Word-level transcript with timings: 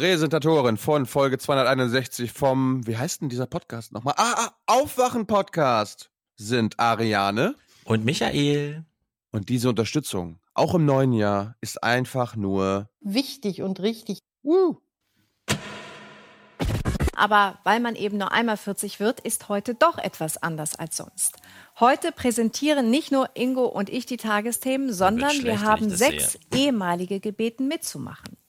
Präsentatorin 0.00 0.78
von 0.78 1.04
Folge 1.04 1.36
261 1.36 2.32
vom, 2.32 2.86
wie 2.86 2.96
heißt 2.96 3.20
denn 3.20 3.28
dieser 3.28 3.44
Podcast 3.44 3.92
nochmal? 3.92 4.14
Ah, 4.16 4.32
ah 4.34 4.54
Aufwachen-Podcast 4.64 6.10
sind 6.36 6.80
Ariane 6.80 7.54
und 7.84 8.06
Michael. 8.06 8.86
Und 9.30 9.50
diese 9.50 9.68
Unterstützung, 9.68 10.38
auch 10.54 10.74
im 10.74 10.86
neuen 10.86 11.12
Jahr, 11.12 11.54
ist 11.60 11.84
einfach 11.84 12.34
nur 12.34 12.88
wichtig 13.02 13.60
und 13.60 13.78
richtig. 13.80 14.20
Uh. 14.42 14.76
Aber 17.14 17.58
weil 17.64 17.80
man 17.80 17.94
eben 17.94 18.16
nur 18.16 18.32
einmal 18.32 18.56
40 18.56 19.00
wird, 19.00 19.20
ist 19.20 19.50
heute 19.50 19.74
doch 19.74 19.98
etwas 19.98 20.42
anders 20.42 20.76
als 20.76 20.96
sonst. 20.96 21.36
Heute 21.78 22.10
präsentieren 22.10 22.88
nicht 22.88 23.12
nur 23.12 23.28
Ingo 23.34 23.66
und 23.66 23.90
ich 23.90 24.06
die 24.06 24.16
Tagesthemen, 24.16 24.94
sondern 24.94 25.44
wir 25.44 25.60
haben 25.60 25.90
sechs 25.90 26.32
sehe. 26.32 26.40
ehemalige 26.54 27.20
gebeten 27.20 27.68
mitzumachen. 27.68 28.39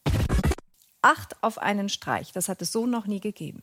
Acht 1.02 1.36
auf 1.42 1.58
einen 1.58 1.90
Streich, 1.90 2.32
das 2.32 2.48
hat 2.48 2.62
es 2.62 2.72
so 2.72 2.86
noch 2.86 3.08
nie 3.08 3.20
gegeben. 3.20 3.62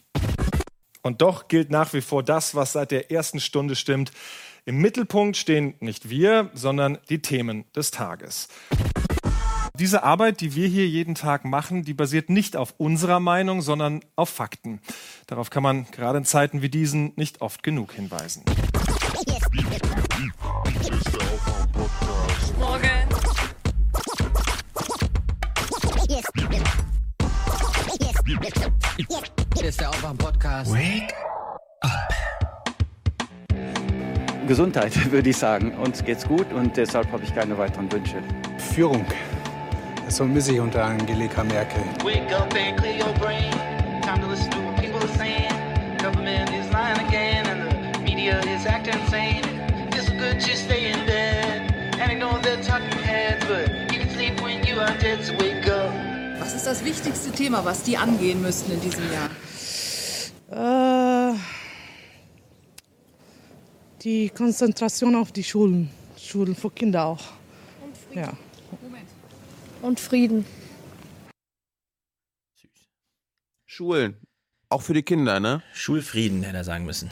Und 1.03 1.23
doch 1.23 1.47
gilt 1.47 1.71
nach 1.71 1.93
wie 1.93 2.01
vor 2.01 2.25
das, 2.25 2.57
was 2.57 2.73
seit 2.73 2.91
der 2.91 3.13
ersten 3.13 3.39
Stunde 3.39 3.77
stimmt. 3.77 4.11
Im 4.65 4.79
Mittelpunkt 4.79 5.37
stehen 5.37 5.75
nicht 5.79 6.11
wir, 6.11 6.51
sondern 6.53 6.99
die 7.09 7.23
Themen 7.23 7.65
des 7.77 7.93
Tages. 7.93 8.49
Diese 9.79 10.03
Arbeit, 10.03 10.41
die 10.41 10.57
wir 10.57 10.67
hier 10.67 10.89
jeden 10.89 11.15
Tag 11.15 11.45
machen, 11.45 11.85
die 11.85 11.95
basiert 11.95 12.29
nicht 12.29 12.57
auf 12.57 12.75
unserer 12.79 13.21
Meinung, 13.21 13.63
sondern 13.63 14.01
auf 14.17 14.29
Fakten. 14.29 14.81
Darauf 15.29 15.51
kann 15.51 15.63
man 15.63 15.89
gerade 15.93 16.19
in 16.19 16.25
Zeiten 16.25 16.63
wie 16.63 16.69
diesen 16.69 17.13
nicht 17.15 17.41
oft 17.41 17.63
genug 17.63 17.93
hinweisen. 17.93 18.43
Hier 29.59 29.71
ist 29.71 29.81
der 29.81 29.91
Aufwach-Podcast. 29.91 30.73
Wake 30.73 31.13
up. 31.81 32.15
Gesundheit, 34.47 35.11
würde 35.11 35.31
ich 35.31 35.37
sagen. 35.37 35.77
Uns 35.79 36.05
geht's 36.05 36.25
gut 36.27 36.47
und 36.53 36.77
deshalb 36.77 37.11
habe 37.11 37.25
ich 37.25 37.35
keine 37.35 37.59
weiteren 37.59 37.91
Wünsche. 37.91 38.23
Führung. 38.73 39.05
Das 40.05 40.19
vermisse 40.19 40.53
ich 40.53 40.61
unter 40.61 40.85
Angelika 40.85 41.43
Merkel. 41.43 41.83
Wake 42.05 42.33
up 42.33 42.55
and 42.55 42.77
clear 42.79 43.05
your 43.05 43.13
brain. 43.15 43.51
Time 44.03 44.21
to 44.21 44.29
listen 44.29 44.49
to 44.53 44.59
what 44.59 44.77
people 44.77 45.01
are 45.01 45.19
saying. 45.19 45.51
Government 46.01 46.49
is 46.51 46.73
lying 46.73 46.99
again 47.09 47.45
and 47.49 47.95
the 47.95 48.01
media 48.01 48.39
is 48.55 48.65
acting 48.65 48.95
insane. 49.03 49.43
It's 49.91 50.09
good 50.11 50.39
to 50.39 50.57
stay 50.57 50.93
in 50.93 51.05
bed 51.05 51.75
and 52.01 52.13
ignore 52.13 52.39
the 52.43 52.63
talking 52.63 53.03
heads, 53.03 53.45
but 53.47 53.69
you 53.93 53.99
can 53.99 54.11
sleep 54.11 54.41
when 54.41 54.65
you 54.65 54.79
are 54.79 54.97
dead, 55.01 55.25
so 55.25 55.33
wake 55.35 55.67
up. 55.69 55.91
Was 56.39 56.55
ist 56.55 56.67
das 56.67 56.85
wichtigste 56.85 57.33
Thema, 57.33 57.65
was 57.65 57.83
die 57.83 57.99
angehen 57.99 58.41
müssten 58.41 58.71
in 58.73 58.81
diesem 58.81 59.13
Jahr? 59.13 59.29
Äh 60.51 61.35
die 64.03 64.31
Konzentration 64.31 65.15
auf 65.17 65.33
die 65.33 65.45
Schulen, 65.45 65.91
Schulen 66.17 66.55
für 66.55 66.71
Kinder 66.71 67.05
auch. 67.07 67.25
Und 67.83 67.97
Frieden. 67.97 68.21
Ja. 68.21 68.33
Moment. 68.81 69.09
Und 69.83 70.01
Frieden. 70.01 70.45
Schulen, 73.67 74.17
auch 74.71 74.83
für 74.83 74.95
die 74.95 75.03
Kinder, 75.03 75.41
ne? 75.41 75.63
Schulfrieden 75.73 76.43
hätte 76.43 76.57
er 76.57 76.65
sagen 76.65 76.85
müssen. 76.85 77.11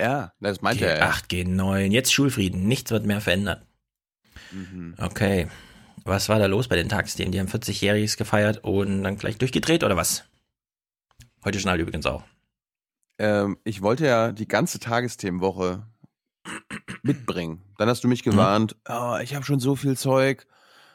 Ja, 0.00 0.32
das 0.40 0.62
meinte 0.62 0.84
G8, 0.84 0.88
er. 0.88 1.12
G8, 1.12 1.30
G9, 1.30 1.90
jetzt 1.90 2.12
Schulfrieden, 2.12 2.66
nichts 2.66 2.90
wird 2.90 3.06
mehr 3.06 3.20
verändert. 3.20 3.66
Mhm. 4.50 4.94
Okay. 4.98 5.48
Was 6.04 6.28
war 6.28 6.38
da 6.38 6.46
los 6.46 6.68
bei 6.68 6.76
den 6.76 6.88
Tagesthemen? 6.88 7.32
Die 7.32 7.40
haben 7.40 7.48
40-Jähriges 7.48 8.16
gefeiert 8.16 8.64
und 8.64 9.02
dann 9.02 9.16
gleich 9.16 9.36
durchgedreht 9.36 9.84
oder 9.84 9.96
was? 9.96 10.24
Heute 11.44 11.60
schnell 11.60 11.80
übrigens 11.80 12.06
auch. 12.06 12.24
Ähm, 13.20 13.58
ich 13.64 13.82
wollte 13.82 14.06
ja 14.06 14.32
die 14.32 14.48
ganze 14.48 14.80
Tagesthemenwoche 14.80 15.86
mitbringen. 17.02 17.60
Dann 17.76 17.90
hast 17.90 18.02
du 18.02 18.08
mich 18.08 18.22
gewarnt, 18.22 18.76
mhm. 18.88 18.94
oh, 18.94 19.18
ich 19.22 19.34
habe 19.34 19.44
schon 19.44 19.60
so 19.60 19.76
viel 19.76 19.98
Zeug. 19.98 20.46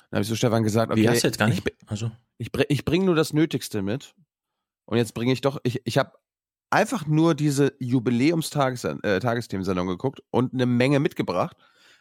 Dann 0.09 0.17
habe 0.17 0.23
ich 0.23 0.29
so 0.29 0.35
Stefan 0.35 0.63
gesagt, 0.63 0.91
okay, 0.91 1.03
Wie 1.03 1.09
hast 1.09 1.21
du 1.21 1.27
jetzt 1.27 1.37
gar 1.37 1.47
nicht? 1.47 1.61
Ich, 1.67 1.75
also. 1.85 2.09
ich, 2.39 2.49
ich 2.69 2.83
bringe 2.83 3.05
nur 3.05 3.13
das 3.13 3.31
Nötigste 3.31 3.83
mit. 3.83 4.15
Und 4.85 4.97
jetzt 4.97 5.13
bringe 5.13 5.33
ich 5.33 5.41
doch, 5.41 5.59
ich, 5.61 5.83
ich 5.85 5.99
habe 5.99 6.13
einfach 6.71 7.05
nur 7.05 7.35
diese 7.35 7.73
Jubiläumstagesthemensendung 7.79 9.87
äh, 9.87 9.91
geguckt 9.91 10.23
und 10.31 10.53
eine 10.53 10.65
Menge 10.65 10.99
mitgebracht. 10.99 11.55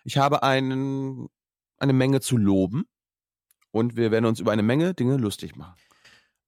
Ich 0.05 0.17
habe 0.17 0.43
einen, 0.43 1.29
eine 1.77 1.93
Menge 1.93 2.23
zu 2.23 2.39
loben 2.39 2.87
und 3.73 3.97
wir 3.97 4.11
werden 4.11 4.25
uns 4.25 4.41
über 4.41 4.53
eine 4.53 4.63
Menge 4.63 4.95
Dinge 4.95 5.19
lustig 5.19 5.55
machen. 5.55 5.75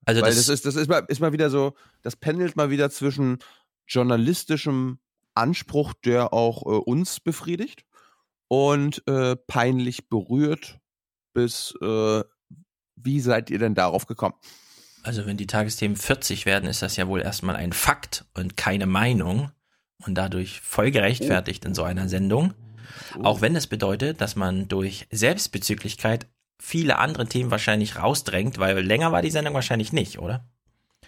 Also 0.06 0.22
Weil 0.22 0.31
das, 0.31 0.47
das 0.47 0.48
ist, 0.48 0.64
das 0.64 0.76
ist 0.76 0.88
mal, 0.88 1.04
ist 1.08 1.20
mal 1.20 1.34
wieder 1.34 1.50
so, 1.50 1.75
das 2.00 2.16
pendelt 2.16 2.56
mal 2.56 2.70
wieder 2.70 2.88
zwischen 2.91 3.41
journalistischem 3.86 4.98
Anspruch, 5.34 5.94
der 6.04 6.32
auch 6.32 6.62
äh, 6.62 6.78
uns 6.78 7.20
befriedigt 7.20 7.84
und 8.48 9.06
äh, 9.06 9.36
peinlich 9.36 10.08
berührt 10.08 10.78
bis 11.32 11.74
äh, 11.82 12.22
wie 12.96 13.20
seid 13.20 13.50
ihr 13.50 13.58
denn 13.58 13.75
darauf 13.75 14.06
gekommen? 14.06 14.34
Also 15.02 15.26
wenn 15.26 15.36
die 15.36 15.46
Tagesthemen 15.46 15.96
40 15.96 16.46
werden, 16.46 16.69
ist 16.69 16.82
das 16.82 16.96
ja 16.96 17.06
wohl 17.06 17.20
erstmal 17.20 17.54
ein 17.54 17.72
Fakt 17.72 18.25
und 18.34 18.56
keine 18.56 18.86
Meinung 18.86 19.52
und 20.04 20.14
dadurch 20.16 20.60
voll 20.62 20.91
gerechtfertigt 20.91 21.64
oh. 21.64 21.69
in 21.69 21.75
so 21.75 21.82
einer 21.84 22.08
Sendung. 22.08 22.54
Oh. 23.16 23.25
Auch 23.25 23.41
wenn 23.42 23.54
es 23.54 23.66
bedeutet, 23.66 24.20
dass 24.20 24.34
man 24.34 24.66
durch 24.66 25.06
Selbstbezüglichkeit 25.12 26.26
viele 26.58 26.98
andere 26.98 27.26
Themen 27.26 27.50
wahrscheinlich 27.50 27.98
rausdrängt, 27.98 28.58
weil 28.58 28.80
länger 28.80 29.12
war 29.12 29.22
die 29.22 29.30
Sendung 29.30 29.54
wahrscheinlich 29.54 29.92
nicht, 29.92 30.19
oder? 30.19 30.48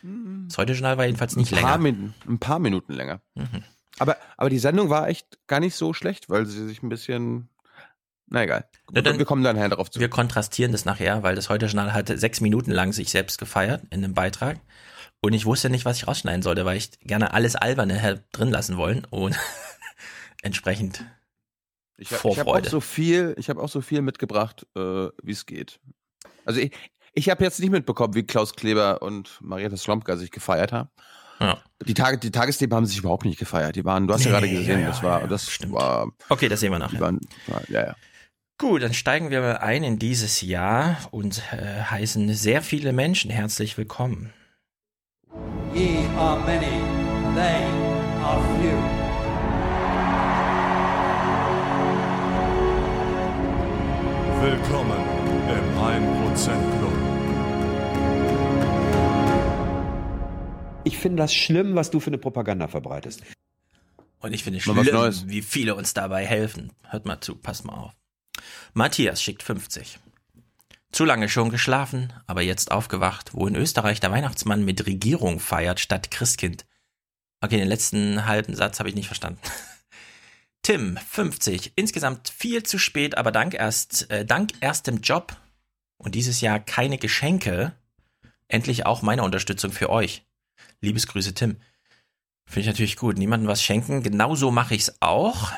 Mhm. 0.03 0.47
Das 0.49 0.59
heute 0.59 0.73
Journal 0.73 0.99
war 0.99 1.07
jedenfalls 1.07 1.37
nicht 1.37 1.53
ein 1.53 1.57
länger. 1.57 1.79
Min 1.79 2.15
ein 2.27 2.39
paar 2.39 2.59
Minuten 2.59 2.93
länger. 2.93 3.21
Mhm. 3.35 3.65
Aber, 3.99 4.17
aber 4.37 4.51
die 4.51 4.59
Sendung 4.59 4.91
war 4.91 5.09
echt 5.09 5.39
gar 5.47 5.61
nicht 5.61 5.75
so 5.75 5.93
schlecht, 5.93 6.31
weil 6.31 6.47
sie 6.47 6.67
sich 6.67 6.83
ein 6.83 6.89
bisschen. 6.89 7.49
Na 8.27 8.43
egal. 8.43 8.69
Ja, 8.93 9.03
dann, 9.03 9.19
wir 9.19 9.25
kommen 9.25 9.43
dann 9.43 9.57
nachher 9.57 9.71
darauf 9.71 9.91
zu. 9.91 10.01
Wir 10.01 10.11
kontrastieren 10.11 10.73
das 10.73 10.85
nachher, 10.85 11.23
weil 11.23 11.35
das 11.35 11.49
heute 11.49 11.67
Journal 11.67 11.95
hatte 11.95 12.19
sechs 12.19 12.41
Minuten 12.41 12.71
lang 12.71 12.93
sich 12.93 13.11
selbst 13.11 13.39
gefeiert 13.39 13.83
in 13.91 14.05
einem 14.05 14.15
Beitrag. 14.15 14.61
Und 15.21 15.33
ich 15.33 15.47
wusste 15.47 15.71
nicht, 15.71 15.85
was 15.85 15.97
ich 15.97 16.07
rausschneiden 16.07 16.43
sollte, 16.43 16.65
weil 16.65 16.77
ich 16.77 16.99
gerne 17.01 17.33
alles 17.33 17.57
Alberne 17.57 18.25
drin 18.33 18.51
lassen 18.51 18.77
wollen 18.77 19.05
und 19.11 19.37
entsprechend 20.43 21.05
ich, 21.99 22.13
ich 22.13 22.39
habe 22.39 22.47
auch 22.47 22.65
so 22.65 22.81
viel, 22.81 23.35
ich 23.39 23.51
habe 23.51 23.61
auch 23.61 23.69
so 23.69 23.81
viel 23.81 24.03
mitgebracht, 24.03 24.67
äh, 24.77 25.09
wie 25.21 25.33
es 25.33 25.47
geht. 25.47 25.81
Also 26.45 26.61
ich, 26.61 26.73
ich 27.19 27.29
habe 27.29 27.45
jetzt 27.45 27.59
nicht 27.59 27.71
mitbekommen, 27.71 28.15
wie 28.15 28.23
Klaus 28.23 28.55
Kleber 28.55 29.03
und 29.03 29.39
Marietta 29.41 29.77
Slomka 29.77 30.17
sich 30.17 30.31
gefeiert 30.31 30.73
haben. 30.73 30.89
Ja. 31.41 31.59
Die, 31.85 31.95
Tage, 31.95 32.19
die 32.19 32.31
Tagesthemen 32.31 32.75
haben 32.75 32.87
sich 32.87 32.99
überhaupt 32.99 33.25
nicht 33.25 33.39
gefeiert. 33.39 33.77
Die 33.77 33.85
waren, 33.85 34.07
du 34.07 34.15
hast 34.15 34.21
nee, 34.21 34.27
ja 34.27 34.33
gerade 34.33 34.49
gesehen, 34.49 34.81
ja, 34.81 34.89
das 34.89 35.03
war, 35.03 35.27
das 35.27 35.51
stimmt. 35.51 35.73
war. 35.73 36.13
Okay, 36.29 36.49
das 36.49 36.61
sehen 36.61 36.73
wir 36.73 36.79
nachher. 36.79 37.01
Waren, 37.01 37.21
ja, 37.69 37.87
ja. 37.87 37.95
Gut, 38.57 38.83
dann 38.83 38.95
steigen 38.95 39.31
wir 39.31 39.41
mal 39.41 39.59
ein 39.59 39.85
in 39.85 39.99
dieses 39.99 40.41
Jahr 40.43 40.97
und 41.11 41.43
äh, 41.53 41.83
heißen 41.83 42.33
sehr 42.35 42.63
viele 42.63 42.93
Menschen 42.93 43.31
herzlich 43.31 43.77
willkommen. 43.77 44.33
Ye 45.75 46.07
are 46.17 46.41
many, 46.41 46.83
they 47.35 47.65
are 48.23 48.43
few. 48.61 49.09
Willkommen 54.41 55.03
im 55.49 55.79
1% 55.79 56.79
Club. 56.79 56.88
Ich 60.89 60.97
finde 60.97 61.19
das 61.19 61.35
schlimm, 61.35 61.75
was 61.75 61.91
du 61.91 62.01
für 62.01 62.07
eine 62.07 62.17
Propaganda 62.17 62.67
verbreitest. 62.67 63.23
Und 64.21 64.33
ich 64.33 64.43
finde 64.43 64.57
es 64.57 64.65
schlimm, 64.65 64.79
wie 64.79 65.43
viele 65.43 65.75
uns 65.75 65.93
dabei 65.93 66.25
helfen. 66.25 66.73
Hört 66.89 67.05
mal 67.05 67.21
zu, 67.21 67.35
passt 67.35 67.67
mal 67.67 67.75
auf. 67.75 67.93
Matthias 68.73 69.23
schickt 69.23 69.43
50. 69.43 69.99
Zu 70.91 71.05
lange 71.05 71.29
schon 71.29 71.51
geschlafen, 71.51 72.15
aber 72.27 72.41
jetzt 72.41 72.71
aufgewacht, 72.71 73.35
wo 73.35 73.47
in 73.47 73.55
Österreich 73.55 74.01
der 74.01 74.13
Weihnachtsmann 74.13 74.65
mit 74.65 74.87
Regierung 74.87 75.41
feiert 75.41 75.79
statt 75.79 76.11
Christkind. 76.11 76.65
Okay, 77.43 77.59
den 77.59 77.69
letzten 77.69 78.25
halben 78.25 78.55
Satz 78.55 78.79
habe 78.79 78.89
ich 78.89 78.95
nicht 78.95 79.09
verstanden. 79.09 79.41
Tim, 80.63 80.97
50. 80.97 81.73
Insgesamt 81.77 82.31
viel 82.31 82.63
zu 82.63 82.79
spät, 82.79 83.19
aber 83.19 83.31
dank 83.31 83.53
erst, 83.53 84.11
äh, 84.11 84.25
dank 84.25 84.53
erstem 84.61 85.03
Job 85.03 85.37
und 85.99 86.15
dieses 86.15 86.41
Jahr 86.41 86.59
keine 86.59 86.97
Geschenke. 86.97 87.75
Endlich 88.49 88.87
auch 88.87 89.03
meine 89.03 89.23
Unterstützung 89.23 89.71
für 89.71 89.91
euch. 89.91 90.25
Liebesgrüße, 90.81 91.35
Tim. 91.35 91.57
Finde 92.47 92.61
ich 92.61 92.67
natürlich 92.67 92.97
gut. 92.97 93.19
Niemandem 93.19 93.49
was 93.49 93.63
schenken. 93.63 94.03
Genauso 94.03 94.51
mache 94.51 94.75
ich 94.75 94.83
es 94.83 94.97
auch. 95.01 95.53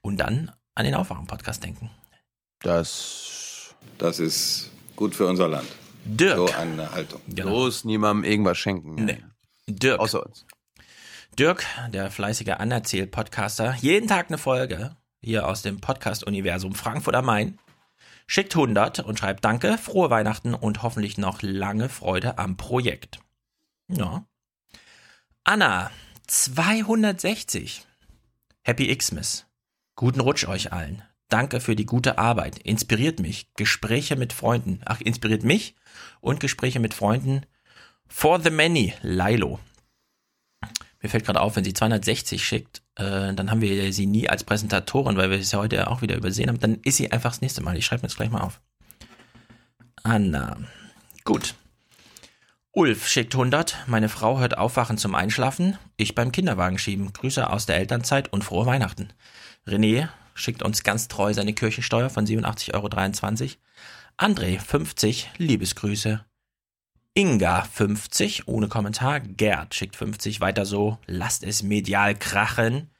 Und 0.00 0.18
dann 0.18 0.52
an 0.74 0.84
den 0.84 0.94
Aufwachen-Podcast 0.94 1.64
denken. 1.64 1.90
Das, 2.60 3.74
das 3.98 4.20
ist 4.20 4.70
gut 4.96 5.14
für 5.14 5.26
unser 5.26 5.48
Land. 5.48 5.68
Dirk. 6.04 6.36
So 6.36 6.54
eine 6.54 6.90
Haltung. 6.92 7.20
Genau. 7.26 7.50
Bloß 7.50 7.84
niemandem 7.84 8.30
irgendwas 8.30 8.58
schenken. 8.58 9.04
Nee. 9.04 9.22
Dirk. 9.66 10.00
Außer 10.00 10.24
uns. 10.24 10.46
Dirk, 11.38 11.64
der 11.92 12.10
fleißige 12.10 12.54
Anerzähl-Podcaster, 12.58 13.74
jeden 13.80 14.08
Tag 14.08 14.28
eine 14.28 14.38
Folge 14.38 14.96
hier 15.20 15.46
aus 15.46 15.62
dem 15.62 15.80
Podcast-Universum 15.80 16.74
Frankfurt 16.74 17.14
am 17.14 17.26
Main. 17.26 17.58
Schickt 18.26 18.54
100 18.54 19.00
und 19.00 19.18
schreibt 19.18 19.44
Danke, 19.44 19.78
frohe 19.78 20.10
Weihnachten 20.10 20.54
und 20.54 20.82
hoffentlich 20.82 21.18
noch 21.18 21.42
lange 21.42 21.88
Freude 21.88 22.38
am 22.38 22.56
Projekt. 22.56 23.20
Ja. 23.88 24.26
Anna, 25.50 25.90
260. 26.26 27.86
Happy 28.64 28.94
Xmas. 28.94 29.46
Guten 29.96 30.20
Rutsch 30.20 30.46
euch 30.46 30.74
allen. 30.74 31.02
Danke 31.30 31.62
für 31.62 31.74
die 31.74 31.86
gute 31.86 32.18
Arbeit. 32.18 32.58
Inspiriert 32.58 33.18
mich. 33.18 33.54
Gespräche 33.54 34.16
mit 34.16 34.34
Freunden. 34.34 34.82
Ach, 34.84 35.00
inspiriert 35.00 35.44
mich 35.44 35.74
und 36.20 36.38
Gespräche 36.38 36.80
mit 36.80 36.92
Freunden. 36.92 37.46
For 38.06 38.38
the 38.42 38.50
many, 38.50 38.92
Lilo. 39.00 39.58
Mir 41.00 41.08
fällt 41.08 41.24
gerade 41.24 41.40
auf, 41.40 41.56
wenn 41.56 41.64
sie 41.64 41.72
260 41.72 42.44
schickt, 42.44 42.82
äh, 42.96 43.32
dann 43.32 43.50
haben 43.50 43.62
wir 43.62 43.90
sie 43.94 44.04
nie 44.04 44.28
als 44.28 44.44
Präsentatorin, 44.44 45.16
weil 45.16 45.30
wir 45.30 45.38
es 45.38 45.52
ja 45.52 45.60
heute 45.60 45.90
auch 45.90 46.02
wieder 46.02 46.16
übersehen 46.16 46.50
haben. 46.50 46.60
Dann 46.60 46.74
ist 46.82 46.98
sie 46.98 47.10
einfach 47.10 47.30
das 47.30 47.40
nächste 47.40 47.62
Mal. 47.62 47.78
Ich 47.78 47.86
schreibe 47.86 48.02
mir 48.02 48.08
das 48.08 48.16
gleich 48.16 48.30
mal 48.30 48.42
auf. 48.42 48.60
Anna. 50.02 50.58
Gut. 51.24 51.54
Ulf 52.78 53.08
schickt 53.08 53.34
100. 53.34 53.76
Meine 53.88 54.08
Frau 54.08 54.38
hört 54.38 54.56
Aufwachen 54.56 54.98
zum 54.98 55.16
Einschlafen. 55.16 55.76
Ich 55.96 56.14
beim 56.14 56.30
Kinderwagen 56.30 56.78
schieben. 56.78 57.12
Grüße 57.12 57.50
aus 57.50 57.66
der 57.66 57.74
Elternzeit 57.74 58.32
und 58.32 58.44
frohe 58.44 58.66
Weihnachten. 58.66 59.12
René 59.66 60.06
schickt 60.34 60.62
uns 60.62 60.84
ganz 60.84 61.08
treu 61.08 61.34
seine 61.34 61.54
Kirchensteuer 61.54 62.08
von 62.08 62.24
87,23 62.24 62.74
Euro. 62.74 63.56
André 64.16 64.60
50. 64.60 65.28
Liebesgrüße. 65.38 66.24
Inga 67.14 67.64
50 67.64 68.46
ohne 68.46 68.68
Kommentar. 68.68 69.18
Gerd 69.18 69.74
schickt 69.74 69.96
50 69.96 70.40
weiter 70.40 70.64
so. 70.64 70.98
Lasst 71.06 71.42
es 71.42 71.64
medial 71.64 72.14
krachen. 72.14 72.92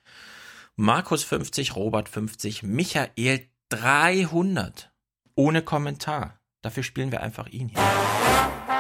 Markus 0.75 1.23
50, 1.23 1.77
Robert 1.77 2.09
50, 2.09 2.65
Michael 2.65 3.47
300 3.69 4.91
ohne 5.37 5.63
Kommentar. 5.63 6.41
Dafür 6.63 6.83
spielen 6.83 7.13
wir 7.13 7.23
einfach 7.23 7.47
ihn 7.47 7.69
hier. 7.69 8.78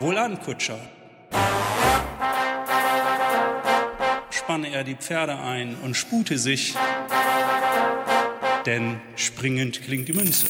Wohlan, 0.00 0.40
Kutscher. 0.40 0.78
Spanne 4.30 4.70
er 4.70 4.84
die 4.84 4.94
Pferde 4.94 5.38
ein 5.38 5.76
und 5.76 5.96
spute 5.96 6.38
sich, 6.38 6.74
denn 8.66 9.00
springend 9.16 9.82
klingt 9.82 10.08
die 10.08 10.12
Münze. 10.12 10.46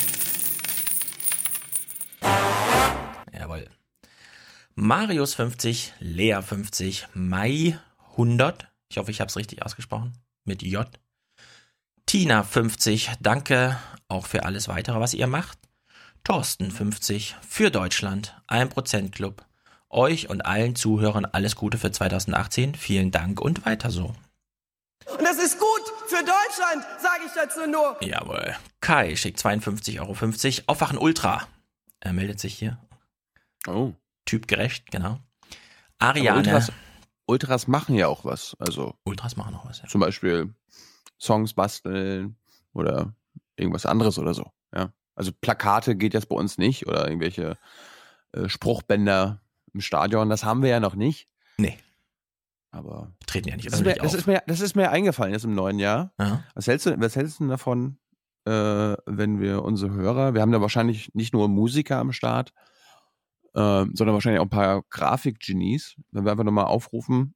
Marius 4.80 5.34
50, 5.34 5.94
Lea 5.98 6.40
50, 6.40 7.08
Mai 7.12 7.76
100. 8.12 8.68
Ich 8.88 8.98
hoffe, 8.98 9.10
ich 9.10 9.20
habe 9.20 9.28
es 9.28 9.36
richtig 9.36 9.64
ausgesprochen. 9.64 10.12
Mit 10.44 10.62
J. 10.62 10.86
Tina 12.06 12.44
50, 12.44 13.10
danke 13.20 13.76
auch 14.06 14.26
für 14.26 14.44
alles 14.44 14.68
weitere, 14.68 15.00
was 15.00 15.14
ihr 15.14 15.26
macht. 15.26 15.58
Thorsten 16.28 16.70
50, 16.70 17.36
für 17.40 17.70
Deutschland, 17.70 18.38
1% 18.48 19.12
Club. 19.12 19.46
Euch 19.88 20.28
und 20.28 20.44
allen 20.44 20.76
Zuhörern 20.76 21.25
alles 21.25 21.56
Gute 21.56 21.78
für 21.78 21.90
2018. 21.90 22.75
Vielen 22.75 23.10
Dank 23.10 23.40
und 23.40 23.64
weiter 23.64 23.90
so. 23.90 24.14
Und 25.06 25.22
das 25.22 25.38
ist 25.38 25.58
gut 25.58 25.82
für 26.06 26.19
Deutschland, 26.19 26.84
sage 27.00 27.22
ich 27.25 27.32
dazu 27.34 27.66
nur. 27.66 27.96
Jawohl. 28.02 28.54
Kai 28.82 29.16
schickt 29.16 29.40
52,50 29.40 30.00
Euro. 30.00 30.70
Aufwachen 30.70 30.98
Ultra. 30.98 31.48
Er 32.00 32.12
meldet 32.12 32.40
sich 32.40 32.58
hier. 32.58 32.76
Oh 33.66 33.94
typgerecht, 34.26 34.90
genau. 34.90 35.20
Ariane. 35.98 36.40
Ultras, 36.40 36.72
Ultras, 37.25 37.69
machen 37.69 37.94
ja 37.94 38.06
auch 38.06 38.26
was. 38.26 38.54
Also 38.58 38.94
Ultras 39.04 39.36
machen 39.36 39.54
auch 39.54 39.64
was, 39.64 39.80
ja. 39.80 39.88
Zum 39.88 40.02
Beispiel 40.02 40.54
Songs 41.19 41.54
basteln 41.54 42.36
oder 42.75 43.14
irgendwas 43.56 43.86
anderes 43.86 44.19
oder 44.19 44.34
so. 44.34 44.52
Ja. 44.75 44.92
Also 45.18 45.32
Plakate 45.32 45.96
geht 45.96 46.14
jetzt 46.14 46.28
bei 46.28 46.36
uns 46.36 46.58
nicht 46.58 46.86
oder 46.86 47.08
irgendwelche 47.08 47.58
äh, 48.32 48.48
Spruchbänder 48.48 49.40
im 49.74 49.80
Stadion, 49.80 50.30
das 50.30 50.44
haben 50.44 50.62
wir 50.62 50.70
ja 50.70 50.78
noch 50.78 50.94
nicht. 50.94 51.28
Nee. 51.58 51.76
Aber 52.70 53.12
treten 53.26 53.48
ja 53.48 53.56
nicht 53.56 53.66
das 53.66 53.80
ist, 53.80 53.84
mir, 53.84 53.94
das, 53.94 54.14
ist 54.14 54.26
mir, 54.28 54.42
das 54.46 54.60
ist 54.60 54.76
mir 54.76 54.90
eingefallen 54.92 55.32
jetzt 55.32 55.44
im 55.44 55.56
neuen 55.56 55.80
Jahr. 55.80 56.12
Ja. 56.20 56.44
Was, 56.54 56.68
hältst 56.68 56.86
du, 56.86 57.00
was 57.00 57.16
hältst 57.16 57.40
du 57.40 57.48
davon, 57.48 57.98
äh, 58.44 58.94
wenn 59.06 59.40
wir 59.40 59.64
unsere 59.64 59.90
Hörer, 59.90 60.34
wir 60.34 60.40
haben 60.40 60.52
da 60.52 60.60
wahrscheinlich 60.60 61.12
nicht 61.14 61.34
nur 61.34 61.48
Musiker 61.48 61.96
am 61.96 62.12
Start, 62.12 62.52
ähm, 63.56 63.90
sondern 63.94 64.14
wahrscheinlich 64.14 64.38
auch 64.38 64.46
ein 64.46 64.50
paar 64.50 64.84
Grafikgenies. 64.88 65.96
Wenn 66.12 66.26
wir 66.26 66.30
einfach 66.30 66.44
nochmal 66.44 66.66
aufrufen 66.66 67.34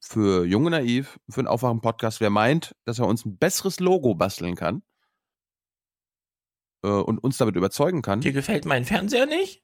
für 0.00 0.44
Junge 0.46 0.70
Naiv, 0.70 1.20
für 1.30 1.42
einen 1.42 1.48
Aufwachen-Podcast, 1.48 2.20
wer 2.20 2.30
meint, 2.30 2.74
dass 2.86 2.98
er 2.98 3.06
uns 3.06 3.24
ein 3.24 3.36
besseres 3.36 3.78
Logo 3.78 4.16
basteln 4.16 4.56
kann 4.56 4.82
äh, 6.82 6.88
und 6.88 7.18
uns 7.18 7.36
damit 7.38 7.56
überzeugen 7.56 8.02
kann. 8.02 8.20
Dir 8.20 8.32
gefällt 8.32 8.64
mein 8.64 8.84
Fernseher 8.84 9.26
nicht? 9.26 9.62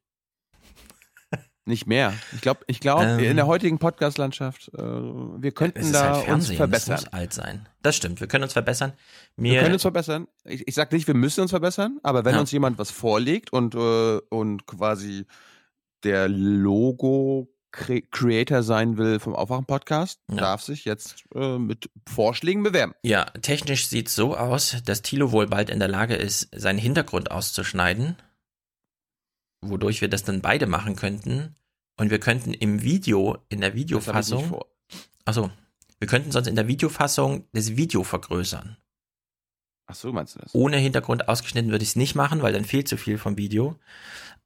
Nicht 1.69 1.87
mehr. 1.87 2.15
Ich 2.35 2.41
glaube, 2.41 2.61
ich 2.67 2.81
glaube, 2.81 3.05
ähm, 3.05 3.19
in 3.19 3.37
der 3.37 3.47
heutigen 3.47 3.79
Podcast-Landschaft, 3.79 4.71
äh, 4.73 4.81
wir 4.81 5.53
könnten 5.53 5.93
da 5.93 6.17
halt 6.17 6.29
uns 6.31 6.51
verbessern. 6.51 6.97
Das 6.97 7.05
muss 7.05 7.13
alt 7.13 7.35
sein. 7.35 7.69
Das 7.83 7.95
stimmt. 7.95 8.21
Wir 8.21 8.27
können 8.27 8.45
uns 8.45 8.55
verbessern. 8.55 8.95
Mir 9.37 9.53
wir 9.53 9.61
können 9.61 9.75
uns 9.75 9.83
verbessern. 9.83 10.29
Ich, 10.45 10.67
ich 10.67 10.75
sage 10.75 10.97
nicht, 10.97 11.07
wir 11.07 11.15
müssen 11.15 11.43
uns 11.43 11.51
verbessern, 11.51 11.99
aber 12.03 12.25
wenn 12.25 12.37
ja. 12.37 12.41
uns 12.41 12.53
jemand 12.53 12.79
was 12.79 12.91
vorlegt 12.91 13.53
und 13.53 13.75
äh, 13.75 14.19
und 14.31 14.65
quasi 14.65 15.27
der 16.05 16.27
Logo 16.29 17.51
Creator 17.71 18.63
sein 18.63 18.97
will 18.97 19.21
vom 19.21 19.35
Aufwachen-Podcast, 19.35 20.21
ja. 20.31 20.37
darf 20.37 20.63
sich 20.63 20.85
jetzt 20.85 21.25
äh, 21.35 21.59
mit 21.59 21.91
Vorschlägen 22.09 22.63
bewerben. 22.63 22.95
Ja, 23.03 23.27
technisch 23.43 23.89
sieht 23.89 24.09
es 24.09 24.15
so 24.15 24.37
aus, 24.37 24.77
dass 24.85 25.03
Tilo 25.03 25.33
wohl 25.33 25.47
bald 25.47 25.71
in 25.71 25.79
der 25.79 25.89
Lage 25.89 26.17
ist, 26.17 26.49
seinen 26.55 26.79
Hintergrund 26.79 27.31
auszuschneiden, 27.31 28.17
wodurch 29.61 30.01
wir 30.01 30.09
das 30.09 30.25
dann 30.25 30.41
beide 30.41 30.67
machen 30.67 30.97
könnten. 30.97 31.55
Und 31.99 32.11
wir 32.11 32.21
könnten 32.21 32.55
im 32.55 32.83
Video, 32.83 33.39
in 33.49 33.61
der 33.61 33.75
Videofassung. 33.75 34.61
Achso, 35.25 35.51
wir 35.99 36.07
könnten 36.07 36.31
sonst 36.31 36.47
in 36.47 36.55
der 36.55 36.69
Videofassung 36.69 37.47
das 37.53 37.77
Video 37.77 38.05
vergrößern. 38.05 38.77
Ach 39.91 39.95
so, 39.95 40.13
meinst 40.13 40.37
du 40.37 40.41
das? 40.41 40.55
Ohne 40.55 40.77
Hintergrund 40.77 41.29
ausgeschnitten 41.29 41.71
würde 41.71 41.83
ich 41.83 41.91
es 41.91 41.97
nicht 41.97 42.15
machen, 42.15 42.43
weil 42.43 42.53
dann 42.53 42.67
fehlt 42.67 42.89
zu 42.89 42.99
viel 42.99 43.17
vom 43.17 43.39
Video. 43.39 43.77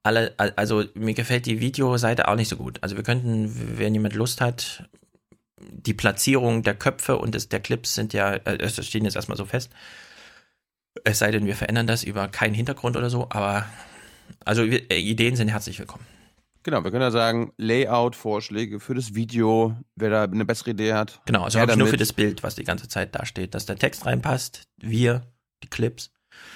Alle, 0.04 0.34
also 0.38 0.84
mir 0.94 1.14
gefällt 1.14 1.46
die 1.46 1.60
Videoseite 1.60 2.28
auch 2.28 2.36
nicht 2.36 2.48
so 2.48 2.56
gut. 2.56 2.78
Also 2.80 2.96
wir 2.96 3.02
könnten, 3.02 3.78
wenn 3.78 3.92
jemand 3.92 4.14
Lust 4.14 4.40
hat, 4.40 4.88
die 5.60 5.94
Platzierung 5.94 6.62
der 6.62 6.74
Köpfe 6.74 7.18
und 7.18 7.34
des, 7.34 7.48
der 7.48 7.60
Clips 7.60 7.94
sind 7.94 8.12
ja, 8.12 8.34
äh, 8.34 8.68
stehen 8.68 9.04
jetzt 9.04 9.16
erstmal 9.16 9.36
so 9.36 9.44
fest. 9.44 9.70
Es 11.04 11.18
sei 11.18 11.30
denn, 11.32 11.46
wir 11.46 11.56
verändern 11.56 11.86
das 11.86 12.04
über 12.04 12.28
keinen 12.28 12.54
Hintergrund 12.54 12.96
oder 12.96 13.10
so, 13.10 13.26
aber 13.30 13.66
also 14.44 14.70
wir, 14.70 14.90
äh, 14.90 14.98
Ideen 14.98 15.34
sind 15.34 15.48
herzlich 15.48 15.78
willkommen. 15.78 16.06
Genau, 16.64 16.84
wir 16.84 16.92
können 16.92 17.02
ja 17.02 17.10
sagen, 17.10 17.52
Layout-Vorschläge 17.56 18.78
für 18.78 18.94
das 18.94 19.14
Video, 19.14 19.76
wer 19.96 20.10
da 20.10 20.24
eine 20.24 20.44
bessere 20.44 20.70
Idee 20.70 20.92
hat. 20.92 21.20
Genau, 21.26 21.42
also 21.42 21.58
wirklich 21.58 21.78
nur 21.78 21.88
für 21.88 21.96
das 21.96 22.12
Bild, 22.12 22.44
was 22.44 22.54
die 22.54 22.62
ganze 22.62 22.86
Zeit 22.86 23.14
da 23.16 23.26
steht, 23.26 23.54
dass 23.54 23.66
der 23.66 23.76
Text 23.76 24.06
reinpasst, 24.06 24.68
wir, 24.80 25.22
die 25.62 25.68
Clips. 25.68 26.10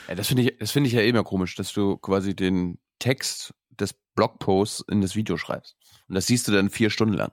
Ja, 0.09 0.15
das 0.15 0.29
finde 0.29 0.43
ich, 0.43 0.59
das 0.59 0.71
finde 0.71 0.89
ich 0.89 0.95
ja 0.95 1.01
eh 1.01 1.09
immer 1.09 1.25
komisch, 1.25 1.55
dass 1.55 1.73
du 1.73 1.97
quasi 1.97 2.35
den 2.35 2.79
Text 2.99 3.55
des 3.71 3.95
Blogposts 4.15 4.85
in 4.91 5.01
das 5.01 5.15
Video 5.17 5.37
schreibst. 5.37 5.77
Und 6.09 6.15
das 6.15 6.27
siehst 6.27 6.49
du 6.49 6.53
dann 6.53 6.71
vier 6.71 6.91
Stunden 6.91 7.15
lang. 7.15 7.33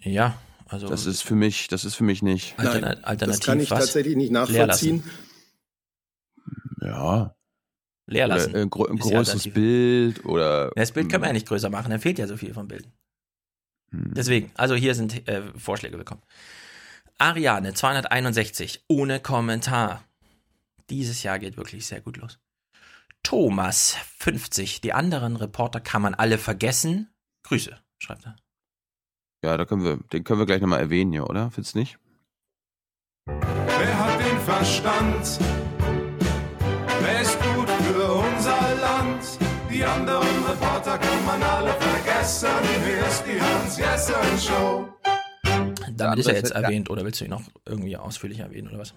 Ja, 0.00 0.38
also. 0.66 0.88
Das 0.88 1.06
ist 1.06 1.22
für 1.22 1.34
mich, 1.34 1.68
das 1.68 1.84
ist 1.84 1.94
für 1.94 2.04
mich 2.04 2.22
nicht. 2.22 2.56
Nein, 2.58 2.84
Alternativ 2.84 3.26
das 3.26 3.40
kann 3.40 3.60
ich 3.60 3.70
was? 3.70 3.86
tatsächlich 3.86 4.16
nicht 4.16 4.32
nachvollziehen. 4.32 5.04
Ja, 6.80 7.34
leer 8.06 8.26
lassen. 8.26 8.50
Oder 8.50 8.62
ein, 8.62 8.70
gro 8.70 8.86
ein 8.86 8.98
großes 8.98 9.52
Bild 9.52 10.24
oder. 10.24 10.72
Das 10.74 10.92
Bild 10.92 11.10
können 11.10 11.22
wir 11.22 11.28
ja 11.28 11.32
nicht 11.32 11.46
größer 11.46 11.70
machen, 11.70 11.90
da 11.90 11.98
fehlt 11.98 12.18
ja 12.18 12.26
so 12.26 12.36
viel 12.36 12.52
vom 12.54 12.68
Bild. 12.68 12.88
Hm. 13.90 14.12
Deswegen, 14.14 14.50
also 14.54 14.74
hier 14.74 14.94
sind 14.94 15.28
äh, 15.28 15.42
Vorschläge 15.56 15.96
bekommen. 15.96 16.22
Ariane 17.18 17.74
261 17.74 18.84
ohne 18.88 19.20
Kommentar. 19.20 20.02
Dieses 20.92 21.22
Jahr 21.22 21.38
geht 21.38 21.56
wirklich 21.56 21.86
sehr 21.86 22.02
gut 22.02 22.18
los. 22.18 22.38
Thomas 23.22 23.96
50. 24.18 24.82
Die 24.82 24.92
anderen 24.92 25.36
Reporter 25.36 25.80
kann 25.80 26.02
man 26.02 26.12
alle 26.12 26.36
vergessen. 26.36 27.08
Grüße, 27.44 27.78
schreibt 27.98 28.26
er. 28.26 28.36
Ja, 29.42 29.56
da 29.56 29.64
können 29.64 29.84
wir, 29.84 29.96
den 30.12 30.22
können 30.22 30.40
wir 30.40 30.44
gleich 30.44 30.60
nochmal 30.60 30.80
erwähnen 30.80 31.12
hier, 31.12 31.30
oder? 31.30 31.50
Findest 31.50 31.74
du 31.74 31.78
nicht? 31.78 31.98
Wer 33.24 33.98
hat 33.98 34.20
den 34.20 34.38
Verstand? 34.40 35.38
Wer 37.00 37.20
ist 37.22 37.40
gut 37.40 37.70
für 37.70 38.12
unser 38.12 38.74
Land? 38.74 39.38
Die 39.72 39.82
anderen 39.82 40.44
Reporter 40.44 40.98
kann 40.98 41.24
man 41.24 41.42
alle 41.42 41.72
vergessen. 41.72 42.50
Hier 42.84 43.06
ist 43.06 43.24
die 43.24 43.40
Hans-Jessen-Show. 43.40 44.91
Damit 45.96 46.18
ist 46.18 46.26
er 46.26 46.34
jetzt 46.34 46.52
erwähnt, 46.52 46.90
oder 46.90 47.04
willst 47.04 47.20
du 47.20 47.24
ihn 47.24 47.30
noch 47.30 47.42
irgendwie 47.66 47.96
ausführlich 47.96 48.40
erwähnen, 48.40 48.68
oder 48.68 48.78
was? 48.78 48.94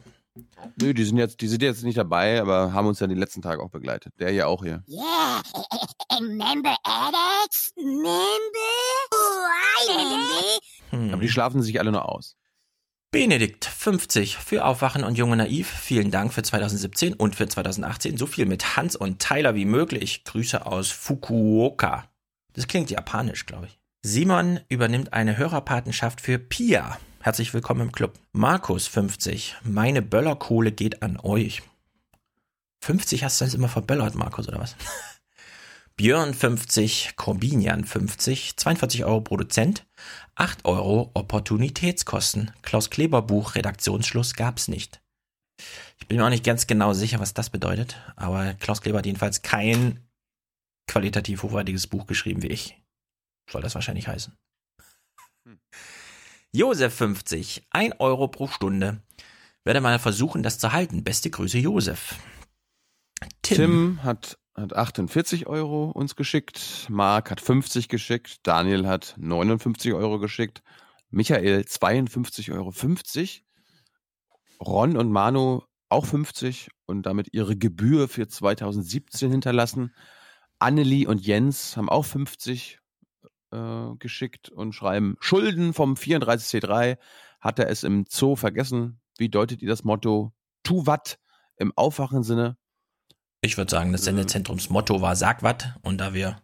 Nö, 0.82 0.94
die 0.94 1.06
sind 1.06 1.18
jetzt, 1.18 1.40
die 1.40 1.48
sind 1.48 1.62
jetzt 1.62 1.84
nicht 1.84 1.98
dabei, 1.98 2.42
aber 2.42 2.74
haben 2.74 2.88
uns 2.88 3.00
ja 3.00 3.08
die 3.08 3.16
letzten 3.16 3.42
Tage 3.42 3.62
auch 3.62 3.70
begleitet. 3.70 4.14
Der 4.20 4.32
hier 4.32 4.48
auch 4.48 4.64
hier. 4.64 4.84
Yeah, 4.88 5.42
remember 6.20 6.76
Alex? 6.84 7.72
Remember? 7.78 8.26
Hm. 10.90 11.14
Aber 11.14 11.22
die 11.22 11.30
schlafen 11.30 11.62
sich 11.62 11.80
alle 11.80 11.92
nur 11.92 12.10
aus. 12.10 12.36
Benedikt 13.12 13.64
50 13.64 14.36
für 14.36 14.66
Aufwachen 14.66 15.06
und 15.06 15.18
Junge 15.18 15.38
Naiv. 15.38 15.70
Vielen 15.70 16.12
Dank 16.12 16.34
für 16.34 16.44
2017 16.44 17.14
und 17.14 17.36
für 17.36 17.48
2018. 17.48 18.18
So 18.18 18.26
viel 18.26 18.46
mit 18.46 18.76
Hans 18.76 18.98
und 18.98 19.20
Tyler 19.20 19.56
wie 19.56 19.64
möglich. 19.64 20.26
Grüße 20.26 20.66
aus 20.66 20.92
Fukuoka. 20.92 22.10
Das 22.52 22.68
klingt 22.68 22.92
japanisch, 22.92 23.46
glaube 23.46 23.68
ich. 23.68 23.80
Simon 24.08 24.60
übernimmt 24.70 25.14
eine 25.14 25.36
Hörerpatenschaft 25.36 26.22
für 26.22 26.38
Pia. 26.38 27.00
Herzlich 27.22 27.56
willkommen 27.56 27.82
im 27.82 27.92
Club. 27.92 28.14
Markus 28.34 28.86
50. 28.86 29.56
Meine 29.64 30.04
Böllerkohle 30.04 30.72
geht 30.72 31.02
an 31.02 31.18
euch. 31.20 31.64
50 32.82 33.24
hast 33.24 33.42
du 33.42 33.46
jetzt 33.46 33.56
immer 33.56 33.68
verböllert, 33.68 34.14
Markus, 34.14 34.48
oder 34.48 34.60
was? 34.60 34.76
Björn 35.96 36.36
50, 36.36 37.16
Corbinian 37.16 37.84
50, 37.84 38.58
42 38.58 39.06
Euro 39.06 39.22
Produzent, 39.22 39.88
8 40.36 40.66
Euro 40.66 41.10
Opportunitätskosten. 41.16 42.52
Klaus 42.62 42.92
Kleber 42.92 43.24
Buch 43.24 43.56
Redaktionsschluss 43.56 44.36
gab's 44.36 44.68
nicht. 44.68 45.02
Ich 45.98 46.08
bin 46.08 46.20
mir 46.20 46.26
auch 46.26 46.30
nicht 46.30 46.46
ganz 46.46 46.68
genau 46.68 46.94
sicher, 46.94 47.20
was 47.20 47.34
das 47.34 47.50
bedeutet, 47.50 48.00
aber 48.16 48.54
Klaus 48.54 48.84
Kleber 48.84 49.00
hat 49.00 49.08
jedenfalls 49.08 49.42
kein 49.42 50.00
qualitativ 50.86 51.42
hochwertiges 51.42 51.88
Buch 51.88 52.06
geschrieben 52.06 52.44
wie 52.44 52.50
ich. 52.50 52.85
Soll 53.50 53.62
das 53.62 53.76
wahrscheinlich 53.76 54.08
heißen. 54.08 54.38
Hm. 55.46 55.60
Josef 56.52 56.94
50, 56.96 57.68
1 57.70 58.00
Euro 58.00 58.28
pro 58.28 58.48
Stunde. 58.48 59.02
Werde 59.64 59.82
mal 59.82 60.00
versuchen, 60.00 60.44
das 60.44 60.60
zu 60.60 60.72
halten. 60.72 61.04
Beste 61.04 61.30
Grüße, 61.30 61.58
Josef. 61.58 62.16
Tim, 63.42 63.56
Tim 63.58 64.04
hat, 64.04 64.38
hat 64.56 64.74
48 64.74 65.48
Euro 65.48 65.92
uns 65.92 66.16
geschickt. 66.16 66.88
Marc 66.90 67.32
hat 67.32 67.42
50 67.42 67.90
geschickt. 67.90 68.40
Daniel 68.44 68.88
hat 68.88 69.16
59 69.18 69.94
Euro 69.94 70.20
geschickt. 70.20 70.62
Michael 71.10 71.66
52 71.66 72.52
Euro 72.52 72.72
50. 72.72 73.44
Ron 74.60 74.98
und 74.98 75.12
Manu 75.12 75.64
auch 75.90 76.06
50 76.06 76.70
und 76.86 77.06
damit 77.06 77.34
ihre 77.34 77.56
Gebühr 77.56 78.08
für 78.08 78.28
2017 78.28 79.32
hinterlassen. 79.32 79.94
Annelie 80.60 81.08
und 81.08 81.26
Jens 81.26 81.76
haben 81.76 81.90
auch 81.90 82.06
50 82.06 82.80
äh, 83.56 83.96
geschickt 83.98 84.50
und 84.50 84.74
schreiben, 84.74 85.18
Schulden 85.20 85.74
vom 85.74 85.96
34C3 85.96 86.98
hat 87.40 87.60
er 87.60 87.70
es 87.70 87.84
im 87.84 88.06
Zoo 88.10 88.36
vergessen. 88.36 89.00
Wie 89.18 89.30
deutet 89.30 89.62
ihr 89.62 89.70
das 89.70 89.84
Motto? 89.84 90.34
Tu 90.64 90.86
wat 90.86 91.20
im 91.58 91.72
aufwachen 91.76 92.24
Sinne? 92.24 92.58
Ich 93.42 93.58
würde 93.58 93.72
sagen, 93.72 93.92
das 93.92 94.02
äh. 94.02 94.06
Sendezentrumsmotto 94.06 95.02
war 95.02 95.16
Sag 95.16 95.44
wat 95.44 95.76
und 95.84 96.00
da 96.00 96.14
wir 96.14 96.42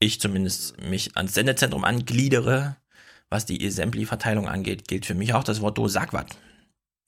ich 0.00 0.20
zumindest 0.20 0.80
mich 0.80 1.16
ans 1.16 1.34
Sendezentrum 1.34 1.84
angliedere, 1.84 2.76
was 3.30 3.46
die 3.46 3.64
Assembly-Verteilung 3.64 4.48
angeht, 4.48 4.88
gilt 4.88 5.06
für 5.06 5.14
mich 5.14 5.32
auch 5.32 5.44
das 5.44 5.60
Motto 5.60 5.86
Sag 5.86 6.12
wat. 6.12 6.36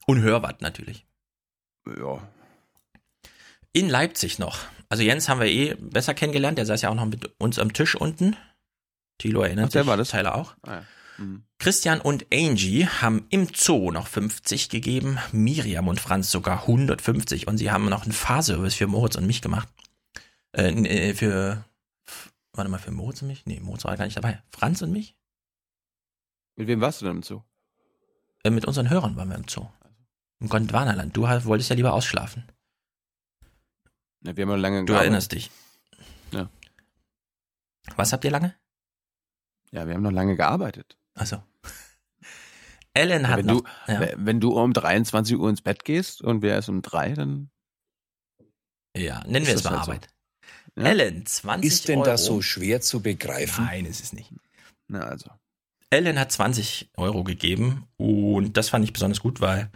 Und 0.07 0.23
hör 0.23 0.43
wat 0.43 0.62
natürlich. 0.62 1.04
Ja. 1.87 2.26
In 3.73 3.88
Leipzig 3.88 4.38
noch 4.38 4.61
also 4.94 5.02
Jens 5.02 5.28
haben 5.28 5.40
wir 5.40 5.48
eh 5.48 5.74
besser 5.74 6.14
kennengelernt, 6.14 6.56
der 6.56 6.66
saß 6.66 6.82
ja 6.82 6.88
auch 6.88 6.94
noch 6.94 7.06
mit 7.06 7.34
uns 7.40 7.58
am 7.58 7.72
Tisch 7.72 7.96
unten. 7.96 8.36
Tilo 9.18 9.42
erinnert 9.42 9.70
Ach, 9.70 9.72
sich, 9.72 9.86
war 9.88 9.96
das? 9.96 10.10
Tyler 10.10 10.36
auch. 10.36 10.54
Ah, 10.62 10.74
ja. 10.74 10.84
mhm. 11.18 11.42
Christian 11.58 12.00
und 12.00 12.26
Angie 12.32 12.86
haben 12.86 13.26
im 13.28 13.48
Zoo 13.52 13.90
noch 13.90 14.06
50 14.06 14.68
gegeben, 14.68 15.18
Miriam 15.32 15.88
und 15.88 16.00
Franz 16.00 16.30
sogar 16.30 16.60
150 16.60 17.48
und 17.48 17.58
sie 17.58 17.72
haben 17.72 17.86
noch 17.86 18.04
einen 18.04 18.12
Fahrservice 18.12 18.76
für 18.76 18.86
Moritz 18.86 19.16
und 19.16 19.26
mich 19.26 19.42
gemacht. 19.42 19.66
Äh, 20.52 20.68
äh, 20.68 21.14
für, 21.14 21.64
warte 22.52 22.70
mal, 22.70 22.78
für 22.78 22.92
Moritz 22.92 23.20
und 23.20 23.26
mich? 23.26 23.46
Nee, 23.46 23.58
Moritz 23.58 23.84
war 23.84 23.96
gar 23.96 24.04
nicht 24.04 24.16
dabei. 24.16 24.44
Franz 24.50 24.80
und 24.80 24.92
mich? 24.92 25.16
Mit 26.54 26.68
wem 26.68 26.80
warst 26.80 27.00
du 27.00 27.06
denn 27.06 27.16
im 27.16 27.22
Zoo? 27.24 27.42
Äh, 28.44 28.50
mit 28.50 28.64
unseren 28.64 28.90
Hörern 28.90 29.16
waren 29.16 29.28
wir 29.28 29.36
im 29.36 29.48
Zoo. 29.48 29.66
Im 30.38 30.48
Gondwanaland. 30.48 31.16
Du 31.16 31.22
wolltest 31.22 31.70
ja 31.70 31.74
lieber 31.74 31.94
ausschlafen. 31.94 32.44
Ja, 34.25 34.37
wir 34.37 34.43
haben 34.43 34.50
ja 34.50 34.57
lange 34.57 34.81
Du 34.81 34.87
gearbeitet. 34.87 35.04
erinnerst 35.04 35.33
dich. 35.33 35.50
Ja. 36.33 36.49
Was 37.97 38.12
habt 38.12 38.25
ihr 38.25 38.31
lange? 38.31 38.54
Ja, 39.71 39.87
wir 39.87 39.95
haben 39.95 40.02
noch 40.02 40.11
lange 40.12 40.37
gearbeitet. 40.37 40.97
Achso. 41.14 41.43
Ellen 42.95 43.28
hat 43.28 43.38
wenn 43.38 43.47
noch, 43.47 43.62
du, 43.87 43.93
ja. 43.93 44.09
Wenn 44.16 44.40
du 44.40 44.52
um 44.59 44.73
23 44.73 45.37
Uhr 45.37 45.50
ins 45.50 45.62
Bett 45.62 45.85
gehst 45.85 46.23
und 46.23 46.43
wir 46.43 46.50
erst 46.50 46.69
um 46.69 46.81
drei, 46.81 47.12
dann. 47.12 47.50
Ja, 48.97 49.23
nennen 49.26 49.47
wir 49.47 49.54
es 49.54 49.64
mal 49.64 49.71
halt 49.73 49.81
Arbeit. 49.81 50.09
So. 50.76 50.83
Ja? 50.83 50.88
Ellen, 50.88 51.26
20 51.26 51.69
Ist 51.71 51.88
denn 51.88 51.99
Euro. 51.99 52.07
das 52.07 52.25
so 52.25 52.40
schwer 52.40 52.81
zu 52.81 53.00
begreifen? 53.00 53.64
Nein, 53.64 53.85
ist 53.85 54.02
es 54.02 54.12
nicht. 54.12 54.33
Na 54.88 55.00
also. 55.00 55.31
Ellen 55.90 56.19
hat 56.19 56.33
20 56.33 56.90
Euro 56.97 57.25
gegeben 57.25 57.87
und 57.97 58.57
das 58.57 58.69
fand 58.71 58.85
ich 58.85 58.93
besonders 58.93 59.21
gut, 59.21 59.40
weil 59.40 59.71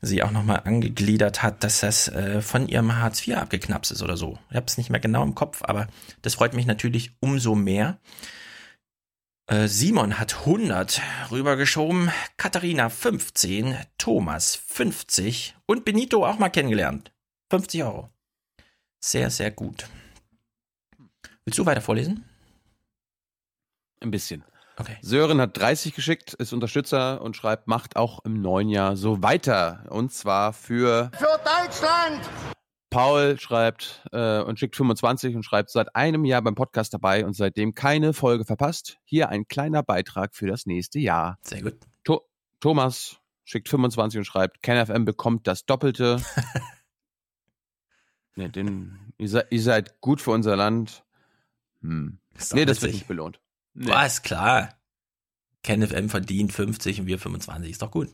sie 0.00 0.22
auch 0.22 0.30
nochmal 0.30 0.62
angegliedert 0.64 1.42
hat, 1.42 1.64
dass 1.64 1.80
das 1.80 2.08
äh, 2.08 2.40
von 2.40 2.68
ihrem 2.68 2.96
Hartz 2.96 3.26
IV 3.26 3.36
abgeknapst 3.36 3.90
ist 3.90 4.02
oder 4.02 4.16
so. 4.16 4.38
Ich 4.50 4.56
habe 4.56 4.66
es 4.66 4.78
nicht 4.78 4.90
mehr 4.90 5.00
genau 5.00 5.22
im 5.22 5.34
Kopf, 5.34 5.62
aber 5.62 5.88
das 6.22 6.34
freut 6.34 6.54
mich 6.54 6.66
natürlich 6.66 7.12
umso 7.20 7.54
mehr. 7.54 7.98
Äh, 9.46 9.66
Simon 9.66 10.18
hat 10.18 10.40
100 10.40 11.00
rübergeschoben, 11.30 12.12
Katharina 12.36 12.90
15, 12.90 13.76
Thomas 13.96 14.54
50 14.54 15.56
und 15.66 15.84
Benito 15.84 16.26
auch 16.26 16.38
mal 16.38 16.50
kennengelernt. 16.50 17.12
50 17.50 17.82
Euro. 17.82 18.10
Sehr, 19.00 19.30
sehr 19.30 19.50
gut. 19.50 19.88
Willst 21.44 21.58
du 21.58 21.64
weiter 21.64 21.80
vorlesen? 21.80 22.24
Ein 24.00 24.10
bisschen. 24.10 24.44
Okay. 24.80 24.96
Sören 25.02 25.40
hat 25.40 25.56
30 25.56 25.92
geschickt, 25.92 26.34
ist 26.34 26.52
Unterstützer 26.52 27.20
und 27.20 27.34
schreibt, 27.34 27.66
macht 27.66 27.96
auch 27.96 28.24
im 28.24 28.40
neuen 28.40 28.68
Jahr 28.68 28.96
so 28.96 29.24
weiter. 29.24 29.84
Und 29.90 30.12
zwar 30.12 30.52
für. 30.52 31.10
Für 31.18 31.40
Deutschland! 31.44 32.20
Paul 32.88 33.38
schreibt 33.40 34.06
äh, 34.12 34.40
und 34.40 34.60
schickt 34.60 34.76
25 34.76 35.34
und 35.34 35.42
schreibt 35.42 35.70
seit 35.70 35.96
einem 35.96 36.24
Jahr 36.24 36.42
beim 36.42 36.54
Podcast 36.54 36.94
dabei 36.94 37.26
und 37.26 37.34
seitdem 37.34 37.74
keine 37.74 38.12
Folge 38.12 38.44
verpasst. 38.44 38.98
Hier 39.04 39.28
ein 39.30 39.48
kleiner 39.48 39.82
Beitrag 39.82 40.36
für 40.36 40.46
das 40.46 40.64
nächste 40.64 41.00
Jahr. 41.00 41.38
Sehr 41.42 41.60
gut. 41.60 41.74
To 42.04 42.22
Thomas 42.60 43.18
schickt 43.44 43.68
25 43.68 44.18
und 44.18 44.24
schreibt, 44.24 44.62
KenFM 44.62 45.04
bekommt 45.04 45.48
das 45.48 45.66
Doppelte. 45.66 46.22
nee, 48.36 48.48
den, 48.48 49.12
ihr, 49.18 49.28
seid, 49.28 49.48
ihr 49.50 49.62
seid 49.62 50.00
gut 50.00 50.20
für 50.20 50.30
unser 50.30 50.54
Land. 50.54 51.04
Hm. 51.82 52.20
Nee, 52.52 52.64
das 52.64 52.80
wird 52.80 52.92
nicht 52.92 53.08
belohnt. 53.08 53.40
Nee. 53.78 53.90
War 53.90 54.06
ist 54.06 54.24
klar. 54.24 54.70
KenFM 55.62 56.08
verdient 56.08 56.52
50 56.52 57.00
und 57.00 57.06
wir 57.06 57.18
25, 57.18 57.70
ist 57.70 57.82
doch 57.82 57.92
gut. 57.92 58.08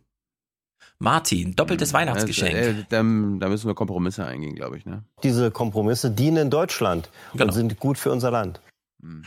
Martin, 0.99 1.56
doppeltes 1.56 1.90
hm, 1.90 1.94
Weihnachtsgeschenk. 1.94 2.54
Also, 2.54 2.71
äh, 2.71 2.85
da, 2.88 2.97
da, 2.99 3.02
müssen 3.02 3.66
wir 3.66 3.75
Kompromisse 3.75 4.26
eingehen, 4.26 4.54
glaube 4.54 4.76
ich. 4.76 4.85
Ne? 4.85 5.04
Diese 5.23 5.50
Kompromisse 5.50 6.11
dienen 6.11 6.50
Deutschland 6.50 7.09
genau. 7.33 7.47
und 7.47 7.52
sind 7.52 7.80
gut 7.80 7.97
für 7.97 8.12
unser 8.12 8.30
Land. 8.30 8.61
Hm. 9.02 9.25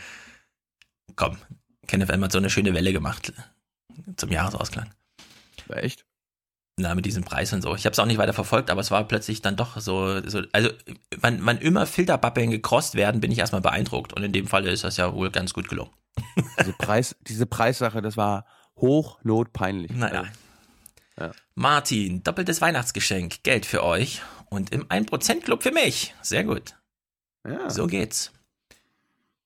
Komm, 1.16 1.38
KenFM 1.88 2.22
hat 2.22 2.32
so 2.32 2.38
eine 2.38 2.50
schöne 2.50 2.72
Welle 2.72 2.92
gemacht 2.92 3.32
zum 4.16 4.30
Jahresausklang. 4.30 4.90
War 5.66 5.78
echt? 5.78 6.04
Na, 6.76 6.94
mit 6.94 7.06
diesem 7.06 7.24
Preis 7.24 7.52
und 7.52 7.62
so. 7.62 7.74
Ich 7.74 7.84
habe 7.84 7.92
es 7.92 7.98
auch 7.98 8.06
nicht 8.06 8.18
weiter 8.18 8.32
verfolgt, 8.32 8.70
aber 8.70 8.80
es 8.80 8.92
war 8.92 9.02
plötzlich 9.02 9.42
dann 9.42 9.56
doch 9.56 9.80
so, 9.80 10.24
so 10.28 10.42
also 10.52 10.70
wann, 11.16 11.44
wann 11.44 11.58
immer 11.58 11.86
Filterbappeln 11.86 12.52
gekrost 12.52 12.94
werden, 12.94 13.20
bin 13.20 13.32
ich 13.32 13.38
erstmal 13.38 13.60
beeindruckt. 13.60 14.12
Und 14.12 14.22
in 14.22 14.32
dem 14.32 14.46
Fall 14.46 14.64
ist 14.66 14.84
das 14.84 14.96
ja 14.96 15.12
wohl 15.12 15.30
ganz 15.30 15.52
gut 15.52 15.68
gelungen. 15.68 15.90
Diese, 16.60 16.72
Preis, 16.72 17.16
diese 17.22 17.46
Preissache, 17.46 18.02
das 18.02 18.16
war 18.16 18.46
hochnotpeinlich. 18.76 19.92
Naja. 19.92 20.24
Ja. 21.18 21.32
Martin, 21.54 22.22
doppeltes 22.22 22.60
Weihnachtsgeschenk, 22.60 23.42
Geld 23.42 23.66
für 23.66 23.82
euch 23.82 24.22
und 24.50 24.72
im 24.72 24.86
1%-Club 24.86 25.62
für 25.62 25.72
mich. 25.72 26.14
Sehr 26.22 26.44
gut. 26.44 26.76
Ja. 27.46 27.68
So 27.70 27.86
geht's. 27.86 28.32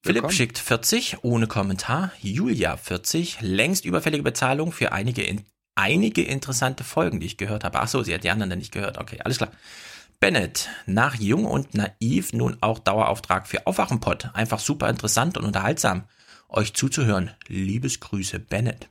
Philipp 0.02 0.16
Willkommen. 0.16 0.32
schickt 0.32 0.58
40 0.58 1.22
ohne 1.22 1.46
Kommentar. 1.46 2.11
Julia 2.20 2.76
40, 2.76 3.40
längst 3.40 3.84
überfällige 3.84 4.25
Bezahlung 4.25 4.72
für 4.72 4.92
einige, 4.92 5.22
in, 5.22 5.44
einige 5.76 6.22
interessante 6.22 6.82
Folgen, 6.82 7.20
die 7.20 7.26
ich 7.26 7.37
gehört 7.37 7.62
habe. 7.64 7.80
Ach 7.80 7.88
so, 7.88 8.02
sie 8.02 8.12
hat 8.12 8.25
die 8.25 8.30
anderen 8.30 8.50
dann 8.50 8.58
nicht 8.58 8.72
gehört. 8.72 8.99
Okay, 8.99 9.20
alles 9.25 9.38
klar. 9.38 9.52
Bennett, 10.18 10.68
nach 10.87 11.14
Jung 11.14 11.44
und 11.44 11.75
Naiv 11.75 12.32
nun 12.32 12.56
auch 12.61 12.78
Dauerauftrag 12.80 13.46
für 13.46 13.66
Aufwachenpott. 13.66 14.30
Einfach 14.34 14.58
super 14.58 14.88
interessant 14.88 15.37
und 15.37 15.44
unterhaltsam 15.44 16.04
euch 16.52 16.75
zuzuhören. 16.75 17.30
Liebesgrüße, 17.49 18.38
Bennett. 18.38 18.88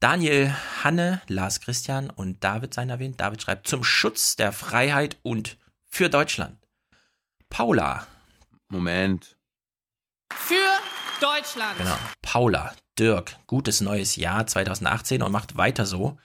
Daniel, 0.00 0.54
Hanne, 0.84 1.22
Lars 1.26 1.60
Christian 1.60 2.10
und 2.10 2.44
David 2.44 2.74
sein 2.74 2.90
erwähnt. 2.90 3.20
David 3.20 3.42
schreibt 3.42 3.66
zum 3.66 3.82
Schutz 3.82 4.36
der 4.36 4.52
Freiheit 4.52 5.16
und 5.22 5.56
für 5.88 6.10
Deutschland. 6.10 6.58
Paula. 7.48 8.06
Moment. 8.68 9.36
Für 10.32 10.54
Deutschland. 11.20 11.78
Genau. 11.78 11.96
Paula, 12.20 12.74
Dirk, 12.98 13.36
gutes 13.46 13.80
neues 13.80 14.16
Jahr 14.16 14.46
2018 14.46 15.22
und 15.22 15.32
macht 15.32 15.56
weiter 15.56 15.86
so. 15.86 16.18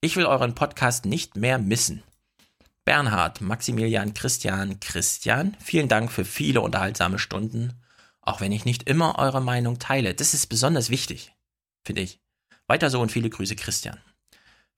Ich 0.00 0.16
will 0.16 0.26
euren 0.26 0.56
Podcast 0.56 1.04
nicht 1.04 1.36
mehr 1.36 1.58
missen. 1.58 2.02
Bernhard, 2.84 3.40
Maximilian, 3.40 4.14
Christian, 4.14 4.80
Christian, 4.80 5.56
vielen 5.60 5.88
Dank 5.88 6.10
für 6.10 6.24
viele 6.24 6.60
unterhaltsame 6.60 7.20
Stunden 7.20 7.74
auch 8.22 8.40
wenn 8.40 8.52
ich 8.52 8.64
nicht 8.64 8.88
immer 8.88 9.18
eure 9.18 9.42
Meinung 9.42 9.78
teile. 9.78 10.14
Das 10.14 10.32
ist 10.34 10.46
besonders 10.46 10.88
wichtig, 10.90 11.34
finde 11.84 12.02
ich. 12.02 12.20
Weiter 12.66 12.88
so 12.88 13.00
und 13.00 13.12
viele 13.12 13.28
Grüße, 13.28 13.56
Christian. 13.56 14.00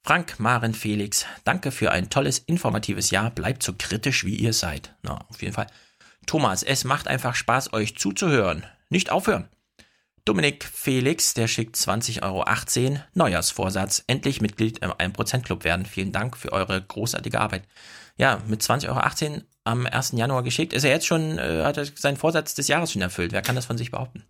Frank, 0.03 0.39
Maren, 0.39 0.75
Felix, 0.75 1.25
danke 1.45 1.71
für 1.71 1.91
ein 1.91 2.11
tolles, 2.11 2.39
informatives 2.39 3.11
Jahr. 3.11 3.31
Bleibt 3.31 3.63
so 3.63 3.73
kritisch, 3.79 4.25
wie 4.25 4.37
ihr 4.37 4.53
seid. 4.53 4.95
Na, 5.03 5.25
auf 5.29 5.41
jeden 5.41 5.55
Fall. 5.55 5.67
Thomas, 6.27 6.63
es 6.63 6.85
macht 6.85 7.09
einfach 7.09 7.35
Spaß, 7.35 7.73
euch 7.73 7.97
zuzuhören. 7.97 8.67
Nicht 8.91 9.11
aufhören. 9.11 9.49
Dominik 10.27 10.65
Felix, 10.65 11.35
der 11.35 11.49
schickt 11.49 11.77
20,18 11.77 12.23
Euro. 12.23 13.01
Neujahrsvorsatz. 13.15 14.05
Endlich 14.07 14.41
Mitglied 14.41 14.79
im 14.79 14.91
1% 14.91 15.43
Club 15.43 15.65
werden. 15.65 15.85
Vielen 15.85 16.13
Dank 16.13 16.37
für 16.37 16.53
eure 16.53 16.81
großartige 16.81 17.41
Arbeit. 17.41 17.65
Ja, 18.17 18.41
mit 18.47 18.63
20,18 18.63 18.89
Euro 18.89 19.43
am 19.65 19.87
1. 19.87 20.13
Januar 20.13 20.43
geschickt. 20.43 20.73
Ist 20.73 20.85
er 20.85 20.91
jetzt 20.91 21.07
schon, 21.07 21.39
äh, 21.39 21.63
hat 21.65 21.77
er 21.77 21.87
seinen 21.87 22.17
Vorsatz 22.17 22.55
des 22.55 22.69
Jahres 22.69 22.93
schon 22.93 23.03
erfüllt. 23.03 23.33
Wer 23.33 23.43
kann 23.43 23.57
das 23.57 23.67
von 23.67 23.79
sich 23.79 23.91
behaupten? 23.91 24.25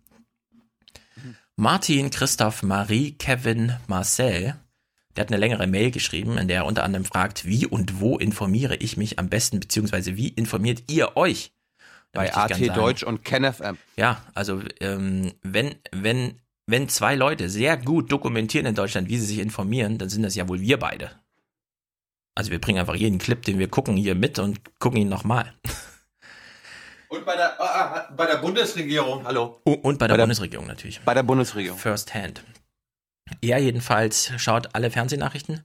Martin, 1.57 2.09
Christoph, 2.09 2.63
Marie, 2.63 3.13
Kevin, 3.13 3.77
Marcel, 3.87 4.55
der 5.15 5.21
hat 5.21 5.29
eine 5.29 5.37
längere 5.37 5.67
Mail 5.67 5.91
geschrieben, 5.91 6.37
in 6.37 6.49
der 6.49 6.57
er 6.57 6.65
unter 6.65 6.83
anderem 6.83 7.05
fragt, 7.05 7.45
wie 7.45 7.65
und 7.65 8.01
wo 8.01 8.17
informiere 8.17 8.75
ich 8.75 8.97
mich 8.97 9.19
am 9.19 9.29
besten, 9.29 9.61
beziehungsweise 9.61 10.17
wie 10.17 10.27
informiert 10.27 10.83
ihr 10.91 11.15
euch? 11.15 11.53
Bei 12.11 12.33
AT 12.33 12.59
Deutsch 12.75 13.03
und 13.03 13.23
KenFM. 13.23 13.77
Ja, 13.97 14.21
also 14.33 14.61
ähm, 14.79 15.33
wenn, 15.41 15.75
wenn, 15.91 16.39
wenn 16.65 16.89
zwei 16.89 17.15
Leute 17.15 17.49
sehr 17.49 17.77
gut 17.77 18.11
dokumentieren 18.11 18.65
in 18.65 18.75
Deutschland, 18.75 19.09
wie 19.09 19.17
sie 19.17 19.25
sich 19.25 19.39
informieren, 19.39 19.97
dann 19.97 20.09
sind 20.09 20.23
das 20.23 20.35
ja 20.35 20.47
wohl 20.47 20.61
wir 20.61 20.77
beide. 20.77 21.11
Also 22.35 22.51
wir 22.51 22.59
bringen 22.59 22.79
einfach 22.79 22.95
jeden 22.95 23.17
Clip, 23.17 23.41
den 23.41 23.59
wir 23.59 23.69
gucken, 23.69 23.95
hier 23.95 24.13
mit 24.13 24.39
und 24.39 24.59
gucken 24.79 24.99
ihn 24.99 25.09
nochmal. 25.09 25.53
Und 27.07 27.25
bei 27.25 27.35
der, 27.35 27.61
ah, 27.61 28.13
bei 28.15 28.25
der 28.25 28.37
Bundesregierung, 28.37 29.25
hallo. 29.25 29.61
Und 29.63 29.99
bei 29.99 30.07
der, 30.07 30.15
bei 30.15 30.17
der 30.17 30.23
Bundesregierung 30.23 30.67
natürlich. 30.67 30.99
Bei 31.01 31.13
der 31.13 31.23
Bundesregierung. 31.23 31.77
First 31.77 32.13
hand. 32.13 32.43
Er 33.41 33.57
jedenfalls 33.59 34.31
schaut 34.37 34.75
alle 34.75 34.91
Fernsehnachrichten, 34.91 35.63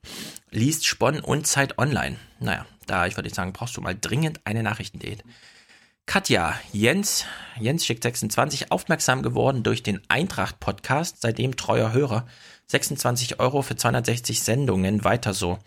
liest 0.51 0.87
Spon 0.87 1.21
und 1.21 1.47
Zeit 1.47 1.79
online. 1.79 2.17
Naja, 2.39 2.67
da 2.87 3.07
ich 3.07 3.17
würde 3.17 3.31
sagen, 3.31 3.53
brauchst 3.53 3.77
du 3.77 3.81
mal 3.81 3.97
dringend 3.99 4.41
eine 4.45 4.63
Nachrichtendiät. 4.63 5.25
Katja, 6.07 6.59
Jens, 6.73 7.27
Jens 7.59 7.85
schickt 7.85 8.03
26, 8.03 8.73
aufmerksam 8.73 9.23
geworden 9.23 9.63
durch 9.63 9.83
den 9.83 10.01
Eintracht-Podcast, 10.09 11.19
seitdem 11.21 11.57
treuer 11.57 11.93
Hörer. 11.93 12.27
26 12.67 13.41
Euro 13.41 13.63
für 13.63 13.77
260 13.77 14.43
Sendungen, 14.43 15.05
weiter 15.05 15.35
so. 15.35 15.59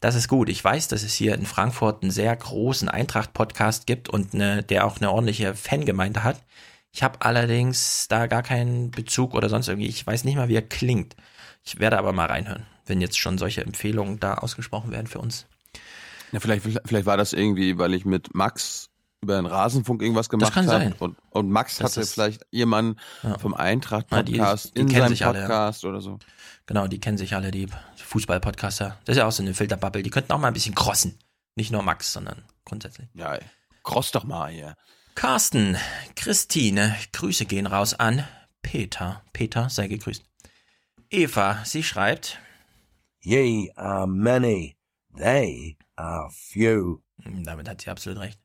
Das 0.00 0.14
ist 0.14 0.28
gut. 0.28 0.48
Ich 0.48 0.62
weiß, 0.62 0.88
dass 0.88 1.02
es 1.02 1.14
hier 1.14 1.34
in 1.34 1.46
Frankfurt 1.46 2.02
einen 2.02 2.10
sehr 2.10 2.34
großen 2.34 2.88
Eintracht-Podcast 2.88 3.86
gibt 3.86 4.08
und 4.08 4.34
eine, 4.34 4.62
der 4.62 4.86
auch 4.86 4.98
eine 4.98 5.10
ordentliche 5.10 5.54
Fangemeinde 5.54 6.22
hat. 6.22 6.42
Ich 6.92 7.02
habe 7.02 7.22
allerdings 7.22 8.06
da 8.08 8.26
gar 8.26 8.42
keinen 8.42 8.90
Bezug 8.90 9.34
oder 9.34 9.48
sonst 9.48 9.68
irgendwie. 9.68 9.88
Ich 9.88 10.06
weiß 10.06 10.24
nicht 10.24 10.36
mal, 10.36 10.48
wie 10.48 10.56
er 10.56 10.62
klingt. 10.62 11.16
Ich 11.64 11.78
werde 11.78 11.98
aber 11.98 12.12
mal 12.12 12.26
reinhören, 12.26 12.66
wenn 12.86 13.00
jetzt 13.00 13.18
schon 13.18 13.38
solche 13.38 13.62
Empfehlungen 13.62 14.20
da 14.20 14.34
ausgesprochen 14.34 14.92
werden 14.92 15.06
für 15.06 15.18
uns. 15.18 15.46
Ja, 16.32 16.40
vielleicht, 16.40 16.62
vielleicht 16.84 17.06
war 17.06 17.16
das 17.16 17.32
irgendwie, 17.32 17.78
weil 17.78 17.94
ich 17.94 18.04
mit 18.04 18.34
Max 18.34 18.90
über 19.22 19.36
den 19.36 19.46
Rasenfunk 19.46 20.02
irgendwas 20.02 20.28
gemacht 20.28 20.56
das 20.56 20.66
kann. 20.66 20.92
Und, 20.98 21.16
und 21.30 21.50
Max 21.50 21.78
das 21.78 21.96
hatte 21.96 22.06
vielleicht 22.06 22.46
jemanden 22.50 23.00
ja. 23.22 23.38
vom 23.38 23.54
Eintracht-Podcast 23.54 24.72
ja, 24.76 24.82
in 24.82 24.88
seinem 24.88 25.18
Podcast 25.18 25.84
alle, 25.84 25.88
ja. 25.88 25.88
oder 25.88 26.00
so. 26.00 26.18
Genau, 26.66 26.86
die 26.86 27.00
kennen 27.00 27.18
sich 27.18 27.34
alle, 27.34 27.50
die 27.50 27.66
Fußball-Podcaster. 28.06 28.98
Das 29.04 29.14
ist 29.14 29.18
ja 29.18 29.26
auch 29.26 29.32
so 29.32 29.42
eine 29.42 29.54
Filterbubble. 29.54 30.02
Die 30.02 30.10
könnten 30.10 30.32
auch 30.32 30.38
mal 30.38 30.48
ein 30.48 30.54
bisschen 30.54 30.74
crossen. 30.74 31.18
Nicht 31.56 31.72
nur 31.72 31.82
Max, 31.82 32.12
sondern 32.12 32.44
grundsätzlich. 32.64 33.08
Ja, 33.14 33.38
cross 33.82 34.12
doch 34.12 34.24
mal 34.24 34.50
hier. 34.50 34.76
Carsten, 35.14 35.76
Christine, 36.14 36.94
Grüße 37.12 37.46
gehen 37.46 37.66
raus 37.66 37.94
an 37.94 38.26
Peter. 38.62 39.22
Peter, 39.32 39.68
sei 39.70 39.88
gegrüßt. 39.88 40.22
Eva, 41.10 41.64
sie 41.64 41.82
schreibt. 41.82 42.38
Ye 43.20 43.72
are 43.76 44.06
many, 44.06 44.76
they 45.16 45.76
are 45.96 46.30
few. 46.30 47.02
Damit 47.18 47.68
hat 47.68 47.80
sie 47.80 47.90
absolut 47.90 48.20
recht. 48.20 48.38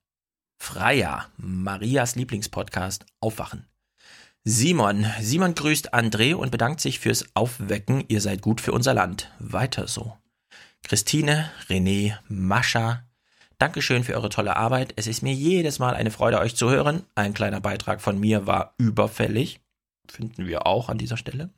Freier, 0.58 1.30
Marias 1.38 2.16
Lieblingspodcast, 2.16 3.06
Aufwachen. 3.20 3.68
Simon, 4.44 5.06
Simon 5.20 5.54
grüßt 5.54 5.94
André 5.94 6.34
und 6.34 6.52
bedankt 6.52 6.82
sich 6.82 7.00
fürs 7.00 7.26
Aufwecken. 7.36 8.04
Ihr 8.08 8.22
seid 8.22 8.42
gut 8.42 8.60
für 8.60 8.72
unser 8.72 8.94
Land. 8.94 9.32
Weiter 9.40 9.88
so. 9.88 10.18
Christine, 10.84 11.52
René, 11.70 12.18
Mascha, 12.28 13.04
Dankeschön 13.62 14.04
für 14.04 14.16
eure 14.16 14.30
tolle 14.30 14.56
Arbeit. 14.56 14.94
Es 14.96 15.06
ist 15.06 15.22
mir 15.22 15.36
jedes 15.36 15.78
Mal 15.78 15.94
eine 15.94 16.10
Freude, 16.10 16.40
euch 16.40 16.56
zu 16.56 16.72
hören. 16.72 17.04
Ein 17.14 17.36
kleiner 17.36 17.62
Beitrag 17.62 18.02
von 18.02 18.20
mir 18.20 18.48
war 18.48 18.74
überfällig. 18.80 19.62
Finden 20.10 20.48
wir 20.48 20.66
auch 20.66 20.90
an 20.90 20.98
dieser 20.98 21.16
Stelle. 21.16 21.52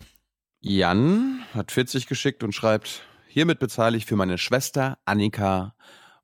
Jan 0.59 1.45
hat 1.53 1.71
40 1.71 2.07
geschickt 2.07 2.43
und 2.43 2.53
schreibt, 2.53 3.03
hiermit 3.29 3.59
bezahle 3.59 3.95
ich 3.95 4.05
für 4.05 4.17
meine 4.17 4.37
Schwester 4.37 4.97
Annika 5.05 5.75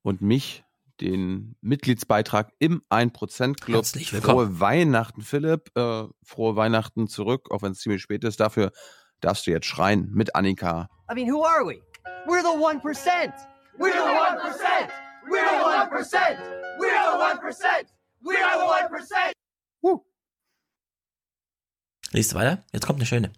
und 0.02 0.22
mich 0.22 0.66
den 1.02 1.56
Mitgliedsbeitrag 1.62 2.52
im 2.60 2.82
1% 2.90 3.60
Club. 3.60 3.78
Herzlich 3.78 4.14
willkommen. 4.14 4.48
Frohe 4.48 4.60
Weihnachten, 4.60 5.22
Philipp. 5.22 5.76
Äh, 5.76 6.06
frohe 6.24 6.56
Weihnachten 6.56 7.08
zurück, 7.08 7.52
auch 7.52 7.62
wenn 7.62 7.72
es 7.72 7.80
ziemlich 7.80 8.02
spät 8.02 8.24
ist. 8.24 8.40
Dafür 8.40 8.72
darfst 9.22 9.48
du 9.48 9.52
jetzt 9.52 9.66
schreien 9.66 10.10
mit 10.14 10.36
Annika. 10.36 10.90
I 11.12 11.16
mean, 11.16 11.32
who 11.32 11.44
are 11.44 11.66
we? 11.66 11.82
We're 12.26 12.42
the 12.42 12.58
1%. 12.58 13.34
We're 13.78 13.92
the 13.92 14.00
1%. 14.00 14.90
We're 15.30 15.46
the 15.46 15.64
1%. 15.64 16.38
We're 16.80 16.90
the 16.90 17.18
1%. 17.18 17.86
We're 18.22 18.34
the 18.34 18.66
1%. 18.66 19.32
Uh. 19.82 20.00
Liest 22.12 22.34
weiter? 22.34 22.64
Jetzt 22.74 22.86
kommt 22.86 23.00
eine 23.00 23.06
schöne. 23.06 23.32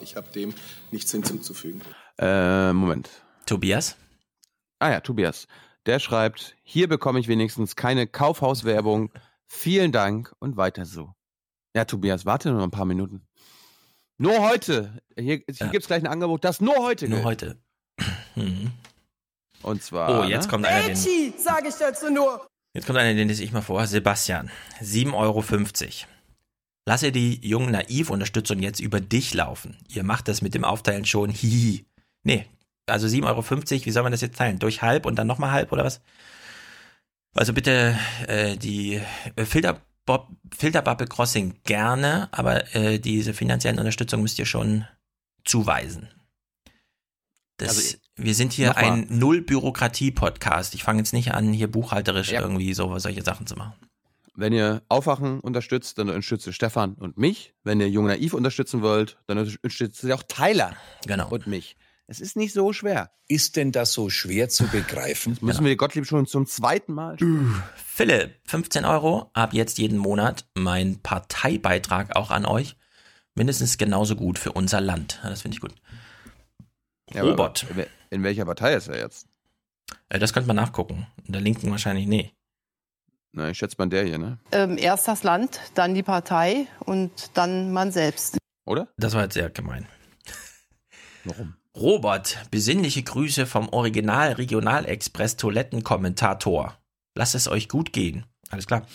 Ich 0.00 0.16
habe 0.16 0.28
dem 0.32 0.54
nichts 0.90 1.12
hinzuzufügen. 1.12 1.80
Äh, 2.18 2.72
Moment. 2.72 3.10
Tobias? 3.46 3.96
Ah 4.78 4.90
ja, 4.90 5.00
Tobias. 5.00 5.46
Der 5.86 6.00
schreibt, 6.00 6.56
hier 6.64 6.88
bekomme 6.88 7.20
ich 7.20 7.28
wenigstens 7.28 7.76
keine 7.76 8.08
Kaufhauswerbung. 8.08 9.12
Vielen 9.46 9.92
Dank 9.92 10.34
und 10.40 10.56
weiter 10.56 10.84
so. 10.84 11.14
Ja, 11.76 11.84
Tobias, 11.84 12.26
warte 12.26 12.50
nur 12.50 12.62
ein 12.62 12.72
paar 12.72 12.86
Minuten. 12.86 13.26
Nur 14.18 14.40
heute. 14.40 15.00
Hier, 15.16 15.36
hier 15.36 15.44
ja. 15.46 15.66
gibt 15.68 15.82
es 15.82 15.86
gleich 15.86 16.02
ein 16.02 16.08
Angebot, 16.08 16.44
das 16.44 16.60
nur 16.60 16.76
heute 16.78 17.08
Nur 17.08 17.18
gilt. 17.18 17.26
heute. 17.26 17.58
Hm. 18.34 18.70
Und 19.62 19.82
zwar. 19.82 20.20
Oh, 20.20 20.24
jetzt 20.24 20.44
ne? 20.44 20.50
kommt 20.50 20.66
einer, 20.66 20.88
den. 20.88 21.34
sag 21.38 21.66
ich 21.66 21.74
dazu 21.76 22.10
nur. 22.10 22.46
Jetzt 22.74 22.86
kommt 22.86 22.98
einer, 22.98 23.14
den 23.14 23.28
lese 23.28 23.42
ich 23.42 23.50
mal 23.50 23.62
vor. 23.62 23.86
Sebastian. 23.86 24.50
7,50 24.82 25.14
Euro. 25.14 25.42
Lasse 26.86 27.12
die 27.12 27.40
jungen 27.46 27.72
Naiv-Unterstützung 27.72 28.58
jetzt 28.58 28.78
über 28.78 29.00
dich 29.00 29.32
laufen. 29.32 29.78
Ihr 29.88 30.04
macht 30.04 30.28
das 30.28 30.42
mit 30.42 30.54
dem 30.54 30.64
Aufteilen 30.64 31.06
schon. 31.06 31.30
Hihi. 31.30 31.86
Nee, 32.24 32.46
also 32.86 33.06
7,50 33.06 33.24
Euro, 33.26 33.84
wie 33.86 33.90
soll 33.90 34.02
man 34.02 34.12
das 34.12 34.20
jetzt 34.20 34.38
teilen? 34.38 34.58
Durch 34.58 34.82
halb 34.82 35.06
und 35.06 35.16
dann 35.16 35.26
nochmal 35.26 35.50
halb 35.50 35.72
oder 35.72 35.84
was? 35.84 36.00
Also 37.34 37.52
bitte 37.52 37.98
äh, 38.26 38.56
die 38.56 39.00
äh, 39.36 39.44
Filterbob, 39.44 40.28
Filterbubble 40.56 41.06
Crossing 41.06 41.60
gerne, 41.64 42.28
aber 42.32 42.74
äh, 42.74 42.98
diese 42.98 43.34
finanziellen 43.34 43.78
Unterstützung 43.78 44.22
müsst 44.22 44.38
ihr 44.38 44.46
schon 44.46 44.86
zuweisen. 45.44 46.08
Das, 47.58 47.68
also, 47.68 47.96
wir 48.16 48.34
sind 48.34 48.52
hier 48.52 48.76
ein 48.76 49.06
Null-Bürokratie-Podcast. 49.08 50.74
Ich 50.74 50.82
fange 50.82 51.00
jetzt 51.00 51.12
nicht 51.12 51.32
an, 51.32 51.52
hier 51.52 51.70
buchhalterisch 51.70 52.32
ja. 52.32 52.40
irgendwie 52.40 52.74
so 52.74 52.98
solche 52.98 53.22
Sachen 53.22 53.46
zu 53.46 53.56
machen. 53.56 53.74
Wenn 54.34 54.52
ihr 54.52 54.82
Aufwachen 54.90 55.40
unterstützt, 55.40 55.96
dann 55.98 56.08
unterstützt 56.08 56.46
ihr 56.46 56.52
Stefan 56.52 56.94
und 56.94 57.16
mich. 57.16 57.54
Wenn 57.64 57.80
ihr 57.80 57.88
Jung 57.88 58.06
Naiv 58.06 58.34
unterstützen 58.34 58.82
wollt, 58.82 59.16
dann 59.26 59.38
unterstützt 59.38 60.04
ihr 60.04 60.14
auch 60.14 60.22
Tyler 60.22 60.76
genau. 61.06 61.28
und 61.30 61.46
mich. 61.46 61.76
Es 62.08 62.20
ist 62.20 62.36
nicht 62.36 62.52
so 62.52 62.72
schwer. 62.72 63.10
Ist 63.26 63.56
denn 63.56 63.72
das 63.72 63.92
so 63.92 64.10
schwer 64.10 64.48
zu 64.48 64.68
begreifen? 64.68 65.34
Das 65.34 65.42
müssen 65.42 65.64
ja. 65.64 65.70
wir 65.70 65.76
Gottlieb 65.76 66.06
schon 66.06 66.26
zum 66.26 66.46
zweiten 66.46 66.92
Mal. 66.92 67.16
Philipp, 67.74 68.36
15 68.44 68.84
Euro, 68.84 69.30
ab 69.32 69.52
jetzt 69.52 69.78
jeden 69.78 69.98
Monat 69.98 70.46
mein 70.54 71.00
Parteibeitrag 71.02 72.14
auch 72.14 72.30
an 72.30 72.46
euch. 72.46 72.76
Mindestens 73.34 73.76
genauso 73.76 74.14
gut 74.14 74.38
für 74.38 74.52
unser 74.52 74.80
Land. 74.80 75.20
Das 75.24 75.42
finde 75.42 75.56
ich 75.56 75.60
gut. 75.60 75.74
Ja, 77.12 77.22
Robert. 77.22 77.66
In 78.10 78.22
welcher 78.22 78.44
Partei 78.44 78.74
ist 78.74 78.88
er 78.88 78.98
jetzt? 78.98 79.26
Äh, 80.08 80.20
das 80.20 80.32
könnte 80.32 80.46
man 80.46 80.56
nachgucken. 80.56 81.08
In 81.24 81.32
der 81.32 81.42
Linken 81.42 81.70
wahrscheinlich 81.70 82.06
nee. 82.06 82.32
Na, 83.32 83.50
ich 83.50 83.58
schätze 83.58 83.76
mal 83.78 83.88
der 83.88 84.04
hier, 84.04 84.18
ne? 84.18 84.38
Ähm, 84.52 84.78
erst 84.78 85.08
das 85.08 85.24
Land, 85.24 85.60
dann 85.74 85.94
die 85.94 86.04
Partei 86.04 86.68
und 86.80 87.36
dann 87.36 87.72
man 87.72 87.90
selbst. 87.90 88.38
Oder? 88.64 88.88
Das 88.96 89.12
war 89.14 89.24
jetzt 89.24 89.34
sehr 89.34 89.50
gemein. 89.50 89.86
Warum? 91.24 91.56
Robert, 91.76 92.38
besinnliche 92.50 93.02
Grüße 93.02 93.44
vom 93.44 93.68
Original 93.68 94.32
Regionalexpress 94.32 95.36
Toilettenkommentator. 95.36 96.74
Lasst 97.14 97.34
es 97.34 97.48
euch 97.48 97.68
gut 97.68 97.92
gehen. 97.92 98.24
Alles 98.48 98.66
klar. 98.66 98.86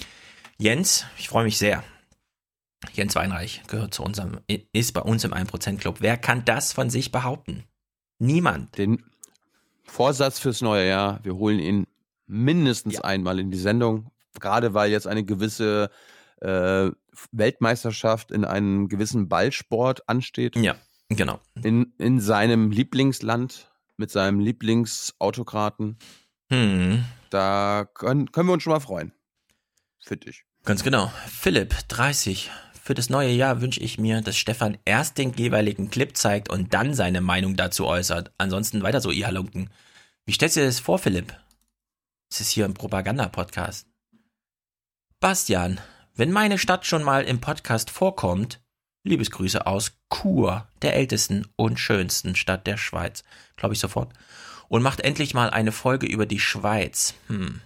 Jens, 0.58 1.06
ich 1.20 1.30
freue 1.30 1.44
mich 1.44 1.60
sehr. 1.60 1.84
Jens 2.94 3.14
Weinreich 3.14 3.62
gehört 3.68 3.94
zu 3.94 4.02
unserem, 4.02 4.40
ist 4.74 4.94
bei 4.94 5.02
uns 5.02 5.24
im 5.24 5.32
1% 5.32 5.78
Club. 5.78 5.98
Wer 6.00 6.18
kann 6.18 6.44
das 6.44 6.74
von 6.74 6.90
sich 6.90 7.12
behaupten? 7.12 7.66
Niemand. 8.18 8.80
Den 8.80 9.04
Vorsatz 9.84 10.40
fürs 10.40 10.62
neue 10.62 10.88
Jahr, 10.88 11.20
wir 11.22 11.36
holen 11.36 11.60
ihn 11.60 11.86
mindestens 12.26 12.96
ja. 12.96 13.02
einmal 13.02 13.38
in 13.38 13.52
die 13.52 13.60
Sendung. 13.60 14.10
Gerade 14.40 14.74
weil 14.74 14.90
jetzt 14.90 15.06
eine 15.06 15.24
gewisse 15.24 15.92
äh, 16.40 16.90
Weltmeisterschaft 17.32 18.32
in 18.32 18.44
einem 18.44 18.90
gewissen 18.90 19.30
Ballsport 19.30 20.10
ansteht. 20.10 20.56
Ja. 20.56 20.76
Genau. 21.16 21.40
In, 21.62 21.94
in 21.98 22.20
seinem 22.20 22.72
Lieblingsland 22.72 23.72
mit 23.98 24.12
seinem 24.12 24.40
Lieblingsautokraten. 24.40 25.98
Hm. 26.50 27.06
Da 27.30 27.88
können, 27.94 28.32
können 28.32 28.50
wir 28.50 28.54
uns 28.54 28.64
schon 28.64 28.74
mal 28.74 28.80
freuen. 28.80 29.14
Finde 30.00 30.30
ich. 30.30 30.44
Ganz 30.64 30.84
genau. 30.84 31.12
Philipp, 31.28 31.76
30. 31.88 32.50
Für 32.84 32.94
das 32.94 33.10
neue 33.10 33.30
Jahr 33.30 33.62
wünsche 33.62 33.80
ich 33.80 34.00
mir, 34.00 34.22
dass 34.22 34.38
Stefan 34.38 34.78
erst 34.86 35.18
den 35.18 35.34
jeweiligen 35.34 35.90
Clip 35.90 36.18
zeigt 36.18 36.50
und 36.50 36.74
dann 36.74 36.94
seine 36.94 37.22
Meinung 37.22 37.56
dazu 37.56 37.86
äußert. 37.86 38.32
Ansonsten 38.38 38.82
weiter 38.82 39.02
so, 39.02 39.12
ihr 39.12 39.28
Halunken. 39.28 39.70
Wie 40.26 40.34
stellst 40.34 40.56
du 40.56 40.62
dir 40.62 40.66
das 40.66 40.80
vor, 40.80 40.98
Philipp? 40.98 41.34
Es 42.30 42.42
ist 42.42 42.50
hier 42.50 42.66
ein 42.66 42.74
Propaganda-Podcast. 42.74 43.88
Bastian, 45.20 45.80
wenn 46.16 46.32
meine 46.32 46.58
Stadt 46.58 46.86
schon 46.86 47.04
mal 47.04 47.24
im 47.24 47.40
Podcast 47.40 47.92
vorkommt, 47.92 48.62
Liebesgrüße 49.04 49.66
aus 49.66 49.94
Chur, 50.14 50.68
der 50.82 50.96
ältesten 50.96 51.48
und 51.56 51.80
schönsten 51.80 52.36
Stadt 52.36 52.68
der 52.68 52.78
Schweiz. 52.78 53.24
Glaube 53.56 53.74
ich 53.74 53.80
sofort. 53.80 54.14
Und 54.68 54.84
macht 54.84 55.02
endlich 55.02 55.34
mal 55.34 55.50
eine 55.50 55.72
Folge 55.72 56.06
über 56.06 56.26
die 56.26 56.40
Schweiz. 56.40 57.14
Hm. 57.28 57.62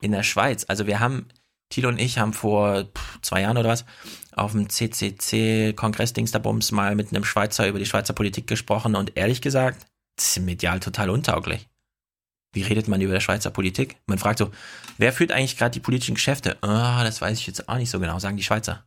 In 0.00 0.12
der 0.12 0.24
Schweiz. 0.24 0.64
Also 0.68 0.86
wir 0.86 0.98
haben, 1.00 1.28
Thilo 1.70 1.88
und 1.88 2.00
ich 2.00 2.18
haben 2.18 2.32
vor 2.32 2.88
zwei 3.22 3.42
Jahren 3.42 3.56
oder 3.56 3.70
was 3.70 3.84
auf 4.32 4.52
dem 4.52 4.68
CCC 4.68 5.72
Kongress 5.74 6.12
mal 6.72 6.94
mit 6.96 7.08
einem 7.08 7.24
Schweizer 7.24 7.68
über 7.68 7.78
die 7.78 7.86
Schweizer 7.86 8.12
Politik 8.12 8.46
gesprochen 8.46 8.96
und 8.96 9.16
ehrlich 9.16 9.40
gesagt, 9.40 9.86
das 10.16 10.36
ist 10.36 10.42
medial 10.42 10.80
total 10.80 11.10
untauglich. 11.10 11.68
Wie 12.52 12.62
redet 12.62 12.88
man 12.88 13.00
über 13.00 13.14
die 13.14 13.20
Schweizer 13.20 13.50
Politik? 13.50 13.96
Man 14.06 14.18
fragt 14.18 14.38
so, 14.38 14.50
wer 14.98 15.12
führt 15.12 15.32
eigentlich 15.32 15.56
gerade 15.56 15.72
die 15.72 15.80
politischen 15.80 16.16
Geschäfte? 16.16 16.58
Oh, 16.60 16.66
das 16.66 17.20
weiß 17.20 17.38
ich 17.38 17.46
jetzt 17.46 17.68
auch 17.68 17.76
nicht 17.76 17.88
so 17.88 18.00
genau, 18.00 18.18
sagen 18.18 18.36
die 18.36 18.42
Schweizer 18.42 18.84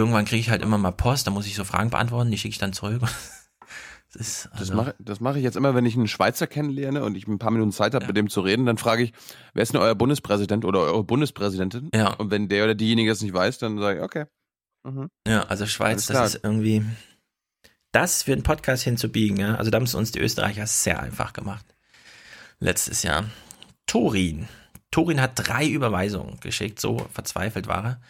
irgendwann 0.00 0.24
kriege 0.24 0.40
ich 0.40 0.50
halt 0.50 0.62
immer 0.62 0.78
mal 0.78 0.90
Post, 0.90 1.26
da 1.26 1.30
muss 1.30 1.46
ich 1.46 1.54
so 1.54 1.64
Fragen 1.64 1.90
beantworten, 1.90 2.30
die 2.30 2.38
schicke 2.38 2.52
ich 2.52 2.58
dann 2.58 2.72
zurück. 2.72 3.02
Das, 4.12 4.22
ist, 4.22 4.48
also 4.50 4.64
das 4.64 4.74
mache 4.74 4.94
mach 5.20 5.36
ich 5.36 5.44
jetzt 5.44 5.56
immer, 5.56 5.76
wenn 5.76 5.86
ich 5.86 5.94
einen 5.94 6.08
Schweizer 6.08 6.48
kennenlerne 6.48 7.04
und 7.04 7.16
ich 7.16 7.28
ein 7.28 7.38
paar 7.38 7.52
Minuten 7.52 7.70
Zeit 7.70 7.94
habe, 7.94 8.02
ja. 8.02 8.08
mit 8.08 8.16
dem 8.16 8.28
zu 8.28 8.40
reden, 8.40 8.66
dann 8.66 8.76
frage 8.76 9.04
ich, 9.04 9.12
wer 9.54 9.62
ist 9.62 9.72
denn 9.72 9.80
euer 9.80 9.94
Bundespräsident 9.94 10.64
oder 10.64 10.80
eure 10.80 11.04
Bundespräsidentin? 11.04 11.90
Ja. 11.94 12.14
Und 12.14 12.32
wenn 12.32 12.48
der 12.48 12.64
oder 12.64 12.74
diejenige 12.74 13.08
das 13.08 13.22
nicht 13.22 13.32
weiß, 13.32 13.58
dann 13.58 13.78
sage 13.78 13.98
ich, 13.98 14.04
okay. 14.04 14.24
Mhm. 14.82 15.10
Ja, 15.28 15.44
also 15.44 15.64
Schweiz, 15.64 16.06
das 16.06 16.34
ist 16.34 16.42
irgendwie, 16.42 16.84
das 17.92 18.24
für 18.24 18.32
einen 18.32 18.42
Podcast 18.42 18.82
hinzubiegen, 18.82 19.36
ja. 19.36 19.54
Also 19.54 19.70
da 19.70 19.76
haben 19.76 19.84
es 19.84 19.94
uns 19.94 20.10
die 20.10 20.18
Österreicher 20.18 20.66
sehr 20.66 21.00
einfach 21.00 21.32
gemacht. 21.32 21.76
Letztes 22.58 23.04
Jahr. 23.04 23.26
Torin. 23.86 24.48
Torin 24.90 25.20
hat 25.20 25.32
drei 25.36 25.68
Überweisungen 25.68 26.40
geschickt, 26.40 26.80
so 26.80 27.06
verzweifelt 27.12 27.68
war 27.68 27.84
er. 27.84 28.00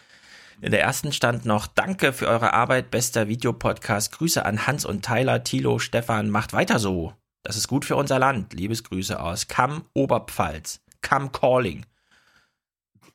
In 0.63 0.73
der 0.73 0.83
ersten 0.83 1.11
stand 1.13 1.47
noch 1.47 1.67
Danke 1.67 2.13
für 2.13 2.29
eure 2.29 2.53
Arbeit, 2.53 2.91
bester 2.91 3.29
Videopodcast. 3.29 4.13
Grüße 4.13 4.45
an 4.45 4.67
Hans 4.67 4.85
und 4.85 5.03
Tyler, 5.03 5.43
Thilo, 5.43 5.79
Stefan. 5.79 6.29
Macht 6.29 6.53
weiter 6.53 6.79
so. 6.79 7.15
Das 7.43 7.57
ist 7.57 7.67
gut 7.67 7.87
für 7.87 7.97
unser 7.97 8.19
Land. 8.19 8.53
Liebesgrüße 8.53 9.19
aus 9.19 9.49
Kamm, 9.49 9.87
Oberpfalz. 9.95 10.81
Kamm 11.01 11.33
Calling. 11.33 11.87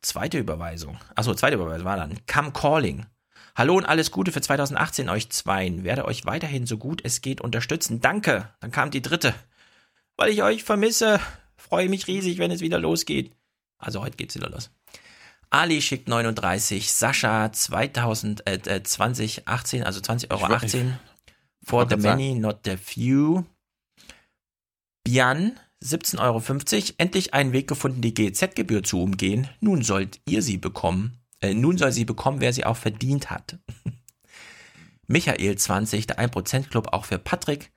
Zweite 0.01 0.39
Überweisung. 0.39 0.97
Achso, 1.13 1.35
zweite 1.35 1.57
Überweisung 1.57 1.85
war 1.85 1.97
dann. 1.97 2.25
Kamm 2.25 2.51
Calling. 2.51 3.05
Hallo 3.55 3.77
und 3.77 3.85
alles 3.85 4.09
Gute 4.09 4.31
für 4.31 4.41
2018 4.41 5.07
euch 5.09 5.29
zweien. 5.29 5.83
Werde 5.83 6.05
euch 6.05 6.25
weiterhin 6.25 6.65
so 6.65 6.79
gut 6.79 7.01
es 7.03 7.21
geht 7.21 7.41
unterstützen. 7.41 8.01
Danke. 8.01 8.49
Dann 8.59 8.71
kam 8.71 8.89
die 8.89 9.03
dritte. 9.03 9.35
Weil 10.17 10.31
ich 10.31 10.41
euch 10.41 10.63
vermisse. 10.63 11.19
Freue 11.57 11.89
mich 11.89 12.07
riesig, 12.07 12.39
wenn 12.39 12.49
es 12.49 12.61
wieder 12.61 12.79
losgeht. 12.79 13.35
Also 13.77 14.01
heute 14.01 14.17
geht's 14.17 14.33
wieder 14.33 14.49
los. 14.49 14.71
Ali 15.55 15.81
schickt 15.81 16.09
39, 16.09 16.91
Sascha 16.91 17.49
2000, 17.49 18.45
äh, 18.45 18.83
2018, 18.83 19.83
also 19.85 20.01
20,18 20.01 20.31
Euro 20.31 20.53
18. 20.53 20.99
For 21.63 21.87
the 21.89 21.95
many, 21.95 22.31
sagen. 22.31 22.41
not 22.41 22.59
the 22.65 22.75
few. 22.75 23.45
Bian 25.05 25.57
17,50 25.81 26.19
Euro. 26.19 26.93
Endlich 26.97 27.33
einen 27.33 27.53
Weg 27.53 27.69
gefunden, 27.69 28.01
die 28.01 28.13
GZ-Gebühr 28.13 28.83
zu 28.83 29.01
umgehen. 29.01 29.47
Nun 29.61 29.81
sollt 29.81 30.19
ihr 30.27 30.41
sie 30.41 30.57
bekommen. 30.57 31.21
Äh, 31.39 31.53
nun 31.53 31.77
soll 31.77 31.93
sie 31.93 32.03
bekommen, 32.03 32.41
wer 32.41 32.51
sie 32.51 32.65
auch 32.65 32.77
verdient 32.77 33.29
hat. 33.29 33.57
Michael 35.07 35.57
20, 35.57 36.05
der 36.05 36.19
1% 36.19 36.67
Club 36.67 36.89
auch 36.91 37.05
für 37.05 37.17
Patrick. 37.17 37.71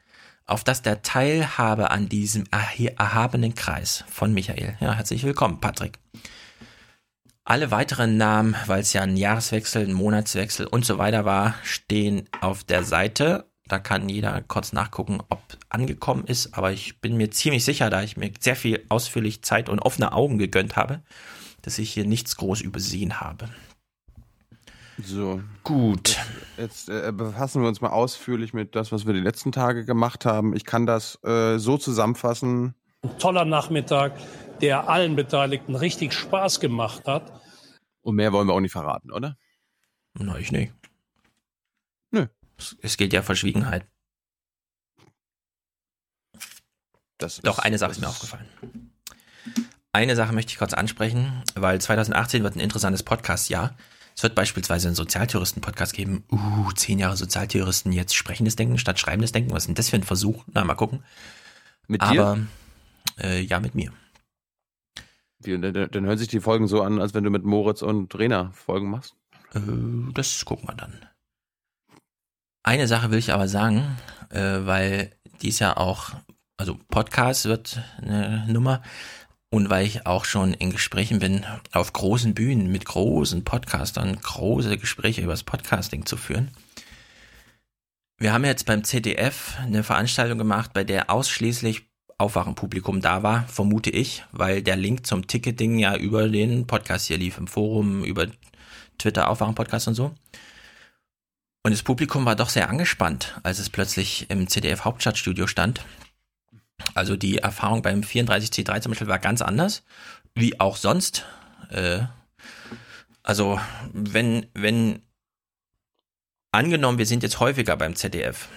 Auf 0.46 0.64
dass 0.64 0.82
der 0.82 1.02
Teilhabe 1.02 1.92
an 1.92 2.08
diesem 2.08 2.44
erhabenen 2.50 3.54
Kreis 3.54 4.02
von 4.08 4.34
Michael. 4.34 4.76
Ja, 4.80 4.94
herzlich 4.94 5.22
willkommen, 5.22 5.60
Patrick. 5.60 6.00
Alle 7.48 7.70
weiteren 7.70 8.18
Namen, 8.18 8.54
weil 8.66 8.82
es 8.82 8.92
ja 8.92 9.00
ein 9.00 9.16
Jahreswechsel, 9.16 9.87
ein 9.87 9.94
Monatswechsel 9.94 10.66
und 10.66 10.84
so 10.84 10.98
weiter 10.98 11.24
war, 11.24 11.54
stehen 11.62 12.28
auf 12.42 12.62
der 12.62 12.84
Seite. 12.84 13.46
Da 13.68 13.78
kann 13.78 14.11
jeder 14.11 14.42
kurz 14.42 14.74
nachgucken, 14.74 15.22
ob 15.30 15.40
angekommen 15.70 16.24
ist. 16.26 16.52
Aber 16.52 16.72
ich 16.72 17.00
bin 17.00 17.16
mir 17.16 17.30
ziemlich 17.30 17.64
sicher, 17.64 17.88
da 17.88 18.02
ich 18.02 18.18
mir 18.18 18.30
sehr 18.38 18.54
viel 18.54 18.84
ausführlich 18.90 19.40
Zeit 19.40 19.70
und 19.70 19.78
offene 19.78 20.12
Augen 20.12 20.37
gegönnt 20.37 20.76
habe, 20.76 21.00
dass 21.62 21.78
ich 21.78 21.90
hier 21.90 22.04
nichts 22.04 22.37
groß 22.37 22.61
übersehen 22.61 23.18
habe. 23.18 23.48
So. 25.02 25.40
Gut. 25.64 26.18
Jetzt, 26.58 26.88
jetzt 26.88 26.90
äh, 26.90 27.12
befassen 27.12 27.62
wir 27.62 27.68
uns 27.68 27.80
mal 27.80 27.88
ausführlich 27.88 28.52
mit 28.52 28.76
das, 28.76 28.92
was 28.92 29.06
wir 29.06 29.14
die 29.14 29.20
letzten 29.20 29.52
Tage 29.52 29.87
gemacht 29.87 30.26
haben. 30.26 30.54
Ich 30.54 30.66
kann 30.66 30.84
das 30.84 31.18
äh, 31.24 31.56
so 31.56 31.78
zusammenfassen. 31.78 32.74
Ein 33.02 33.18
toller 33.18 33.46
Nachmittag 33.46 34.12
der 34.61 34.88
allen 34.88 35.16
Beteiligten 35.16 35.75
richtig 35.75 36.12
Spaß 36.12 36.61
gemacht 36.61 37.07
hat. 37.07 37.33
Und 38.03 38.16
mehr 38.16 38.33
wollen 38.33 38.49
wir 38.49 38.55
auch 38.55 38.61
nicht 38.61 38.73
verraten, 38.73 39.12
oder? 39.12 39.37
Na, 40.14 40.38
ich 40.38 40.53
nicht. 40.53 40.73
Nö. 42.11 42.27
Es 42.81 42.97
geht 42.97 43.12
ja 43.12 43.23
Verschwiegenheit. 43.23 43.87
Das 47.18 47.40
Doch, 47.40 47.59
ist, 47.59 47.64
eine 47.64 47.79
Sache 47.79 47.90
ist 47.92 48.01
mir 48.01 48.09
aufgefallen. 48.09 48.49
Eine 49.92 50.14
Sache 50.14 50.33
möchte 50.33 50.53
ich 50.53 50.59
kurz 50.59 50.75
ansprechen, 50.75 51.42
weil 51.55 51.81
2018 51.81 52.42
wird 52.42 52.57
ein 52.57 52.61
interessantes 52.61 53.03
Podcast-Jahr. 53.03 53.77
Es 54.16 54.23
wird 54.23 54.35
beispielsweise 54.35 54.88
einen 54.88 54.97
Sozialtouristen-Podcast 54.97 55.92
geben. 55.94 56.25
Uh, 56.31 56.73
zehn 56.73 56.99
Jahre 56.99 57.16
Sozialtouristen, 57.16 57.92
jetzt 57.92 58.14
sprechendes 58.14 58.57
Denken 58.57 58.79
statt 58.79 58.99
schreibendes 58.99 59.33
Denken. 59.33 59.53
Was 59.53 59.62
ist 59.62 59.66
denn 59.68 59.75
das 59.75 59.90
für 59.90 59.97
ein 59.97 60.03
Versuch? 60.03 60.44
Na, 60.53 60.64
mal 60.64 60.75
gucken. 60.75 61.05
Mit 61.87 62.03
dir? 62.03 62.09
Aber, 62.09 62.38
äh, 63.21 63.40
ja, 63.40 63.61
mit 63.61 63.75
mir. 63.75 63.92
Wie, 65.40 65.59
dann, 65.59 65.90
dann 65.90 66.05
hören 66.05 66.18
sich 66.18 66.29
die 66.29 66.40
Folgen 66.40 66.66
so 66.66 66.83
an, 66.83 67.01
als 67.01 67.14
wenn 67.14 67.24
du 67.24 67.31
mit 67.31 67.44
Moritz 67.44 67.83
und 67.83 68.14
Rena 68.18 68.51
Folgen 68.53 68.90
machst? 68.90 69.14
Äh, 69.55 69.61
das 70.14 70.44
gucken 70.44 70.68
wir 70.68 70.74
dann. 70.74 71.07
Eine 72.64 72.87
Sache 72.87 73.11
will 73.11 73.18
ich 73.18 73.33
aber 73.33 73.48
sagen, 73.48 73.96
äh, 74.31 74.59
weil 74.66 75.12
dies 75.40 75.59
ja 75.59 75.77
auch, 75.77 76.11
also 76.57 76.79
Podcast 76.88 77.44
wird 77.46 77.81
eine 77.98 78.46
Nummer 78.48 78.83
und 79.51 79.70
weil 79.70 79.87
ich 79.87 80.07
auch 80.07 80.24
schon 80.24 80.53
in 80.53 80.70
Gesprächen 80.70 81.20
bin, 81.20 81.46
auf 81.72 81.92
großen 81.92 82.35
Bühnen 82.35 82.70
mit 82.70 82.85
großen 82.85 83.44
Podcastern 83.44 84.20
große 84.20 84.77
Gespräche 84.77 85.22
über 85.22 85.33
das 85.33 85.44
Podcasting 85.44 86.05
zu 86.05 86.16
führen. 86.16 86.51
Wir 88.18 88.33
haben 88.33 88.44
jetzt 88.44 88.66
beim 88.66 88.83
ZDF 88.83 89.57
eine 89.61 89.85
Veranstaltung 89.85 90.38
gemacht, 90.38 90.72
bei 90.74 90.83
der 90.83 91.09
ausschließlich 91.09 91.88
Aufwachenpublikum 92.18 93.00
da 93.00 93.22
war, 93.22 93.46
vermute 93.46 93.90
ich, 93.90 94.24
weil 94.33 94.62
der 94.62 94.76
Link 94.76 95.07
zum 95.07 95.26
Ticketing 95.26 95.78
ja 95.78 95.96
über 95.96 96.28
den 96.28 96.66
Podcast 96.66 97.07
hier 97.07 97.16
lief, 97.16 97.38
im 97.38 97.46
Forum, 97.46 98.04
über 98.04 98.26
Twitter, 98.98 99.28
Aufwachen-Podcast 99.28 99.88
und 99.88 99.94
so. 99.94 100.14
Und 101.62 101.72
das 101.72 101.83
Publikum 101.83 102.24
war 102.24 102.35
doch 102.35 102.48
sehr 102.48 102.68
angespannt, 102.68 103.38
als 103.44 103.59
es 103.59 103.70
plötzlich 103.70 104.28
im 104.31 104.48
CDF 104.48 104.85
Hauptstadtstudio 104.85 105.46
stand. 105.46 105.85
Also 106.94 107.16
die 107.16 107.38
Erfahrung 107.38 107.83
beim 107.83 108.00
34C3 108.00 108.81
zum 108.81 108.90
Beispiel 108.90 109.09
war 109.09 109.18
ganz 109.18 109.42
anders, 109.42 109.85
wie 110.35 110.59
auch 110.59 110.76
sonst. 110.76 111.24
Äh, 111.70 112.00
also 113.22 113.61
wenn, 113.92 114.46
wenn 114.54 115.02
angenommen, 116.52 116.98
wir 116.98 117.07
sind 117.07 117.22
jetzt 117.22 117.40
häufiger 117.40 117.76
beim 117.76 117.94
ZDF 117.94 118.48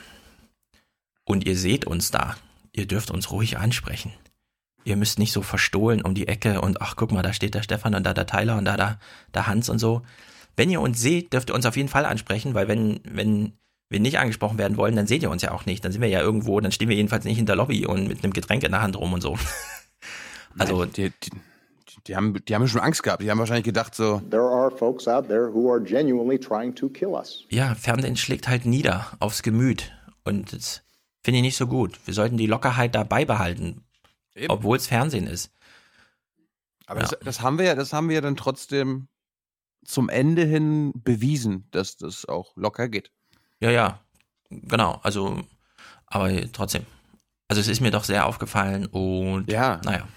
und 1.26 1.46
ihr 1.46 1.58
seht 1.58 1.86
uns 1.86 2.12
da, 2.12 2.38
ihr 2.74 2.88
dürft 2.88 3.12
uns 3.12 3.32
ruhig 3.32 3.58
ansprechen. 3.58 4.14
Ihr 4.84 4.96
müsst 4.96 5.20
nicht 5.20 5.32
so 5.32 5.42
verstohlen 5.42 6.02
um 6.02 6.16
die 6.16 6.28
Ecke 6.28 6.62
und 6.62 6.82
ach, 6.82 6.96
guck 6.96 7.12
mal, 7.12 7.22
da 7.22 7.34
steht 7.34 7.54
der 7.54 7.62
Stefan 7.64 7.94
und 7.94 8.04
da 8.04 8.14
der 8.14 8.26
Tyler 8.26 8.58
und 8.58 8.66
da 8.66 8.78
der, 8.78 9.00
der 9.34 9.48
Hans 9.48 9.70
und 9.70 9.80
so. 9.80 10.02
Wenn 10.56 10.70
ihr 10.70 10.82
uns 10.82 11.00
seht, 11.00 11.34
dürft 11.34 11.50
ihr 11.50 11.56
uns 11.56 11.66
auf 11.66 11.78
jeden 11.78 11.90
Fall 11.90 12.06
ansprechen, 12.06 12.54
weil 12.54 12.68
wenn, 12.68 13.00
wenn 13.04 13.54
wir 13.90 14.00
nicht 14.00 14.18
angesprochen 14.20 14.58
werden 14.58 14.78
wollen, 14.78 14.96
dann 14.96 15.08
seht 15.08 15.22
ihr 15.22 15.30
uns 15.30 15.42
ja 15.42 15.52
auch 15.52 15.66
nicht. 15.66 15.86
Dann 15.86 15.92
sind 15.92 16.02
wir 16.02 16.10
ja 16.10 16.22
irgendwo, 16.22 16.60
dann 16.60 16.72
stehen 16.72 16.90
wir 16.90 16.96
jedenfalls 16.96 17.26
nicht 17.26 17.38
in 17.38 17.46
der 17.46 17.56
Lobby 17.56 17.86
und 17.86 18.08
mit 18.08 18.24
einem 18.24 18.34
Getränk 18.34 18.64
in 18.64 18.72
der 18.72 18.82
Hand 18.82 18.98
rum 18.98 19.14
und 19.14 19.22
so. 19.22 19.38
Also, 20.60 20.80
Nein, 20.80 20.92
die, 20.98 21.10
die, 21.24 21.30
die, 22.08 22.16
haben, 22.18 22.36
die 22.46 22.54
haben 22.54 22.68
schon 22.68 22.82
Angst 22.82 23.04
gehabt. 23.04 23.24
Die 23.24 23.32
haben 23.32 23.40
wahrscheinlich 23.40 23.64
gedacht 23.64 23.96
so. 23.96 24.22
There 24.30 24.44
are 24.44 24.70
folks 24.70 25.08
out 25.08 25.30
there 25.30 25.54
who 25.54 25.72
are 25.72 25.82
genuinely 25.82 26.38
trying 26.38 26.76
to 26.76 26.90
kill 26.90 27.12
us. 27.12 27.46
Ja, 27.50 27.74
Fernsehen 27.74 28.18
schlägt 28.18 28.50
halt 28.50 28.66
nieder 28.66 29.08
aufs 29.20 29.44
Gemüt. 29.44 29.94
Und 30.26 30.52
das, 30.52 30.82
Finde 31.24 31.38
ich 31.38 31.44
nicht 31.44 31.58
so 31.58 31.68
gut. 31.68 32.00
Wir 32.06 32.14
sollten 32.14 32.38
die 32.38 32.48
Lockerheit 32.48 32.96
da 32.96 33.04
beibehalten, 33.04 33.84
obwohl 34.48 34.78
es 34.78 34.88
Fernsehen 34.88 35.28
ist. 35.28 35.52
Aber 36.88 37.02
ja. 37.02 37.08
das, 37.08 37.20
das, 37.20 37.42
haben 37.42 37.58
wir 37.58 37.66
ja, 37.66 37.76
das 37.76 37.94
haben 37.94 38.10
wir 38.10 38.16
ja 38.16 38.22
dann 38.22 38.36
trotzdem 38.36 39.08
zum 39.86 40.10
Ende 40.10 40.46
hin 40.46 40.94
bewiesen, 40.96 41.68
dass 41.72 41.98
das 41.98 42.26
auch 42.26 42.56
locker 42.56 42.90
geht. 42.90 43.12
Ja, 43.60 43.70
ja, 43.70 44.02
genau. 44.50 45.00
Also, 45.04 45.42
aber 46.08 46.52
trotzdem. 46.52 46.86
Also 47.48 47.62
es 47.62 47.68
ist 47.68 47.82
mir 47.82 47.92
doch 47.92 48.04
sehr 48.04 48.26
aufgefallen 48.26 48.86
und 48.88 49.52
ja, 49.52 49.82
naja. 49.84 50.08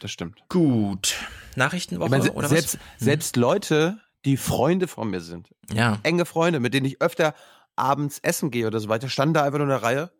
Das 0.00 0.10
stimmt. 0.10 0.42
Gut. 0.48 1.14
Nachrichtenwoche 1.56 2.16
ich 2.18 2.32
oder 2.32 2.48
selbst, 2.48 2.74
was? 2.74 3.00
Mhm. 3.00 3.04
Selbst 3.04 3.36
Leute, 3.36 4.00
die 4.24 4.36
Freunde 4.36 4.88
von 4.88 5.10
mir 5.10 5.20
sind. 5.20 5.54
Ja. 5.72 5.98
Enge 6.02 6.26
Freunde, 6.26 6.60
mit 6.60 6.74
denen 6.74 6.86
ich 6.86 7.00
öfter 7.00 7.34
abends 7.80 8.18
essen 8.18 8.50
gehe 8.50 8.66
oder 8.66 8.80
so 8.80 8.88
weiter, 8.88 9.08
standen 9.08 9.34
da 9.34 9.44
einfach 9.44 9.58
nur 9.58 9.66
in 9.66 9.70
der 9.70 9.82
Reihe 9.82 10.10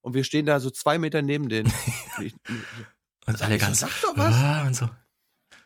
und 0.00 0.14
wir 0.14 0.22
stehen 0.24 0.46
da 0.46 0.60
so 0.60 0.70
zwei 0.70 0.98
Meter 0.98 1.22
neben 1.22 1.48
denen. 1.48 1.72
und 3.26 3.42
alle 3.42 3.58
ganz, 3.58 3.80
sag 3.80 3.90
doch 4.02 4.16
was. 4.16 4.34
Ah, 4.34 4.66
und 4.66 4.74
so. 4.74 4.88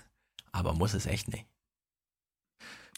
Aber 0.50 0.74
muss 0.74 0.92
es 0.92 1.06
echt 1.06 1.28
nicht. 1.28 1.46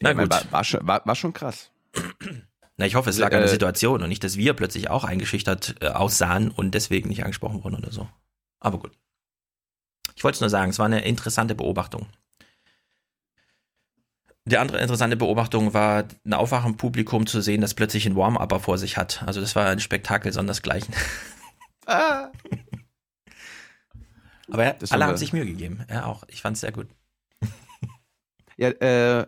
Na 0.00 0.10
ja, 0.10 0.16
gut. 0.16 0.30
War, 0.30 0.42
war, 0.50 0.64
schon, 0.64 0.84
war, 0.84 1.06
war 1.06 1.14
schon 1.14 1.32
krass. 1.32 1.70
Na, 2.76 2.86
ich 2.86 2.94
hoffe, 2.96 3.10
es 3.10 3.18
lag 3.18 3.30
äh, 3.32 3.36
an 3.36 3.42
der 3.42 3.48
Situation 3.48 4.02
und 4.02 4.08
nicht, 4.08 4.24
dass 4.24 4.36
wir 4.36 4.54
plötzlich 4.54 4.90
auch 4.90 5.04
eingeschüchtert 5.04 5.76
äh, 5.80 5.88
aussahen 5.88 6.50
und 6.50 6.74
deswegen 6.74 7.08
nicht 7.08 7.22
angesprochen 7.22 7.62
wurden 7.62 7.76
oder 7.76 7.92
so. 7.92 8.08
Aber 8.60 8.78
gut. 8.78 8.92
Ich 10.16 10.24
wollte 10.24 10.36
es 10.36 10.40
nur 10.40 10.50
sagen, 10.50 10.70
es 10.70 10.78
war 10.78 10.86
eine 10.86 11.04
interessante 11.04 11.54
Beobachtung. 11.54 12.06
Die 14.46 14.58
andere 14.58 14.78
interessante 14.78 15.16
Beobachtung 15.16 15.72
war, 15.72 16.04
ein 16.24 16.34
Aufwachenpublikum 16.34 17.26
zu 17.26 17.40
sehen, 17.40 17.62
das 17.62 17.74
plötzlich 17.74 18.04
einen 18.04 18.16
Warm-Upper 18.16 18.60
vor 18.60 18.76
sich 18.76 18.96
hat. 18.96 19.22
Also 19.24 19.40
das 19.40 19.56
war 19.56 19.68
ein 19.68 19.80
Spektakel 19.80 20.32
sondersgleichen. 20.32 20.94
Ah. 21.86 22.30
Aber 24.50 24.64
ja, 24.64 24.74
alle 24.88 25.04
haben 25.04 25.18
sich 25.18 25.34
Mühe 25.34 25.44
gegeben. 25.44 25.84
Ja, 25.90 26.06
auch. 26.06 26.24
Ich 26.28 26.40
fand 26.40 26.54
es 26.54 26.62
sehr 26.62 26.72
gut. 26.72 26.88
Ja, 28.56 28.68
äh, 28.68 29.26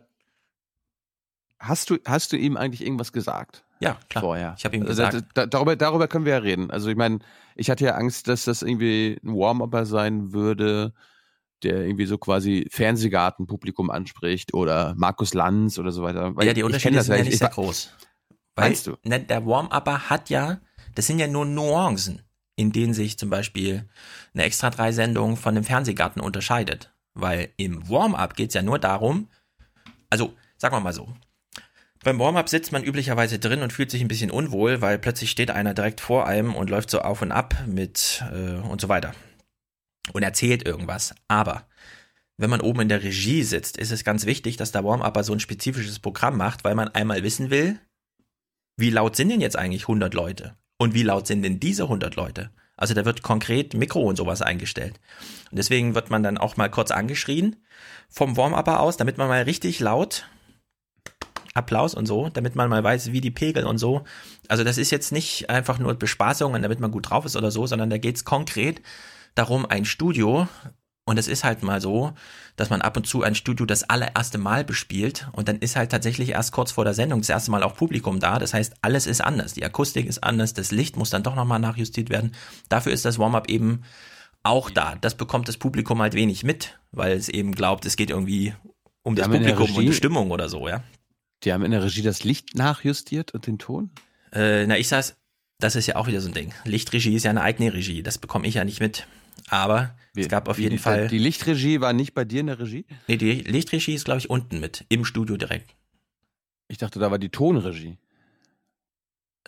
hast 1.59 1.91
du, 1.91 1.99
hast 2.05 2.33
du 2.33 2.37
ihm 2.37 2.57
eigentlich 2.57 2.85
irgendwas 2.85 3.13
gesagt? 3.13 3.65
Ja, 3.81 3.99
klar. 4.09 4.23
Vorher. 4.23 4.55
Ich 4.59 4.65
habe 4.65 4.77
ihm 4.77 4.83
also 4.83 5.03
gesagt. 5.03 5.25
Da, 5.35 5.47
darüber, 5.47 5.77
darüber 5.77 6.09
können 6.09 6.25
wir 6.25 6.33
ja 6.33 6.39
reden. 6.39 6.71
Also 6.71 6.89
ich 6.89 6.97
meine, 6.97 7.19
ich 7.55 7.71
hatte 7.71 7.85
ja 7.85 7.95
Angst, 7.95 8.29
dass 8.29 8.45
das 8.45 8.63
irgendwie 8.63 9.19
ein 9.23 9.35
Warm-Upper 9.35 9.85
sein 9.87 10.33
würde, 10.33 10.95
der 11.63 11.81
irgendwie 11.81 12.07
so 12.07 12.19
quasi 12.19 12.67
Fernsehgartenpublikum 12.71 13.91
anspricht 13.91 14.55
oder 14.55 14.95
Markus 14.97 15.35
Lanz 15.35 15.79
oder 15.79 15.93
so 15.93 16.03
weiter. 16.03 16.35
Weil 16.37 16.47
ja, 16.47 16.55
die 16.55 16.63
Unterschiede 16.63 17.03
sind 17.03 17.17
ja 17.17 17.25
nicht 17.25 17.39
sehr 17.39 17.49
groß. 17.49 17.93
Weil, 18.55 18.69
meinst 18.69 18.87
du? 18.87 18.97
Ne, 19.05 19.21
der 19.21 19.45
Warm-Upper 19.47 20.11
hat 20.11 20.31
ja, 20.31 20.61
das 20.95 21.07
sind 21.07 21.19
ja 21.19 21.27
nur 21.27 21.45
Nuancen, 21.45 22.23
in 22.57 22.73
denen 22.73 22.95
sich 22.95 23.19
zum 23.19 23.31
Beispiel 23.31 23.89
eine 24.33 24.45
extra 24.45 24.71
drei 24.71 24.93
Sendung 24.93 25.37
von 25.37 25.55
dem 25.55 25.65
Fernsehgarten 25.65 26.23
unterscheidet. 26.23 26.95
Weil 27.15 27.51
im 27.57 27.89
Warm-up 27.89 28.37
geht 28.37 28.49
es 28.49 28.55
ja 28.55 28.63
nur 28.63 28.79
darum, 28.79 29.29
also 30.11 30.35
sagen 30.57 30.75
wir 30.75 30.81
mal 30.81 30.93
so, 30.93 31.09
beim 32.07 32.21
Warm-up 32.21 32.49
sitzt 32.49 32.71
man 32.71 32.85
üblicherweise 32.85 33.41
drin 33.41 33.63
und 33.63 33.73
fühlt 33.73 33.91
sich 33.91 34.01
ein 34.01 34.07
bisschen 34.07 34.31
unwohl, 34.31 34.81
weil 34.81 34.97
plötzlich 34.97 35.29
steht 35.29 35.51
einer 35.51 35.75
direkt 35.75 36.01
vor 36.01 36.29
einem 36.29 36.55
und 36.55 36.71
läuft 36.71 36.89
so 36.89 37.01
auf 37.01 37.21
und 37.21 37.33
ab 37.33 37.57
mit 37.67 38.23
äh, 38.33 38.65
und 38.65 38.81
so 38.81 38.89
weiter 38.89 39.13
und 40.13 40.23
erzählt 40.23 40.65
irgendwas. 40.65 41.17
Aber 41.27 41.67
wenn 42.37 42.49
man 42.49 42.61
oben 42.61 42.83
in 42.83 42.89
der 42.89 43.03
Regie 43.03 43.43
sitzt, 43.43 43.77
ist 43.77 43.91
es 43.91 44.05
ganz 44.05 44.25
wichtig, 44.25 44.57
dass 44.57 44.71
der 44.71 44.85
Warm-Upper 44.85 45.25
so 45.25 45.33
ein 45.33 45.41
spezifisches 45.41 45.99
Programm 45.99 46.37
macht, 46.37 46.63
weil 46.63 46.77
man 46.77 46.87
einmal 46.87 47.25
wissen 47.25 47.51
will, 47.51 47.81
wie 48.77 48.91
laut 48.91 49.17
sind 49.17 49.31
denn 49.31 49.41
jetzt 49.41 49.59
eigentlich 49.59 49.83
100 49.83 50.15
Leute? 50.15 50.55
Und 50.79 50.95
wie 50.95 51.03
laut 51.03 51.27
sind 51.27 51.43
denn 51.43 51.59
diese 51.59 51.85
100 51.85 52.15
Leute? 52.15 52.51
Also 52.77 52.95
da 52.95 53.05
wird 53.05 53.23
konkret 53.23 53.75
Mikro 53.75 54.03
und 54.03 54.15
sowas 54.15 54.43
eingestellt. 54.43 55.01
Und 55.51 55.59
deswegen 55.59 55.97
wird 55.97 56.11
man 56.11 56.23
dann 56.23 56.39
auch 56.39 56.57
mal 56.57 56.71
kurz 56.71 56.93
angeschrien 56.93 57.57
vom 58.09 58.37
Warm-Upper 58.37 58.79
aus, 58.79 58.97
damit 58.97 59.19
man 59.19 59.27
mal 59.27 59.43
richtig 59.43 59.81
laut 59.81 60.29
Applaus 61.57 61.95
und 61.95 62.07
so, 62.07 62.29
damit 62.29 62.55
man 62.55 62.69
mal 62.69 62.85
weiß, 62.85 63.13
wie 63.13 63.21
die 63.21 63.31
Pegel 63.31 63.65
und 63.65 63.79
so. 63.79 64.05
Also 64.49 64.65
das 64.65 64.79
ist 64.79 64.91
jetzt 64.91 65.13
nicht 65.13 65.51
einfach 65.51 65.79
nur 65.79 65.95
Bespaßung, 65.95 66.61
damit 66.61 66.81
man 66.81 66.91
gut 66.91 67.11
drauf 67.11 67.25
ist 67.25 67.37
oder 67.37 67.51
so, 67.51 67.67
sondern 67.67 67.91
da 67.91 67.99
geht 67.99 68.17
es 68.17 68.25
konkret 68.25 68.83
darum, 69.35 69.67
ein 69.67 69.85
Studio, 69.85 70.49
und 71.09 71.19
es 71.19 71.29
ist 71.29 71.45
halt 71.45 71.63
mal 71.63 71.81
so, 71.81 72.13
dass 72.57 72.69
man 72.69 72.83
ab 72.83 72.97
und 72.97 73.07
zu 73.07 73.23
ein 73.23 73.37
Studio 73.37 73.65
das 73.65 73.89
allererste 73.89 74.39
Mal 74.39 74.65
bespielt 74.65 75.29
und 75.33 75.47
dann 75.47 75.59
ist 75.59 75.77
halt 75.77 75.93
tatsächlich 75.93 76.31
erst 76.31 76.51
kurz 76.51 76.73
vor 76.73 76.85
der 76.85 76.95
Sendung 76.95 77.21
das 77.21 77.29
erste 77.29 77.53
Mal 77.53 77.63
auch 77.63 77.77
Publikum 77.77 78.19
da. 78.19 78.41
Das 78.41 78.53
heißt, 78.53 78.75
alles 78.83 79.07
ist 79.07 79.21
anders. 79.21 79.55
Die 79.55 79.65
Akustik 79.65 80.07
ist 80.07 80.25
anders, 80.25 80.53
das 80.53 80.73
Licht 80.73 80.97
muss 80.97 81.11
dann 81.11 81.23
doch 81.23 81.37
nochmal 81.37 81.61
nachjustiert 81.61 82.11
werden. 82.11 82.33
Dafür 82.69 82.93
ist 82.93 83.05
das 83.05 83.21
Warm-up 83.21 83.49
eben 83.49 83.83
auch 84.43 84.69
da. 84.69 84.97
Das 85.01 85.15
bekommt 85.15 85.47
das 85.47 85.57
Publikum 85.59 86.03
halt 86.03 86.15
wenig 86.15 86.43
mit, 86.43 86.77
weil 86.91 87.17
es 87.17 87.29
eben 87.29 87.55
glaubt, 87.55 87.87
es 87.87 87.95
geht 87.95 88.11
irgendwie 88.11 88.55
um 89.05 89.15
das 89.15 89.29
Publikum 89.29 89.77
und 89.77 89.83
die 89.83 89.93
Stimmung 89.93 90.33
oder 90.33 90.49
so, 90.49 90.67
ja. 90.67 90.83
Die 91.45 91.53
haben 91.53 91.65
in 91.65 91.71
der 91.71 91.83
Regie 91.83 92.03
das 92.03 92.25
Licht 92.25 92.55
nachjustiert 92.55 93.33
und 93.35 93.47
den 93.47 93.59
Ton? 93.59 93.91
Äh, 94.33 94.67
na, 94.67 94.79
ich 94.79 94.89
saß, 94.89 95.17
das 95.59 95.77
ist 95.77 95.87
ja 95.87 95.97
auch 95.97 96.07
wieder 96.07 96.21
so 96.21 96.29
ein 96.29 96.35
Ding. 96.35 96.53
Lichtregie 96.65 97.15
ist 97.15 97.25
ja 97.25 97.31
eine 97.31 97.43
eigene 97.43 97.73
Regie, 97.73 98.03
das 98.03 98.19
bekomme 98.19 98.47
ich 98.47 98.55
ja 98.55 98.65
nicht 98.65 98.81
mit. 98.81 99.07
Aber 99.49 99.97
wie, 100.13 100.23
es 100.23 100.29
gab 100.29 100.49
auf 100.49 100.59
jeden 100.59 100.77
die, 100.77 100.79
Fall. 100.79 101.09
Die 101.09 101.19
Lichtregie 101.19 101.81
war 101.81 101.93
nicht 101.93 102.15
bei 102.15 102.25
dir 102.25 102.41
in 102.41 102.47
der 102.47 102.59
Regie? 102.59 102.85
Nee, 103.07 103.17
die 103.17 103.33
Lichtregie 103.33 103.95
ist, 103.95 104.05
glaube 104.05 104.19
ich, 104.19 104.31
unten 104.31 104.61
mit, 104.61 104.85
im 104.89 105.05
Studio 105.05 105.37
direkt. 105.37 105.75
Ich 106.69 106.79
dachte, 106.79 106.99
da 106.99 107.11
war 107.11 107.19
die 107.19 107.29
Tonregie. 107.29 107.99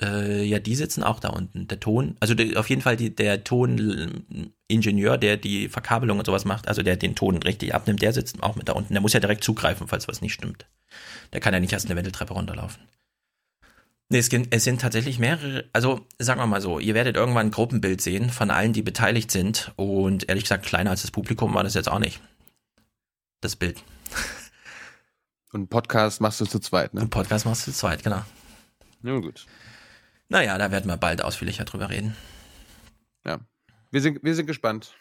Äh, 0.01 0.45
ja, 0.45 0.59
die 0.59 0.77
sitzen 0.77 1.03
auch 1.03 1.19
da 1.21 1.31
unten. 1.31 1.67
Der 1.67 1.81
Ton, 1.81 2.17
also 2.21 2.35
der, 2.35 2.59
auf 2.59 2.69
jeden 2.71 2.83
Fall 2.83 2.97
die, 2.97 3.15
der 3.15 3.43
Toningenieur, 3.43 5.19
der 5.19 5.37
die 5.37 5.69
Verkabelung 5.69 6.19
und 6.19 6.25
sowas 6.25 6.45
macht, 6.45 6.69
also 6.69 6.83
der 6.83 6.97
den 6.97 7.17
Ton 7.17 7.43
richtig 7.43 7.75
abnimmt, 7.75 8.03
der 8.03 8.13
sitzt 8.13 8.43
auch 8.43 8.57
mit 8.57 8.69
da 8.69 8.75
unten. 8.75 8.95
Der 8.95 9.01
muss 9.01 9.13
ja 9.13 9.21
direkt 9.21 9.43
zugreifen, 9.43 9.89
falls 9.89 10.07
was 10.07 10.21
nicht 10.21 10.35
stimmt. 10.35 10.67
Der 11.33 11.41
kann 11.41 11.53
ja 11.53 11.61
nicht 11.61 11.73
erst 11.73 11.87
eine 11.87 11.97
Wendeltreppe 11.97 12.35
runterlaufen. 12.35 12.81
Nee, 14.11 14.19
es, 14.19 14.31
es 14.33 14.65
sind 14.65 14.81
tatsächlich 14.81 15.19
mehrere, 15.19 15.69
also 15.73 16.07
sagen 16.19 16.41
wir 16.41 16.47
mal 16.47 16.63
so, 16.63 16.79
ihr 16.79 16.95
werdet 16.95 17.17
irgendwann 17.17 17.49
ein 17.49 17.51
Gruppenbild 17.51 18.01
sehen 18.01 18.31
von 18.31 18.51
allen, 18.51 18.73
die 18.73 18.83
beteiligt 18.83 19.31
sind. 19.31 19.73
Und 19.77 20.29
ehrlich 20.29 20.45
gesagt, 20.45 20.65
kleiner 20.65 20.91
als 20.91 21.03
das 21.03 21.11
Publikum 21.11 21.55
war 21.55 21.65
das 21.65 21.75
jetzt 21.75 21.91
auch 21.91 21.99
nicht. 21.99 22.21
Das 23.41 23.57
Bild. 23.57 23.83
Und 25.53 25.69
Podcast 25.69 26.21
machst 26.21 26.41
du 26.41 26.47
zu 26.47 26.59
zweit, 26.59 26.95
ne? 26.95 27.03
Und 27.03 27.11
Podcast 27.11 27.45
machst 27.47 27.67
du 27.67 27.73
zu 27.73 27.79
zweit, 27.79 28.03
genau. 28.03 28.23
Ja, 29.03 29.19
gut. 29.19 29.47
Naja, 30.29 30.59
da 30.59 30.71
werden 30.71 30.89
wir 30.89 30.97
bald 30.97 31.23
ausführlicher 31.23 31.65
drüber 31.65 31.91
reden. 31.91 32.15
Ja. 33.25 33.41
Wir 33.91 34.01
sind, 34.03 34.23
wir 34.23 34.35
sind 34.35 34.47
gespannt. 34.47 34.95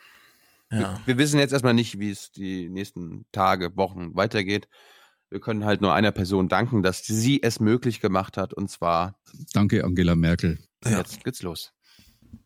Ja. 0.71 0.79
Wir, 0.79 1.01
wir 1.05 1.17
wissen 1.17 1.39
jetzt 1.39 1.51
erstmal 1.51 1.73
nicht, 1.73 1.99
wie 1.99 2.11
es 2.11 2.31
die 2.31 2.69
nächsten 2.69 3.25
Tage, 3.31 3.75
Wochen 3.75 4.15
weitergeht. 4.15 4.67
Wir 5.29 5.41
können 5.41 5.65
halt 5.65 5.81
nur 5.81 5.93
einer 5.93 6.13
Person 6.13 6.47
danken, 6.47 6.83
dass 6.83 7.03
sie 7.03 7.43
es 7.43 7.59
möglich 7.59 7.99
gemacht 7.99 8.37
hat, 8.37 8.53
und 8.53 8.69
zwar. 8.69 9.19
Danke, 9.51 9.83
Angela 9.83 10.15
Merkel. 10.15 10.59
Ja. 10.85 10.99
Jetzt 10.99 11.23
geht's 11.25 11.41
los. 11.41 11.73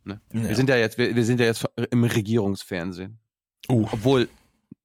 Ne? 0.03 0.19
Ja. 0.33 0.49
Wir 0.49 0.55
sind 0.55 0.69
ja 0.69 0.77
jetzt, 0.77 0.97
wir, 0.97 1.15
wir, 1.15 1.25
sind 1.25 1.39
ja 1.39 1.45
jetzt 1.45 1.67
im 1.91 2.03
Regierungsfernsehen. 2.03 3.19
Uh. 3.69 3.87
Obwohl, 3.91 4.29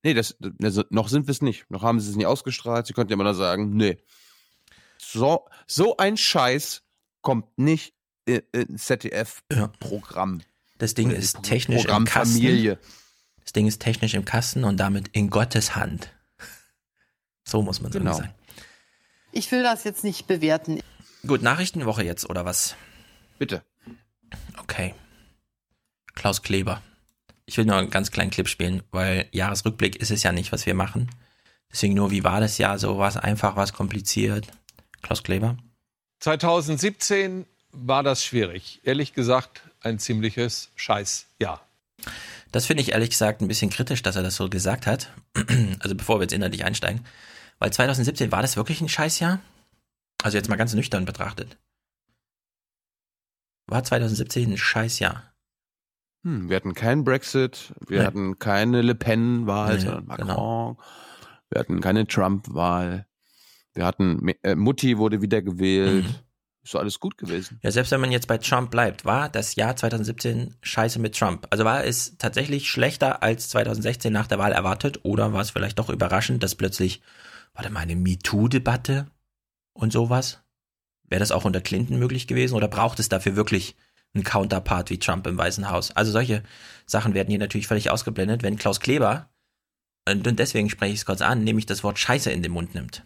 nee, 0.03 0.13
das, 0.13 0.37
also 0.63 0.85
noch 0.91 1.09
sind 1.09 1.27
wir 1.27 1.33
es 1.33 1.41
nicht. 1.41 1.71
Noch 1.71 1.83
haben 1.83 2.01
sie 2.01 2.11
es 2.11 2.17
nicht 2.17 2.27
ausgestrahlt. 2.27 2.87
Sie 2.87 2.93
könnten 2.93 3.13
ja 3.13 3.15
immer 3.15 3.25
noch 3.25 3.33
sagen, 3.33 3.71
nee. 3.75 3.97
So, 4.99 5.47
so 5.67 5.97
ein 5.97 6.19
Scheiß 6.19 6.86
kommt 7.27 7.59
nicht 7.59 7.93
ins 8.25 8.85
ZDF-Programm. 8.85 10.43
Das 10.79 10.95
Ding 10.95 11.11
ist 11.11 11.43
technisch 11.43 11.83
Programm 11.83 12.05
im 12.05 12.09
Kasten. 12.09 12.35
Familie. 12.37 12.79
Das 13.43 13.53
Ding 13.53 13.67
ist 13.67 13.83
technisch 13.83 14.15
im 14.15 14.25
Kasten 14.25 14.63
und 14.63 14.77
damit 14.77 15.09
in 15.09 15.29
Gottes 15.29 15.75
Hand. 15.75 16.13
So 17.43 17.63
muss 17.63 17.81
man 17.81 17.91
genau. 17.91 18.13
sagen. 18.13 18.33
Ich 19.33 19.51
will 19.51 19.65
das 19.65 19.83
jetzt 19.83 20.05
nicht 20.05 20.29
bewerten. 20.29 20.81
Gut, 21.27 21.43
Nachrichtenwoche 21.43 22.05
jetzt, 22.05 22.31
oder 22.31 22.45
was? 22.45 22.77
Bitte. 23.41 23.65
Okay. 24.59 24.95
Klaus 26.15 26.43
Kleber. 26.43 26.81
Ich 27.45 27.59
will 27.59 27.65
nur 27.65 27.75
einen 27.75 27.91
ganz 27.91 28.13
kleinen 28.13 28.31
Clip 28.31 28.47
spielen, 28.47 28.85
weil 28.93 29.29
Jahresrückblick 29.33 29.97
ist 29.97 30.13
es 30.13 30.23
ja 30.23 30.31
nicht, 30.31 30.53
was 30.53 30.65
wir 30.65 30.75
machen. 30.75 31.11
Deswegen 31.73 31.95
nur, 31.95 32.13
wie 32.13 32.23
war 32.23 32.39
das 32.39 32.59
Jahr 32.59 32.79
so? 32.79 32.99
War 32.99 33.09
es 33.09 33.17
einfach, 33.17 33.57
war 33.57 33.65
es 33.65 33.73
kompliziert? 33.73 34.47
Klaus 35.03 35.25
Kleber. 35.25 35.57
2017 36.27 37.47
war 37.71 38.03
das 38.03 38.25
schwierig. 38.25 38.81
Ehrlich 38.83 39.13
gesagt, 39.13 39.63
ein 39.81 40.01
ziemliches 40.01 40.73
Scheißjahr. 40.75 41.65
Das 42.51 42.67
finde 42.67 42.83
ich 42.83 42.91
ehrlich 42.91 43.11
gesagt 43.11 43.43
ein 43.43 43.47
bisschen 43.47 43.71
kritisch, 43.71 44.03
dass 44.03 44.17
er 44.17 44.25
das 44.25 44.35
so 44.35 44.49
gesagt 44.49 44.89
hat. 44.89 45.13
Also 45.79 45.95
bevor 45.95 46.19
wir 46.19 46.23
jetzt 46.23 46.33
inhaltlich 46.33 46.65
einsteigen. 46.65 47.07
Weil 47.61 47.73
2017 47.73 48.33
war 48.33 48.43
das 48.43 48.57
wirklich 48.57 48.81
ein 48.81 48.89
Scheißjahr? 48.89 49.39
Also 50.21 50.37
jetzt 50.37 50.49
mal 50.49 50.57
ganz 50.57 50.75
nüchtern 50.75 51.05
betrachtet. 51.05 51.59
War 53.69 53.85
2017 53.85 54.51
ein 54.51 54.59
Scheißjahr? 54.59 55.33
Hm, 56.25 56.49
wir 56.49 56.57
hatten 56.57 56.75
keinen 56.75 57.05
Brexit, 57.05 57.73
wir 57.87 58.01
nee. 58.01 58.05
hatten 58.05 58.39
keine 58.41 58.83
Le 58.83 58.97
Pen-Wahl, 58.97 59.75
nee, 59.75 59.81
sondern 59.81 60.07
Macron. 60.07 60.27
Genau. 60.27 60.79
Wir 61.51 61.61
hatten 61.61 61.81
keine 61.81 62.09
Trump-Wahl. 62.09 63.07
Wir 63.77 63.87
hatten, 63.87 64.27
äh, 64.43 64.55
Mutti 64.55 64.99
wurde 64.99 65.23
wiedergewählt. 65.23 66.05
Mhm. 66.05 66.15
Ist 66.63 66.75
doch 66.75 66.81
alles 66.81 66.99
gut 66.99 67.17
gewesen. 67.17 67.61
Ja, 67.63 67.71
selbst 67.71 67.93
wenn 67.93 68.01
man 68.01 68.11
jetzt 68.11 68.27
bei 68.27 68.39
Trump 68.39 68.73
bleibt, 68.73 69.05
war 69.05 69.29
das 69.29 69.55
Jahr 69.55 69.77
2017 69.77 70.57
scheiße 70.63 70.99
mit 70.99 71.17
Trump. 71.17 71.47
Also 71.51 71.65
war 71.65 71.85
es 71.85 72.19
tatsächlich 72.19 72.69
schlechter 72.69 73.23
als 73.23 73.51
2016 73.51 74.13
nach 74.13 74.27
der 74.27 74.41
Wahl 74.41 74.51
erwartet 74.51 75.01
oder 75.05 75.33
war 75.33 75.43
es 75.43 75.51
vielleicht 75.51 75.79
doch 75.79 75.91
überraschend, 75.91 76.43
dass 76.43 76.57
plötzlich 76.57 77.03
warte 77.57 77.71
mal, 77.71 77.81
eine 77.81 77.97
MeToo-Debatte 77.97 79.07
und 79.73 79.93
sowas? 79.93 80.41
Wäre 81.09 81.21
das 81.21 81.33
auch 81.33 81.45
unter 81.45 81.61
Clinton 81.61 81.99
möglich 81.99 82.27
gewesen 82.27 82.55
oder 82.55 82.69
braucht 82.69 82.99
es 82.99 83.09
dafür 83.09 83.37
wirklich 83.37 83.77
einen 84.15 84.25
Counterpart 84.25 84.91
wie 84.91 84.99
Trump 84.99 85.27
im 85.27 85.39
Weißen 85.39 85.71
Haus? 85.71 85.91
Also 85.93 86.13
solche 86.13 86.43
Sachen 86.85 87.15
werden 87.15 87.31
hier 87.31 87.39
natürlich 87.39 87.67
völlig 87.67 87.91
ausgeblendet, 87.91 88.43
wenn 88.43 88.57
Klaus 88.57 88.81
Kleber, 88.81 89.29
und 90.09 90.39
deswegen 90.39 90.71
spreche 90.71 90.93
ich 90.93 91.01
es 91.01 91.07
kurz 91.07 91.21
an, 91.21 91.43
nämlich 91.43 91.67
das 91.67 91.83
Wort 91.83 91.99
Scheiße 91.99 92.31
in 92.31 92.43
den 92.43 92.53
Mund 92.53 92.75
nimmt. 92.75 93.03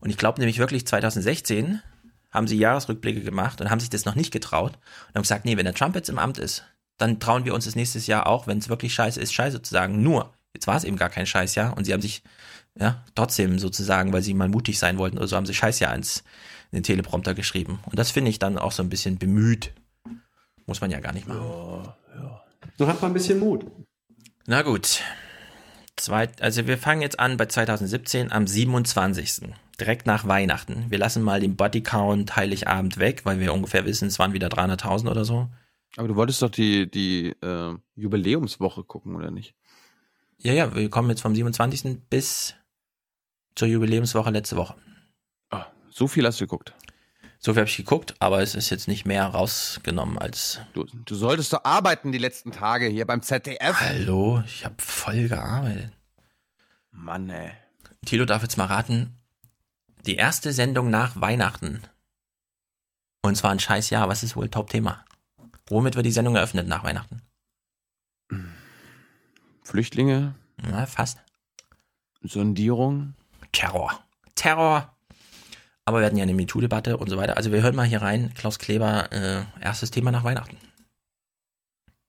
Und 0.00 0.10
ich 0.10 0.16
glaube 0.16 0.40
nämlich 0.40 0.58
wirklich 0.58 0.86
2016 0.86 1.82
haben 2.30 2.46
sie 2.46 2.58
Jahresrückblicke 2.58 3.22
gemacht 3.22 3.60
und 3.60 3.70
haben 3.70 3.80
sich 3.80 3.90
das 3.90 4.04
noch 4.04 4.14
nicht 4.14 4.32
getraut 4.32 4.74
und 5.08 5.14
haben 5.14 5.22
gesagt, 5.22 5.44
nee, 5.44 5.56
wenn 5.56 5.64
der 5.64 5.74
Trump 5.74 5.94
jetzt 5.94 6.08
im 6.08 6.18
Amt 6.18 6.38
ist, 6.38 6.64
dann 6.98 7.20
trauen 7.20 7.44
wir 7.44 7.54
uns 7.54 7.64
das 7.64 7.76
nächstes 7.76 8.06
Jahr 8.06 8.26
auch, 8.26 8.46
wenn 8.46 8.58
es 8.58 8.68
wirklich 8.68 8.92
scheiße 8.92 9.20
ist, 9.20 9.32
scheiße 9.32 9.62
zu 9.62 9.72
sagen. 9.72 10.02
Nur, 10.02 10.32
jetzt 10.52 10.66
war 10.66 10.76
es 10.76 10.84
eben 10.84 10.96
gar 10.96 11.10
kein 11.10 11.26
Scheißjahr 11.26 11.76
und 11.76 11.84
sie 11.84 11.92
haben 11.92 12.02
sich, 12.02 12.22
ja, 12.78 13.04
trotzdem 13.14 13.58
sozusagen, 13.58 14.12
weil 14.12 14.22
sie 14.22 14.34
mal 14.34 14.48
mutig 14.48 14.78
sein 14.78 14.98
wollten 14.98 15.16
oder 15.16 15.26
so, 15.26 15.36
haben 15.36 15.46
sie 15.46 15.54
Scheißjahr 15.54 15.94
ins, 15.94 16.24
in 16.70 16.78
den 16.78 16.82
Teleprompter 16.82 17.34
geschrieben. 17.34 17.80
Und 17.86 17.98
das 17.98 18.10
finde 18.10 18.30
ich 18.30 18.38
dann 18.38 18.58
auch 18.58 18.72
so 18.72 18.82
ein 18.82 18.90
bisschen 18.90 19.18
bemüht. 19.18 19.72
Muss 20.66 20.80
man 20.80 20.90
ja 20.90 21.00
gar 21.00 21.12
nicht 21.12 21.26
machen. 21.26 21.40
Ja, 21.40 21.96
ja. 22.16 22.42
So 22.76 22.86
hat 22.86 23.00
man 23.00 23.12
ein 23.12 23.14
bisschen 23.14 23.38
Mut. 23.38 23.64
Na 24.46 24.62
gut. 24.62 25.02
Zweit, 25.96 26.42
also 26.42 26.66
wir 26.66 26.78
fangen 26.78 27.02
jetzt 27.02 27.18
an 27.18 27.36
bei 27.36 27.46
2017 27.46 28.30
am 28.30 28.46
27. 28.46 29.54
Direkt 29.80 30.06
nach 30.06 30.26
Weihnachten. 30.26 30.86
Wir 30.90 30.98
lassen 30.98 31.22
mal 31.22 31.40
den 31.40 31.56
Bodycount 31.56 32.34
Heiligabend 32.34 32.98
weg, 32.98 33.24
weil 33.24 33.38
wir 33.38 33.54
ungefähr 33.54 33.84
wissen, 33.84 34.08
es 34.08 34.18
waren 34.18 34.32
wieder 34.32 34.48
300.000 34.48 35.10
oder 35.10 35.24
so. 35.24 35.48
Aber 35.96 36.08
du 36.08 36.16
wolltest 36.16 36.42
doch 36.42 36.50
die, 36.50 36.90
die 36.90 37.28
äh, 37.42 37.74
Jubiläumswoche 37.94 38.84
gucken, 38.84 39.14
oder 39.14 39.30
nicht? 39.30 39.54
Ja, 40.38 40.52
ja, 40.52 40.74
wir 40.74 40.90
kommen 40.90 41.10
jetzt 41.10 41.22
vom 41.22 41.34
27. 41.34 41.98
bis 42.10 42.54
zur 43.54 43.68
Jubiläumswoche 43.68 44.30
letzte 44.30 44.56
Woche. 44.56 44.74
Ah, 45.50 45.66
so 45.90 46.06
viel 46.06 46.26
hast 46.26 46.40
du 46.40 46.44
geguckt. 46.44 46.74
So 47.40 47.52
viel 47.52 47.60
habe 47.60 47.70
ich 47.70 47.76
geguckt, 47.76 48.16
aber 48.18 48.42
es 48.42 48.56
ist 48.56 48.70
jetzt 48.70 48.88
nicht 48.88 49.06
mehr 49.06 49.24
rausgenommen 49.26 50.18
als. 50.18 50.60
Du, 50.72 50.84
du 50.84 51.14
solltest 51.14 51.52
doch 51.52 51.64
arbeiten 51.64 52.10
die 52.10 52.18
letzten 52.18 52.50
Tage 52.50 52.86
hier 52.86 53.06
beim 53.06 53.22
ZDF. 53.22 53.80
Hallo, 53.80 54.42
ich 54.44 54.64
habe 54.64 54.74
voll 54.78 55.28
gearbeitet. 55.28 55.92
Mann, 56.90 57.30
ey. 57.30 57.52
Thilo 58.04 58.24
darf 58.24 58.42
jetzt 58.42 58.56
mal 58.56 58.66
raten. 58.66 59.17
Die 60.08 60.16
erste 60.16 60.54
Sendung 60.54 60.88
nach 60.88 61.20
Weihnachten. 61.20 61.82
Und 63.20 63.36
zwar 63.36 63.50
ein 63.50 63.60
scheiß 63.60 63.90
Jahr. 63.90 64.08
Was 64.08 64.22
ist 64.22 64.36
wohl 64.36 64.48
Top-Thema? 64.48 65.04
Womit 65.66 65.96
wird 65.96 66.06
die 66.06 66.12
Sendung 66.12 66.34
eröffnet 66.34 66.66
nach 66.66 66.82
Weihnachten? 66.82 67.20
Flüchtlinge? 69.62 70.34
Na, 70.56 70.86
fast. 70.86 71.18
Sondierung? 72.22 73.16
Terror. 73.52 74.02
Terror. 74.34 74.96
Aber 75.84 75.98
wir 75.98 76.06
hatten 76.06 76.16
ja 76.16 76.22
eine 76.22 76.32
MeToo-Debatte 76.32 76.96
und 76.96 77.10
so 77.10 77.18
weiter. 77.18 77.36
Also 77.36 77.52
wir 77.52 77.60
hören 77.60 77.76
mal 77.76 77.84
hier 77.84 78.00
rein. 78.00 78.32
Klaus 78.32 78.58
Kleber, 78.58 79.12
äh, 79.12 79.44
erstes 79.60 79.90
Thema 79.90 80.10
nach 80.10 80.24
Weihnachten. 80.24 80.56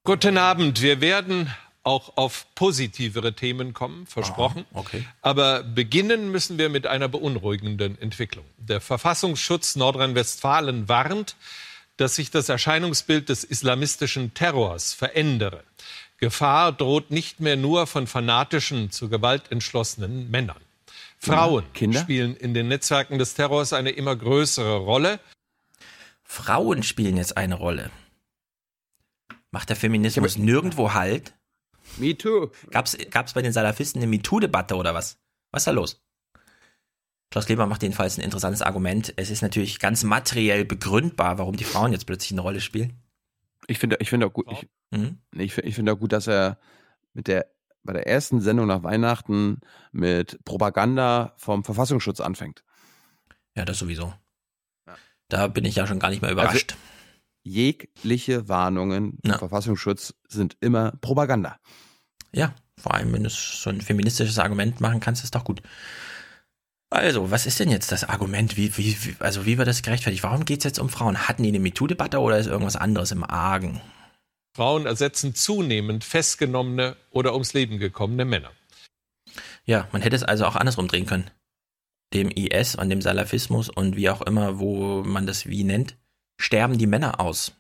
Guten 0.06 0.38
Abend. 0.38 0.82
Wir 0.82 1.02
werden 1.02 1.54
auch 1.90 2.16
auf 2.16 2.46
positivere 2.56 3.34
Themen 3.34 3.74
kommen, 3.74 4.06
versprochen. 4.06 4.66
Aha, 4.72 4.80
okay. 4.80 5.06
Aber 5.22 5.64
beginnen 5.64 6.32
müssen 6.32 6.58
wir 6.58 6.70
mit 6.70 6.88
einer 6.88 7.10
beunruhigenden 7.10 8.00
Entwicklung. 8.00 8.46
Der 8.58 8.80
Verfassungsschutz 8.80 9.76
Nordrhein-Westfalen 9.76 10.88
warnt, 10.88 11.36
dass 11.98 12.16
sich 12.16 12.32
das 12.32 12.48
Erscheinungsbild 12.48 13.28
des 13.28 13.44
islamistischen 13.44 14.34
Terrors 14.34 14.94
verändere. 14.94 15.64
Gefahr 16.18 16.72
droht 16.72 17.12
nicht 17.12 17.40
mehr 17.40 17.58
nur 17.58 17.88
von 17.88 18.08
fanatischen, 18.08 18.92
zu 18.92 19.10
Gewalt 19.10 19.52
entschlossenen 19.52 20.30
Männern. 20.32 20.62
Frauen 21.18 21.66
Kinder? 21.74 22.00
spielen 22.00 22.36
in 22.36 22.54
den 22.54 22.70
Netzwerken 22.70 23.20
des 23.20 23.34
Terrors 23.34 23.74
eine 23.74 23.90
immer 23.90 24.16
größere 24.16 24.78
Rolle. 24.78 25.20
Frauen 26.24 26.84
spielen 26.84 27.18
jetzt 27.18 27.36
eine 27.36 27.56
Rolle. 27.56 27.92
Macht 29.52 29.70
der 29.70 29.76
Feminismus 29.76 30.38
nirgendwo 30.38 30.94
Halt? 30.94 31.34
Me 32.00 32.18
too. 32.18 32.52
Gab's, 32.72 32.98
gab's 33.10 33.34
bei 33.34 33.42
den 33.42 33.54
Salafisten 33.54 34.02
eine 34.02 34.10
MeToo-Debatte 34.10 34.76
oder 34.76 34.94
was? 34.94 35.20
Was 35.52 35.62
ist 35.62 35.68
da 35.68 35.72
los? 35.72 36.02
Klaus 37.32 37.46
Kleber 37.46 37.68
macht 37.68 37.84
jedenfalls 37.84 38.18
ein 38.18 38.24
interessantes 38.24 38.62
Argument. 38.62 39.14
Es 39.18 39.30
ist 39.30 39.42
natürlich 39.42 39.80
ganz 39.80 40.04
materiell 40.04 40.66
begründbar, 40.66 41.38
warum 41.38 41.56
die 41.56 41.64
Frauen 41.64 41.92
jetzt 41.92 42.06
plötzlich 42.06 42.32
eine 42.32 42.42
Rolle 42.42 42.62
spielen. 42.62 42.94
Ich 43.68 43.78
finde, 43.78 43.98
ich 44.00 44.10
finde 44.10 44.26
auch 44.26 44.34
gut, 44.34 44.48
ich, 44.52 44.68
mhm. 44.90 45.20
ich, 45.36 45.58
ich 45.60 45.76
finde 45.76 45.94
auch 45.94 46.00
gut, 46.00 46.12
dass 46.12 46.28
er 46.28 46.58
mit 47.14 47.28
der 47.28 47.48
bei 47.84 47.94
der 47.94 48.08
ersten 48.08 48.42
Sendung 48.42 48.68
nach 48.68 48.84
Weihnachten 48.84 49.62
mit 49.92 50.44
Propaganda 50.44 51.34
vom 51.38 51.64
Verfassungsschutz 51.64 52.20
anfängt. 52.20 52.64
Ja, 53.56 53.66
das 53.66 53.80
sowieso. 53.80 54.14
Ja. 54.88 54.96
Da 55.30 55.48
bin 55.48 55.66
ich 55.66 55.76
ja 55.76 55.88
schon 55.88 56.00
gar 56.00 56.10
nicht 56.10 56.22
mehr 56.22 56.32
überrascht. 56.32 56.74
Also, 56.74 56.84
jegliche 57.44 58.48
Warnungen 58.48 59.18
vom 59.24 59.32
ja. 59.32 59.38
Verfassungsschutz 59.38 60.14
sind 60.28 60.58
immer 60.60 60.92
Propaganda. 61.02 61.58
Ja, 62.32 62.54
vor 62.78 62.94
allem, 62.94 63.12
wenn 63.14 63.24
du 63.24 63.30
so 63.30 63.70
ein 63.70 63.82
feministisches 63.82 64.40
Argument 64.40 64.80
machen 64.82 65.00
kannst, 65.00 65.24
ist 65.24 65.36
doch 65.36 65.44
gut. 65.44 65.62
Also, 66.92 67.30
was 67.30 67.46
ist 67.46 67.60
denn 67.60 67.70
jetzt 67.70 67.92
das 67.92 68.04
Argument? 68.04 68.58
Wie, 68.58 68.76
wie, 68.78 68.98
wie 69.04 69.16
also 69.20 69.46
wie 69.46 69.58
wird 69.58 69.68
das 69.68 69.84
gerechtfertigt? 69.84 70.24
Warum 70.24 70.46
geht 70.46 70.60
es 70.60 70.64
jetzt 70.64 70.80
um 70.80 70.90
Frauen? 70.90 71.28
Hatten 71.28 71.44
die 71.44 71.50
eine 71.50 71.60
MeToo-Debatte 71.60 72.20
oder 72.20 72.40
ist 72.40 72.48
irgendwas 72.48 72.76
anderes 72.76 73.12
im 73.12 73.24
Argen? 73.24 73.80
Frauen 74.56 74.88
ersetzen 74.88 75.36
zunehmend 75.36 76.04
festgenommene 76.04 76.96
oder 77.12 77.34
ums 77.34 77.54
Leben 77.54 77.78
gekommene 77.78 78.26
Männer. 78.26 78.52
Ja, 79.66 79.88
man 79.92 80.02
hätte 80.02 80.16
es 80.16 80.24
also 80.24 80.46
auch 80.46 80.56
andersrum 80.56 80.88
drehen 80.88 81.06
können. 81.06 81.30
Dem 82.14 82.32
IS 82.32 82.76
und 82.76 82.90
dem 82.90 83.04
Salafismus 83.04 83.70
und 83.70 83.96
wie 83.96 84.10
auch 84.10 84.24
immer, 84.24 84.58
wo 84.58 85.04
man 85.04 85.28
das 85.28 85.46
wie 85.46 85.64
nennt, 85.64 85.96
sterben 86.40 86.80
die 86.80 86.88
Männer 86.88 87.20
aus. 87.20 87.54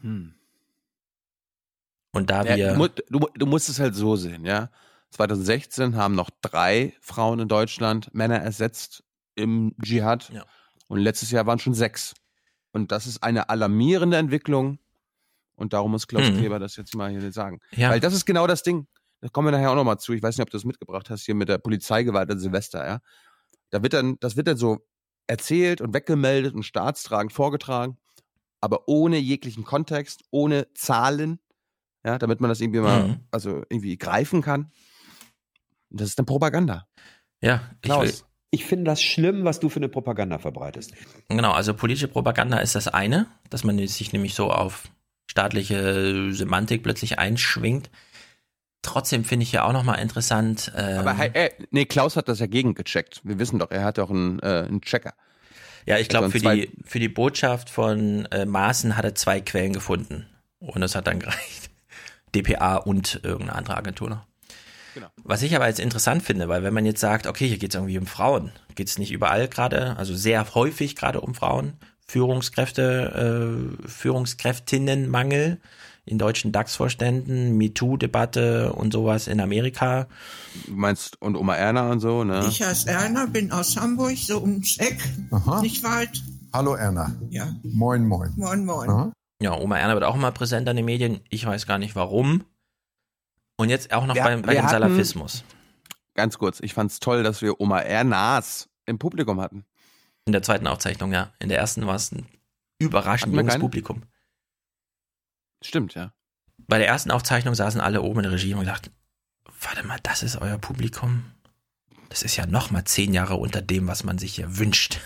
Hm. 0.00 0.34
Und 2.14 2.30
da 2.30 2.44
ja, 2.44 2.56
wir. 2.56 2.74
Du, 2.74 3.18
du, 3.18 3.28
du 3.34 3.46
musst 3.46 3.68
es 3.68 3.80
halt 3.80 3.94
so 3.94 4.16
sehen, 4.16 4.44
ja. 4.44 4.70
2016 5.10 5.96
haben 5.96 6.14
noch 6.14 6.30
drei 6.42 6.94
Frauen 7.00 7.38
in 7.38 7.48
Deutschland 7.48 8.12
Männer 8.12 8.38
ersetzt 8.38 9.04
im 9.34 9.74
Dschihad. 9.82 10.30
Ja. 10.30 10.44
Und 10.88 11.00
letztes 11.00 11.30
Jahr 11.30 11.46
waren 11.46 11.58
schon 11.58 11.74
sechs. 11.74 12.14
Und 12.72 12.90
das 12.90 13.06
ist 13.06 13.22
eine 13.22 13.48
alarmierende 13.48 14.16
Entwicklung. 14.16 14.78
Und 15.54 15.72
darum 15.72 15.92
muss 15.92 16.08
Klaus 16.08 16.28
mhm. 16.28 16.38
Kleber 16.38 16.58
das 16.58 16.76
jetzt 16.76 16.96
mal 16.96 17.10
hier 17.10 17.32
sagen. 17.32 17.60
Ja. 17.72 17.90
Weil 17.90 18.00
das 18.00 18.14
ist 18.14 18.24
genau 18.24 18.46
das 18.46 18.64
Ding. 18.64 18.88
Da 19.20 19.28
kommen 19.28 19.46
wir 19.46 19.52
nachher 19.52 19.70
auch 19.70 19.76
nochmal 19.76 19.98
zu. 19.98 20.12
Ich 20.12 20.22
weiß 20.22 20.36
nicht, 20.36 20.42
ob 20.42 20.50
du 20.50 20.56
das 20.56 20.64
mitgebracht 20.64 21.08
hast 21.10 21.24
hier 21.24 21.34
mit 21.34 21.48
der 21.48 21.58
Polizeigewalt 21.58 22.30
an 22.30 22.38
Silvester, 22.38 22.84
ja. 22.84 23.00
Da 23.70 23.82
wird 23.82 23.92
dann, 23.92 24.16
das 24.20 24.36
wird 24.36 24.46
dann 24.46 24.56
so 24.56 24.86
erzählt 25.26 25.80
und 25.80 25.94
weggemeldet 25.94 26.54
und 26.54 26.64
staatstragend 26.64 27.32
vorgetragen, 27.32 27.96
aber 28.60 28.88
ohne 28.88 29.16
jeglichen 29.18 29.64
Kontext, 29.64 30.22
ohne 30.30 30.72
Zahlen, 30.74 31.40
ja, 32.04 32.18
damit 32.18 32.40
man 32.40 32.48
das 32.48 32.60
irgendwie 32.60 32.80
mal, 32.80 33.08
mhm. 33.08 33.20
also 33.30 33.62
irgendwie 33.68 33.96
greifen 33.96 34.42
kann. 34.42 34.70
Das 35.90 36.08
ist 36.08 36.18
dann 36.18 36.26
Propaganda. 36.26 36.86
Ja, 37.40 37.62
ich, 37.74 37.82
Klaus, 37.82 38.24
ich 38.50 38.64
finde 38.64 38.84
das 38.84 39.02
schlimm, 39.02 39.44
was 39.44 39.60
du 39.60 39.68
für 39.68 39.80
eine 39.80 39.88
Propaganda 39.88 40.38
verbreitest. 40.38 40.92
Genau, 41.28 41.52
also 41.52 41.74
politische 41.74 42.08
Propaganda 42.08 42.58
ist 42.58 42.74
das 42.74 42.88
eine, 42.88 43.26
dass 43.50 43.64
man 43.64 43.84
sich 43.86 44.12
nämlich 44.12 44.34
so 44.34 44.50
auf 44.50 44.88
staatliche 45.30 46.32
Semantik 46.32 46.82
plötzlich 46.82 47.18
einschwingt. 47.18 47.90
Trotzdem 48.82 49.24
finde 49.24 49.44
ich 49.44 49.52
ja 49.52 49.64
auch 49.64 49.72
nochmal 49.72 49.98
interessant. 50.00 50.70
Ähm, 50.76 50.98
Aber 50.98 51.14
hey, 51.14 51.50
nee, 51.70 51.86
Klaus 51.86 52.16
hat 52.16 52.28
das 52.28 52.38
ja 52.38 52.46
gegengecheckt. 52.46 53.22
Wir 53.24 53.38
wissen 53.38 53.58
doch, 53.58 53.70
er 53.70 53.82
hat 53.84 53.98
auch 53.98 54.10
einen, 54.10 54.38
äh, 54.40 54.66
einen 54.68 54.82
Checker. 54.82 55.14
Ja, 55.86 55.98
ich 55.98 56.08
glaube, 56.08 56.30
für 56.30 56.38
die, 56.38 56.70
für 56.84 56.98
die 56.98 57.08
Botschaft 57.08 57.70
von 57.70 58.26
äh, 58.26 58.46
Maaßen 58.46 58.96
hat 58.96 59.04
er 59.04 59.14
zwei 59.14 59.40
Quellen 59.40 59.72
gefunden. 59.72 60.26
Und 60.60 60.80
das 60.80 60.94
hat 60.94 61.06
dann 61.06 61.18
gereicht. 61.18 61.70
DPA 62.34 62.76
und 62.76 63.20
irgendeine 63.22 63.54
andere 63.54 63.76
Agentur 63.76 64.10
noch. 64.10 64.26
Genau. 64.94 65.08
Was 65.24 65.42
ich 65.42 65.56
aber 65.56 65.66
jetzt 65.66 65.80
interessant 65.80 66.22
finde, 66.22 66.48
weil 66.48 66.62
wenn 66.62 66.74
man 66.74 66.86
jetzt 66.86 67.00
sagt, 67.00 67.26
okay, 67.26 67.48
hier 67.48 67.58
geht 67.58 67.70
es 67.70 67.74
irgendwie 67.74 67.98
um 67.98 68.06
Frauen, 68.06 68.52
geht 68.76 68.88
es 68.88 68.98
nicht 68.98 69.10
überall 69.12 69.48
gerade, 69.48 69.96
also 69.96 70.14
sehr 70.14 70.54
häufig 70.54 70.94
gerade 70.94 71.20
um 71.20 71.34
Frauen, 71.34 71.74
Führungskräfte, 72.06 73.76
äh, 73.82 73.88
Führungskräftinnenmangel 73.88 75.60
in 76.06 76.18
deutschen 76.18 76.52
DAX-Vorständen, 76.52 77.56
MeToo-Debatte 77.56 78.72
und 78.72 78.92
sowas 78.92 79.26
in 79.26 79.40
Amerika. 79.40 80.06
Du 80.66 80.74
meinst 80.74 81.20
und 81.20 81.34
Oma 81.34 81.56
Erna 81.56 81.90
und 81.90 82.00
so, 82.00 82.24
ne? 82.24 82.44
Ich 82.48 82.62
heiße 82.62 82.88
Erna, 82.88 83.26
bin 83.26 83.50
aus 83.50 83.76
Hamburg, 83.76 84.16
so 84.18 84.40
ums 84.40 84.76
Eck, 84.78 84.98
Aha. 85.30 85.60
nicht 85.60 85.82
weit. 85.82 86.22
Hallo 86.52 86.74
Erna. 86.74 87.16
Ja. 87.30 87.56
Moin, 87.64 88.06
moin. 88.06 88.32
Moin, 88.36 88.64
moin. 88.64 88.88
Aha. 88.88 89.12
Ja, 89.40 89.52
Oma 89.56 89.78
Erna 89.78 89.94
wird 89.94 90.04
auch 90.04 90.14
immer 90.14 90.32
präsent 90.32 90.68
an 90.68 90.76
den 90.76 90.84
Medien. 90.84 91.20
Ich 91.28 91.44
weiß 91.44 91.66
gar 91.66 91.78
nicht 91.78 91.96
warum. 91.96 92.44
Und 93.56 93.68
jetzt 93.68 93.92
auch 93.92 94.06
noch 94.06 94.14
wir, 94.14 94.22
bei, 94.22 94.36
bei 94.36 94.54
dem 94.54 94.62
hatten, 94.62 94.70
Salafismus. 94.70 95.44
Ganz 96.14 96.38
kurz, 96.38 96.60
ich 96.60 96.74
fand 96.74 96.90
es 96.90 97.00
toll, 97.00 97.22
dass 97.22 97.42
wir 97.42 97.60
Oma 97.60 97.80
Ernas 97.80 98.68
im 98.86 98.98
Publikum 98.98 99.40
hatten. 99.40 99.64
In 100.26 100.32
der 100.32 100.42
zweiten 100.42 100.66
Aufzeichnung, 100.66 101.12
ja. 101.12 101.32
In 101.38 101.48
der 101.48 101.58
ersten 101.58 101.86
war 101.86 101.96
es 101.96 102.12
ein 102.12 102.26
überraschend 102.78 103.34
junges? 103.34 103.58
Publikum. 103.58 104.02
Stimmt, 105.62 105.94
ja. 105.94 106.12
Bei 106.58 106.78
der 106.78 106.86
ersten 106.86 107.10
Aufzeichnung 107.10 107.54
saßen 107.54 107.80
alle 107.80 108.02
oben 108.02 108.20
in 108.20 108.22
der 108.24 108.32
Regie 108.32 108.54
und 108.54 108.60
gedacht, 108.60 108.90
warte 109.60 109.86
mal, 109.86 109.98
das 110.02 110.22
ist 110.22 110.36
euer 110.36 110.58
Publikum? 110.58 111.24
Das 112.08 112.22
ist 112.22 112.36
ja 112.36 112.46
noch 112.46 112.70
mal 112.70 112.84
zehn 112.84 113.12
Jahre 113.12 113.34
unter 113.36 113.60
dem, 113.60 113.86
was 113.86 114.04
man 114.04 114.18
sich 114.18 114.34
hier 114.36 114.58
wünscht. 114.58 115.00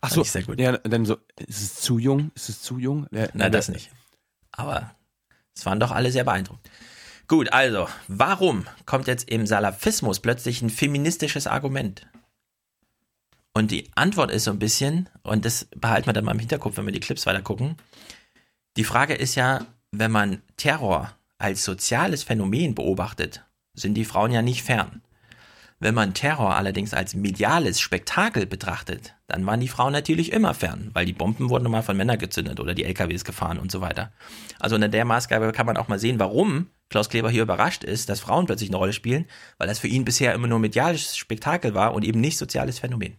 Ach 0.00 0.10
so, 0.10 0.22
sehr 0.22 0.42
gut. 0.42 0.60
ja, 0.60 0.76
dann 0.78 1.04
so, 1.04 1.16
ist 1.36 1.62
es 1.62 1.74
zu 1.76 1.98
jung? 1.98 2.30
Ist 2.34 2.48
es 2.48 2.62
zu 2.62 2.78
jung? 2.78 3.06
Ja, 3.10 3.28
Nein, 3.34 3.52
das 3.52 3.68
nicht. 3.68 3.90
Aber 4.52 4.94
es 5.56 5.66
waren 5.66 5.80
doch 5.80 5.90
alle 5.90 6.12
sehr 6.12 6.24
beeindruckt. 6.24 6.70
Gut, 7.26 7.52
also, 7.52 7.88
warum 8.06 8.66
kommt 8.86 9.06
jetzt 9.06 9.28
im 9.28 9.46
Salafismus 9.46 10.20
plötzlich 10.20 10.62
ein 10.62 10.70
feministisches 10.70 11.46
Argument? 11.46 12.06
Und 13.52 13.70
die 13.70 13.90
Antwort 13.96 14.30
ist 14.30 14.44
so 14.44 14.52
ein 14.52 14.58
bisschen, 14.58 15.08
und 15.22 15.44
das 15.44 15.66
behalten 15.76 16.06
wir 16.06 16.12
dann 16.12 16.24
mal 16.24 16.32
im 16.32 16.38
Hinterkopf, 16.38 16.76
wenn 16.76 16.86
wir 16.86 16.92
die 16.92 17.00
Clips 17.00 17.26
weiter 17.26 17.42
gucken. 17.42 17.76
Die 18.76 18.84
Frage 18.84 19.14
ist 19.14 19.34
ja, 19.34 19.66
wenn 19.90 20.12
man 20.12 20.42
Terror 20.56 21.12
als 21.38 21.64
soziales 21.64 22.22
Phänomen 22.22 22.74
beobachtet, 22.74 23.44
sind 23.74 23.94
die 23.94 24.04
Frauen 24.04 24.30
ja 24.30 24.42
nicht 24.42 24.62
fern. 24.62 25.02
Wenn 25.80 25.94
man 25.94 26.12
Terror 26.12 26.56
allerdings 26.56 26.92
als 26.92 27.14
mediales 27.14 27.80
Spektakel 27.80 28.46
betrachtet, 28.46 29.14
dann 29.28 29.46
waren 29.46 29.60
die 29.60 29.68
Frauen 29.68 29.92
natürlich 29.92 30.32
immer 30.32 30.52
fern, 30.52 30.90
weil 30.92 31.06
die 31.06 31.12
Bomben 31.12 31.50
wurden 31.50 31.70
mal 31.70 31.82
von 31.82 31.96
Männern 31.96 32.18
gezündet 32.18 32.58
oder 32.58 32.74
die 32.74 32.84
LKWs 32.84 33.24
gefahren 33.24 33.58
und 33.60 33.70
so 33.70 33.80
weiter. 33.80 34.12
Also 34.58 34.74
unter 34.74 34.88
der 34.88 35.04
Maßgabe 35.04 35.52
kann 35.52 35.66
man 35.66 35.76
auch 35.76 35.86
mal 35.86 36.00
sehen, 36.00 36.18
warum 36.18 36.66
Klaus 36.88 37.08
Kleber 37.08 37.30
hier 37.30 37.42
überrascht 37.42 37.84
ist, 37.84 38.08
dass 38.08 38.18
Frauen 38.18 38.46
plötzlich 38.46 38.70
eine 38.70 38.78
Rolle 38.78 38.92
spielen, 38.92 39.26
weil 39.58 39.68
das 39.68 39.78
für 39.78 39.88
ihn 39.88 40.04
bisher 40.04 40.34
immer 40.34 40.48
nur 40.48 40.58
mediales 40.58 41.16
Spektakel 41.16 41.74
war 41.74 41.94
und 41.94 42.04
eben 42.04 42.20
nicht 42.20 42.38
soziales 42.38 42.80
Phänomen. 42.80 43.16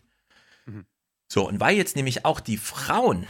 Mhm. 0.65 0.85
So, 1.31 1.47
und 1.47 1.61
weil 1.61 1.77
jetzt 1.77 1.95
nämlich 1.95 2.25
auch 2.25 2.41
die 2.41 2.57
Frauen 2.57 3.25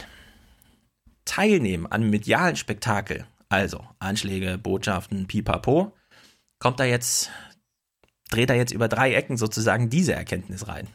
teilnehmen 1.24 1.86
an 1.86 2.10
medialen 2.10 2.56
Spektakel, 2.56 3.26
also 3.48 3.86
Anschläge, 4.00 4.58
Botschaften, 4.58 5.26
pipapo, 5.26 5.94
kommt 6.58 6.80
da 6.80 6.84
jetzt 6.84 7.30
dreht 8.30 8.50
er 8.50 8.56
jetzt 8.56 8.72
über 8.72 8.88
drei 8.88 9.12
Ecken 9.14 9.36
sozusagen 9.36 9.90
diese 9.90 10.14
Erkenntnis 10.14 10.68
rein. 10.68 10.88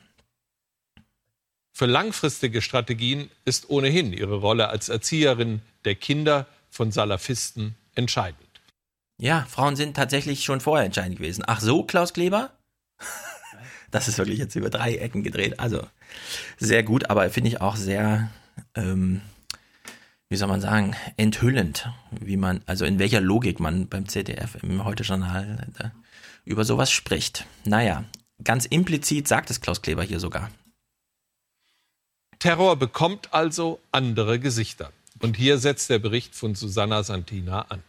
Für 1.73 1.85
langfristige 1.85 2.61
Strategien 2.61 3.29
ist 3.43 3.69
ohnehin 3.69 4.13
ihre 4.13 4.35
Rolle 4.35 4.69
als 4.69 4.87
Erzieherin 4.87 5.61
der 5.83 5.95
Kinder 5.95 6.47
von 6.69 6.91
Salafisten 6.91 7.75
entscheidend. 7.95 8.39
Ja, 9.17 9.45
Frauen 9.49 9.75
sind 9.75 9.95
tatsächlich 9.95 10.43
schon 10.43 10.61
vorher 10.61 10.85
entscheidend 10.85 11.17
gewesen. 11.17 11.43
Ach 11.45 11.59
so, 11.59 11.83
Klaus 11.83 12.13
Kleber? 12.13 12.51
Das 13.91 14.09
ist 14.09 14.17
wirklich 14.17 14.39
jetzt 14.39 14.55
über 14.55 14.69
drei 14.69 14.95
Ecken 14.95 15.23
gedreht. 15.23 15.57
Also 15.61 15.87
sehr 16.57 16.83
gut, 16.83 17.09
aber 17.09 17.29
finde 17.29 17.51
ich 17.51 17.61
auch 17.61 17.77
sehr, 17.77 18.29
ähm, 18.73 19.21
wie 20.27 20.35
soll 20.35 20.49
man 20.49 20.59
sagen, 20.59 20.97
enthüllend, 21.15 21.89
wie 22.11 22.35
man, 22.35 22.59
also 22.65 22.83
in 22.83 22.99
welcher 22.99 23.21
Logik 23.21 23.61
man 23.61 23.87
beim 23.87 24.09
ZDF 24.09 24.61
im 24.61 24.83
Heute-Journal 24.83 25.65
äh, 25.79 25.89
über 26.45 26.63
sowas 26.63 26.91
spricht. 26.91 27.45
Naja, 27.65 28.05
ganz 28.43 28.65
implizit 28.65 29.27
sagt 29.27 29.49
es 29.49 29.61
Klaus 29.61 29.81
Kleber 29.81 30.03
hier 30.03 30.19
sogar. 30.19 30.49
Terror 32.39 32.75
bekommt 32.75 33.33
also 33.33 33.79
andere 33.91 34.39
Gesichter. 34.39 34.91
Und 35.19 35.37
hier 35.37 35.57
setzt 35.57 35.89
der 35.89 35.99
Bericht 35.99 36.35
von 36.35 36.55
Susanna 36.55 37.03
Santina 37.03 37.61
an. 37.63 37.81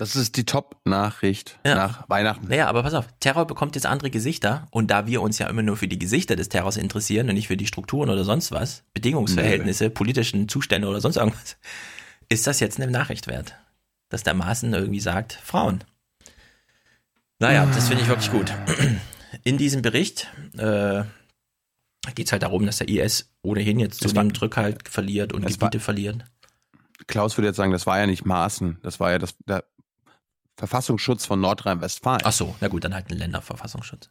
Das 0.00 0.16
ist 0.16 0.38
die 0.38 0.46
Top-Nachricht 0.46 1.58
ja. 1.66 1.74
nach 1.74 2.08
Weihnachten. 2.08 2.48
Naja, 2.48 2.68
aber 2.68 2.82
pass 2.82 2.94
auf, 2.94 3.06
Terror 3.20 3.46
bekommt 3.46 3.74
jetzt 3.74 3.84
andere 3.84 4.08
Gesichter 4.08 4.66
und 4.70 4.90
da 4.90 5.06
wir 5.06 5.20
uns 5.20 5.38
ja 5.38 5.46
immer 5.46 5.60
nur 5.60 5.76
für 5.76 5.88
die 5.88 5.98
Gesichter 5.98 6.36
des 6.36 6.48
Terrors 6.48 6.78
interessieren 6.78 7.28
und 7.28 7.34
nicht 7.34 7.48
für 7.48 7.58
die 7.58 7.66
Strukturen 7.66 8.08
oder 8.08 8.24
sonst 8.24 8.50
was, 8.50 8.82
Bedingungsverhältnisse, 8.94 9.84
nee. 9.84 9.90
politischen 9.90 10.48
Zustände 10.48 10.88
oder 10.88 11.02
sonst 11.02 11.16
irgendwas, 11.16 11.58
ist 12.30 12.46
das 12.46 12.60
jetzt 12.60 12.80
eine 12.80 12.90
Nachricht 12.90 13.26
wert, 13.26 13.56
dass 14.08 14.22
der 14.22 14.32
Maßen 14.32 14.72
irgendwie 14.72 15.00
sagt, 15.00 15.34
Frauen. 15.34 15.84
Naja, 17.40 17.66
das 17.66 17.88
finde 17.88 18.02
ich 18.02 18.08
wirklich 18.08 18.30
gut. 18.30 18.52
In 19.44 19.56
diesem 19.56 19.80
Bericht 19.80 20.28
äh, 20.58 21.04
geht 22.14 22.26
es 22.26 22.32
halt 22.32 22.42
darum, 22.42 22.66
dass 22.66 22.78
der 22.78 22.88
IS 22.88 23.30
ohnehin 23.42 23.80
jetzt 23.80 24.02
zunehmend 24.02 24.40
Rückhalt 24.42 24.88
verliert 24.88 25.32
und 25.32 25.46
Gebiete 25.46 25.60
war, 25.60 25.80
verlieren. 25.80 26.24
Klaus 27.06 27.38
würde 27.38 27.48
jetzt 27.48 27.56
sagen, 27.56 27.72
das 27.72 27.86
war 27.86 27.98
ja 27.98 28.06
nicht 28.06 28.26
Maßen, 28.26 28.78
das 28.82 29.00
war 29.00 29.10
ja 29.10 29.18
das, 29.18 29.34
der 29.46 29.64
Verfassungsschutz 30.58 31.24
von 31.24 31.40
Nordrhein-Westfalen. 31.40 32.20
Ach 32.24 32.32
so, 32.32 32.54
na 32.60 32.68
gut, 32.68 32.84
dann 32.84 32.94
halt 32.94 33.10
ein 33.10 33.16
Länderverfassungsschutz. 33.16 34.10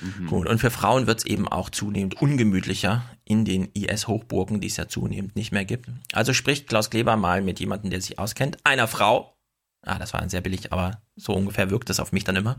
Mhm. 0.00 0.26
Gut, 0.28 0.46
und 0.46 0.60
für 0.60 0.70
Frauen 0.70 1.08
wird 1.08 1.18
es 1.18 1.26
eben 1.26 1.48
auch 1.48 1.70
zunehmend 1.70 2.22
ungemütlicher 2.22 3.04
in 3.24 3.44
den 3.44 3.72
IS-Hochburgen, 3.74 4.60
die 4.60 4.68
es 4.68 4.76
ja 4.76 4.86
zunehmend 4.86 5.34
nicht 5.34 5.50
mehr 5.50 5.64
gibt. 5.64 5.90
Also 6.12 6.32
spricht 6.32 6.68
Klaus 6.68 6.90
Kleber 6.90 7.16
mal 7.16 7.42
mit 7.42 7.58
jemandem, 7.58 7.90
der 7.90 8.00
sich 8.00 8.20
auskennt, 8.20 8.58
einer 8.62 8.86
Frau, 8.86 9.36
ah, 9.82 9.98
das 9.98 10.12
war 10.12 10.28
sehr 10.28 10.40
billig, 10.40 10.72
aber 10.72 11.00
so 11.16 11.32
ungefähr 11.32 11.70
wirkt 11.70 11.90
das 11.90 12.00
auf 12.00 12.12
mich 12.12 12.24
dann 12.24 12.36
immer. 12.36 12.58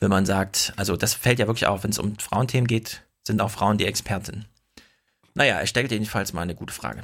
Wenn 0.00 0.10
man 0.10 0.26
sagt, 0.26 0.72
also 0.76 0.96
das 0.96 1.14
fällt 1.14 1.38
ja 1.38 1.46
wirklich 1.46 1.66
auf, 1.66 1.84
wenn 1.84 1.90
es 1.90 1.98
um 1.98 2.18
Frauenthemen 2.18 2.66
geht, 2.66 3.02
sind 3.26 3.40
auch 3.40 3.50
Frauen 3.50 3.78
die 3.78 3.86
Expertin. 3.86 4.44
Naja, 5.34 5.58
er 5.58 5.66
stellt 5.66 5.90
jedenfalls 5.90 6.32
mal 6.32 6.42
eine 6.42 6.54
gute 6.54 6.72
Frage. 6.72 7.02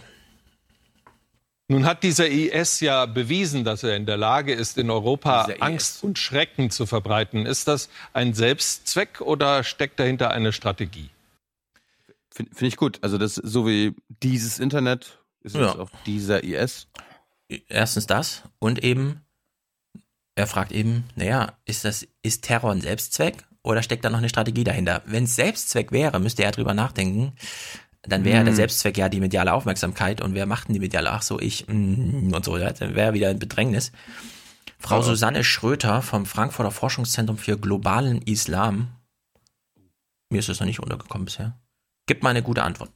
Nun 1.70 1.84
hat 1.84 2.02
dieser 2.02 2.28
IS 2.28 2.80
ja 2.80 3.06
bewiesen, 3.06 3.62
dass 3.62 3.84
er 3.84 3.94
in 3.94 4.04
der 4.04 4.16
Lage 4.16 4.52
ist, 4.52 4.76
in 4.76 4.90
Europa 4.90 5.46
Angst 5.60 6.02
und 6.02 6.18
Schrecken 6.18 6.70
zu 6.70 6.84
verbreiten. 6.84 7.46
Ist 7.46 7.68
das 7.68 7.88
ein 8.12 8.34
Selbstzweck 8.34 9.20
oder 9.20 9.62
steckt 9.62 10.00
dahinter 10.00 10.32
eine 10.32 10.52
Strategie? 10.52 11.10
Finde 12.32 12.54
find 12.56 12.72
ich 12.72 12.76
gut. 12.76 12.98
Also 13.02 13.18
das 13.18 13.36
so 13.36 13.68
wie 13.68 13.94
dieses 14.20 14.58
Internet 14.58 15.20
ist 15.42 15.54
ja. 15.54 15.76
auch 15.76 15.90
dieser 16.06 16.42
IS. 16.42 16.88
Erstens 17.68 18.06
das 18.06 18.42
und 18.58 18.82
eben 18.84 19.22
er 20.40 20.46
fragt 20.46 20.72
eben, 20.72 21.04
naja, 21.16 21.52
ist 21.66 21.84
das, 21.84 22.06
ist 22.22 22.42
Terror 22.44 22.72
ein 22.72 22.80
Selbstzweck 22.80 23.44
oder 23.62 23.82
steckt 23.82 24.04
da 24.04 24.10
noch 24.10 24.18
eine 24.18 24.28
Strategie 24.28 24.64
dahinter? 24.64 25.02
Wenn 25.04 25.24
es 25.24 25.36
Selbstzweck 25.36 25.92
wäre, 25.92 26.18
müsste 26.18 26.44
er 26.44 26.52
drüber 26.52 26.72
nachdenken. 26.72 27.32
Dann 28.02 28.24
wäre 28.24 28.42
mm. 28.42 28.46
der 28.46 28.54
Selbstzweck 28.54 28.96
ja 28.96 29.10
die 29.10 29.20
mediale 29.20 29.52
Aufmerksamkeit 29.52 30.22
und 30.22 30.34
wer 30.34 30.46
macht 30.46 30.68
denn 30.68 30.74
die 30.74 30.80
mediale, 30.80 31.10
ach 31.10 31.20
so, 31.20 31.38
ich 31.38 31.68
mm, 31.68 32.32
und 32.32 32.44
so, 32.44 32.56
dann 32.56 32.94
wäre 32.94 33.12
wieder 33.12 33.28
ein 33.28 33.38
Bedrängnis. 33.38 33.92
Frau 34.78 35.00
oh. 35.00 35.02
Susanne 35.02 35.44
Schröter 35.44 36.00
vom 36.00 36.24
Frankfurter 36.24 36.70
Forschungszentrum 36.70 37.36
für 37.36 37.58
globalen 37.58 38.22
Islam, 38.22 38.88
mir 40.30 40.38
ist 40.38 40.48
das 40.48 40.60
noch 40.60 40.66
nicht 40.66 40.80
untergekommen 40.80 41.26
bisher, 41.26 41.60
gibt 42.06 42.22
mal 42.22 42.30
eine 42.30 42.42
gute 42.42 42.62
Antwort. 42.62 42.90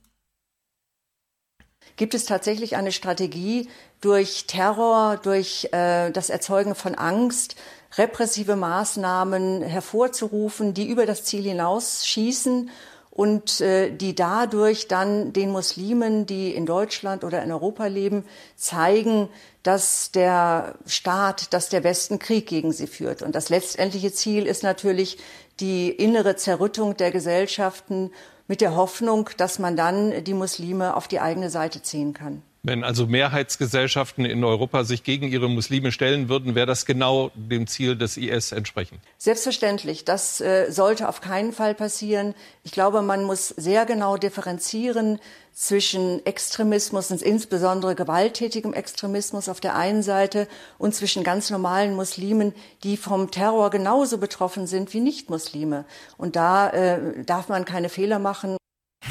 Gibt 1.96 2.14
es 2.14 2.24
tatsächlich 2.24 2.76
eine 2.76 2.92
Strategie, 2.92 3.68
durch 4.00 4.46
Terror, 4.46 5.18
durch 5.22 5.68
äh, 5.72 6.10
das 6.10 6.28
Erzeugen 6.28 6.74
von 6.74 6.94
Angst, 6.94 7.56
repressive 7.96 8.56
Maßnahmen 8.56 9.62
hervorzurufen, 9.62 10.74
die 10.74 10.88
über 10.88 11.06
das 11.06 11.24
Ziel 11.24 11.44
hinausschießen 11.44 12.70
und 13.10 13.60
äh, 13.60 13.90
die 13.90 14.14
dadurch 14.14 14.88
dann 14.88 15.32
den 15.32 15.50
Muslimen, 15.50 16.26
die 16.26 16.52
in 16.52 16.66
Deutschland 16.66 17.22
oder 17.22 17.42
in 17.42 17.52
Europa 17.52 17.86
leben, 17.86 18.24
zeigen, 18.56 19.28
dass 19.62 20.10
der 20.10 20.74
Staat, 20.84 21.52
dass 21.54 21.68
der 21.68 21.84
Westen 21.84 22.18
Krieg 22.18 22.46
gegen 22.46 22.72
sie 22.72 22.88
führt. 22.88 23.22
Und 23.22 23.36
das 23.36 23.48
letztendliche 23.48 24.12
Ziel 24.12 24.46
ist 24.46 24.64
natürlich 24.64 25.18
die 25.60 25.90
innere 25.90 26.34
Zerrüttung 26.34 26.96
der 26.96 27.12
Gesellschaften 27.12 28.10
mit 28.46 28.60
der 28.60 28.76
Hoffnung, 28.76 29.30
dass 29.36 29.58
man 29.58 29.76
dann 29.76 30.24
die 30.24 30.34
Muslime 30.34 30.96
auf 30.96 31.08
die 31.08 31.20
eigene 31.20 31.50
Seite 31.50 31.82
ziehen 31.82 32.12
kann. 32.12 32.42
Wenn 32.66 32.82
also 32.82 33.06
Mehrheitsgesellschaften 33.06 34.24
in 34.24 34.42
Europa 34.42 34.84
sich 34.84 35.04
gegen 35.04 35.28
ihre 35.28 35.50
Muslime 35.50 35.92
stellen 35.92 36.30
würden, 36.30 36.54
wäre 36.54 36.64
das 36.66 36.86
genau 36.86 37.30
dem 37.34 37.66
Ziel 37.66 37.94
des 37.94 38.16
IS 38.16 38.52
entsprechend? 38.52 39.02
Selbstverständlich. 39.18 40.06
Das 40.06 40.40
äh, 40.40 40.72
sollte 40.72 41.10
auf 41.10 41.20
keinen 41.20 41.52
Fall 41.52 41.74
passieren. 41.74 42.34
Ich 42.62 42.72
glaube, 42.72 43.02
man 43.02 43.22
muss 43.24 43.48
sehr 43.48 43.84
genau 43.84 44.16
differenzieren 44.16 45.20
zwischen 45.52 46.24
Extremismus 46.24 47.10
und 47.10 47.20
insbesondere 47.20 47.94
gewalttätigem 47.94 48.72
Extremismus 48.72 49.50
auf 49.50 49.60
der 49.60 49.76
einen 49.76 50.02
Seite 50.02 50.48
und 50.78 50.94
zwischen 50.94 51.22
ganz 51.22 51.50
normalen 51.50 51.94
Muslimen, 51.94 52.54
die 52.82 52.96
vom 52.96 53.30
Terror 53.30 53.68
genauso 53.68 54.16
betroffen 54.16 54.66
sind 54.66 54.94
wie 54.94 55.00
Nichtmuslime. 55.00 55.84
Und 56.16 56.34
da 56.34 56.70
äh, 56.70 57.24
darf 57.24 57.50
man 57.50 57.66
keine 57.66 57.90
Fehler 57.90 58.18
machen. 58.18 58.56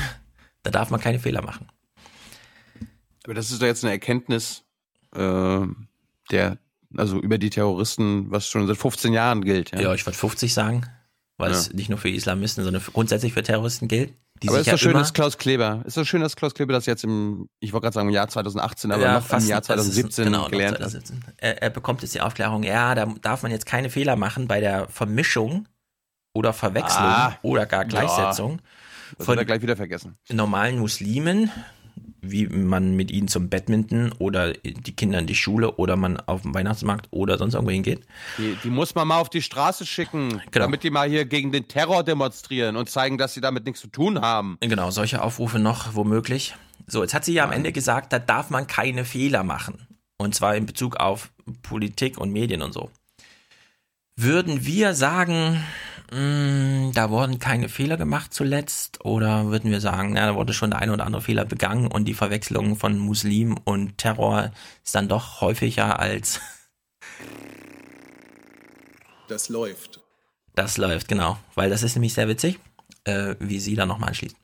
Da 0.66 0.72
darf 0.72 0.92
man 0.92 1.02
keine 1.02 1.20
Fehler 1.20 1.42
machen. 1.42 1.68
Aber 3.24 3.34
das 3.34 3.52
ist 3.52 3.62
doch 3.62 3.68
jetzt 3.68 3.84
eine 3.84 3.94
Erkenntnis 3.94 4.64
äh, 5.16 5.62
der, 6.32 6.58
also 6.96 7.20
über 7.20 7.38
die 7.38 7.50
Terroristen, 7.50 8.32
was 8.32 8.48
schon 8.48 8.68
seit 8.68 8.78
15 8.78 9.14
Jahren 9.14 9.44
gilt. 9.44 9.72
Ja, 9.72 9.82
ja 9.82 9.94
ich 9.94 10.06
würde 10.06 10.18
50 10.18 10.54
sagen, 10.54 10.86
weil 11.38 11.52
ja. 11.52 11.58
es 11.58 11.74
nicht 11.74 11.90
nur 11.90 11.98
für 11.98 12.10
Islamisten, 12.10 12.64
sondern 12.64 12.84
grundsätzlich 12.94 13.34
für 13.34 13.44
Terroristen 13.44 13.88
gilt. 13.88 14.14
aber 14.46 14.60
ist 14.60 14.72
doch 14.72 14.78
schön, 14.78 14.94
dass 14.94 15.14
Klaus 15.14 15.38
Kleber, 15.38 15.84
ist 15.86 15.98
doch 15.98 16.06
schön, 16.06 16.22
dass 16.22 16.36
Klaus 16.36 16.54
Kleber 16.54 16.74
das 16.74 16.86
jetzt 16.86 17.04
im, 17.04 17.50
ich 17.60 17.74
wollte 17.74 17.86
gerade 17.86 17.94
sagen 17.94 18.10
im 18.10 18.14
Jahr 18.14 18.28
2018, 18.28 18.92
aber 18.92 19.02
ja, 19.02 19.20
noch 19.20 19.30
im 19.30 19.48
Jahr 19.48 19.64
2017 19.64 20.26
genau, 20.26 20.48
gelernt 20.48 20.78
2017. 20.78 21.28
hat. 21.28 21.34
Er, 21.38 21.62
er 21.62 21.70
bekommt 21.70 22.02
jetzt 22.02 22.14
die 22.14 22.22
Aufklärung, 22.22 22.64
ja, 22.64 22.94
da 22.96 23.06
darf 23.22 23.44
man 23.44 23.52
jetzt 23.52 23.66
keine 23.66 23.90
Fehler 23.90 24.16
machen 24.16 24.48
bei 24.48 24.60
der 24.60 24.88
Vermischung 24.90 25.68
oder 26.34 26.52
Verwechslung 26.52 27.06
ah, 27.06 27.38
oder 27.42 27.66
gar 27.66 27.86
Gleichsetzung. 27.86 28.54
Ja, 28.54 28.58
das 29.18 29.26
von 29.28 29.38
gleich 29.46 29.62
wieder 29.62 29.76
vergessen. 29.76 30.18
normalen 30.30 30.80
Muslimen 30.80 31.52
wie 32.24 32.48
man 32.48 32.96
mit 32.96 33.12
ihnen 33.12 33.28
zum 33.28 33.50
Badminton 33.50 34.14
oder 34.18 34.54
die 34.54 34.96
Kinder 34.96 35.20
in 35.20 35.28
die 35.28 35.36
Schule 35.36 35.76
oder 35.76 35.96
man 35.96 36.18
auf 36.22 36.42
den 36.42 36.54
Weihnachtsmarkt 36.54 37.08
oder 37.12 37.38
sonst 37.38 37.54
irgendwo 37.54 37.72
hingeht. 37.72 38.02
Die, 38.38 38.58
die 38.64 38.70
muss 38.70 38.96
man 38.96 39.08
mal 39.08 39.20
auf 39.20 39.30
die 39.30 39.42
Straße 39.42 39.86
schicken, 39.86 40.42
genau. 40.52 40.66
damit 40.66 40.84
die 40.84 40.90
mal 40.90 41.08
hier 41.08 41.26
gegen 41.26 41.52
den 41.52 41.68
Terror 41.68 42.04
demonstrieren 42.04 42.78
und 42.78 42.90
zeigen, 42.90 43.18
dass 43.18 43.34
sie 43.34 43.42
damit 43.42 43.66
nichts 43.66 43.82
zu 43.82 43.88
tun 43.88 44.22
haben. 44.22 44.58
Genau, 44.62 44.90
solche 44.90 45.22
Aufrufe 45.22 45.60
noch 45.60 45.96
womöglich. 45.96 46.56
So, 46.88 47.02
jetzt 47.02 47.14
hat 47.14 47.26
sie 47.26 47.34
ja 47.34 47.44
am 47.44 47.52
Ende 47.52 47.72
gesagt, 47.72 48.14
da 48.14 48.20
darf 48.20 48.50
man 48.50 48.68
keine 48.68 49.06
Fehler 49.06 49.44
machen. 49.44 49.88
Und 50.18 50.34
zwar 50.36 50.56
in 50.56 50.66
Bezug 50.66 50.98
auf 50.98 51.32
Politik 51.62 52.18
und 52.18 52.32
Medien 52.32 52.62
und 52.62 52.74
so. 52.74 52.90
Würden 54.16 54.64
wir 54.66 54.94
sagen, 54.94 55.64
mh, 56.12 56.20
mm, 56.20 56.92
da 56.94 57.10
wurden 57.10 57.40
keine 57.40 57.68
Fehler 57.68 57.98
gemacht 57.98 58.34
zuletzt? 58.34 59.04
Oder 59.04 59.48
würden 59.48 59.72
wir 59.72 59.82
sagen, 59.82 60.14
na, 60.14 60.28
da 60.28 60.36
wurde 60.36 60.54
schon 60.54 60.70
der 60.70 60.80
eine 60.80 60.94
oder 60.94 61.06
andere 61.06 61.24
Fehler 61.24 61.46
begangen 61.46 61.88
und 61.88 62.06
die 62.06 62.14
Verwechslung 62.14 62.76
von 62.76 63.00
Muslim 63.00 63.58
und 63.64 63.98
Terror 63.98 64.52
ist 64.84 64.94
dann 64.94 65.08
doch 65.08 65.42
häufiger 65.42 66.00
als. 66.00 66.40
Das 69.30 69.48
läuft. 69.48 70.02
Das 70.54 70.78
läuft, 70.78 71.08
genau. 71.08 71.40
Weil 71.56 71.70
das 71.70 71.82
ist 71.82 71.96
nämlich 71.96 72.14
sehr 72.14 72.28
witzig, 72.28 72.60
äh, 73.06 73.36
wie 73.40 73.60
sie 73.62 73.74
da 73.74 73.86
nochmal 73.86 74.10
anschließt. 74.10 74.36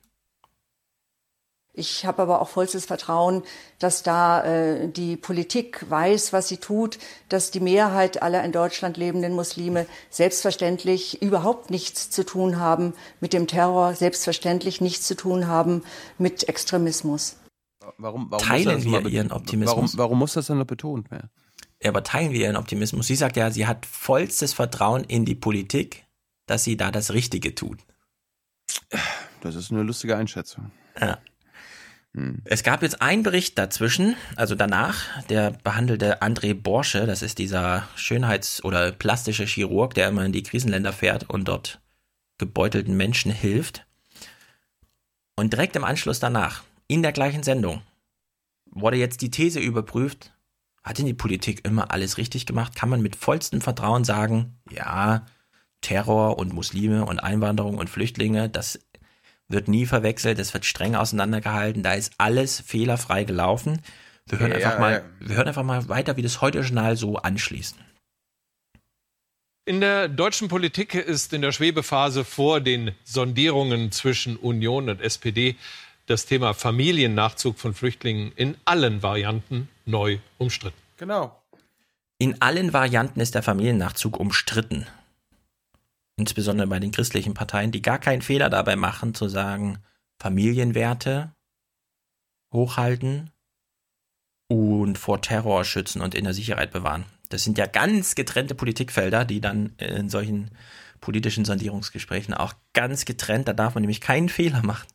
Ich 1.72 2.04
habe 2.04 2.22
aber 2.22 2.42
auch 2.42 2.48
vollstes 2.48 2.84
Vertrauen, 2.84 3.44
dass 3.78 4.02
da 4.02 4.42
äh, 4.42 4.88
die 4.88 5.16
Politik 5.16 5.88
weiß, 5.88 6.32
was 6.32 6.48
sie 6.48 6.56
tut, 6.56 6.98
dass 7.28 7.52
die 7.52 7.60
Mehrheit 7.60 8.22
aller 8.22 8.42
in 8.42 8.50
Deutschland 8.50 8.96
lebenden 8.96 9.34
Muslime 9.34 9.86
selbstverständlich 10.10 11.22
überhaupt 11.22 11.70
nichts 11.70 12.10
zu 12.10 12.24
tun 12.24 12.58
haben 12.58 12.94
mit 13.20 13.32
dem 13.32 13.46
Terror, 13.46 13.94
selbstverständlich 13.94 14.80
nichts 14.80 15.06
zu 15.06 15.14
tun 15.14 15.46
haben 15.46 15.84
mit 16.18 16.48
Extremismus. 16.48 17.36
Warum, 17.98 18.30
warum 18.30 18.44
teilen 18.44 18.82
wir 18.84 19.06
ihren 19.06 19.30
Optimismus? 19.30 19.76
Warum, 19.76 19.98
warum, 19.98 20.18
muss 20.18 20.34
das 20.34 20.46
dann 20.46 20.58
noch 20.58 20.66
betont 20.66 21.10
werden? 21.10 21.30
Ja, 21.82 21.90
aber 21.90 22.02
teilen 22.02 22.32
wir 22.32 22.40
ihren 22.40 22.56
Optimismus? 22.56 23.06
Sie 23.06 23.16
sagt 23.16 23.36
ja, 23.36 23.50
sie 23.50 23.66
hat 23.66 23.86
vollstes 23.86 24.52
Vertrauen 24.52 25.04
in 25.04 25.24
die 25.24 25.34
Politik, 25.36 26.04
dass 26.46 26.64
sie 26.64 26.76
da 26.76 26.90
das 26.90 27.12
Richtige 27.12 27.54
tut. 27.54 27.78
Das 29.40 29.54
ist 29.54 29.70
eine 29.70 29.82
lustige 29.82 30.16
Einschätzung. 30.16 30.72
Ja. 31.00 31.18
Hm. 32.14 32.42
Es 32.44 32.62
gab 32.62 32.82
jetzt 32.82 33.00
einen 33.00 33.22
Bericht 33.22 33.56
dazwischen, 33.56 34.16
also 34.36 34.54
danach, 34.54 35.22
der 35.28 35.52
behandelte 35.52 36.22
André 36.22 36.54
Borsche, 36.54 37.06
das 37.06 37.22
ist 37.22 37.38
dieser 37.38 37.88
Schönheits- 37.94 38.64
oder 38.64 38.90
plastische 38.92 39.44
Chirurg, 39.44 39.94
der 39.94 40.08
immer 40.08 40.24
in 40.24 40.32
die 40.32 40.42
Krisenländer 40.42 40.92
fährt 40.92 41.30
und 41.30 41.46
dort 41.46 41.80
gebeutelten 42.38 42.96
Menschen 42.96 43.30
hilft. 43.30 43.86
Und 45.36 45.52
direkt 45.52 45.76
im 45.76 45.84
Anschluss 45.84 46.18
danach, 46.18 46.64
in 46.88 47.02
der 47.02 47.12
gleichen 47.12 47.42
Sendung, 47.42 47.82
wurde 48.66 48.96
jetzt 48.96 49.20
die 49.20 49.30
These 49.30 49.60
überprüft, 49.60 50.32
hat 50.82 50.98
denn 50.98 51.06
die 51.06 51.14
Politik 51.14 51.64
immer 51.64 51.92
alles 51.92 52.18
richtig 52.18 52.46
gemacht? 52.46 52.74
Kann 52.74 52.88
man 52.88 53.02
mit 53.02 53.14
vollstem 53.14 53.60
Vertrauen 53.60 54.04
sagen, 54.04 54.58
ja, 54.70 55.26
Terror 55.82 56.38
und 56.38 56.52
Muslime 56.52 57.04
und 57.04 57.20
Einwanderung 57.20 57.78
und 57.78 57.90
Flüchtlinge, 57.90 58.48
das 58.48 58.80
wird 59.50 59.68
nie 59.68 59.86
verwechselt, 59.86 60.38
es 60.38 60.54
wird 60.54 60.64
streng 60.64 60.94
auseinandergehalten, 60.94 61.82
da 61.82 61.94
ist 61.94 62.12
alles 62.18 62.60
fehlerfrei 62.60 63.24
gelaufen. 63.24 63.82
Wir 64.26 64.38
hören, 64.38 64.52
ja, 64.52 64.56
einfach, 64.56 64.78
mal, 64.78 64.92
ja. 64.92 65.28
wir 65.28 65.36
hören 65.36 65.48
einfach 65.48 65.64
mal 65.64 65.88
weiter, 65.88 66.16
wie 66.16 66.22
das 66.22 66.40
heute 66.40 66.60
Journal 66.60 66.96
so 66.96 67.16
anschließt. 67.16 67.76
In 69.66 69.80
der 69.80 70.08
deutschen 70.08 70.48
Politik 70.48 70.94
ist 70.94 71.32
in 71.32 71.42
der 71.42 71.52
Schwebephase 71.52 72.24
vor 72.24 72.60
den 72.60 72.92
Sondierungen 73.04 73.92
zwischen 73.92 74.36
Union 74.36 74.88
und 74.88 75.00
SPD 75.00 75.56
das 76.06 76.26
Thema 76.26 76.54
Familiennachzug 76.54 77.58
von 77.58 77.74
Flüchtlingen 77.74 78.32
in 78.34 78.56
allen 78.64 79.02
Varianten 79.02 79.68
neu 79.84 80.18
umstritten. 80.38 80.78
Genau. 80.96 81.36
In 82.18 82.40
allen 82.42 82.72
Varianten 82.72 83.20
ist 83.20 83.34
der 83.34 83.42
Familiennachzug 83.42 84.18
umstritten 84.18 84.86
insbesondere 86.20 86.66
bei 86.68 86.78
den 86.78 86.92
christlichen 86.92 87.34
Parteien, 87.34 87.72
die 87.72 87.82
gar 87.82 87.98
keinen 87.98 88.22
Fehler 88.22 88.50
dabei 88.50 88.76
machen, 88.76 89.14
zu 89.14 89.28
sagen, 89.28 89.78
Familienwerte 90.18 91.32
hochhalten 92.52 93.30
und 94.48 94.98
vor 94.98 95.22
Terror 95.22 95.64
schützen 95.64 96.02
und 96.02 96.14
in 96.14 96.24
der 96.24 96.34
Sicherheit 96.34 96.72
bewahren. 96.72 97.04
Das 97.28 97.44
sind 97.44 97.58
ja 97.58 97.66
ganz 97.66 98.14
getrennte 98.14 98.54
Politikfelder, 98.54 99.24
die 99.24 99.40
dann 99.40 99.74
in 99.78 100.08
solchen 100.08 100.50
politischen 101.00 101.44
Sondierungsgesprächen 101.44 102.34
auch 102.34 102.52
ganz 102.72 103.04
getrennt, 103.04 103.48
da 103.48 103.52
darf 103.52 103.74
man 103.74 103.82
nämlich 103.82 104.00
keinen 104.00 104.28
Fehler 104.28 104.62
machen, 104.62 104.86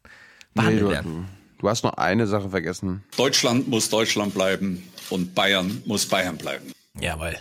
behandelt 0.54 0.84
nee, 0.84 0.88
du, 0.88 0.94
werden. 0.94 1.28
Du 1.58 1.70
hast 1.70 1.84
noch 1.84 1.94
eine 1.94 2.28
Sache 2.28 2.50
vergessen. 2.50 3.04
Deutschland 3.18 3.68
muss 3.68 3.90
Deutschland 3.90 4.34
bleiben 4.34 4.84
und 5.10 5.34
Bayern 5.34 5.82
muss 5.86 6.06
Bayern 6.06 6.38
bleiben. 6.38 6.72
Jawohl. 7.00 7.36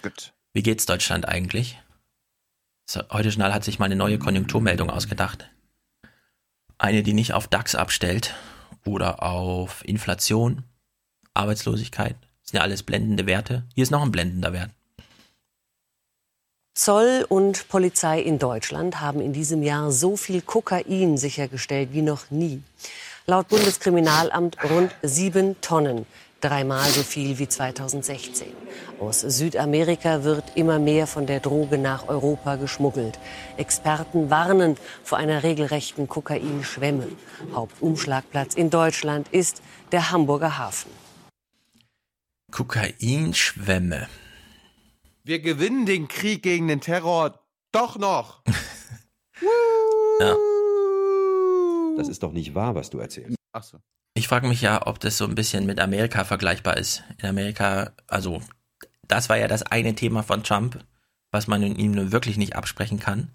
Gut. 0.00 0.32
Wie 0.54 0.62
geht's 0.62 0.86
Deutschland 0.86 1.28
eigentlich? 1.28 1.78
Heute 3.10 3.28
Journal 3.28 3.54
hat 3.54 3.64
sich 3.64 3.78
mal 3.78 3.86
eine 3.86 3.96
neue 3.96 4.18
Konjunkturmeldung 4.18 4.90
ausgedacht. 4.90 5.48
Eine, 6.78 7.02
die 7.02 7.14
nicht 7.14 7.32
auf 7.32 7.48
DAX 7.48 7.74
abstellt 7.74 8.34
oder 8.84 9.22
auf 9.22 9.86
Inflation, 9.86 10.64
Arbeitslosigkeit. 11.34 12.16
Das 12.42 12.50
sind 12.50 12.58
ja 12.58 12.62
alles 12.62 12.82
blendende 12.82 13.26
Werte. 13.26 13.64
Hier 13.74 13.82
ist 13.82 13.90
noch 13.90 14.02
ein 14.02 14.10
blendender 14.10 14.52
Wert. 14.52 14.70
Zoll 16.74 17.26
und 17.28 17.68
Polizei 17.68 18.20
in 18.20 18.38
Deutschland 18.38 19.00
haben 19.00 19.20
in 19.20 19.32
diesem 19.32 19.62
Jahr 19.62 19.92
so 19.92 20.16
viel 20.16 20.40
Kokain 20.40 21.18
sichergestellt 21.18 21.90
wie 21.92 22.02
noch 22.02 22.30
nie. 22.30 22.62
Laut 23.26 23.48
Bundeskriminalamt 23.48 24.56
rund 24.64 24.94
sieben 25.02 25.60
Tonnen 25.60 26.06
dreimal 26.42 26.88
so 26.90 27.02
viel 27.02 27.38
wie 27.38 27.48
2016. 27.48 28.48
Aus 29.00 29.20
Südamerika 29.20 30.24
wird 30.24 30.56
immer 30.56 30.78
mehr 30.78 31.06
von 31.06 31.26
der 31.26 31.40
Droge 31.40 31.78
nach 31.78 32.08
Europa 32.08 32.56
geschmuggelt. 32.56 33.18
Experten 33.56 34.28
warnen 34.28 34.76
vor 35.02 35.18
einer 35.18 35.42
regelrechten 35.42 36.08
Kokainschwemme. 36.08 37.08
Hauptumschlagplatz 37.54 38.54
in 38.54 38.70
Deutschland 38.70 39.28
ist 39.28 39.62
der 39.92 40.10
Hamburger 40.10 40.58
Hafen. 40.58 40.90
Kokainschwemme. 42.50 44.08
Wir 45.24 45.40
gewinnen 45.40 45.86
den 45.86 46.08
Krieg 46.08 46.42
gegen 46.42 46.68
den 46.68 46.80
Terror 46.80 47.40
doch 47.70 47.96
noch. 47.96 48.42
ja. 50.20 50.36
Das 51.96 52.08
ist 52.08 52.22
doch 52.22 52.32
nicht 52.32 52.54
wahr, 52.54 52.74
was 52.74 52.90
du 52.90 52.98
erzählst. 52.98 53.36
Ach 53.52 53.62
so. 53.62 53.78
Ich 54.14 54.28
frage 54.28 54.46
mich 54.46 54.60
ja, 54.60 54.86
ob 54.86 55.00
das 55.00 55.16
so 55.16 55.24
ein 55.24 55.34
bisschen 55.34 55.64
mit 55.64 55.80
Amerika 55.80 56.24
vergleichbar 56.24 56.76
ist. 56.76 57.02
In 57.18 57.28
Amerika, 57.28 57.92
also 58.06 58.42
das 59.08 59.28
war 59.28 59.38
ja 59.38 59.48
das 59.48 59.62
eine 59.62 59.94
Thema 59.94 60.22
von 60.22 60.42
Trump, 60.44 60.84
was 61.30 61.46
man 61.46 61.62
ihm 61.62 61.92
nun 61.92 62.12
wirklich 62.12 62.36
nicht 62.36 62.54
absprechen 62.54 63.00
kann, 63.00 63.30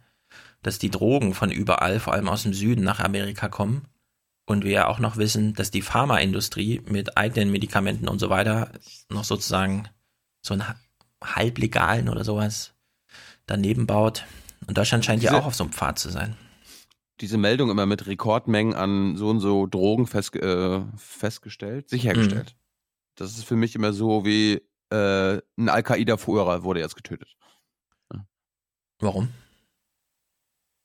dass 0.61 0.77
die 0.77 0.91
Drogen 0.91 1.33
von 1.33 1.49
überall, 1.49 1.99
vor 1.99 2.13
allem 2.13 2.29
aus 2.29 2.43
dem 2.43 2.53
Süden, 2.53 2.83
nach 2.83 2.99
Amerika 2.99 3.49
kommen. 3.49 3.87
Und 4.45 4.63
wir 4.63 4.71
ja 4.71 4.87
auch 4.87 4.99
noch 4.99 5.17
wissen, 5.17 5.55
dass 5.55 5.71
die 5.71 5.81
Pharmaindustrie 5.81 6.81
mit 6.85 7.17
eigenen 7.17 7.51
Medikamenten 7.51 8.07
und 8.07 8.19
so 8.19 8.29
weiter 8.29 8.71
noch 9.09 9.25
sozusagen 9.25 9.89
so 10.41 10.53
einen 10.53 10.63
halblegalen 11.21 12.07
oder 12.07 12.23
sowas 12.23 12.73
daneben 13.45 13.87
baut. 13.87 14.25
Und 14.67 14.77
Deutschland 14.77 15.03
scheint 15.03 15.23
ja 15.23 15.33
auch 15.33 15.45
auf 15.45 15.55
so 15.55 15.63
einem 15.63 15.73
Pfad 15.73 15.99
zu 15.99 16.09
sein 16.09 16.37
diese 17.21 17.37
Meldung 17.37 17.69
immer 17.69 17.85
mit 17.85 18.07
Rekordmengen 18.07 18.73
an 18.75 19.15
so 19.15 19.29
und 19.29 19.39
so 19.39 19.65
Drogen 19.65 20.07
fest, 20.07 20.35
äh, 20.35 20.81
festgestellt, 20.95 21.89
sichergestellt. 21.89 22.55
Mhm. 22.55 22.61
Das 23.15 23.31
ist 23.31 23.45
für 23.45 23.55
mich 23.55 23.75
immer 23.75 23.93
so 23.93 24.25
wie 24.25 24.61
äh, 24.89 25.41
ein 25.57 25.69
Al-Qaida-Führer 25.69 26.63
wurde 26.63 26.79
jetzt 26.79 26.95
getötet. 26.95 27.35
Ja. 28.13 28.25
Warum? 28.99 29.29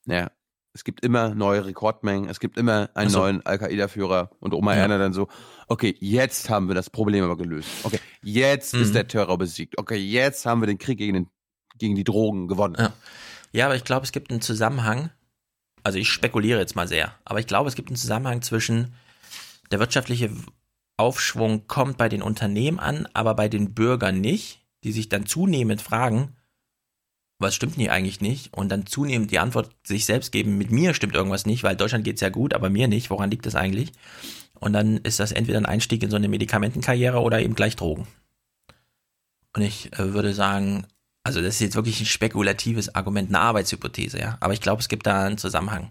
Naja, 0.07 0.31
es 0.73 0.85
gibt 0.85 1.05
immer 1.05 1.35
neue 1.35 1.67
Rekordmengen, 1.67 2.31
es 2.31 2.41
gibt 2.41 2.57
immer 2.57 2.89
einen 2.95 3.11
so. 3.11 3.21
neuen 3.21 3.45
Al-Qaida-Führer 3.45 4.31
und 4.41 4.55
Oma 4.55 4.75
ja. 4.75 4.83
Erna 4.83 4.99
dann 4.99 5.13
so, 5.13 5.29
okay, 5.69 5.95
jetzt 6.01 6.49
haben 6.49 6.69
wir 6.69 6.75
das 6.75 6.89
Problem 6.89 7.25
aber 7.25 7.37
gelöst. 7.37 7.69
Okay, 7.85 8.01
jetzt 8.23 8.75
mhm. 8.75 8.83
ist 8.83 8.95
der 8.95 9.07
Terror 9.07 9.37
besiegt. 9.37 9.79
Okay, 9.79 9.97
jetzt 9.97 10.47
haben 10.47 10.63
wir 10.63 10.67
den 10.67 10.79
Krieg 10.79 10.97
gegen, 10.97 11.15
den, 11.15 11.31
gegen 11.77 11.95
die 11.95 12.05
Drogen 12.05 12.49
gewonnen. 12.49 12.77
Ja, 12.79 12.93
ja 13.53 13.67
aber 13.67 13.77
ich 13.77 13.85
glaube, 13.85 14.05
es 14.05 14.13
gibt 14.13 14.31
einen 14.31 14.41
Zusammenhang 14.41 15.11
also 15.83 15.99
ich 15.99 16.09
spekuliere 16.09 16.61
jetzt 16.61 16.77
mal 16.77 16.89
sehr, 16.89 17.15
aber 17.25 17.41
ich 17.41 17.47
glaube, 17.47 17.69
es 17.69 17.75
gibt 17.75 17.89
einen 17.89 17.97
Zusammenhang 17.97 18.43
zwischen 18.43 18.95
der 19.71 19.79
wirtschaftliche 19.79 20.31
Aufschwung 20.97 21.67
kommt 21.67 21.97
bei 21.97 22.09
den 22.09 22.23
Unternehmen 22.23 22.79
an, 22.79 23.09
aber 23.15 23.35
bei 23.35 23.49
den 23.49 23.75
Bürgern 23.75 24.21
nicht, 24.21 24.61
die 24.85 24.93
sich 24.93 25.09
dann 25.09 25.27
zunehmend 25.27 25.81
fragen, 25.81 26.37
was 27.39 27.55
stimmt 27.55 27.75
hier 27.75 27.93
eigentlich 27.93 28.21
nicht? 28.21 28.55
Und 28.55 28.71
dann 28.71 28.87
zunehmend 28.87 29.31
die 29.31 29.39
Antwort 29.39 29.75
sich 29.85 30.05
selbst 30.05 30.31
geben, 30.33 30.59
mit 30.59 30.71
mir 30.71 30.95
stimmt 30.95 31.15
irgendwas 31.15 31.45
nicht, 31.45 31.65
weil 31.65 31.77
Deutschland 31.77 32.05
geht 32.05 32.17
es 32.17 32.21
ja 32.21 32.29
gut, 32.29 32.55
aber 32.55 32.71
mir 32.71 32.89
nicht. 32.89 33.11
Woran 33.11 33.31
liegt 33.31 33.47
das 33.47 33.57
eigentlich? 33.57 33.93
Und 34.61 34.73
dann 34.73 34.99
ist 34.99 35.19
das 35.19 35.33
entweder 35.33 35.59
ein 35.59 35.67
Einstieg 35.67 36.03
in 36.03 36.11
so 36.11 36.17
eine 36.17 36.29
Medikamentenkarriere 36.29 37.21
oder 37.21 37.41
eben 37.41 37.55
gleich 37.55 37.75
Drogen. 37.75 38.07
Und 39.55 39.63
ich 39.63 39.93
äh, 39.95 40.15
würde 40.15 40.33
sagen, 40.33 40.87
also 41.25 41.41
das 41.41 41.55
ist 41.55 41.61
jetzt 41.61 41.77
wirklich 41.77 42.01
ein 42.01 42.07
spekulatives 42.07 42.95
Argument, 42.95 43.29
eine 43.29 43.41
Arbeitshypothese, 43.41 44.19
ja. 44.19 44.37
Aber 44.41 44.53
ich 44.53 44.61
glaube, 44.61 44.81
es 44.81 44.89
gibt 44.89 45.07
da 45.07 45.25
einen 45.25 45.39
Zusammenhang 45.39 45.91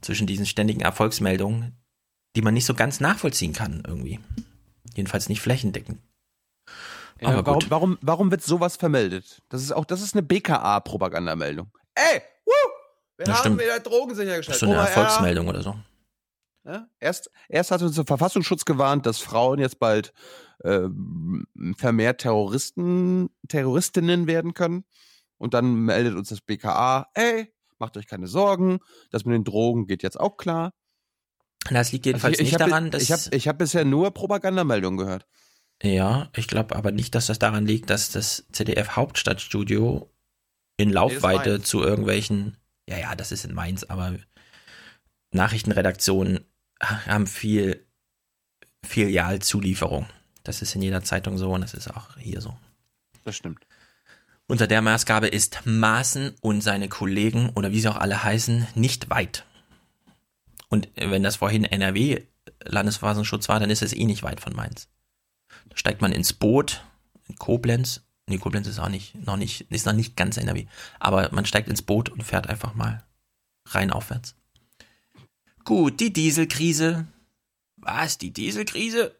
zwischen 0.00 0.26
diesen 0.26 0.46
ständigen 0.46 0.80
Erfolgsmeldungen, 0.80 1.76
die 2.36 2.42
man 2.42 2.54
nicht 2.54 2.66
so 2.66 2.74
ganz 2.74 3.00
nachvollziehen 3.00 3.52
kann 3.52 3.82
irgendwie. 3.86 4.20
Jedenfalls 4.94 5.28
nicht 5.28 5.40
flächendeckend. 5.40 6.00
Ja, 7.20 7.28
Aber 7.28 7.46
warum, 7.46 7.62
warum, 7.70 7.98
warum 8.02 8.30
wird 8.30 8.42
sowas 8.42 8.76
vermeldet? 8.76 9.42
Das 9.48 9.62
ist 9.62 9.72
auch, 9.72 9.84
das 9.84 10.02
ist 10.02 10.14
eine 10.14 10.22
BKA-Propagandameldung. 10.22 11.70
Ey, 11.94 12.20
woo, 12.44 12.52
wir 13.16 13.24
das 13.24 13.36
haben 13.36 13.40
stimmt. 13.40 13.60
wieder 13.60 13.80
Drogen 13.80 14.14
sichergestellt. 14.14 14.48
Das 14.48 14.56
ist 14.56 14.68
so 14.68 14.72
eine 14.72 14.86
Erfolgsmeldung 14.86 15.48
oder 15.48 15.62
so. 15.62 15.76
Ja, 16.66 16.88
erst, 16.98 17.30
erst 17.48 17.70
hat 17.70 17.82
uns 17.82 17.94
der 17.94 18.06
Verfassungsschutz 18.06 18.64
gewarnt, 18.64 19.06
dass 19.06 19.20
Frauen 19.20 19.60
jetzt 19.60 19.78
bald 19.78 20.12
äh, 20.64 20.88
vermehrt 21.76 22.22
Terroristen, 22.22 23.30
Terroristinnen 23.46 24.26
werden 24.26 24.52
können. 24.52 24.84
Und 25.38 25.54
dann 25.54 25.74
meldet 25.74 26.14
uns 26.14 26.30
das 26.30 26.40
BKA, 26.40 27.06
ey, 27.14 27.54
macht 27.78 27.96
euch 27.96 28.08
keine 28.08 28.26
Sorgen, 28.26 28.80
das 29.10 29.24
mit 29.24 29.34
den 29.34 29.44
Drogen 29.44 29.86
geht 29.86 30.02
jetzt 30.02 30.18
auch 30.18 30.36
klar. 30.36 30.72
Das 31.70 31.92
liegt 31.92 32.06
jedenfalls 32.06 32.38
also 32.38 32.42
ich, 32.42 32.48
ich 32.48 32.52
nicht 32.52 32.60
hab, 32.60 32.68
daran, 32.68 32.90
dass. 32.90 33.02
Ich 33.02 33.12
habe 33.12 33.22
ich 33.30 33.48
hab 33.48 33.58
bisher 33.58 33.84
nur 33.84 34.12
Propagandameldungen 34.12 34.98
gehört. 34.98 35.26
Ja, 35.82 36.30
ich 36.34 36.48
glaube 36.48 36.74
aber 36.74 36.90
nicht, 36.90 37.14
dass 37.14 37.26
das 37.26 37.38
daran 37.38 37.66
liegt, 37.66 37.90
dass 37.90 38.10
das 38.10 38.46
ZDF 38.50 38.96
Hauptstadtstudio 38.96 40.10
in 40.78 40.90
Laufweite 40.90 41.60
zu 41.60 41.82
irgendwelchen, 41.82 42.56
ja, 42.88 42.98
ja, 42.98 43.14
das 43.14 43.30
ist 43.30 43.44
in 43.44 43.54
Mainz, 43.54 43.84
aber 43.84 44.16
Nachrichtenredaktionen 45.32 46.40
haben 46.80 47.26
viel 47.26 47.84
Filialzulieferung. 48.84 50.06
Das 50.44 50.62
ist 50.62 50.74
in 50.74 50.82
jeder 50.82 51.02
Zeitung 51.02 51.38
so 51.38 51.52
und 51.52 51.60
das 51.60 51.74
ist 51.74 51.88
auch 51.88 52.16
hier 52.18 52.40
so. 52.40 52.56
Das 53.24 53.36
stimmt. 53.36 53.66
Unter 54.46 54.68
der 54.68 54.80
Maßgabe 54.80 55.26
ist 55.26 55.62
Maaßen 55.64 56.36
und 56.40 56.60
seine 56.60 56.88
Kollegen 56.88 57.50
oder 57.50 57.72
wie 57.72 57.80
sie 57.80 57.88
auch 57.88 57.96
alle 57.96 58.22
heißen, 58.22 58.68
nicht 58.76 59.10
weit. 59.10 59.44
Und 60.68 60.88
wenn 60.94 61.24
das 61.24 61.36
vorhin 61.36 61.64
NRW 61.64 62.22
Landesverfassungsschutz 62.64 63.48
war, 63.48 63.58
dann 63.58 63.70
ist 63.70 63.82
es 63.82 63.92
eh 63.92 64.04
nicht 64.04 64.22
weit 64.22 64.40
von 64.40 64.54
Mainz. 64.54 64.88
Da 65.68 65.76
steigt 65.76 66.00
man 66.00 66.12
ins 66.12 66.32
Boot 66.32 66.84
in 67.28 67.36
Koblenz. 67.36 68.02
Nee, 68.28 68.38
Koblenz 68.38 68.66
ist 68.66 68.78
auch 68.78 68.88
nicht, 68.88 69.14
noch 69.14 69.36
nicht, 69.36 69.62
ist 69.72 69.86
noch 69.86 69.92
nicht 69.92 70.16
ganz 70.16 70.36
NRW. 70.36 70.66
Aber 71.00 71.28
man 71.32 71.46
steigt 71.46 71.68
ins 71.68 71.82
Boot 71.82 72.08
und 72.08 72.22
fährt 72.22 72.48
einfach 72.48 72.74
mal 72.74 73.02
rein 73.66 73.90
aufwärts. 73.90 74.36
Gut, 75.66 75.98
die 75.98 76.12
Dieselkrise. 76.12 77.08
Was, 77.76 78.18
die 78.18 78.30
Dieselkrise? 78.30 79.16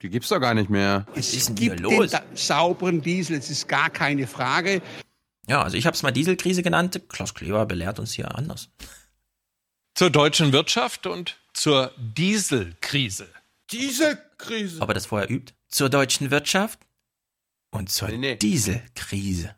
Die 0.00 0.08
gibt's 0.08 0.28
doch 0.28 0.38
gar 0.38 0.54
nicht 0.54 0.70
mehr. 0.70 1.04
Es 1.16 1.34
ist 1.34 1.56
gibt 1.56 1.80
los? 1.80 2.12
den 2.12 2.20
sauberen 2.36 3.02
Diesel, 3.02 3.38
es 3.38 3.50
ist 3.50 3.68
gar 3.68 3.90
keine 3.90 4.28
Frage. 4.28 4.80
Ja, 5.48 5.62
also 5.62 5.76
ich 5.76 5.84
habe 5.84 5.96
es 5.96 6.02
mal 6.04 6.12
Dieselkrise 6.12 6.62
genannt. 6.62 7.00
Klaus 7.08 7.34
Kleber 7.34 7.66
belehrt 7.66 7.98
uns 7.98 8.12
hier 8.12 8.32
anders. 8.36 8.70
Zur 9.94 10.10
deutschen 10.10 10.52
Wirtschaft 10.52 11.08
und 11.08 11.36
zur 11.52 11.92
Dieselkrise. 11.98 13.28
Dieselkrise. 13.72 14.80
Ob 14.80 14.90
er 14.90 14.94
das 14.94 15.06
vorher 15.06 15.28
übt? 15.28 15.54
Zur 15.66 15.90
deutschen 15.90 16.30
Wirtschaft 16.30 16.78
und 17.70 17.90
zur 17.90 18.08
nee, 18.10 18.18
nee. 18.18 18.36
Dieselkrise. 18.36 19.56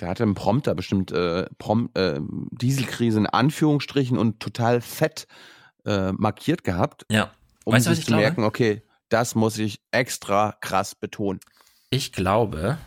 Der 0.00 0.08
hatte 0.08 0.22
im 0.22 0.34
Prompter 0.34 0.74
bestimmt 0.74 1.10
äh, 1.12 1.46
Prom 1.58 1.90
äh, 1.94 2.20
Dieselkrise 2.50 3.18
in 3.18 3.26
Anführungsstrichen 3.26 4.18
und 4.18 4.40
total 4.40 4.80
fett 4.80 5.26
äh, 5.84 6.12
markiert 6.12 6.64
gehabt. 6.64 7.06
Ja. 7.10 7.30
Um 7.64 7.74
weißt, 7.74 7.86
sich 7.86 8.00
zu 8.00 8.06
glaube? 8.06 8.22
merken, 8.22 8.44
okay, 8.44 8.82
das 9.08 9.34
muss 9.34 9.58
ich 9.58 9.80
extra 9.90 10.52
krass 10.60 10.94
betonen. 10.94 11.40
Ich 11.90 12.12
glaube, 12.12 12.78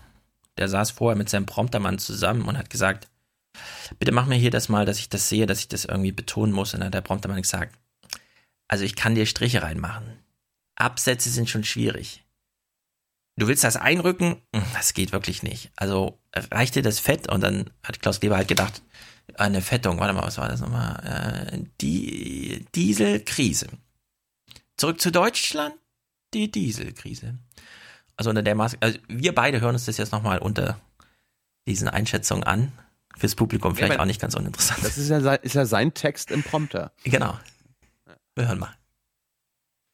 der 0.58 0.68
saß 0.68 0.92
vorher 0.92 1.18
mit 1.18 1.30
seinem 1.30 1.46
Promptermann 1.46 2.00
zusammen 2.00 2.44
und 2.44 2.58
hat 2.58 2.70
gesagt, 2.70 3.08
bitte 3.98 4.12
mach 4.12 4.26
mir 4.26 4.36
hier 4.36 4.52
das 4.52 4.70
mal, 4.70 4.86
dass 4.86 5.00
ich 5.00 5.10
das 5.10 5.30
sehe, 5.30 5.46
dass 5.46 5.60
ich 5.60 5.68
das 5.68 5.86
irgendwie 5.86 6.12
betonen 6.12 6.54
muss. 6.54 6.74
Und 6.74 6.82
dann 6.82 6.88
hat 6.88 6.94
der 6.94 7.02
Promptermann 7.02 7.42
gesagt, 7.42 7.78
also 8.68 8.84
ich 8.84 8.96
kann 8.96 9.16
dir 9.16 9.26
Striche 9.26 9.64
reinmachen. 9.64 10.20
Absätze 10.76 11.30
sind 11.30 11.50
schon 11.50 11.64
schwierig. 11.64 12.24
Du 13.40 13.48
willst 13.48 13.64
das 13.64 13.78
einrücken? 13.78 14.42
Hm, 14.54 14.64
das 14.74 14.94
geht 14.94 15.14
wirklich 15.14 15.44
nicht. 15.44 15.72
Also 15.78 16.20
reicht 16.36 16.76
dir 16.76 16.84
das 16.84 17.00
Fett? 17.00 17.32
Und 17.32 17.42
dann 17.42 17.70
hat 17.84 18.02
Klaus 18.02 18.20
Kleber 18.20 18.36
halt 18.36 18.50
gedacht, 18.50 18.82
eine 19.36 19.62
Fettung, 19.62 20.00
warte 20.00 20.14
mal, 20.14 20.24
was 20.24 20.38
war 20.38 20.50
das 20.50 20.60
nochmal? 20.60 21.54
Äh, 21.54 21.64
die 21.80 22.66
Dieselkrise. 22.76 23.68
Zurück 24.76 25.00
zu 25.00 25.12
Deutschland? 25.12 25.74
Die 26.34 26.52
Dieselkrise. 26.52 27.40
Also 28.18 28.30
unter 28.30 28.44
der 28.44 28.56
Maske, 28.56 28.78
also 28.82 29.00
wir 29.08 29.34
beide 29.34 29.62
hören 29.62 29.76
uns 29.76 29.86
das 29.86 29.98
jetzt 29.98 30.12
nochmal 30.12 30.40
unter 30.40 30.80
diesen 31.66 31.88
Einschätzungen 31.88 32.44
an. 32.44 32.74
Fürs 33.18 33.36
Publikum 33.36 33.76
vielleicht 33.76 33.94
ja, 33.94 34.00
auch 34.00 34.06
nicht 34.06 34.20
ganz 34.22 34.36
uninteressant. 34.36 34.84
Das 34.84 34.98
ist 34.98 35.10
ja, 35.10 35.34
ist 35.36 35.56
ja 35.56 35.66
sein 35.66 35.94
Text 35.94 36.32
im 36.32 36.44
Prompter. 36.44 36.92
Genau. 37.04 37.40
Wir 38.36 38.48
hören 38.48 38.60
mal. 38.60 38.74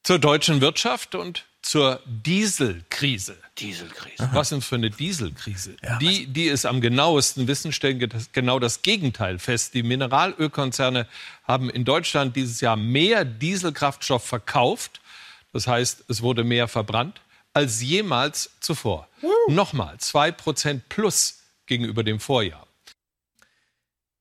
Zur 0.04 0.20
deutschen 0.20 0.62
Wirtschaft 0.62 1.16
und 1.16 1.46
zur 1.66 2.00
Dieselkrise. 2.06 3.38
Dieselkrise. 3.58 4.30
Was 4.34 4.50
denn 4.50 4.62
für 4.62 4.76
eine 4.76 4.92
Dieselkrise? 4.92 5.76
Ja, 5.82 5.98
die, 5.98 6.28
die 6.28 6.48
es 6.48 6.64
am 6.64 6.80
genauesten 6.80 7.48
wissen, 7.48 7.72
stellen 7.72 8.08
genau 8.34 8.60
das 8.60 8.84
Gegenteil 8.84 9.40
fest. 9.40 9.74
Die 9.74 9.82
Mineralölkonzerne 9.82 11.08
haben 11.44 11.72
in 11.72 11.84
Deutschland 11.84 12.36
dieses 12.36 12.62
Jahr 12.62 12.76
mehr 12.76 13.26
Dieselkraftstoff 13.26 14.24
verkauft, 14.24 15.02
das 15.54 15.66
heißt, 15.66 16.06
es 16.08 16.22
wurde 16.22 16.44
mehr 16.44 16.68
verbrannt, 16.68 17.22
als 17.54 17.82
jemals 17.82 18.52
zuvor. 18.60 19.08
Uh. 19.24 19.52
Nochmal, 19.52 19.96
2% 19.96 20.82
plus 20.88 21.40
gegenüber 21.66 22.04
dem 22.04 22.20
Vorjahr. 22.20 22.68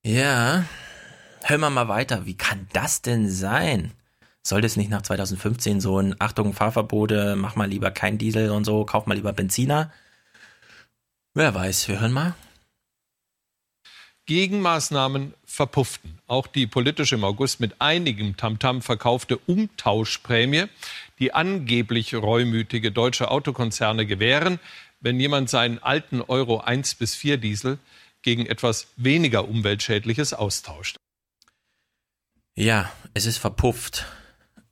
Ja, 0.02 0.64
hören 1.42 1.60
wir 1.60 1.70
mal 1.70 1.88
weiter. 1.88 2.24
Wie 2.24 2.38
kann 2.38 2.68
das 2.72 3.02
denn 3.02 3.28
sein? 3.28 3.92
Sollte 4.46 4.66
es 4.66 4.76
nicht 4.76 4.90
nach 4.90 5.02
2015 5.02 5.80
so 5.80 5.98
ein 5.98 6.16
Achtung, 6.18 6.52
Fahrverbote, 6.52 7.34
mach 7.34 7.56
mal 7.56 7.68
lieber 7.68 7.90
kein 7.90 8.18
Diesel 8.18 8.50
und 8.50 8.64
so, 8.64 8.84
kauf 8.84 9.06
mal 9.06 9.14
lieber 9.14 9.32
Benziner? 9.32 9.90
Wer 11.32 11.54
weiß, 11.54 11.88
wir 11.88 12.00
hören 12.00 12.12
mal. 12.12 12.34
Gegenmaßnahmen 14.26 15.34
verpufften. 15.44 16.18
Auch 16.26 16.46
die 16.46 16.66
politisch 16.66 17.12
im 17.12 17.24
August 17.24 17.60
mit 17.60 17.80
einigem 17.80 18.36
Tamtam 18.36 18.82
verkaufte 18.82 19.38
Umtauschprämie, 19.38 20.66
die 21.18 21.32
angeblich 21.32 22.14
reumütige 22.14 22.92
deutsche 22.92 23.30
Autokonzerne 23.30 24.06
gewähren, 24.06 24.60
wenn 25.00 25.20
jemand 25.20 25.50
seinen 25.50 25.78
alten 25.78 26.20
Euro 26.20 26.60
1 26.60 26.94
bis 26.96 27.14
4 27.14 27.38
Diesel 27.38 27.78
gegen 28.22 28.46
etwas 28.46 28.88
weniger 28.96 29.48
umweltschädliches 29.48 30.32
austauscht. 30.32 30.96
Ja, 32.54 32.90
es 33.14 33.26
ist 33.26 33.38
verpufft. 33.38 34.06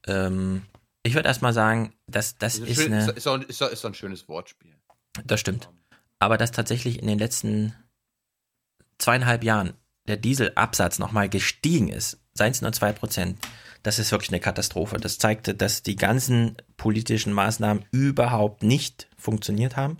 Ähm, 0.07 0.63
ich 1.03 1.15
würde 1.15 1.29
erstmal 1.29 1.53
sagen, 1.53 1.95
dass 2.07 2.39
das 2.39 2.59
ist, 2.59 2.79
ist, 2.79 2.87
eine. 2.87 3.11
Ist, 3.13 3.27
doch, 3.27 3.41
ist, 3.41 3.61
ist 3.61 3.85
ein 3.85 3.95
schönes 3.95 4.29
Wortspiel. 4.29 4.75
Das 5.25 5.41
stimmt. 5.41 5.69
Aber 6.19 6.39
dass 6.39 6.53
tatsächlich 6.53 7.01
in 7.01 7.09
den 7.09 7.19
letzten 7.19 7.75
zweieinhalb 8.99 9.43
Jahren 9.43 9.75
der 10.07 10.17
Dieselabsatz 10.17 10.99
nochmal 10.99 11.29
gestiegen 11.29 11.89
ist, 11.89 12.19
seien 12.35 12.53
es 12.53 12.63
nur 12.63 12.73
zwei 12.73 12.93
Prozent, 12.93 13.39
das 13.83 13.99
ist 13.99 14.13
wirklich 14.13 14.31
eine 14.31 14.41
Katastrophe. 14.41 14.97
Das 14.99 15.19
zeigte, 15.19 15.55
dass 15.55 15.83
die 15.83 15.97
ganzen 15.97 16.57
politischen 16.77 17.33
Maßnahmen 17.33 17.85
überhaupt 17.91 18.63
nicht 18.63 19.09
funktioniert 19.17 19.77
haben. 19.77 19.99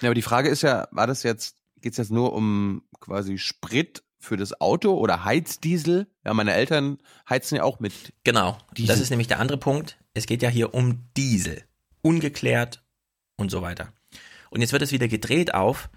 Ja, 0.00 0.08
aber 0.08 0.14
die 0.14 0.22
Frage 0.22 0.50
ist 0.50 0.62
ja, 0.62 0.88
war 0.90 1.06
das 1.06 1.22
jetzt, 1.22 1.56
geht 1.80 1.92
es 1.92 1.98
jetzt 1.98 2.10
nur 2.10 2.34
um 2.34 2.82
quasi 3.00 3.38
Sprit 3.38 4.02
für 4.24 4.36
das 4.36 4.60
Auto 4.60 4.94
oder 4.94 5.24
Heizdiesel. 5.24 6.06
Ja, 6.24 6.34
meine 6.34 6.54
Eltern 6.54 6.98
heizen 7.28 7.56
ja 7.56 7.62
auch 7.62 7.80
mit. 7.80 8.12
Genau. 8.24 8.58
Diesel. 8.76 8.88
Das 8.88 9.00
ist 9.00 9.10
nämlich 9.10 9.28
der 9.28 9.40
andere 9.40 9.58
Punkt. 9.58 9.98
Es 10.14 10.26
geht 10.26 10.42
ja 10.42 10.48
hier 10.48 10.74
um 10.74 11.04
Diesel. 11.16 11.62
Ungeklärt 12.02 12.82
und 13.36 13.50
so 13.50 13.62
weiter. 13.62 13.92
Und 14.50 14.60
jetzt 14.60 14.72
wird 14.72 14.82
es 14.82 14.92
wieder 14.92 15.08
gedreht 15.08 15.54
auf. 15.54 15.90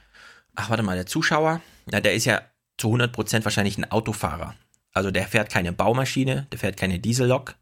Ach, 0.55 0.69
warte 0.69 0.83
mal, 0.83 0.95
der 0.95 1.05
Zuschauer, 1.05 1.61
na, 1.85 2.01
der 2.01 2.13
ist 2.13 2.25
ja 2.25 2.41
zu 2.77 2.87
100 2.87 3.11
Prozent 3.11 3.45
wahrscheinlich 3.45 3.77
ein 3.77 3.91
Autofahrer. 3.91 4.55
Also 4.93 5.11
der 5.11 5.27
fährt 5.27 5.51
keine 5.51 5.73
Baumaschine, 5.73 6.47
der 6.51 6.59
fährt 6.59 6.77
keine 6.77 6.99
Diesellok. 6.99 7.55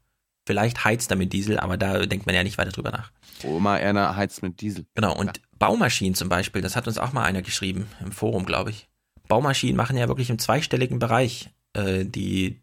Vielleicht 0.46 0.84
heizt 0.84 1.10
er 1.10 1.16
mit 1.16 1.32
Diesel, 1.32 1.58
aber 1.58 1.76
da 1.76 2.06
denkt 2.06 2.24
man 2.24 2.34
ja 2.34 2.42
nicht 2.42 2.56
weiter 2.56 2.70
drüber 2.70 2.92
nach. 2.92 3.10
Oma 3.42 3.76
Erna 3.76 4.16
heizt 4.16 4.42
mit 4.42 4.60
Diesel. 4.60 4.86
Genau, 4.94 5.14
und 5.14 5.36
ja. 5.36 5.42
Baumaschinen 5.58 6.14
zum 6.14 6.28
Beispiel, 6.28 6.62
das 6.62 6.76
hat 6.76 6.86
uns 6.86 6.98
auch 6.98 7.12
mal 7.12 7.24
einer 7.24 7.42
geschrieben, 7.42 7.88
im 8.00 8.12
Forum, 8.12 8.46
glaube 8.46 8.70
ich. 8.70 8.88
Baumaschinen 9.28 9.76
machen 9.76 9.96
ja 9.96 10.08
wirklich 10.08 10.30
im 10.30 10.38
zweistelligen 10.38 10.98
Bereich 10.98 11.50
äh, 11.74 12.04
die, 12.04 12.62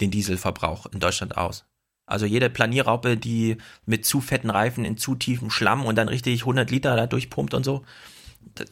den 0.00 0.10
Dieselverbrauch 0.10 0.86
in 0.86 1.00
Deutschland 1.00 1.36
aus. 1.36 1.66
Also 2.06 2.26
jede 2.26 2.50
Planierraupe, 2.50 3.16
die 3.16 3.56
mit 3.86 4.04
zu 4.04 4.20
fetten 4.20 4.50
Reifen 4.50 4.84
in 4.84 4.98
zu 4.98 5.14
tiefem 5.14 5.50
Schlamm 5.50 5.86
und 5.86 5.96
dann 5.96 6.08
richtig 6.08 6.42
100 6.42 6.70
Liter 6.70 6.96
da 6.96 7.06
durchpumpt 7.06 7.54
und 7.54 7.64
so, 7.64 7.84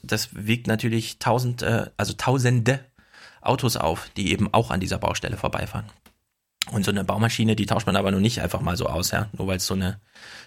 das 0.02 0.28
wiegt 0.32 0.66
natürlich 0.66 1.18
tausend, 1.18 1.62
äh, 1.62 1.90
also 1.96 2.12
tausende 2.12 2.84
Autos 3.40 3.76
auf, 3.76 4.10
die 4.16 4.30
eben 4.32 4.52
auch 4.52 4.70
an 4.70 4.80
dieser 4.80 4.98
Baustelle 4.98 5.36
vorbeifahren. 5.36 5.86
Und 6.70 6.84
so 6.84 6.90
eine 6.90 7.04
Baumaschine, 7.04 7.56
die 7.56 7.66
tauscht 7.66 7.86
man 7.86 7.96
aber 7.96 8.12
nur 8.12 8.20
nicht 8.20 8.40
einfach 8.40 8.60
mal 8.60 8.76
so 8.76 8.86
aus, 8.86 9.10
ja, 9.10 9.28
nur 9.32 9.48
weil 9.48 9.56
es 9.56 9.66
so 9.66 9.74
eine 9.74 10.00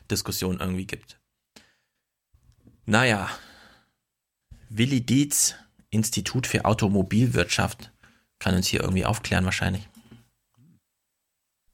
Diskussion 0.10 0.60
irgendwie 0.60 0.86
gibt. 0.86 1.20
Naja, 2.86 3.30
Willi 4.70 5.02
Dietz 5.02 5.56
Institut 5.96 6.46
für 6.46 6.66
Automobilwirtschaft 6.66 7.92
kann 8.38 8.56
uns 8.56 8.68
hier 8.68 8.82
irgendwie 8.82 9.06
aufklären 9.06 9.46
wahrscheinlich. 9.46 9.90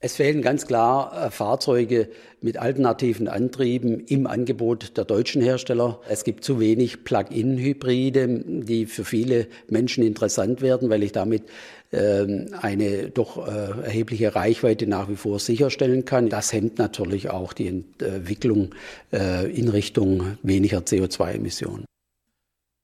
Es 0.04 0.16
fehlen 0.16 0.42
ganz 0.42 0.66
klar 0.66 1.28
äh, 1.28 1.30
Fahrzeuge 1.30 2.10
mit 2.42 2.58
alternativen 2.58 3.28
Antrieben 3.28 4.00
im 4.00 4.26
Angebot 4.26 4.98
der 4.98 5.06
deutschen 5.06 5.44
Hersteller. 5.44 6.00
Es 6.10 6.24
gibt 6.24 6.44
zu 6.44 6.60
wenig 6.60 7.04
Plug-in-Hybride, 7.04 8.44
die 8.64 8.88
für 8.88 9.06
viele 9.06 9.46
Menschen 9.70 10.04
interessant 10.04 10.62
werden, 10.62 10.90
weil 10.90 11.04
ich 11.04 11.12
damit 11.12 11.44
ähm, 11.92 12.48
eine 12.60 13.10
doch 13.10 13.48
äh, 13.48 13.52
erhebliche 13.52 14.34
Reichweite 14.34 14.88
nach 14.88 15.08
wie 15.08 15.18
vor 15.18 15.38
sicherstellen 15.38 16.04
kann. 16.04 16.30
Das 16.30 16.52
hemmt 16.52 16.80
natürlich 16.80 17.30
auch 17.30 17.54
die 17.54 17.68
Entwicklung 17.68 18.74
äh, 19.14 19.52
in 19.52 19.70
Richtung 19.70 20.36
weniger 20.42 20.80
CO2-Emissionen. 20.80 21.86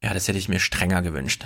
Ja, 0.04 0.14
das 0.14 0.28
hätte 0.28 0.38
ich 0.38 0.50
mir 0.50 0.60
strenger 0.60 1.02
gewünscht. 1.02 1.46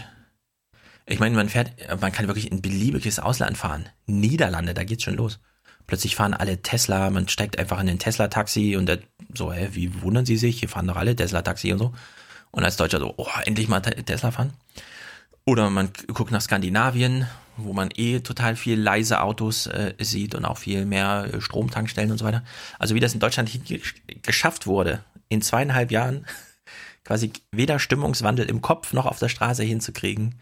Ich 1.06 1.20
meine, 1.20 1.36
man 1.36 1.49
fährt, 1.49 1.72
man 1.99 2.12
kann 2.12 2.28
wirklich 2.28 2.52
in 2.52 2.62
beliebiges 2.62 3.20
Ausland 3.20 3.58
fahren. 3.58 3.89
Niederlande, 4.06 4.74
da 4.74 4.84
geht's 4.84 5.04
schon 5.04 5.16
los. 5.16 5.39
Plötzlich 5.88 6.16
fahren 6.16 6.34
alle 6.34 6.62
Tesla, 6.62 7.10
man 7.10 7.28
steigt 7.28 7.58
einfach 7.58 7.80
in 7.80 7.88
den 7.88 7.99
Tesla-Taxi 7.99 8.76
und 8.78 8.89
so, 9.34 9.52
hä, 9.52 9.70
wie 9.72 10.02
wundern 10.02 10.26
sie 10.26 10.38
sich? 10.38 10.60
Hier 10.60 10.70
fahren 10.70 10.88
doch 10.88 10.95
alle 10.95 11.16
Tesla-Taxi 11.16 11.74
und 11.74 11.80
so. 11.80 11.93
Und 12.52 12.64
als 12.64 12.78
Deutscher 12.78 12.99
so, 12.99 13.14
oh, 13.18 13.28
endlich 13.45 13.68
mal 13.68 13.82
Tesla 13.82 14.32
fahren. 14.32 14.54
Oder 15.45 15.70
man 15.70 15.89
guckt 16.14 16.32
nach 16.32 16.41
Skandinavien, 16.41 17.28
wo 17.58 17.74
man 17.74 17.89
eh 17.95 18.20
total 18.20 18.56
viel 18.56 18.80
leise 18.80 19.22
Autos 19.22 19.68
äh, 19.68 19.95
sieht 19.99 20.36
und 20.36 20.45
auch 20.45 20.58
viel 20.58 20.86
mehr 20.86 21.30
äh, 21.34 21.41
Stromtankstellen 21.41 22.12
und 22.12 22.18
so 22.18 22.26
weiter. 22.26 22.43
Also 22.78 22.95
wie 22.95 22.99
das 22.99 23.14
in 23.14 23.20
Deutschland 23.20 23.52
geschafft 24.22 24.68
wurde, 24.68 25.04
in 25.30 25.41
zweieinhalb 25.41 25.91
Jahren 25.91 26.26
quasi 27.04 27.34
weder 27.52 27.80
Stimmungswandel 27.80 28.49
im 28.49 28.62
Kopf 28.62 28.93
noch 28.93 29.06
auf 29.06 29.20
der 29.20 29.30
Straße 29.30 29.64
hinzukriegen, 29.64 30.36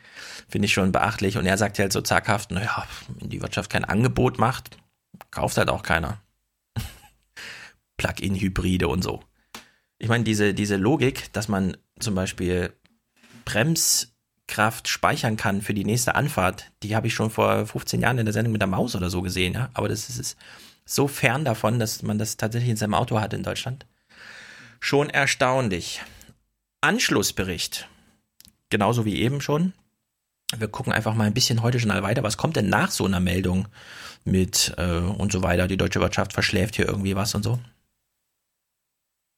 finde 0.48 0.66
ich 0.66 0.74
schon 0.74 0.92
beachtlich. 0.92 1.38
Und 1.38 1.46
er 1.46 1.58
sagt 1.58 1.80
halt 1.80 1.94
so 1.94 2.02
zaghaft, 2.02 2.52
naja, 2.52 2.86
wenn 3.20 3.30
die 3.30 3.42
Wirtschaft 3.42 3.70
kein 3.72 3.86
Angebot 3.86 4.40
macht, 4.40 4.78
kauft 5.32 5.58
halt 5.58 5.70
auch 5.70 5.84
keiner. 5.84 6.22
Plug-in-Hybride 7.98 8.88
und 8.88 9.04
so. 9.04 9.24
Ich 10.00 10.10
meine, 10.10 10.24
diese, 10.24 10.54
diese 10.54 10.78
Logik, 10.78 11.32
dass 11.34 11.48
man 11.48 11.76
zum 12.00 12.16
Beispiel 12.16 12.74
Bremskraft 13.46 14.88
speichern 14.88 15.38
kann 15.38 15.62
für 15.62 15.74
die 15.74 15.84
nächste 15.86 16.16
Anfahrt, 16.16 16.72
die 16.84 16.96
habe 16.96 17.08
ich 17.08 17.14
schon 17.14 17.30
vor 17.30 17.66
15 17.66 18.02
Jahren 18.02 18.18
in 18.18 18.26
der 18.26 18.34
Sendung 18.34 18.54
mit 18.54 18.62
der 18.62 18.68
Maus 18.68 18.96
oder 18.96 19.10
so 19.10 19.22
gesehen, 19.22 19.54
ja. 19.54 19.70
Aber 19.74 19.90
das 19.90 20.10
ist 20.10 20.38
so 20.86 21.08
fern 21.08 21.46
davon, 21.46 21.80
dass 21.80 22.02
man 22.02 22.18
das 22.18 22.38
tatsächlich 22.38 22.72
in 22.72 22.78
seinem 22.78 22.94
Auto 22.96 23.20
hat 23.20 23.34
in 23.34 23.44
Deutschland. 23.44 23.86
Schon 24.80 25.10
erstaunlich. 25.10 26.02
Anschlussbericht. 26.82 27.88
Genauso 28.70 29.06
wie 29.06 29.22
eben 29.22 29.42
schon. 29.42 29.74
Wir 30.58 30.68
gucken 30.68 30.94
einfach 30.94 31.14
mal 31.14 31.28
ein 31.28 31.34
bisschen 31.34 31.62
heute 31.62 31.80
schon 31.80 31.90
weiter. 31.90 32.24
Was 32.24 32.38
kommt 32.38 32.56
denn 32.56 32.70
nach 32.70 32.92
so 32.92 33.06
einer 33.06 33.20
Meldung? 33.20 33.68
mit 34.26 34.74
äh, 34.78 34.98
und 34.98 35.32
so 35.32 35.44
weiter. 35.44 35.68
Die 35.68 35.78
deutsche 35.78 36.00
Wirtschaft 36.00 36.34
verschläft 36.34 36.76
hier 36.76 36.88
irgendwie 36.88 37.16
was 37.16 37.36
und 37.36 37.44
so. 37.44 37.60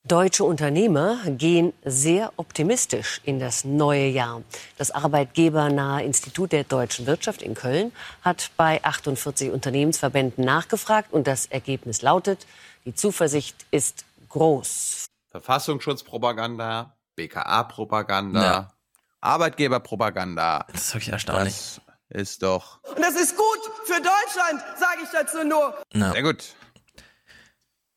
Deutsche 0.07 0.43
Unternehmer 0.43 1.19
gehen 1.27 1.73
sehr 1.85 2.33
optimistisch 2.37 3.21
in 3.23 3.39
das 3.39 3.63
neue 3.63 4.07
Jahr. 4.07 4.41
Das 4.79 4.89
arbeitgebernahe 4.89 6.03
Institut 6.03 6.53
der 6.53 6.63
deutschen 6.63 7.05
Wirtschaft 7.05 7.43
in 7.43 7.53
Köln 7.53 7.91
hat 8.23 8.49
bei 8.57 8.83
48 8.83 9.51
Unternehmensverbänden 9.51 10.43
nachgefragt 10.43 11.13
und 11.13 11.27
das 11.27 11.45
Ergebnis 11.45 12.01
lautet, 12.01 12.47
die 12.85 12.95
Zuversicht 12.95 13.55
ist 13.69 14.05
groß. 14.29 15.05
Verfassungsschutzpropaganda, 15.29 16.97
BKA-Propaganda, 17.15 18.43
ja. 18.43 18.73
Arbeitgeberpropaganda. 19.21 20.65
Das 20.71 20.87
ist 20.87 20.93
wirklich 20.93 21.13
erstaunlich. 21.13 21.81
Das 22.09 22.21
ist 22.21 22.43
doch. 22.43 22.83
Und 22.83 22.99
das 22.99 23.15
ist 23.15 23.37
gut 23.37 23.59
für 23.85 24.01
Deutschland, 24.01 24.61
sage 24.77 24.99
ich 25.03 25.09
dazu 25.11 25.43
nur. 25.47 25.75
Na. 25.93 26.11
Sehr 26.11 26.23
gut. 26.23 26.55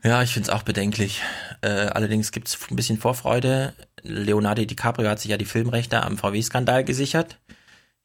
Ja, 0.05 0.23
ich 0.23 0.35
finde 0.35 0.51
es 0.51 0.55
auch 0.55 0.63
bedenklich. 0.63 1.23
Äh, 1.63 1.69
allerdings 1.69 2.31
gibt 2.31 2.49
es 2.49 2.59
ein 2.71 2.77
bisschen 2.77 2.99
Vorfreude. 2.99 3.73
Leonardo 4.03 4.63
DiCaprio 4.65 5.09
hat 5.09 5.19
sich 5.19 5.31
ja 5.31 5.39
die 5.39 5.47
Filmrechte 5.47 6.03
am 6.03 6.19
VW-Skandal 6.19 6.85
gesichert. 6.85 7.39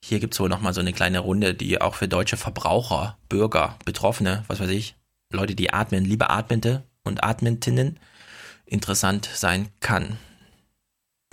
Hier 0.02 0.22
gibt 0.22 0.34
es 0.34 0.40
wohl 0.40 0.48
nochmal 0.48 0.74
so 0.74 0.80
eine 0.80 0.94
kleine 0.94 1.20
Runde, 1.20 1.54
die 1.54 1.82
auch 1.82 1.96
für 1.96 2.08
deutsche 2.08 2.38
Verbraucher, 2.38 3.18
Bürger, 3.28 3.78
Betroffene, 3.84 4.46
was 4.48 4.62
weiß 4.62 4.70
ich, 4.70 4.96
Leute, 5.32 5.56
die 5.56 5.74
atmen, 5.74 6.06
liebe 6.06 6.30
Atmende 6.30 6.84
und 7.04 7.24
Atmentinnen, 7.24 8.00
interessant 8.66 9.30
sein 9.34 9.68
kann. 9.82 10.18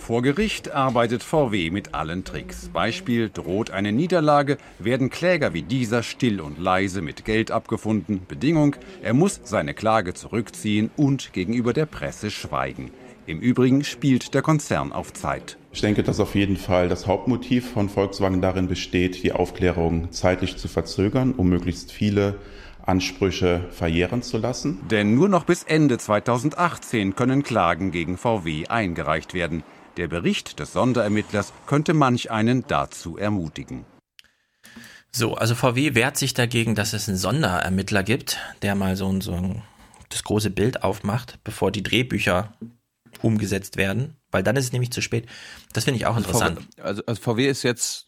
Vor 0.07 0.21
Gericht 0.21 0.71
arbeitet 0.71 1.21
VW 1.21 1.69
mit 1.69 1.93
allen 1.93 2.23
Tricks. 2.23 2.69
Beispiel 2.69 3.29
droht 3.29 3.71
eine 3.71 3.91
Niederlage, 3.91 4.57
werden 4.79 5.09
Kläger 5.09 5.53
wie 5.53 5.63
dieser 5.63 6.01
still 6.01 6.39
und 6.39 6.57
leise 6.57 7.01
mit 7.01 7.25
Geld 7.25 7.51
abgefunden. 7.51 8.21
Bedingung, 8.25 8.77
er 9.03 9.13
muss 9.13 9.41
seine 9.43 9.73
Klage 9.73 10.13
zurückziehen 10.13 10.91
und 10.95 11.33
gegenüber 11.33 11.73
der 11.73 11.87
Presse 11.87 12.31
schweigen. 12.31 12.91
Im 13.25 13.41
Übrigen 13.41 13.83
spielt 13.83 14.33
der 14.33 14.41
Konzern 14.41 14.93
auf 14.93 15.11
Zeit. 15.11 15.57
Ich 15.73 15.81
denke, 15.81 16.03
dass 16.03 16.21
auf 16.21 16.35
jeden 16.35 16.55
Fall 16.55 16.87
das 16.87 17.05
Hauptmotiv 17.05 17.69
von 17.69 17.89
Volkswagen 17.89 18.41
darin 18.41 18.69
besteht, 18.69 19.21
die 19.23 19.33
Aufklärung 19.33 20.13
zeitlich 20.13 20.55
zu 20.55 20.69
verzögern, 20.69 21.33
um 21.33 21.49
möglichst 21.49 21.91
viele 21.91 22.35
Ansprüche 22.85 23.65
verjähren 23.71 24.21
zu 24.21 24.37
lassen. 24.37 24.79
Denn 24.89 25.15
nur 25.15 25.27
noch 25.27 25.43
bis 25.43 25.63
Ende 25.63 25.97
2018 25.97 27.17
können 27.17 27.43
Klagen 27.43 27.91
gegen 27.91 28.15
VW 28.15 28.67
eingereicht 28.67 29.33
werden. 29.33 29.63
Der 29.97 30.07
Bericht 30.07 30.59
des 30.59 30.73
Sonderermittlers 30.73 31.53
könnte 31.65 31.95
manch 31.95 32.29
einen 32.29 32.65
dazu 32.67 33.17
ermutigen. 33.17 33.85
So, 35.11 35.33
also 35.33 35.55
VW 35.55 35.95
wehrt 35.95 36.17
sich 36.17 36.35
dagegen, 36.35 36.75
dass 36.75 36.93
es 36.93 37.09
einen 37.09 37.17
Sonderermittler 37.17 38.03
gibt, 38.03 38.37
der 38.61 38.75
mal 38.75 38.95
so, 38.95 39.11
ein, 39.11 39.21
so 39.21 39.33
ein, 39.33 39.63
das 40.09 40.23
große 40.23 40.51
Bild 40.51 40.83
aufmacht, 40.83 41.39
bevor 41.43 41.71
die 41.71 41.81
Drehbücher 41.81 42.53
umgesetzt 43.23 43.77
werden, 43.77 44.15
weil 44.29 44.43
dann 44.43 44.55
ist 44.55 44.65
es 44.65 44.71
nämlich 44.71 44.91
zu 44.91 45.01
spät. 45.01 45.27
Das 45.73 45.85
finde 45.85 45.97
ich 45.97 46.05
auch 46.05 46.15
also 46.15 46.27
interessant. 46.27 46.59
VW, 46.59 46.81
also, 46.81 47.03
also 47.07 47.21
VW 47.21 47.49
ist 47.49 47.63
jetzt 47.63 48.05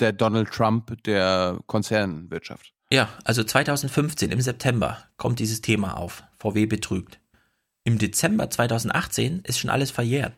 der 0.00 0.12
Donald 0.12 0.50
Trump 0.50 1.00
der 1.04 1.60
Konzernwirtschaft. 1.66 2.72
Ja, 2.90 3.08
also 3.22 3.44
2015 3.44 4.32
im 4.32 4.40
September 4.40 4.98
kommt 5.16 5.38
dieses 5.38 5.60
Thema 5.60 5.96
auf. 5.96 6.24
VW 6.40 6.66
betrügt. 6.66 7.20
Im 7.84 7.98
Dezember 7.98 8.50
2018 8.50 9.40
ist 9.44 9.58
schon 9.58 9.70
alles 9.70 9.90
verjährt. 9.90 10.34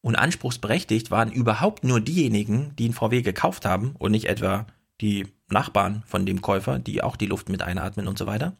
Und 0.00 0.16
anspruchsberechtigt 0.16 1.10
waren 1.10 1.30
überhaupt 1.30 1.84
nur 1.84 2.00
diejenigen, 2.00 2.74
die 2.76 2.86
einen 2.86 2.94
VW 2.94 3.22
gekauft 3.22 3.64
haben 3.64 3.94
und 3.98 4.10
nicht 4.10 4.24
etwa 4.24 4.66
die 5.00 5.28
Nachbarn 5.48 6.02
von 6.06 6.26
dem 6.26 6.42
Käufer, 6.42 6.78
die 6.78 7.02
auch 7.02 7.16
die 7.16 7.26
Luft 7.26 7.48
mit 7.48 7.62
einatmen 7.62 8.08
und 8.08 8.18
so 8.18 8.26
weiter. 8.26 8.56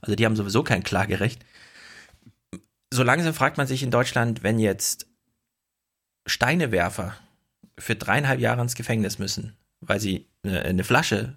Also 0.00 0.16
die 0.16 0.24
haben 0.24 0.36
sowieso 0.36 0.64
kein 0.64 0.82
Klagerecht. 0.82 1.44
So 2.92 3.02
langsam 3.02 3.34
fragt 3.34 3.56
man 3.56 3.66
sich 3.66 3.82
in 3.82 3.90
Deutschland, 3.90 4.42
wenn 4.42 4.58
jetzt 4.58 5.06
Steinewerfer 6.26 7.14
für 7.78 7.94
dreieinhalb 7.94 8.40
Jahre 8.40 8.62
ins 8.62 8.74
Gefängnis 8.74 9.18
müssen, 9.18 9.56
weil 9.80 10.00
sie 10.00 10.26
eine 10.42 10.84
Flasche 10.84 11.36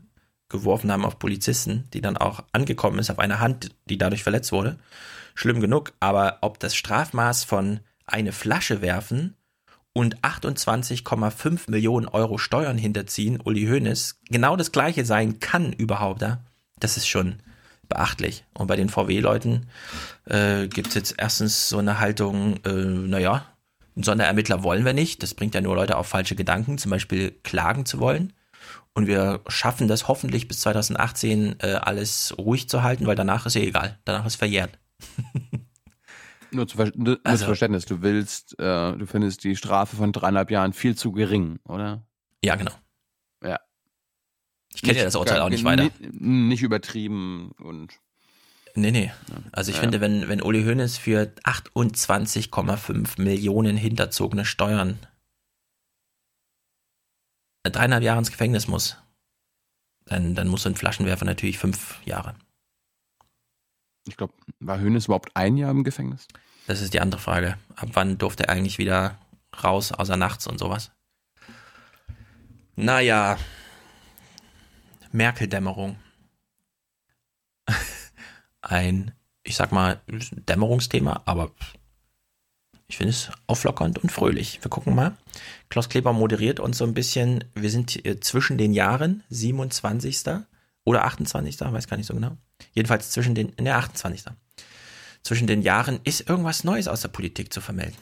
geworfen 0.50 0.92
haben 0.92 1.06
auf 1.06 1.20
Polizisten, 1.20 1.90
die 1.94 2.02
dann 2.02 2.18
auch 2.18 2.44
angekommen 2.52 3.00
ist 3.00 3.12
auf 3.12 3.20
eine 3.20 3.40
Hand, 3.40 3.72
die 3.86 3.98
dadurch 3.98 4.24
verletzt 4.24 4.52
wurde. 4.52 4.80
Schlimm 5.36 5.62
genug, 5.62 5.94
aber 6.00 6.40
ob 6.42 6.60
das 6.60 6.76
Strafmaß 6.76 7.44
von 7.44 7.80
eine 8.06 8.32
Flasche 8.32 8.82
werfen 8.82 9.36
und 9.94 10.20
28,5 10.22 11.70
Millionen 11.70 12.08
Euro 12.08 12.38
Steuern 12.38 12.78
hinterziehen, 12.78 13.40
Uli 13.42 13.66
Hoeneß, 13.66 14.20
genau 14.30 14.56
das 14.56 14.72
gleiche 14.72 15.06
sein 15.06 15.40
kann 15.40 15.72
überhaupt, 15.72 16.26
das 16.80 16.98
ist 16.98 17.08
schon 17.08 17.38
beachtlich. 17.88 18.44
Und 18.54 18.68
bei 18.68 18.76
den 18.76 18.90
VW-Leuten 18.90 19.68
äh, 20.26 20.68
gibt 20.68 20.90
es 20.90 20.94
jetzt 20.96 21.16
erstens 21.18 21.70
so 21.70 21.78
eine 21.78 22.00
Haltung, 22.00 22.58
äh, 22.66 22.72
naja, 22.72 23.46
einen 23.96 24.04
Sonderermittler 24.04 24.64
wollen 24.64 24.86
wir 24.86 24.94
nicht, 24.94 25.22
das 25.22 25.36
bringt 25.36 25.54
ja 25.54 25.62
nur 25.62 25.76
Leute 25.76 25.98
auf 25.98 26.08
falsche 26.08 26.36
Gedanken, 26.36 26.78
zum 26.80 26.90
Beispiel 26.90 27.32
klagen 27.44 27.86
zu 27.86 28.00
wollen. 28.00 28.34
Und 28.96 29.08
wir 29.08 29.42
schaffen 29.48 29.88
das 29.88 30.08
hoffentlich 30.08 30.48
bis 30.48 30.62
2018 30.62 31.56
äh, 31.60 31.74
alles 31.74 32.36
ruhig 32.38 32.70
zu 32.70 32.84
halten, 32.84 33.08
weil 33.08 33.16
danach 33.16 33.46
ist 33.46 33.56
ja 33.56 33.62
egal, 33.62 33.98
danach 34.06 34.26
ist 34.26 34.36
verjährt. 34.36 34.78
Nur, 36.54 36.68
zu, 36.68 36.78
nur 36.96 37.20
also, 37.24 37.42
zu 37.42 37.46
Verständnis, 37.48 37.86
du 37.86 38.02
willst, 38.02 38.60
äh, 38.60 38.96
du 38.96 39.06
findest 39.08 39.44
die 39.44 39.56
Strafe 39.56 39.96
von 39.96 40.12
dreieinhalb 40.12 40.52
Jahren 40.52 40.74
viel 40.74 40.96
zu 40.96 41.12
gering, 41.12 41.60
oder? 41.64 42.06
Ja, 42.44 42.56
genau. 42.56 42.74
Ja. 43.44 43.60
Ich 44.74 44.82
kenne 44.82 45.00
ja 45.00 45.06
das 45.06 45.16
Urteil 45.16 45.42
auch 45.42 45.50
nicht 45.50 45.64
weiter. 45.64 45.90
Nicht 46.12 46.62
übertrieben 46.62 47.52
und. 47.60 48.00
Nee, 48.76 48.92
nee. 48.92 49.12
Also 49.52 49.70
ich 49.70 49.78
ja. 49.78 49.82
finde, 49.82 50.02
wenn, 50.02 50.28
wenn 50.28 50.42
Uli 50.42 50.64
Hoeneß 50.64 50.98
für 50.98 51.32
28,5 51.44 53.22
Millionen 53.22 53.78
hinterzogene 53.78 54.46
Steuern 54.46 55.00
dreieinhalb 57.64 58.04
Jahre 58.04 58.20
ins 58.20 58.32
Gefängnis 58.32 58.68
muss, 58.68 58.98
dann, 60.06 60.36
dann 60.36 60.48
muss 60.48 60.64
so 60.64 60.70
ein 60.70 60.76
Flaschenwerfer 60.76 61.26
natürlich 61.26 61.60
fünf 61.60 62.00
Jahre. 62.06 62.36
Ich 64.08 64.18
glaube, 64.18 64.34
war 64.60 64.80
Hönes 64.80 65.06
überhaupt 65.06 65.32
ein 65.36 65.58
Jahr 65.58 65.72
im 65.72 65.84
Gefängnis? 65.84 66.28
Das 66.68 66.82
ist 66.82 66.94
die 66.94 67.00
andere 67.00 67.22
Frage. 67.22 67.58
Ab 67.76 67.90
wann 67.94 68.18
durfte 68.18 68.44
er 68.44 68.50
eigentlich 68.50 68.78
wieder 68.78 69.18
raus, 69.64 69.92
außer 69.92 70.18
nachts 70.18 70.48
und 70.48 70.60
sowas? 70.60 70.92
Naja, 72.76 73.38
Merkel-Dämmerung. 75.12 75.98
ein, 78.62 79.12
ich 79.44 79.56
sag 79.56 79.72
mal, 79.72 80.02
Dämmerungsthema, 80.08 81.22
aber 81.26 81.52
ich 82.88 82.98
finde 82.98 83.12
es 83.12 83.32
auflockernd 83.48 84.00
und 84.00 84.12
fröhlich. 84.12 84.60
Wir 84.62 84.70
gucken 84.70 84.96
mal. 84.96 85.18
Klaus 85.70 85.90
Kleber 85.90 86.14
moderiert 86.14 86.60
uns 86.60 86.78
so 86.78 86.86
ein 86.86 86.94
bisschen. 86.94 87.44
Wir 87.54 87.70
sind 87.70 88.02
zwischen 88.24 88.58
den 88.58 88.74
Jahren, 88.74 89.24
27. 89.30 90.24
oder 90.86 91.06
28. 91.06 91.60
weiß 91.62 91.88
gar 91.88 91.98
nicht 91.98 92.08
so 92.08 92.14
genau. 92.14 92.38
Jedenfalls 92.74 93.12
zwischen 93.12 93.36
den, 93.36 93.50
in 93.50 93.66
der 93.66 93.78
28. 93.78 94.26
Zwischen 95.24 95.48
den 95.48 95.62
Jahren 95.62 96.00
ist 96.04 96.28
irgendwas 96.28 96.64
Neues 96.64 96.88
aus 96.88 97.02
der 97.02 97.08
Politik 97.10 97.54
zu 97.54 97.62
vermelden. 97.62 97.98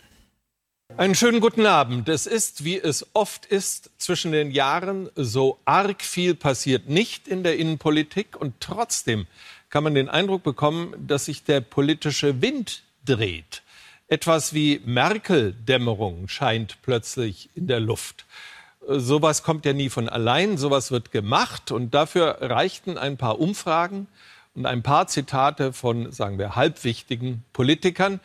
Einen 0.97 1.15
schönen 1.15 1.39
guten 1.39 1.65
Abend. 1.65 2.09
Es 2.09 2.25
ist, 2.25 2.65
wie 2.65 2.77
es 2.77 3.07
oft 3.13 3.45
ist, 3.45 3.91
zwischen 3.97 4.31
den 4.31 4.51
Jahren 4.51 5.09
so 5.15 5.59
arg 5.63 6.03
viel 6.03 6.35
passiert 6.35 6.89
nicht 6.89 7.27
in 7.27 7.43
der 7.43 7.57
Innenpolitik 7.57 8.35
und 8.39 8.55
trotzdem 8.59 9.25
kann 9.69 9.83
man 9.83 9.95
den 9.95 10.09
Eindruck 10.09 10.43
bekommen, 10.43 10.93
dass 11.07 11.25
sich 11.25 11.43
der 11.43 11.61
politische 11.61 12.41
Wind 12.41 12.83
dreht. 13.05 13.63
Etwas 14.09 14.53
wie 14.53 14.81
Merkel-Dämmerung 14.83 16.27
scheint 16.27 16.81
plötzlich 16.81 17.49
in 17.55 17.67
der 17.67 17.79
Luft. 17.79 18.25
Sowas 18.87 19.43
kommt 19.43 19.65
ja 19.65 19.73
nie 19.73 19.89
von 19.89 20.09
allein, 20.09 20.57
sowas 20.57 20.91
wird 20.91 21.11
gemacht 21.11 21.71
und 21.71 21.93
dafür 21.93 22.37
reichten 22.41 22.97
ein 22.97 23.17
paar 23.17 23.39
Umfragen 23.39 24.07
und 24.55 24.65
ein 24.65 24.81
paar 24.81 25.07
Zitate 25.07 25.71
von, 25.71 26.11
sagen 26.11 26.39
wir, 26.39 26.55
halbwichtigen 26.55 27.43
Politikern. 27.53 28.19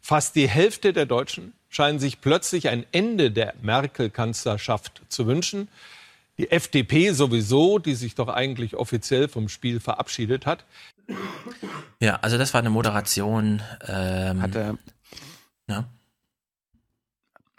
Fast 0.00 0.36
die 0.36 0.48
Hälfte 0.48 0.92
der 0.92 1.06
Deutschen 1.06 1.52
scheinen 1.68 1.98
sich 1.98 2.20
plötzlich 2.20 2.68
ein 2.68 2.86
Ende 2.92 3.30
der 3.30 3.54
Merkel-Kanzlerschaft 3.60 5.02
zu 5.08 5.26
wünschen. 5.26 5.68
Die 6.38 6.50
FDP 6.50 7.10
sowieso, 7.10 7.78
die 7.78 7.94
sich 7.94 8.14
doch 8.14 8.28
eigentlich 8.28 8.76
offiziell 8.76 9.28
vom 9.28 9.48
Spiel 9.48 9.80
verabschiedet 9.80 10.46
hat. 10.46 10.64
Ja, 12.00 12.16
also 12.22 12.38
das 12.38 12.54
war 12.54 12.60
eine 12.60 12.70
Moderation. 12.70 13.60
Ähm, 13.86 14.40
hat 14.40 14.54
er, 14.54 14.78
ja. 15.66 15.84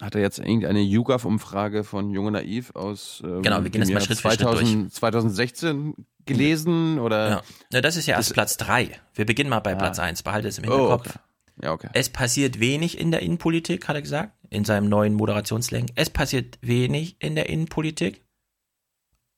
Hat 0.02 0.16
er 0.16 0.22
jetzt 0.22 0.40
irgendeine 0.40 0.82
YouGov-Umfrage 0.82 1.84
von 1.84 2.12
Junge 2.12 2.32
Naiv 2.32 2.76
aus 2.76 3.22
ähm, 3.26 3.42
genau, 3.42 3.64
wir 3.64 3.70
gehen 3.70 3.82
das 3.82 3.90
mal 3.90 4.02
Schritt 4.02 4.18
2000, 4.20 4.50
für 4.50 4.66
Schritt 4.66 4.82
durch. 4.84 4.94
2016 4.94 5.94
gelesen? 6.26 7.00
Oder? 7.00 7.30
Ja. 7.30 7.42
ja 7.74 7.82
das 7.82 7.98
ist 7.98 8.06
ja 8.06 8.16
erst 8.16 8.34
Platz 8.34 8.56
3. 8.58 8.92
Wir 9.14 9.26
beginnen 9.26 9.50
mal 9.50 9.60
bei 9.60 9.74
ah. 9.74 9.78
Platz 9.78 10.00
1. 10.00 10.24
Behalte 10.24 10.48
es 10.48 10.58
im 10.58 10.64
Hinterkopf. 10.64 11.08
Oh, 11.08 11.10
okay. 11.10 11.20
Ja, 11.62 11.74
okay. 11.74 11.90
Es 11.94 12.10
passiert 12.10 12.60
wenig 12.60 12.98
in 12.98 13.12
der 13.12 13.22
Innenpolitik, 13.22 13.88
hat 13.88 13.96
er 13.96 14.02
gesagt, 14.02 14.32
in 14.50 14.64
seinem 14.64 14.88
neuen 14.88 15.14
Moderationslängen. 15.14 15.92
Es 15.96 16.10
passiert 16.10 16.58
wenig 16.62 17.18
in 17.20 17.36
der 17.36 17.50
Innenpolitik. 17.50 18.24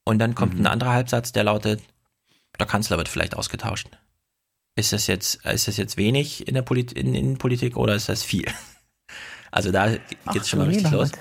Und 0.05 0.19
dann 0.19 0.35
kommt 0.35 0.55
mhm. 0.55 0.61
ein 0.61 0.67
anderer 0.67 0.91
Halbsatz, 0.91 1.31
der 1.31 1.43
lautet, 1.43 1.81
der 2.59 2.67
Kanzler 2.67 2.97
wird 2.97 3.09
vielleicht 3.09 3.35
ausgetauscht. 3.35 3.87
Ist 4.75 4.93
das 4.93 5.07
jetzt, 5.07 5.45
ist 5.45 5.67
das 5.67 5.77
jetzt 5.77 5.97
wenig 5.97 6.47
in 6.47 6.53
der 6.53 6.61
Polit 6.61 6.91
in, 6.93 7.13
Innenpolitik 7.13 7.75
oder 7.75 7.95
ist 7.95 8.09
das 8.09 8.23
viel? 8.23 8.45
Also 9.51 9.71
da 9.71 9.89
geht 9.89 10.41
es 10.41 10.49
schon 10.49 10.59
mal 10.59 10.67
richtig 10.67 10.89
los. 10.91 11.11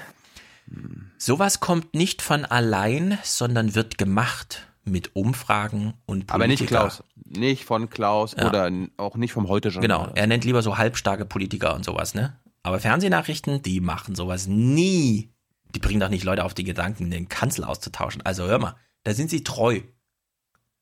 Sowas 1.19 1.61
kommt 1.61 1.95
nicht 1.95 2.23
von 2.23 2.45
allein, 2.45 3.19
sondern 3.23 3.75
wird 3.75 3.99
gemacht 3.99 4.67
mit 4.85 5.15
Umfragen 5.15 5.95
und 6.07 6.27
Politiker. 6.27 6.35
Aber 6.35 6.47
nicht 6.47 6.67
Klaus. 6.67 7.05
Nicht 7.25 7.65
von 7.65 7.91
Klaus 7.91 8.35
ja. 8.37 8.49
oder 8.49 8.73
auch 8.97 9.17
nicht 9.17 9.33
vom 9.33 9.49
heute 9.49 9.71
schon. 9.71 9.83
Genau, 9.83 10.11
er 10.15 10.27
nennt 10.27 10.45
lieber 10.45 10.63
so 10.63 10.79
halbstarke 10.79 11.25
Politiker 11.25 11.75
und 11.75 11.85
sowas, 11.85 12.15
ne? 12.15 12.39
Aber 12.63 12.81
Fernsehnachrichten, 12.81 13.63
die 13.63 13.81
machen 13.81 14.15
sowas 14.15 14.47
nie. 14.47 15.33
Die 15.75 15.79
bringen 15.79 16.01
doch 16.01 16.09
nicht 16.09 16.25
Leute 16.25 16.45
auf 16.45 16.55
die 16.55 16.65
Gedanken, 16.65 17.11
den 17.11 17.29
Kanzler 17.29 17.69
auszutauschen. 17.69 18.23
Also 18.23 18.45
hör 18.47 18.59
mal, 18.59 18.77
da 19.05 19.15
sind 19.15 19.31
sie 19.31 19.45
treu. 19.45 19.81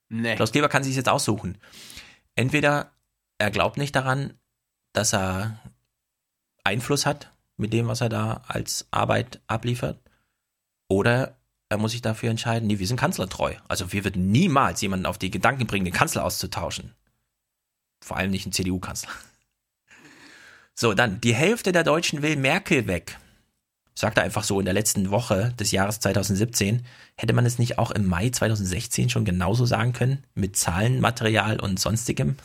Nee. 0.08 0.36
Klaus 0.36 0.52
Kleber 0.52 0.68
kann 0.68 0.82
sich 0.82 0.96
jetzt 0.96 1.08
aussuchen. 1.08 1.58
Entweder 2.34 2.92
er 3.36 3.50
glaubt 3.50 3.76
nicht 3.76 3.94
daran, 3.94 4.34
dass 4.92 5.12
er 5.12 5.60
Einfluss 6.64 7.06
hat 7.06 7.32
mit 7.58 7.72
dem, 7.72 7.88
was 7.88 8.00
er 8.00 8.08
da 8.08 8.42
als 8.46 8.86
Arbeit 8.90 9.40
abliefert, 9.46 10.00
oder 10.88 11.36
er 11.68 11.78
muss 11.78 11.92
sich 11.92 12.00
dafür 12.00 12.30
entscheiden, 12.30 12.66
nee, 12.66 12.78
wir 12.78 12.86
sind 12.86 12.98
kanzlertreu. 12.98 13.54
Also 13.68 13.92
wir 13.92 14.04
würden 14.04 14.30
niemals 14.30 14.80
jemanden 14.80 15.06
auf 15.06 15.18
die 15.18 15.30
Gedanken 15.30 15.66
bringen, 15.66 15.84
den 15.84 15.92
Kanzler 15.92 16.24
auszutauschen. 16.24 16.94
Vor 18.02 18.16
allem 18.16 18.30
nicht 18.30 18.46
einen 18.46 18.52
CDU-Kanzler. 18.52 19.10
So, 20.74 20.94
dann, 20.94 21.20
die 21.20 21.34
Hälfte 21.34 21.72
der 21.72 21.84
Deutschen 21.84 22.22
will 22.22 22.36
Merkel 22.36 22.86
weg. 22.86 23.18
Sagt 23.94 24.16
er 24.16 24.22
einfach 24.22 24.44
so 24.44 24.60
in 24.60 24.64
der 24.64 24.74
letzten 24.74 25.10
Woche 25.10 25.52
des 25.58 25.72
Jahres 25.72 25.98
2017. 25.98 26.86
Hätte 27.16 27.32
man 27.32 27.44
es 27.44 27.58
nicht 27.58 27.78
auch 27.78 27.90
im 27.90 28.06
Mai 28.06 28.30
2016 28.30 29.10
schon 29.10 29.24
genauso 29.24 29.66
sagen 29.66 29.92
können? 29.92 30.24
Mit 30.34 30.56
Zahlenmaterial 30.56 31.58
und 31.58 31.80
sonstigem? 31.80 32.36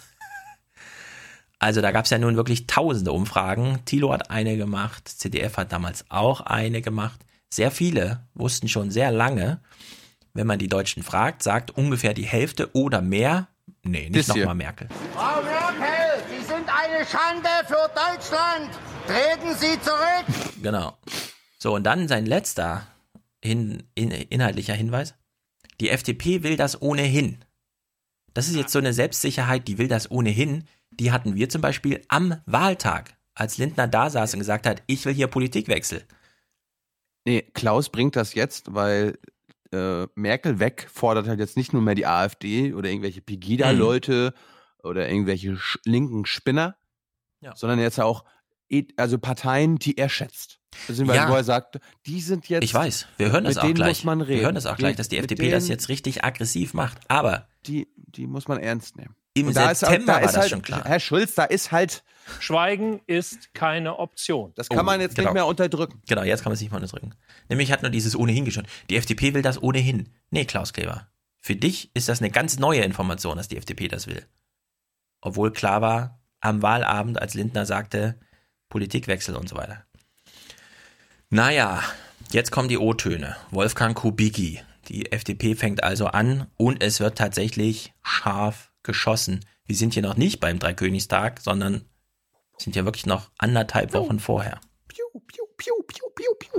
Also 1.64 1.80
da 1.80 1.92
gab 1.92 2.04
es 2.04 2.12
ja 2.12 2.18
nun 2.18 2.36
wirklich 2.36 2.68
tausende 2.68 3.14
Umfragen. 3.14 3.80
Thilo 3.86 4.12
hat 4.12 4.30
eine 4.30 4.58
gemacht, 4.58 5.08
CDF 5.08 5.56
hat 5.56 5.72
damals 5.72 6.04
auch 6.10 6.42
eine 6.42 6.82
gemacht. 6.82 7.22
Sehr 7.54 7.72
viele 7.72 8.28
wussten 8.34 8.68
schon 8.68 8.92
sehr 8.92 9.12
lange, 9.12 9.62
wenn 10.34 10.46
man 10.46 10.60
die 10.60 10.68
Deutschen 10.68 11.04
fragt, 11.04 11.42
sagt 11.42 11.72
ungefähr 11.72 12.14
die 12.14 12.26
Hälfte 12.26 12.76
oder 12.76 13.02
mehr, 13.02 13.48
nee, 13.82 14.10
nicht 14.10 14.28
nochmal 14.28 14.56
Merkel. 14.56 14.90
Frau 15.16 15.42
Merkel, 15.42 16.24
Sie 16.30 16.44
sind 16.44 16.68
eine 16.68 17.06
Schande 17.06 17.48
für 17.66 17.90
Deutschland. 17.96 18.70
Treten 19.08 19.56
Sie 19.56 19.80
zurück. 19.80 20.52
Genau. 20.62 20.98
So, 21.60 21.76
und 21.76 21.86
dann 21.86 22.10
sein 22.10 22.26
letzter 22.26 22.88
hin, 23.42 23.84
in, 23.96 24.12
inhaltlicher 24.12 24.74
Hinweis. 24.74 25.14
Die 25.80 25.92
FDP 25.92 26.44
will 26.44 26.58
das 26.58 26.82
ohnehin. 26.82 27.46
Das 28.34 28.50
ist 28.50 28.58
jetzt 28.58 28.74
so 28.74 28.80
eine 28.80 28.92
Selbstsicherheit, 28.92 29.70
die 29.70 29.78
will 29.78 29.88
das 29.88 30.12
ohnehin. 30.12 30.68
Die 31.00 31.12
hatten 31.12 31.36
wir 31.36 31.50
zum 31.50 31.62
Beispiel 31.62 32.04
am 32.08 32.42
Wahltag, 32.46 33.16
als 33.36 33.58
Lindner 33.58 33.88
da 33.88 34.10
saß 34.10 34.34
und 34.34 34.40
gesagt 34.40 34.66
hat, 34.66 34.84
ich 34.88 35.06
will 35.06 35.14
hier 35.14 35.28
Politikwechsel. 35.28 36.04
Nee, 37.26 37.42
Klaus 37.54 37.90
bringt 37.90 38.16
das 38.16 38.34
jetzt, 38.34 38.74
weil 38.74 39.18
äh, 39.72 40.08
Merkel 40.16 40.60
weg 40.60 40.88
fordert 40.92 41.28
halt 41.28 41.40
jetzt 41.40 41.58
nicht 41.58 41.74
nur 41.74 41.82
mehr 41.82 41.96
die 41.96 42.06
AfD 42.06 42.74
oder 42.74 42.90
irgendwelche 42.90 43.22
Pegida-Leute 43.22 44.34
mhm. 44.36 44.88
oder 44.88 45.10
irgendwelche 45.10 45.58
linken 45.86 46.26
Spinner, 46.26 46.76
ja. 47.42 47.56
sondern 47.56 47.80
jetzt 47.80 48.00
auch 48.00 48.26
also 48.98 49.20
Parteien, 49.20 49.78
die 49.78 49.98
er 49.98 50.10
schätzt. 50.10 50.60
Beziehungsweise 50.88 51.20
ja. 51.20 51.30
wo 51.30 51.36
er 51.36 51.44
sagt, 51.44 51.80
die 52.08 52.20
sind 52.20 52.50
jetzt. 52.50 52.64
Ich 52.64 52.74
weiß, 52.74 53.08
wir 53.18 53.32
hören 53.32 53.44
das 53.44 53.58
auch 53.58 53.74
gleich. 53.74 54.04
Wir 54.04 54.42
hören 54.42 54.56
das 54.56 54.66
auch 54.66 54.78
gleich, 54.78 54.96
dass 54.96 55.08
die 55.08 55.18
FDP 55.18 55.44
denen, 55.44 55.54
das 55.54 55.68
jetzt 55.68 55.90
richtig 55.90 56.24
aggressiv 56.24 56.74
macht. 56.74 56.98
Aber 57.10 57.48
die, 57.68 57.88
die 57.96 58.26
muss 58.26 58.48
man 58.48 58.60
ernst 58.60 58.98
nehmen. 58.98 59.16
Im 59.36 59.52
September 59.52 59.72
ist, 59.72 59.84
da 59.84 60.14
war 60.14 60.22
das 60.22 60.38
halt, 60.38 60.50
schon 60.50 60.62
klar. 60.62 60.84
Herr 60.86 61.00
Schulz, 61.00 61.36
da 61.36 61.46
ist 61.46 61.72
halt 61.72 62.04
Schweigen 62.40 63.02
ist 63.06 63.54
keine 63.54 64.00
Option. 64.00 64.54
Das 64.56 64.70
kann 64.70 64.80
oh, 64.80 64.84
man 64.84 65.02
jetzt 65.02 65.16
genau. 65.16 65.30
nicht 65.30 65.34
mehr 65.34 65.46
unterdrücken. 65.46 66.02
Genau, 66.08 66.24
jetzt 66.24 66.44
kann 66.44 66.52
man 66.52 66.56
es 66.56 66.62
nicht 66.62 66.72
mehr 66.72 66.80
unterdrücken. 66.82 67.14
Nämlich 67.50 67.72
hat 67.72 67.82
nur 67.82 67.92
dieses 67.92 68.16
ohnehin 68.16 68.46
geschaut. 68.46 68.66
Die 68.90 68.96
FDP 68.96 69.34
will 69.34 69.42
das 69.42 69.62
ohnehin. 69.62 70.10
Nee, 70.30 70.46
Klaus 70.46 70.74
Kleber. 70.74 71.08
Für 71.40 71.56
dich 71.56 71.92
ist 71.94 72.08
das 72.08 72.22
eine 72.22 72.32
ganz 72.32 72.60
neue 72.60 72.82
Information, 72.82 73.38
dass 73.38 73.50
die 73.50 73.58
FDP 73.58 73.88
das 73.88 74.08
will. 74.08 74.26
Obwohl 75.22 75.52
klar 75.52 75.82
war, 75.82 76.22
am 76.40 76.62
Wahlabend, 76.62 77.22
als 77.22 77.34
Lindner 77.34 77.66
sagte, 77.66 78.20
Politikwechsel 78.70 79.36
und 79.36 79.50
so 79.50 79.56
weiter. 79.56 79.86
Naja, 81.30 81.84
jetzt 82.32 82.52
kommen 82.52 82.70
die 82.70 82.78
O-Töne. 82.78 83.36
Wolfgang 83.52 83.96
Kubicki. 83.96 84.62
Die 84.88 85.12
FDP 85.12 85.56
fängt 85.56 85.84
also 85.84 86.08
an 86.08 86.48
und 86.58 86.84
es 86.84 87.00
wird 87.00 87.18
tatsächlich 87.18 87.94
scharf 88.04 88.73
geschossen. 88.84 89.46
Wir 89.66 89.76
sind 89.76 89.94
hier 89.94 90.04
noch 90.04 90.18
nicht 90.18 90.40
beim 90.40 90.60
Dreikönigstag, 90.60 91.40
sondern 91.40 91.86
sind 92.58 92.76
ja 92.76 92.86
wirklich 92.86 93.06
noch 93.06 93.32
anderthalb 93.38 93.94
Wochen 93.94 94.20
vorher. 94.20 94.60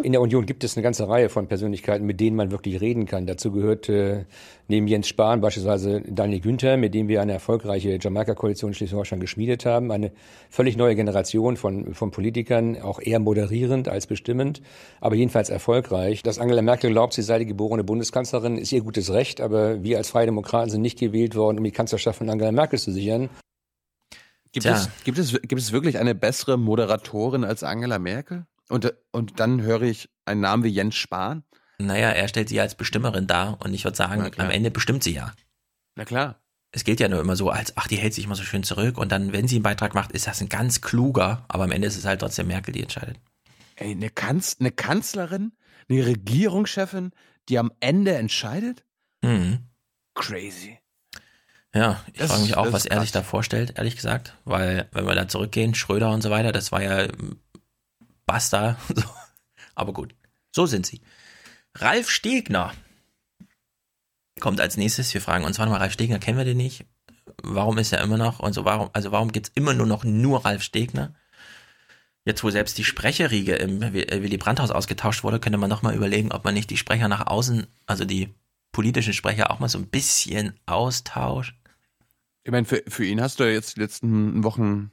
In 0.03 0.13
der 0.13 0.21
Union 0.21 0.47
gibt 0.47 0.65
es 0.65 0.77
eine 0.77 0.83
ganze 0.83 1.09
Reihe 1.09 1.29
von 1.29 1.47
Persönlichkeiten, 1.47 2.07
mit 2.07 2.21
denen 2.21 2.37
man 2.37 2.51
wirklich 2.51 2.81
reden 2.81 3.07
kann. 3.07 3.27
Dazu 3.27 3.53
gehört 3.53 3.89
äh, 3.89 4.25
neben 4.69 4.87
Jens 4.87 5.09
Spahn 5.09 5.41
beispielsweise 5.41 6.03
Daniel 6.03 6.41
Günther, 6.41 6.77
mit 6.77 6.95
dem 6.95 7.09
wir 7.09 7.21
eine 7.21 7.33
erfolgreiche 7.33 7.99
Jamaika-Koalition 8.01 8.71
in 8.71 8.75
Schleswig-Holstein 8.75 9.21
geschmiedet 9.21 9.67
haben. 9.67 9.91
Eine 9.91 10.13
völlig 10.51 10.77
neue 10.77 10.97
Generation 10.97 11.57
von, 11.57 11.95
von 11.95 12.11
Politikern, 12.11 12.81
auch 12.81 13.01
eher 13.01 13.19
moderierend 13.19 13.89
als 13.89 14.07
bestimmend, 14.07 14.63
aber 15.01 15.15
jedenfalls 15.15 15.51
erfolgreich. 15.51 16.23
Dass 16.23 16.39
Angela 16.39 16.63
Merkel 16.63 16.91
glaubt, 16.91 17.15
sie 17.15 17.23
sei 17.23 17.39
die 17.39 17.47
geborene 17.47 17.85
Bundeskanzlerin, 17.85 18.59
ist 18.59 18.73
ihr 18.73 18.83
gutes 18.83 19.13
Recht, 19.13 19.41
aber 19.41 19.83
wir 19.83 19.99
als 19.99 20.11
Freie 20.11 20.27
Demokraten 20.27 20.71
sind 20.71 20.83
nicht 20.83 20.99
gewählt 20.99 21.35
worden, 21.35 21.59
um 21.59 21.65
die 21.65 21.73
Kanzlerschaft 21.73 22.19
von 22.19 22.31
Angela 22.31 22.53
Merkel 22.53 22.79
zu 22.79 22.93
sichern. 22.93 23.29
Gibt 24.53 24.67
es, 24.67 24.89
gibt, 25.03 25.19
es, 25.19 25.33
gibt 25.33 25.61
es 25.61 25.73
wirklich 25.73 25.99
eine 25.99 26.15
bessere 26.15 26.57
Moderatorin 26.57 27.43
als 27.43 27.65
Angela 27.65 27.99
Merkel? 27.99 28.47
Und, 28.69 28.95
und 29.13 29.41
dann 29.41 29.63
höre 29.63 29.83
ich 29.83 30.09
einen 30.25 30.41
Namen 30.41 30.65
wie 30.65 30.69
Jens 30.69 30.97
Spahn? 30.97 31.45
Naja, 31.79 32.11
er 32.11 32.29
stellt 32.29 32.49
sie 32.49 32.61
als 32.61 32.75
Bestimmerin 32.75 33.27
dar 33.27 33.61
und 33.63 33.75
ich 33.75 33.85
würde 33.85 33.97
sagen, 33.97 34.31
am 34.37 34.51
Ende 34.51 34.71
bestimmt 34.71 35.03
sie 35.03 35.15
ja. 35.15 35.33
Na 35.97 36.05
klar. 36.05 36.41
Es 36.71 36.83
gilt 36.83 36.99
ja 36.99 37.09
nur 37.09 37.21
immer 37.21 37.37
so, 37.37 37.51
als, 37.51 37.77
ach, 37.77 37.87
die 37.87 37.97
hält 37.97 38.15
sich 38.15 38.25
immer 38.25 38.35
so 38.35 38.43
schön 38.43 38.65
zurück 38.65 38.99
und 38.99 39.13
dann, 39.13 39.33
wenn 39.33 39.47
sie 39.47 39.57
einen 39.57 39.63
Beitrag 39.63 39.95
macht, 39.95 40.11
ist 40.11 40.27
das 40.27 40.41
ein 40.41 40.49
ganz 40.49 40.81
kluger, 40.81 41.45
aber 41.47 41.65
am 41.65 41.71
Ende 41.71 41.87
ist 41.87 41.97
es 41.97 42.05
halt 42.05 42.21
trotzdem 42.21 42.49
Merkel, 42.49 42.73
die 42.73 42.83
entscheidet. 42.83 43.21
Ey, 43.77 43.93
eine, 43.93 44.11
Kanz 44.11 44.57
eine 44.59 44.73
Kanzlerin, 44.73 45.53
eine 45.89 46.07
Regierungschefin, 46.07 47.13
die 47.49 47.59
am 47.59 47.71
Ende 47.79 48.15
entscheidet? 48.17 48.85
Mhm. 49.23 49.69
Crazy. 50.15 50.79
Ja, 51.75 52.01
ich 52.13 52.23
frage 52.23 52.43
mich 52.43 52.57
auch, 52.57 52.73
was 52.73 52.87
er 52.87 53.01
sich 53.01 53.11
da 53.11 53.23
vorstellt, 53.23 53.75
ehrlich 53.77 53.97
gesagt. 53.97 54.37
Weil, 54.45 54.89
wenn 54.93 55.07
wir 55.07 55.15
da 55.17 55.27
zurückgehen, 55.27 55.75
Schröder 55.75 56.13
und 56.13 56.23
so 56.23 56.31
weiter, 56.31 56.53
das 56.53 56.71
war 56.71 56.83
ja 56.83 57.09
Basta. 58.27 58.77
Aber 59.75 59.93
gut, 59.93 60.15
so 60.53 60.67
sind 60.67 60.87
sie. 60.87 61.01
Ralf 61.75 62.11
Stegner 62.11 62.73
kommt 64.41 64.61
als 64.61 64.77
nächstes. 64.77 65.13
Wir 65.15 65.21
fragen 65.21 65.45
uns, 65.45 65.59
warte 65.59 65.71
mal, 65.71 65.79
Ralf 65.79 65.93
Stegner 65.93 66.19
kennen 66.19 66.39
wir 66.39 66.45
den 66.45 66.57
nicht? 66.57 66.87
Warum 67.43 67.79
ist 67.79 67.93
er 67.93 68.03
immer 68.03 68.17
noch? 68.17 68.41
Und 68.41 68.53
so, 68.53 68.65
warum, 68.65 68.91
also 68.93 69.13
warum 69.13 69.33
gibt's 69.33 69.51
immer 69.55 69.75
nur 69.75 69.87
noch 69.87 70.05
nur 70.05 70.45
Ralf 70.45 70.63
Stegner? 70.63 71.15
Jetzt, 72.25 72.43
wo 72.43 72.51
selbst 72.51 72.79
die 72.79 72.85
Sprecherriege 72.85 73.55
im 73.57 73.81
Willy 73.81 74.39
Brandt-Haus 74.39 74.71
ausgetauscht 74.71 75.25
wurde, 75.25 75.41
könnte 75.41 75.59
man 75.59 75.69
noch 75.69 75.83
mal 75.83 75.95
überlegen, 75.95 76.33
ob 76.33 76.45
man 76.45 76.55
nicht 76.55 76.71
die 76.71 76.79
Sprecher 76.79 77.09
nach 77.09 77.27
außen, 77.27 77.67
also 77.87 78.07
die 78.07 78.33
politischen 78.73 79.13
Sprecher 79.13 79.51
auch 79.51 79.59
mal 79.59 79.69
so 79.69 79.79
ein 79.79 79.89
bisschen 79.89 80.59
austauscht. 80.65 81.55
Ich 82.45 82.51
meine, 82.51 82.65
für, 82.65 82.83
für 82.89 83.05
ihn 83.05 83.21
hast 83.21 83.41
du 83.41 83.45
ja 83.45 83.51
jetzt 83.51 83.77
die 83.77 83.81
letzten 83.81 84.43
Wochen 84.43 84.91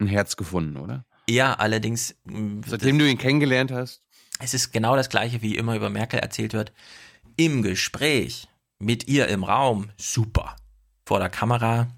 ein 0.00 0.06
Herz 0.08 0.36
gefunden, 0.36 0.76
oder? 0.76 1.04
Ja, 1.28 1.54
allerdings. 1.54 2.14
Seitdem 2.66 2.98
du 2.98 3.08
ihn 3.08 3.18
kennengelernt 3.18 3.70
hast. 3.70 4.02
Es 4.40 4.52
ist 4.52 4.72
genau 4.72 4.96
das 4.96 5.08
gleiche, 5.08 5.42
wie 5.42 5.56
immer 5.56 5.76
über 5.76 5.90
Merkel 5.90 6.18
erzählt 6.18 6.52
wird. 6.52 6.72
Im 7.36 7.62
Gespräch, 7.62 8.48
mit 8.78 9.08
ihr 9.08 9.28
im 9.28 9.44
Raum, 9.44 9.90
super. 9.96 10.56
Vor 11.06 11.18
der 11.18 11.30
Kamera 11.30 11.88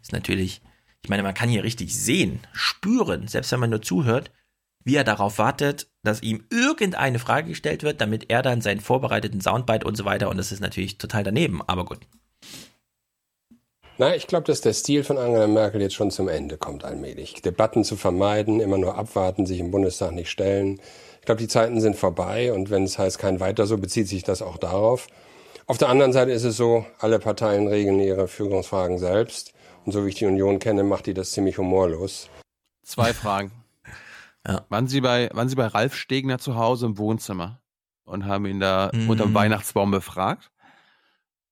ist 0.00 0.12
natürlich, 0.12 0.62
ich 1.02 1.10
meine, 1.10 1.22
man 1.22 1.34
kann 1.34 1.48
hier 1.48 1.64
richtig 1.64 1.94
sehen, 1.94 2.40
spüren, 2.52 3.28
selbst 3.28 3.52
wenn 3.52 3.60
man 3.60 3.70
nur 3.70 3.82
zuhört, 3.82 4.30
wie 4.84 4.94
er 4.94 5.04
darauf 5.04 5.38
wartet, 5.38 5.88
dass 6.04 6.22
ihm 6.22 6.44
irgendeine 6.50 7.18
Frage 7.18 7.48
gestellt 7.48 7.82
wird, 7.82 8.00
damit 8.00 8.30
er 8.30 8.42
dann 8.42 8.60
seinen 8.60 8.80
vorbereiteten 8.80 9.40
Soundbite 9.40 9.84
und 9.84 9.96
so 9.96 10.04
weiter, 10.04 10.30
und 10.30 10.36
das 10.36 10.52
ist 10.52 10.60
natürlich 10.60 10.98
total 10.98 11.24
daneben, 11.24 11.60
aber 11.62 11.84
gut. 11.84 12.06
Nein, 13.98 14.14
ich 14.16 14.26
glaube, 14.26 14.44
dass 14.44 14.60
der 14.60 14.74
Stil 14.74 15.04
von 15.04 15.16
Angela 15.16 15.46
Merkel 15.46 15.80
jetzt 15.80 15.94
schon 15.94 16.10
zum 16.10 16.28
Ende 16.28 16.58
kommt 16.58 16.84
allmählich. 16.84 17.40
Debatten 17.40 17.82
zu 17.82 17.96
vermeiden, 17.96 18.60
immer 18.60 18.76
nur 18.76 18.96
abwarten, 18.98 19.46
sich 19.46 19.58
im 19.58 19.70
Bundestag 19.70 20.12
nicht 20.12 20.30
stellen. 20.30 20.80
Ich 21.20 21.26
glaube, 21.26 21.40
die 21.40 21.48
Zeiten 21.48 21.80
sind 21.80 21.96
vorbei 21.96 22.52
und 22.52 22.68
wenn 22.70 22.84
es 22.84 22.98
heißt 22.98 23.18
kein 23.18 23.40
weiter 23.40 23.66
so, 23.66 23.78
bezieht 23.78 24.08
sich 24.08 24.22
das 24.22 24.42
auch 24.42 24.58
darauf. 24.58 25.06
Auf 25.66 25.78
der 25.78 25.88
anderen 25.88 26.12
Seite 26.12 26.30
ist 26.30 26.44
es 26.44 26.56
so, 26.56 26.84
alle 26.98 27.18
Parteien 27.18 27.66
regeln 27.66 27.98
ihre 27.98 28.28
Führungsfragen 28.28 28.98
selbst. 28.98 29.54
Und 29.84 29.92
so 29.92 30.04
wie 30.04 30.10
ich 30.10 30.14
die 30.16 30.26
Union 30.26 30.58
kenne, 30.58 30.84
macht 30.84 31.06
die 31.06 31.14
das 31.14 31.32
ziemlich 31.32 31.58
humorlos. 31.58 32.28
Zwei 32.82 33.14
Fragen. 33.14 33.50
ja. 34.46 34.64
Waren 34.68 34.88
Sie 34.88 35.00
bei, 35.00 35.30
waren 35.32 35.48
Sie 35.48 35.56
bei 35.56 35.66
Ralf 35.66 35.94
Stegner 35.94 36.38
zu 36.38 36.56
Hause 36.56 36.86
im 36.86 36.98
Wohnzimmer 36.98 37.60
und 38.04 38.26
haben 38.26 38.46
ihn 38.46 38.60
da 38.60 38.90
mm. 38.92 39.08
unter 39.08 39.24
dem 39.24 39.34
Weihnachtsbaum 39.34 39.90
befragt? 39.90 40.50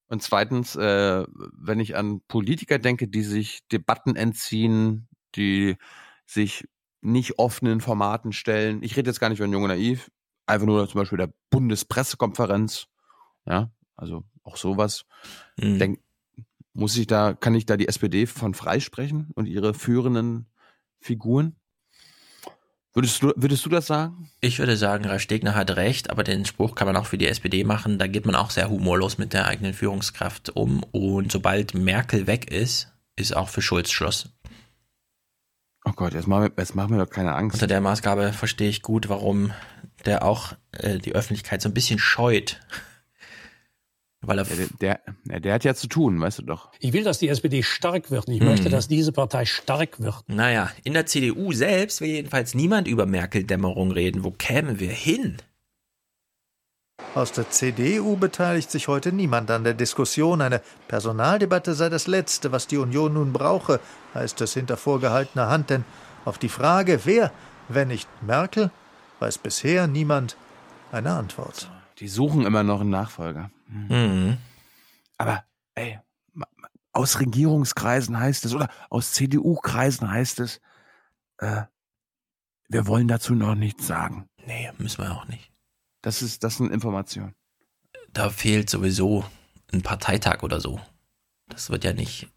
Und 0.09 0.23
zweitens, 0.23 0.77
äh, 0.77 1.25
wenn 1.29 1.81
ich 1.81 1.97
an 1.97 2.21
Politiker 2.29 2.79
denke, 2.79 3.09
die 3.09 3.23
sich 3.23 3.67
Debatten 3.69 4.17
entziehen, 4.17 5.09
die 5.35 5.77
sich 6.27 6.69
nicht 7.01 7.39
offenen 7.39 7.81
Formaten 7.81 8.33
stellen. 8.33 8.83
Ich 8.83 8.97
rede 8.97 9.11
jetzt 9.11 9.21
gar 9.21 9.29
nicht 9.29 9.39
von 9.39 9.53
Junge 9.53 9.69
Naiv, 9.69 10.11
einfach 10.47 10.67
nur 10.67 10.89
zum 10.89 11.01
Beispiel 11.01 11.19
der 11.19 11.33
Bundespressekonferenz. 11.51 12.87
Ja, 13.47 13.71
also 13.95 14.25
auch 14.43 14.57
sowas. 14.57 15.05
Mhm. 15.59 15.79
Denk, 15.79 16.01
muss 16.73 16.97
ich 16.97 17.07
da, 17.07 17.35
kann 17.35 17.55
ich 17.55 17.67
da 17.67 17.77
die 17.77 17.89
SPD 17.89 18.27
von 18.27 18.55
freisprechen 18.55 19.31
und 19.35 19.47
ihre 19.47 19.75
führenden 19.75 20.47
Figuren? 20.99 21.57
Würdest 22.95 23.23
du, 23.23 23.33
würdest 23.35 23.67
du 23.67 23.71
das 23.71 23.89
sagen? 23.89 24.31
Ich 24.41 24.61
würde 24.61 24.77
sagen, 24.77 25.05
Ralf 25.05 25.21
Stegner 25.21 25.57
hat 25.57 25.73
recht, 25.75 26.11
aber 26.11 26.23
den 26.23 26.45
Spruch 26.45 26.77
kann 26.77 26.87
man 26.87 26.97
auch 26.97 27.07
für 27.07 27.19
die 27.19 27.27
SPD 27.27 27.65
machen. 27.65 27.99
Da 27.99 28.07
geht 28.07 28.25
man 28.25 28.37
auch 28.37 28.51
sehr 28.51 28.71
humorlos 28.71 29.19
mit 29.19 29.33
der 29.33 29.47
eigenen 29.49 29.75
Führungskraft 29.75 30.51
um. 30.51 30.85
Und 30.93 31.33
sobald 31.33 31.75
Merkel 31.75 32.29
weg 32.29 32.53
ist, 32.53 32.93
ist 33.17 33.37
auch 33.37 33.49
für 33.49 33.63
Schulz 33.63 33.91
Schluss. 33.91 34.29
Oh 35.85 35.93
Gott, 35.93 36.15
jetzt 36.15 36.29
machen 36.29 36.45
wir, 36.45 36.53
jetzt 36.57 36.77
machen 36.77 36.97
wir 36.97 37.05
doch 37.05 37.11
keine 37.11 37.35
Angst. 37.35 37.55
Unter 37.55 37.67
der 37.67 37.81
Maßgabe 37.81 38.33
verstehe 38.33 38.71
ich 38.71 38.81
gut, 38.81 39.09
warum 39.09 39.53
der 40.07 40.25
auch 40.25 40.53
äh, 40.71 40.99
die 40.99 41.17
Öffentlichkeit 41.17 41.63
so 41.63 41.69
ein 41.69 41.75
bisschen 41.75 41.99
scheut. 41.99 42.61
Weil 44.27 44.39
er 44.39 44.45
der, 44.45 45.01
der, 45.25 45.41
der, 45.41 45.55
hat 45.55 45.65
ja 45.65 45.75
zu 45.75 45.87
tun, 45.87 46.21
weißt 46.21 46.41
du 46.41 46.43
doch. 46.43 46.71
Ich 46.81 46.93
will, 46.93 47.05
dass 47.05 47.19
die 47.19 47.29
SPD 47.29 47.63
stark 47.63 48.11
wird. 48.11 48.29
Ich 48.29 48.41
hm. 48.41 48.49
möchte, 48.49 48.71
dass 48.71 48.89
diese 48.89 49.13
Partei 49.13 49.45
stark 49.45 50.01
wird. 50.01 50.23
Naja, 50.27 50.71
in 50.83 50.95
der 50.95 51.07
CDU 51.07 51.53
selbst 51.53 52.01
will 52.01 52.09
jedenfalls 52.09 52.55
niemand 52.55 52.89
über 52.89 53.07
Merkel-Dämmerung 53.07 53.91
reden. 53.91 54.25
Wo 54.25 54.31
kämen 54.31 54.81
wir 54.81 54.91
hin? 54.91 55.37
Aus 57.15 57.33
der 57.33 57.51
CDU 57.51 58.17
beteiligt 58.17 58.71
sich 58.71 58.89
heute 58.89 59.13
niemand 59.13 59.51
an 59.51 59.65
der 59.65 59.75
Diskussion. 59.75 60.41
Eine 60.41 60.61
Personaldebatte 60.89 61.75
sei 61.75 61.89
das 61.89 62.07
Letzte, 62.07 62.53
was 62.53 62.67
die 62.67 62.77
Union 62.77 63.15
nun 63.15 63.33
brauche, 63.33 63.81
heißt 64.15 64.41
es 64.41 64.55
hinter 64.55 64.77
vorgehaltener 64.77 65.49
Hand. 65.49 65.71
Denn 65.71 65.85
auf 66.25 66.39
die 66.39 66.49
Frage, 66.49 67.01
wer, 67.05 67.33
wenn 67.69 67.89
nicht 67.89 68.09
Merkel, 68.23 68.71
weiß 69.21 69.39
bisher 69.39 69.87
niemand 69.87 70.37
eine 70.93 71.13
Antwort. 71.13 71.71
Die 71.99 72.09
suchen 72.09 72.45
immer 72.45 72.63
noch 72.63 72.81
einen 72.81 72.91
Nachfolger. 72.91 73.51
Mhm. 73.67 74.39
Aber, 75.19 75.45
ey, 75.75 75.99
aus 76.93 77.21
Regierungskreisen 77.21 78.19
heißt 78.19 78.45
es 78.45 78.55
oder 78.55 78.69
aus 78.89 79.13
CDU-Kreisen 79.13 80.11
heißt 80.11 80.41
es, 80.41 80.61
äh, 81.39 81.63
wir 82.69 82.87
wollen 82.87 83.09
dazu 83.09 83.35
noch 83.35 83.55
nichts 83.55 83.87
sagen. 83.87 84.29
Nee, 84.47 84.71
müssen 84.79 85.03
wir 85.03 85.13
auch 85.13 85.27
nicht. 85.27 85.51
Das 86.03 86.23
ist, 86.23 86.45
das 86.45 86.57
sind 86.57 86.73
Informationen. 86.73 87.35
Da 88.13 88.31
fehlt 88.31 88.71
sowieso 88.71 89.25
ein 89.73 89.83
Parteitag 89.83 90.43
oder 90.43 90.61
so. 90.61 90.81
Das 91.49 91.71
wird 91.71 91.85
ja 91.85 91.93
nicht 91.93 92.29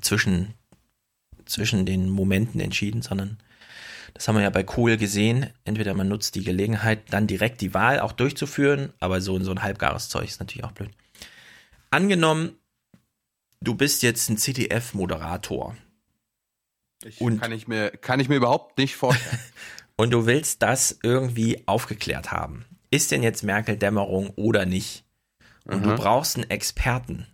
zwischen, 0.00 0.54
zwischen 1.44 1.84
den 1.84 2.08
Momenten 2.08 2.60
entschieden, 2.60 3.02
sondern 3.02 3.38
das 4.14 4.26
haben 4.26 4.36
wir 4.36 4.42
ja 4.42 4.50
bei 4.50 4.62
Kohl 4.62 4.96
gesehen. 4.96 5.50
Entweder 5.64 5.94
man 5.94 6.08
nutzt 6.08 6.34
die 6.34 6.44
Gelegenheit, 6.44 7.12
dann 7.12 7.26
direkt 7.26 7.60
die 7.60 7.74
Wahl 7.74 8.00
auch 8.00 8.12
durchzuführen, 8.12 8.92
aber 9.00 9.20
so, 9.20 9.38
so 9.42 9.50
ein 9.50 9.62
halbgares 9.62 10.08
Zeug 10.08 10.26
ist 10.26 10.40
natürlich 10.40 10.64
auch 10.64 10.72
blöd. 10.72 10.90
Angenommen, 11.90 12.56
du 13.60 13.74
bist 13.74 14.02
jetzt 14.02 14.28
ein 14.28 14.36
CTF-Moderator. 14.36 15.76
kann, 17.40 17.52
ich 17.52 17.68
mir, 17.68 17.90
kann 17.90 18.20
ich 18.20 18.28
mir 18.28 18.36
überhaupt 18.36 18.78
nicht 18.78 18.96
vorstellen. 18.96 19.38
und 19.96 20.10
du 20.10 20.26
willst 20.26 20.62
das 20.62 20.98
irgendwie 21.02 21.66
aufgeklärt 21.66 22.32
haben. 22.32 22.64
Ist 22.90 23.10
denn 23.10 23.22
jetzt 23.22 23.42
Merkel 23.42 23.76
Dämmerung 23.76 24.30
oder 24.30 24.66
nicht? 24.66 25.04
Und 25.64 25.80
mhm. 25.80 25.90
du 25.90 25.96
brauchst 25.96 26.36
einen 26.36 26.50
Experten. 26.50 27.26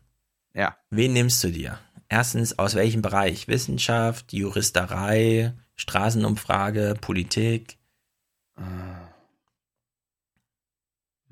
Ja. 0.54 0.76
Wen 0.90 1.12
nimmst 1.12 1.42
du 1.44 1.48
dir? 1.48 1.78
Erstens, 2.08 2.58
aus 2.58 2.74
welchem 2.74 3.02
Bereich? 3.02 3.48
Wissenschaft, 3.48 4.32
Juristerei, 4.32 5.54
Straßenumfrage, 5.76 6.96
Politik. 7.00 7.78
Ah. 8.56 9.08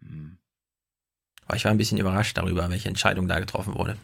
Hm. 0.00 0.38
Ich 1.54 1.64
war 1.64 1.70
ein 1.70 1.78
bisschen 1.78 1.98
überrascht 1.98 2.36
darüber, 2.36 2.70
welche 2.70 2.88
Entscheidung 2.88 3.28
da 3.28 3.38
getroffen 3.38 3.74
wurde. 3.74 3.96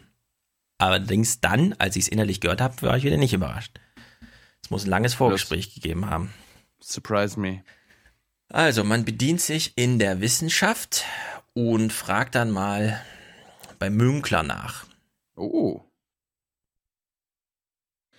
Allerdings 0.77 1.41
dann, 1.41 1.73
als 1.79 1.95
ich 1.95 2.05
es 2.05 2.09
innerlich 2.09 2.39
gehört 2.39 2.61
habe, 2.61 2.81
war 2.83 2.97
ich 2.97 3.03
wieder 3.03 3.17
nicht 3.17 3.33
überrascht. 3.33 3.79
Es 4.63 4.69
muss 4.69 4.83
ein 4.83 4.89
langes 4.89 5.15
Vorgespräch 5.15 5.73
gegeben 5.73 6.09
haben. 6.09 6.33
Surprise 6.79 7.39
me. 7.39 7.63
Also, 8.49 8.83
man 8.83 9.03
bedient 9.03 9.41
sich 9.41 9.73
in 9.75 9.99
der 9.99 10.21
Wissenschaft 10.21 11.03
und 11.53 11.91
fragt 11.91 12.35
dann 12.35 12.51
mal 12.51 13.01
bei 13.79 13.89
Münkler 13.89 14.43
nach. 14.43 14.85
Oh. 15.35 15.81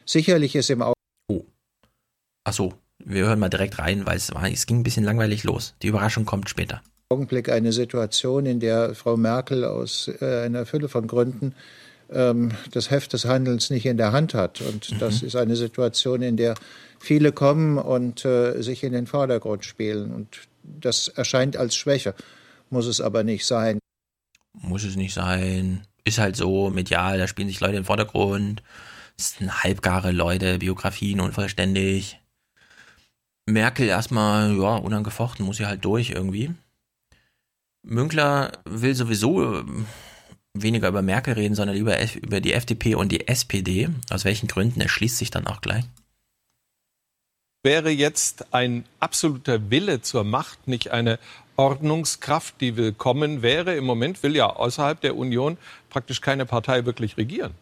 Sicherlich 0.04 0.54
ist 0.54 0.70
im 0.70 0.82
Ach 0.82 0.97
so, 2.52 2.74
wir 2.98 3.26
hören 3.26 3.38
mal 3.38 3.48
direkt 3.48 3.78
rein, 3.78 4.06
weil 4.06 4.16
es, 4.16 4.34
war, 4.34 4.50
es 4.50 4.66
ging 4.66 4.80
ein 4.80 4.82
bisschen 4.82 5.04
langweilig 5.04 5.44
los. 5.44 5.74
Die 5.82 5.88
Überraschung 5.88 6.24
kommt 6.24 6.48
später. 6.48 6.82
Augenblick 7.10 7.48
eine 7.48 7.72
Situation, 7.72 8.44
in 8.44 8.60
der 8.60 8.94
Frau 8.94 9.16
Merkel 9.16 9.64
aus 9.64 10.10
äh, 10.20 10.42
einer 10.44 10.66
Fülle 10.66 10.88
von 10.88 11.06
Gründen 11.06 11.54
ähm, 12.10 12.50
das 12.72 12.90
Heft 12.90 13.12
des 13.12 13.24
Handelns 13.24 13.70
nicht 13.70 13.86
in 13.86 13.96
der 13.96 14.12
Hand 14.12 14.34
hat. 14.34 14.60
Und 14.60 14.92
mhm. 14.92 14.98
das 14.98 15.22
ist 15.22 15.36
eine 15.36 15.56
Situation, 15.56 16.22
in 16.22 16.36
der 16.36 16.54
viele 16.98 17.32
kommen 17.32 17.78
und 17.78 18.24
äh, 18.24 18.60
sich 18.62 18.84
in 18.84 18.92
den 18.92 19.06
Vordergrund 19.06 19.64
spielen. 19.64 20.12
Und 20.12 20.48
das 20.62 21.08
erscheint 21.08 21.56
als 21.56 21.76
Schwäche, 21.76 22.14
muss 22.70 22.86
es 22.86 23.00
aber 23.00 23.22
nicht 23.24 23.46
sein. 23.46 23.78
Muss 24.52 24.84
es 24.84 24.96
nicht 24.96 25.14
sein. 25.14 25.82
Ist 26.04 26.18
halt 26.18 26.36
so 26.36 26.70
medial, 26.70 27.18
da 27.18 27.28
spielen 27.28 27.48
sich 27.48 27.60
Leute 27.60 27.76
in 27.76 27.82
den 27.82 27.86
Vordergrund. 27.86 28.62
Es 29.18 29.36
sind 29.36 29.62
halbgare 29.62 30.10
Leute, 30.10 30.58
Biografien 30.58 31.20
unvollständig. 31.20 32.20
Merkel 33.48 33.88
erstmal, 33.88 34.56
ja, 34.56 34.76
unangefochten, 34.76 35.44
muss 35.44 35.56
sie 35.56 35.66
halt 35.66 35.84
durch 35.84 36.10
irgendwie. 36.10 36.52
Münkler 37.82 38.52
will 38.64 38.94
sowieso 38.94 39.60
ähm, 39.60 39.86
weniger 40.54 40.88
über 40.88 41.02
Merkel 41.02 41.34
reden, 41.34 41.54
sondern 41.54 41.76
lieber 41.76 41.96
über 42.16 42.40
die 42.40 42.52
FDP 42.52 42.94
und 42.94 43.10
die 43.10 43.26
SPD. 43.26 43.88
Aus 44.10 44.24
welchen 44.24 44.48
Gründen 44.48 44.80
erschließt 44.80 45.18
sich 45.18 45.30
dann 45.30 45.46
auch 45.46 45.60
gleich. 45.60 45.84
Wäre 47.62 47.90
jetzt 47.90 48.54
ein 48.54 48.84
absoluter 49.00 49.70
Wille 49.70 50.00
zur 50.00 50.24
Macht 50.24 50.68
nicht 50.68 50.90
eine 50.90 51.18
Ordnungskraft, 51.56 52.60
die 52.60 52.76
willkommen 52.76 53.42
wäre? 53.42 53.74
Im 53.74 53.84
Moment 53.84 54.22
will 54.22 54.36
ja 54.36 54.46
außerhalb 54.46 55.00
der 55.00 55.16
Union 55.16 55.58
praktisch 55.90 56.20
keine 56.20 56.46
Partei 56.46 56.84
wirklich 56.84 57.16
regieren. 57.16 57.54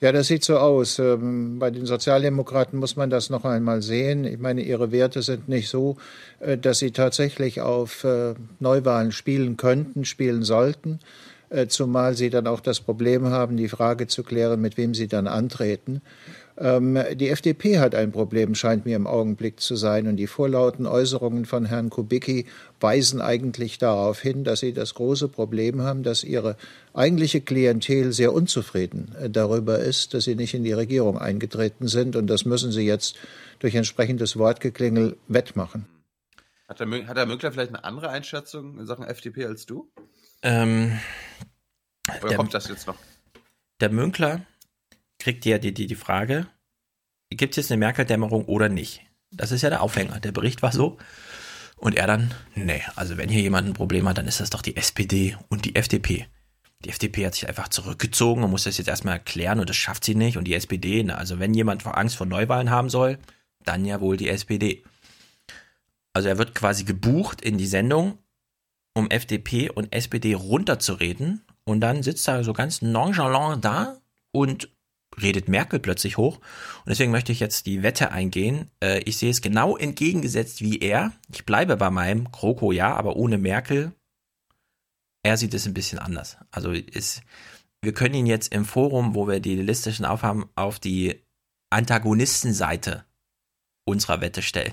Ja, 0.00 0.12
das 0.12 0.28
sieht 0.28 0.44
so 0.44 0.56
aus. 0.56 0.98
Ähm, 0.98 1.58
bei 1.58 1.70
den 1.70 1.84
Sozialdemokraten 1.84 2.78
muss 2.78 2.96
man 2.96 3.10
das 3.10 3.28
noch 3.28 3.44
einmal 3.44 3.82
sehen. 3.82 4.24
Ich 4.24 4.38
meine, 4.38 4.62
ihre 4.62 4.92
Werte 4.92 5.20
sind 5.20 5.46
nicht 5.48 5.68
so, 5.68 5.98
äh, 6.40 6.56
dass 6.56 6.78
sie 6.78 6.92
tatsächlich 6.92 7.60
auf 7.60 8.04
äh, 8.04 8.34
Neuwahlen 8.60 9.12
spielen 9.12 9.58
könnten, 9.58 10.06
spielen 10.06 10.42
sollten, 10.42 11.00
äh, 11.50 11.66
zumal 11.66 12.14
sie 12.14 12.30
dann 12.30 12.46
auch 12.46 12.60
das 12.60 12.80
Problem 12.80 13.26
haben, 13.26 13.58
die 13.58 13.68
Frage 13.68 14.06
zu 14.06 14.22
klären, 14.22 14.62
mit 14.62 14.78
wem 14.78 14.94
sie 14.94 15.06
dann 15.06 15.26
antreten. 15.26 16.00
Ähm, 16.60 16.98
die 17.14 17.30
FDP 17.30 17.78
hat 17.78 17.94
ein 17.94 18.12
Problem, 18.12 18.54
scheint 18.54 18.84
mir 18.84 18.94
im 18.94 19.06
Augenblick 19.06 19.60
zu 19.60 19.76
sein. 19.76 20.06
Und 20.06 20.16
die 20.16 20.26
vorlauten 20.26 20.86
Äußerungen 20.86 21.46
von 21.46 21.64
Herrn 21.64 21.88
Kubicki 21.88 22.46
weisen 22.80 23.22
eigentlich 23.22 23.78
darauf 23.78 24.20
hin, 24.20 24.44
dass 24.44 24.60
sie 24.60 24.74
das 24.74 24.94
große 24.94 25.28
Problem 25.28 25.80
haben, 25.80 26.02
dass 26.02 26.22
ihre 26.22 26.56
eigentliche 26.92 27.40
Klientel 27.40 28.12
sehr 28.12 28.34
unzufrieden 28.34 29.14
äh, 29.18 29.30
darüber 29.30 29.78
ist, 29.78 30.12
dass 30.12 30.24
sie 30.24 30.34
nicht 30.34 30.52
in 30.52 30.62
die 30.62 30.72
Regierung 30.72 31.18
eingetreten 31.18 31.88
sind. 31.88 32.14
Und 32.14 32.26
das 32.26 32.44
müssen 32.44 32.72
sie 32.72 32.84
jetzt 32.84 33.16
durch 33.58 33.74
entsprechendes 33.74 34.36
Wortgeklingel 34.36 35.16
wettmachen. 35.28 35.86
Hat 36.68 36.78
der, 36.78 37.08
hat 37.08 37.16
der 37.16 37.26
Mönkler 37.26 37.52
vielleicht 37.52 37.74
eine 37.74 37.84
andere 37.84 38.10
Einschätzung 38.10 38.78
in 38.78 38.86
Sachen 38.86 39.04
FDP 39.04 39.46
als 39.46 39.64
du? 39.64 39.90
Ähm, 40.42 40.98
Oder 42.06 42.28
der, 42.28 42.36
kommt 42.36 42.52
das 42.52 42.68
jetzt 42.68 42.86
noch? 42.86 42.96
Der 43.80 43.90
Münkler 43.90 44.42
kriegt 45.20 45.44
ja 45.44 45.58
die, 45.58 45.72
die, 45.72 45.86
die 45.86 45.94
Frage, 45.94 46.46
gibt 47.30 47.52
es 47.52 47.56
jetzt 47.56 47.70
eine 47.70 47.78
Merkel-Dämmerung 47.78 48.46
oder 48.46 48.68
nicht? 48.68 49.02
Das 49.30 49.52
ist 49.52 49.62
ja 49.62 49.70
der 49.70 49.82
Aufhänger. 49.82 50.18
Der 50.18 50.32
Bericht 50.32 50.62
war 50.62 50.72
so. 50.72 50.98
Und 51.76 51.94
er 51.94 52.06
dann, 52.06 52.34
nee, 52.54 52.82
also 52.96 53.16
wenn 53.16 53.28
hier 53.28 53.40
jemand 53.40 53.68
ein 53.68 53.74
Problem 53.74 54.08
hat, 54.08 54.18
dann 54.18 54.26
ist 54.26 54.40
das 54.40 54.50
doch 54.50 54.62
die 54.62 54.76
SPD 54.76 55.36
und 55.48 55.64
die 55.64 55.76
FDP. 55.76 56.26
Die 56.84 56.90
FDP 56.90 57.26
hat 57.26 57.34
sich 57.34 57.48
einfach 57.48 57.68
zurückgezogen 57.68 58.42
und 58.42 58.50
muss 58.50 58.64
das 58.64 58.78
jetzt 58.78 58.88
erstmal 58.88 59.14
erklären 59.14 59.60
und 59.60 59.68
das 59.68 59.76
schafft 59.76 60.04
sie 60.04 60.14
nicht. 60.14 60.36
Und 60.36 60.44
die 60.44 60.54
SPD, 60.54 61.02
na, 61.02 61.14
also 61.14 61.38
wenn 61.38 61.54
jemand 61.54 61.86
Angst 61.86 62.16
vor 62.16 62.26
Neuwahlen 62.26 62.70
haben 62.70 62.90
soll, 62.90 63.18
dann 63.64 63.84
ja 63.84 64.00
wohl 64.00 64.16
die 64.16 64.28
SPD. 64.28 64.82
Also 66.12 66.28
er 66.28 66.38
wird 66.38 66.54
quasi 66.54 66.84
gebucht 66.84 67.40
in 67.40 67.58
die 67.58 67.66
Sendung, 67.66 68.18
um 68.94 69.10
FDP 69.10 69.70
und 69.70 69.92
SPD 69.92 70.34
runterzureden. 70.34 71.42
Und 71.64 71.80
dann 71.80 72.02
sitzt 72.02 72.26
er 72.28 72.44
so 72.44 72.52
ganz 72.52 72.82
nonchalant 72.82 73.64
da 73.64 74.00
und 74.32 74.70
redet 75.22 75.48
Merkel 75.48 75.78
plötzlich 75.78 76.16
hoch. 76.16 76.36
Und 76.36 76.88
deswegen 76.88 77.10
möchte 77.10 77.32
ich 77.32 77.40
jetzt 77.40 77.66
die 77.66 77.82
Wette 77.82 78.12
eingehen. 78.12 78.70
Äh, 78.82 79.00
ich 79.00 79.16
sehe 79.16 79.30
es 79.30 79.40
genau 79.40 79.76
entgegengesetzt 79.76 80.60
wie 80.62 80.78
er. 80.78 81.12
Ich 81.32 81.44
bleibe 81.44 81.76
bei 81.76 81.90
meinem 81.90 82.30
Kroko 82.32 82.72
ja, 82.72 82.94
aber 82.94 83.16
ohne 83.16 83.38
Merkel. 83.38 83.92
Er 85.22 85.36
sieht 85.36 85.54
es 85.54 85.66
ein 85.66 85.74
bisschen 85.74 85.98
anders. 85.98 86.36
Also 86.50 86.72
ist, 86.72 87.22
wir 87.82 87.92
können 87.92 88.14
ihn 88.14 88.26
jetzt 88.26 88.52
im 88.52 88.64
Forum, 88.64 89.14
wo 89.14 89.28
wir 89.28 89.40
die 89.40 89.56
listischen 89.56 90.04
aufhaben, 90.04 90.46
auf 90.54 90.78
die 90.78 91.20
Antagonistenseite 91.70 93.04
unserer 93.84 94.20
Wette 94.20 94.42
stellen. 94.42 94.72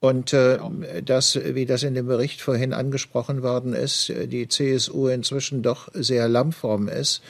Und 0.00 0.32
äh, 0.32 0.58
das, 1.02 1.36
wie 1.42 1.66
das 1.66 1.82
in 1.82 1.94
dem 1.94 2.06
Bericht 2.06 2.40
vorhin 2.40 2.72
angesprochen 2.72 3.42
worden 3.42 3.72
ist, 3.72 4.08
die 4.08 4.46
CSU 4.46 5.08
inzwischen 5.08 5.62
doch 5.62 5.88
sehr 5.94 6.28
lammform 6.28 6.88
ist, 6.88 7.22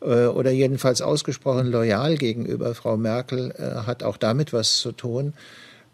äh, 0.00 0.26
oder 0.26 0.50
jedenfalls 0.50 1.02
ausgesprochen 1.02 1.66
loyal 1.66 2.16
gegenüber 2.16 2.74
Frau 2.74 2.96
Merkel, 2.96 3.52
äh, 3.56 3.86
hat 3.86 4.02
auch 4.02 4.16
damit 4.16 4.52
was 4.52 4.78
zu 4.78 4.92
tun, 4.92 5.34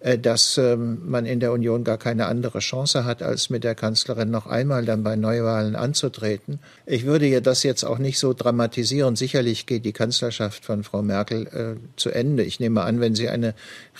äh, 0.00 0.18
dass 0.18 0.58
ähm, 0.58 0.98
man 1.06 1.26
in 1.26 1.40
der 1.40 1.52
Union 1.52 1.82
gar 1.82 1.98
keine 1.98 2.26
andere 2.26 2.60
Chance 2.60 3.04
hat, 3.04 3.22
als 3.22 3.50
mit 3.50 3.64
der 3.64 3.74
Kanzlerin 3.74 4.30
noch 4.30 4.46
einmal 4.46 4.84
dann 4.84 5.02
bei 5.02 5.16
Neuwahlen 5.16 5.74
anzutreten. 5.74 6.60
Ich 6.86 7.04
würde 7.04 7.26
ja 7.26 7.40
das 7.40 7.62
jetzt 7.62 7.84
auch 7.84 7.98
nicht 7.98 8.18
so 8.18 8.32
dramatisieren. 8.32 9.16
Sicherlich 9.16 9.66
geht 9.66 9.84
die 9.84 9.92
Kanzlerschaft 9.92 10.64
von 10.64 10.84
Frau 10.84 11.02
Merkel 11.02 11.78
zu 11.96 12.10
Ende. 12.10 12.42
Ich 12.42 12.60
nehme 12.60 12.82
an, 12.82 13.00
wenn 13.00 13.14
sie 13.14 13.28
eine 13.28 13.54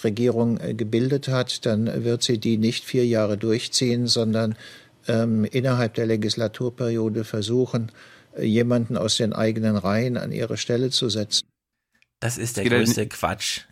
Regierung 0.04 0.58
gebildet 0.76 1.28
hat, 1.28 1.66
dann 1.66 2.04
wird 2.04 2.22
sie 2.22 2.38
die 2.38 2.58
nicht 2.58 2.84
vier 2.84 3.06
Jahre 3.06 3.36
durchziehen, 3.36 4.06
sondern 4.06 4.54
ähm, 5.08 5.44
innerhalb 5.44 5.94
der 5.94 6.06
Legislaturperiode 6.06 7.24
versuchen, 7.24 7.90
jemanden 8.40 8.96
aus 8.96 9.16
den 9.16 9.32
eigenen 9.32 9.76
Reihen 9.76 10.16
an 10.16 10.32
ihre 10.32 10.56
Stelle 10.56 10.90
zu 10.90 11.08
setzen. 11.08 11.46
Das 12.20 12.38
ist 12.38 12.56
der 12.56 12.64
größte 12.64 13.06
Quatsch, 13.08 13.62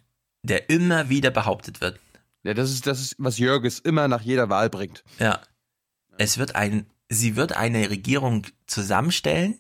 der 0.43 0.69
immer 0.69 1.09
wieder 1.09 1.31
behauptet 1.31 1.81
wird. 1.81 1.99
Ja, 2.43 2.53
das 2.53 2.71
ist 2.71 2.87
das, 2.87 3.01
ist, 3.01 3.15
was 3.19 3.39
Jörges 3.39 3.79
immer 3.79 4.07
nach 4.07 4.21
jeder 4.21 4.51
Wahl 4.51 4.69
bringt. 4.69 5.03
Ja. 5.19 5.41
Es 6.19 6.39
wird 6.39 6.55
ein, 6.55 6.87
sie 7.09 7.37
wird 7.37 7.57
eine 7.57 7.89
Regierung 7.91 8.47
zusammenstellen 8.67 9.59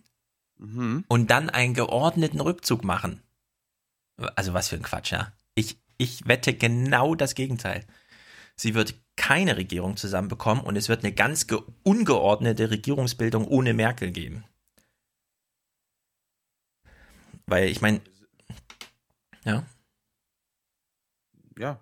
mhm. 0.58 1.04
und 1.08 1.30
dann 1.30 1.48
einen 1.50 1.74
geordneten 1.74 2.40
Rückzug 2.40 2.84
machen. 2.84 3.22
Also 4.36 4.52
was 4.52 4.68
für 4.68 4.76
ein 4.76 4.82
Quatsch, 4.82 5.12
ja. 5.12 5.32
Ich, 5.54 5.78
ich 5.96 6.28
wette 6.28 6.52
genau 6.54 7.14
das 7.14 7.34
Gegenteil. 7.34 7.84
Sie 8.56 8.74
wird 8.74 8.94
keine 9.16 9.56
Regierung 9.56 9.96
zusammenbekommen 9.96 10.62
und 10.62 10.76
es 10.76 10.88
wird 10.88 11.04
eine 11.04 11.12
ganz 11.12 11.46
ungeordnete 11.82 12.70
Regierungsbildung 12.70 13.46
ohne 13.46 13.74
Merkel 13.74 14.10
geben. 14.10 14.44
Weil 17.46 17.68
ich 17.68 17.80
meine, 17.80 18.00
ja. 19.44 19.64
Ja. 21.58 21.80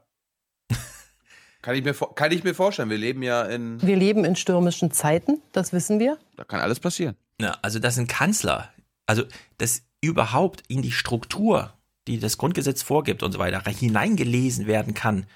kann, 1.63 1.75
ich 1.75 1.85
mir, 1.85 1.95
kann 1.95 2.33
ich 2.33 2.45
mir 2.45 2.55
vorstellen. 2.55 2.91
Wir 2.91 2.99
leben 2.99 3.23
ja 3.23 3.43
in. 3.43 3.81
Wir 3.81 3.97
leben 3.97 4.25
in 4.25 4.37
stürmischen 4.37 4.91
Zeiten, 4.91 5.41
das 5.53 5.73
wissen 5.73 5.99
wir. 5.99 6.19
Da 6.37 6.45
kann 6.45 6.61
alles 6.61 6.81
passieren. 6.81 7.17
Ja, 7.41 7.57
also 7.63 7.79
dass 7.79 7.99
ein 7.99 8.07
Kanzler, 8.07 8.73
also 9.07 9.25
dass 9.59 9.83
überhaupt 10.01 10.65
in 10.69 10.83
die 10.83 10.93
Struktur, 10.93 11.73
die 12.07 12.19
das 12.19 12.37
Grundgesetz 12.37 12.83
vorgibt 12.83 13.23
und 13.23 13.33
so 13.33 13.39
weiter, 13.39 13.63
hineingelesen 13.71 14.67
werden 14.67 14.95
kann, 14.95 15.27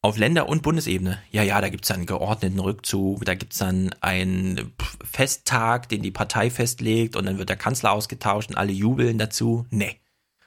auf 0.00 0.16
Länder- 0.16 0.48
und 0.48 0.62
Bundesebene. 0.62 1.18
Ja, 1.30 1.42
ja, 1.42 1.60
da 1.60 1.68
gibt's 1.68 1.88
dann 1.88 1.98
einen 1.98 2.06
geordneten 2.06 2.60
Rückzug, 2.60 3.24
da 3.24 3.34
gibt's 3.34 3.58
dann 3.58 3.94
einen 4.00 4.72
Festtag, 5.04 5.88
den 5.88 6.02
die 6.02 6.10
Partei 6.10 6.50
festlegt 6.50 7.16
und 7.16 7.26
dann 7.26 7.38
wird 7.38 7.48
der 7.48 7.56
Kanzler 7.56 7.92
ausgetauscht 7.92 8.50
und 8.50 8.56
alle 8.56 8.72
jubeln 8.72 9.18
dazu. 9.18 9.66
Nee. 9.70 10.00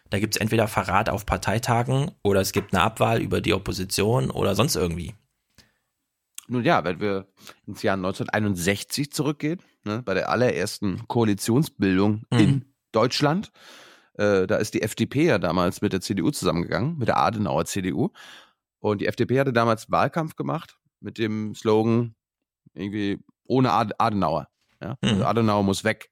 Da 0.10 0.20
gibt's 0.20 0.38
entweder 0.38 0.68
Verrat 0.68 1.10
auf 1.10 1.26
Parteitagen 1.26 2.12
oder 2.22 2.41
es 2.41 2.52
gibt 2.52 2.74
eine 2.74 2.84
Abwahl 2.84 3.22
über 3.22 3.39
die 3.39 3.54
Opposition 3.54 4.30
oder 4.30 4.56
sonst 4.56 4.76
irgendwie. 4.76 5.14
Nun 6.47 6.66
ja, 6.66 6.84
wenn 6.84 6.99
wir 6.99 7.28
ins 7.66 7.82
Jahr 7.82 7.95
1961 7.95 9.12
zurückgehen, 9.14 9.62
ne, 9.86 10.02
bei 10.04 10.14
der 10.14 10.30
allerersten 10.30 11.08
Koalitionsbildung 11.08 12.24
mhm. 12.30 12.39
in 12.39 12.66
Deutschland, 12.91 13.52
äh, 14.16 14.47
da 14.47 14.58
ist 14.58 14.74
die 14.74 14.82
FDP 14.82 15.26
ja 15.26 15.39
damals 15.39 15.82
mit 15.82 15.93
der 15.93 16.02
CDU 16.02 16.30
zusammengegangen, 16.30 16.97
mit 16.97 17.08
der 17.08 17.18
Adenauer 17.18 17.66
CDU. 17.66 18.12
Und 18.82 18.99
die 18.99 19.08
FDP 19.08 19.39
hatte 19.39 19.53
damals 19.53 19.89
Wahlkampf 19.89 20.36
gemacht 20.36 20.78
mit 20.99 21.17
dem 21.17 21.55
Slogan 21.55 22.16
irgendwie 22.74 23.24
ohne 23.45 23.71
Adenauer. 23.71 24.47
Ja? 24.82 24.97
Also 25.01 25.16
mhm. 25.16 25.21
Adenauer 25.24 25.63
muss 25.63 25.83
weg. 25.83 26.09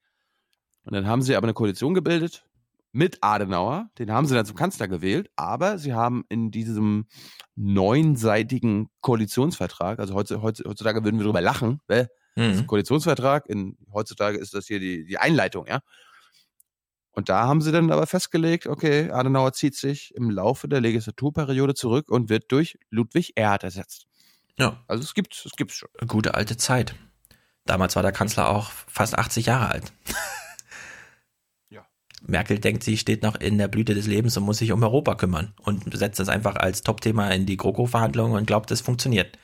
Und 0.83 0.93
dann 0.93 1.07
haben 1.07 1.21
sie 1.21 1.35
aber 1.35 1.45
eine 1.45 1.53
Koalition 1.53 1.93
gebildet 1.93 2.45
mit 2.91 3.19
Adenauer. 3.21 3.89
Den 3.97 4.11
haben 4.11 4.25
sie 4.25 4.35
dann 4.35 4.45
zum 4.45 4.55
Kanzler 4.55 4.87
gewählt. 4.87 5.29
Aber 5.35 5.77
sie 5.77 5.93
haben 5.93 6.25
in 6.29 6.51
diesem 6.51 7.07
neunseitigen 7.55 8.89
Koalitionsvertrag, 9.01 9.99
also 9.99 10.15
heutzutage 10.15 11.03
würden 11.03 11.17
wir 11.17 11.23
darüber 11.23 11.41
lachen, 11.41 11.81
äh, 11.87 12.05
mhm. 12.35 12.67
Koalitionsvertrag, 12.67 13.47
in, 13.47 13.77
heutzutage 13.91 14.37
ist 14.37 14.53
das 14.53 14.65
hier 14.67 14.79
die, 14.79 15.05
die 15.05 15.17
Einleitung, 15.17 15.67
ja. 15.67 15.81
Und 17.19 17.27
da 17.27 17.47
haben 17.47 17.59
sie 17.59 17.73
dann 17.73 17.91
aber 17.91 18.07
festgelegt, 18.07 18.65
okay, 18.65 19.11
Adenauer 19.11 19.51
zieht 19.51 19.75
sich 19.75 20.15
im 20.15 20.29
Laufe 20.29 20.69
der 20.69 20.79
Legislaturperiode 20.79 21.73
zurück 21.73 22.07
und 22.09 22.29
wird 22.29 22.49
durch 22.49 22.79
Ludwig 22.91 23.33
Erhard 23.35 23.65
ersetzt. 23.65 24.07
Ja. 24.57 24.85
Also 24.87 25.03
es 25.03 25.13
gibt 25.13 25.33
es 25.45 25.51
gibt's 25.57 25.75
schon. 25.75 25.89
Gute 26.07 26.35
alte 26.35 26.55
Zeit. 26.55 26.95
Damals 27.65 27.97
war 27.97 28.03
der 28.03 28.13
Kanzler 28.13 28.47
auch 28.47 28.71
fast 28.87 29.19
80 29.19 29.47
Jahre 29.47 29.67
alt. 29.69 29.91
ja. 31.71 31.85
Merkel 32.21 32.57
denkt, 32.57 32.85
sie 32.85 32.97
steht 32.97 33.21
noch 33.21 33.35
in 33.35 33.57
der 33.57 33.67
Blüte 33.67 33.95
des 33.95 34.07
Lebens 34.07 34.37
und 34.37 34.43
muss 34.43 34.59
sich 34.59 34.71
um 34.71 34.81
Europa 34.81 35.15
kümmern 35.15 35.53
und 35.59 35.93
setzt 35.97 36.21
das 36.21 36.29
einfach 36.29 36.55
als 36.55 36.83
Topthema 36.83 37.31
in 37.31 37.45
die 37.45 37.57
GroKo-Verhandlungen 37.57 38.37
und 38.37 38.45
glaubt, 38.47 38.71
es 38.71 38.79
funktioniert. 38.79 39.37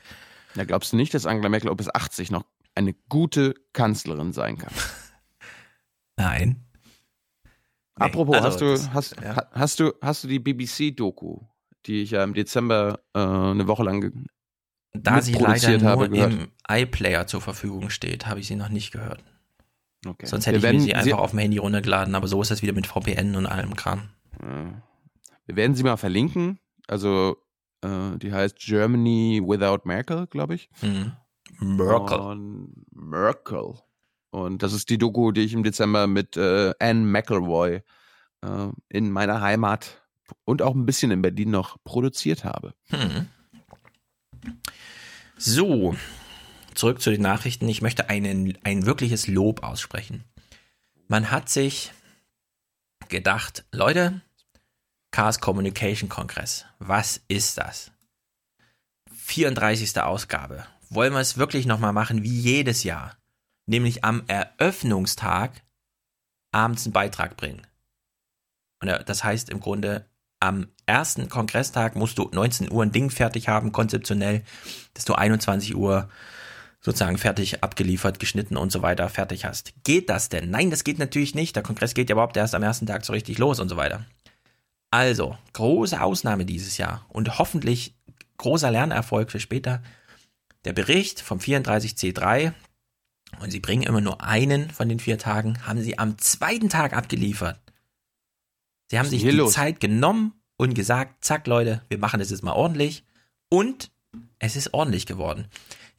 Ja, 0.54 0.64
glaubst 0.64 0.94
du 0.94 0.96
nicht, 0.96 1.12
dass 1.12 1.26
Angela 1.26 1.50
Merkel 1.50 1.74
bis 1.74 1.94
80 1.94 2.30
noch 2.30 2.46
eine 2.74 2.94
gute 3.10 3.54
Kanzlerin 3.74 4.32
sein 4.32 4.56
kann? 4.56 4.72
Nein. 6.16 6.65
Nee, 7.98 8.04
Apropos, 8.04 8.36
also 8.36 8.46
hast, 8.46 8.60
du, 8.60 8.66
das, 8.66 8.92
hast, 8.92 9.16
ja. 9.22 9.48
hast, 9.52 9.80
du, 9.80 9.92
hast 10.02 10.24
du 10.24 10.28
die 10.28 10.38
BBC-Doku, 10.38 11.40
die 11.86 12.02
ich 12.02 12.10
ja 12.10 12.24
im 12.24 12.34
Dezember 12.34 13.00
äh, 13.14 13.20
eine 13.20 13.66
Woche 13.66 13.84
lang 13.84 14.26
Da 14.92 15.22
sie 15.22 15.32
leider 15.32 15.78
nur 15.78 16.08
gehört. 16.08 16.32
im 16.32 16.48
iPlayer 16.68 17.26
zur 17.26 17.40
Verfügung 17.40 17.88
steht, 17.88 18.26
habe 18.26 18.40
ich 18.40 18.46
sie 18.48 18.56
noch 18.56 18.68
nicht 18.68 18.92
gehört. 18.92 19.24
Okay. 20.06 20.26
Sonst 20.26 20.46
hätte 20.46 20.62
Wir 20.62 20.70
ich 20.70 20.76
mir 20.76 20.82
sie 20.82 20.94
einfach 20.94 21.18
auf 21.18 21.30
dem 21.30 21.38
Handy 21.38 21.58
runtergeladen, 21.58 22.14
aber 22.14 22.28
so 22.28 22.40
ist 22.42 22.50
das 22.50 22.62
wieder 22.62 22.74
mit 22.74 22.86
VPN 22.86 23.34
und 23.34 23.46
allem 23.46 23.74
Kram. 23.76 24.10
Ja. 24.42 24.82
Wir 25.46 25.56
werden 25.56 25.74
sie 25.74 25.82
mal 25.82 25.96
verlinken. 25.96 26.58
Also, 26.88 27.38
äh, 27.80 28.18
die 28.18 28.32
heißt 28.32 28.58
Germany 28.58 29.42
Without 29.44 29.80
Merkel, 29.84 30.26
glaube 30.26 30.54
ich. 30.54 30.68
Mhm. 30.82 31.12
Merkel. 31.60 32.18
Und 32.18 32.74
Merkel. 32.92 33.74
Und 34.30 34.62
das 34.62 34.72
ist 34.72 34.90
die 34.90 34.98
Doku, 34.98 35.32
die 35.32 35.42
ich 35.42 35.52
im 35.52 35.62
Dezember 35.62 36.06
mit 36.06 36.36
äh, 36.36 36.74
Anne 36.78 37.00
McElroy 37.00 37.82
äh, 38.42 38.68
in 38.88 39.10
meiner 39.10 39.40
Heimat 39.40 40.02
und 40.44 40.62
auch 40.62 40.74
ein 40.74 40.86
bisschen 40.86 41.10
in 41.10 41.22
Berlin 41.22 41.50
noch 41.50 41.76
produziert 41.84 42.44
habe. 42.44 42.74
Hm. 42.88 43.28
So, 45.36 45.94
zurück 46.74 47.00
zu 47.00 47.10
den 47.10 47.22
Nachrichten. 47.22 47.68
Ich 47.68 47.82
möchte 47.82 48.08
einen, 48.08 48.58
ein 48.64 48.86
wirkliches 48.86 49.26
Lob 49.26 49.62
aussprechen. 49.62 50.24
Man 51.08 51.30
hat 51.30 51.48
sich 51.48 51.92
gedacht, 53.08 53.64
Leute, 53.72 54.22
Chaos 55.10 55.40
Communication 55.40 56.08
Kongress, 56.08 56.66
was 56.78 57.22
ist 57.28 57.58
das? 57.58 57.92
34. 59.14 60.00
Ausgabe. 60.02 60.66
Wollen 60.88 61.12
wir 61.12 61.20
es 61.20 61.36
wirklich 61.36 61.66
nochmal 61.66 61.92
machen 61.92 62.22
wie 62.22 62.38
jedes 62.38 62.84
Jahr? 62.84 63.16
Nämlich 63.66 64.04
am 64.04 64.22
Eröffnungstag 64.26 65.62
abends 66.52 66.86
einen 66.86 66.92
Beitrag 66.92 67.36
bringen. 67.36 67.66
Und 68.80 68.90
das 69.06 69.24
heißt 69.24 69.50
im 69.50 69.60
Grunde, 69.60 70.06
am 70.40 70.68
ersten 70.84 71.28
Kongresstag 71.28 71.96
musst 71.96 72.18
du 72.18 72.28
19 72.32 72.70
Uhr 72.70 72.82
ein 72.82 72.92
Ding 72.92 73.10
fertig 73.10 73.48
haben, 73.48 73.72
konzeptionell, 73.72 74.44
dass 74.94 75.04
du 75.04 75.14
21 75.14 75.74
Uhr 75.74 76.08
sozusagen 76.80 77.18
fertig 77.18 77.64
abgeliefert, 77.64 78.20
geschnitten 78.20 78.56
und 78.56 78.70
so 78.70 78.82
weiter 78.82 79.08
fertig 79.08 79.44
hast. 79.44 79.72
Geht 79.82 80.08
das 80.08 80.28
denn? 80.28 80.50
Nein, 80.50 80.70
das 80.70 80.84
geht 80.84 80.98
natürlich 80.98 81.34
nicht. 81.34 81.56
Der 81.56 81.62
Kongress 81.62 81.94
geht 81.94 82.10
ja 82.10 82.14
überhaupt 82.14 82.36
erst 82.36 82.54
am 82.54 82.62
ersten 82.62 82.86
Tag 82.86 83.04
so 83.04 83.12
richtig 83.12 83.38
los 83.38 83.58
und 83.58 83.68
so 83.68 83.76
weiter. 83.76 84.04
Also, 84.90 85.36
große 85.54 86.00
Ausnahme 86.00 86.44
dieses 86.44 86.78
Jahr 86.78 87.04
und 87.08 87.38
hoffentlich 87.38 87.96
großer 88.36 88.70
Lernerfolg 88.70 89.30
für 89.30 89.40
später. 89.40 89.82
Der 90.64 90.74
Bericht 90.74 91.20
vom 91.20 91.38
34C3 91.38 92.52
und 93.40 93.50
sie 93.50 93.60
bringen 93.60 93.82
immer 93.82 94.00
nur 94.00 94.22
einen 94.22 94.70
von 94.70 94.88
den 94.88 94.98
vier 94.98 95.18
Tagen, 95.18 95.66
haben 95.66 95.80
sie 95.80 95.98
am 95.98 96.18
zweiten 96.18 96.68
Tag 96.68 96.94
abgeliefert. 96.96 97.60
Sie 98.90 98.98
haben 98.98 99.08
sich 99.08 99.22
die 99.22 99.30
los? 99.30 99.52
Zeit 99.52 99.80
genommen 99.80 100.32
und 100.56 100.74
gesagt, 100.74 101.24
zack 101.24 101.46
Leute, 101.46 101.82
wir 101.88 101.98
machen 101.98 102.20
das 102.20 102.30
jetzt 102.30 102.42
mal 102.42 102.52
ordentlich. 102.52 103.04
Und 103.48 103.90
es 104.38 104.56
ist 104.56 104.74
ordentlich 104.74 105.06
geworden. 105.06 105.46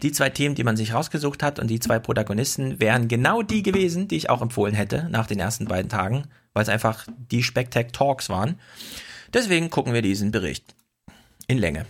Die 0.02 0.12
zwei 0.12 0.30
Themen, 0.30 0.56
die 0.56 0.64
man 0.64 0.78
sich 0.78 0.94
rausgesucht 0.94 1.42
hat 1.42 1.60
und 1.60 1.68
die 1.68 1.80
zwei 1.80 2.00
Protagonisten 2.00 2.80
wären 2.80 3.08
genau 3.08 3.42
die 3.42 3.64
gewesen, 3.64 4.08
die 4.08 4.18
ich 4.18 4.30
auch 4.30 4.42
empfohlen 4.42 4.76
hätte 4.76 5.08
nach 5.10 5.28
den 5.28 5.40
ersten 5.40 5.66
beiden 5.66 5.90
Tagen, 5.90 6.28
weil 6.54 6.64
es 6.64 6.70
einfach 6.70 7.08
die 7.32 7.44
Spectac 7.44 7.94
Talks 7.94 8.30
waren. 8.30 8.60
Deswegen 9.34 9.70
gucken 9.70 9.94
wir 9.94 10.02
diesen 10.02 10.32
Bericht 10.32 10.76
in 11.48 11.58
Länge. 11.58 11.86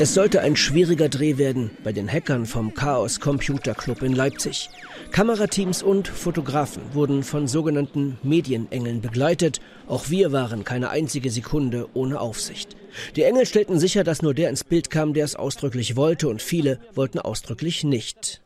Es 0.00 0.14
sollte 0.14 0.42
ein 0.42 0.54
schwieriger 0.54 1.08
Dreh 1.08 1.38
werden 1.38 1.70
bei 1.82 1.92
den 1.92 2.08
Hackern 2.08 2.46
vom 2.46 2.72
Chaos 2.72 3.18
Computer 3.18 3.74
Club 3.74 4.02
in 4.02 4.14
Leipzig. 4.14 4.70
Kamerateams 5.10 5.82
und 5.82 6.06
Fotografen 6.06 6.82
wurden 6.92 7.24
von 7.24 7.48
sogenannten 7.48 8.16
Medienengeln 8.22 9.00
begleitet. 9.00 9.60
Auch 9.88 10.08
wir 10.08 10.30
waren 10.30 10.62
keine 10.64 10.90
einzige 10.90 11.30
Sekunde 11.30 11.88
ohne 11.94 12.20
Aufsicht. 12.20 12.76
Die 13.16 13.22
Engel 13.22 13.44
stellten 13.44 13.80
sicher, 13.80 14.04
dass 14.04 14.22
nur 14.22 14.34
der 14.34 14.50
ins 14.50 14.62
Bild 14.62 14.88
kam, 14.90 15.14
der 15.14 15.24
es 15.24 15.34
ausdrücklich 15.34 15.96
wollte, 15.96 16.28
und 16.28 16.42
viele 16.42 16.78
wollten 16.94 17.18
ausdrücklich 17.18 17.82
nicht. 17.82 18.40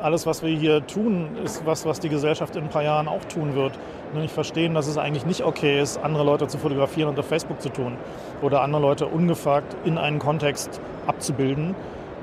Alles, 0.00 0.26
was 0.26 0.42
wir 0.42 0.50
hier 0.50 0.86
tun, 0.86 1.36
ist 1.44 1.66
was, 1.66 1.84
was 1.84 2.00
die 2.00 2.08
Gesellschaft 2.08 2.56
in 2.56 2.64
ein 2.64 2.70
paar 2.70 2.82
Jahren 2.82 3.08
auch 3.08 3.24
tun 3.24 3.54
wird. 3.54 3.72
Nämlich 4.12 4.32
verstehen, 4.32 4.74
dass 4.74 4.86
es 4.86 4.96
eigentlich 4.98 5.26
nicht 5.26 5.42
okay 5.42 5.80
ist, 5.80 5.98
andere 5.98 6.24
Leute 6.24 6.46
zu 6.46 6.58
fotografieren 6.58 7.10
und 7.10 7.18
auf 7.18 7.26
Facebook 7.26 7.60
zu 7.60 7.68
tun. 7.68 7.96
Oder 8.42 8.62
andere 8.62 8.82
Leute 8.82 9.06
ungefragt 9.06 9.76
in 9.84 9.98
einen 9.98 10.18
Kontext 10.18 10.80
abzubilden, 11.06 11.74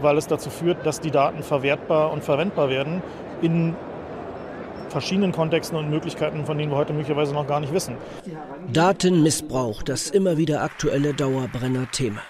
weil 0.02 0.18
es 0.18 0.27
dazu 0.27 0.49
führt, 0.49 0.85
dass 0.85 0.99
die 0.99 1.11
Daten 1.11 1.44
verwertbar 1.44 2.11
und 2.11 2.23
verwendbar 2.23 2.69
werden 2.69 3.02
in 3.41 3.76
verschiedenen 4.89 5.31
Kontexten 5.31 5.77
und 5.77 5.89
Möglichkeiten, 5.89 6.45
von 6.45 6.57
denen 6.57 6.72
wir 6.72 6.77
heute 6.77 6.94
möglicherweise 6.94 7.34
noch 7.34 7.48
gar 7.48 7.60
nicht 7.60 7.73
wissen. 7.73 7.95
Datenmissbrauch, 8.72 9.84
das 9.84 10.10
immer 10.10 10.38
wieder 10.38 10.64
aktuelle 10.64 11.14
Dauerbrenner-Thema. 11.14 12.22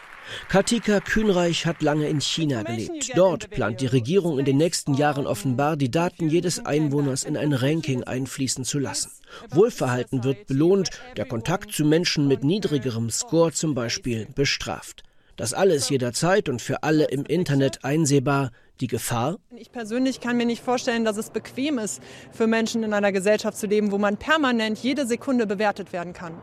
Katika 0.49 0.99
Kühnreich 0.99 1.65
hat 1.65 1.81
lange 1.81 2.07
in 2.07 2.21
China 2.21 2.63
gelebt. 2.63 3.11
Dort 3.15 3.49
plant 3.49 3.81
die 3.81 3.87
Regierung 3.87 4.39
in 4.39 4.45
den 4.45 4.57
nächsten 4.57 4.93
Jahren 4.93 5.27
offenbar, 5.27 5.77
die 5.77 5.91
Daten 5.91 6.29
jedes 6.29 6.65
Einwohners 6.65 7.23
in 7.23 7.37
ein 7.37 7.53
Ranking 7.53 8.03
einfließen 8.03 8.63
zu 8.63 8.79
lassen. 8.79 9.11
Wohlverhalten 9.49 10.23
wird 10.23 10.47
belohnt, 10.47 10.89
der 11.15 11.25
Kontakt 11.25 11.71
zu 11.71 11.85
Menschen 11.85 12.27
mit 12.27 12.43
niedrigerem 12.43 13.09
Score 13.09 13.51
zum 13.51 13.75
Beispiel 13.75 14.27
bestraft. 14.35 15.03
Das 15.35 15.53
alles 15.53 15.89
jederzeit 15.89 16.49
und 16.49 16.61
für 16.63 16.81
alle 16.81 17.05
im 17.05 17.23
Internet 17.23 17.83
einsehbar. 17.83 18.51
Die 18.79 18.87
Gefahr? 18.87 19.37
Ich 19.55 19.71
persönlich 19.71 20.21
kann 20.21 20.37
mir 20.37 20.45
nicht 20.45 20.63
vorstellen, 20.63 21.03
dass 21.03 21.17
es 21.17 21.31
bequem 21.31 21.79
ist, 21.79 22.01
für 22.31 22.45
Menschen 22.45 22.83
in 22.83 22.93
einer 22.93 23.11
Gesellschaft 23.11 23.57
zu 23.57 23.65
leben, 23.65 23.91
wo 23.91 23.97
man 23.97 24.17
permanent 24.17 24.77
jede 24.79 25.07
Sekunde 25.07 25.47
bewertet 25.47 25.93
werden 25.93 26.13
kann. 26.13 26.33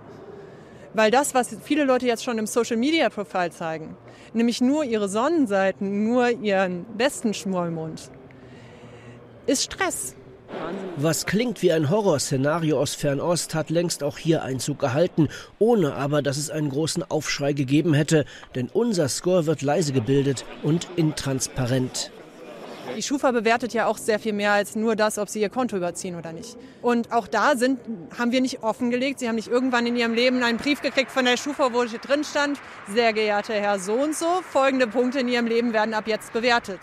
Weil 0.95 1.11
das, 1.11 1.35
was 1.35 1.57
viele 1.63 1.85
Leute 1.85 2.07
jetzt 2.07 2.25
schon 2.25 2.39
im 2.39 2.47
Social 2.47 2.77
Media 2.77 3.11
Profile 3.11 3.51
zeigen, 3.51 3.97
nämlich 4.33 4.61
nur 4.61 4.85
ihre 4.85 5.09
Sonnenseiten, 5.09 6.05
nur 6.05 6.31
ihren 6.31 6.85
besten 6.97 7.35
Schmollmund, 7.35 8.11
ist 9.47 9.65
Stress. 9.65 10.15
Was 10.97 11.27
klingt 11.27 11.63
wie 11.63 11.73
ein 11.73 11.91
Horrorszenario 11.91 12.79
aus 12.79 12.95
Fernost, 12.95 13.57
hat 13.57 13.71
längst 13.71 14.05
auch 14.05 14.19
hier 14.19 14.45
Einzug 14.45 14.79
gehalten, 14.79 15.29
ohne 15.59 15.95
aber, 15.95 16.23
dass 16.23 16.37
es 16.37 16.49
einen 16.49 16.71
großen 16.71 17.03
Aufschrei 17.03 17.53
gegeben 17.55 17.93
hätte, 17.93 18.25
denn 18.55 18.71
unser 18.73 19.09
Score 19.09 19.47
wird 19.47 19.63
leise 19.63 19.93
gebildet 19.93 20.45
und 20.63 20.87
intransparent. 20.95 22.13
Die 22.97 23.03
Schufa 23.03 23.33
bewertet 23.33 23.73
ja 23.73 23.87
auch 23.87 23.99
sehr 23.99 24.19
viel 24.19 24.33
mehr 24.33 24.53
als 24.53 24.77
nur 24.77 24.95
das, 24.95 25.19
ob 25.19 25.29
sie 25.29 25.41
ihr 25.41 25.49
Konto 25.49 25.77
überziehen 25.77 26.17
oder 26.17 26.33
nicht. 26.33 26.57
Und 26.81 27.13
auch 27.13 27.27
da 27.27 27.57
sind, 27.57 27.81
haben 28.17 28.31
wir 28.31 28.41
nicht 28.41 28.63
offengelegt. 28.63 29.19
Sie 29.19 29.29
haben 29.29 29.35
nicht 29.35 29.49
irgendwann 29.49 29.87
in 29.87 29.97
ihrem 29.97 30.15
Leben 30.15 30.43
einen 30.43 30.59
Brief 30.59 30.81
gekriegt 30.81 31.11
von 31.11 31.25
der 31.25 31.37
Schufa, 31.37 31.73
wo 31.73 31.85
drin 31.85 32.25
stand, 32.25 32.59
sehr 32.93 33.13
geehrter 33.13 33.55
Herr 33.55 33.79
so 33.79 33.95
und 33.95 34.15
so, 34.15 34.27
folgende 34.49 34.87
Punkte 34.87 35.21
in 35.21 35.29
Ihrem 35.29 35.47
Leben 35.47 35.73
werden 35.73 35.95
ab 35.95 36.07
jetzt 36.07 36.33
bewertet. 36.33 36.81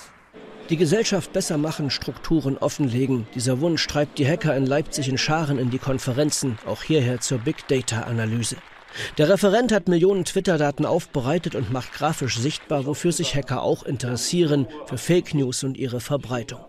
Die 0.70 0.78
Gesellschaft 0.78 1.34
besser 1.34 1.58
machen, 1.58 1.90
Strukturen 1.90 2.58
offenlegen. 2.58 3.28
Dieser 3.36 3.60
Wunsch 3.60 3.86
treibt 3.88 4.20
die 4.20 4.28
Hacker 4.28 4.56
in 4.56 4.66
Leipzig 4.66 5.10
in 5.10 5.18
Scharen 5.18 5.58
in 5.58 5.70
die 5.70 5.80
Konferenzen, 5.80 6.58
auch 6.66 6.84
hierher 6.84 7.20
zur 7.20 7.40
Big 7.40 7.68
Data 7.68 8.04
Analyse. 8.04 8.56
Der 9.18 9.30
Referent 9.30 9.72
hat 9.72 9.88
Millionen 9.88 10.26
Twitter-Daten 10.26 10.86
aufbereitet 10.86 11.56
und 11.56 11.72
macht 11.72 11.94
grafisch 11.94 12.38
sichtbar, 12.38 12.86
wofür 12.86 13.12
sich 13.12 13.36
Hacker 13.36 13.62
auch 13.64 13.84
interessieren, 13.84 14.68
für 14.86 14.98
Fake 14.98 15.34
News 15.34 15.64
und 15.64 15.78
ihre 15.78 16.00
Verbreitung. 16.00 16.62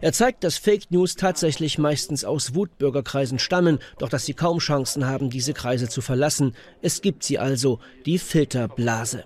Er 0.00 0.12
zeigt, 0.12 0.42
dass 0.44 0.56
Fake 0.56 0.90
News 0.90 1.16
tatsächlich 1.16 1.78
meistens 1.78 2.24
aus 2.24 2.54
Wutbürgerkreisen 2.54 3.38
stammen, 3.38 3.78
doch 3.98 4.08
dass 4.08 4.24
sie 4.24 4.34
kaum 4.34 4.58
Chancen 4.58 5.06
haben, 5.06 5.30
diese 5.30 5.52
Kreise 5.52 5.88
zu 5.88 6.00
verlassen. 6.00 6.54
Es 6.82 7.02
gibt 7.02 7.24
sie 7.24 7.38
also, 7.38 7.78
die 8.06 8.18
Filterblase. 8.18 9.24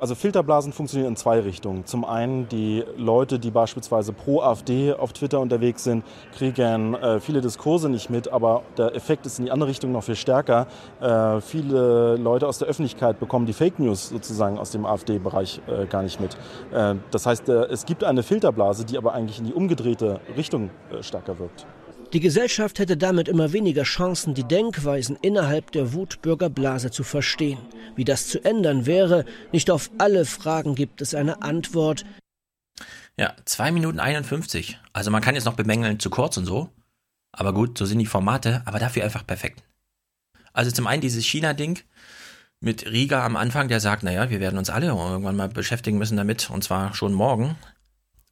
Also 0.00 0.14
Filterblasen 0.16 0.72
funktionieren 0.72 1.10
in 1.12 1.16
zwei 1.16 1.40
Richtungen. 1.40 1.86
Zum 1.86 2.04
einen 2.04 2.48
die 2.48 2.84
Leute, 2.96 3.38
die 3.38 3.50
beispielsweise 3.50 4.12
pro 4.12 4.40
AfD 4.40 4.92
auf 4.92 5.12
Twitter 5.12 5.40
unterwegs 5.40 5.84
sind, 5.84 6.04
kriegen 6.36 6.94
äh, 6.94 7.20
viele 7.20 7.40
Diskurse 7.40 7.88
nicht 7.88 8.10
mit, 8.10 8.28
aber 8.28 8.62
der 8.76 8.94
Effekt 8.96 9.24
ist 9.24 9.38
in 9.38 9.46
die 9.46 9.50
andere 9.50 9.70
Richtung 9.70 9.92
noch 9.92 10.02
viel 10.02 10.16
stärker. 10.16 10.66
Äh, 11.00 11.40
viele 11.40 12.16
Leute 12.16 12.48
aus 12.48 12.58
der 12.58 12.68
Öffentlichkeit 12.68 13.20
bekommen 13.20 13.46
die 13.46 13.52
Fake 13.52 13.78
News 13.78 14.08
sozusagen 14.08 14.58
aus 14.58 14.72
dem 14.72 14.84
AfD-Bereich 14.84 15.60
äh, 15.68 15.86
gar 15.86 16.02
nicht 16.02 16.20
mit. 16.20 16.36
Äh, 16.72 16.96
das 17.10 17.26
heißt, 17.26 17.48
äh, 17.48 17.64
es 17.66 17.86
gibt 17.86 18.02
eine 18.02 18.22
Filterblase, 18.22 18.84
die 18.84 18.98
aber 18.98 19.12
eigentlich 19.14 19.38
in 19.38 19.46
die 19.46 19.54
umgedrehte 19.54 20.20
Richtung 20.36 20.70
äh, 20.90 21.02
stärker 21.02 21.38
wirkt. 21.38 21.66
Die 22.14 22.20
Gesellschaft 22.20 22.78
hätte 22.78 22.96
damit 22.96 23.26
immer 23.26 23.52
weniger 23.52 23.82
Chancen, 23.82 24.34
die 24.34 24.44
Denkweisen 24.44 25.18
innerhalb 25.20 25.72
der 25.72 25.94
Wutbürgerblase 25.94 26.92
zu 26.92 27.02
verstehen. 27.02 27.58
Wie 27.96 28.04
das 28.04 28.28
zu 28.28 28.44
ändern 28.44 28.86
wäre, 28.86 29.24
nicht 29.50 29.68
auf 29.68 29.90
alle 29.98 30.24
Fragen 30.24 30.76
gibt 30.76 31.00
es 31.00 31.16
eine 31.16 31.42
Antwort. 31.42 32.06
Ja, 33.16 33.34
2 33.44 33.72
Minuten 33.72 33.98
51. 33.98 34.78
Also 34.92 35.10
man 35.10 35.22
kann 35.22 35.34
jetzt 35.34 35.44
noch 35.44 35.56
bemängeln, 35.56 35.98
zu 35.98 36.08
kurz 36.08 36.36
und 36.36 36.46
so. 36.46 36.68
Aber 37.32 37.52
gut, 37.52 37.76
so 37.76 37.84
sind 37.84 37.98
die 37.98 38.06
Formate, 38.06 38.62
aber 38.64 38.78
dafür 38.78 39.02
einfach 39.02 39.26
perfekt. 39.26 39.64
Also 40.52 40.70
zum 40.70 40.86
einen 40.86 41.02
dieses 41.02 41.24
China-Ding 41.24 41.80
mit 42.60 42.86
Riga 42.86 43.26
am 43.26 43.34
Anfang, 43.34 43.66
der 43.66 43.80
sagt, 43.80 44.04
naja, 44.04 44.30
wir 44.30 44.38
werden 44.38 44.58
uns 44.58 44.70
alle 44.70 44.86
irgendwann 44.86 45.34
mal 45.34 45.48
beschäftigen 45.48 45.98
müssen 45.98 46.16
damit, 46.16 46.48
und 46.48 46.62
zwar 46.62 46.94
schon 46.94 47.12
morgen. 47.12 47.56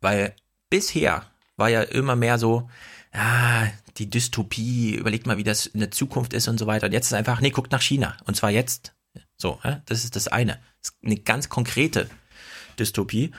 Weil 0.00 0.36
bisher 0.70 1.24
war 1.56 1.68
ja 1.68 1.82
immer 1.82 2.14
mehr 2.14 2.38
so, 2.38 2.70
ja, 3.14 3.70
die 3.98 4.08
Dystopie, 4.08 4.94
überlegt 4.94 5.26
mal, 5.26 5.36
wie 5.36 5.44
das 5.44 5.66
in 5.66 5.80
der 5.80 5.90
Zukunft 5.90 6.32
ist 6.32 6.48
und 6.48 6.58
so 6.58 6.66
weiter. 6.66 6.86
Und 6.86 6.92
jetzt 6.92 7.06
ist 7.06 7.12
einfach, 7.12 7.40
nee, 7.40 7.50
guckt 7.50 7.72
nach 7.72 7.82
China. 7.82 8.16
Und 8.24 8.36
zwar 8.36 8.50
jetzt. 8.50 8.94
So, 9.36 9.58
das 9.86 10.04
ist 10.04 10.16
das 10.16 10.28
eine. 10.28 10.58
Das 10.80 10.90
ist 10.90 10.96
eine 11.04 11.16
ganz 11.16 11.48
konkrete 11.48 12.08
Dystopie. 12.78 13.32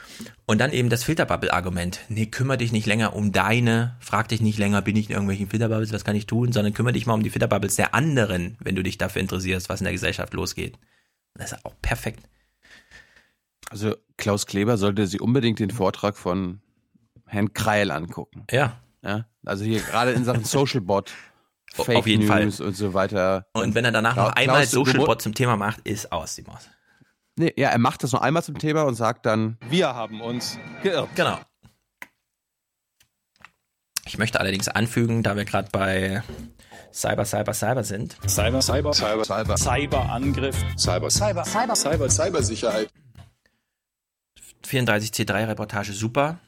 Und 0.46 0.60
dann 0.60 0.72
eben 0.72 0.90
das 0.90 1.04
Filterbubble-Argument. 1.04 2.02
Nee, 2.10 2.28
kümmere 2.28 2.58
dich 2.58 2.72
nicht 2.72 2.86
länger 2.86 3.16
um 3.16 3.32
deine, 3.32 3.96
frag 4.00 4.28
dich 4.28 4.42
nicht 4.42 4.60
länger, 4.60 4.82
bin 4.82 4.96
ich 4.96 5.08
in 5.08 5.14
irgendwelchen 5.14 5.50
Filterbubbles, 5.50 5.92
was 5.92 6.06
kann 6.06 6.16
ich 6.16 6.28
tun, 6.28 6.52
sondern 6.52 6.74
kümmere 6.74 6.94
dich 6.94 7.06
mal 7.06 7.14
um 7.14 7.24
die 7.24 7.30
Filterbubbles 7.30 7.76
der 7.76 7.96
anderen, 7.96 8.58
wenn 8.60 8.76
du 8.76 8.84
dich 8.84 8.98
dafür 8.98 9.22
interessierst, 9.22 9.70
was 9.70 9.82
in 9.82 9.86
der 9.86 9.94
Gesellschaft 9.94 10.34
losgeht. 10.34 10.78
Das 11.34 11.52
ist 11.52 11.66
auch 11.66 11.74
perfekt. 11.82 12.24
Also 13.70 13.96
Klaus 14.18 14.46
Kleber 14.46 14.78
sollte 14.78 15.08
sich 15.08 15.20
unbedingt 15.20 15.60
den 15.60 15.72
Vortrag 15.72 16.16
von 16.16 16.62
Herrn 17.26 17.54
Kreil 17.54 17.90
angucken. 17.90 18.46
Ja. 18.52 18.80
Ja, 19.04 19.26
also 19.46 19.66
hier 19.66 19.82
gerade 19.82 20.12
in 20.12 20.24
Sachen 20.24 20.46
Social 20.46 20.82
Bot. 20.82 21.12
Fake 21.74 21.98
auf 21.98 22.06
jeden 22.06 22.28
News 22.28 22.58
Fall. 22.58 22.68
und 22.68 22.78
so 22.78 22.94
weiter. 22.94 23.48
Und 23.54 23.74
wenn 23.74 23.84
er 23.84 23.92
danach 23.92 24.16
noch 24.16 24.34
einmal 24.34 24.66
Socialbot 24.66 25.24
zum 25.24 25.34
Thema 25.34 25.58
macht, 25.58 25.80
ist 25.88 26.12
aus 26.12 26.36
die 26.36 26.44
Maus. 26.44 26.70
Nee, 27.36 27.52
ja, 27.58 27.70
er 27.70 27.80
macht 27.80 28.04
das 28.04 28.12
noch 28.12 28.22
einmal 28.22 28.44
zum 28.44 28.60
Thema 28.60 28.84
und 28.84 28.94
sagt 28.94 29.26
dann: 29.26 29.58
Wir 29.70 29.88
haben 29.88 30.22
uns 30.22 30.60
geirrt. 30.84 31.10
Genau. 31.16 31.40
Ich 34.06 34.20
möchte 34.20 34.40
allerdings 34.40 34.68
anfügen, 34.68 35.24
da 35.24 35.36
wir 35.36 35.46
gerade 35.46 35.70
bei 35.72 36.22
Cyber, 36.94 37.26
Cyber, 37.26 37.54
Cyber 37.54 37.84
sind. 37.84 38.18
Cyber, 38.28 38.62
Cyber, 38.62 38.94
Cyber, 38.94 39.26
Cyber, 39.26 39.58
Cyberangriff, 39.58 40.56
Cyber, 40.78 41.10
Cyber, 41.10 41.44
Cyber, 41.46 41.76
Cyber, 41.76 42.10
Cybersicherheit. 42.10 42.90
34C3-Reportage 44.64 45.94
super. 45.94 46.40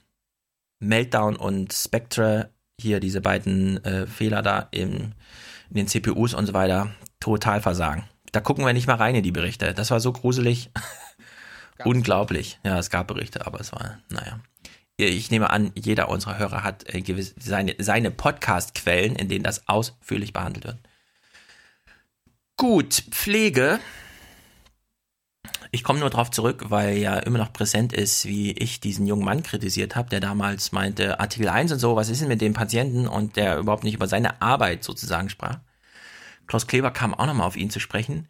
Meltdown 0.80 1.36
und 1.36 1.74
Spectre, 1.74 2.52
hier 2.80 3.00
diese 3.00 3.22
beiden 3.22 3.84
äh, 3.84 4.08
Fehler 4.08 4.42
da 4.42 4.68
im, 4.72 5.14
in 5.70 5.76
den 5.76 5.88
CPUs 5.88 6.34
und 6.34 6.46
so 6.46 6.54
weiter, 6.54 6.92
total 7.20 7.62
versagen. 7.62 8.04
Da 8.32 8.42
gucken 8.42 8.66
wir 8.66 8.74
nicht 8.74 8.88
mal 8.88 8.96
rein 8.96 9.16
in 9.16 9.24
die 9.24 9.32
Berichte. 9.32 9.74
Das 9.74 9.92
war 9.92 10.00
so 10.00 10.12
gruselig. 10.12 10.70
Unglaublich. 11.86 12.60
Ja, 12.64 12.78
es 12.80 12.90
gab 12.90 13.08
Berichte, 13.08 13.46
aber 13.46 13.60
es 13.60 13.72
war, 13.72 14.00
naja. 14.10 14.40
Ich 14.98 15.30
nehme 15.30 15.50
an, 15.50 15.72
jeder 15.76 16.08
unserer 16.08 16.38
Hörer 16.38 16.64
hat 16.64 16.94
äh, 16.94 17.02
gewiss, 17.02 17.36
seine, 17.38 17.76
seine 17.80 18.12
Podcast-Quellen, 18.12 19.16
in 19.16 19.28
denen 19.28 19.44
das 19.44 19.68
ausführlich 19.68 20.32
behandelt 20.32 20.66
wird. 20.66 20.80
Gut, 22.58 23.04
Pflege. 23.12 23.80
Ich 25.76 25.84
komme 25.84 26.00
nur 26.00 26.10
darauf 26.10 26.32
zurück, 26.32 26.68
weil 26.70 26.98
ja 27.00 27.20
immer 27.20 27.38
noch 27.38 27.52
präsent 27.52 27.92
ist, 27.92 28.24
wie 28.24 28.54
ich 28.54 28.80
diesen 28.80 29.08
jungen 29.08 29.26
Mann 29.26 29.44
kritisiert 29.44 29.98
habe, 29.98 30.10
der 30.10 30.22
damals 30.22 30.72
meinte, 30.72 31.20
Artikel 31.20 31.50
1 31.50 31.74
und 31.74 31.80
so, 31.80 31.98
was 31.98 32.08
ist 32.08 32.22
denn 32.22 32.30
mit 32.30 32.40
dem 32.40 32.54
Patienten 32.54 33.10
und 33.10 33.36
der 33.36 33.58
überhaupt 33.58 33.84
nicht 33.84 33.96
über 33.96 34.08
seine 34.08 34.42
Arbeit 34.42 34.86
sozusagen 34.86 35.28
sprach. 35.28 35.60
Klaus 36.48 36.68
Kleber 36.68 36.92
kam 36.92 37.14
auch 37.14 37.26
nochmal 37.26 37.46
auf 37.46 37.58
ihn 37.58 37.70
zu 37.70 37.82
sprechen. 37.82 38.30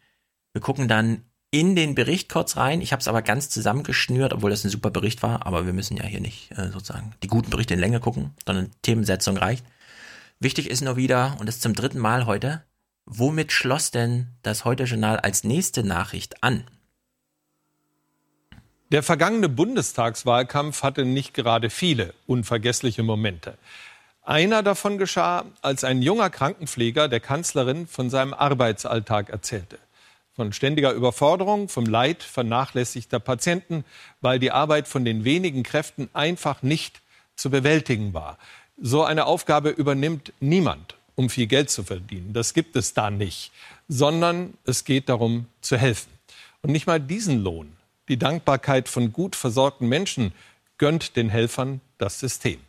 Wir 0.54 0.60
gucken 0.60 0.88
dann 0.88 1.22
in 1.52 1.76
den 1.76 1.94
Bericht 1.94 2.28
kurz 2.28 2.56
rein. 2.56 2.80
Ich 2.80 2.90
habe 2.90 2.98
es 2.98 3.06
aber 3.06 3.22
ganz 3.22 3.48
zusammengeschnürt, 3.48 4.32
obwohl 4.32 4.50
das 4.50 4.64
ein 4.64 4.70
super 4.70 4.90
Bericht 4.90 5.22
war. 5.22 5.46
Aber 5.46 5.66
wir 5.66 5.72
müssen 5.72 5.96
ja 5.96 6.04
hier 6.04 6.20
nicht 6.20 6.50
äh, 6.58 6.72
sozusagen 6.72 7.14
die 7.22 7.28
guten 7.28 7.50
Berichte 7.50 7.74
in 7.74 7.80
Länge 7.80 8.00
gucken, 8.00 8.32
sondern 8.44 8.72
Themensetzung 8.82 9.36
reicht. 9.36 9.64
Wichtig 10.40 10.68
ist 10.68 10.82
nur 10.82 10.96
wieder, 10.96 11.36
und 11.38 11.46
das 11.46 11.60
zum 11.60 11.74
dritten 11.74 12.00
Mal 12.00 12.26
heute, 12.26 12.64
womit 13.04 13.52
schloss 13.52 13.92
denn 13.92 14.34
das 14.42 14.64
Heute-Journal 14.64 15.20
als 15.20 15.44
nächste 15.44 15.84
Nachricht 15.84 16.42
an? 16.42 16.64
Der 18.92 19.02
vergangene 19.02 19.48
Bundestagswahlkampf 19.48 20.84
hatte 20.84 21.04
nicht 21.04 21.34
gerade 21.34 21.70
viele 21.70 22.14
unvergessliche 22.28 23.02
Momente. 23.02 23.58
Einer 24.22 24.62
davon 24.62 24.96
geschah, 24.96 25.44
als 25.60 25.82
ein 25.82 26.02
junger 26.02 26.30
Krankenpfleger 26.30 27.08
der 27.08 27.18
Kanzlerin 27.18 27.88
von 27.88 28.10
seinem 28.10 28.32
Arbeitsalltag 28.32 29.30
erzählte. 29.30 29.78
Von 30.36 30.52
ständiger 30.52 30.92
Überforderung, 30.92 31.68
vom 31.68 31.86
Leid 31.86 32.22
vernachlässigter 32.22 33.18
Patienten, 33.18 33.84
weil 34.20 34.38
die 34.38 34.52
Arbeit 34.52 34.86
von 34.86 35.04
den 35.04 35.24
wenigen 35.24 35.64
Kräften 35.64 36.08
einfach 36.12 36.62
nicht 36.62 37.00
zu 37.34 37.50
bewältigen 37.50 38.14
war. 38.14 38.38
So 38.80 39.02
eine 39.02 39.26
Aufgabe 39.26 39.70
übernimmt 39.70 40.32
niemand, 40.38 40.94
um 41.16 41.28
viel 41.28 41.48
Geld 41.48 41.70
zu 41.70 41.82
verdienen. 41.82 42.32
Das 42.34 42.54
gibt 42.54 42.76
es 42.76 42.94
da 42.94 43.10
nicht, 43.10 43.50
sondern 43.88 44.54
es 44.64 44.84
geht 44.84 45.08
darum 45.08 45.46
zu 45.60 45.76
helfen. 45.76 46.12
Und 46.62 46.70
nicht 46.70 46.86
mal 46.86 47.00
diesen 47.00 47.42
Lohn, 47.42 47.75
die 48.08 48.18
Dankbarkeit 48.18 48.88
von 48.88 49.12
gut 49.12 49.36
versorgten 49.36 49.88
Menschen, 49.88 50.32
gönnt 50.78 51.16
den 51.16 51.28
Helfern 51.28 51.80
das 51.98 52.20
System. 52.20 52.60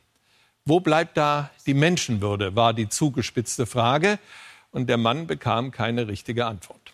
Wo 0.65 0.81
bleibt 0.81 1.15
da 1.15 1.49
die 1.65 1.73
Menschenwürde, 1.73 2.55
war 2.55 2.73
die 2.73 2.89
zugespitzte 2.89 3.65
Frage. 3.65 4.19
Und 4.71 4.87
der 4.87 4.97
Mann 4.97 5.25
bekam 5.25 5.71
keine 5.71 6.09
richtige 6.09 6.45
Antwort. 6.45 6.93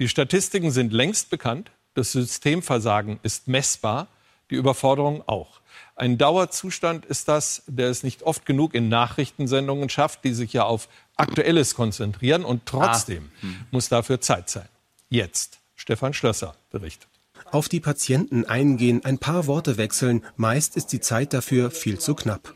Die 0.00 0.08
Statistiken 0.08 0.72
sind 0.72 0.92
längst 0.92 1.30
bekannt. 1.30 1.70
Das 1.94 2.10
Systemversagen 2.10 3.20
ist 3.22 3.46
messbar, 3.46 4.08
die 4.50 4.56
Überforderung 4.56 5.22
auch. 5.28 5.60
Ein 5.94 6.18
Dauerzustand 6.18 7.06
ist 7.06 7.28
das, 7.28 7.62
der 7.68 7.88
es 7.88 8.02
nicht 8.02 8.24
oft 8.24 8.44
genug 8.46 8.74
in 8.74 8.88
Nachrichtensendungen 8.88 9.88
schafft, 9.88 10.24
die 10.24 10.34
sich 10.34 10.52
ja 10.52 10.64
auf 10.64 10.88
Aktuelles 11.14 11.76
konzentrieren. 11.76 12.44
Und 12.44 12.66
trotzdem 12.66 13.30
ah. 13.42 13.46
muss 13.70 13.88
dafür 13.88 14.20
Zeit 14.20 14.50
sein. 14.50 14.68
Jetzt. 15.08 15.60
Stefan 15.76 16.14
Schlösser 16.14 16.56
berichtet. 16.70 17.13
Auf 17.54 17.68
die 17.68 17.78
Patienten 17.78 18.44
eingehen, 18.44 19.02
ein 19.04 19.18
paar 19.18 19.46
Worte 19.46 19.76
wechseln. 19.76 20.24
Meist 20.36 20.76
ist 20.76 20.88
die 20.88 20.98
Zeit 20.98 21.32
dafür 21.32 21.70
viel 21.70 22.00
zu 22.00 22.16
knapp. 22.16 22.52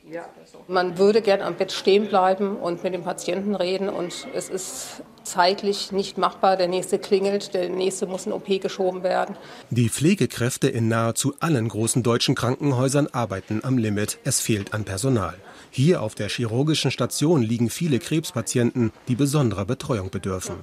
Man 0.66 0.98
würde 0.98 1.22
gern 1.22 1.40
am 1.40 1.54
Bett 1.54 1.70
stehen 1.70 2.08
bleiben 2.08 2.56
und 2.56 2.82
mit 2.82 2.94
dem 2.94 3.04
Patienten 3.04 3.54
reden 3.54 3.88
und 3.88 4.26
es 4.34 4.48
ist 4.48 5.04
zeitlich 5.22 5.92
nicht 5.92 6.18
machbar. 6.18 6.56
Der 6.56 6.66
nächste 6.66 6.98
klingelt, 6.98 7.54
der 7.54 7.68
nächste 7.68 8.06
muss 8.06 8.26
in 8.26 8.32
OP 8.32 8.48
geschoben 8.60 9.04
werden. 9.04 9.36
Die 9.70 9.88
Pflegekräfte 9.88 10.66
in 10.66 10.88
nahezu 10.88 11.32
allen 11.38 11.68
großen 11.68 12.02
deutschen 12.02 12.34
Krankenhäusern 12.34 13.06
arbeiten 13.06 13.60
am 13.62 13.78
Limit. 13.78 14.18
Es 14.24 14.40
fehlt 14.40 14.74
an 14.74 14.82
Personal. 14.84 15.34
Hier 15.70 16.02
auf 16.02 16.16
der 16.16 16.28
chirurgischen 16.28 16.90
Station 16.90 17.42
liegen 17.42 17.70
viele 17.70 18.00
Krebspatienten, 18.00 18.90
die 19.06 19.14
besonderer 19.14 19.64
Betreuung 19.64 20.10
bedürfen. 20.10 20.56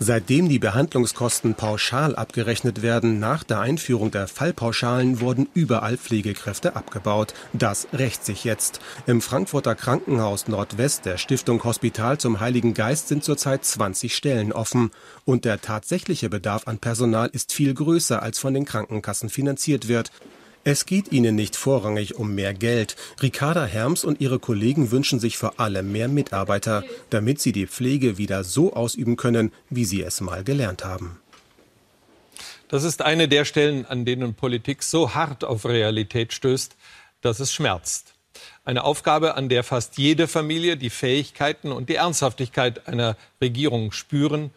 Seitdem 0.00 0.48
die 0.48 0.60
Behandlungskosten 0.60 1.54
pauschal 1.54 2.14
abgerechnet 2.14 2.82
werden, 2.82 3.18
nach 3.18 3.42
der 3.42 3.58
Einführung 3.58 4.12
der 4.12 4.28
Fallpauschalen 4.28 5.20
wurden 5.20 5.48
überall 5.54 5.96
Pflegekräfte 5.96 6.76
abgebaut. 6.76 7.34
Das 7.52 7.88
rächt 7.92 8.24
sich 8.24 8.44
jetzt. 8.44 8.80
Im 9.08 9.20
Frankfurter 9.20 9.74
Krankenhaus 9.74 10.46
Nordwest 10.46 11.04
der 11.04 11.18
Stiftung 11.18 11.64
Hospital 11.64 12.18
zum 12.18 12.38
Heiligen 12.38 12.74
Geist 12.74 13.08
sind 13.08 13.24
zurzeit 13.24 13.64
20 13.64 14.14
Stellen 14.14 14.52
offen. 14.52 14.92
Und 15.24 15.44
der 15.44 15.60
tatsächliche 15.60 16.30
Bedarf 16.30 16.68
an 16.68 16.78
Personal 16.78 17.28
ist 17.32 17.52
viel 17.52 17.74
größer, 17.74 18.22
als 18.22 18.38
von 18.38 18.54
den 18.54 18.66
Krankenkassen 18.66 19.30
finanziert 19.30 19.88
wird. 19.88 20.12
Es 20.64 20.86
geht 20.86 21.12
ihnen 21.12 21.34
nicht 21.34 21.56
vorrangig 21.56 22.16
um 22.16 22.34
mehr 22.34 22.52
Geld. 22.52 22.96
Ricarda 23.22 23.64
Herms 23.64 24.04
und 24.04 24.20
ihre 24.20 24.38
Kollegen 24.38 24.90
wünschen 24.90 25.20
sich 25.20 25.38
vor 25.38 25.58
allem 25.60 25.92
mehr 25.92 26.08
Mitarbeiter, 26.08 26.84
damit 27.10 27.40
sie 27.40 27.52
die 27.52 27.66
Pflege 27.66 28.18
wieder 28.18 28.44
so 28.44 28.74
ausüben 28.74 29.16
können, 29.16 29.52
wie 29.70 29.84
sie 29.84 30.02
es 30.02 30.20
mal 30.20 30.44
gelernt 30.44 30.84
haben. 30.84 31.20
Das 32.68 32.84
ist 32.84 33.00
eine 33.00 33.28
der 33.28 33.46
Stellen, 33.46 33.86
an 33.86 34.04
denen 34.04 34.34
Politik 34.34 34.82
so 34.82 35.14
hart 35.14 35.42
auf 35.42 35.64
Realität 35.64 36.34
stößt, 36.34 36.76
dass 37.22 37.40
es 37.40 37.52
schmerzt. 37.52 38.14
Eine 38.64 38.84
Aufgabe, 38.84 39.34
an 39.34 39.48
der 39.48 39.64
fast 39.64 39.96
jede 39.96 40.28
Familie 40.28 40.76
die 40.76 40.90
Fähigkeiten 40.90 41.72
und 41.72 41.88
die 41.88 41.94
Ernsthaftigkeit 41.94 42.86
einer 42.86 43.16
Regierung 43.40 43.92
spüren 43.92 44.50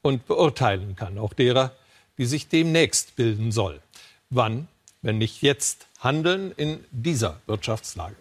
und 0.00 0.26
beurteilen 0.26 0.96
kann, 0.96 1.18
auch 1.18 1.34
derer, 1.34 1.72
die 2.16 2.24
sich 2.24 2.48
demnächst 2.48 3.16
bilden 3.16 3.52
soll. 3.52 3.80
Wann 4.30 4.68
wenn 5.08 5.16
nicht 5.16 5.40
jetzt 5.40 5.86
handeln 6.00 6.52
in 6.52 6.84
dieser 6.90 7.40
Wirtschaftslage. 7.46 8.14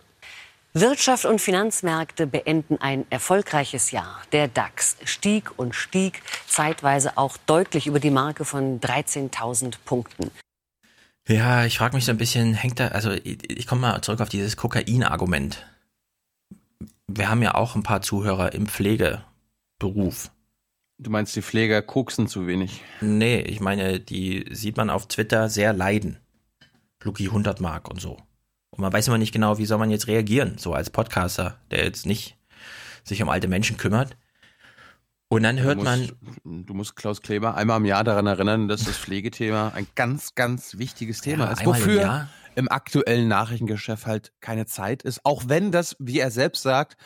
Wirtschaft 0.73 1.25
und 1.25 1.41
Finanzmärkte 1.41 2.27
beenden 2.27 2.77
ein 2.79 3.05
erfolgreiches 3.09 3.91
Jahr. 3.91 4.21
Der 4.31 4.47
DAX 4.47 4.95
stieg 5.03 5.51
und 5.59 5.75
stieg, 5.75 6.21
zeitweise 6.47 7.17
auch 7.17 7.35
deutlich 7.45 7.87
über 7.87 7.99
die 7.99 8.09
Marke 8.09 8.45
von 8.45 8.79
13.000 8.79 9.73
Punkten. 9.83 10.31
Ja, 11.27 11.65
ich 11.65 11.77
frage 11.77 11.93
mich 11.93 12.05
so 12.05 12.11
ein 12.11 12.17
bisschen, 12.17 12.53
hängt 12.53 12.79
da, 12.79 12.87
also 12.87 13.11
ich, 13.11 13.49
ich 13.49 13.67
komme 13.67 13.81
mal 13.81 14.01
zurück 14.01 14.21
auf 14.21 14.29
dieses 14.29 14.55
Kokain-Argument. 14.55 15.65
Wir 17.07 17.29
haben 17.29 17.43
ja 17.43 17.55
auch 17.55 17.75
ein 17.75 17.83
paar 17.83 18.01
Zuhörer 18.01 18.53
im 18.53 18.65
Pflegeberuf. 18.67 20.31
Du 20.99 21.09
meinst, 21.09 21.35
die 21.35 21.41
Pfleger 21.41 21.81
koksen 21.81 22.29
zu 22.29 22.47
wenig? 22.47 22.81
Nee, 23.01 23.41
ich 23.41 23.59
meine, 23.59 23.99
die 23.99 24.45
sieht 24.51 24.77
man 24.77 24.89
auf 24.89 25.09
Twitter 25.09 25.49
sehr 25.49 25.73
leiden. 25.73 26.17
Luki 27.07 27.25
100 27.25 27.59
Mark 27.59 27.89
und 27.89 27.99
so. 27.99 28.17
Und 28.69 28.81
man 28.81 28.93
weiß 28.93 29.07
immer 29.07 29.17
nicht 29.17 29.33
genau, 29.33 29.57
wie 29.57 29.65
soll 29.65 29.79
man 29.79 29.89
jetzt 29.89 30.07
reagieren, 30.07 30.57
so 30.57 30.73
als 30.73 30.91
Podcaster, 30.91 31.59
der 31.71 31.83
jetzt 31.85 32.05
nicht 32.05 32.37
sich 33.03 33.23
um 33.23 33.29
alte 33.29 33.47
Menschen 33.47 33.77
kümmert. 33.77 34.15
Und 35.29 35.43
dann 35.43 35.59
hört 35.59 35.79
du 35.79 35.83
musst, 35.83 36.13
man. 36.43 36.65
Du 36.65 36.73
musst 36.73 36.95
Klaus 36.95 37.21
Kleber 37.21 37.55
einmal 37.55 37.77
im 37.77 37.85
Jahr 37.85 38.03
daran 38.03 38.27
erinnern, 38.27 38.67
dass 38.67 38.83
das 38.83 38.97
Pflegethema 38.97 39.69
ein 39.73 39.87
ganz, 39.95 40.35
ganz 40.35 40.77
wichtiges 40.77 41.21
Thema 41.21 41.45
ja, 41.45 41.51
ist. 41.51 41.65
Wofür 41.65 42.27
im, 42.55 42.65
im 42.65 42.71
aktuellen 42.71 43.27
Nachrichtengeschäft 43.27 44.05
halt 44.05 44.33
keine 44.39 44.65
Zeit 44.65 45.03
ist. 45.03 45.25
Auch 45.25 45.43
wenn 45.47 45.71
das, 45.71 45.95
wie 45.99 46.19
er 46.19 46.31
selbst 46.31 46.61
sagt, 46.61 46.97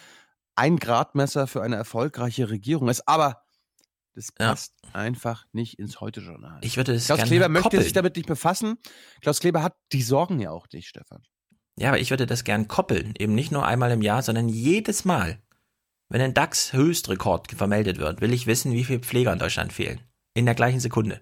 ein 0.55 0.77
Gradmesser 0.77 1.47
für 1.47 1.63
eine 1.63 1.77
erfolgreiche 1.77 2.49
Regierung 2.49 2.89
ist. 2.89 3.07
Aber 3.07 3.40
das 4.13 4.31
passt 4.31 4.73
ja. 4.83 4.91
einfach 4.93 5.45
nicht 5.53 5.79
ins 5.79 6.01
Heute-Journal. 6.01 6.59
Ich 6.63 6.77
würde 6.77 6.93
es 6.93 7.05
Klaus 7.05 7.23
Kleber 7.23 7.47
möchte 7.47 7.63
koppeln. 7.63 7.83
sich 7.83 7.93
damit 7.93 8.15
nicht 8.15 8.27
befassen. 8.27 8.77
Klaus 9.21 9.39
Kleber 9.39 9.63
hat 9.63 9.75
die 9.93 10.01
Sorgen 10.01 10.39
ja 10.39 10.51
auch 10.51 10.67
nicht, 10.73 10.87
Stefan. 10.87 11.23
Ja, 11.77 11.89
aber 11.89 11.99
ich 11.99 12.09
würde 12.09 12.25
das 12.25 12.43
gern 12.43 12.67
koppeln. 12.67 13.13
Eben 13.17 13.33
nicht 13.33 13.51
nur 13.51 13.65
einmal 13.65 13.91
im 13.91 14.01
Jahr, 14.01 14.21
sondern 14.21 14.49
jedes 14.49 15.05
Mal. 15.05 15.41
Wenn 16.09 16.21
ein 16.21 16.33
DAX-Höchstrekord 16.33 17.51
vermeldet 17.53 17.97
wird, 17.97 18.19
will 18.19 18.33
ich 18.33 18.47
wissen, 18.47 18.73
wie 18.73 18.83
viele 18.83 18.99
Pfleger 18.99 19.31
in 19.31 19.39
Deutschland 19.39 19.71
fehlen. 19.71 20.01
In 20.33 20.45
der 20.45 20.55
gleichen 20.55 20.81
Sekunde. 20.81 21.21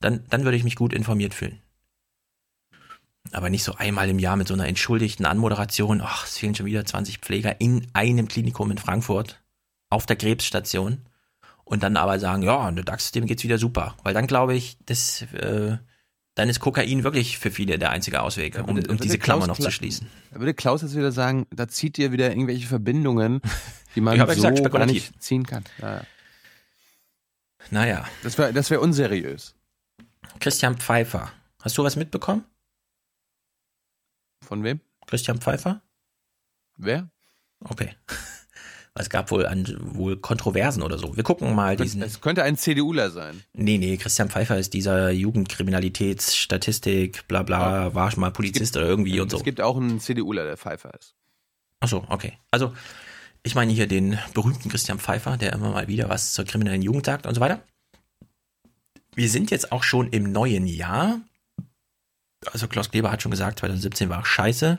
Dann, 0.00 0.24
dann 0.28 0.44
würde 0.44 0.56
ich 0.56 0.64
mich 0.64 0.76
gut 0.76 0.92
informiert 0.92 1.34
fühlen. 1.34 1.60
Aber 3.32 3.50
nicht 3.50 3.64
so 3.64 3.74
einmal 3.74 4.08
im 4.08 4.18
Jahr 4.18 4.36
mit 4.36 4.48
so 4.48 4.54
einer 4.54 4.66
entschuldigten 4.66 5.26
Anmoderation. 5.26 6.00
Ach, 6.00 6.26
es 6.26 6.38
fehlen 6.38 6.54
schon 6.54 6.66
wieder 6.66 6.84
20 6.84 7.18
Pfleger 7.18 7.60
in 7.60 7.88
einem 7.92 8.28
Klinikum 8.28 8.70
in 8.70 8.78
Frankfurt 8.78 9.39
auf 9.90 10.06
der 10.06 10.16
Krebsstation. 10.16 11.02
Und 11.64 11.82
dann 11.82 11.96
aber 11.96 12.18
sagen, 12.18 12.42
ja, 12.42 12.70
der 12.70 12.84
DAX-System 12.84 13.26
geht's 13.26 13.44
wieder 13.44 13.58
super. 13.58 13.96
Weil 14.02 14.14
dann 14.14 14.26
glaube 14.26 14.54
ich, 14.54 14.76
das, 14.86 15.22
äh, 15.34 15.76
dann 16.34 16.48
ist 16.48 16.58
Kokain 16.58 17.04
wirklich 17.04 17.38
für 17.38 17.50
viele 17.50 17.78
der 17.78 17.90
einzige 17.90 18.22
Ausweg, 18.22 18.58
um, 18.58 18.76
um 18.76 18.96
diese 18.96 19.18
Klammer 19.18 19.46
noch 19.46 19.58
zu 19.58 19.70
schließen. 19.70 20.08
Da 20.32 20.40
würde 20.40 20.54
Klaus 20.54 20.82
jetzt 20.82 20.96
wieder 20.96 21.12
sagen, 21.12 21.46
da 21.50 21.68
zieht 21.68 21.98
ihr 21.98 22.10
wieder 22.10 22.30
irgendwelche 22.30 22.66
Verbindungen, 22.66 23.40
die 23.94 24.00
man 24.00 24.18
so 24.18 24.26
gesagt, 24.26 24.72
gar 24.72 24.86
nicht 24.86 25.22
ziehen 25.22 25.46
kann. 25.46 25.64
Naja. 25.78 26.02
naja. 27.70 28.04
Das 28.22 28.36
wäre 28.38 28.52
das 28.52 28.70
wär 28.70 28.80
unseriös. 28.80 29.54
Christian 30.40 30.76
Pfeiffer. 30.76 31.30
Hast 31.62 31.76
du 31.78 31.84
was 31.84 31.94
mitbekommen? 31.94 32.44
Von 34.42 34.64
wem? 34.64 34.80
Christian 35.06 35.40
Pfeiffer? 35.40 35.82
Wer? 36.78 37.10
Okay. 37.60 37.94
Es 38.94 39.08
gab 39.08 39.30
wohl, 39.30 39.46
an, 39.46 39.72
wohl 39.80 40.16
Kontroversen 40.16 40.82
oder 40.82 40.98
so. 40.98 41.16
Wir 41.16 41.22
gucken 41.22 41.54
mal 41.54 41.76
diesen. 41.76 42.02
Es 42.02 42.20
könnte 42.20 42.42
ein 42.42 42.56
CDUler 42.56 43.10
sein. 43.10 43.44
Nee, 43.52 43.78
nee, 43.78 43.96
Christian 43.96 44.28
Pfeiffer 44.28 44.58
ist 44.58 44.74
dieser 44.74 45.10
Jugendkriminalitätsstatistik, 45.10 47.28
bla 47.28 47.44
bla, 47.44 47.84
ja. 47.84 47.94
war 47.94 48.10
schon 48.10 48.20
mal 48.20 48.32
Polizist 48.32 48.72
gibt, 48.72 48.82
oder 48.82 48.90
irgendwie 48.90 49.20
und 49.20 49.30
so. 49.30 49.36
Es 49.36 49.44
gibt 49.44 49.60
auch 49.60 49.76
einen 49.76 50.00
CDUler, 50.00 50.44
der 50.44 50.56
Pfeiffer 50.56 50.92
ist. 50.98 51.14
Ach 51.78 51.88
so, 51.88 52.04
okay. 52.08 52.32
Also, 52.50 52.72
ich 53.42 53.54
meine 53.54 53.72
hier 53.72 53.86
den 53.86 54.18
berühmten 54.34 54.68
Christian 54.68 54.98
Pfeiffer, 54.98 55.36
der 55.36 55.52
immer 55.52 55.70
mal 55.70 55.88
wieder 55.88 56.08
was 56.08 56.32
zur 56.32 56.44
kriminellen 56.44 56.82
Jugend 56.82 57.06
sagt 57.06 57.26
und 57.26 57.34
so 57.34 57.40
weiter. 57.40 57.62
Wir 59.14 59.28
sind 59.28 59.50
jetzt 59.50 59.72
auch 59.72 59.82
schon 59.82 60.08
im 60.10 60.32
neuen 60.32 60.66
Jahr. 60.66 61.20
Also 62.46 62.68
Klaus 62.68 62.90
Kleber 62.90 63.12
hat 63.12 63.22
schon 63.22 63.30
gesagt, 63.30 63.60
2017 63.60 64.08
war 64.08 64.24
scheiße. 64.24 64.78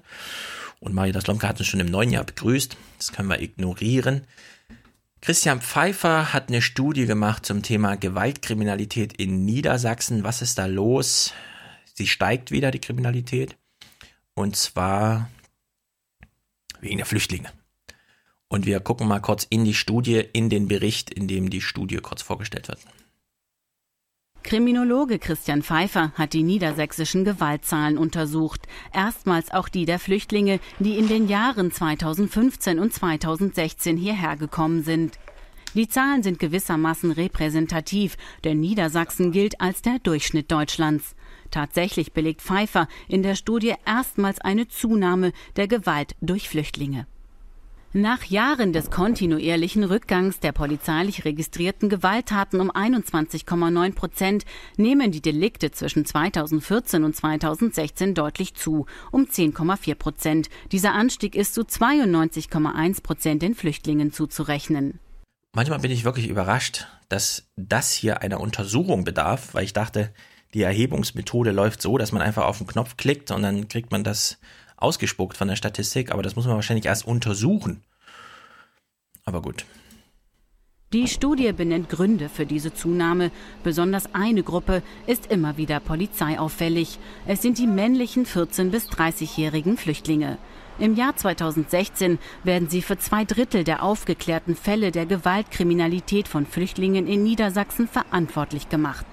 Und 0.82 0.96
Maria 0.96 1.22
Slomka 1.22 1.48
hat 1.48 1.60
uns 1.60 1.68
schon 1.68 1.80
im 1.80 1.88
neuen 1.88 2.12
Jahr 2.12 2.24
begrüßt. 2.24 2.76
Das 2.98 3.12
können 3.14 3.30
wir 3.30 3.40
ignorieren. 3.40 4.26
Christian 5.22 5.62
Pfeiffer 5.62 6.34
hat 6.34 6.50
eine 6.50 6.64
Studie 6.64 7.06
gemacht 7.06 7.46
zum 7.46 7.62
Thema 7.62 7.96
Gewaltkriminalität 7.96 9.14
in 9.14 9.46
Niedersachsen. 9.46 10.24
Was 10.24 10.42
ist 10.42 10.58
da 10.58 10.66
los? 10.66 11.34
Sie 11.94 12.08
steigt 12.08 12.50
wieder, 12.50 12.72
die 12.72 12.80
Kriminalität. 12.80 13.56
Und 14.34 14.56
zwar 14.56 15.30
wegen 16.80 16.98
der 16.98 17.06
Flüchtlinge. 17.06 17.52
Und 18.48 18.66
wir 18.66 18.80
gucken 18.80 19.08
mal 19.08 19.20
kurz 19.20 19.46
in 19.48 19.64
die 19.64 19.76
Studie, 19.76 20.24
in 20.34 20.50
den 20.50 20.68
Bericht, 20.68 21.12
in 21.12 21.28
dem 21.28 21.52
die 21.52 21.62
Studie 21.62 21.98
kurz 21.98 22.24
vorgestellt 22.24 22.68
wird. 22.68 22.80
Kriminologe 24.44 25.20
Christian 25.20 25.62
Pfeiffer 25.62 26.12
hat 26.16 26.34
die 26.34 26.44
niedersächsischen 26.44 27.24
Gewaltzahlen 27.24 27.98
untersucht, 27.98 28.68
erstmals 28.94 29.52
auch 29.52 29.70
die 29.70 29.86
der 29.86 30.00
Flüchtlinge, 30.00 30.60
die 30.80 30.98
in 30.98 31.08
den 31.08 31.28
Jahren 31.28 31.72
2015 31.72 32.80
und 32.80 32.94
2016 32.94 33.98
hierher 33.98 34.36
gekommen 34.36 34.84
sind. 34.84 35.20
Die 35.74 35.88
Zahlen 35.88 36.22
sind 36.22 36.40
gewissermaßen 36.40 37.12
repräsentativ, 37.12 38.18
denn 38.44 38.60
Niedersachsen 38.60 39.32
gilt 39.32 39.62
als 39.62 39.82
der 39.82 40.00
Durchschnitt 40.00 40.52
Deutschlands. 40.52 41.16
Tatsächlich 41.50 42.12
belegt 42.12 42.42
Pfeiffer 42.42 42.88
in 43.08 43.24
der 43.24 43.36
Studie 43.36 43.76
erstmals 43.86 44.42
eine 44.42 44.68
Zunahme 44.68 45.32
der 45.56 45.68
Gewalt 45.68 46.16
durch 46.20 46.50
Flüchtlinge. 46.50 47.06
Nach 47.94 48.24
Jahren 48.24 48.72
des 48.72 48.90
kontinuierlichen 48.90 49.84
Rückgangs 49.84 50.40
der 50.40 50.54
polizeilich 50.54 51.26
registrierten 51.26 51.90
Gewalttaten 51.90 52.62
um 52.62 52.72
21,9 52.72 53.94
Prozent 53.94 54.46
nehmen 54.78 55.12
die 55.12 55.22
Delikte 55.22 55.72
zwischen 55.72 56.06
2014 56.06 57.04
und 57.04 57.14
2016 57.14 58.14
deutlich 58.16 58.54
zu, 58.54 58.86
um 59.12 59.26
10,4 59.26 59.96
Prozent. 59.96 60.50
Dieser 60.72 60.94
Anstieg 60.94 61.36
ist 61.36 61.54
zu 61.54 61.64
92,1 61.64 63.04
Prozent 63.04 63.42
den 63.42 63.56
Flüchtlingen 63.56 64.14
zuzurechnen. 64.14 65.00
Manchmal 65.54 65.80
bin 65.80 65.92
ich 65.92 66.06
wirklich 66.06 66.30
überrascht, 66.30 66.88
dass 67.10 67.50
das 67.58 67.92
hier 67.92 68.22
einer 68.22 68.40
Untersuchung 68.40 69.04
bedarf, 69.04 69.54
weil 69.54 69.66
ich 69.66 69.74
dachte, 69.74 70.14
die 70.54 70.62
Erhebungsmethode 70.62 71.52
läuft 71.52 71.82
so, 71.82 71.98
dass 71.98 72.14
man 72.14 72.22
einfach 72.22 72.46
auf 72.46 72.60
den 72.60 72.68
Knopf 72.68 72.96
klickt 72.96 73.32
und 73.32 73.42
dann 73.42 73.68
kriegt 73.68 73.92
man 73.92 74.06
das 74.06 74.38
ausgespuckt 74.82 75.38
von 75.38 75.48
der 75.48 75.56
Statistik, 75.56 76.12
aber 76.12 76.24
das 76.24 76.36
muss 76.36 76.46
man 76.46 76.56
wahrscheinlich 76.56 76.86
erst 76.86 77.06
untersuchen. 77.06 77.84
Aber 79.26 79.42
gut. 79.42 79.66
Die 80.94 81.08
Studie 81.08 81.54
benennt 81.54 81.88
Gründe 81.88 82.28
für 82.28 82.46
diese 82.46 82.74
Zunahme. 82.74 83.32
Besonders 83.64 84.14
eine 84.14 84.44
Gruppe 84.44 84.84
ist 85.08 85.32
immer 85.32 85.56
wieder 85.56 85.80
polizeiauffällig. 85.80 87.00
Es 87.26 87.42
sind 87.42 87.60
die 87.60 87.68
männlichen 87.68 88.26
14- 88.26 88.72
bis 88.72 88.90
30-jährigen 88.90 89.78
Flüchtlinge. 89.78 90.38
Im 90.80 90.96
Jahr 90.96 91.16
2016 91.16 92.20
werden 92.44 92.70
sie 92.70 92.82
für 92.82 92.98
zwei 92.98 93.24
Drittel 93.24 93.64
der 93.64 93.84
aufgeklärten 93.84 94.56
Fälle 94.56 94.92
der 94.92 95.06
Gewaltkriminalität 95.06 96.28
von 96.28 96.46
Flüchtlingen 96.46 97.08
in 97.08 97.24
Niedersachsen 97.24 97.88
verantwortlich 97.88 98.68
gemacht. 98.68 99.06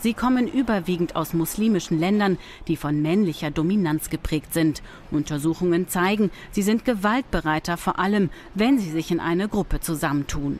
Sie 0.00 0.14
kommen 0.14 0.48
überwiegend 0.48 1.14
aus 1.14 1.34
muslimischen 1.34 2.00
Ländern, 2.00 2.38
die 2.68 2.76
von 2.76 3.02
männlicher 3.02 3.50
Dominanz 3.50 4.08
geprägt 4.08 4.54
sind. 4.54 4.82
Untersuchungen 5.10 5.88
zeigen, 5.88 6.30
sie 6.52 6.62
sind 6.62 6.86
gewaltbereiter, 6.86 7.76
vor 7.76 7.98
allem 7.98 8.30
wenn 8.54 8.78
sie 8.78 8.90
sich 8.90 9.10
in 9.10 9.20
eine 9.20 9.48
Gruppe 9.48 9.80
zusammentun. 9.80 10.58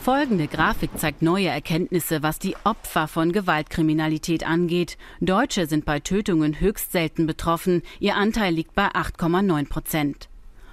Folgende 0.00 0.48
Grafik 0.48 0.90
zeigt 0.98 1.22
neue 1.22 1.48
Erkenntnisse, 1.48 2.22
was 2.22 2.38
die 2.38 2.56
Opfer 2.64 3.08
von 3.08 3.32
Gewaltkriminalität 3.32 4.46
angeht. 4.46 4.98
Deutsche 5.20 5.66
sind 5.66 5.84
bei 5.84 6.00
Tötungen 6.00 6.60
höchst 6.60 6.92
selten 6.92 7.26
betroffen. 7.26 7.82
Ihr 8.00 8.16
Anteil 8.16 8.52
liegt 8.52 8.74
bei 8.74 8.88
8,9 8.88 9.68
Prozent. 9.68 10.28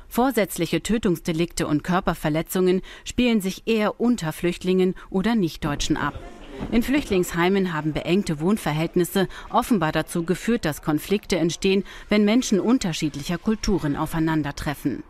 Vorsätzliche 0.09 0.83
Tötungsdelikte 0.83 1.65
und 1.65 1.83
Körperverletzungen 1.85 2.81
spielen 3.05 3.39
sich 3.39 3.63
eher 3.65 4.01
unter 4.01 4.33
Flüchtlingen 4.33 4.95
oder 5.09 5.35
Nichtdeutschen 5.35 5.95
ab. 5.95 6.19
In 6.69 6.83
Flüchtlingsheimen 6.83 7.73
haben 7.73 7.93
beengte 7.93 8.39
Wohnverhältnisse 8.39 9.27
offenbar 9.49 9.91
dazu 9.91 10.23
geführt, 10.23 10.65
dass 10.65 10.81
Konflikte 10.81 11.37
entstehen, 11.37 11.83
wenn 12.07 12.23
Menschen 12.23 12.59
unterschiedlicher 12.59 13.37
Kulturen 13.37 13.95
aufeinandertreffen. 13.95 15.03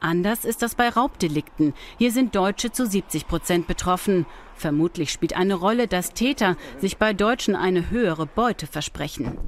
Anders 0.00 0.44
ist 0.44 0.62
das 0.62 0.74
bei 0.74 0.88
Raubdelikten. 0.88 1.72
Hier 1.98 2.12
sind 2.12 2.34
Deutsche 2.36 2.70
zu 2.70 2.86
70 2.86 3.28
Prozent 3.28 3.66
betroffen. 3.66 4.26
Vermutlich 4.54 5.10
spielt 5.10 5.36
eine 5.36 5.54
Rolle, 5.54 5.88
dass 5.88 6.12
Täter 6.12 6.56
sich 6.78 6.98
bei 6.98 7.14
Deutschen 7.14 7.56
eine 7.56 7.90
höhere 7.90 8.26
Beute 8.26 8.66
versprechen. 8.66 9.38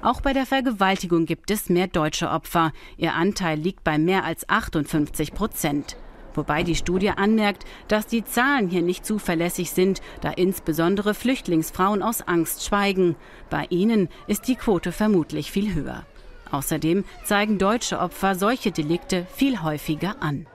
Auch 0.00 0.20
bei 0.20 0.32
der 0.32 0.46
Vergewaltigung 0.46 1.26
gibt 1.26 1.50
es 1.50 1.68
mehr 1.68 1.88
deutsche 1.88 2.30
Opfer. 2.30 2.72
Ihr 2.96 3.14
Anteil 3.14 3.58
liegt 3.58 3.82
bei 3.82 3.98
mehr 3.98 4.24
als 4.24 4.48
58 4.48 5.34
Prozent 5.34 5.96
wobei 6.34 6.62
die 6.62 6.74
Studie 6.74 7.10
anmerkt, 7.10 7.64
dass 7.88 8.06
die 8.06 8.24
Zahlen 8.24 8.68
hier 8.68 8.82
nicht 8.82 9.04
zuverlässig 9.04 9.70
sind, 9.70 10.00
da 10.20 10.30
insbesondere 10.30 11.14
Flüchtlingsfrauen 11.14 12.02
aus 12.02 12.22
Angst 12.22 12.64
schweigen. 12.64 13.16
Bei 13.50 13.66
ihnen 13.70 14.08
ist 14.26 14.48
die 14.48 14.56
Quote 14.56 14.92
vermutlich 14.92 15.50
viel 15.50 15.74
höher. 15.74 16.04
Außerdem 16.50 17.04
zeigen 17.24 17.58
deutsche 17.58 17.98
Opfer 17.98 18.34
solche 18.34 18.72
Delikte 18.72 19.26
viel 19.34 19.62
häufiger 19.62 20.22
an. 20.22 20.46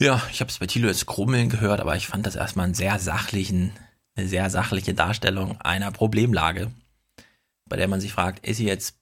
Ja, 0.00 0.20
ich 0.30 0.40
habe 0.40 0.50
es 0.50 0.58
bei 0.58 0.66
Thilo 0.66 0.88
jetzt 0.88 1.06
krummeln 1.06 1.48
gehört, 1.48 1.80
aber 1.80 1.96
ich 1.96 2.08
fand 2.08 2.26
das 2.26 2.36
erstmal 2.36 2.64
einen 2.64 2.74
sehr 2.74 2.98
sachlichen, 2.98 3.72
eine 4.16 4.28
sehr 4.28 4.50
sachliche 4.50 4.92
Darstellung 4.92 5.60
einer 5.60 5.92
Problemlage, 5.92 6.70
bei 7.66 7.76
der 7.76 7.88
man 7.88 8.00
sich 8.00 8.12
fragt, 8.12 8.46
ist 8.46 8.58
sie 8.58 8.66
jetzt 8.66 8.96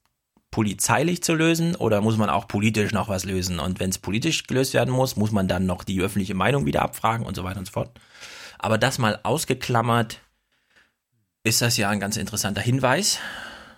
polizeilich 0.53 1.25
zu 1.25 1.35
lösen 1.35 1.75
oder 1.75 2.01
muss 2.01 2.17
man 2.17 2.31
auch 2.31 2.47
politisch 2.47 2.93
noch 2.93 3.09
was 3.09 3.25
lösen? 3.25 3.59
Und 3.59 3.81
wenn 3.81 3.91
es 3.91 3.99
politisch 3.99 4.47
gelöst 4.47 4.75
werden 4.75 4.95
muss, 4.95 5.17
muss 5.17 5.33
man 5.33 5.49
dann 5.49 5.67
noch 5.67 5.83
die 5.83 6.01
öffentliche 6.01 6.35
Meinung 6.35 6.67
wieder 6.67 6.83
abfragen 6.83 7.27
und 7.27 7.35
so 7.35 7.43
weiter 7.43 7.59
und 7.59 7.67
so 7.67 7.73
fort. 7.73 7.99
Aber 8.59 8.79
das 8.79 8.99
mal 8.99 9.19
ausgeklammert, 9.25 10.21
ist 11.43 11.63
das 11.63 11.77
ja 11.77 11.89
ein 11.89 11.99
ganz 11.99 12.17
interessanter 12.17 12.61
Hinweis 12.61 13.19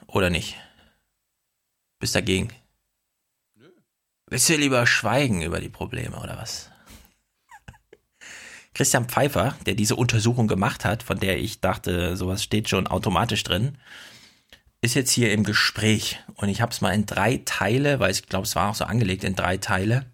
oder 0.07 0.29
nicht? 0.29 0.57
Bist 2.01 2.15
dagegen? 2.15 2.49
Nö. 3.55 3.69
Willst 4.29 4.49
du 4.49 4.57
lieber 4.57 4.87
schweigen 4.87 5.43
über 5.43 5.61
die 5.61 5.71
Probleme 5.71 6.17
oder 6.17 6.37
was? 6.37 6.71
Christian 8.75 9.09
Pfeiffer, 9.09 9.57
der 9.65 9.75
diese 9.75 9.95
Untersuchung 9.95 10.49
gemacht 10.49 10.85
hat, 10.85 11.05
von 11.05 11.21
der 11.21 11.39
ich 11.39 11.61
dachte, 11.61 12.17
sowas 12.17 12.43
steht 12.43 12.69
schon 12.69 12.89
automatisch 12.89 13.45
drin, 13.45 13.79
ist 14.85 14.95
jetzt 14.95 15.11
hier 15.11 15.33
im 15.33 15.45
Gespräch 15.45 16.21
und 16.35 16.49
ich 16.49 16.61
habe 16.61 16.71
es 16.71 16.81
mal 16.81 16.93
in 16.93 17.07
drei 17.07 17.41
Teile, 17.45 18.01
weil 18.01 18.11
ich 18.11 18.27
glaube, 18.27 18.45
es 18.45 18.55
war 18.55 18.71
auch 18.71 18.75
so 18.75 18.85
angelegt 18.85 19.25
in 19.25 19.35
drei 19.35 19.57
Teile. 19.57 20.05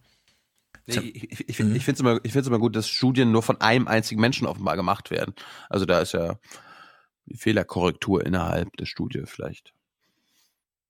ich, 0.87 1.33
ich, 1.33 1.49
ich 1.49 1.57
finde 1.57 1.77
es 1.77 2.01
immer, 2.01 2.25
immer 2.25 2.59
gut, 2.59 2.77
dass 2.77 2.89
Studien 2.89 3.33
nur 3.33 3.43
von 3.43 3.61
einem 3.61 3.89
einzigen 3.89 4.21
Menschen 4.21 4.47
offenbar 4.47 4.77
gemacht 4.77 5.11
werden. 5.11 5.35
Also 5.69 5.87
da 5.87 6.01
ist 6.01 6.13
ja 6.13 6.39
die 7.27 7.37
Fehlerkorrektur 7.37 8.25
innerhalb 8.25 8.77
der 8.77 8.87
Studie 8.87 9.23
vielleicht. 9.27 9.75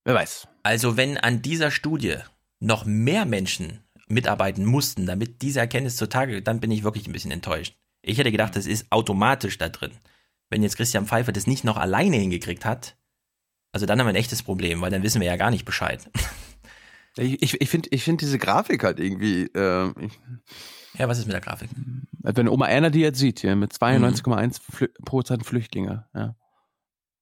Wer 0.05 0.15
weiß. 0.15 0.49
Also 0.63 0.97
wenn 0.97 1.17
an 1.17 1.43
dieser 1.43 1.71
Studie 1.71 2.17
noch 2.59 2.85
mehr 2.85 3.25
Menschen 3.25 3.81
mitarbeiten 4.09 4.65
mussten, 4.65 5.07
damit 5.07 5.41
diese 5.41 5.61
Erkenntnis 5.61 5.97
zutage, 5.97 6.43
dann 6.43 6.61
bin 6.61 6.71
ich 6.71 6.83
wirklich 6.83 7.07
ein 7.07 7.13
bisschen 7.13 7.31
enttäuscht. 7.31 7.77
Ich 8.03 8.19
hätte 8.19 8.33
gedacht, 8.33 8.57
das 8.57 8.67
ist 8.67 8.91
automatisch 8.91 9.57
da 9.59 9.69
drin. 9.69 9.93
Wenn 10.51 10.63
jetzt 10.63 10.77
Christian 10.77 11.07
Pfeiffer 11.07 11.33
das 11.33 11.47
nicht 11.47 11.65
noch 11.65 11.77
alleine 11.77 12.17
hingekriegt 12.17 12.65
hat, 12.65 12.97
Also 13.73 13.87
dann 13.87 13.99
haben 13.99 14.07
wir 14.07 14.13
ein 14.13 14.17
echtes 14.17 14.43
Problem, 14.43 14.81
weil 14.81 14.91
dann 14.91 15.03
wissen 15.03 15.21
wir 15.21 15.29
ja 15.29 15.37
gar 15.37 15.51
nicht 15.51 15.65
Bescheid. 15.65 16.09
Ich, 17.17 17.43
ich, 17.43 17.61
ich 17.61 17.69
finde 17.69 17.89
ich 17.91 18.05
find 18.05 18.21
diese 18.21 18.39
Grafik 18.39 18.85
halt 18.85 19.01
irgendwie. 19.01 19.43
Äh, 19.47 19.93
ja, 20.95 21.09
was 21.09 21.19
ist 21.19 21.27
mit 21.27 21.35
der 21.35 21.41
Grafik? 21.41 21.69
Wenn 22.13 22.49
Oma 22.49 22.67
Erna 22.69 22.91
die 22.91 23.01
jetzt 23.01 23.19
sieht, 23.19 23.41
hier 23.41 23.57
mit 23.57 23.73
92,1 23.73 24.61
mhm. 24.81 25.05
Prozent 25.05 25.45
Flüchtlinge, 25.45 26.07
ja. 26.15 26.37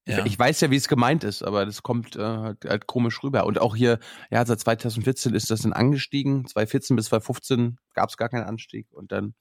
Ja. 0.06 0.20
Ich, 0.20 0.32
ich, 0.32 0.38
weiß 0.38 0.62
ja, 0.62 0.70
wie 0.70 0.76
es 0.76 0.88
gemeint 0.88 1.22
ist, 1.22 1.42
aber 1.42 1.66
das 1.66 1.82
kommt 1.82 2.16
äh, 2.16 2.20
halt, 2.20 2.64
halt, 2.64 2.86
komisch 2.86 3.22
rüber. 3.22 3.44
Und 3.44 3.60
auch 3.60 3.76
hier, 3.76 3.98
ja, 4.30 4.44
seit 4.46 4.58
2014 4.58 5.34
ist 5.34 5.50
das 5.50 5.60
dann 5.60 5.74
angestiegen. 5.74 6.46
2014 6.46 6.96
bis 6.96 7.06
2015 7.06 7.78
gab 7.92 8.08
es 8.08 8.16
gar 8.16 8.30
keinen 8.30 8.44
Anstieg 8.44 8.86
und 8.90 9.12
dann. 9.12 9.34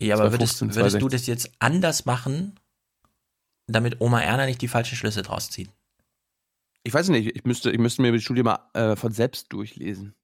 Ja, 0.00 0.16
aber 0.16 0.32
würdest, 0.32 0.60
würdest 0.74 1.00
du 1.00 1.08
das 1.08 1.26
jetzt 1.28 1.52
anders 1.60 2.04
machen, 2.04 2.58
damit 3.68 4.00
Oma 4.00 4.20
Erna 4.20 4.46
nicht 4.46 4.60
die 4.60 4.66
falschen 4.66 4.96
Schlüsse 4.96 5.22
draus 5.22 5.50
zieht? 5.50 5.70
Ich 6.84 6.94
weiß 6.94 7.08
nicht, 7.08 7.34
ich 7.34 7.44
müsste, 7.44 7.70
ich 7.70 7.78
müsste 7.78 8.02
mir 8.02 8.12
die 8.12 8.20
Studie 8.20 8.42
mal 8.42 8.60
äh, 8.72 8.96
von 8.96 9.12
selbst 9.12 9.52
durchlesen. 9.52 10.14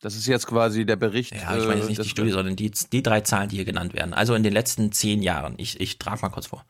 Das 0.00 0.16
ist 0.16 0.26
jetzt 0.26 0.46
quasi 0.46 0.84
der 0.84 0.96
Bericht. 0.96 1.32
Ja, 1.34 1.56
ich 1.56 1.64
meine 1.66 1.80
jetzt 1.80 1.88
nicht 1.88 2.02
die 2.02 2.08
Studie, 2.08 2.30
sondern 2.30 2.56
die, 2.56 2.70
die 2.70 3.02
drei 3.02 3.22
Zahlen, 3.22 3.48
die 3.48 3.56
hier 3.56 3.64
genannt 3.64 3.94
werden. 3.94 4.12
Also 4.12 4.34
in 4.34 4.42
den 4.42 4.52
letzten 4.52 4.92
zehn 4.92 5.22
Jahren, 5.22 5.54
ich, 5.56 5.80
ich 5.80 5.98
trage 5.98 6.20
mal 6.20 6.28
kurz 6.28 6.46
vor. 6.46 6.66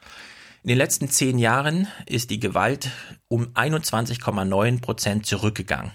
In 0.63 0.69
den 0.69 0.79
letzten 0.79 1.09
zehn 1.09 1.39
Jahren 1.39 1.89
ist 2.07 2.31
die 2.31 2.39
Gewalt 2.39 2.91
um 3.29 3.49
21,9 3.55 4.81
Prozent 4.81 5.27
zurückgegangen. 5.27 5.93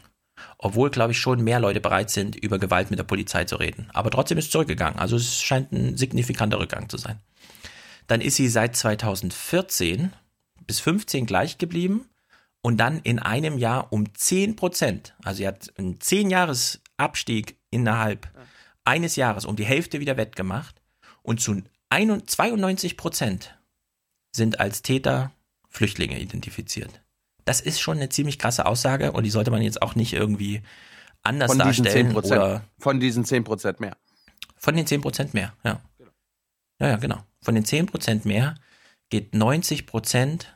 Obwohl, 0.58 0.90
glaube 0.90 1.14
ich, 1.14 1.18
schon 1.18 1.44
mehr 1.44 1.60
Leute 1.60 1.80
bereit 1.80 2.10
sind, 2.10 2.36
über 2.36 2.60
Gewalt 2.60 2.90
mit 2.90 3.00
der 3.00 3.06
Polizei 3.06 3.46
zu 3.46 3.56
reden. 3.56 3.90
Aber 3.94 4.12
trotzdem 4.12 4.38
ist 4.38 4.46
es 4.46 4.52
zurückgegangen. 4.52 5.00
Also 5.00 5.16
es 5.16 5.40
scheint 5.42 5.72
ein 5.72 5.98
signifikanter 5.98 6.60
Rückgang 6.60 6.90
zu 6.90 6.98
sein. 6.98 7.20
Dann 8.08 8.22
ist 8.22 8.36
sie 8.36 8.50
seit 8.50 8.76
2014 8.76 10.12
bis 10.68 10.82
15 10.82 11.26
gleich 11.26 11.58
geblieben 11.58 12.06
und 12.62 12.78
dann 12.78 13.00
in 13.00 13.20
einem 13.20 13.58
Jahr 13.58 13.92
um 13.92 14.14
10 14.14 14.56
Prozent. 14.56 15.16
Also 15.24 15.38
sie 15.38 15.48
hat 15.48 15.72
einen 15.78 16.00
10 16.00 16.30
Jahres 16.30 16.82
Abstieg 16.98 17.58
innerhalb 17.70 18.30
eines 18.84 19.16
Jahres 19.16 19.46
um 19.46 19.56
die 19.56 19.66
Hälfte 19.66 20.00
wieder 20.00 20.18
wettgemacht 20.18 20.82
und 21.22 21.40
zu 21.40 21.62
92 21.92 22.98
Prozent 22.98 23.58
sind 24.36 24.60
als 24.60 24.82
Täter 24.82 25.32
Flüchtlinge 25.70 26.20
identifiziert. 26.20 27.02
Das 27.46 27.62
ist 27.62 27.80
schon 27.80 27.98
eine 27.98 28.10
ziemlich 28.10 28.40
krasse 28.40 28.66
Aussage 28.66 29.12
und 29.12 29.24
die 29.24 29.30
sollte 29.30 29.52
man 29.52 29.62
jetzt 29.62 29.82
auch 29.82 29.96
nicht 29.96 30.14
irgendwie 30.14 30.62
anders 31.24 31.52
von 31.52 31.60
darstellen. 31.60 32.16
Oder 32.16 32.64
von 32.80 33.00
diesen 33.00 33.26
10 33.26 33.44
Prozent 33.44 33.80
mehr. 33.80 33.98
Von 34.58 34.76
den 34.76 34.86
10 34.86 35.02
Prozent 35.02 35.34
mehr, 35.34 35.54
ja. 35.64 35.82
Ja, 36.80 36.90
ja, 36.90 36.96
genau. 36.98 37.24
Von 37.42 37.56
den 37.56 37.66
10 37.66 37.88
Prozent 37.88 38.26
mehr 38.26 38.56
geht 39.10 39.34
90 39.34 39.86
Prozent 39.86 40.54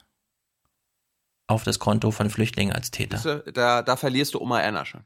auf 1.47 1.63
das 1.63 1.79
Konto 1.79 2.11
von 2.11 2.29
Flüchtlingen 2.29 2.73
als 2.73 2.91
Täter. 2.91 3.43
Da, 3.51 3.81
da 3.81 3.95
verlierst 3.95 4.33
du 4.33 4.41
Oma 4.41 4.61
Erna 4.61 4.85
schon. 4.85 5.03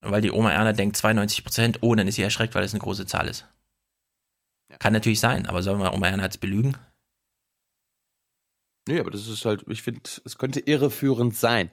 Weil 0.00 0.20
die 0.20 0.30
Oma 0.30 0.52
Erna 0.52 0.72
denkt 0.72 0.96
92 0.96 1.44
Prozent, 1.44 1.78
oh, 1.82 1.94
dann 1.94 2.06
ist 2.06 2.14
sie 2.14 2.22
erschreckt, 2.22 2.54
weil 2.54 2.64
es 2.64 2.72
eine 2.72 2.80
große 2.80 3.06
Zahl 3.06 3.28
ist. 3.28 3.46
Ja. 4.70 4.76
Kann 4.78 4.92
natürlich 4.92 5.20
sein, 5.20 5.46
aber 5.46 5.62
sollen 5.62 5.80
wir 5.80 5.92
Oma 5.92 6.08
Erna 6.08 6.24
jetzt 6.24 6.40
belügen? 6.40 6.76
Nee, 8.86 9.00
aber 9.00 9.10
das 9.10 9.26
ist 9.26 9.44
halt, 9.44 9.64
ich 9.68 9.82
finde, 9.82 10.00
es 10.24 10.38
könnte 10.38 10.60
irreführend 10.60 11.36
sein. 11.36 11.70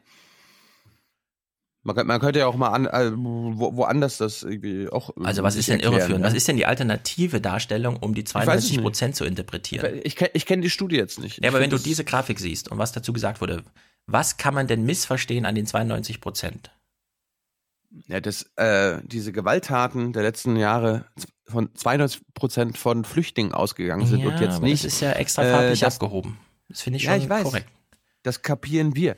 Man, 1.85 2.07
man 2.07 2.19
könnte 2.19 2.39
ja 2.39 2.47
auch 2.47 2.55
mal 2.55 2.69
an, 2.69 2.87
äh, 2.87 3.11
wo, 3.15 3.77
woanders 3.77 4.17
das 4.17 4.41
irgendwie 4.41 4.89
auch. 4.89 5.11
Also 5.23 5.43
was 5.43 5.55
ist 5.55 5.69
denn 5.69 5.79
irreführend? 5.79 6.23
Ja? 6.23 6.27
Was 6.27 6.33
ist 6.33 6.47
denn 6.47 6.57
die 6.57 6.65
alternative 6.65 7.39
Darstellung, 7.39 7.97
um 7.97 8.15
die 8.15 8.23
92 8.23 8.81
Prozent 8.81 9.15
zu 9.15 9.23
interpretieren? 9.23 9.99
Ich, 10.03 10.19
ich, 10.19 10.29
ich 10.33 10.45
kenne 10.47 10.63
die 10.63 10.71
Studie 10.71 10.95
jetzt 10.95 11.19
nicht. 11.19 11.43
Ja, 11.43 11.49
aber 11.51 11.59
wenn 11.59 11.69
du 11.69 11.77
diese 11.77 12.03
Grafik 12.03 12.39
siehst 12.39 12.71
und 12.71 12.79
was 12.79 12.91
dazu 12.91 13.13
gesagt 13.13 13.39
wurde, 13.39 13.63
was 14.07 14.37
kann 14.37 14.55
man 14.55 14.65
denn 14.65 14.83
missverstehen 14.83 15.45
an 15.45 15.53
den 15.53 15.67
92 15.67 16.21
Prozent? 16.21 16.71
Ja, 18.07 18.19
das, 18.19 18.49
äh, 18.55 18.99
diese 19.03 19.31
Gewalttaten 19.31 20.11
der 20.11 20.23
letzten 20.23 20.55
Jahre 20.57 21.05
von 21.45 21.69
92 21.75 22.21
Prozent 22.33 22.77
von 22.79 23.05
Flüchtlingen 23.05 23.53
ausgegangen 23.53 24.07
sind 24.07 24.21
ja, 24.21 24.29
und 24.29 24.39
jetzt 24.39 24.61
nicht. 24.61 24.83
Das 24.83 24.93
ist 24.93 25.01
ja 25.01 25.11
extra 25.11 25.43
farblich 25.43 25.83
äh, 25.83 25.85
abgehoben. 25.85 26.39
Das 26.67 26.81
finde 26.81 26.97
ich 26.97 27.03
schon 27.03 27.21
ja, 27.21 27.37
ich 27.37 27.43
korrekt. 27.43 27.67
Das 28.23 28.41
kapieren 28.41 28.95
wir. 28.95 29.17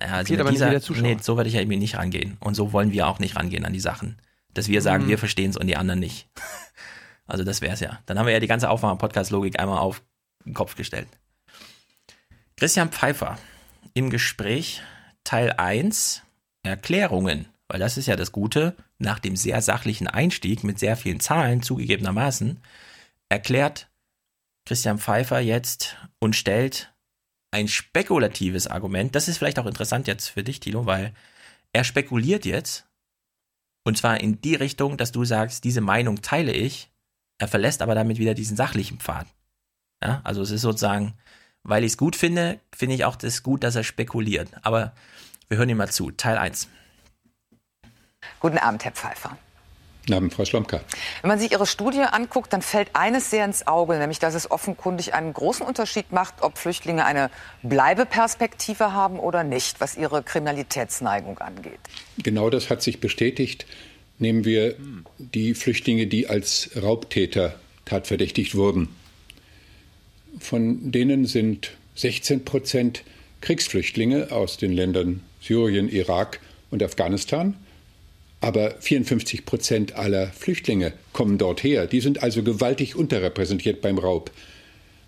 Ja, 0.00 0.08
also 0.08 0.34
aber 0.34 0.50
dieser, 0.50 0.70
nee, 0.70 1.16
so 1.20 1.36
werde 1.36 1.48
ich 1.48 1.54
ja 1.54 1.60
irgendwie 1.60 1.78
nicht 1.78 1.96
rangehen. 1.96 2.36
Und 2.40 2.54
so 2.54 2.72
wollen 2.72 2.92
wir 2.92 3.06
auch 3.06 3.18
nicht 3.18 3.36
rangehen 3.36 3.64
an 3.64 3.72
die 3.72 3.80
Sachen. 3.80 4.18
Dass 4.52 4.68
wir 4.68 4.82
sagen, 4.82 5.04
mhm. 5.04 5.08
wir 5.08 5.18
verstehen 5.18 5.50
es 5.50 5.56
und 5.56 5.66
die 5.66 5.76
anderen 5.76 6.00
nicht. 6.00 6.28
also 7.26 7.44
das 7.44 7.60
wäre 7.60 7.74
es 7.74 7.80
ja. 7.80 7.98
Dann 8.06 8.18
haben 8.18 8.26
wir 8.26 8.32
ja 8.32 8.40
die 8.40 8.46
ganze 8.46 8.68
Aufwärmer-Podcast-Logik 8.68 9.58
einmal 9.58 9.78
auf 9.78 10.02
den 10.44 10.54
Kopf 10.54 10.76
gestellt. 10.76 11.08
Christian 12.56 12.90
Pfeiffer 12.90 13.38
im 13.94 14.10
Gespräch 14.10 14.82
Teil 15.24 15.52
1 15.52 16.22
Erklärungen, 16.62 17.46
weil 17.68 17.80
das 17.80 17.96
ist 17.96 18.06
ja 18.06 18.16
das 18.16 18.32
Gute, 18.32 18.76
nach 18.98 19.18
dem 19.18 19.36
sehr 19.36 19.60
sachlichen 19.62 20.08
Einstieg 20.08 20.64
mit 20.64 20.78
sehr 20.78 20.96
vielen 20.96 21.20
Zahlen 21.20 21.62
zugegebenermaßen, 21.62 22.60
erklärt 23.28 23.88
Christian 24.64 24.98
Pfeiffer 24.98 25.38
jetzt 25.38 25.96
und 26.18 26.34
stellt 26.34 26.92
ein 27.50 27.68
spekulatives 27.68 28.66
Argument. 28.66 29.14
Das 29.14 29.28
ist 29.28 29.38
vielleicht 29.38 29.58
auch 29.58 29.66
interessant 29.66 30.06
jetzt 30.06 30.28
für 30.28 30.42
dich, 30.42 30.60
Tilo, 30.60 30.86
weil 30.86 31.14
er 31.72 31.84
spekuliert 31.84 32.44
jetzt 32.44 32.86
und 33.86 33.96
zwar 33.96 34.20
in 34.20 34.40
die 34.40 34.56
Richtung, 34.56 34.96
dass 34.96 35.12
du 35.12 35.24
sagst, 35.24 35.62
diese 35.62 35.80
Meinung 35.80 36.20
teile 36.20 36.50
ich. 36.50 36.90
Er 37.38 37.46
verlässt 37.46 37.82
aber 37.82 37.94
damit 37.94 38.18
wieder 38.18 38.34
diesen 38.34 38.56
sachlichen 38.56 38.98
Pfad. 38.98 39.28
Ja, 40.02 40.20
also 40.24 40.42
es 40.42 40.50
ist 40.50 40.62
sozusagen, 40.62 41.14
weil 41.62 41.84
ich 41.84 41.92
es 41.92 41.96
gut 41.96 42.16
finde, 42.16 42.58
finde 42.74 42.96
ich 42.96 43.04
auch 43.04 43.14
das 43.14 43.44
gut, 43.44 43.62
dass 43.62 43.76
er 43.76 43.84
spekuliert. 43.84 44.50
Aber 44.62 44.92
wir 45.48 45.58
hören 45.58 45.68
ihm 45.68 45.76
mal 45.76 45.88
zu. 45.88 46.10
Teil 46.10 46.36
1. 46.36 46.68
Guten 48.40 48.58
Abend, 48.58 48.84
Herr 48.84 48.90
Pfeiffer. 48.90 49.38
Guten 50.06 50.18
Abend, 50.18 50.34
Frau 50.34 50.44
Schlomka. 50.44 50.82
Wenn 51.22 51.30
man 51.30 51.40
sich 51.40 51.50
Ihre 51.50 51.66
Studie 51.66 52.02
anguckt, 52.02 52.52
dann 52.52 52.62
fällt 52.62 52.90
eines 52.92 53.28
sehr 53.28 53.44
ins 53.44 53.66
Auge, 53.66 53.98
nämlich 53.98 54.20
dass 54.20 54.34
es 54.34 54.48
offenkundig 54.48 55.14
einen 55.14 55.32
großen 55.32 55.66
Unterschied 55.66 56.12
macht, 56.12 56.42
ob 56.42 56.58
Flüchtlinge 56.58 57.04
eine 57.04 57.28
Bleibeperspektive 57.64 58.92
haben 58.92 59.18
oder 59.18 59.42
nicht, 59.42 59.80
was 59.80 59.96
ihre 59.96 60.22
Kriminalitätsneigung 60.22 61.40
angeht. 61.40 61.80
Genau 62.18 62.50
das 62.50 62.70
hat 62.70 62.82
sich 62.82 63.00
bestätigt. 63.00 63.66
Nehmen 64.20 64.44
wir 64.44 64.76
die 65.18 65.54
Flüchtlinge, 65.54 66.06
die 66.06 66.28
als 66.28 66.70
Raubtäter 66.80 67.56
tatverdächtigt 67.84 68.54
wurden. 68.54 68.94
Von 70.38 70.92
denen 70.92 71.26
sind 71.26 71.72
16 71.96 72.44
Prozent 72.44 73.02
Kriegsflüchtlinge 73.40 74.30
aus 74.30 74.56
den 74.56 74.72
Ländern 74.72 75.24
Syrien, 75.40 75.88
Irak 75.88 76.38
und 76.70 76.80
Afghanistan. 76.84 77.56
Aber 78.40 78.76
54 78.80 79.44
Prozent 79.44 79.96
aller 79.96 80.28
Flüchtlinge 80.28 80.92
kommen 81.12 81.38
dort 81.38 81.62
her. 81.62 81.86
Die 81.86 82.00
sind 82.00 82.22
also 82.22 82.42
gewaltig 82.42 82.94
unterrepräsentiert 82.94 83.80
beim 83.80 83.98
Raub. 83.98 84.30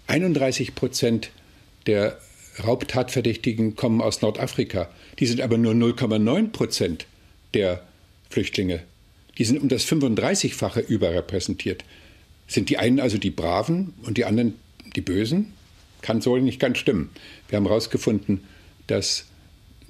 31 0.07 0.75
Prozent 0.75 1.31
der 1.87 2.19
Raubtatverdächtigen 2.65 3.77
kommen 3.77 4.01
aus 4.01 4.23
Nordafrika. 4.23 4.89
Die 5.19 5.27
sind 5.27 5.41
aber 5.41 5.59
nur 5.59 5.75
0,9 5.75 6.51
Prozent 6.51 7.07
der 7.55 7.83
Flüchtlinge. 8.31 8.81
Die 9.37 9.45
sind 9.45 9.61
um 9.61 9.69
das 9.69 9.87
35-fache 9.87 10.81
überrepräsentiert. 10.81 11.85
Sind 12.47 12.71
die 12.71 12.79
einen 12.79 12.99
also 12.99 13.19
die 13.19 13.31
Braven 13.31 13.95
und 14.03 14.19
die 14.19 14.25
anderen 14.25 14.55
die 14.97 15.01
Bösen? 15.01 15.53
Kann 16.03 16.21
so 16.21 16.37
nicht 16.37 16.61
ganz 16.61 16.79
stimmen. 16.79 17.11
Wir 17.49 17.57
haben 17.57 17.67
herausgefunden, 17.67 18.41
dass 18.87 19.27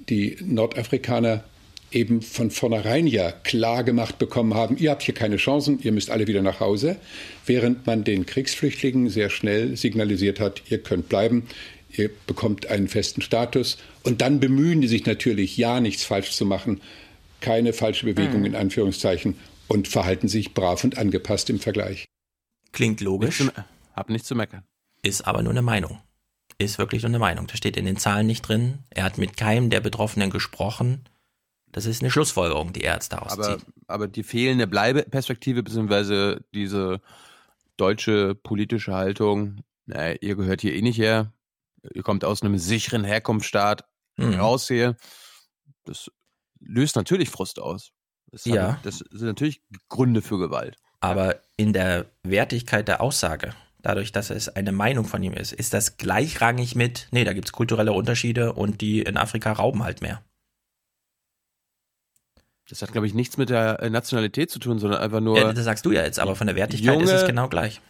die 0.09 0.37
Nordafrikaner 0.41 1.43
eben 1.91 2.21
von 2.21 2.51
vornherein 2.51 3.07
ja 3.07 3.31
klar 3.31 3.83
gemacht 3.83 4.19
bekommen 4.19 4.53
haben, 4.53 4.77
ihr 4.77 4.91
habt 4.91 5.03
hier 5.03 5.13
keine 5.13 5.37
Chancen, 5.37 5.79
ihr 5.81 5.91
müsst 5.91 6.09
alle 6.09 6.27
wieder 6.27 6.41
nach 6.41 6.59
Hause, 6.59 6.97
während 7.45 7.87
man 7.87 8.03
den 8.03 8.25
Kriegsflüchtlingen 8.25 9.09
sehr 9.09 9.29
schnell 9.29 9.75
signalisiert 9.75 10.39
hat, 10.39 10.63
ihr 10.69 10.81
könnt 10.81 11.09
bleiben, 11.09 11.47
ihr 11.91 12.09
bekommt 12.27 12.67
einen 12.67 12.87
festen 12.87 13.21
Status 13.21 13.77
und 14.03 14.21
dann 14.21 14.39
bemühen 14.39 14.81
die 14.81 14.87
sich 14.87 15.05
natürlich, 15.05 15.57
ja 15.57 15.79
nichts 15.79 16.03
falsch 16.03 16.31
zu 16.31 16.45
machen, 16.45 16.81
keine 17.41 17.73
falsche 17.73 18.05
Bewegung 18.05 18.41
mhm. 18.41 18.47
in 18.47 18.55
Anführungszeichen 18.55 19.35
und 19.67 19.87
verhalten 19.87 20.27
sich 20.27 20.53
brav 20.53 20.83
und 20.83 20.97
angepasst 20.97 21.49
im 21.49 21.59
Vergleich. 21.59 22.05
Klingt 22.71 23.01
logisch. 23.01 23.39
Nicht 23.39 23.55
zu, 23.55 23.63
hab 23.95 24.09
nichts 24.09 24.27
zu 24.27 24.35
meckern. 24.35 24.63
Ist 25.01 25.25
aber 25.25 25.41
nur 25.41 25.51
eine 25.51 25.61
Meinung 25.61 25.99
ist 26.59 26.77
wirklich 26.77 27.01
nur 27.01 27.09
eine 27.09 27.19
Meinung. 27.19 27.47
Das 27.47 27.57
steht 27.57 27.77
in 27.77 27.85
den 27.85 27.97
Zahlen 27.97 28.27
nicht 28.27 28.41
drin. 28.41 28.79
Er 28.89 29.05
hat 29.05 29.17
mit 29.17 29.37
keinem 29.37 29.69
der 29.69 29.79
Betroffenen 29.79 30.29
gesprochen. 30.29 31.05
Das 31.71 31.85
ist 31.85 32.01
eine 32.01 32.11
Schlussfolgerung, 32.11 32.73
die 32.73 32.83
er 32.83 32.95
jetzt 32.95 33.13
daraus 33.13 33.33
aber, 33.33 33.57
zieht. 33.57 33.65
Aber 33.87 34.07
die 34.07 34.23
fehlende 34.23 34.67
Bleibeperspektive, 34.67 35.63
beziehungsweise 35.63 36.43
diese 36.53 37.01
deutsche 37.77 38.35
politische 38.35 38.93
Haltung, 38.93 39.61
naja, 39.85 40.17
ihr 40.21 40.35
gehört 40.35 40.61
hier 40.61 40.73
eh 40.73 40.81
nicht 40.81 40.97
her, 40.97 41.31
ihr 41.93 42.03
kommt 42.03 42.25
aus 42.25 42.41
einem 42.41 42.57
sicheren 42.57 43.03
Herkunftsstaat 43.03 43.85
mhm. 44.17 44.35
raus 44.35 44.67
hier, 44.67 44.97
das 45.85 46.11
löst 46.59 46.95
natürlich 46.95 47.29
Frust 47.29 47.59
aus. 47.59 47.91
Das, 48.31 48.45
ja. 48.45 48.73
Hat, 48.73 48.85
das 48.85 48.97
sind 48.97 49.27
natürlich 49.27 49.61
Gründe 49.87 50.21
für 50.21 50.37
Gewalt. 50.37 50.77
Aber 50.99 51.39
in 51.55 51.73
der 51.73 52.11
Wertigkeit 52.23 52.87
der 52.87 53.01
Aussage 53.01 53.53
dadurch, 53.81 54.11
dass 54.11 54.29
es 54.29 54.49
eine 54.49 54.71
Meinung 54.71 55.05
von 55.05 55.23
ihm 55.23 55.33
ist, 55.33 55.53
ist 55.53 55.73
das 55.73 55.97
gleichrangig 55.97 56.75
mit, 56.75 57.07
nee, 57.11 57.23
da 57.23 57.33
gibt 57.33 57.47
es 57.47 57.51
kulturelle 57.51 57.93
Unterschiede 57.93 58.53
und 58.53 58.81
die 58.81 59.01
in 59.01 59.17
Afrika 59.17 59.51
rauben 59.51 59.83
halt 59.83 60.01
mehr. 60.01 60.21
Das 62.69 62.83
hat, 62.83 62.91
glaube 62.91 63.07
ich, 63.07 63.15
nichts 63.15 63.37
mit 63.37 63.49
der 63.49 63.81
äh, 63.81 63.89
Nationalität 63.89 64.51
zu 64.51 64.59
tun, 64.59 64.77
sondern 64.77 65.01
einfach 65.01 65.21
nur. 65.21 65.37
Ja, 65.37 65.51
das 65.51 65.65
sagst 65.65 65.85
du 65.85 65.91
ja 65.91 66.03
jetzt, 66.03 66.19
aber 66.19 66.35
von 66.35 66.45
der 66.45 66.55
Wertigkeit 66.55 66.93
junge, 66.93 67.05
ist 67.05 67.11
es 67.11 67.25
genau 67.25 67.49
gleich. 67.49 67.81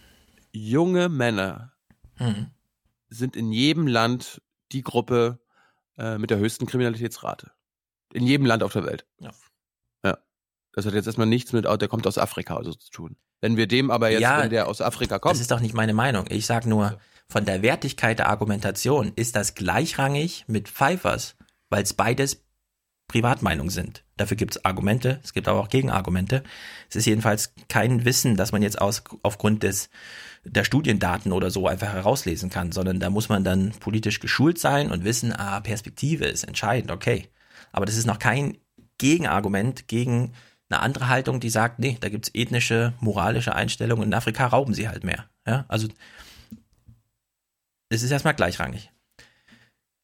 Junge 0.53 1.09
Männer 1.09 1.73
mhm. 2.17 2.47
sind 3.09 3.35
in 3.35 3.51
jedem 3.51 3.87
Land 3.87 4.41
die 4.71 4.81
Gruppe 4.81 5.39
äh, 5.97 6.17
mit 6.17 6.29
der 6.29 6.37
höchsten 6.37 6.65
Kriminalitätsrate. 6.65 7.51
In 8.13 8.25
jedem 8.25 8.45
Land 8.45 8.63
auf 8.63 8.71
der 8.71 8.85
Welt. 8.85 9.05
Ja. 9.19 9.31
Ja. 10.03 10.17
Das 10.71 10.85
hat 10.85 10.93
jetzt 10.93 11.07
erstmal 11.07 11.27
nichts 11.27 11.51
mit, 11.51 11.65
der 11.65 11.87
kommt 11.89 12.07
aus 12.07 12.17
Afrika 12.17 12.55
also 12.55 12.73
zu 12.73 12.89
tun. 12.89 13.17
Wenn 13.41 13.57
wir 13.57 13.67
dem 13.67 13.91
aber 13.91 14.09
jetzt, 14.09 14.21
ja, 14.21 14.41
wenn 14.41 14.49
der 14.49 14.67
aus 14.67 14.81
Afrika 14.81 15.19
kommt. 15.19 15.33
Das 15.33 15.41
ist 15.41 15.51
doch 15.51 15.59
nicht 15.59 15.73
meine 15.73 15.93
Meinung. 15.93 16.25
Ich 16.29 16.45
sag 16.45 16.65
nur, 16.65 16.99
von 17.27 17.45
der 17.45 17.61
Wertigkeit 17.61 18.17
der 18.17 18.29
Argumentation 18.29 19.11
ist 19.15 19.35
das 19.35 19.55
gleichrangig 19.55 20.45
mit 20.47 20.69
Pfeifers, 20.69 21.35
weil 21.69 21.83
es 21.83 21.93
beides 21.93 22.43
Privatmeinung 23.09 23.69
sind. 23.69 24.05
Dafür 24.15 24.37
gibt 24.37 24.55
es 24.55 24.63
Argumente, 24.63 25.19
es 25.23 25.33
gibt 25.33 25.49
aber 25.49 25.59
auch 25.59 25.67
Gegenargumente. 25.67 26.43
Es 26.89 26.95
ist 26.95 27.05
jedenfalls 27.05 27.53
kein 27.67 28.05
Wissen, 28.05 28.37
das 28.37 28.53
man 28.53 28.61
jetzt 28.61 28.79
aus, 28.79 29.03
aufgrund 29.23 29.63
des, 29.63 29.89
der 30.45 30.63
Studiendaten 30.63 31.33
oder 31.33 31.51
so 31.51 31.67
einfach 31.67 31.91
herauslesen 31.91 32.49
kann, 32.49 32.71
sondern 32.71 33.01
da 33.01 33.09
muss 33.09 33.27
man 33.27 33.43
dann 33.43 33.71
politisch 33.79 34.21
geschult 34.21 34.59
sein 34.59 34.91
und 34.91 35.03
wissen, 35.03 35.33
ah, 35.33 35.59
Perspektive 35.59 36.25
ist 36.25 36.45
entscheidend, 36.45 36.91
okay. 36.91 37.27
Aber 37.73 37.85
das 37.85 37.97
ist 37.97 38.05
noch 38.05 38.19
kein 38.19 38.57
Gegenargument 38.99 39.87
gegen 39.87 40.33
eine 40.69 40.81
andere 40.81 41.09
Haltung, 41.09 41.39
die 41.39 41.49
sagt, 41.49 41.79
nee, 41.79 41.97
da 41.99 42.09
gibt 42.09 42.27
es 42.27 42.35
ethnische, 42.35 42.93
moralische 42.99 43.55
Einstellungen 43.55 44.03
und 44.03 44.09
in 44.09 44.13
Afrika 44.13 44.45
rauben 44.45 44.75
sie 44.75 44.87
halt 44.87 45.03
mehr. 45.03 45.25
Ja, 45.47 45.65
also 45.67 45.87
es 47.89 48.03
ist 48.03 48.11
erstmal 48.11 48.35
gleichrangig. 48.35 48.91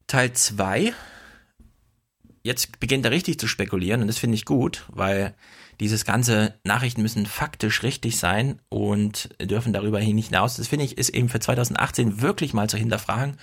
Teil 0.08 0.34
2 0.34 0.94
jetzt 2.46 2.80
beginnt 2.80 3.04
er 3.06 3.12
richtig 3.12 3.40
zu 3.40 3.48
spekulieren 3.48 4.02
und 4.02 4.08
das 4.08 4.20
finde 4.20 4.36
ich 4.36 4.46
gut, 4.46 4.86
weil 4.90 5.34
dieses 5.80 6.06
ganze 6.06 6.54
Nachrichten 6.64 7.02
müssen 7.02 7.26
faktisch 7.26 7.82
richtig 7.82 8.20
sein 8.20 8.62
und 8.70 9.30
dürfen 9.42 9.74
darüber 9.74 10.00
hinaus. 10.00 10.56
Das 10.56 10.68
finde 10.68 10.86
ich 10.86 10.98
ist 10.98 11.10
eben 11.10 11.28
für 11.28 11.40
2018 11.40 12.22
wirklich 12.22 12.54
mal 12.54 12.70
zu 12.70 12.78
hinterfragen. 12.78 13.38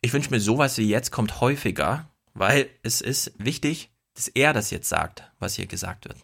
Ich 0.00 0.12
wünsche 0.12 0.30
mir 0.30 0.40
sowas 0.40 0.76
wie 0.78 0.88
jetzt 0.88 1.12
kommt 1.12 1.40
häufiger, 1.40 2.10
weil 2.34 2.68
es 2.82 3.00
ist 3.00 3.32
wichtig, 3.38 3.90
dass 4.14 4.26
er 4.28 4.52
das 4.52 4.70
jetzt 4.70 4.88
sagt, 4.88 5.30
was 5.38 5.54
hier 5.54 5.66
gesagt 5.66 6.06
wird. 6.06 6.18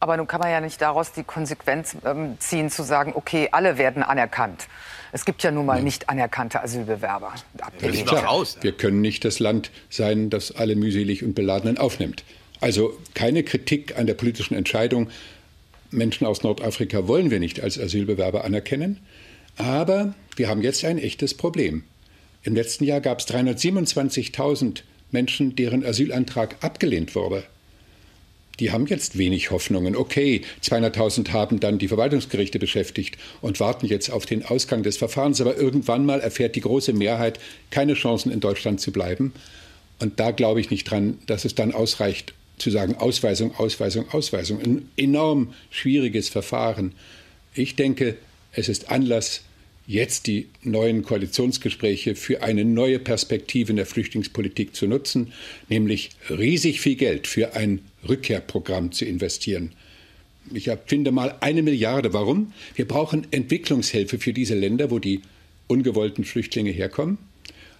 Aber 0.00 0.16
nun 0.16 0.26
kann 0.26 0.40
man 0.40 0.50
ja 0.50 0.60
nicht 0.60 0.80
daraus 0.80 1.12
die 1.12 1.24
Konsequenz 1.24 1.96
ähm, 2.04 2.36
ziehen, 2.40 2.68
zu 2.70 2.82
sagen, 2.82 3.12
okay, 3.14 3.48
alle 3.52 3.78
werden 3.78 4.02
anerkannt. 4.02 4.66
Es 5.12 5.24
gibt 5.24 5.42
ja 5.42 5.50
nun 5.50 5.66
mal 5.66 5.82
nicht 5.82 6.08
anerkannte 6.08 6.62
Asylbewerber. 6.62 7.34
Ja, 7.58 7.90
klar. 8.04 8.46
Wir 8.60 8.72
können 8.72 9.00
nicht 9.00 9.24
das 9.24 9.38
Land 9.38 9.70
sein, 9.88 10.30
das 10.30 10.52
alle 10.52 10.76
mühselig 10.76 11.24
und 11.24 11.34
Beladenen 11.34 11.78
aufnimmt. 11.78 12.24
Also 12.60 12.96
keine 13.14 13.42
Kritik 13.42 13.98
an 13.98 14.06
der 14.06 14.14
politischen 14.14 14.54
Entscheidung. 14.54 15.08
Menschen 15.90 16.26
aus 16.26 16.42
Nordafrika 16.42 17.08
wollen 17.08 17.30
wir 17.30 17.40
nicht 17.40 17.60
als 17.60 17.78
Asylbewerber 17.78 18.44
anerkennen. 18.44 19.00
Aber 19.56 20.14
wir 20.36 20.48
haben 20.48 20.62
jetzt 20.62 20.84
ein 20.84 20.98
echtes 20.98 21.34
Problem. 21.34 21.84
Im 22.42 22.54
letzten 22.54 22.84
Jahr 22.84 23.00
gab 23.00 23.20
es 23.20 23.28
327.000 23.28 24.82
Menschen, 25.10 25.56
deren 25.56 25.84
Asylantrag 25.84 26.56
abgelehnt 26.60 27.14
wurde 27.14 27.44
die 28.60 28.70
haben 28.70 28.86
jetzt 28.86 29.18
wenig 29.18 29.50
Hoffnungen. 29.50 29.96
Okay, 29.96 30.42
200.000 30.62 31.32
haben 31.32 31.60
dann 31.60 31.78
die 31.78 31.88
Verwaltungsgerichte 31.88 32.58
beschäftigt 32.58 33.16
und 33.40 33.58
warten 33.58 33.86
jetzt 33.86 34.10
auf 34.10 34.26
den 34.26 34.44
Ausgang 34.44 34.82
des 34.82 34.98
Verfahrens. 34.98 35.40
Aber 35.40 35.56
irgendwann 35.56 36.04
mal 36.04 36.20
erfährt 36.20 36.54
die 36.56 36.60
große 36.60 36.92
Mehrheit 36.92 37.40
keine 37.70 37.94
Chancen, 37.94 38.30
in 38.30 38.40
Deutschland 38.40 38.80
zu 38.80 38.92
bleiben. 38.92 39.32
Und 39.98 40.20
da 40.20 40.30
glaube 40.30 40.60
ich 40.60 40.70
nicht 40.70 40.84
dran, 40.84 41.18
dass 41.26 41.44
es 41.44 41.54
dann 41.54 41.72
ausreicht, 41.72 42.34
zu 42.58 42.70
sagen, 42.70 42.94
Ausweisung, 42.96 43.54
Ausweisung, 43.56 44.08
Ausweisung. 44.10 44.60
Ein 44.60 44.88
enorm 44.96 45.54
schwieriges 45.70 46.28
Verfahren. 46.28 46.92
Ich 47.54 47.74
denke, 47.74 48.16
es 48.52 48.68
ist 48.68 48.90
Anlass, 48.90 49.42
jetzt 49.90 50.28
die 50.28 50.46
neuen 50.62 51.02
Koalitionsgespräche 51.02 52.14
für 52.14 52.42
eine 52.44 52.64
neue 52.64 53.00
Perspektive 53.00 53.70
in 53.70 53.76
der 53.76 53.86
Flüchtlingspolitik 53.86 54.76
zu 54.76 54.86
nutzen, 54.86 55.32
nämlich 55.68 56.10
riesig 56.30 56.80
viel 56.80 56.94
Geld 56.94 57.26
für 57.26 57.54
ein 57.54 57.80
Rückkehrprogramm 58.08 58.92
zu 58.92 59.04
investieren. 59.04 59.72
Ich 60.54 60.70
finde 60.86 61.10
mal 61.10 61.36
eine 61.40 61.62
Milliarde. 61.62 62.12
Warum? 62.12 62.52
Wir 62.76 62.86
brauchen 62.86 63.26
Entwicklungshilfe 63.32 64.18
für 64.18 64.32
diese 64.32 64.54
Länder, 64.54 64.92
wo 64.92 65.00
die 65.00 65.22
ungewollten 65.66 66.24
Flüchtlinge 66.24 66.70
herkommen, 66.70 67.18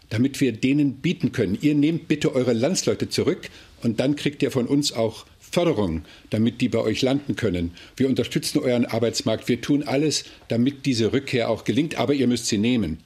damit 0.08 0.40
wir 0.40 0.50
denen 0.50 0.94
bieten 0.94 1.30
können. 1.30 1.58
Ihr 1.60 1.76
nehmt 1.76 2.08
bitte 2.08 2.34
eure 2.34 2.54
Landsleute 2.54 3.08
zurück 3.08 3.50
und 3.82 4.00
dann 4.00 4.16
kriegt 4.16 4.42
ihr 4.42 4.50
von 4.50 4.66
uns 4.66 4.92
auch 4.92 5.26
Förderung, 5.50 6.02
damit 6.30 6.60
die 6.60 6.68
bei 6.68 6.78
euch 6.78 7.02
landen 7.02 7.36
können. 7.36 7.72
Wir 7.96 8.08
unterstützen 8.08 8.58
euren 8.58 8.86
Arbeitsmarkt. 8.86 9.48
Wir 9.48 9.60
tun 9.60 9.82
alles, 9.82 10.24
damit 10.48 10.86
diese 10.86 11.12
Rückkehr 11.12 11.50
auch 11.50 11.64
gelingt, 11.64 11.96
aber 11.96 12.14
ihr 12.14 12.26
müsst 12.26 12.46
sie 12.46 12.58
nehmen. 12.58 12.98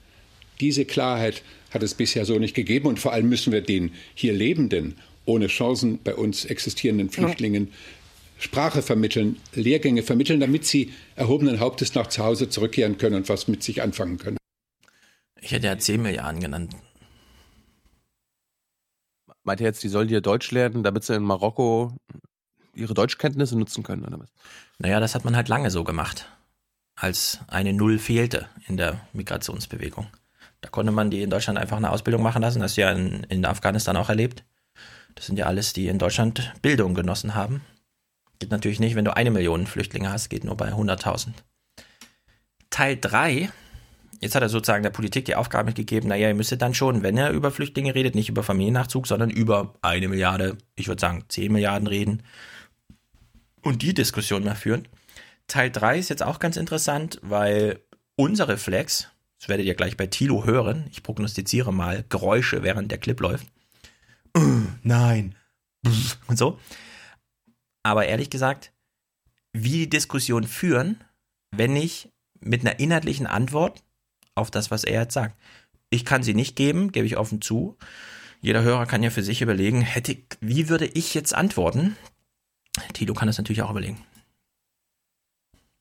Diese 0.61 0.85
Klarheit 0.85 1.43
hat 1.71 1.83
es 1.83 1.95
bisher 1.95 2.25
so 2.25 2.39
nicht 2.39 2.55
gegeben 2.55 2.87
und 2.87 3.01
vor 3.01 3.13
allem 3.13 3.29
müssen 3.29 3.53
wir 3.53 3.61
den 3.61 3.93
hier 4.15 4.33
Lebenden 4.33 4.95
ohne 5.27 5.47
Chancen 5.47 5.99
bei 6.03 6.15
uns 6.15 6.45
existierenden 6.45 7.11
Flüchtlingen 7.11 7.69
Sprache 8.39 8.83
vermitteln, 8.83 9.37
Lehrgänge 9.55 10.03
vermitteln, 10.03 10.41
damit 10.41 10.67
sie 10.67 10.93
erhobenen 11.17 11.61
Hauptes 11.61 11.95
nach 11.95 12.09
zu 12.09 12.25
Hause 12.25 12.49
zurückkehren 12.49 12.99
können 12.99 13.17
und 13.17 13.29
was 13.29 13.49
mit 13.49 13.63
sich 13.63 13.81
anfangen 13.81 14.19
können. 14.19 14.37
Ich 15.41 15.53
hätte 15.53 15.67
ja 15.67 15.79
10 15.79 16.03
Milliarden 16.03 16.41
genannt. 16.41 16.75
Meint 19.45 19.61
ihr 19.61 19.67
jetzt, 19.67 19.83
die 19.83 19.89
sollen 19.89 20.09
hier 20.09 20.21
Deutsch 20.21 20.51
lernen, 20.51 20.83
damit 20.83 21.05
sie 21.05 21.15
in 21.15 21.23
Marokko 21.23 21.97
ihre 22.75 22.95
Deutschkenntnisse 22.95 23.59
nutzen 23.59 23.83
können, 23.83 24.05
oder 24.05 24.21
was? 24.21 24.33
Naja, 24.79 25.01
das 25.01 25.15
hat 25.15 25.25
man 25.25 25.37
halt 25.37 25.49
lange 25.49 25.71
so 25.71 25.85
gemacht, 25.85 26.27
als 26.97 27.41
eine 27.49 27.73
Null 27.73 27.99
fehlte 27.99 28.49
in 28.67 28.77
der 28.77 29.01
Migrationsbewegung. 29.13 30.07
Da 30.61 30.71
konnte 30.71 30.93
man 30.93 31.11
die 31.11 31.23
in 31.23 31.31
Deutschland 31.31 31.59
einfach 31.59 31.77
eine 31.77 31.91
Ausbildung 31.91 32.23
machen 32.23 32.43
lassen, 32.43 32.61
das 32.61 32.75
du 32.75 32.81
ja 32.81 32.91
in, 32.91 33.25
in 33.25 33.45
Afghanistan 33.45 33.97
auch 33.97 34.09
erlebt. 34.09 34.45
Das 35.15 35.27
sind 35.27 35.39
ja 35.39 35.47
alles, 35.47 35.73
die 35.73 35.89
in 35.89 35.99
Deutschland 35.99 36.53
Bildung 36.63 36.95
genossen 36.95 37.35
haben. 37.35 37.61
Geht 38.39 38.51
natürlich 38.51 38.81
nicht, 38.81 38.97
wenn 38.97 39.05
du 39.05 39.17
eine 39.17 39.31
Million 39.31 39.67
Flüchtlinge 39.67 40.11
hast, 40.11 40.29
geht 40.29 40.45
nur 40.45 40.57
bei 40.57 40.73
100.000. 40.73 41.29
Teil 42.71 42.99
3, 43.01 43.51
jetzt 44.21 44.35
hat 44.35 44.43
er 44.43 44.49
sozusagen 44.49 44.83
der 44.83 44.91
Politik 44.91 45.27
die 45.27 45.37
Aufgabe 45.37 45.67
mitgegeben, 45.67 46.09
naja, 46.09 46.29
ihr 46.29 46.35
müsstet 46.35 46.63
dann 46.63 46.75
schon, 46.75 47.03
wenn 47.03 47.17
er 47.17 47.31
über 47.31 47.53
Flüchtlinge 47.53 47.95
redet, 47.95 48.15
nicht 48.15 48.29
über 48.29 48.43
Familiennachzug, 48.43 49.07
sondern 49.07 49.31
über 49.31 49.75
eine 49.83 50.09
Milliarde, 50.09 50.57
ich 50.75 50.89
würde 50.89 51.01
sagen 51.01 51.25
10 51.29 51.53
Milliarden 51.53 51.87
reden 51.87 52.23
und 53.65 53.83
die 53.83 53.95
Diskussion 53.95 54.45
mal 54.45 54.55
führen. 54.55 54.87
Teil 55.47 55.71
3 55.71 55.99
ist 55.99 56.11
jetzt 56.11 56.23
auch 56.23 56.39
ganz 56.39 56.57
interessant, 56.57 57.19
weil 57.23 57.81
unser 58.17 58.49
Reflex, 58.49 59.09
das 59.39 59.49
werdet 59.49 59.67
ihr 59.67 59.75
gleich 59.75 59.97
bei 59.97 60.07
Tilo 60.07 60.45
hören, 60.45 60.87
ich 60.91 61.03
prognostiziere 61.03 61.73
mal 61.73 62.05
Geräusche, 62.09 62.63
während 62.63 62.91
der 62.91 62.99
Clip 62.99 63.19
läuft, 63.21 63.47
nein, 64.83 65.35
und 66.29 66.39
so. 66.39 66.59
Aber 67.83 68.07
ehrlich 68.07 68.31
gesagt, 68.31 68.73
wie 69.53 69.71
die 69.71 69.91
Diskussion 69.91 70.45
führen, 70.45 71.03
wenn 71.51 71.77
ich 71.77 72.09
mit 72.41 72.63
einer 72.63 72.81
inhaltlichen 72.81 73.27
Antwort 73.27 73.83
auf 74.35 74.51
das, 74.51 74.71
was 74.71 74.85
er 74.85 75.03
jetzt 75.03 75.15
sagt. 75.15 75.39
Ich 75.91 76.05
kann 76.05 76.23
sie 76.23 76.35
nicht 76.35 76.57
geben, 76.57 76.93
gebe 76.93 77.07
ich 77.07 77.17
offen 77.17 77.41
zu. 77.41 77.77
Jeder 78.41 78.63
Hörer 78.63 78.87
kann 78.87 79.03
ja 79.03 79.11
für 79.11 79.23
sich 79.23 79.43
überlegen, 79.43 79.81
hätte, 79.81 80.17
wie 80.41 80.69
würde 80.69 80.87
ich 80.87 81.15
jetzt 81.15 81.35
antworten? 81.35 81.97
Tilo 82.93 83.15
kann 83.15 83.27
das 83.27 83.39
natürlich 83.39 83.63
auch 83.63 83.71
überlegen. 83.71 84.03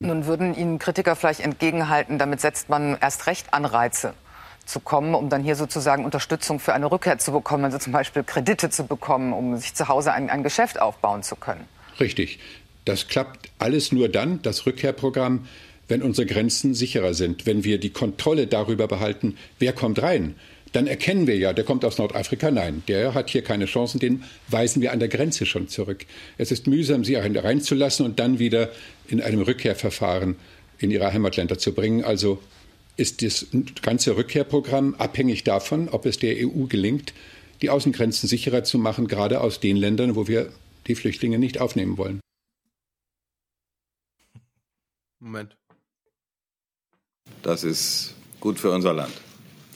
Nun 0.00 0.26
würden 0.26 0.54
Ihnen 0.54 0.78
Kritiker 0.78 1.16
vielleicht 1.16 1.40
entgegenhalten, 1.40 2.18
damit 2.18 2.40
setzt 2.40 2.68
man 2.68 2.98
erst 3.00 3.26
recht 3.26 3.54
Anreize 3.54 4.14
zu 4.66 4.80
kommen, 4.80 5.14
um 5.14 5.28
dann 5.28 5.42
hier 5.42 5.56
sozusagen 5.56 6.04
Unterstützung 6.04 6.58
für 6.58 6.74
eine 6.74 6.90
Rückkehr 6.90 7.18
zu 7.18 7.32
bekommen, 7.32 7.64
also 7.64 7.78
zum 7.78 7.92
Beispiel 7.92 8.22
Kredite 8.22 8.70
zu 8.70 8.86
bekommen, 8.86 9.32
um 9.32 9.56
sich 9.56 9.74
zu 9.74 9.88
Hause 9.88 10.12
ein, 10.12 10.30
ein 10.30 10.42
Geschäft 10.42 10.80
aufbauen 10.80 11.22
zu 11.22 11.36
können. 11.36 11.66
Richtig. 12.00 12.38
Das 12.84 13.08
klappt 13.08 13.50
alles 13.58 13.92
nur 13.92 14.08
dann, 14.08 14.42
das 14.42 14.66
Rückkehrprogramm, 14.66 15.46
wenn 15.88 16.02
unsere 16.02 16.26
Grenzen 16.26 16.74
sicherer 16.74 17.14
sind, 17.14 17.46
wenn 17.46 17.64
wir 17.64 17.78
die 17.78 17.90
Kontrolle 17.90 18.46
darüber 18.46 18.88
behalten, 18.88 19.36
wer 19.58 19.72
kommt 19.72 20.02
rein. 20.02 20.34
Dann 20.74 20.88
erkennen 20.88 21.28
wir 21.28 21.36
ja, 21.36 21.52
der 21.52 21.62
kommt 21.62 21.84
aus 21.84 21.98
Nordafrika. 21.98 22.50
Nein, 22.50 22.82
der 22.88 23.14
hat 23.14 23.30
hier 23.30 23.42
keine 23.42 23.66
Chancen, 23.66 24.00
den 24.00 24.24
weisen 24.48 24.82
wir 24.82 24.90
an 24.90 24.98
der 24.98 25.06
Grenze 25.06 25.46
schon 25.46 25.68
zurück. 25.68 26.04
Es 26.36 26.50
ist 26.50 26.66
mühsam, 26.66 27.04
sie 27.04 27.14
reinzulassen 27.14 28.04
und 28.04 28.18
dann 28.18 28.40
wieder 28.40 28.72
in 29.06 29.20
einem 29.20 29.42
Rückkehrverfahren 29.42 30.34
in 30.78 30.90
ihre 30.90 31.12
Heimatländer 31.12 31.58
zu 31.58 31.74
bringen. 31.74 32.02
Also 32.02 32.42
ist 32.96 33.22
das 33.22 33.46
ganze 33.82 34.16
Rückkehrprogramm 34.16 34.96
abhängig 34.96 35.44
davon, 35.44 35.88
ob 35.88 36.06
es 36.06 36.18
der 36.18 36.34
EU 36.38 36.64
gelingt, 36.64 37.14
die 37.62 37.70
Außengrenzen 37.70 38.28
sicherer 38.28 38.64
zu 38.64 38.76
machen, 38.76 39.06
gerade 39.06 39.42
aus 39.42 39.60
den 39.60 39.76
Ländern, 39.76 40.16
wo 40.16 40.26
wir 40.26 40.50
die 40.88 40.96
Flüchtlinge 40.96 41.38
nicht 41.38 41.60
aufnehmen 41.60 41.98
wollen. 41.98 42.18
Moment. 45.20 45.56
das 47.42 47.62
ist 47.62 48.14
gut 48.40 48.58
für 48.58 48.72
unser 48.72 48.92
Land. 48.92 49.14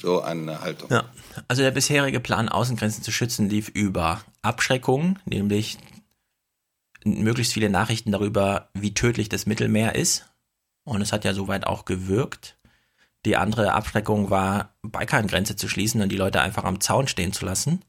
So 0.00 0.22
eine 0.22 0.60
Haltung. 0.60 0.90
Ja. 0.90 1.04
Also 1.48 1.62
der 1.62 1.70
bisherige 1.70 2.20
Plan, 2.20 2.48
Außengrenzen 2.48 3.02
zu 3.02 3.10
schützen, 3.10 3.48
lief 3.48 3.68
über 3.68 4.22
Abschreckung, 4.42 5.18
nämlich 5.24 5.78
möglichst 7.04 7.52
viele 7.52 7.70
Nachrichten 7.70 8.12
darüber, 8.12 8.70
wie 8.74 8.94
tödlich 8.94 9.28
das 9.28 9.46
Mittelmeer 9.46 9.94
ist. 9.94 10.26
Und 10.84 11.02
es 11.02 11.12
hat 11.12 11.24
ja 11.24 11.34
soweit 11.34 11.66
auch 11.66 11.84
gewirkt. 11.84 12.58
Die 13.24 13.36
andere 13.36 13.72
Abschreckung 13.72 14.30
war, 14.30 14.74
Balkangrenze 14.82 15.56
zu 15.56 15.68
schließen 15.68 16.00
und 16.00 16.10
die 16.10 16.16
Leute 16.16 16.40
einfach 16.40 16.64
am 16.64 16.80
Zaun 16.80 17.08
stehen 17.08 17.32
zu 17.32 17.44
lassen. 17.44 17.82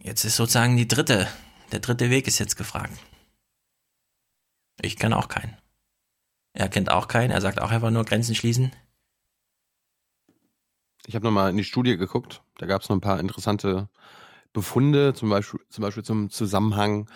Jetzt 0.00 0.24
ist 0.24 0.36
sozusagen 0.36 0.76
die 0.76 0.88
dritte, 0.88 1.28
der 1.70 1.80
dritte 1.80 2.10
Weg 2.10 2.26
ist 2.26 2.38
jetzt 2.38 2.56
gefragt. 2.56 2.98
Ich 4.80 4.96
kenne 4.96 5.16
auch 5.16 5.28
keinen. 5.28 5.56
Er 6.54 6.68
kennt 6.68 6.90
auch 6.90 7.08
keinen, 7.08 7.30
er 7.30 7.40
sagt 7.40 7.60
auch 7.60 7.70
einfach 7.70 7.90
nur 7.90 8.04
Grenzen 8.04 8.34
schließen. 8.34 8.72
Ich 11.06 11.14
habe 11.14 11.24
nochmal 11.24 11.50
in 11.50 11.56
die 11.56 11.64
Studie 11.64 11.96
geguckt. 11.96 12.42
Da 12.58 12.66
gab 12.66 12.82
es 12.82 12.88
noch 12.88 12.96
ein 12.96 13.00
paar 13.00 13.20
interessante 13.20 13.88
Befunde, 14.52 15.14
zum 15.14 15.30
Beispiel, 15.30 15.60
zum, 15.68 15.82
Beispiel 15.82 16.04
zum 16.04 16.30
Zusammenhang 16.30 17.10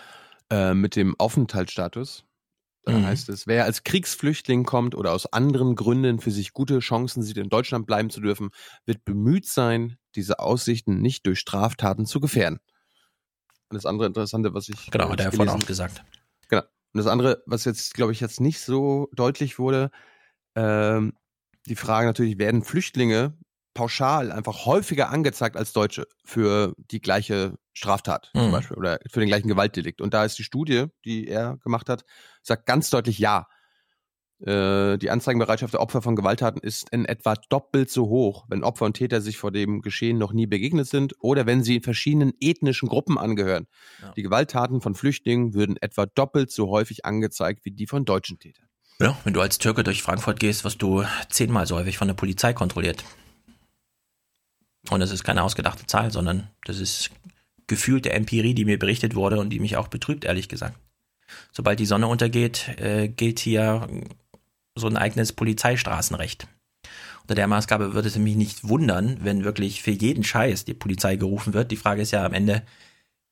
äh, 0.49 0.73
mit 0.73 0.95
dem 0.95 1.15
Aufenthaltsstatus. 1.19 2.25
Da 2.83 2.93
mhm. 2.93 3.05
heißt 3.05 3.29
es, 3.29 3.47
wer 3.47 3.65
als 3.65 3.83
Kriegsflüchtling 3.83 4.63
kommt 4.63 4.95
oder 4.95 5.11
aus 5.11 5.31
anderen 5.33 5.75
Gründen 5.75 6.19
für 6.19 6.31
sich 6.31 6.53
gute 6.53 6.79
Chancen 6.79 7.21
sieht, 7.21 7.37
in 7.37 7.49
Deutschland 7.49 7.85
bleiben 7.85 8.09
zu 8.09 8.21
dürfen, 8.21 8.49
wird 8.85 9.03
bemüht 9.03 9.45
sein, 9.45 9.97
diese 10.15 10.39
Aussichten 10.39 11.01
nicht 11.01 11.25
durch 11.25 11.39
Straftaten 11.39 12.05
zu 12.05 12.21
gefährden. 12.21 12.59
Und 13.69 13.75
das 13.75 13.85
andere 13.85 14.07
Interessante, 14.07 14.53
was 14.53 14.69
ich. 14.69 14.89
Genau, 14.89 15.09
hat 15.09 15.19
er 15.19 15.33
vorhin 15.33 15.53
auch 15.53 15.65
gesagt. 15.65 16.03
Genau. 16.47 16.61
Und 16.61 16.97
das 16.97 17.07
andere, 17.07 17.43
was 17.45 17.65
jetzt, 17.65 17.93
glaube 17.93 18.13
ich, 18.13 18.21
jetzt 18.21 18.39
nicht 18.39 18.61
so 18.61 19.09
deutlich 19.13 19.59
wurde, 19.59 19.91
ähm, 20.55 21.13
die 21.65 21.75
Frage 21.75 22.07
natürlich, 22.07 22.39
werden 22.39 22.63
Flüchtlinge 22.63 23.37
pauschal 23.77 24.31
einfach 24.31 24.65
häufiger 24.65 25.11
angezeigt 25.11 25.55
als 25.55 25.71
Deutsche 25.71 26.07
für 26.25 26.73
die 26.89 26.99
gleiche 26.99 27.59
Straftat 27.73 28.31
mhm. 28.33 28.39
zum 28.39 28.51
Beispiel 28.51 28.77
oder 28.77 28.99
für 29.07 29.19
den 29.19 29.29
gleichen 29.29 29.47
Gewaltdelikt. 29.47 30.01
Und 30.01 30.15
da 30.15 30.25
ist 30.25 30.39
die 30.39 30.43
Studie, 30.43 30.85
die 31.05 31.27
er 31.27 31.57
gemacht 31.57 31.87
hat, 31.87 32.03
sagt 32.41 32.65
ganz 32.65 32.89
deutlich 32.89 33.19
ja. 33.19 33.45
Äh, 34.39 34.97
die 34.97 35.11
Anzeigenbereitschaft 35.11 35.73
der 35.73 35.79
Opfer 35.79 36.01
von 36.01 36.15
Gewalttaten 36.15 36.59
ist 36.59 36.89
in 36.89 37.05
etwa 37.05 37.35
doppelt 37.49 37.91
so 37.91 38.07
hoch, 38.07 38.45
wenn 38.49 38.63
Opfer 38.63 38.85
und 38.85 38.95
Täter 38.95 39.21
sich 39.21 39.37
vor 39.37 39.51
dem 39.51 39.81
Geschehen 39.81 40.17
noch 40.17 40.33
nie 40.33 40.47
begegnet 40.47 40.87
sind 40.87 41.13
oder 41.19 41.45
wenn 41.45 41.63
sie 41.63 41.75
in 41.75 41.83
verschiedenen 41.83 42.33
ethnischen 42.39 42.89
Gruppen 42.89 43.19
angehören. 43.19 43.67
Ja. 44.01 44.11
Die 44.13 44.23
Gewalttaten 44.23 44.81
von 44.81 44.95
Flüchtlingen 44.95 45.53
würden 45.53 45.77
etwa 45.81 46.07
doppelt 46.07 46.49
so 46.51 46.69
häufig 46.69 47.05
angezeigt 47.05 47.63
wie 47.63 47.71
die 47.71 47.85
von 47.85 48.05
deutschen 48.05 48.39
Tätern. 48.39 48.65
Ja, 48.99 49.15
wenn 49.23 49.33
du 49.33 49.41
als 49.41 49.59
Türke 49.59 49.83
durch 49.83 50.01
Frankfurt 50.01 50.39
gehst, 50.39 50.63
wirst 50.63 50.81
du 50.81 51.03
zehnmal 51.29 51.67
so 51.67 51.75
häufig 51.75 51.99
von 51.99 52.07
der 52.07 52.15
Polizei 52.15 52.53
kontrolliert. 52.53 53.03
Und 54.89 54.99
das 54.99 55.11
ist 55.11 55.23
keine 55.23 55.43
ausgedachte 55.43 55.85
Zahl, 55.85 56.11
sondern 56.11 56.47
das 56.65 56.79
ist 56.79 57.11
gefühlte 57.67 58.11
Empirie, 58.11 58.53
die 58.53 58.65
mir 58.65 58.79
berichtet 58.79 59.15
wurde 59.15 59.39
und 59.39 59.49
die 59.49 59.59
mich 59.59 59.77
auch 59.77 59.87
betrübt, 59.87 60.25
ehrlich 60.25 60.49
gesagt. 60.49 60.77
Sobald 61.51 61.79
die 61.79 61.85
Sonne 61.85 62.07
untergeht, 62.07 62.69
äh, 62.79 63.09
gilt 63.09 63.39
hier 63.39 63.87
so 64.75 64.87
ein 64.87 64.97
eigenes 64.97 65.33
Polizeistraßenrecht. 65.33 66.47
Unter 67.23 67.35
der 67.35 67.47
Maßgabe 67.47 67.93
würde 67.93 68.07
es 68.07 68.17
mich 68.17 68.37
nicht 68.37 68.69
wundern, 68.69 69.17
wenn 69.21 69.43
wirklich 69.43 69.81
für 69.81 69.91
jeden 69.91 70.23
Scheiß 70.23 70.63
die 70.63 70.73
Polizei 70.73 71.17
gerufen 71.17 71.53
wird. 71.53 71.71
Die 71.71 71.75
Frage 71.75 72.01
ist 72.01 72.11
ja 72.11 72.25
am 72.25 72.33
Ende, 72.33 72.63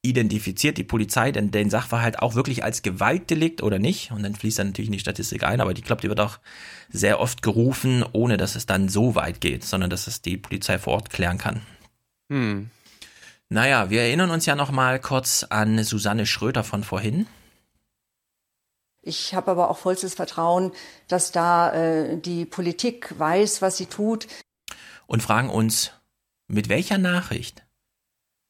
identifiziert 0.10 0.77
die 0.77 0.84
Polizei 0.84 1.32
denn 1.32 1.52
den 1.52 1.69
Sachverhalt 1.69 2.19
auch 2.19 2.36
wirklich 2.36 2.64
als 2.64 2.82
Gewaltdelikt 2.82 3.61
oder 3.61 3.80
nicht? 3.80 4.11
Und 4.11 4.23
dann 4.23 4.36
fließt 4.36 4.60
dann 4.60 4.68
natürlich 4.68 4.90
in 4.90 4.94
die 4.94 4.99
Statistik 4.99 5.44
ein, 5.44 5.61
aber 5.61 5.72
ich 5.72 5.84
glaube, 5.84 6.02
die 6.02 6.10
wird 6.10 6.19
auch 6.19 6.40
sehr 6.90 7.19
oft 7.19 7.41
gerufen, 7.41 8.06
ohne 8.14 8.38
dass 8.38 8.56
es 8.56 8.65
dann 8.65 8.90
so 8.90 9.15
weit 9.15 9.41
geht, 9.41 9.64
sondern 9.64 9.90
dass 9.90 10.07
es 10.07 10.22
die 10.22 10.38
Polizei 10.38 10.80
vor 10.80 10.94
Ort 10.94 11.10
klären 11.10 11.38
kann. 11.38 11.61
Hm. 12.30 12.69
Naja, 13.49 13.90
wir 13.90 14.02
erinnern 14.02 14.32
uns 14.32 14.45
ja 14.45 14.56
noch 14.56 14.72
mal 14.72 14.99
kurz 14.99 15.45
an 15.49 15.84
Susanne 15.84 16.26
Schröter 16.26 16.64
von 16.64 16.84
vorhin. 16.84 17.27
Ich 19.02 19.36
habe 19.36 19.52
aber 19.52 19.69
auch 19.69 19.77
vollstes 19.77 20.15
Vertrauen, 20.15 20.72
dass 21.07 21.32
da 21.32 21.72
äh, 21.73 22.18
die 22.18 22.45
Politik 22.45 23.14
weiß, 23.19 23.61
was 23.61 23.77
sie 23.77 23.86
tut. 23.86 24.27
Und 25.06 25.22
fragen 25.22 25.49
uns, 25.49 25.91
mit 26.48 26.69
welcher 26.69 26.98
Nachricht 26.98 27.64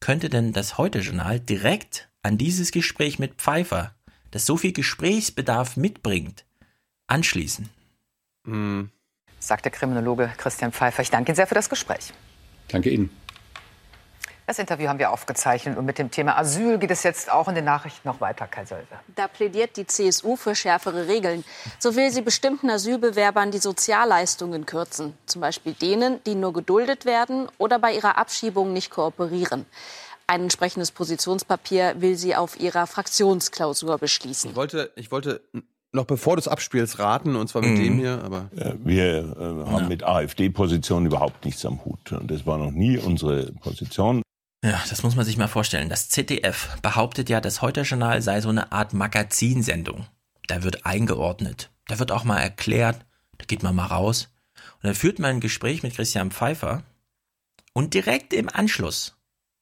könnte 0.06 0.30
denn 0.30 0.54
das 0.54 0.78
Heute-Journal 0.78 1.40
direkt 1.40 2.10
an 2.22 2.38
dieses 2.38 2.72
Gespräch 2.72 3.18
mit 3.18 3.42
Pfeiffer, 3.42 3.96
das 4.30 4.46
so 4.46 4.56
viel 4.56 4.72
Gesprächsbedarf 4.72 5.78
mitbringt, 5.78 6.46
anschließen? 7.08 7.70
Mhm. 8.44 8.92
Sagt 9.40 9.66
der 9.66 9.72
Kriminologe 9.72 10.32
Christian 10.38 10.72
Pfeiffer. 10.72 11.02
Ich 11.02 11.10
danke 11.10 11.32
Ihnen 11.32 11.38
sehr 11.38 11.48
für 11.48 11.56
das 11.56 11.72
Gespräch. 11.72 12.14
Danke 12.68 12.92
Ihnen. 12.92 13.10
Das 14.48 14.60
Interview 14.60 14.88
haben 14.90 15.00
wir 15.00 15.12
aufgezeichnet 15.12 15.76
und 15.76 15.86
mit 15.86 15.98
dem 15.98 16.12
Thema 16.12 16.38
Asyl 16.38 16.78
geht 16.78 16.92
es 16.92 17.02
jetzt 17.02 17.32
auch 17.32 17.48
in 17.48 17.56
den 17.56 17.66
Nachrichten 17.66 18.08
noch 18.08 18.22
weiter, 18.22 18.46
Kai. 18.46 18.64
Da 19.16 19.28
plädiert 19.28 19.76
die 19.76 19.88
CSU 19.88 20.36
für 20.36 20.54
schärfere 20.54 21.08
Regeln. 21.08 21.44
So 21.80 21.96
will 21.96 22.12
sie 22.12 22.22
bestimmten 22.22 22.70
Asylbewerbern 22.70 23.50
die 23.50 23.58
Sozialleistungen 23.58 24.68
kürzen, 24.68 25.18
zum 25.26 25.42
Beispiel 25.42 25.74
denen, 25.74 26.24
die 26.26 26.36
nur 26.36 26.54
geduldet 26.54 27.06
werden 27.06 27.48
oder 27.58 27.80
bei 27.80 27.94
ihrer 27.94 28.20
Abschiebung 28.20 28.72
nicht 28.72 28.92
kooperieren. 28.92 29.66
Ein 30.28 30.44
entsprechendes 30.44 30.92
Positionspapier 30.92 31.96
will 32.00 32.16
sie 32.16 32.36
auf 32.36 32.60
ihrer 32.60 32.86
Fraktionsklausur 32.86 33.98
beschließen. 33.98 34.52
Ich 34.52 34.56
wollte, 34.56 34.92
ich 34.96 35.12
wollte 35.12 35.42
noch 35.92 36.06
bevor 36.06 36.36
du 36.36 36.42
es 36.42 36.48
abspielst 36.48 37.00
raten, 37.00 37.36
und 37.36 37.48
zwar 37.48 37.62
mit 37.62 37.80
mhm. 37.80 37.84
dem 37.84 37.98
hier. 37.98 38.22
Aber 38.24 38.50
wir 38.84 39.04
äh, 39.06 39.70
haben 39.72 39.84
ja. 39.84 39.88
mit 39.88 40.04
AfD-Positionen 40.04 41.08
überhaupt 41.08 41.46
nichts 41.46 41.66
am 41.66 41.84
Hut. 41.84 42.12
Und 42.12 42.30
das 42.30 42.46
war 42.46 42.58
noch 42.58 42.72
nie 42.72 42.98
unsere 42.98 43.52
Position. 43.54 44.22
Ja, 44.66 44.84
das 44.90 45.04
muss 45.04 45.16
man 45.16 45.26
sich 45.26 45.38
mal 45.38 45.48
vorstellen. 45.48 45.90
Das 45.90 46.10
ZDF 46.10 46.82
behauptet 46.82 47.30
ja, 47.30 47.40
das 47.40 47.62
Heute-Journal 47.62 48.24
sei 48.24 48.42
so 48.42 48.50
eine 48.50 48.72
Art 48.72 48.94
Magazinsendung. 48.94 50.08
Da 50.48 50.64
wird 50.64 50.88
eingeordnet. 50.88 51.70
Da 51.88 52.00
wird 52.00 52.12
auch 52.12 52.24
mal 52.24 52.40
erklärt. 52.40 53.06
Da 53.38 53.46
geht 53.46 53.62
man 53.62 53.76
mal 53.76 53.86
raus. 53.86 54.34
Und 54.78 54.86
dann 54.86 54.96
führt 54.96 55.20
man 55.20 55.36
ein 55.36 55.40
Gespräch 55.40 55.84
mit 55.84 55.94
Christian 55.94 56.32
Pfeiffer. 56.32 56.82
Und 57.74 57.94
direkt 57.94 58.34
im 58.34 58.50
Anschluss, 58.50 59.16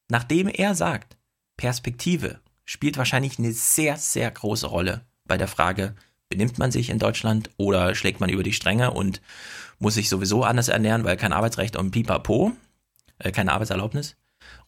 nachdem 0.07 0.47
er 0.47 0.73
sagt, 0.73 1.17
Perspektive 1.57 2.39
spielt 2.63 2.97
wahrscheinlich 2.97 3.37
eine 3.37 3.51
sehr, 3.51 3.97
sehr 3.97 4.31
große 4.31 4.67
Rolle 4.67 5.01
bei 5.25 5.37
der 5.37 5.49
Frage, 5.49 5.95
benimmt 6.29 6.59
man 6.59 6.71
sich 6.71 6.89
in 6.89 6.99
Deutschland 6.99 7.49
oder 7.57 7.93
schlägt 7.93 8.21
man 8.21 8.29
über 8.29 8.43
die 8.43 8.53
Stränge 8.53 8.91
und 8.91 9.21
muss 9.79 9.95
sich 9.95 10.07
sowieso 10.07 10.45
anders 10.45 10.69
ernähren, 10.69 11.03
weil 11.03 11.17
kein 11.17 11.33
Arbeitsrecht 11.33 11.75
und 11.75 11.91
pipapo, 11.91 12.53
äh, 13.19 13.33
keine 13.33 13.51
Arbeitserlaubnis. 13.51 14.15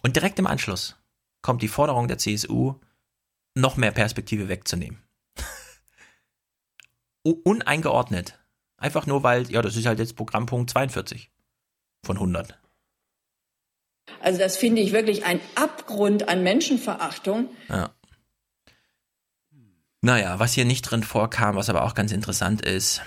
Und 0.03 0.15
direkt 0.15 0.39
im 0.39 0.47
Anschluss 0.47 0.95
kommt 1.41 1.61
die 1.61 1.67
Forderung 1.67 2.07
der 2.07 2.17
CSU, 2.17 2.75
noch 3.55 3.77
mehr 3.77 3.91
Perspektive 3.91 4.49
wegzunehmen. 4.49 5.01
Uneingeordnet. 7.23 8.39
Einfach 8.77 9.05
nur, 9.05 9.23
weil, 9.23 9.49
ja, 9.51 9.61
das 9.61 9.75
ist 9.75 9.85
halt 9.85 9.99
jetzt 9.99 10.15
Programmpunkt 10.15 10.69
42 10.69 11.31
von 12.03 12.17
100. 12.17 12.59
Also 14.19 14.39
das 14.39 14.57
finde 14.57 14.81
ich 14.81 14.91
wirklich 14.91 15.25
ein 15.25 15.39
Abgrund 15.55 16.29
an 16.29 16.43
Menschenverachtung. 16.43 17.49
Ja. 17.69 17.95
Naja, 20.01 20.39
was 20.39 20.53
hier 20.53 20.65
nicht 20.65 20.83
drin 20.83 21.03
vorkam, 21.03 21.55
was 21.55 21.69
aber 21.69 21.83
auch 21.83 21.95
ganz 21.95 22.11
interessant 22.11 22.63
ist, 22.63 23.01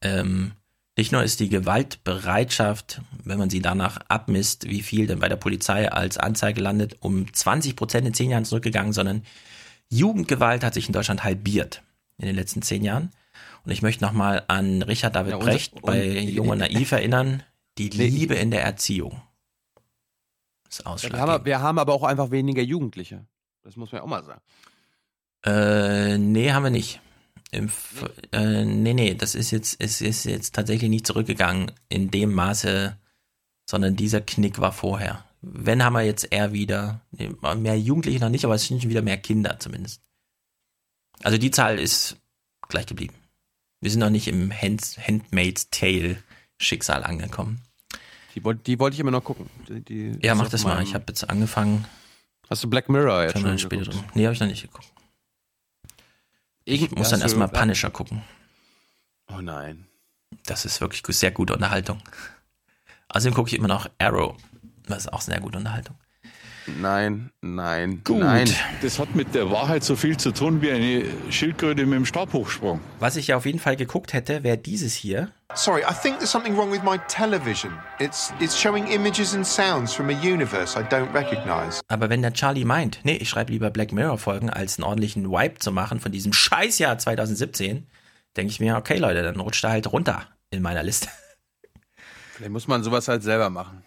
ähm, 0.00 0.52
nicht 0.96 1.12
nur 1.12 1.22
ist 1.22 1.40
die 1.40 1.50
Gewaltbereitschaft, 1.50 3.02
wenn 3.22 3.38
man 3.38 3.50
sie 3.50 3.60
danach 3.60 3.98
abmisst, 4.08 4.68
wie 4.68 4.82
viel 4.82 5.06
denn 5.06 5.18
bei 5.18 5.28
der 5.28 5.36
Polizei 5.36 5.90
als 5.92 6.16
Anzeige 6.16 6.62
landet, 6.62 6.96
um 7.00 7.32
20 7.32 7.76
Prozent 7.76 8.06
in 8.06 8.14
zehn 8.14 8.30
Jahren 8.30 8.46
zurückgegangen, 8.46 8.92
sondern 8.92 9.22
Jugendgewalt 9.90 10.64
hat 10.64 10.74
sich 10.74 10.86
in 10.86 10.92
Deutschland 10.92 11.22
halbiert 11.22 11.82
in 12.18 12.26
den 12.26 12.34
letzten 12.34 12.62
zehn 12.62 12.82
Jahren. 12.82 13.10
Und 13.64 13.72
ich 13.72 13.82
möchte 13.82 14.04
nochmal 14.04 14.44
an 14.48 14.82
Richard 14.82 15.14
David 15.14 15.32
ja, 15.32 15.38
Brecht 15.38 15.82
bei 15.82 16.18
Jung 16.18 16.48
und 16.48 16.58
Naiv 16.58 16.92
erinnern, 16.92 17.42
die 17.78 17.90
Liebe 17.90 18.34
in 18.34 18.50
der 18.50 18.62
Erziehung. 18.62 19.20
Ist 20.68 20.84
wir, 20.84 21.18
haben, 21.18 21.44
wir 21.44 21.60
haben 21.60 21.78
aber 21.78 21.92
auch 21.92 22.04
einfach 22.04 22.30
weniger 22.30 22.62
Jugendliche. 22.62 23.26
Das 23.62 23.76
muss 23.76 23.92
man 23.92 23.98
ja 23.98 24.04
auch 24.04 24.08
mal 24.08 24.24
sagen. 24.24 24.40
Äh, 25.44 26.18
nee, 26.18 26.52
haben 26.52 26.64
wir 26.64 26.70
nicht. 26.70 27.00
Im, 27.52 27.70
äh, 28.32 28.64
nee, 28.64 28.94
nee, 28.94 29.14
das 29.14 29.34
ist 29.34 29.50
jetzt, 29.50 29.76
es 29.78 30.00
ist 30.00 30.24
jetzt 30.24 30.54
tatsächlich 30.54 30.90
nicht 30.90 31.06
zurückgegangen 31.06 31.72
in 31.88 32.10
dem 32.10 32.34
Maße, 32.34 32.96
sondern 33.68 33.96
dieser 33.96 34.20
Knick 34.20 34.58
war 34.58 34.72
vorher. 34.72 35.24
Wenn 35.42 35.82
haben 35.84 35.92
wir 35.92 36.02
jetzt 36.02 36.32
eher 36.32 36.52
wieder, 36.52 37.02
mehr 37.56 37.78
Jugendliche 37.78 38.20
noch 38.20 38.30
nicht, 38.30 38.44
aber 38.44 38.54
es 38.54 38.66
sind 38.66 38.82
schon 38.82 38.90
wieder 38.90 39.02
mehr 39.02 39.18
Kinder 39.18 39.60
zumindest. 39.60 40.02
Also 41.22 41.38
die 41.38 41.50
Zahl 41.50 41.78
ist 41.78 42.16
gleich 42.68 42.86
geblieben. 42.86 43.14
Wir 43.80 43.90
sind 43.90 44.00
noch 44.00 44.10
nicht 44.10 44.28
im 44.28 44.52
Hand, 44.52 44.98
Handmaid's 44.98 45.70
Tale 45.70 46.16
Schicksal 46.58 47.04
angekommen. 47.04 47.60
Die, 48.34 48.42
die 48.66 48.78
wollte 48.78 48.94
ich 48.94 49.00
immer 49.00 49.10
noch 49.10 49.24
gucken. 49.24 49.48
Die, 49.68 49.80
die 49.80 50.18
ja, 50.26 50.34
mach 50.34 50.48
das 50.48 50.64
mal. 50.64 50.82
Ich 50.82 50.94
habe 50.94 51.04
jetzt 51.08 51.28
angefangen. 51.28 51.86
Hast 52.50 52.62
du 52.64 52.70
Black 52.70 52.88
Mirror 52.88 53.24
jetzt 53.24 53.38
schon 53.38 53.58
später 53.58 53.84
drin? 53.84 54.04
Nee, 54.14 54.24
habe 54.24 54.34
ich 54.34 54.40
noch 54.40 54.46
nicht 54.46 54.62
geguckt. 54.62 54.92
Ich 56.68 56.90
muss 56.90 57.10
dann 57.10 57.20
erstmal 57.20 57.48
Punisher 57.48 57.90
gucken. 57.90 58.22
Oh 59.32 59.40
nein. 59.40 59.86
Das 60.46 60.64
ist 60.64 60.80
wirklich 60.80 61.02
sehr 61.16 61.30
gute 61.30 61.54
Unterhaltung. 61.54 62.02
Außerdem 63.08 63.34
gucke 63.34 63.48
ich 63.48 63.54
immer 63.56 63.68
noch 63.68 63.88
Arrow. 63.98 64.36
Das 64.86 65.04
ist 65.06 65.12
auch 65.12 65.20
sehr 65.20 65.40
gute 65.40 65.58
Unterhaltung. 65.58 65.96
Nein, 66.80 67.30
nein, 67.40 68.00
Gut. 68.02 68.18
nein. 68.18 68.50
Das 68.82 68.98
hat 68.98 69.14
mit 69.14 69.34
der 69.36 69.48
Wahrheit 69.52 69.84
so 69.84 69.94
viel 69.94 70.16
zu 70.16 70.32
tun 70.32 70.60
wie 70.60 70.72
eine 70.72 71.04
Schildkröte 71.30 71.86
mit 71.86 71.94
dem 71.94 72.06
Stabhochsprung. 72.06 72.80
Was 72.98 73.14
ich 73.14 73.28
ja 73.28 73.36
auf 73.36 73.46
jeden 73.46 73.60
Fall 73.60 73.76
geguckt 73.76 74.12
hätte, 74.12 74.42
wäre 74.42 74.58
dieses 74.58 74.92
hier. 74.92 75.30
Sorry, 75.54 75.84
I 75.84 75.92
think 75.94 76.18
there's 76.18 76.30
something 76.30 76.56
wrong 76.56 76.70
with 76.70 76.82
my 76.82 76.98
television. 77.08 77.72
It's 77.98 78.32
it's 78.40 78.56
showing 78.56 78.88
images 78.88 79.34
and 79.34 79.46
sounds 79.46 79.94
from 79.94 80.10
a 80.10 80.12
universe 80.12 80.76
I 80.78 80.82
don't 80.82 81.12
recognize. 81.14 81.80
Aber 81.88 82.10
wenn 82.10 82.20
der 82.22 82.32
Charlie 82.32 82.64
meint, 82.64 83.00
nee, 83.04 83.16
ich 83.16 83.28
schreibe 83.28 83.52
lieber 83.52 83.70
Black 83.70 83.92
Mirror 83.92 84.18
Folgen, 84.18 84.50
als 84.50 84.76
einen 84.76 84.84
ordentlichen 84.84 85.30
Wipe 85.30 85.58
zu 85.60 85.70
machen 85.70 86.00
von 86.00 86.10
diesem 86.10 86.32
Scheißjahr 86.32 86.98
2017, 86.98 87.86
denke 88.36 88.50
ich 88.50 88.60
mir, 88.60 88.76
okay 88.76 88.98
Leute, 88.98 89.22
dann 89.22 89.38
rutscht 89.38 89.64
er 89.64 89.70
halt 89.70 89.92
runter 89.92 90.26
in 90.50 90.62
meiner 90.62 90.82
Liste. 90.82 91.08
Vielleicht 92.32 92.52
muss 92.52 92.66
man 92.66 92.82
sowas 92.82 93.06
halt 93.08 93.22
selber 93.22 93.48
machen. 93.48 93.82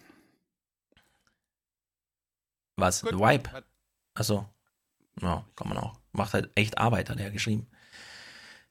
Was? 2.76 3.02
Gut. 3.02 3.18
Wipe? 3.18 3.62
Achso. 4.14 4.48
Ja, 5.20 5.44
kann 5.54 5.68
man 5.68 5.78
auch. 5.78 5.98
Macht 6.12 6.32
halt 6.32 6.50
echt 6.54 6.78
Arbeit, 6.78 7.10
hat 7.10 7.20
er 7.20 7.30
geschrieben. 7.30 7.68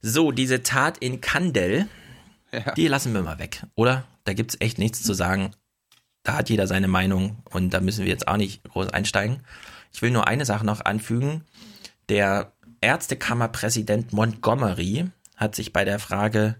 So, 0.02 0.32
diese 0.32 0.64
Tat 0.64 0.98
in 0.98 1.22
Kandel, 1.22 1.88
ja. 2.52 2.74
die 2.74 2.88
lassen 2.88 3.14
wir 3.14 3.22
mal 3.22 3.40
weg, 3.40 3.64
oder? 3.76 4.06
Da 4.24 4.34
gibt 4.34 4.52
es 4.52 4.62
echt 4.62 4.78
nichts 4.78 5.04
zu 5.04 5.14
sagen. 5.14 5.52
Da 6.24 6.36
hat 6.36 6.50
jeder 6.50 6.68
seine 6.68 6.88
Meinung 6.88 7.38
und 7.52 7.74
da 7.74 7.80
müssen 7.80 8.06
wir 8.06 8.12
jetzt 8.12 8.28
auch 8.28 8.38
nicht 8.38 8.64
groß 8.70 8.90
einsteigen. 8.90 9.42
Ich 9.92 10.02
will 10.02 10.12
nur 10.12 10.28
eine 10.28 10.46
Sache 10.46 10.66
noch 10.66 10.86
anfügen. 10.86 11.44
Der 12.10 12.54
Ärztekammerpräsident 12.82 14.14
Montgomery 14.14 15.10
hat 15.36 15.56
sich 15.56 15.74
bei 15.74 15.86
der 15.86 16.00
Frage, 16.00 16.56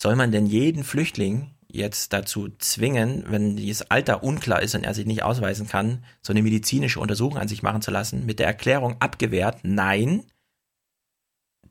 soll 0.00 0.16
man 0.16 0.30
denn 0.30 0.46
jeden 0.46 0.84
Flüchtling 0.84 1.50
jetzt 1.70 2.12
dazu 2.12 2.48
zwingen, 2.58 3.24
wenn 3.28 3.56
dieses 3.56 3.90
Alter 3.90 4.22
unklar 4.22 4.62
ist 4.62 4.74
und 4.74 4.84
er 4.84 4.94
sich 4.94 5.06
nicht 5.06 5.22
ausweisen 5.22 5.68
kann, 5.68 6.04
so 6.22 6.32
eine 6.32 6.42
medizinische 6.42 7.00
Untersuchung 7.00 7.38
an 7.38 7.48
sich 7.48 7.62
machen 7.62 7.82
zu 7.82 7.90
lassen, 7.90 8.24
mit 8.24 8.38
der 8.38 8.46
Erklärung 8.46 8.96
abgewehrt, 9.00 9.58
nein, 9.62 10.24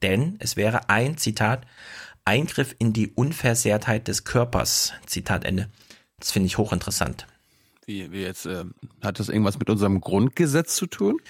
denn 0.04 0.36
es 0.40 0.56
wäre 0.56 0.90
ein, 0.90 1.18
Zitat, 1.18 1.66
Eingriff 2.28 2.76
in 2.78 2.92
die 2.92 3.08
Unversehrtheit 3.08 4.08
des 4.08 4.26
Körpers, 4.26 4.94
Zitat 5.06 5.46
Ende. 5.46 5.70
Das 6.20 6.32
finde 6.32 6.48
ich 6.48 6.58
hochinteressant. 6.58 7.26
Wie, 7.86 8.12
wie 8.12 8.22
jetzt, 8.22 8.46
äh, 8.46 8.66
hat 9.02 9.20
das 9.20 9.30
irgendwas 9.30 9.58
mit 9.58 9.70
unserem 9.70 10.02
Grundgesetz 10.02 10.76
zu 10.76 10.88
tun? 10.88 11.22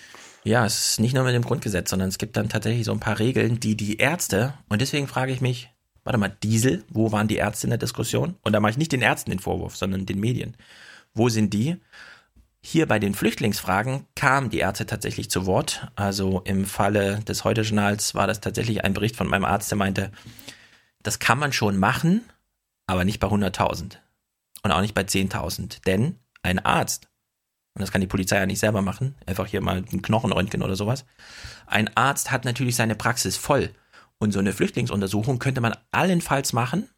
Ja, 0.44 0.66
es 0.66 0.92
ist 0.92 1.00
nicht 1.00 1.14
nur 1.14 1.24
mit 1.24 1.36
dem 1.36 1.44
Grundgesetz, 1.44 1.92
sondern 1.92 2.10
es 2.10 2.18
gibt 2.18 2.36
dann 2.36 2.50
tatsächlich 2.50 2.84
so 2.84 2.94
ein 2.94 3.00
paar 3.00 3.20
Regeln, 3.20 3.60
die 3.60 3.78
die 3.78 3.98
Ärzte, 3.98 4.56
und 4.70 4.82
deswegen 4.82 5.08
frage 5.08 5.32
ich 5.32 5.40
mich, 5.40 5.70
warte 6.04 6.18
mal, 6.18 6.36
Diesel, 6.42 6.84
wo 6.90 7.12
waren 7.12 7.28
die 7.28 7.36
Ärzte 7.36 7.68
in 7.68 7.72
der 7.72 7.78
Diskussion? 7.78 8.36
Und 8.42 8.54
da 8.54 8.60
mache 8.60 8.72
ich 8.72 8.78
nicht 8.78 8.92
den 8.92 9.04
Ärzten 9.04 9.30
den 9.30 9.40
Vorwurf, 9.40 9.76
sondern 9.76 10.08
den 10.08 10.20
Medien. 10.20 10.58
Wo 11.14 11.30
sind 11.30 11.54
die? 11.54 11.78
Hier 12.62 12.88
bei 12.88 12.98
den 12.98 13.14
Flüchtlingsfragen 13.14 14.06
kamen 14.16 14.50
die 14.50 14.60
Ärzte 14.60 14.88
tatsächlich 14.88 15.30
zu 15.30 15.46
Wort. 15.46 15.92
Also 15.96 16.42
im 16.46 16.66
Falle 16.66 17.20
des 17.20 17.44
Heute-Journals 17.44 18.16
war 18.16 18.26
das 18.26 18.42
tatsächlich 18.42 18.84
ein 18.84 18.94
Bericht 18.94 19.16
von 19.16 19.28
meinem 19.28 19.46
Arzt, 19.46 19.70
der 19.70 19.78
meinte, 19.78 20.12
das 21.08 21.20
kann 21.20 21.40
man 21.40 21.54
schon 21.54 21.78
machen, 21.78 22.22
aber 22.86 23.06
nicht 23.06 23.22
bei 23.22 23.28
100.000 23.28 23.96
und 24.64 24.72
auch 24.72 24.82
nicht 24.82 24.94
bei 24.94 25.04
10.000. 25.04 25.86
Denn 25.86 26.20
ein 26.42 26.60
Arzt, 26.60 27.08
und 27.74 27.82
das 27.82 27.94
kann 27.94 28.02
die 28.02 28.08
Polizei 28.08 28.36
ja 28.36 28.46
nicht 28.46 28.60
selber 28.60 28.82
machen, 28.82 29.16
einfach 29.26 29.48
hier 29.48 29.62
mal 29.62 29.78
ein 29.78 30.02
Knochenröntgen 30.02 30.62
oder 30.62 30.76
sowas, 30.76 31.06
ein 31.66 31.96
Arzt 31.96 32.30
hat 32.30 32.44
natürlich 32.44 32.76
seine 32.76 32.96
Praxis 32.96 33.38
voll. 33.38 33.74
Und 34.18 34.34
so 34.34 34.40
eine 34.40 34.52
Flüchtlingsuntersuchung 34.52 35.40
könnte 35.40 35.62
man 35.62 35.78
allenfalls 35.92 36.52
machen, 36.52 36.90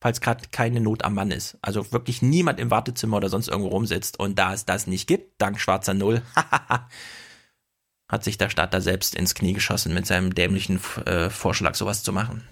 falls 0.00 0.22
gerade 0.22 0.48
keine 0.50 0.80
Not 0.80 1.04
am 1.04 1.12
Mann 1.12 1.30
ist. 1.30 1.58
Also 1.60 1.92
wirklich 1.92 2.22
niemand 2.22 2.58
im 2.58 2.70
Wartezimmer 2.70 3.18
oder 3.18 3.28
sonst 3.28 3.48
irgendwo 3.48 3.68
rumsitzt. 3.68 4.18
Und 4.18 4.38
da 4.38 4.54
es 4.54 4.64
das 4.64 4.86
nicht 4.86 5.06
gibt, 5.06 5.38
dank 5.38 5.60
schwarzer 5.60 5.92
Null, 5.92 6.22
hat 8.08 8.24
sich 8.24 8.38
der 8.38 8.48
Staat 8.48 8.72
da 8.72 8.80
selbst 8.80 9.14
ins 9.14 9.34
Knie 9.34 9.52
geschossen 9.52 9.92
mit 9.92 10.06
seinem 10.06 10.34
dämlichen 10.34 10.80
äh, 11.04 11.28
Vorschlag, 11.28 11.74
sowas 11.74 12.02
zu 12.02 12.14
machen. 12.14 12.48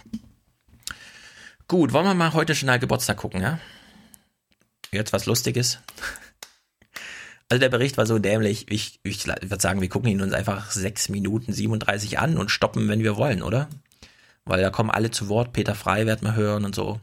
Gut, 1.69 1.93
wollen 1.93 2.07
wir 2.07 2.15
mal 2.15 2.33
heute 2.33 2.55
schon 2.55 2.69
mal 2.69 2.79
Geburtstag 2.79 3.17
gucken, 3.17 3.43
ja? 3.43 3.59
Jetzt 4.93 5.13
was 5.13 5.27
Lustiges. 5.27 5.79
Also 7.49 7.61
der 7.61 7.69
Bericht 7.69 7.97
war 7.97 8.07
so 8.07 8.19
dämlich, 8.19 8.73
ich, 8.73 8.99
ich 9.05 9.25
würde 9.25 9.61
sagen, 9.61 9.81
wir 9.81 9.89
gucken 9.89 10.11
ihn 10.11 10.21
uns 10.21 10.33
einfach 10.33 10.69
6 10.73 11.11
Minuten 11.11 11.53
37 11.53 12.19
an 12.19 12.39
und 12.39 12.51
stoppen, 12.51 12.89
wenn 12.89 13.05
wir 13.05 13.17
wollen, 13.17 13.41
oder? 13.41 13.69
Weil 14.45 14.61
da 14.61 14.71
kommen 14.71 14.91
alle 14.91 15.13
zu 15.13 15.29
Wort, 15.29 15.53
Peter 15.53 15.77
Frei 15.77 16.07
werden 16.07 16.27
wir 16.27 16.35
hören 16.35 16.65
und 16.65 16.75
so. 16.75 16.99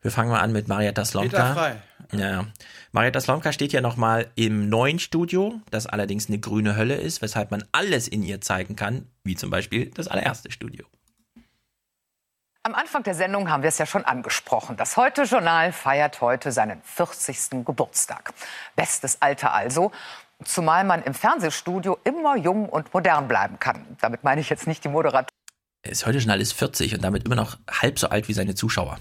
Wir 0.00 0.10
fangen 0.10 0.30
mal 0.30 0.40
an 0.40 0.50
mit 0.50 0.66
Marietta 0.66 1.04
Slomka. 1.04 1.30
Peter 1.30 1.54
Frei. 1.54 1.82
Ja. 2.18 2.46
Marietta 2.90 3.20
Slomka 3.20 3.52
steht 3.52 3.72
ja 3.72 3.80
nochmal 3.80 4.32
im 4.34 4.68
neuen 4.68 4.98
Studio, 4.98 5.60
das 5.70 5.86
allerdings 5.86 6.26
eine 6.26 6.40
grüne 6.40 6.74
Hölle 6.74 6.96
ist, 6.96 7.22
weshalb 7.22 7.52
man 7.52 7.62
alles 7.70 8.08
in 8.08 8.24
ihr 8.24 8.40
zeigen 8.40 8.74
kann, 8.74 9.06
wie 9.22 9.36
zum 9.36 9.50
Beispiel 9.50 9.92
das 9.94 10.08
allererste 10.08 10.50
Studio. 10.50 10.86
Am 12.64 12.76
Anfang 12.76 13.02
der 13.02 13.16
Sendung 13.16 13.50
haben 13.50 13.64
wir 13.64 13.68
es 13.68 13.78
ja 13.78 13.86
schon 13.86 14.04
angesprochen. 14.04 14.76
Das 14.76 14.96
Heute-Journal 14.96 15.72
feiert 15.72 16.20
heute 16.20 16.52
seinen 16.52 16.80
40. 16.82 17.64
Geburtstag. 17.64 18.32
Bestes 18.76 19.20
Alter 19.20 19.52
also. 19.52 19.90
Zumal 20.44 20.84
man 20.84 21.02
im 21.02 21.12
Fernsehstudio 21.12 21.98
immer 22.04 22.36
jung 22.36 22.68
und 22.68 22.94
modern 22.94 23.26
bleiben 23.26 23.58
kann. 23.58 23.84
Damit 24.00 24.22
meine 24.22 24.40
ich 24.40 24.48
jetzt 24.48 24.68
nicht 24.68 24.84
die 24.84 24.88
Moderatoren. 24.88 25.26
Das 25.82 26.06
Heute-Journal 26.06 26.40
ist 26.40 26.52
40 26.52 26.94
und 26.94 27.02
damit 27.02 27.24
immer 27.24 27.34
noch 27.34 27.58
halb 27.68 27.98
so 27.98 28.08
alt 28.08 28.28
wie 28.28 28.32
seine 28.32 28.54
Zuschauer. 28.54 28.98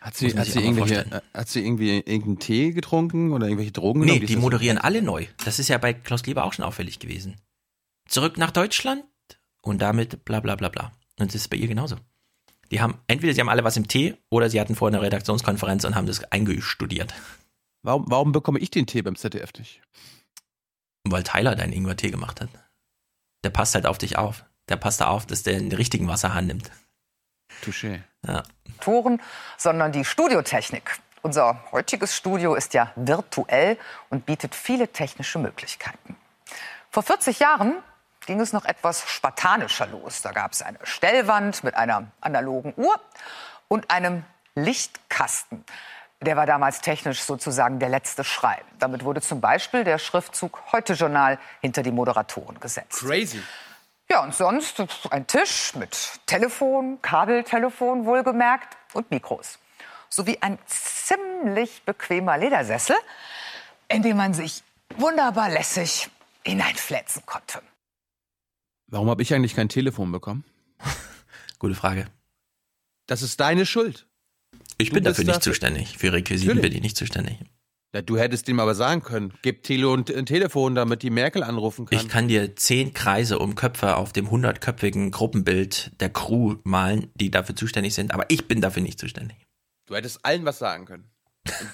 Hat 0.00 0.16
sie, 0.16 0.38
hat 0.38 0.46
sie, 0.46 0.60
äh, 0.60 1.04
hat 1.34 1.48
sie 1.48 1.64
irgendwie 1.64 1.96
irgendeinen 1.96 2.38
Tee 2.38 2.70
getrunken 2.70 3.32
oder 3.32 3.46
irgendwelche 3.46 3.72
Drogen 3.72 4.02
genommen? 4.02 4.20
Nee, 4.20 4.26
die 4.26 4.36
moderieren 4.36 4.76
so? 4.76 4.84
alle 4.84 5.02
neu. 5.02 5.26
Das 5.44 5.58
ist 5.58 5.66
ja 5.66 5.78
bei 5.78 5.92
Klaus 5.92 6.22
Kleber 6.22 6.44
auch 6.44 6.52
schon 6.52 6.64
auffällig 6.64 7.00
gewesen. 7.00 7.40
Zurück 8.08 8.38
nach 8.38 8.52
Deutschland 8.52 9.02
und 9.60 9.82
damit 9.82 10.24
bla 10.24 10.38
bla 10.38 10.54
bla 10.54 10.68
bla. 10.68 10.92
Und 11.18 11.30
das 11.30 11.34
ist 11.34 11.48
bei 11.48 11.56
ihr 11.56 11.68
genauso. 11.68 11.96
Die 12.72 12.80
haben, 12.80 12.98
entweder 13.06 13.34
sie 13.34 13.40
haben 13.40 13.50
alle 13.50 13.64
was 13.64 13.76
im 13.76 13.86
Tee 13.86 14.16
oder 14.30 14.48
sie 14.48 14.58
hatten 14.58 14.74
vorher 14.74 14.98
eine 14.98 15.06
Redaktionskonferenz 15.06 15.84
und 15.84 15.94
haben 15.94 16.06
das 16.06 16.24
eingestudiert. 16.32 17.12
Warum, 17.82 18.06
warum 18.08 18.32
bekomme 18.32 18.58
ich 18.60 18.70
den 18.70 18.86
Tee 18.86 19.02
beim 19.02 19.14
ZDF 19.14 19.52
nicht? 19.58 19.82
Weil 21.04 21.22
Tyler 21.22 21.54
deinen 21.54 21.74
Ingwer-Tee 21.74 22.10
gemacht 22.10 22.40
hat. 22.40 22.48
Der 23.44 23.50
passt 23.50 23.74
halt 23.74 23.84
auf 23.84 23.98
dich 23.98 24.16
auf. 24.16 24.46
Der 24.70 24.76
passt 24.76 25.02
da 25.02 25.08
auf, 25.08 25.26
dass 25.26 25.42
der 25.42 25.58
den 25.58 25.72
richtigen 25.72 26.08
Wasserhahn 26.08 26.46
nimmt. 26.46 26.70
Touché. 27.62 28.00
Ja. 28.26 28.42
Toren, 28.80 29.20
sondern 29.58 29.92
die 29.92 30.06
Studiotechnik. 30.06 30.98
Unser 31.20 31.62
heutiges 31.72 32.16
Studio 32.16 32.54
ist 32.54 32.72
ja 32.72 32.90
virtuell 32.96 33.76
und 34.08 34.24
bietet 34.24 34.54
viele 34.54 34.88
technische 34.88 35.38
Möglichkeiten. 35.38 36.16
Vor 36.88 37.02
40 37.02 37.38
Jahren 37.38 37.74
ging 38.26 38.40
es 38.40 38.52
noch 38.52 38.64
etwas 38.64 39.08
spartanischer 39.08 39.86
los. 39.86 40.22
Da 40.22 40.32
gab 40.32 40.52
es 40.52 40.62
eine 40.62 40.78
Stellwand 40.82 41.64
mit 41.64 41.74
einer 41.74 42.06
analogen 42.20 42.74
Uhr 42.76 43.00
und 43.68 43.90
einem 43.90 44.24
Lichtkasten. 44.54 45.64
Der 46.20 46.36
war 46.36 46.46
damals 46.46 46.80
technisch 46.80 47.22
sozusagen 47.22 47.80
der 47.80 47.88
letzte 47.88 48.22
Schrei. 48.22 48.62
Damit 48.78 49.04
wurde 49.04 49.20
zum 49.20 49.40
Beispiel 49.40 49.82
der 49.82 49.98
Schriftzug 49.98 50.62
Heute 50.70 50.92
Journal 50.92 51.38
hinter 51.60 51.82
die 51.82 51.90
Moderatoren 51.90 52.60
gesetzt. 52.60 53.00
Crazy. 53.00 53.42
Ja, 54.08 54.22
und 54.22 54.34
sonst 54.34 54.80
ein 55.10 55.26
Tisch 55.26 55.74
mit 55.74 56.20
Telefon, 56.26 57.00
Kabeltelefon 57.02 58.04
wohlgemerkt 58.04 58.76
und 58.92 59.10
Mikros. 59.10 59.58
Sowie 60.10 60.38
ein 60.42 60.58
ziemlich 60.66 61.82
bequemer 61.84 62.36
Ledersessel, 62.36 62.96
in 63.88 64.02
dem 64.02 64.18
man 64.18 64.34
sich 64.34 64.62
wunderbar 64.96 65.48
lässig 65.48 66.10
hineinfläzen 66.44 67.24
konnte. 67.24 67.62
Warum 68.92 69.08
habe 69.08 69.22
ich 69.22 69.32
eigentlich 69.32 69.54
kein 69.54 69.70
Telefon 69.70 70.12
bekommen? 70.12 70.44
Gute 71.58 71.74
Frage. 71.74 72.08
Das 73.06 73.22
ist 73.22 73.40
deine 73.40 73.64
Schuld. 73.64 74.06
Ich 74.76 74.90
du 74.90 74.96
bin 74.96 75.04
dafür 75.04 75.24
nicht 75.24 75.36
dafür 75.36 75.52
zuständig. 75.52 75.96
Für 75.96 76.12
Requisiten 76.12 76.60
bin 76.60 76.72
ich 76.72 76.82
nicht 76.82 76.98
zuständig. 76.98 77.38
Ja, 77.94 78.02
du 78.02 78.18
hättest 78.18 78.48
ihm 78.50 78.60
aber 78.60 78.74
sagen 78.74 79.02
können, 79.02 79.32
gib 79.40 79.62
Tele 79.62 79.88
und 79.88 80.14
ein 80.14 80.26
Telefon, 80.26 80.74
damit 80.74 81.02
die 81.02 81.08
Merkel 81.08 81.42
anrufen 81.42 81.86
kann. 81.86 81.98
Ich 81.98 82.08
kann 82.08 82.28
dir 82.28 82.54
zehn 82.54 82.92
Kreise 82.92 83.38
um 83.38 83.54
Köpfe 83.54 83.96
auf 83.96 84.12
dem 84.12 84.30
hundertköpfigen 84.30 85.10
Gruppenbild 85.10 85.92
der 86.00 86.10
Crew 86.10 86.56
malen, 86.64 87.10
die 87.14 87.30
dafür 87.30 87.56
zuständig 87.56 87.94
sind, 87.94 88.12
aber 88.12 88.26
ich 88.28 88.46
bin 88.46 88.60
dafür 88.60 88.82
nicht 88.82 88.98
zuständig. 88.98 89.38
Du 89.86 89.94
hättest 89.94 90.22
allen 90.22 90.44
was 90.44 90.58
sagen 90.58 90.84
können. 90.84 91.10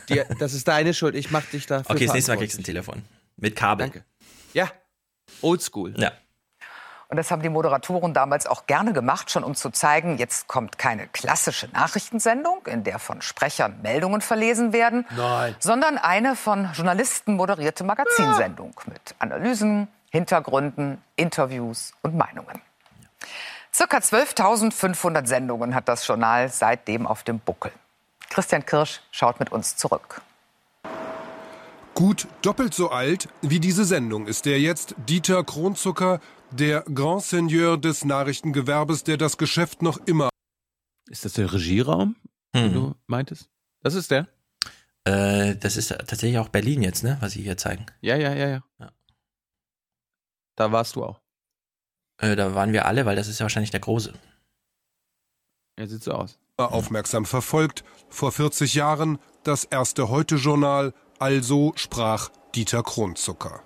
Dir, 0.08 0.24
das 0.38 0.54
ist 0.54 0.68
deine 0.68 0.94
Schuld, 0.94 1.16
ich 1.16 1.32
mach 1.32 1.44
dich 1.46 1.66
dafür 1.66 1.96
Okay, 1.96 2.06
das 2.06 2.14
nächste 2.14 2.30
Mal 2.30 2.38
kriegst 2.38 2.58
du 2.58 2.60
ein 2.62 2.64
Telefon. 2.64 3.02
Mit 3.36 3.56
Kabel. 3.56 3.86
Danke. 3.86 4.04
Ja, 4.54 4.70
oldschool. 5.42 5.94
Ja. 5.98 6.12
Und 7.10 7.16
das 7.16 7.30
haben 7.30 7.40
die 7.40 7.48
Moderatoren 7.48 8.12
damals 8.12 8.46
auch 8.46 8.66
gerne 8.66 8.92
gemacht, 8.92 9.30
schon 9.30 9.42
um 9.42 9.54
zu 9.54 9.70
zeigen, 9.70 10.18
jetzt 10.18 10.46
kommt 10.46 10.76
keine 10.76 11.06
klassische 11.06 11.66
Nachrichtensendung, 11.68 12.66
in 12.66 12.84
der 12.84 12.98
von 12.98 13.22
Sprechern 13.22 13.80
Meldungen 13.82 14.20
verlesen 14.20 14.74
werden, 14.74 15.06
Nein. 15.16 15.56
sondern 15.58 15.96
eine 15.96 16.36
von 16.36 16.68
Journalisten 16.74 17.36
moderierte 17.36 17.82
Magazinsendung 17.82 18.74
ja. 18.76 18.92
mit 18.92 19.14
Analysen, 19.20 19.88
Hintergründen, 20.10 21.02
Interviews 21.16 21.94
und 22.02 22.14
Meinungen. 22.14 22.60
Circa 23.72 23.98
12.500 23.98 25.26
Sendungen 25.26 25.74
hat 25.74 25.88
das 25.88 26.06
Journal 26.06 26.50
seitdem 26.50 27.06
auf 27.06 27.22
dem 27.22 27.38
Buckel. 27.38 27.72
Christian 28.28 28.66
Kirsch 28.66 29.00
schaut 29.12 29.40
mit 29.40 29.50
uns 29.50 29.76
zurück. 29.76 30.20
Gut 31.94 32.28
doppelt 32.42 32.74
so 32.74 32.90
alt 32.90 33.28
wie 33.40 33.60
diese 33.60 33.84
Sendung 33.84 34.26
ist 34.26 34.46
der 34.46 34.60
jetzt 34.60 34.94
Dieter 35.08 35.42
Kronzucker, 35.42 36.20
der 36.50 36.82
Grand 36.82 37.22
Seigneur 37.22 37.78
des 37.78 38.04
Nachrichtengewerbes, 38.04 39.04
der 39.04 39.16
das 39.16 39.38
Geschäft 39.38 39.82
noch 39.82 39.98
immer. 40.06 40.28
Ist 41.08 41.24
das 41.24 41.34
der 41.34 41.52
Regieraum, 41.52 42.16
hm. 42.54 42.62
den 42.62 42.72
du 42.72 42.94
meintest? 43.06 43.48
Das 43.82 43.94
ist 43.94 44.10
der? 44.10 44.28
Äh, 45.04 45.56
das 45.56 45.76
ist 45.76 45.88
tatsächlich 45.88 46.38
auch 46.38 46.48
Berlin 46.48 46.82
jetzt, 46.82 47.02
ne, 47.02 47.16
was 47.20 47.32
Sie 47.32 47.42
hier 47.42 47.56
zeigen. 47.56 47.86
Ja, 48.00 48.16
ja, 48.16 48.34
ja, 48.34 48.48
ja. 48.48 48.62
ja. 48.78 48.92
Da 50.56 50.72
warst 50.72 50.96
du 50.96 51.04
auch. 51.04 51.20
Äh, 52.20 52.36
da 52.36 52.54
waren 52.54 52.72
wir 52.72 52.86
alle, 52.86 53.06
weil 53.06 53.16
das 53.16 53.28
ist 53.28 53.38
ja 53.38 53.44
wahrscheinlich 53.44 53.70
der 53.70 53.80
Große. 53.80 54.12
Er 55.76 55.86
sieht 55.86 56.02
so 56.02 56.12
aus. 56.12 56.38
Aufmerksam 56.56 57.24
verfolgt. 57.24 57.84
Vor 58.08 58.32
40 58.32 58.74
Jahren 58.74 59.18
das 59.44 59.64
erste 59.64 60.08
Heute-Journal 60.08 60.92
also 61.18 61.72
sprach 61.76 62.30
Dieter 62.54 62.82
Kronzucker. 62.82 63.62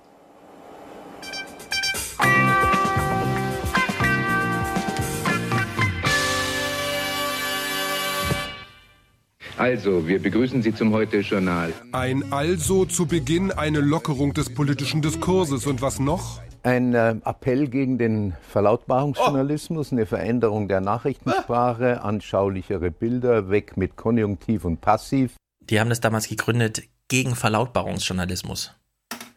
Also, 9.62 10.08
wir 10.08 10.20
begrüßen 10.20 10.60
Sie 10.60 10.74
zum 10.74 10.92
Heute-Journal. 10.92 11.72
Ein 11.92 12.32
Also 12.32 12.84
zu 12.84 13.06
Beginn 13.06 13.52
eine 13.52 13.78
Lockerung 13.78 14.34
des 14.34 14.52
politischen 14.52 15.02
Diskurses. 15.02 15.68
Und 15.68 15.80
was 15.80 16.00
noch? 16.00 16.40
Ein 16.64 16.94
äh, 16.94 17.14
Appell 17.24 17.68
gegen 17.68 17.96
den 17.96 18.34
Verlautbarungsjournalismus, 18.48 19.92
oh. 19.92 19.94
eine 19.94 20.06
Veränderung 20.06 20.66
der 20.66 20.80
Nachrichtensprache, 20.80 22.02
anschaulichere 22.02 22.90
Bilder, 22.90 23.50
weg 23.50 23.76
mit 23.76 23.94
Konjunktiv 23.94 24.64
und 24.64 24.80
Passiv. 24.80 25.36
Die 25.60 25.78
haben 25.78 25.90
das 25.90 26.00
damals 26.00 26.28
gegründet 26.28 26.82
gegen 27.06 27.36
Verlautbarungsjournalismus. 27.36 28.74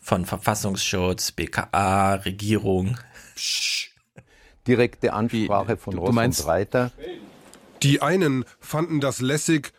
Von 0.02 0.26
Verfassungsschutz, 0.26 1.34
BKA, 1.34 2.16
Regierung. 2.16 2.98
Psch. 3.36 3.92
Direkte 4.66 5.14
Ansprache 5.14 5.74
Wie, 5.74 5.78
von 5.78 6.00
Ross 6.00 6.18
und 6.18 6.48
Reiter. 6.48 6.92
Die 7.84 8.02
einen 8.02 8.44
fanden 8.60 9.00
das 9.00 9.22
lässig, 9.22 9.72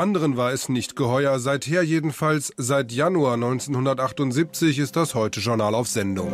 anderen 0.00 0.36
war 0.38 0.50
es 0.50 0.68
nicht 0.68 0.96
geheuer. 0.96 1.38
Seither 1.38 1.82
jedenfalls, 1.82 2.52
seit 2.56 2.90
Januar 2.90 3.34
1978 3.34 4.78
ist 4.78 4.96
das 4.96 5.14
Heute-Journal 5.14 5.74
auf 5.74 5.88
Sendung. 5.88 6.32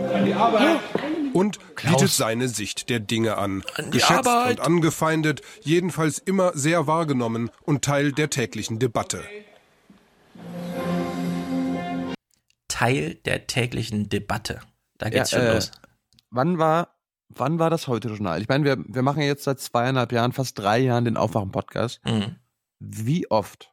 Und 1.33 1.59
Klaus. 1.75 1.97
bietet 1.97 2.13
seine 2.13 2.49
Sicht 2.49 2.89
der 2.89 3.01
Dinge 3.01 3.37
an. 3.37 3.63
an 3.75 3.91
Geschätzt 3.91 4.27
Arbeit. 4.27 4.61
und 4.61 4.67
angefeindet, 4.67 5.43
jedenfalls 5.63 6.19
immer 6.19 6.53
sehr 6.55 6.87
wahrgenommen 6.87 7.51
und 7.63 7.85
Teil 7.85 8.13
der 8.13 8.31
täglichen 8.31 8.79
Debatte. 8.79 9.23
Teil 12.69 13.17
der 13.25 13.47
täglichen 13.49 14.09
Debatte. 14.09 14.61
Da 14.99 15.11
geht's 15.11 15.33
ja, 15.33 15.39
schon 15.39 15.49
äh, 15.49 15.55
los. 15.55 15.73
Wann 16.31 16.59
war, 16.59 16.97
wann 17.29 17.59
war 17.59 17.69
das 17.69 17.89
heute 17.89 18.09
Journal? 18.09 18.41
Ich 18.41 18.49
meine, 18.49 18.65
wir, 18.65 18.77
wir 18.87 19.03
machen 19.03 19.21
ja 19.21 19.27
jetzt 19.27 19.45
seit 19.45 19.61
zweieinhalb 19.61 20.13
Jahren, 20.13 20.33
fast 20.33 20.59
drei 20.59 20.79
Jahren 20.79 21.05
den 21.05 21.17
Aufwachen-Podcast. 21.17 22.01
Mhm. 22.05 22.37
Wie 22.79 23.31
oft 23.31 23.73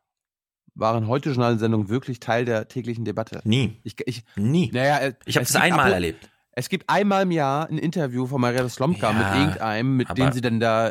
waren 0.76 1.08
heute 1.08 1.30
Journal-Sendungen 1.30 1.90
wirklich 1.90 2.20
Teil 2.20 2.46
der 2.46 2.68
täglichen 2.68 3.06
Debatte? 3.06 3.42
Nie. 3.44 3.80
Ich, 3.84 3.96
ich, 4.06 4.24
Nie. 4.36 4.72
Naja, 4.74 5.00
äh, 5.00 5.14
ich 5.26 5.36
habe 5.36 5.46
es 5.46 5.56
einmal 5.56 5.88
ab, 5.88 5.94
erlebt. 5.94 6.30
Es 6.52 6.70
gibt 6.70 6.90
einmal 6.90 7.24
im 7.24 7.32
Jahr 7.32 7.68
ein 7.68 7.78
Interview 7.78 8.28
von 8.28 8.40
Maria 8.40 8.68
Slomka 8.70 9.12
ja, 9.12 9.14
mit 9.14 9.42
irgendeinem, 9.42 9.98
mit 9.98 10.18
dem 10.18 10.32
sie 10.32 10.42
dann 10.42 10.60
da 10.60 10.90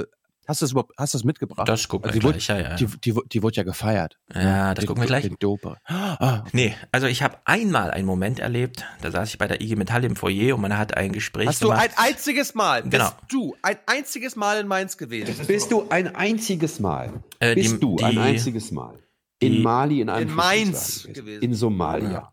äh, 0.00 0.06
Hast 0.48 0.60
du 0.60 0.64
das 0.64 0.72
überhaupt, 0.72 0.92
hast 0.98 1.14
du 1.14 1.18
das 1.18 1.24
mitgebracht? 1.24 1.68
Das 1.68 1.86
gucken 1.86 2.10
also 2.10 2.14
wir 2.14 2.32
gleich, 2.32 2.48
wurde, 2.48 2.60
ja, 2.60 2.70
ja. 2.70 2.76
Die, 2.76 2.86
die, 2.86 3.14
die 3.32 3.42
wurde 3.42 3.56
ja 3.56 3.62
gefeiert. 3.62 4.18
Ja, 4.34 4.74
das 4.74 4.82
den, 4.82 4.88
gucken 4.88 5.02
wir 5.02 5.06
gleich. 5.06 5.22
Den 5.22 5.36
Doper. 5.38 5.78
Ah, 5.88 6.40
okay. 6.40 6.50
Nee, 6.52 6.74
also 6.90 7.06
ich 7.06 7.22
habe 7.22 7.38
einmal 7.44 7.90
einen 7.90 8.06
Moment 8.06 8.38
erlebt, 8.38 8.84
da 9.02 9.10
saß 9.10 9.28
ich 9.30 9.38
bei 9.38 9.46
der 9.46 9.60
IG 9.60 9.76
Metall 9.76 10.04
im 10.04 10.16
Foyer 10.16 10.54
und 10.54 10.60
man 10.60 10.76
hat 10.76 10.96
ein 10.96 11.12
Gespräch 11.12 11.48
Hast 11.48 11.60
gemacht. 11.60 11.90
du 11.96 11.98
ein 11.98 12.10
einziges 12.10 12.54
Mal, 12.54 12.82
genau. 12.82 13.10
bist 13.10 13.14
du 13.28 13.56
ein 13.62 13.76
einziges 13.86 14.36
Mal 14.36 14.60
in 14.60 14.66
Mainz 14.66 14.96
gewesen? 14.96 15.46
Bist 15.46 15.70
du 15.70 15.88
ein 15.88 16.14
einziges 16.14 16.80
Mal? 16.80 17.22
Äh, 17.38 17.54
bist 17.54 17.74
die, 17.74 17.80
du 17.80 17.96
ein 17.98 18.18
einziges 18.18 18.72
Mal? 18.72 18.98
In 19.38 19.52
die, 19.52 19.58
Mali, 19.60 20.00
in 20.00 20.08
einem 20.08 20.28
In 20.28 20.34
Mainz 20.34 21.08
gewesen. 21.12 21.42
In 21.42 21.54
Somalia. 21.54 22.10
Ja. 22.10 22.32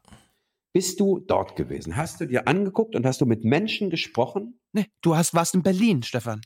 Bist 0.74 1.00
du 1.00 1.20
dort 1.20 1.56
gewesen? 1.56 1.96
Hast 1.96 2.22
du 2.22 2.26
dir 2.26 2.48
angeguckt 2.48 2.96
und 2.96 3.06
hast 3.06 3.22
du 3.22 3.26
mit 3.26 3.44
Menschen 3.44 3.90
gesprochen? 3.90 4.60
Nee, 4.72 4.86
du 5.02 5.16
hast, 5.16 5.34
warst 5.34 5.56
in 5.56 5.64
Berlin, 5.64 6.04
Stefan. 6.04 6.42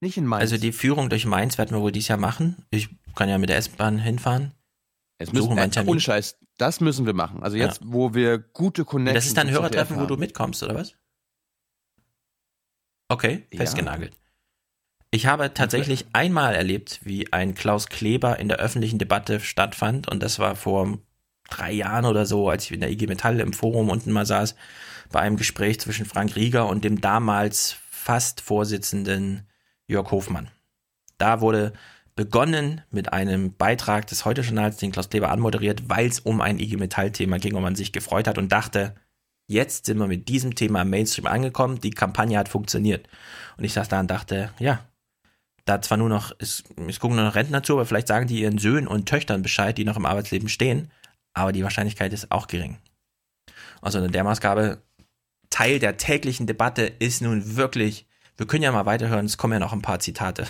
Nicht 0.00 0.16
in 0.16 0.26
Mainz. 0.26 0.40
Also 0.40 0.56
die 0.56 0.72
Führung 0.72 1.10
durch 1.10 1.26
Mainz 1.26 1.58
werden 1.58 1.76
wir 1.76 1.82
wohl 1.82 1.92
dieses 1.92 2.08
Jahr 2.08 2.18
machen. 2.18 2.64
Ich 2.70 2.88
kann 3.14 3.28
ja 3.28 3.38
mit 3.38 3.50
der 3.50 3.58
S-Bahn 3.58 3.98
hinfahren. 3.98 4.52
Es 5.18 5.32
müssen 5.32 5.54
wir 5.54 5.62
äh, 5.62 5.86
ohne 5.86 6.00
Scheiß, 6.00 6.38
das 6.56 6.80
müssen 6.80 7.04
wir 7.04 7.12
machen. 7.12 7.42
Also 7.42 7.58
jetzt, 7.58 7.82
ja. 7.82 7.86
wo 7.90 8.14
wir 8.14 8.38
gute 8.38 8.86
Connections 8.86 9.14
Das 9.14 9.26
ist 9.26 9.36
dann 9.36 9.50
Hörertreffen, 9.50 10.00
wo 10.00 10.06
du 10.06 10.16
mitkommst, 10.16 10.62
oder 10.62 10.74
was? 10.74 10.94
Okay, 13.08 13.46
festgenagelt. 13.54 14.14
Ja. 14.14 14.20
Ich 15.10 15.26
habe 15.26 15.52
tatsächlich 15.52 16.02
okay. 16.02 16.10
einmal 16.14 16.54
erlebt, 16.54 17.00
wie 17.02 17.30
ein 17.34 17.54
Klaus 17.54 17.88
Kleber 17.88 18.38
in 18.38 18.48
der 18.48 18.58
öffentlichen 18.58 18.98
Debatte 18.98 19.40
stattfand 19.40 20.08
und 20.08 20.22
das 20.22 20.38
war 20.38 20.56
vor 20.56 20.98
drei 21.50 21.72
Jahren 21.72 22.06
oder 22.06 22.24
so, 22.24 22.48
als 22.48 22.64
ich 22.64 22.72
in 22.72 22.80
der 22.80 22.90
IG 22.90 23.06
Metall 23.06 23.40
im 23.40 23.52
Forum 23.52 23.90
unten 23.90 24.12
mal 24.12 24.24
saß, 24.24 24.54
bei 25.10 25.20
einem 25.20 25.36
Gespräch 25.36 25.80
zwischen 25.80 26.06
Frank 26.06 26.36
Rieger 26.36 26.66
und 26.68 26.84
dem 26.84 27.00
damals 27.02 27.76
fast 27.90 28.40
Vorsitzenden 28.40 29.46
Jörg 29.90 30.10
Hofmann. 30.10 30.48
Da 31.18 31.40
wurde 31.40 31.72
begonnen 32.16 32.82
mit 32.90 33.12
einem 33.12 33.54
Beitrag 33.54 34.06
des 34.06 34.24
Heute-Journals, 34.24 34.76
den 34.76 34.92
Klaus 34.92 35.10
Kleber 35.10 35.30
anmoderiert, 35.30 35.88
weil 35.88 36.06
es 36.06 36.20
um 36.20 36.40
ein 36.40 36.58
IG 36.58 36.76
Metall-Thema 36.76 37.38
ging 37.38 37.54
und 37.54 37.62
man 37.62 37.76
sich 37.76 37.92
gefreut 37.92 38.26
hat 38.26 38.38
und 38.38 38.52
dachte, 38.52 38.94
jetzt 39.48 39.86
sind 39.86 39.98
wir 39.98 40.06
mit 40.06 40.28
diesem 40.28 40.54
Thema 40.54 40.82
im 40.82 40.90
Mainstream 40.90 41.26
angekommen, 41.26 41.80
die 41.80 41.90
Kampagne 41.90 42.38
hat 42.38 42.48
funktioniert. 42.48 43.08
Und 43.56 43.64
ich 43.64 43.72
saß 43.72 43.88
da 43.88 44.00
und 44.00 44.10
dachte, 44.10 44.52
ja, 44.58 44.84
da 45.64 45.80
zwar 45.80 45.98
nur 45.98 46.08
noch, 46.08 46.32
es, 46.38 46.64
es 46.88 47.00
gucken 47.00 47.16
nur 47.16 47.24
noch 47.24 47.34
Rentner 47.34 47.62
zu, 47.62 47.74
aber 47.74 47.86
vielleicht 47.86 48.08
sagen 48.08 48.26
die 48.26 48.40
ihren 48.40 48.58
Söhnen 48.58 48.86
und 48.86 49.08
Töchtern 49.08 49.42
Bescheid, 49.42 49.76
die 49.76 49.84
noch 49.84 49.96
im 49.96 50.06
Arbeitsleben 50.06 50.48
stehen, 50.48 50.90
aber 51.32 51.52
die 51.52 51.64
Wahrscheinlichkeit 51.64 52.12
ist 52.12 52.30
auch 52.30 52.46
gering. 52.46 52.78
Also 53.80 53.98
in 53.98 54.12
der 54.12 54.24
Maßgabe, 54.24 54.82
Teil 55.48 55.78
der 55.78 55.96
täglichen 55.96 56.46
Debatte 56.46 56.82
ist 56.82 57.22
nun 57.22 57.56
wirklich 57.56 58.06
wir 58.36 58.46
können 58.46 58.62
ja 58.62 58.72
mal 58.72 58.86
weiterhören, 58.86 59.26
es 59.26 59.36
kommen 59.36 59.54
ja 59.54 59.58
noch 59.58 59.72
ein 59.72 59.82
paar 59.82 59.98
Zitate 60.00 60.46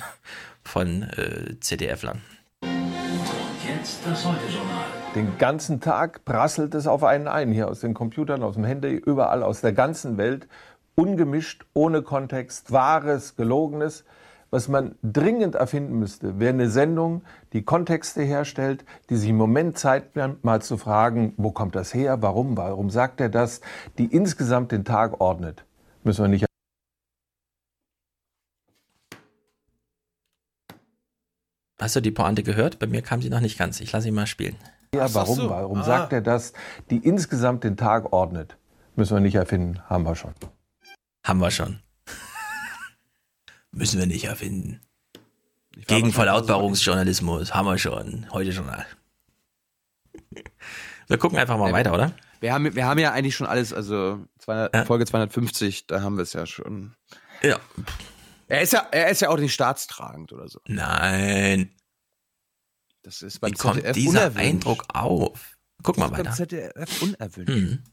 von 0.64 1.02
äh, 1.02 1.58
CDF-Lern. 1.60 2.22
Jetzt 2.62 4.00
das 4.04 4.24
Heute-Journal. 4.24 4.84
Den 5.14 5.38
ganzen 5.38 5.80
Tag 5.80 6.24
prasselt 6.24 6.74
es 6.74 6.86
auf 6.86 7.02
einen 7.02 7.26
ein, 7.26 7.50
hier 7.50 7.68
aus 7.68 7.80
den 7.80 7.94
Computern, 7.94 8.44
aus 8.44 8.54
dem 8.54 8.64
Handy, 8.64 8.94
überall 8.94 9.42
aus 9.42 9.60
der 9.60 9.72
ganzen 9.72 10.18
Welt. 10.18 10.46
Ungemischt, 10.94 11.64
ohne 11.72 12.02
Kontext, 12.02 12.70
wahres, 12.70 13.34
gelogenes. 13.34 14.04
Was 14.50 14.68
man 14.68 14.96
dringend 15.02 15.54
erfinden 15.54 15.98
müsste, 15.98 16.38
wäre 16.40 16.52
eine 16.52 16.68
Sendung, 16.68 17.22
die 17.52 17.62
Kontexte 17.62 18.22
herstellt, 18.22 18.84
die 19.08 19.16
sich 19.16 19.30
im 19.30 19.36
Moment 19.36 19.78
Zeit 19.78 20.14
nimmt, 20.16 20.44
mal 20.44 20.60
zu 20.60 20.76
fragen, 20.76 21.34
wo 21.36 21.52
kommt 21.52 21.74
das 21.74 21.94
her, 21.94 22.20
warum, 22.22 22.56
warum 22.56 22.90
sagt 22.90 23.20
er 23.20 23.28
das, 23.28 23.60
die 23.98 24.06
insgesamt 24.06 24.72
den 24.72 24.84
Tag 24.84 25.20
ordnet. 25.20 25.64
Müssen 26.02 26.24
wir 26.24 26.28
nicht 26.28 26.49
Hast 31.80 31.96
du 31.96 32.00
die 32.00 32.10
Pointe 32.10 32.42
gehört? 32.42 32.78
Bei 32.78 32.86
mir 32.86 33.00
kam 33.00 33.22
sie 33.22 33.30
noch 33.30 33.40
nicht 33.40 33.58
ganz. 33.58 33.80
Ich 33.80 33.90
lasse 33.90 34.04
sie 34.04 34.10
mal 34.10 34.26
spielen. 34.26 34.56
Ja, 34.94 35.12
warum? 35.14 35.36
So. 35.36 35.50
Warum 35.50 35.78
ah. 35.78 35.84
sagt 35.84 36.12
er 36.12 36.20
das? 36.20 36.52
Die 36.90 36.98
insgesamt 36.98 37.64
den 37.64 37.76
Tag 37.76 38.12
ordnet. 38.12 38.58
Müssen 38.96 39.14
wir 39.14 39.20
nicht 39.20 39.36
erfinden. 39.36 39.80
Haben 39.88 40.04
wir 40.04 40.14
schon. 40.14 40.34
Haben 41.24 41.40
wir 41.40 41.50
schon. 41.50 41.80
Müssen 43.72 43.98
wir 43.98 44.06
nicht 44.06 44.24
erfinden. 44.24 44.80
Gegen 45.86 46.12
Verlautbarungsjournalismus. 46.12 47.54
Haben 47.54 47.66
wir 47.66 47.78
schon. 47.78 48.26
Heute 48.30 48.52
schon. 48.52 48.66
Wir 51.06 51.18
gucken 51.18 51.38
einfach 51.38 51.56
mal 51.56 51.68
ja, 51.68 51.72
weiter, 51.72 51.94
oder? 51.94 52.12
Wir 52.40 52.52
haben, 52.52 52.74
wir 52.74 52.84
haben 52.84 52.98
ja 52.98 53.12
eigentlich 53.12 53.36
schon 53.36 53.46
alles, 53.46 53.72
also 53.72 54.20
200, 54.38 54.74
ja. 54.74 54.84
Folge 54.84 55.06
250, 55.06 55.86
da 55.86 56.02
haben 56.02 56.16
wir 56.16 56.22
es 56.22 56.32
ja 56.34 56.46
schon. 56.46 56.94
Ja. 57.42 57.58
Er 58.50 58.62
ist 58.62 58.72
ja, 58.72 58.80
er 58.90 59.08
ist 59.10 59.22
ja 59.22 59.28
auch 59.28 59.38
nicht 59.38 59.54
staatstragend 59.54 60.32
oder 60.32 60.48
so. 60.48 60.58
Nein. 60.66 61.70
Das 63.02 63.22
ist 63.22 63.40
beim 63.40 63.52
Wie 63.52 63.54
kommt 63.54 63.76
ZDF 63.76 63.94
dieser 63.94 64.10
unerwünscht. 64.10 64.38
Eindruck 64.40 64.84
auf? 64.92 65.56
Guck 65.84 65.98
mal 65.98 66.10
weiter. 66.10 66.24
Beim 66.24 66.32
ZDF 66.32 67.02
unerwünscht. 67.02 67.48
Mhm. 67.48 67.84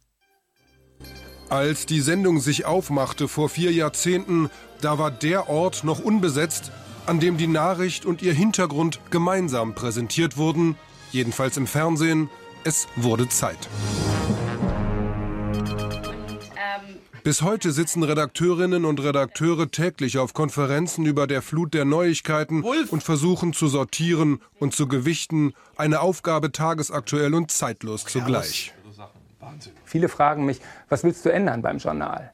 Als 1.49 1.85
die 1.85 2.01
Sendung 2.01 2.39
sich 2.39 2.65
aufmachte 2.65 3.27
vor 3.27 3.49
vier 3.49 3.71
Jahrzehnten, 3.71 4.49
da 4.81 4.97
war 4.97 5.11
der 5.11 5.47
Ort 5.47 5.84
noch 5.84 5.99
unbesetzt, 5.99 6.71
an 7.05 7.19
dem 7.19 7.38
die 7.38 7.47
Nachricht 7.47 8.05
und 8.05 8.23
ihr 8.23 8.34
Hintergrund 8.34 8.99
gemeinsam 9.11 9.75
präsentiert 9.75 10.38
wurden, 10.38 10.75
jedenfalls 11.11 11.55
im 11.57 11.67
Fernsehen. 11.67 12.31
Es 12.63 12.88
wurde 12.95 13.29
Zeit. 13.29 13.69
Bis 17.28 17.41
heute 17.41 17.74
sitzen 17.74 18.04
Redakteurinnen 18.04 18.86
und 18.86 19.04
Redakteure 19.04 19.70
täglich 19.70 20.18
auf 20.18 20.34
Konferenzen 20.34 21.06
über 21.06 21.28
der 21.28 21.41
Flut 21.41 21.74
der 21.74 21.84
Neuigkeiten 21.84 22.64
Wolf. 22.64 22.94
und 22.94 23.04
versuchen 23.04 23.52
zu 23.52 23.68
sortieren 23.68 24.41
und 24.60 24.74
zu 24.74 24.88
gewichten. 24.88 25.54
Eine 25.76 25.99
Aufgabe 25.99 26.54
tagesaktuell 26.54 27.34
und 27.34 27.52
zeitlos 27.52 28.06
zugleich. 28.06 28.74
Viele 29.84 30.08
fragen 30.08 30.45
mich, 30.45 30.62
was 30.88 31.04
willst 31.04 31.26
du 31.26 31.30
ändern 31.30 31.62
beim 31.62 31.80
Journal? 31.80 32.32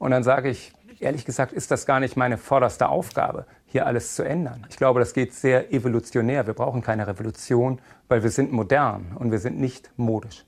Und 0.00 0.10
dann 0.10 0.24
sage 0.24 0.50
ich, 0.50 0.72
ehrlich 0.98 1.24
gesagt, 1.24 1.52
ist 1.52 1.70
das 1.70 1.86
gar 1.86 2.00
nicht 2.00 2.16
meine 2.16 2.38
vorderste 2.38 2.88
Aufgabe, 2.88 3.46
hier 3.66 3.86
alles 3.86 4.16
zu 4.16 4.24
ändern. 4.24 4.66
Ich 4.68 4.78
glaube, 4.78 4.98
das 4.98 5.14
geht 5.14 5.32
sehr 5.32 5.72
evolutionär. 5.72 6.44
Wir 6.44 6.54
brauchen 6.54 6.82
keine 6.82 7.06
Revolution, 7.06 7.80
weil 8.08 8.24
wir 8.24 8.30
sind 8.30 8.50
modern 8.50 9.12
und 9.14 9.30
wir 9.30 9.38
sind 9.38 9.60
nicht 9.60 9.92
modisch. 9.96 10.44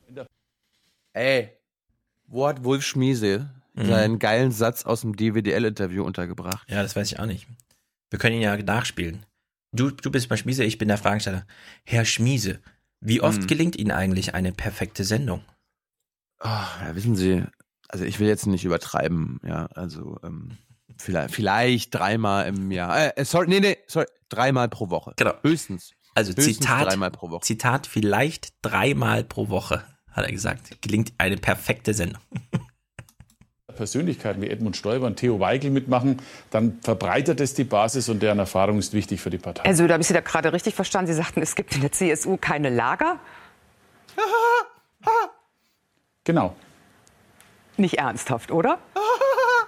Ey, 1.13 1.53
wo 2.27 2.49
hat 2.49 2.65
Wolf 2.65 2.83
Schmiese 2.83 3.49
mhm. 3.83 3.89
seinen 3.89 4.19
geilen 4.19 4.53
Satz 4.53 4.85
aus 4.85 5.03
dem 5.03 5.17
DWDL-Interview 5.17 6.05
untergebracht? 6.05 6.69
Ja, 6.71 6.83
das 6.83 6.97
weiß 6.97 7.13
ich 7.13 7.19
auch 7.19 7.27
nicht. 7.27 7.47
Wir 8.11 8.19
können 8.19 8.37
ihn 8.37 8.43
ja 8.43 8.57
nachspielen. 8.57 9.25
Du, 9.73 9.91
du 9.91 10.11
bist 10.11 10.29
bei 10.29 10.37
Schmiese, 10.37 10.65
ich 10.65 10.79
bin 10.79 10.89
der 10.89 10.99
Fragesteller. 10.99 11.47
Herr 11.85 12.05
Schmiese, 12.05 12.61
wie 13.01 13.21
oft 13.21 13.43
mhm. 13.43 13.47
gelingt 13.47 13.77
Ihnen 13.77 13.93
eigentlich 13.93 14.35
eine 14.35 14.53
perfekte 14.53 15.05
Sendung? 15.05 15.45
Oh, 16.43 16.49
ja, 16.49 16.95
wissen 16.95 17.17
Sie, 17.17 17.45
also 17.89 18.05
ich 18.05 18.19
will 18.19 18.29
jetzt 18.29 18.47
nicht 18.47 18.65
übertreiben, 18.65 19.41
ja, 19.45 19.67
also 19.67 20.19
ähm, 20.25 20.59
vielleicht, 20.99 21.35
vielleicht 21.35 21.95
dreimal 21.95 22.47
im 22.47 22.71
Jahr. 22.71 22.99
Äh, 22.99 23.13
äh, 23.17 23.25
sorry, 23.25 23.47
nee, 23.49 23.61
nee, 23.61 23.79
sorry, 23.87 24.07
dreimal 24.29 24.69
pro 24.69 24.91
Woche. 24.91 25.13
Genau. 25.17 25.35
Höchstens. 25.43 25.93
Also 26.15 26.33
Höchstens 26.33 26.59
Zitat, 26.59 26.89
dreimal 26.89 27.11
pro 27.11 27.31
Woche. 27.31 27.43
Zitat, 27.43 27.87
vielleicht 27.87 28.55
dreimal 28.63 29.23
pro 29.23 29.49
Woche, 29.49 29.85
hat 30.11 30.25
er 30.25 30.33
gesagt. 30.33 30.83
Gelingt 30.83 31.13
eine 31.19 31.37
perfekte 31.37 31.95
Sendung. 31.95 32.23
Persönlichkeiten 33.71 34.43
wie 34.43 34.49
Edmund 34.49 34.77
Stoiber 34.77 35.07
und 35.07 35.17
Theo 35.17 35.41
Weigel 35.41 35.71
mitmachen, 35.71 36.19
dann 36.51 36.79
verbreitert 36.83 37.41
es 37.41 37.55
die 37.55 37.65
Basis 37.65 38.09
und 38.09 38.23
deren 38.23 38.39
Erfahrung 38.39 38.79
ist 38.79 38.93
wichtig 38.93 39.21
für 39.21 39.31
die 39.31 39.39
Partei. 39.39 39.65
Also, 39.65 39.87
da 39.87 39.95
habe 39.95 40.03
ich 40.03 40.09
Sie 40.09 40.15
da 40.15 40.21
gerade 40.21 40.53
richtig 40.53 40.75
verstanden. 40.75 41.13
Sie 41.13 41.17
sagten, 41.17 41.43
es 41.43 41.55
gibt 41.55 41.75
in 41.75 41.81
der 41.81 41.93
CSU 41.93 42.37
keine 42.37 42.71
Lager? 42.71 43.19
genau. 46.25 46.55
Nicht 47.77 47.99
ernsthaft, 47.99 48.51
oder? 48.51 48.79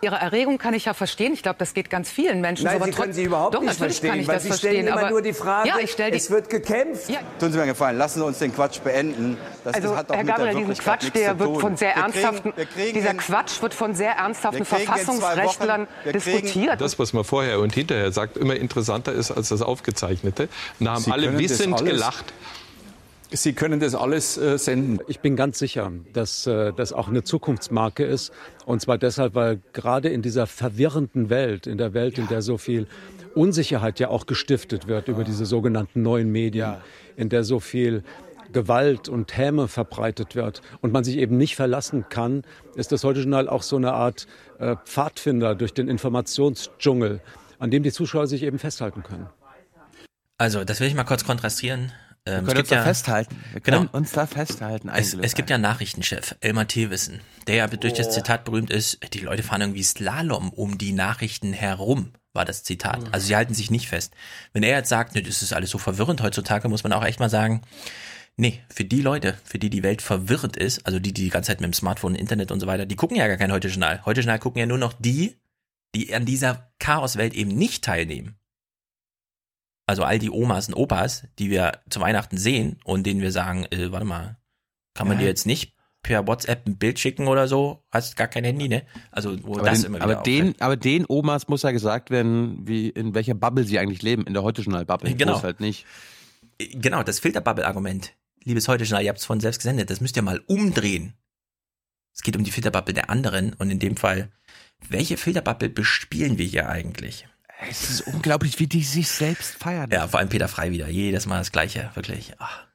Ihre 0.04 0.16
Erregung 0.16 0.58
kann 0.58 0.74
ich 0.74 0.86
ja 0.86 0.94
verstehen. 0.94 1.32
Ich 1.32 1.44
glaube, 1.44 1.60
das 1.60 1.74
geht 1.74 1.88
ganz 1.88 2.10
vielen 2.10 2.40
Menschen 2.40 2.64
Nein, 2.64 2.80
so. 2.80 2.84
Sie 2.86 2.90
können 2.90 3.12
sie 3.12 3.22
überhaupt 3.22 3.54
Doch, 3.54 3.62
nicht 3.62 3.74
verstehen. 3.74 4.10
Kann 4.10 4.18
ich 4.18 4.26
weil 4.26 4.34
das 4.34 4.42
Sie 4.42 4.48
verstehen, 4.48 4.82
stellen 4.82 4.98
immer 4.98 5.10
nur 5.10 5.22
die 5.22 5.32
Frage, 5.32 5.68
ja, 5.68 5.78
ich 5.78 5.94
die, 5.94 6.02
es 6.02 6.28
wird 6.28 6.50
gekämpft. 6.50 7.08
Ja. 7.08 7.20
Tun 7.38 7.52
Sie 7.52 7.56
mir 7.56 7.62
einen 7.62 7.70
Gefallen, 7.70 7.98
lassen 7.98 8.18
Sie 8.18 8.24
uns 8.24 8.40
den 8.40 8.52
Quatsch 8.52 8.80
beenden. 8.80 9.36
Das 9.62 9.74
also, 9.74 9.96
hat 9.96 10.10
Herr 10.10 10.24
Gabriel, 10.24 10.56
diesen 10.56 10.74
Quatsch, 10.74 11.10
der 11.14 11.38
wird 11.38 11.60
von 11.60 11.76
sehr 11.76 11.94
ernsthaften, 11.94 12.52
dieser 12.92 13.14
Quatsch 13.14 13.62
wird 13.62 13.74
von 13.74 13.94
sehr 13.94 14.14
ernsthaften 14.14 14.64
Verfassungsrechtlern 14.64 15.86
diskutiert. 16.12 16.80
Das, 16.80 16.98
was 16.98 17.12
man 17.12 17.22
vorher 17.22 17.60
und 17.60 17.72
hinterher 17.72 18.10
sagt, 18.10 18.36
immer 18.36 18.56
interessanter 18.56 19.12
ist 19.12 19.30
als 19.30 19.50
das 19.50 19.62
Aufgezeichnete. 19.62 20.48
Da 20.80 20.94
haben 20.94 21.04
Sie 21.04 21.12
alle 21.12 21.38
wissend 21.38 21.84
gelacht. 21.84 22.24
Sie 23.34 23.54
können 23.54 23.80
das 23.80 23.94
alles 23.94 24.36
äh, 24.36 24.58
senden. 24.58 24.98
Ich 25.08 25.20
bin 25.20 25.36
ganz 25.36 25.58
sicher, 25.58 25.90
dass 26.12 26.46
äh, 26.46 26.72
das 26.74 26.92
auch 26.92 27.08
eine 27.08 27.24
Zukunftsmarke 27.24 28.04
ist. 28.04 28.30
Und 28.66 28.82
zwar 28.82 28.98
deshalb, 28.98 29.34
weil 29.34 29.60
gerade 29.72 30.10
in 30.10 30.20
dieser 30.20 30.46
verwirrenden 30.46 31.30
Welt, 31.30 31.66
in 31.66 31.78
der 31.78 31.94
Welt, 31.94 32.18
ja. 32.18 32.24
in 32.24 32.28
der 32.28 32.42
so 32.42 32.58
viel 32.58 32.86
Unsicherheit 33.34 33.98
ja 34.00 34.08
auch 34.08 34.26
gestiftet 34.26 34.86
wird 34.86 35.08
über 35.08 35.24
diese 35.24 35.46
sogenannten 35.46 36.02
neuen 36.02 36.30
Medien, 36.30 36.72
ja. 36.72 36.80
in 37.16 37.30
der 37.30 37.44
so 37.44 37.58
viel 37.58 38.02
Gewalt 38.52 39.08
und 39.08 39.34
Häme 39.34 39.66
verbreitet 39.66 40.36
wird 40.36 40.60
und 40.82 40.92
man 40.92 41.02
sich 41.04 41.16
eben 41.16 41.38
nicht 41.38 41.56
verlassen 41.56 42.04
kann, 42.10 42.42
ist 42.74 42.92
das 42.92 43.02
Heute-Journal 43.02 43.48
auch 43.48 43.62
so 43.62 43.76
eine 43.76 43.94
Art 43.94 44.26
äh, 44.58 44.76
Pfadfinder 44.84 45.54
durch 45.54 45.72
den 45.72 45.88
Informationsdschungel, 45.88 47.20
an 47.58 47.70
dem 47.70 47.82
die 47.82 47.92
Zuschauer 47.92 48.26
sich 48.26 48.42
eben 48.42 48.58
festhalten 48.58 49.02
können. 49.02 49.26
Also, 50.36 50.64
das 50.64 50.80
will 50.80 50.88
ich 50.88 50.94
mal 50.94 51.04
kurz 51.04 51.24
kontrastieren. 51.24 51.92
Ähm, 52.24 52.46
wir 52.46 52.54
können 52.54 52.60
uns 52.60 52.68
da 52.68 52.82
festhalten. 52.84 53.36
Wir 53.52 53.60
können 53.60 53.80
genau, 53.86 53.96
uns 53.96 54.12
da 54.12 54.26
festhalten. 54.26 54.88
Es, 54.88 55.14
es 55.14 55.34
gibt 55.34 55.50
ja 55.50 55.56
einen 55.56 55.62
Nachrichtenchef, 55.62 56.36
Elmar 56.40 56.68
Thewissen, 56.68 57.20
der 57.48 57.56
ja 57.56 57.66
durch 57.66 57.94
oh. 57.94 57.96
das 57.96 58.12
Zitat 58.12 58.44
berühmt 58.44 58.70
ist, 58.70 58.98
die 59.12 59.20
Leute 59.20 59.42
fahren 59.42 59.60
irgendwie 59.60 59.82
Slalom 59.82 60.50
um 60.50 60.78
die 60.78 60.92
Nachrichten 60.92 61.52
herum, 61.52 62.12
war 62.32 62.44
das 62.44 62.62
Zitat. 62.62 63.00
Mhm. 63.00 63.08
Also 63.10 63.26
sie 63.26 63.34
halten 63.34 63.54
sich 63.54 63.72
nicht 63.72 63.88
fest. 63.88 64.14
Wenn 64.52 64.62
er 64.62 64.76
jetzt 64.76 64.88
sagt, 64.88 65.16
ne, 65.16 65.22
das 65.22 65.42
ist 65.42 65.52
alles 65.52 65.70
so 65.70 65.78
verwirrend 65.78 66.22
heutzutage, 66.22 66.68
muss 66.68 66.84
man 66.84 66.92
auch 66.92 67.04
echt 67.04 67.18
mal 67.18 67.28
sagen, 67.28 67.62
nee, 68.36 68.60
für 68.68 68.84
die 68.84 69.02
Leute, 69.02 69.36
für 69.42 69.58
die 69.58 69.70
die 69.70 69.82
Welt 69.82 70.00
verwirrend 70.00 70.56
ist, 70.56 70.86
also 70.86 71.00
die, 71.00 71.12
die 71.12 71.24
die 71.24 71.30
ganze 71.30 71.48
Zeit 71.48 71.60
mit 71.60 71.66
dem 71.66 71.74
Smartphone, 71.74 72.14
Internet 72.14 72.52
und 72.52 72.60
so 72.60 72.68
weiter, 72.68 72.86
die 72.86 72.96
gucken 72.96 73.16
ja 73.16 73.26
gar 73.26 73.36
kein 73.36 73.52
Heute-Journal. 73.52 74.04
Heute-Journal 74.04 74.38
gucken 74.38 74.60
ja 74.60 74.66
nur 74.66 74.78
noch 74.78 74.92
die, 74.92 75.36
die 75.96 76.14
an 76.14 76.24
dieser 76.24 76.72
Chaoswelt 76.78 77.34
eben 77.34 77.50
nicht 77.50 77.82
teilnehmen 77.82 78.36
also 79.86 80.04
all 80.04 80.18
die 80.18 80.30
Omas 80.30 80.68
und 80.68 80.74
Opas, 80.74 81.24
die 81.38 81.50
wir 81.50 81.80
zu 81.90 82.00
Weihnachten 82.00 82.38
sehen 82.38 82.78
und 82.84 83.04
denen 83.04 83.20
wir 83.20 83.32
sagen, 83.32 83.66
äh, 83.70 83.92
warte 83.92 84.06
mal, 84.06 84.38
kann 84.94 85.08
man 85.08 85.16
ja. 85.16 85.22
dir 85.22 85.28
jetzt 85.28 85.46
nicht 85.46 85.74
per 86.02 86.26
WhatsApp 86.26 86.66
ein 86.66 86.78
Bild 86.78 86.98
schicken 86.98 87.28
oder 87.28 87.46
so? 87.46 87.84
Hast 87.90 88.16
gar 88.16 88.26
kein 88.26 88.44
Handy, 88.44 88.68
ne? 88.68 88.82
Also 89.10 89.36
wo 89.44 89.54
aber 89.54 89.70
das 89.70 89.82
den, 89.82 89.86
immer 89.86 89.98
wieder 89.98 90.04
aber 90.04 90.22
den, 90.22 90.60
aber 90.60 90.76
den 90.76 91.06
Omas 91.08 91.48
muss 91.48 91.62
ja 91.62 91.70
gesagt 91.70 92.10
werden, 92.10 92.66
wie 92.66 92.88
in 92.88 93.14
welcher 93.14 93.34
Bubble 93.34 93.64
sie 93.64 93.78
eigentlich 93.78 94.02
leben, 94.02 94.26
in 94.26 94.34
der 94.34 94.42
heute 94.42 94.62
Journal 94.62 94.84
Bubble. 94.84 95.14
Genau. 95.14 95.42
halt 95.42 95.60
nicht. 95.60 95.86
Genau, 96.58 97.02
das 97.02 97.20
Filterbubble-Argument. 97.20 98.14
Liebes 98.44 98.66
heute 98.66 98.84
Journal, 98.84 99.04
ihr 99.04 99.10
habt 99.10 99.20
es 99.20 99.24
von 99.24 99.40
selbst 99.40 99.58
gesendet, 99.58 99.90
das 99.90 100.00
müsst 100.00 100.16
ihr 100.16 100.22
mal 100.22 100.40
umdrehen. 100.46 101.14
Es 102.14 102.22
geht 102.22 102.36
um 102.36 102.44
die 102.44 102.50
Filterbubble 102.50 102.94
der 102.94 103.08
anderen 103.08 103.54
und 103.54 103.70
in 103.70 103.78
dem 103.78 103.96
Fall, 103.96 104.30
welche 104.88 105.16
Filterbubble 105.16 105.68
bespielen 105.68 106.38
wir 106.38 106.46
hier 106.46 106.68
eigentlich? 106.68 107.26
Es 107.68 107.90
ist 107.90 108.00
unglaublich, 108.02 108.58
wie 108.58 108.66
die 108.66 108.82
sich 108.82 109.08
selbst 109.08 109.56
feiern. 109.56 109.90
Ja, 109.90 110.08
vor 110.08 110.20
allem 110.20 110.28
Peter 110.28 110.48
Frei 110.48 110.70
wieder. 110.70 110.88
Jedes 110.88 111.26
Mal 111.26 111.38
das 111.38 111.52
Gleiche, 111.52 111.90
wirklich. 111.94 112.32
Ach. 112.38 112.66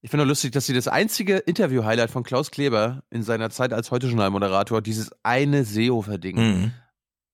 Ich 0.00 0.10
finde 0.10 0.24
nur 0.24 0.30
lustig, 0.30 0.50
dass 0.52 0.66
sie 0.66 0.74
das 0.74 0.88
einzige 0.88 1.38
Interview-Highlight 1.38 2.10
von 2.10 2.24
Klaus 2.24 2.50
Kleber 2.50 3.04
in 3.10 3.22
seiner 3.22 3.50
Zeit 3.50 3.72
als 3.72 3.92
Heute-Journal-Moderator 3.92 4.82
dieses 4.82 5.10
eine 5.22 5.64
Seehofer-Ding. 5.64 6.36
Mhm. 6.36 6.72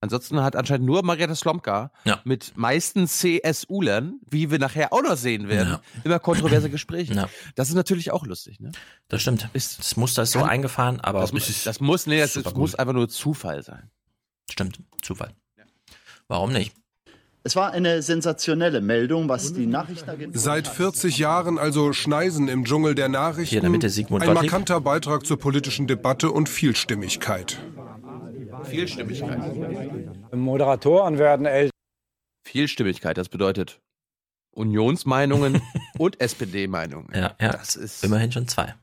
Ansonsten 0.01 0.43
hat 0.43 0.55
anscheinend 0.55 0.86
nur 0.86 1.03
Marietta 1.03 1.35
Slomka 1.35 1.90
ja. 2.05 2.20
mit 2.24 2.57
meisten 2.57 3.09
CSU-Lern, 3.09 4.20
wie 4.31 4.51
wir 4.51 4.59
nachher 4.59 4.93
auch 4.93 5.03
noch 5.03 5.16
sehen 5.16 5.49
werden, 5.49 5.70
ja. 5.70 5.82
immer 6.05 6.20
kontroverse 6.20 6.70
Gespräche. 6.70 7.15
Ja. 7.15 7.28
Das 7.57 7.69
ist 7.69 7.74
natürlich 7.74 8.12
auch 8.12 8.24
lustig, 8.24 8.61
ne? 8.61 8.70
Das 9.09 9.23
stimmt. 9.23 9.49
Ist, 9.55 9.78
das 9.81 9.97
Muster 9.97 10.23
ist 10.23 10.32
so 10.32 10.43
eingefahren, 10.45 11.01
aber 11.01 11.20
das, 11.20 11.32
das 11.65 11.81
muss, 11.81 12.07
nee, 12.07 12.20
das, 12.20 12.35
das 12.35 12.55
muss 12.55 12.77
einfach 12.77 12.93
nur 12.93 13.09
Zufall 13.09 13.65
sein. 13.65 13.90
Stimmt, 14.51 14.81
Zufall. 15.03 15.32
Warum 16.29 16.53
nicht? 16.53 16.75
Es 17.43 17.57
war 17.57 17.73
eine 17.73 18.03
sensationelle 18.03 18.83
Meldung, 18.83 19.31
was 19.31 19.55
die 19.55 19.67
Nachrichtenagentur. 19.67 20.39
Seit 20.39 20.69
40 20.69 21.17
Jahren 21.17 21.59
also 21.59 21.95
Schneisen 21.95 22.49
im 22.49 22.65
Dschungel 22.65 22.95
der 22.95 23.09
Nachrichten. 23.09 23.51
Hier 23.51 23.59
in 23.61 23.63
der 23.63 23.71
Mitte 23.71 23.89
Sigmund 23.89 24.23
Ein 24.23 24.35
markanter 24.35 24.83
Beitrag 24.83 25.25
zur 25.25 25.39
politischen 25.39 25.87
Debatte 25.87 26.31
und 26.31 26.51
Vielstimmigkeit. 26.51 27.59
Vielstimmigkeit. 28.65 29.41
Moderatoren 30.35 31.17
werden 31.17 31.47
älter. 31.47 31.73
Vielstimmigkeit, 32.45 33.17
das 33.17 33.31
bedeutet 33.31 33.81
Unionsmeinungen 34.51 35.63
und 35.99 36.21
SPD-Meinungen. 36.21 37.09
Ja, 37.15 37.35
ja. 37.41 37.53
Das 37.53 37.77
ist 37.77 38.05
immerhin 38.05 38.33
schon 38.33 38.49
zwei. 38.49 38.75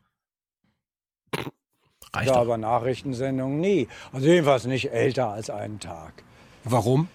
Reicht 2.13 2.31
ja, 2.31 2.35
aber 2.37 2.57
Nachrichtensendungen 2.57 3.59
nie. 3.59 3.87
Also 4.11 4.27
jedenfalls 4.27 4.65
nicht 4.65 4.91
älter 4.91 5.29
als 5.29 5.49
einen 5.51 5.79
Tag. 5.79 6.23
Warum? 6.63 7.09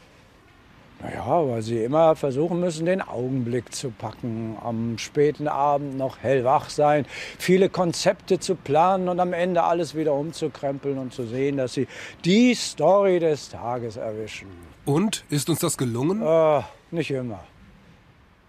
Naja, 1.02 1.48
weil 1.48 1.62
sie 1.62 1.82
immer 1.82 2.14
versuchen 2.14 2.60
müssen, 2.60 2.84
den 2.84 3.00
Augenblick 3.00 3.74
zu 3.74 3.90
packen, 3.90 4.56
am 4.62 4.98
späten 4.98 5.48
Abend 5.48 5.96
noch 5.96 6.18
hellwach 6.18 6.68
sein, 6.68 7.06
viele 7.38 7.70
Konzepte 7.70 8.38
zu 8.38 8.54
planen 8.54 9.08
und 9.08 9.18
am 9.18 9.32
Ende 9.32 9.62
alles 9.62 9.94
wieder 9.94 10.12
umzukrempeln 10.12 10.98
und 10.98 11.14
zu 11.14 11.24
sehen, 11.24 11.56
dass 11.56 11.72
sie 11.72 11.88
die 12.24 12.54
Story 12.54 13.18
des 13.18 13.48
Tages 13.48 13.96
erwischen. 13.96 14.48
Und? 14.84 15.24
Ist 15.30 15.48
uns 15.48 15.60
das 15.60 15.78
gelungen? 15.78 16.20
Äh, 16.22 16.62
nicht 16.90 17.10
immer. 17.10 17.40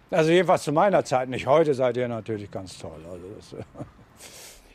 Also 0.10 0.32
jedenfalls 0.32 0.64
zu 0.64 0.74
meiner 0.74 1.06
Zeit 1.06 1.30
nicht. 1.30 1.48
Heute 1.48 1.74
seid 1.74 1.96
ihr 1.96 2.10
natürlich 2.10 2.52
ganz 2.52 2.78
toll. 2.78 3.00
Also 3.10 3.26
das, 3.38 3.56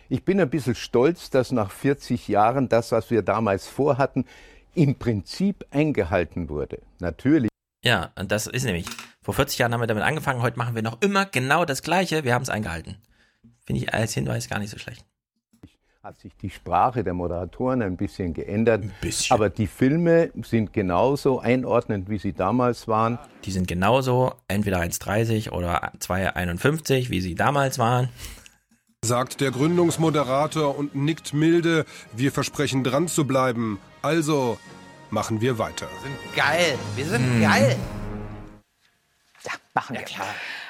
ich 0.09 0.25
bin 0.25 0.41
ein 0.41 0.49
bisschen 0.49 0.75
stolz, 0.75 1.29
dass 1.29 1.53
nach 1.53 1.71
40 1.71 2.27
Jahren 2.29 2.71
das, 2.71 2.91
was 2.93 3.11
wir 3.11 3.21
damals 3.21 3.67
vorhatten, 3.67 4.25
im 4.75 4.95
Prinzip 4.95 5.67
eingehalten 5.71 6.49
wurde. 6.49 6.81
Natürlich. 7.01 7.51
Ja, 7.87 8.11
und 8.17 8.33
das 8.33 8.49
ist 8.49 8.65
nämlich, 8.65 8.85
vor 9.23 9.33
40 9.33 9.61
Jahren 9.61 9.73
haben 9.73 9.81
wir 9.81 9.87
damit 9.87 10.03
angefangen, 10.03 10.43
heute 10.43 10.59
machen 10.59 10.75
wir 10.75 10.83
noch 10.83 11.01
immer 11.03 11.25
genau 11.25 11.65
das 11.65 11.83
Gleiche, 11.83 12.25
wir 12.25 12.35
haben 12.35 12.43
es 12.43 12.49
eingehalten. 12.49 12.97
Finde 13.65 13.81
ich 13.81 13.95
als 13.95 14.13
Hinweis 14.13 14.49
gar 14.49 14.59
nicht 14.59 14.71
so 14.71 14.79
schlecht. 14.79 15.05
Hat 16.03 16.19
sich 16.19 16.37
die 16.37 16.51
Sprache 16.51 17.05
der 17.05 17.15
Moderatoren 17.15 17.83
ein 17.83 17.97
bisschen 17.97 18.35
geändert. 18.35 18.83
Ein 18.83 18.93
bisschen. 19.01 19.33
Aber 19.33 19.51
die 19.51 19.69
Filme 19.69 20.33
sind 20.43 20.73
genauso 20.73 21.39
einordnend, 21.39 22.09
wie 22.11 22.19
sie 22.19 22.33
damals 22.33 22.89
waren. 22.89 23.21
Die 23.45 23.53
sind 23.53 23.69
genauso, 23.69 24.35
entweder 24.49 24.81
1,30 24.81 25.53
oder 25.53 25.93
2,51, 26.01 27.11
wie 27.11 27.21
sie 27.21 27.37
damals 27.37 27.79
waren. 27.79 28.09
sagt 29.05 29.41
der 29.41 29.53
Gründungsmoderator 29.53 30.77
und 30.77 30.97
nickt 30.97 31.35
milde. 31.35 31.85
Wir 32.13 32.33
versprechen 32.33 32.83
dran 32.83 33.07
zu 33.07 33.29
bleiben. 33.29 33.79
Also 34.03 34.59
machen 35.11 35.41
wir 35.41 35.59
weiter. 35.59 35.87
Wir 35.93 36.01
sind 36.01 36.37
geil. 36.37 36.79
Wir 36.95 37.07
sind 37.07 37.25
hm. 37.25 37.43
geil. 37.43 37.77
Ja, 39.45 39.53
machen 39.75 39.95
wir. 39.95 40.01
Ja, 40.01 40.07
klar. 40.07 40.27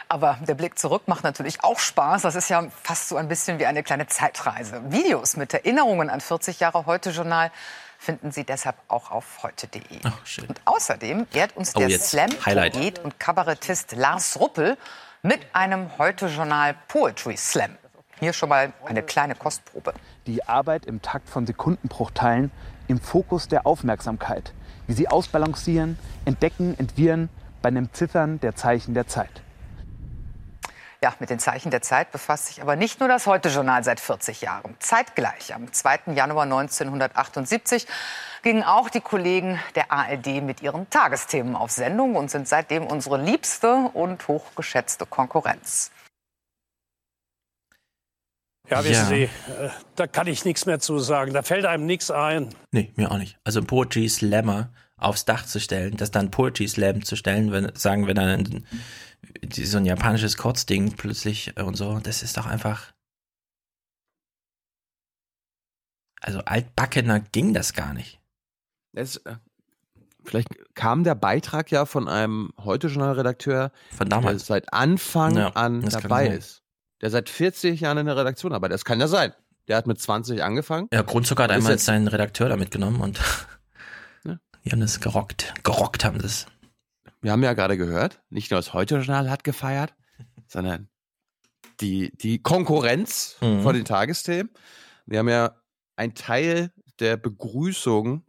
Aber 0.09 0.39
der 0.47 0.55
Blick 0.55 0.79
zurück 0.79 1.03
macht 1.07 1.25
natürlich 1.25 1.65
auch 1.65 1.81
Spaß. 1.81 2.23
Das 2.23 2.37
ist 2.37 2.49
ja 2.49 2.65
fast 2.83 3.09
so 3.09 3.17
ein 3.17 3.27
bisschen 3.29 3.59
wie 3.59 3.67
eine 3.67 3.83
kleine 3.83 4.07
Zeitreise. 4.07 4.81
Videos 4.91 5.37
mit 5.37 5.53
Erinnerungen 5.53 6.11
an 6.11 6.21
40 6.21 6.61
Jahre 6.61 6.87
Heute-Journal 6.87 7.51
finden 7.99 8.31
Sie 8.31 8.45
deshalb 8.45 8.77
auch 8.89 9.11
auf 9.11 9.43
heute.de. 9.43 9.83
Und 10.47 10.61
außerdem 10.65 11.27
ehrt 11.33 11.57
uns 11.57 11.75
oh, 11.75 11.81
der 11.81 11.91
Slam-Poet 11.99 13.01
und 13.01 13.19
Kabarettist 13.19 13.93
Lars 13.93 14.39
Ruppel 14.39 14.77
mit 15.23 15.41
einem 15.53 15.99
Heute-Journal 15.99 16.77
Poetry 16.87 17.37
Slam. 17.37 17.77
Hier 18.21 18.33
schon 18.33 18.49
mal 18.49 18.73
eine 18.85 19.03
kleine 19.03 19.35
Kostprobe. 19.35 19.93
Die 20.27 20.47
Arbeit 20.47 20.87
im 20.87 21.03
Takt 21.03 21.29
von 21.29 21.47
Sekundenbruchteilen 21.47 22.53
im 22.89 23.01
Fokus 23.01 23.49
der 23.49 23.67
Aufmerksamkeit. 23.67 24.53
Wie 24.87 24.93
sie 24.93 25.09
ausbalancieren, 25.09 25.99
entdecken, 26.25 26.79
entwirren 26.79 27.29
bei 27.63 27.69
einem 27.69 27.93
Ziffern 27.93 28.41
der 28.41 28.55
Zeichen 28.55 28.95
der 28.95 29.07
Zeit. 29.07 29.43
Ja, 31.03 31.15
mit 31.21 31.29
den 31.29 31.39
Zeichen 31.39 31.71
der 31.71 31.83
Zeit 31.83 32.11
befasst 32.11 32.47
sich 32.47 32.63
aber 32.63 32.75
nicht 32.75 33.01
nur 33.01 33.09
das 33.09 33.27
Heute-Journal 33.27 33.85
seit 33.85 34.01
40 34.01 34.41
Jahren. 34.41 34.77
Zeitgleich, 34.79 35.55
am 35.55 35.71
2. 35.71 36.15
Januar 36.15 36.45
1978, 36.45 37.87
gingen 38.43 38.65
auch 38.65 38.89
die 38.89 39.01
Kollegen 39.01 39.61
der 39.75 39.93
ARD 39.93 40.43
mit 40.43 40.63
ihren 40.63 40.89
Tagesthemen 40.89 41.55
auf 41.55 41.71
Sendung 41.71 42.17
und 42.17 42.31
sind 42.31 42.49
seitdem 42.49 42.87
unsere 42.87 43.19
liebste 43.21 43.91
und 43.93 44.27
hochgeschätzte 44.27 45.05
Konkurrenz. 45.05 45.91
Ja, 48.69 48.85
wissen 48.85 48.93
ja. 48.93 49.07
Sie, 49.07 49.23
äh, 49.23 49.71
da 49.95 50.07
kann 50.07 50.27
ich 50.27 50.45
nichts 50.45 50.67
mehr 50.67 50.81
zu 50.81 50.99
sagen. 50.99 51.33
Da 51.33 51.43
fällt 51.43 51.67
einem 51.67 51.87
nichts 51.87 52.11
ein. 52.11 52.49
Nee, 52.73 52.93
mir 52.97 53.11
auch 53.11 53.19
nicht. 53.19 53.39
Also 53.45 53.63
Poetry 53.63 54.09
Slammer 54.09 54.71
aufs 54.97 55.25
Dach 55.25 55.45
zu 55.45 55.61
stellen, 55.61 55.97
das 55.97 56.11
dann 56.11 56.31
Poetry 56.31 56.67
Slam 56.67 57.05
zu 57.05 57.17
stellen, 57.17 57.53
wenn, 57.53 57.75
sagen 57.75 58.07
wir 58.07 58.15
dann 58.15 58.65
so 59.53 59.79
ein 59.79 59.85
japanisches 59.85 60.37
Kurzding 60.37 60.93
plötzlich 60.93 61.59
und 61.59 61.77
so, 61.77 62.01
das 62.01 62.23
ist 62.23 62.37
doch 62.37 62.47
einfach. 62.47 62.93
Also 66.21 66.41
altbackener 66.41 67.21
ging 67.21 67.53
das 67.55 67.73
gar 67.73 67.93
nicht. 67.93 68.21
Es, 68.93 69.17
äh, 69.19 69.37
vielleicht 70.25 70.49
kam 70.75 71.05
der 71.05 71.15
Beitrag 71.15 71.71
ja 71.71 71.85
von 71.85 72.09
einem 72.09 72.53
Heute-Journal-Redakteur, 72.59 73.71
von 73.97 74.09
damals. 74.09 74.47
der 74.47 74.57
seit 74.57 74.73
Anfang 74.73 75.37
ja, 75.37 75.49
an 75.51 75.83
dabei 75.83 76.29
ist. 76.29 76.66
Der 77.01 77.11
seit 77.11 77.29
40 77.29 77.81
Jahren 77.81 77.99
in 77.99 78.07
der 78.07 78.17
Redaktion 78.17 78.53
arbeitet. 78.53 78.75
Das 78.75 78.85
kann 78.85 79.01
ja 79.01 79.09
sein. 79.09 79.33
Der 79.69 79.77
hat 79.77 79.87
mit 79.87 80.01
20 80.01 80.43
angefangen. 80.43 80.89
Ja, 80.93 81.03
Grundzucker 81.03 81.45
hat 81.45 81.51
einmal 81.51 81.79
seinen 81.79 82.09
Redakteur 82.09 82.49
da 82.49 82.57
mitgenommen 82.57 83.01
und 83.01 83.21
ja. 84.25 84.39
die 84.65 84.71
haben 84.71 84.81
das 84.81 85.01
gerockt. 85.01 85.53
Gerockt 85.63 86.05
haben 86.05 86.19
das 86.19 86.47
wir 87.27 87.33
haben 87.33 87.43
ja 87.43 87.55
gerade 87.55 87.77
gehört, 87.77 88.23
nicht 88.31 88.53
nur 88.53 88.59
das 88.59 88.73
Heute-Journal 88.73 89.29
hat 89.29 89.43
gefeiert, 89.43 89.95
sondern 90.47 90.89
die, 91.81 92.17
die 92.17 92.41
Konkurrenz 92.41 93.37
mhm. 93.41 93.63
von 93.63 93.75
den 93.75 93.85
Tagesthemen. 93.85 94.51
Wir 95.07 95.19
haben 95.19 95.29
ja 95.29 95.57
ein 95.97 96.15
Teil 96.15 96.73
der 97.01 97.17
Begrüßung 97.17 98.25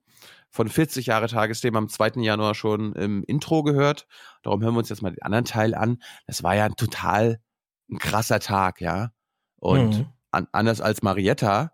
von 0.49 0.67
40 0.67 1.05
Jahre 1.05 1.27
Tagesthemen 1.27 1.77
am 1.77 1.89
2. 1.89 2.21
Januar 2.21 2.55
schon 2.55 2.93
im 2.93 3.23
Intro 3.23 3.61
gehört. 3.61 4.07
Darum 4.41 4.63
hören 4.63 4.73
wir 4.73 4.79
uns 4.79 4.89
jetzt 4.89 5.03
mal 5.03 5.11
den 5.11 5.21
anderen 5.21 5.45
Teil 5.45 5.75
an. 5.75 6.01
Das 6.25 6.41
war 6.41 6.55
ja 6.55 6.65
ein 6.65 6.75
total 6.75 7.39
ein 7.89 7.99
krasser 7.99 8.39
Tag, 8.39 8.81
ja. 8.81 9.11
Und 9.57 9.99
mhm. 9.99 10.05
an, 10.31 10.47
anders 10.51 10.81
als 10.81 11.01
Marietta 11.01 11.71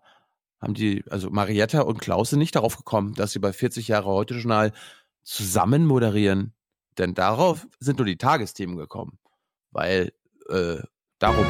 haben 0.60 0.74
die, 0.74 1.04
also 1.10 1.30
Marietta 1.30 1.82
und 1.82 2.00
Klaus 2.00 2.30
sind 2.30 2.38
nicht 2.38 2.56
darauf 2.56 2.76
gekommen, 2.76 3.14
dass 3.14 3.32
sie 3.32 3.38
bei 3.38 3.52
40 3.52 3.88
Jahre 3.88 4.06
Heute-Journal 4.06 4.72
zusammen 5.22 5.86
moderieren. 5.86 6.54
Denn 6.98 7.14
darauf 7.14 7.66
sind 7.80 7.98
nur 7.98 8.06
die 8.06 8.16
Tagesthemen 8.16 8.76
gekommen. 8.76 9.18
Weil, 9.70 10.12
äh, 10.48 10.78
darum. 11.18 11.46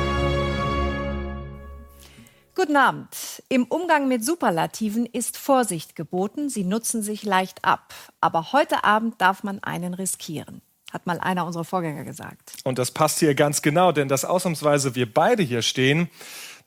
Guten 2.55 2.77
Abend. 2.77 3.43
Im 3.49 3.65
Umgang 3.65 4.09
mit 4.09 4.25
Superlativen 4.25 5.07
ist 5.07 5.37
Vorsicht 5.37 5.97
geboten. 5.97 6.49
Sie 6.49 6.65
nutzen 6.65 7.03
sich 7.03 7.25
leicht 7.25 7.65
ab. 7.65 7.95
Aber 8.21 8.53
heute 8.53 8.85
Abend 8.85 9.21
darf 9.21 9.43
man 9.43 9.63
einen 9.63 9.93
riskieren. 9.93 10.63
Hat 10.95 11.07
mal 11.07 11.19
einer 11.19 11.45
unserer 11.45 11.65
Vorgänger 11.65 12.05
gesagt. 12.05 12.53
Und 12.63 12.79
das 12.79 12.93
passt 12.93 13.19
hier 13.19 13.35
ganz 13.35 13.63
genau, 13.63 13.91
denn 13.91 14.07
dass 14.07 14.25
ausnahmsweise 14.25 14.95
wir 14.95 15.13
beide 15.13 15.43
hier 15.43 15.61
stehen, 15.61 16.09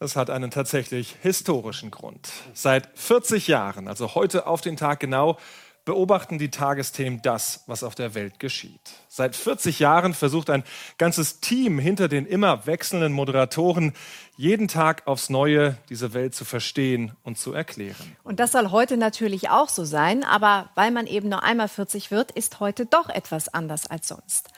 das 0.01 0.17
hat 0.17 0.29
einen 0.29 0.51
tatsächlich 0.51 1.15
historischen 1.21 1.91
Grund. 1.91 2.27
Seit 2.53 2.89
40 2.95 3.47
Jahren, 3.47 3.87
also 3.87 4.15
heute 4.15 4.45
auf 4.45 4.59
den 4.59 4.75
Tag 4.75 4.99
genau, 4.99 5.37
beobachten 5.87 6.37
die 6.37 6.51
Tagesthemen 6.51 7.21
das, 7.21 7.63
was 7.65 7.81
auf 7.81 7.95
der 7.95 8.13
Welt 8.13 8.39
geschieht. 8.39 8.91
Seit 9.07 9.37
40 9.37 9.79
Jahren 9.79 10.13
versucht 10.13 10.49
ein 10.49 10.65
ganzes 10.97 11.39
Team 11.39 11.79
hinter 11.79 12.09
den 12.09 12.25
immer 12.25 12.67
wechselnden 12.67 13.13
Moderatoren 13.13 13.93
jeden 14.35 14.67
Tag 14.67 15.07
aufs 15.07 15.29
Neue 15.29 15.77
diese 15.87 16.13
Welt 16.13 16.35
zu 16.35 16.43
verstehen 16.43 17.13
und 17.23 17.37
zu 17.37 17.53
erklären. 17.53 18.17
Und 18.23 18.41
das 18.41 18.51
soll 18.51 18.71
heute 18.71 18.97
natürlich 18.97 19.49
auch 19.49 19.69
so 19.69 19.85
sein, 19.85 20.25
aber 20.25 20.71
weil 20.75 20.91
man 20.91 21.07
eben 21.07 21.29
nur 21.29 21.43
einmal 21.43 21.69
40 21.69 22.11
wird, 22.11 22.31
ist 22.31 22.59
heute 22.59 22.85
doch 22.85 23.07
etwas 23.07 23.47
anders 23.47 23.87
als 23.87 24.09
sonst. 24.09 24.49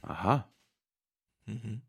Aha. 0.00 0.48
Mhm. 1.44 1.82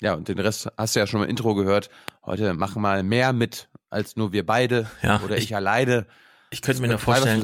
Ja, 0.00 0.14
und 0.14 0.28
den 0.28 0.38
Rest 0.38 0.70
hast 0.78 0.94
du 0.94 1.00
ja 1.00 1.08
schon 1.08 1.24
im 1.24 1.28
Intro 1.28 1.56
gehört. 1.56 1.90
Heute 2.24 2.54
machen 2.54 2.80
mal 2.80 3.02
mehr 3.02 3.32
mit 3.32 3.68
als 3.90 4.14
nur 4.14 4.32
wir 4.32 4.46
beide 4.46 4.88
ja, 5.02 5.20
oder 5.24 5.36
ich, 5.36 5.46
ich 5.46 5.56
alleine. 5.56 6.06
Ich 6.50 6.62
könnte 6.62 6.80
mir 6.80 6.88
nur 6.88 6.98
vorstellen, 6.98 7.42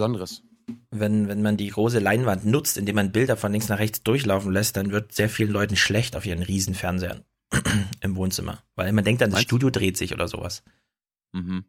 wenn, 0.91 1.29
wenn 1.29 1.43
man 1.43 1.57
die 1.57 1.69
große 1.69 1.99
Leinwand 1.99 2.45
nutzt, 2.47 2.79
indem 2.79 2.97
man 2.97 3.13
Bilder 3.13 3.37
von 3.37 3.53
links 3.53 3.69
nach 3.69 3.79
rechts 3.79 4.03
durchlaufen 4.03 4.53
lässt, 4.53 4.77
dann 4.77 4.91
wird 4.91 5.13
sehr 5.13 5.29
vielen 5.29 5.51
Leuten 5.51 5.77
schlecht 5.77 6.17
auf 6.17 6.25
ihren 6.25 6.43
Riesenfernsehern 6.43 7.25
im 8.01 8.17
Wohnzimmer. 8.17 8.63
Weil 8.75 8.93
man 8.93 9.05
denkt 9.05 9.21
dann, 9.21 9.31
das 9.31 9.43
Studio 9.43 9.71
dreht 9.71 9.97
sich 9.97 10.15
oder 10.15 10.29
sowas. 10.29 10.63
Mhm. 11.33 11.65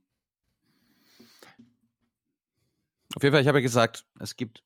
Auf 3.16 3.24
jeden 3.24 3.34
Fall, 3.34 3.42
ich 3.42 3.48
habe 3.48 3.60
ja 3.60 3.64
gesagt, 3.64 4.06
es 4.20 4.36
gibt 4.36 4.64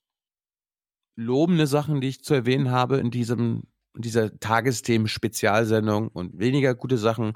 lobende 1.16 1.66
Sachen, 1.66 2.00
die 2.00 2.08
ich 2.08 2.24
zu 2.24 2.34
erwähnen 2.34 2.70
habe 2.70 2.98
in 2.98 3.10
diesem, 3.10 3.64
in 3.94 4.02
dieser 4.02 4.38
Tagesthemen-Spezialsendung 4.38 6.08
und 6.08 6.38
weniger 6.38 6.74
gute 6.74 6.98
Sachen. 6.98 7.32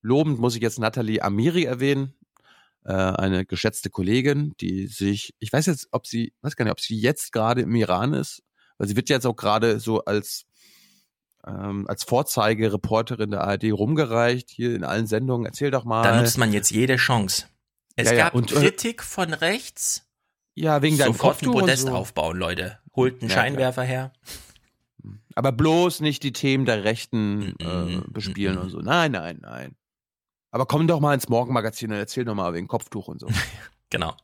Lobend 0.00 0.38
muss 0.38 0.56
ich 0.56 0.62
jetzt 0.62 0.78
Nathalie 0.78 1.22
Amiri 1.22 1.64
erwähnen, 1.64 2.14
äh, 2.84 2.92
eine 2.92 3.44
geschätzte 3.44 3.90
Kollegin, 3.90 4.54
die 4.60 4.86
sich, 4.86 5.34
ich 5.38 5.52
weiß 5.52 5.66
jetzt, 5.66 5.88
ob 5.92 6.06
sie, 6.06 6.32
weiß 6.42 6.56
gar 6.56 6.64
nicht, 6.64 6.72
ob 6.72 6.80
sie 6.80 6.98
jetzt 6.98 7.32
gerade 7.32 7.62
im 7.62 7.74
Iran 7.74 8.12
ist, 8.12 8.42
weil 8.78 8.88
sie 8.88 8.96
wird 8.96 9.08
jetzt 9.08 9.26
auch 9.26 9.36
gerade 9.36 9.80
so 9.80 10.04
als 10.04 10.44
ähm, 11.46 11.86
als 11.88 12.04
Vorzeigereporterin 12.04 13.30
der 13.30 13.42
ARD 13.42 13.72
rumgereicht, 13.72 14.50
hier 14.50 14.74
in 14.76 14.84
allen 14.84 15.06
Sendungen. 15.06 15.46
Erzähl 15.46 15.70
doch 15.70 15.84
mal. 15.84 16.02
Da 16.02 16.20
nutzt 16.20 16.38
man 16.38 16.52
jetzt 16.52 16.70
jede 16.70 16.96
Chance. 16.96 17.46
Es 17.96 18.10
ja, 18.10 18.16
gab 18.16 18.34
ja. 18.34 18.38
Und, 18.38 18.52
äh, 18.52 18.54
Kritik 18.56 19.02
von 19.02 19.32
rechts. 19.34 20.08
Ja, 20.54 20.82
wegen 20.82 20.98
deinem 20.98 21.14
Sofort 21.14 21.42
ein 21.42 21.50
Podest 21.50 21.86
so. 21.86 21.92
aufbauen, 21.92 22.36
Leute. 22.36 22.78
Holt 22.94 23.20
einen 23.20 23.30
ja, 23.30 23.36
Scheinwerfer 23.36 23.82
her. 23.82 24.12
Aber 25.34 25.50
bloß 25.50 26.00
nicht 26.00 26.22
die 26.22 26.32
Themen 26.32 26.66
der 26.66 26.84
Rechten 26.84 27.54
äh, 27.58 28.02
bespielen 28.08 28.58
und 28.58 28.68
so. 28.68 28.78
Nein, 28.80 29.12
nein, 29.12 29.38
nein. 29.40 29.76
Aber 30.52 30.66
komm 30.66 30.86
doch 30.86 31.00
mal 31.00 31.14
ins 31.14 31.30
Morgenmagazin 31.30 31.90
und 31.90 31.96
erzähl 31.96 32.26
doch 32.26 32.34
mal 32.34 32.52
wegen 32.52 32.68
Kopftuch 32.68 33.08
und 33.08 33.18
so. 33.18 33.26
genau. 33.90 34.14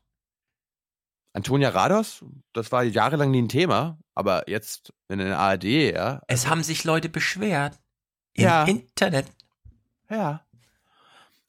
Antonia 1.33 1.71
Rados, 1.71 2.25
das 2.53 2.71
war 2.71 2.83
jahrelang 2.85 3.31
nie 3.31 3.43
ein 3.43 3.49
Thema, 3.49 3.99
aber 4.15 4.49
jetzt 4.49 4.93
in 5.09 5.19
der 5.19 5.39
ARD, 5.39 5.65
ja. 5.65 6.21
Es 6.27 6.47
haben 6.47 6.63
sich 6.63 6.85
Leute 6.85 7.09
beschwert. 7.09 7.79
Im 8.35 8.45
ja. 8.45 8.65
Internet. 8.65 9.27
Ja. 10.11 10.45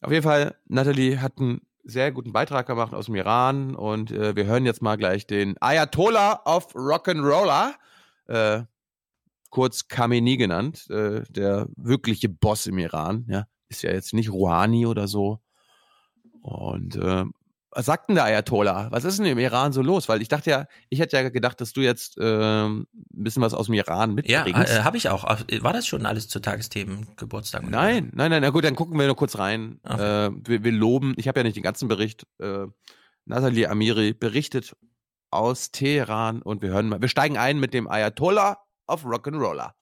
Auf 0.01 0.11
jeden 0.11 0.23
Fall, 0.23 0.55
Natalie 0.65 1.21
hat 1.21 1.39
einen 1.39 1.61
sehr 1.83 2.11
guten 2.13 2.31
Beitrag 2.31 2.65
gemacht 2.67 2.93
aus 2.93 3.07
dem 3.07 3.15
Iran 3.15 3.75
und 3.75 4.11
äh, 4.11 4.35
wir 4.35 4.45
hören 4.45 4.65
jetzt 4.65 4.81
mal 4.81 4.95
gleich 4.95 5.27
den 5.27 5.57
Ayatollah 5.61 6.41
of 6.45 6.73
Rock'n'Roller, 6.73 7.73
äh, 8.27 8.63
kurz 9.49 9.89
Khamenei 9.89 10.35
genannt, 10.35 10.89
äh, 10.89 11.23
der 11.29 11.67
wirkliche 11.75 12.29
Boss 12.29 12.65
im 12.65 12.77
Iran, 12.77 13.25
ja 13.27 13.45
ist 13.69 13.83
ja 13.83 13.91
jetzt 13.91 14.13
nicht 14.13 14.31
Rouhani 14.31 14.85
oder 14.85 15.07
so. 15.07 15.39
Und 16.41 16.95
äh, 16.95 17.25
was 17.71 17.85
sagt 17.85 18.09
denn 18.09 18.15
der 18.15 18.25
Ayatollah? 18.25 18.91
Was 18.91 19.03
ist 19.03 19.19
denn 19.19 19.27
im 19.27 19.37
Iran 19.37 19.73
so 19.73 19.81
los? 19.81 20.09
Weil 20.09 20.21
ich 20.21 20.27
dachte 20.27 20.49
ja, 20.49 20.65
ich 20.89 20.99
hätte 20.99 21.17
ja 21.17 21.29
gedacht, 21.29 21.61
dass 21.61 21.71
du 21.73 21.81
jetzt 21.81 22.17
äh, 22.17 22.65
ein 22.65 22.87
bisschen 23.11 23.43
was 23.43 23.53
aus 23.53 23.67
dem 23.67 23.75
Iran 23.75 24.15
mitbringst. 24.15 24.73
Ja, 24.73 24.79
äh, 24.79 24.83
habe 24.83 24.97
ich 24.97 25.09
auch. 25.09 25.23
War 25.23 25.73
das 25.73 25.85
schon 25.85 26.05
alles 26.05 26.27
zu 26.27 26.39
Tagesthemen 26.39 27.07
Geburtstag? 27.15 27.69
Nein, 27.69 28.11
nein, 28.15 28.31
nein. 28.31 28.41
Na 28.41 28.49
gut, 28.49 28.63
dann 28.63 28.75
gucken 28.75 28.97
wir 28.97 29.05
nur 29.05 29.15
kurz 29.15 29.37
rein. 29.37 29.79
Okay. 29.83 30.27
Äh, 30.27 30.31
wir, 30.45 30.63
wir, 30.63 30.71
loben. 30.71 31.13
Ich 31.17 31.27
habe 31.27 31.39
ja 31.39 31.43
nicht 31.43 31.57
den 31.57 31.63
ganzen 31.63 31.87
Bericht. 31.87 32.25
Äh, 32.39 32.65
Nathalie 33.25 33.69
Amiri 33.69 34.13
berichtet 34.13 34.75
aus 35.29 35.69
Teheran 35.69 36.41
und 36.41 36.63
wir 36.63 36.69
hören 36.69 36.89
mal. 36.89 37.01
Wir 37.01 37.07
steigen 37.07 37.37
ein 37.37 37.59
mit 37.59 37.75
dem 37.75 37.87
Ayatollah 37.87 38.57
of 38.87 39.05
Rock'n'Roller. 39.05 39.73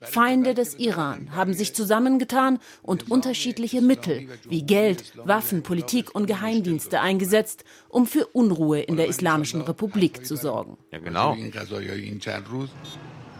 Feinde 0.00 0.54
des 0.54 0.78
Iran 0.78 1.34
haben 1.34 1.54
sich 1.54 1.74
zusammengetan 1.74 2.60
und 2.82 3.10
unterschiedliche 3.10 3.82
Mittel 3.82 4.28
wie 4.48 4.62
Geld, 4.62 5.12
Waffen, 5.26 5.64
Politik 5.64 6.14
und 6.14 6.26
Geheimdienste 6.26 7.00
eingesetzt, 7.00 7.64
um 7.88 8.06
für 8.06 8.26
Unruhe 8.26 8.80
in 8.80 8.96
der 8.96 9.08
Islamischen 9.08 9.60
Republik 9.60 10.24
zu 10.24 10.36
sorgen. 10.36 10.78
Ja, 10.92 11.00
genau. 11.00 11.36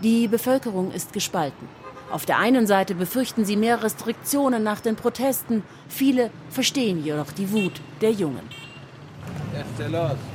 Die 0.03 0.29
Bevölkerung 0.29 0.91
ist 0.91 1.13
gespalten. 1.13 1.69
Auf 2.11 2.27
der 2.27 2.39
einen 2.39 2.67
Seite 2.67 2.97
befürchten 2.97 3.45
sie 3.45 3.57
mehr 3.57 3.85
Restriktionen 3.85 4.65
nach 4.65 4.81
den 4.81 4.97
Protesten, 4.97 5.63
viele 5.89 6.31
verstehen 6.51 7.05
jedoch 7.05 7.31
die 7.33 7.53
Wut 7.53 7.81
der 8.01 8.11
Jungen. 8.11 8.49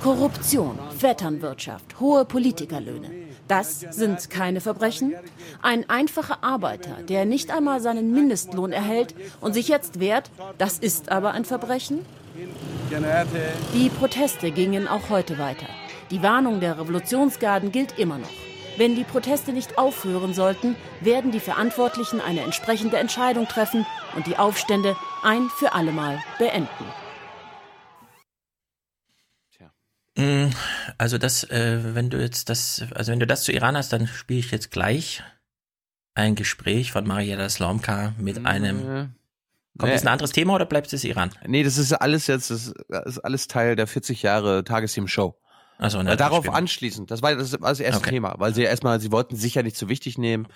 Korruption, 0.02 0.80
Vetternwirtschaft, 0.98 2.00
hohe 2.00 2.26
Politikerlöhne. 2.26 3.10
Das 3.54 3.82
sind 3.92 4.32
keine 4.32 4.62
Verbrechen. 4.62 5.14
Ein 5.62 5.88
einfacher 5.88 6.44
Arbeiter, 6.44 7.04
der 7.08 7.26
nicht 7.26 7.52
einmal 7.52 7.82
seinen 7.82 8.12
Mindestlohn 8.12 8.72
erhält 8.72 9.14
und 9.42 9.54
sich 9.54 9.68
jetzt 9.68 10.00
wehrt, 10.00 10.32
das 10.58 10.80
ist 10.80 11.12
aber 11.12 11.34
ein 11.34 11.46
Verbrechen? 11.46 12.04
Die 13.76 13.90
Proteste 13.90 14.50
gingen 14.50 14.88
auch 14.88 15.12
heute 15.12 15.38
weiter. 15.38 15.68
Die 16.10 16.24
Warnung 16.24 16.62
der 16.62 16.80
Revolutionsgarden 16.80 17.72
gilt 17.72 18.00
immer 18.00 18.18
noch. 18.18 18.34
Wenn 18.78 18.96
die 18.96 19.04
Proteste 19.04 19.54
nicht 19.54 19.78
aufhören 19.78 20.34
sollten, 20.34 20.76
werden 21.02 21.30
die 21.30 21.40
Verantwortlichen 21.40 22.22
eine 22.22 22.42
entsprechende 22.42 22.98
Entscheidung 22.98 23.48
treffen 23.48 23.86
und 24.16 24.26
die 24.26 24.38
Aufstände 24.38 24.96
ein 25.22 25.48
für 25.60 25.74
allemal 25.74 26.18
beenden. 26.40 27.03
Also 30.98 31.18
das, 31.18 31.44
äh, 31.50 31.96
wenn 31.96 32.10
du 32.10 32.20
jetzt 32.22 32.50
das, 32.50 32.86
also 32.94 33.12
wenn 33.12 33.20
du 33.20 33.28
das 33.28 33.44
zu 33.44 33.52
Iran 33.52 33.76
hast, 33.76 33.94
dann 33.94 34.08
spiele 34.08 34.40
ich 34.40 34.52
jetzt 34.52 34.70
gleich 34.70 35.24
ein 36.14 36.36
Gespräch 36.36 36.92
von 36.92 37.06
Mariella 37.08 37.50
Slomka 37.50 38.14
mit 38.18 38.40
mhm. 38.40 38.46
einem. 38.46 38.80
Kommt 39.78 39.90
nee. 39.90 39.94
das 39.94 40.04
ein 40.04 40.10
anderes 40.10 40.32
Thema 40.32 40.54
oder 40.54 40.66
bleibt 40.66 40.94
es 40.94 41.04
Iran? 41.04 41.32
Nee, 41.48 41.64
das 41.64 41.80
ist 41.80 41.94
alles 41.94 42.28
jetzt, 42.28 42.52
das 42.52 42.74
ist 43.06 43.20
alles 43.20 43.48
Teil 43.48 43.76
der 43.76 43.88
40 43.88 44.22
Jahre 44.22 44.64
Tagesthemen-Show. 44.64 45.36
Also 45.80 45.98
und 45.98 46.06
darauf 46.06 46.46
Spiel. 46.46 46.56
anschließend, 46.56 47.10
das 47.10 47.24
war 47.24 47.36
das, 47.36 47.60
war 47.60 47.70
das 47.70 47.80
erste 47.80 48.02
okay. 48.02 48.12
Thema, 48.12 48.36
weil 48.38 48.54
sie 48.54 48.62
erstmal, 48.62 49.00
sie 49.00 49.12
wollten 49.12 49.36
sich 49.36 49.56
ja 49.56 49.64
nicht 49.64 49.76
so 49.76 49.90
wichtig 49.90 50.20
nehmen 50.20 50.48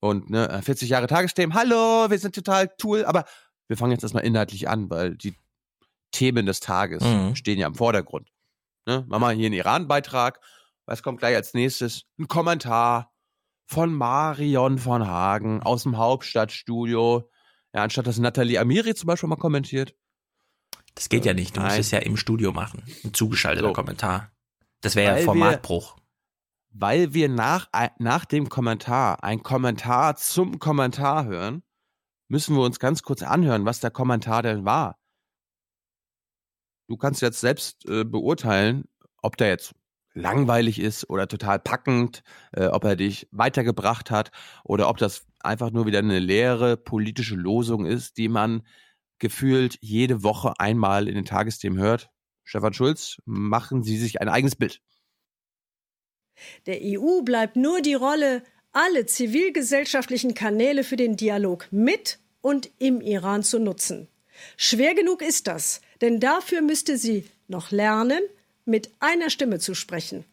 und 0.00 0.30
ne, 0.30 0.60
40 0.64 0.88
Jahre 0.88 1.06
Tagesthemen, 1.06 1.54
hallo, 1.54 2.10
wir 2.10 2.18
sind 2.18 2.34
total 2.34 2.68
cool, 2.82 3.04
aber 3.04 3.24
wir 3.68 3.76
fangen 3.76 3.92
jetzt 3.92 4.02
erstmal 4.02 4.24
inhaltlich 4.24 4.68
an, 4.68 4.90
weil 4.90 5.14
die 5.14 5.34
Themen 6.10 6.46
des 6.46 6.58
Tages 6.58 7.04
mhm. 7.04 7.36
stehen 7.36 7.60
ja 7.60 7.68
im 7.68 7.76
Vordergrund. 7.76 8.28
Ne? 8.90 9.04
Machen 9.06 9.22
wir 9.22 9.30
hier 9.30 9.46
einen 9.46 9.54
Iran-Beitrag. 9.54 10.40
Was 10.84 11.04
kommt 11.04 11.20
gleich 11.20 11.36
als 11.36 11.54
nächstes? 11.54 12.06
Ein 12.18 12.26
Kommentar 12.26 13.12
von 13.66 13.94
Marion 13.94 14.78
von 14.78 15.06
Hagen 15.06 15.62
aus 15.62 15.84
dem 15.84 15.96
Hauptstadtstudio. 15.96 17.30
Ja, 17.72 17.84
anstatt 17.84 18.08
dass 18.08 18.18
Nathalie 18.18 18.58
Amiri 18.58 18.96
zum 18.96 19.06
Beispiel 19.06 19.28
mal 19.28 19.36
kommentiert. 19.36 19.94
Das 20.96 21.08
geht 21.08 21.24
ja 21.24 21.34
nicht. 21.34 21.56
Du 21.56 21.60
musst 21.60 21.78
es 21.78 21.92
ja 21.92 22.00
im 22.00 22.16
Studio 22.16 22.50
machen. 22.50 22.82
Ein 23.04 23.14
zugeschalteter 23.14 23.68
so. 23.68 23.72
Kommentar. 23.72 24.32
Das 24.80 24.96
wäre 24.96 25.20
ja 25.20 25.24
Formatbruch. 25.24 25.94
Wir, 25.94 26.80
weil 26.80 27.14
wir 27.14 27.28
nach, 27.28 27.68
nach 28.00 28.24
dem 28.24 28.48
Kommentar 28.48 29.22
ein 29.22 29.44
Kommentar 29.44 30.16
zum 30.16 30.58
Kommentar 30.58 31.26
hören, 31.26 31.62
müssen 32.26 32.56
wir 32.56 32.62
uns 32.62 32.80
ganz 32.80 33.04
kurz 33.04 33.22
anhören, 33.22 33.64
was 33.66 33.78
der 33.78 33.92
Kommentar 33.92 34.42
denn 34.42 34.64
war 34.64 34.99
du 36.90 36.96
kannst 36.96 37.22
jetzt 37.22 37.40
selbst 37.40 37.88
äh, 37.88 38.04
beurteilen, 38.04 38.84
ob 39.22 39.36
der 39.36 39.48
jetzt 39.48 39.74
langweilig 40.12 40.80
ist 40.80 41.08
oder 41.08 41.28
total 41.28 41.60
packend, 41.60 42.24
äh, 42.52 42.66
ob 42.66 42.84
er 42.84 42.96
dich 42.96 43.28
weitergebracht 43.30 44.10
hat 44.10 44.32
oder 44.64 44.88
ob 44.88 44.98
das 44.98 45.24
einfach 45.38 45.70
nur 45.70 45.86
wieder 45.86 46.00
eine 46.00 46.18
leere 46.18 46.76
politische 46.76 47.36
Losung 47.36 47.86
ist, 47.86 48.16
die 48.16 48.28
man 48.28 48.62
gefühlt 49.20 49.78
jede 49.80 50.24
Woche 50.24 50.54
einmal 50.58 51.08
in 51.08 51.14
den 51.14 51.24
Tagesthemen 51.24 51.78
hört. 51.78 52.10
Stefan 52.42 52.74
Schulz, 52.74 53.18
machen 53.24 53.84
Sie 53.84 53.96
sich 53.96 54.20
ein 54.20 54.28
eigenes 54.28 54.56
Bild. 54.56 54.80
Der 56.66 56.80
EU 56.82 57.22
bleibt 57.22 57.54
nur 57.54 57.82
die 57.82 57.94
Rolle, 57.94 58.42
alle 58.72 59.06
zivilgesellschaftlichen 59.06 60.34
Kanäle 60.34 60.82
für 60.82 60.96
den 60.96 61.16
Dialog 61.16 61.68
mit 61.70 62.18
und 62.40 62.70
im 62.78 63.00
Iran 63.00 63.44
zu 63.44 63.60
nutzen. 63.60 64.08
Schwer 64.56 64.94
genug 64.94 65.22
ist 65.22 65.46
das, 65.46 65.82
denn 66.00 66.20
dafür 66.20 66.62
müsste 66.62 66.96
sie 66.96 67.28
noch 67.48 67.70
lernen, 67.70 68.20
mit 68.64 68.90
einer 69.00 69.30
Stimme 69.30 69.58
zu 69.58 69.74
sprechen. 69.74 70.24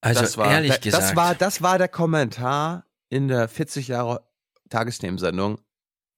Also 0.00 0.20
das 0.20 0.36
war, 0.36 0.50
ehrlich 0.50 0.80
gesagt, 0.80 1.02
das 1.02 1.16
war, 1.16 1.34
das 1.34 1.62
war 1.62 1.78
der 1.78 1.88
Kommentar 1.88 2.86
in 3.08 3.28
der 3.28 3.48
40 3.48 3.88
Jahre 3.88 4.26
Tagesthemensendung. 4.68 5.60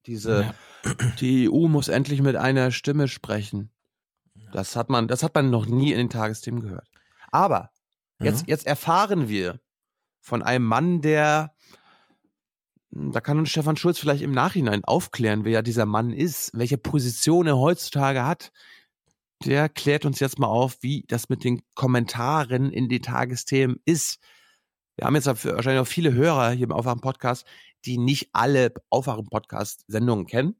Diese, 0.06 0.55
ja. 0.84 0.94
die 1.20 1.51
EU 1.51 1.68
muss 1.68 1.88
endlich 1.88 2.22
mit 2.22 2.36
einer 2.36 2.70
Stimme 2.70 3.09
sprechen. 3.09 3.70
Das 4.52 4.76
hat 4.76 4.88
man, 4.88 5.09
das 5.09 5.22
hat 5.22 5.34
man 5.34 5.51
noch 5.51 5.66
nie 5.66 5.92
in 5.92 5.98
den 5.98 6.10
Tagesthemen 6.10 6.60
gehört. 6.60 6.88
Aber 7.30 7.70
jetzt, 8.20 8.42
ja. 8.42 8.48
jetzt 8.48 8.66
erfahren 8.66 9.28
wir 9.28 9.60
von 10.20 10.42
einem 10.42 10.64
Mann, 10.64 11.02
der 11.02 11.55
da 12.97 13.21
kann 13.21 13.39
uns 13.39 13.51
Stefan 13.51 13.77
Schulz 13.77 13.99
vielleicht 13.99 14.23
im 14.23 14.31
Nachhinein 14.31 14.85
aufklären, 14.85 15.45
wer 15.45 15.62
dieser 15.62 15.85
Mann 15.85 16.12
ist, 16.12 16.53
welche 16.55 16.79
Position 16.79 17.49
er 17.49 17.59
heutzutage 17.59 18.25
hat. 18.25 18.53
Der 19.45 19.69
klärt 19.69 20.05
uns 20.05 20.21
jetzt 20.21 20.39
mal 20.39 20.47
auf, 20.47 20.79
wie 20.81 21.05
das 21.09 21.29
mit 21.29 21.43
den 21.43 21.62
Kommentaren 21.75 22.71
in 22.71 22.89
die 22.89 23.01
Tagesthemen 23.01 23.81
ist. 23.85 24.21
Wir 24.97 25.07
haben 25.07 25.16
jetzt 25.16 25.27
wahrscheinlich 25.27 25.81
auch 25.81 25.91
viele 25.91 26.12
Hörer 26.12 26.51
hier 26.51 26.66
im 26.66 26.73
Aufwachen-Podcast, 26.73 27.45
die 27.85 27.99
nicht 27.99 28.29
alle 28.33 28.73
Aufwachen-Podcast-Sendungen 28.91 30.27
kennen. 30.27 30.55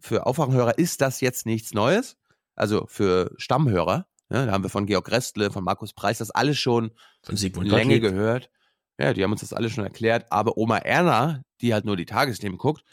Für 0.00 0.26
Aufwachenhörer 0.26 0.76
ist 0.76 1.00
das 1.00 1.20
jetzt 1.20 1.46
nichts 1.46 1.72
Neues. 1.72 2.16
Also 2.56 2.86
für 2.88 3.32
Stammhörer. 3.36 4.06
Ja, 4.28 4.46
da 4.46 4.52
haben 4.52 4.64
wir 4.64 4.70
von 4.70 4.86
Georg 4.86 5.10
Restle, 5.10 5.52
von 5.52 5.62
Markus 5.62 5.92
Preis 5.92 6.18
das 6.18 6.30
alles 6.32 6.58
schon 6.58 6.90
von 7.22 7.36
Sigmund 7.36 7.68
Länge 7.68 8.00
gehört. 8.00 8.50
Ja, 9.00 9.14
die 9.14 9.24
haben 9.24 9.32
uns 9.32 9.40
das 9.40 9.54
alles 9.54 9.72
schon 9.72 9.84
erklärt. 9.84 10.26
Aber 10.30 10.58
Oma 10.58 10.76
Erna, 10.76 11.42
die 11.62 11.72
halt 11.72 11.86
nur 11.86 11.96
die 11.96 12.04
Tagesthemen 12.04 12.58
guckt, 12.58 12.84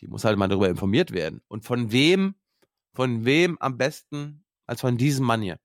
die 0.00 0.06
muss 0.06 0.24
halt 0.24 0.38
mal 0.38 0.46
darüber 0.46 0.68
informiert 0.68 1.10
werden. 1.10 1.40
Und 1.48 1.64
von 1.64 1.90
wem, 1.90 2.36
von 2.94 3.24
wem 3.24 3.58
am 3.58 3.76
besten 3.76 4.44
als 4.66 4.80
von 4.80 4.96
diesem 4.96 5.26
Mann 5.26 5.42
hier? 5.42 5.58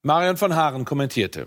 Marion 0.00 0.38
von 0.38 0.56
Haaren 0.56 0.86
kommentierte. 0.86 1.46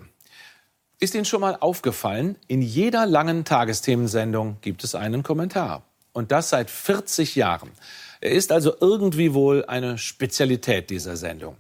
Ist 1.00 1.16
Ihnen 1.16 1.26
schon 1.26 1.42
mal 1.42 1.58
aufgefallen, 1.60 2.38
in 2.48 2.62
jeder 2.62 3.08
langen 3.08 3.44
Tagesthemensendung 3.44 4.60
gibt 4.62 4.84
es 4.84 4.94
einen 4.94 5.24
Kommentar. 5.24 5.84
Und 6.14 6.32
das 6.32 6.52
seit 6.52 6.70
40 6.70 7.36
Jahren. 7.36 7.72
Er 8.22 8.32
ist 8.32 8.52
also 8.52 8.76
irgendwie 8.80 9.34
wohl 9.34 9.66
eine 9.66 9.98
Spezialität 9.98 10.92
dieser 10.92 11.18
Sendung. 11.18 11.58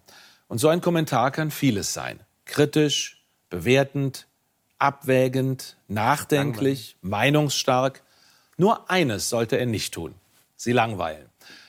Und 0.47 0.59
so 0.59 0.67
ein 0.67 0.81
Kommentar 0.81 1.31
kann 1.31 1.49
vieles 1.49 1.93
sein. 1.93 2.19
Kritisch, 2.45 3.26
bewertend, 3.49 4.27
abwägend, 4.86 5.78
nachdenklich, 5.88 6.98
langweilen. 7.02 7.34
meinungsstark. 7.34 8.03
Nur 8.57 8.90
eines 8.90 9.30
sollte 9.30 9.57
er 9.57 9.66
nicht 9.66 9.94
tun, 9.94 10.14
sie 10.56 10.72
langweilen. 10.72 11.26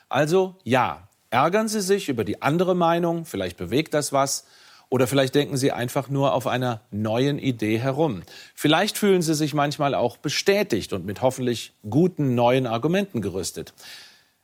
Also 0.08 0.56
ja, 0.64 1.08
ärgern 1.30 1.68
Sie 1.68 1.80
sich 1.80 2.08
über 2.08 2.24
die 2.24 2.42
andere 2.42 2.76
Meinung, 2.76 3.24
vielleicht 3.24 3.56
bewegt 3.56 3.94
das 3.94 4.12
was, 4.12 4.44
oder 4.88 5.06
vielleicht 5.06 5.34
denken 5.34 5.56
Sie 5.56 5.72
einfach 5.72 6.08
nur 6.08 6.32
auf 6.32 6.46
einer 6.46 6.82
neuen 6.92 7.38
Idee 7.38 7.78
herum. 7.78 8.22
Vielleicht 8.54 8.98
fühlen 8.98 9.22
Sie 9.22 9.34
sich 9.34 9.52
manchmal 9.52 9.94
auch 9.94 10.16
bestätigt 10.16 10.92
und 10.92 11.04
mit 11.04 11.22
hoffentlich 11.22 11.72
guten 11.88 12.34
neuen 12.36 12.66
Argumenten 12.66 13.20
gerüstet. 13.20 13.72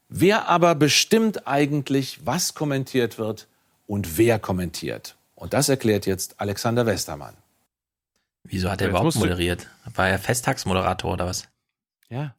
Wer 0.08 0.48
aber 0.48 0.74
bestimmt 0.74 1.46
eigentlich, 1.46 2.26
was 2.26 2.54
kommentiert 2.54 3.18
wird 3.18 3.46
und 3.86 4.18
wer 4.18 4.38
kommentiert? 4.40 5.14
Und 5.36 5.52
das 5.52 5.68
erklärt 5.68 6.06
jetzt 6.06 6.40
Alexander 6.40 6.86
Westermann. 6.86 7.34
Wieso 8.44 8.70
hat 8.70 8.80
er 8.80 8.88
überhaupt 8.88 9.16
moderiert? 9.16 9.68
War 9.94 10.08
er 10.08 10.18
Festtagsmoderator 10.18 11.12
oder 11.12 11.26
was? 11.26 11.48
Ja. 12.08 12.34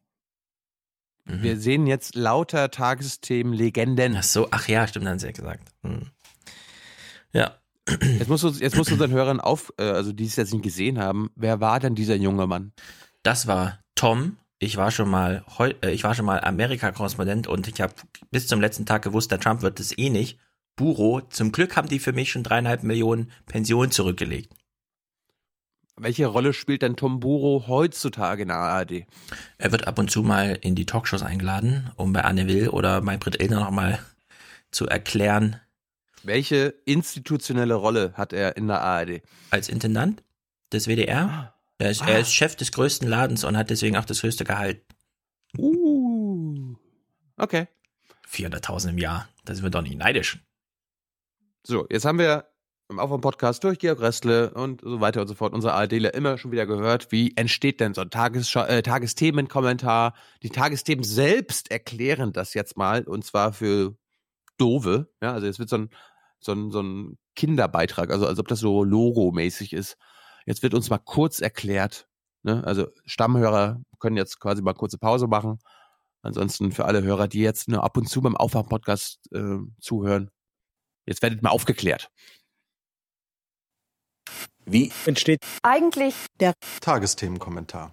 Mhm. 1.26 1.44
Wir 1.44 1.58
sehen 1.58 1.88
jetzt 1.88 2.16
lauter 2.16 2.70
Tagesthemen, 2.70 3.54
Legenden. 3.54 4.16
Ach 4.18 4.24
so, 4.24 4.48
ach 4.52 4.68
ja, 4.68 4.88
stimmt, 4.88 5.06
dann 5.06 5.20
sehr 5.20 5.34
gesagt. 5.34 5.72
Mhm. 5.82 6.12
Ja. 7.32 7.58
Jetzt 7.88 8.30
musst 8.30 8.44
du, 8.44 8.50
jetzt 8.50 8.78
musst 8.78 8.90
du 8.90 8.94
unseren 8.94 9.12
Hörern 9.12 9.42
auf, 9.42 9.74
äh, 9.78 9.84
also 9.84 10.14
die 10.14 10.26
es 10.26 10.38
jetzt 10.38 10.54
nicht 10.54 10.64
gesehen 10.64 11.00
haben, 11.00 11.32
wer 11.36 11.60
war 11.60 11.80
denn 11.80 11.96
dieser 11.96 12.16
junge 12.16 12.48
Mann? 12.48 12.72
Das 13.24 13.48
war 13.48 13.80
Tom. 13.96 14.38
Ich 14.60 14.78
war 14.78 14.92
schon 14.92 15.10
mal, 15.10 15.44
äh, 15.60 15.92
ich 15.92 16.06
war 16.06 16.16
schon 16.16 16.26
mal 16.26 16.40
Amerika-Korrespondent 16.40 17.48
und 17.48 17.68
ich 17.68 17.82
habe 17.82 17.94
bis 18.32 18.48
zum 18.48 18.62
letzten 18.62 18.86
Tag 18.86 19.02
gewusst, 19.02 19.32
der 19.32 19.40
Trump 19.40 19.62
wird 19.62 19.80
es 19.82 19.98
eh 19.98 20.10
nicht. 20.10 20.40
Buro, 20.78 21.22
zum 21.22 21.52
Glück 21.52 21.76
haben 21.76 21.90
die 21.90 22.00
für 22.00 22.14
mich 22.14 22.32
schon 22.32 22.44
dreieinhalb 22.44 22.84
Millionen 22.84 23.32
Pensionen 23.46 23.92
zurückgelegt. 23.92 24.54
Welche 25.96 26.26
Rolle 26.26 26.54
spielt 26.54 26.82
denn 26.82 26.96
Tom 26.96 27.20
Buro 27.20 27.66
heutzutage 27.68 28.42
in 28.42 28.48
der 28.48 28.58
ARD? 28.58 29.06
Er 29.58 29.72
wird 29.72 29.88
ab 29.88 30.00
und 30.00 30.10
zu 30.10 30.24
mal 30.24 30.58
in 30.62 30.76
die 30.76 30.86
Talkshows 30.86 31.22
eingeladen, 31.22 31.92
um 31.96 32.14
bei 32.14 32.24
Anne 32.24 32.48
Will 32.48 32.70
oder 32.70 33.02
bei 33.02 33.18
Britt 33.18 33.42
Illner 33.42 33.60
nochmal 33.60 34.00
zu 34.72 34.88
erklären. 34.88 35.60
Welche 36.24 36.74
institutionelle 36.86 37.76
Rolle 37.76 38.14
hat 38.16 38.34
er 38.34 38.58
in 38.58 38.68
der 38.68 38.82
ARD? 38.82 39.22
Als 39.52 39.70
Intendant? 39.70 40.24
des 40.74 40.88
WDR. 40.88 41.54
Er 41.78 41.90
ist, 41.90 42.02
ah. 42.02 42.10
er 42.10 42.20
ist 42.20 42.34
Chef 42.34 42.56
des 42.56 42.72
größten 42.72 43.08
Ladens 43.08 43.44
und 43.44 43.58
hat 43.58 43.70
deswegen 43.70 43.96
auch 43.98 44.06
das 44.06 44.24
höchste 44.24 44.44
Gehalt. 44.44 44.82
Uh. 45.58 46.76
Okay. 47.38 47.68
400.000 48.30 48.90
im 48.90 48.98
Jahr. 48.98 49.30
Da 49.46 49.54
sind 49.54 49.64
wir 49.64 49.70
doch 49.70 49.82
nicht 49.82 49.98
neidisch. 49.98 50.40
So, 51.64 51.88
jetzt 51.90 52.06
haben 52.06 52.20
wir 52.20 52.46
im 52.90 53.00
Aufwand-Podcast 53.00 53.64
durch 53.64 53.80
Georg 53.80 54.02
Restle 54.02 54.54
und 54.54 54.82
so 54.82 55.00
weiter 55.02 55.22
und 55.22 55.28
so 55.28 55.36
fort, 55.36 55.54
unsere 55.54 55.74
ARDler 55.74 56.14
immer 56.14 56.38
schon 56.38 56.52
wieder 56.52 56.66
gehört, 56.66 57.12
wie 57.12 57.36
entsteht 57.36 57.80
denn 57.80 57.94
so 57.94 58.02
ein 58.02 58.10
Tages 58.10 58.54
äh, 58.56 58.82
Tagesthemenkommentar. 58.82 60.14
Die 60.44 60.50
Tagesthemen 60.50 61.04
selbst 61.04 61.72
erklären 61.72 62.34
das 62.34 62.54
jetzt 62.54 62.78
mal 62.78 63.04
und 63.04 63.26
zwar 63.26 63.54
für 63.54 63.96
Dove. 64.58 65.08
Ja, 65.22 65.34
also 65.34 65.48
es 65.48 65.60
wird 65.60 65.70
so 65.70 65.78
ein, 65.78 65.90
so 66.40 66.52
ein, 66.52 66.72
so 66.72 66.82
ein 66.82 67.18
Kinderbeitrag, 67.36 68.12
also 68.12 68.28
als 68.28 68.40
ob 68.40 68.48
das 68.48 68.60
so 68.60 68.84
logomäßig 68.84 69.74
ist. 69.74 69.98
Jetzt 70.46 70.62
wird 70.62 70.74
uns 70.74 70.90
mal 70.90 71.00
kurz 71.00 71.40
erklärt, 71.40 72.08
ne? 72.44 72.64
also 72.66 72.88
Stammhörer 73.06 73.82
können 74.00 74.18
jetzt 74.18 74.40
quasi 74.40 74.62
mal 74.62 74.74
kurze 74.74 74.98
Pause 74.98 75.28
machen. 75.28 75.60
Ansonsten 76.22 76.72
für 76.72 76.86
alle 76.86 77.02
Hörer, 77.02 77.28
die 77.28 77.40
jetzt 77.40 77.68
nur 77.68 77.84
ab 77.84 77.98
und 77.98 78.08
zu 78.08 78.22
beim 78.22 78.38
Aufwach-Podcast 78.38 79.32
äh, 79.34 79.58
zuhören, 79.80 80.30
jetzt 81.06 81.22
werdet 81.22 81.42
mal 81.42 81.50
aufgeklärt. 81.50 82.10
Wie 84.66 84.92
entsteht 85.06 85.40
eigentlich 85.62 86.16
der 86.40 86.54
Tagesthemenkommentar? 86.82 87.92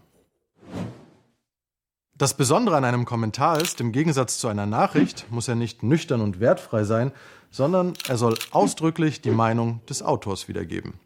Das 2.17 2.35
Besondere 2.35 2.77
an 2.77 2.85
einem 2.85 3.07
Kommentar 3.07 3.61
ist, 3.61 3.81
im 3.81 3.93
Gegensatz 3.93 4.39
zu 4.39 4.49
einer 4.49 4.67
Nachricht 4.67 5.27
muss 5.31 5.49
er 5.49 5.55
nicht 5.55 5.83
nüchtern 5.83 6.21
und 6.21 6.39
wertfrei 6.39 6.85
sein, 6.85 7.13
sondern 7.51 7.95
er 8.07 8.19
soll 8.19 8.39
ausdrücklich 8.51 9.21
die 9.21 9.31
Meinung 9.31 9.81
des 9.89 10.03
Autors 10.03 10.47
wiedergeben. 10.47 11.01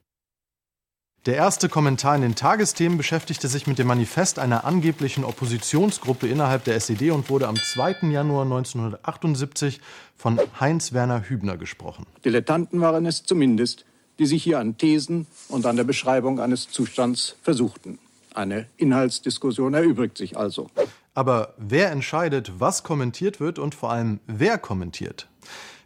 Der 1.24 1.36
erste 1.36 1.70
Kommentar 1.70 2.16
in 2.16 2.20
den 2.20 2.34
Tagesthemen 2.34 2.98
beschäftigte 2.98 3.48
sich 3.48 3.66
mit 3.66 3.78
dem 3.78 3.86
Manifest 3.86 4.38
einer 4.38 4.64
angeblichen 4.66 5.24
Oppositionsgruppe 5.24 6.28
innerhalb 6.28 6.64
der 6.64 6.74
SED 6.74 7.12
und 7.12 7.30
wurde 7.30 7.48
am 7.48 7.56
2. 7.56 8.08
Januar 8.10 8.42
1978 8.42 9.80
von 10.16 10.38
Heinz-Werner 10.60 11.22
Hübner 11.22 11.56
gesprochen. 11.56 12.04
Dilettanten 12.26 12.82
waren 12.82 13.06
es 13.06 13.22
zumindest, 13.22 13.86
die 14.18 14.26
sich 14.26 14.42
hier 14.42 14.58
an 14.58 14.76
Thesen 14.76 15.26
und 15.48 15.66
an 15.66 15.76
der 15.76 15.84
Beschreibung 15.84 16.40
eines 16.40 16.68
Zustands 16.68 17.36
versuchten. 17.42 17.98
Eine 18.34 18.66
Inhaltsdiskussion 18.76 19.74
erübrigt 19.74 20.18
sich 20.18 20.36
also. 20.36 20.68
Aber 21.14 21.54
wer 21.56 21.90
entscheidet, 21.92 22.52
was 22.58 22.82
kommentiert 22.82 23.38
wird 23.38 23.58
und 23.58 23.74
vor 23.74 23.92
allem 23.92 24.20
wer 24.26 24.58
kommentiert? 24.58 25.28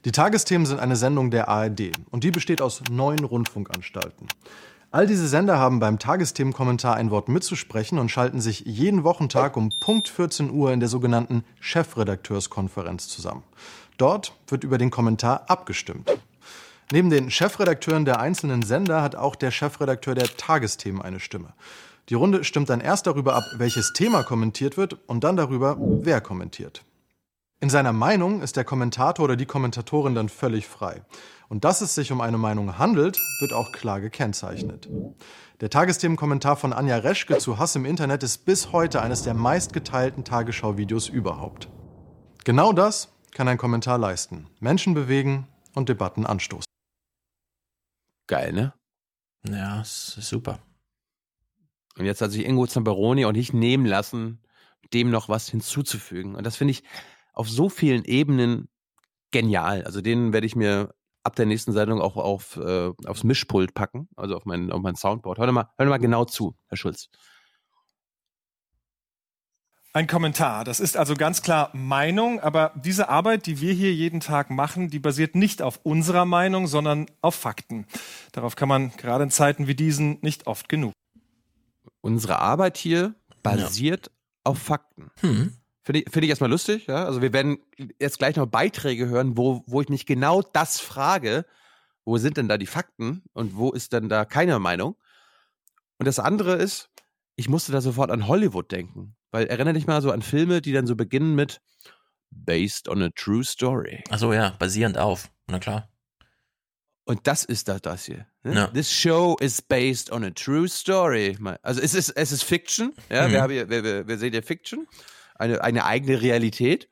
Die 0.05 0.13
Tagesthemen 0.13 0.67
sind 0.67 0.81
eine 0.81 0.97
Sendung 0.97 1.31
der 1.31 1.49
ARD 1.49 1.93
und 2.11 2.25
die 2.25 2.31
besteht 2.31 2.63
aus 2.63 2.83
neun 2.91 3.19
Rundfunkanstalten. 3.19 4.29
All 4.91 5.07
diese 5.07 5.29
Sender 5.29 5.59
haben 5.59 5.81
beim 5.81 5.99
Tagesthemenkommentar 5.99 6.97
ein 6.97 7.11
Wort 7.11 7.29
mitzusprechen 7.29 7.99
und 7.99 8.11
schalten 8.11 8.41
sich 8.41 8.61
jeden 8.61 9.05
Wochentag 9.05 9.59
um 9.59 9.71
Punkt 9.81 10.09
14 10.09 10.51
Uhr 10.51 10.73
in 10.73 10.81
der 10.81 10.89
sogenannten 10.89 11.45
Chefredakteurskonferenz 11.61 13.09
zusammen. 13.09 13.43
Dort 13.99 14.33
wird 14.47 14.65
über 14.65 14.79
den 14.79 14.91
Kommentar 14.91 15.45
abgestimmt. 15.51 16.11
Neben 16.91 17.11
den 17.11 17.31
Chefredakteuren 17.31 18.07
der 18.07 18.19
einzelnen 18.19 18.63
Sender 18.63 19.03
hat 19.03 19.15
auch 19.15 19.37
der 19.37 19.51
Chefredakteur 19.51 20.15
der 20.15 20.29
Tagesthemen 20.37 21.03
eine 21.03 21.21
Stimme. 21.21 21.53
Die 22.09 22.15
Runde 22.15 22.45
stimmt 22.45 22.71
dann 22.71 22.81
erst 22.81 23.07
darüber 23.07 23.35
ab, 23.35 23.45
welches 23.59 23.93
Thema 23.93 24.23
kommentiert 24.23 24.79
wird 24.79 24.97
und 25.07 25.23
dann 25.23 25.37
darüber, 25.37 25.77
wer 25.79 26.23
kommentiert. 26.23 26.83
In 27.61 27.69
seiner 27.69 27.93
Meinung 27.93 28.41
ist 28.41 28.57
der 28.57 28.65
Kommentator 28.65 29.25
oder 29.25 29.37
die 29.37 29.45
Kommentatorin 29.45 30.15
dann 30.15 30.31
völlig 30.31 30.67
frei. 30.67 31.03
Und 31.51 31.65
dass 31.65 31.83
es 31.83 31.95
sich 31.95 32.11
um 32.11 32.23
eine 32.23 32.39
Meinung 32.39 32.79
handelt, 32.79 33.21
wird 33.41 33.53
auch 33.53 33.73
klar 33.73 34.01
gekennzeichnet. 34.01 34.89
Der 35.61 35.69
Tagesthemenkommentar 35.69 36.57
von 36.57 36.73
Anja 36.73 36.97
Reschke 36.97 37.37
zu 37.37 37.59
Hass 37.59 37.77
im 37.77 37.85
Internet 37.85 38.23
ist 38.23 38.47
bis 38.47 38.73
heute 38.73 39.03
eines 39.03 39.25
der 39.25 39.35
meistgeteilten 39.35 40.25
Tagesschau-Videos 40.25 41.09
überhaupt. 41.09 41.69
Genau 42.45 42.73
das 42.73 43.09
kann 43.33 43.49
ein 43.49 43.59
Kommentar 43.59 43.99
leisten. 43.99 44.47
Menschen 44.61 44.95
bewegen 44.95 45.47
und 45.75 45.89
Debatten 45.91 46.25
anstoßen. 46.25 46.65
Geil, 48.29 48.53
ne? 48.53 48.75
Ja, 49.49 49.81
ist 49.81 50.15
super. 50.21 50.61
Und 51.99 52.05
jetzt 52.05 52.21
hat 52.21 52.31
sich 52.31 52.47
Ingo 52.47 52.67
Zamperoni 52.67 53.25
auch 53.25 53.33
nicht 53.33 53.53
nehmen 53.53 53.87
lassen, 53.87 54.41
dem 54.93 55.11
noch 55.11 55.29
was 55.29 55.49
hinzuzufügen. 55.49 56.37
Und 56.37 56.45
das 56.45 56.57
finde 56.57 56.73
ich 56.73 56.85
auf 57.33 57.49
so 57.49 57.69
vielen 57.69 58.05
Ebenen 58.05 58.69
genial. 59.31 59.83
Also 59.83 60.01
den 60.01 60.33
werde 60.33 60.47
ich 60.47 60.55
mir 60.55 60.95
ab 61.23 61.37
der 61.37 61.47
nächsten 61.47 61.73
Sendung 61.73 62.01
auch 62.01 62.17
auf, 62.17 62.57
äh, 62.57 62.93
aufs 63.07 63.25
Mischpult 63.25 63.75
packen, 63.75 64.09
also 64.17 64.37
auf 64.37 64.45
mein, 64.45 64.71
auf 64.71 64.81
mein 64.81 64.95
Soundboard. 64.95 65.39
Hör 65.39 65.51
mal, 65.51 65.69
hör 65.77 65.87
mal 65.87 65.99
genau 65.99 66.25
zu, 66.25 66.55
Herr 66.69 66.77
Schulz. 66.77 67.09
Ein 69.99 70.07
Kommentar. 70.07 70.63
Das 70.63 70.79
ist 70.79 70.97
also 70.97 71.15
ganz 71.15 71.43
klar 71.43 71.71
Meinung, 71.75 72.39
aber 72.39 72.71
diese 72.77 73.09
Arbeit, 73.09 73.47
die 73.47 73.61
wir 73.61 73.73
hier 73.73 73.93
jeden 73.93 74.21
Tag 74.21 74.49
machen, 74.49 74.91
die 74.91 75.01
basiert 75.01 75.35
nicht 75.35 75.61
auf 75.61 75.81
unserer 75.83 76.25
Meinung, 76.25 76.69
sondern 76.69 77.07
auf 77.21 77.35
Fakten. 77.35 77.85
Darauf 78.31 78.55
kann 78.55 78.69
man 78.69 78.93
gerade 78.97 79.25
in 79.25 79.33
Zeiten 79.33 79.67
wie 79.67 79.75
diesen 79.75 80.21
nicht 80.21 80.47
oft 80.47 80.69
genug. 80.69 80.93
Unsere 82.01 82.39
Arbeit 82.39 82.77
hier 82.77 83.17
basiert 83.43 84.07
ja. 84.07 84.13
auf 84.45 84.59
Fakten. 84.61 85.11
Hm. 85.19 85.55
Finde 85.83 86.03
ich, 86.03 86.13
find 86.13 86.23
ich 86.23 86.31
erstmal 86.31 86.51
lustig, 86.51 86.87
ja. 86.87 87.05
Also 87.05 87.21
wir 87.21 87.33
werden 87.33 87.59
jetzt 87.99 88.19
gleich 88.19 88.37
noch 88.37 88.47
Beiträge 88.47 89.09
hören, 89.09 89.37
wo, 89.37 89.65
wo 89.67 89.81
ich 89.81 89.89
mich 89.89 90.07
genau 90.07 90.43
das 90.43 90.79
frage. 90.79 91.45
Wo 92.05 92.19
sind 92.19 92.37
denn 92.37 92.47
da 92.47 92.57
die 92.57 92.67
Fakten 92.67 93.25
und 93.33 93.57
wo 93.57 93.73
ist 93.73 93.93
denn 93.93 94.09
da 94.09 94.25
keine 94.25 94.61
Meinung? 94.61 94.95
Und 95.99 96.07
das 96.07 96.21
andere 96.21 96.55
ist, 96.55 96.89
ich 97.35 97.49
musste 97.49 97.73
da 97.73 97.81
sofort 97.81 98.13
an 98.13 98.29
Hollywood 98.29 98.71
denken. 98.71 99.17
Weil 99.31 99.47
erinnere 99.47 99.75
dich 99.75 99.87
mal 99.87 100.01
so 100.03 100.11
an 100.11 100.23
Filme, 100.23 100.61
die 100.61 100.73
dann 100.73 100.87
so 100.87 100.97
beginnen 100.97 101.35
mit 101.35 101.61
Based 102.31 102.89
on 102.89 103.03
a 103.03 103.11
True 103.15 103.45
Story. 103.45 104.05
Achso, 104.11 104.33
ja, 104.33 104.51
basierend 104.59 104.99
auf. 104.99 105.31
Na 105.47 105.59
klar. 105.59 105.89
Und 107.09 107.27
das 107.27 107.43
ist 107.43 107.69
das, 107.69 107.81
das 107.81 108.05
hier. 108.05 108.27
Ne? 108.43 108.55
Ja. 108.55 108.67
This 108.67 108.93
show 108.93 109.35
is 109.41 109.63
based 109.63 110.13
on 110.13 110.25
a 110.25 110.31
true 110.31 110.69
story. 110.69 111.39
Also 111.63 111.81
es 111.81 111.95
ist, 111.95 112.11
es 112.11 112.33
ist 112.33 112.43
Fiction. 112.43 112.93
Ja, 113.09 113.27
mhm. 113.27 113.33
wir, 113.33 113.41
haben 113.41 113.53
hier, 113.53 113.71
wir, 113.71 114.07
wir, 114.07 114.19
sehen 114.19 114.33
hier 114.33 114.43
Fiction. 114.43 114.87
Eine, 115.35 115.65
eine 115.65 115.87
eigene 115.87 116.21
Realität. 116.21 116.87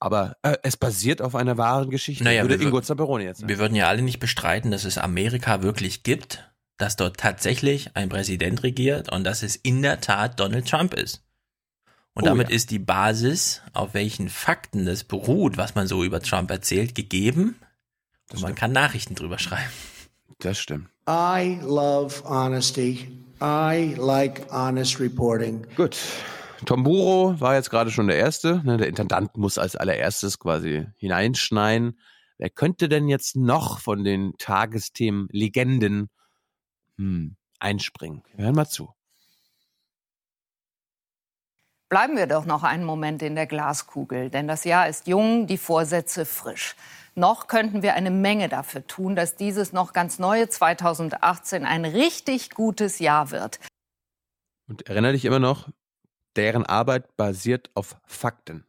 Aber 0.00 0.38
äh, 0.40 0.56
es 0.62 0.78
basiert 0.78 1.20
auf 1.20 1.34
einer 1.34 1.58
wahren 1.58 1.90
Geschichte. 1.90 2.24
Naja, 2.24 2.48
würde 2.48 2.62
Ingo 2.62 2.80
Zamperoni 2.80 3.24
jetzt 3.24 3.40
sagen. 3.40 3.50
Wir 3.50 3.58
würden 3.58 3.74
ja 3.74 3.88
alle 3.88 4.00
nicht 4.00 4.20
bestreiten, 4.20 4.70
dass 4.70 4.86
es 4.86 4.96
Amerika 4.96 5.62
wirklich 5.62 6.02
gibt, 6.02 6.50
dass 6.78 6.96
dort 6.96 7.18
tatsächlich 7.18 7.90
ein 7.94 8.08
Präsident 8.08 8.62
regiert 8.62 9.12
und 9.12 9.24
dass 9.24 9.42
es 9.42 9.54
in 9.54 9.82
der 9.82 10.00
Tat 10.00 10.40
Donald 10.40 10.66
Trump 10.66 10.94
ist. 10.94 11.25
Und 12.16 12.22
oh, 12.22 12.26
damit 12.28 12.48
ja. 12.48 12.56
ist 12.56 12.70
die 12.70 12.78
Basis, 12.78 13.60
auf 13.74 13.92
welchen 13.92 14.30
Fakten 14.30 14.86
das 14.86 15.04
beruht, 15.04 15.58
was 15.58 15.74
man 15.74 15.86
so 15.86 16.02
über 16.02 16.20
Trump 16.20 16.50
erzählt, 16.50 16.94
gegeben. 16.94 17.56
Und 18.32 18.40
man 18.40 18.54
kann 18.54 18.72
Nachrichten 18.72 19.14
drüber 19.14 19.38
schreiben. 19.38 19.70
Das 20.38 20.58
stimmt. 20.58 20.88
I 21.06 21.60
love 21.62 22.24
honesty. 22.24 23.22
I 23.42 23.94
like 23.98 24.50
honest 24.50 24.98
reporting. 24.98 25.66
Gut. 25.76 25.98
Tomburo 26.64 27.38
war 27.38 27.54
jetzt 27.54 27.68
gerade 27.68 27.90
schon 27.90 28.06
der 28.06 28.16
Erste. 28.16 28.62
Ne? 28.64 28.78
Der 28.78 28.88
Intendant 28.88 29.36
muss 29.36 29.58
als 29.58 29.76
allererstes 29.76 30.38
quasi 30.38 30.86
hineinschneien. 30.96 31.98
Wer 32.38 32.48
könnte 32.48 32.88
denn 32.88 33.08
jetzt 33.08 33.36
noch 33.36 33.78
von 33.78 34.04
den 34.04 34.32
Tagesthemen 34.38 35.28
Legenden 35.32 36.08
hm, 36.96 37.36
einspringen? 37.58 38.22
Wir 38.34 38.46
hören 38.46 38.54
mal 38.54 38.70
zu. 38.70 38.95
Bleiben 41.88 42.16
wir 42.16 42.26
doch 42.26 42.46
noch 42.46 42.64
einen 42.64 42.84
Moment 42.84 43.22
in 43.22 43.36
der 43.36 43.46
Glaskugel, 43.46 44.28
denn 44.28 44.48
das 44.48 44.64
Jahr 44.64 44.88
ist 44.88 45.06
jung, 45.06 45.46
die 45.46 45.56
Vorsätze 45.56 46.26
frisch. 46.26 46.74
Noch 47.14 47.46
könnten 47.46 47.82
wir 47.82 47.94
eine 47.94 48.10
Menge 48.10 48.48
dafür 48.48 48.84
tun, 48.86 49.14
dass 49.14 49.36
dieses 49.36 49.72
noch 49.72 49.92
ganz 49.92 50.18
neue 50.18 50.48
2018 50.48 51.64
ein 51.64 51.84
richtig 51.84 52.50
gutes 52.50 52.98
Jahr 52.98 53.30
wird. 53.30 53.60
Und 54.68 54.88
erinnere 54.88 55.12
dich 55.12 55.24
immer 55.24 55.38
noch, 55.38 55.68
deren 56.34 56.66
Arbeit 56.66 57.16
basiert 57.16 57.70
auf 57.74 57.96
Fakten. 58.04 58.64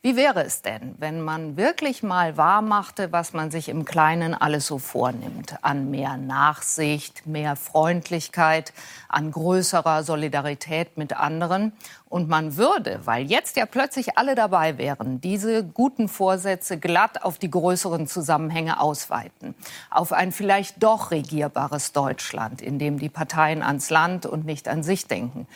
Wie 0.00 0.14
wäre 0.14 0.44
es 0.44 0.62
denn, 0.62 0.94
wenn 0.98 1.20
man 1.22 1.56
wirklich 1.56 2.04
mal 2.04 2.36
wahr 2.36 2.62
machte, 2.62 3.10
was 3.10 3.32
man 3.32 3.50
sich 3.50 3.68
im 3.68 3.84
Kleinen 3.84 4.32
alles 4.32 4.68
so 4.68 4.78
vornimmt? 4.78 5.56
An 5.62 5.90
mehr 5.90 6.16
Nachsicht, 6.16 7.26
mehr 7.26 7.56
Freundlichkeit, 7.56 8.72
an 9.08 9.32
größerer 9.32 10.04
Solidarität 10.04 10.96
mit 10.98 11.14
anderen. 11.14 11.72
Und 12.08 12.28
man 12.28 12.56
würde, 12.56 13.00
weil 13.06 13.26
jetzt 13.26 13.56
ja 13.56 13.66
plötzlich 13.66 14.16
alle 14.16 14.36
dabei 14.36 14.78
wären, 14.78 15.20
diese 15.20 15.64
guten 15.64 16.08
Vorsätze 16.08 16.78
glatt 16.78 17.24
auf 17.24 17.38
die 17.38 17.50
größeren 17.50 18.06
Zusammenhänge 18.06 18.80
ausweiten. 18.80 19.56
Auf 19.90 20.12
ein 20.12 20.30
vielleicht 20.30 20.80
doch 20.80 21.10
regierbares 21.10 21.90
Deutschland, 21.90 22.62
in 22.62 22.78
dem 22.78 23.00
die 23.00 23.10
Parteien 23.10 23.62
ans 23.62 23.90
Land 23.90 24.26
und 24.26 24.46
nicht 24.46 24.68
an 24.68 24.84
sich 24.84 25.08
denken 25.08 25.48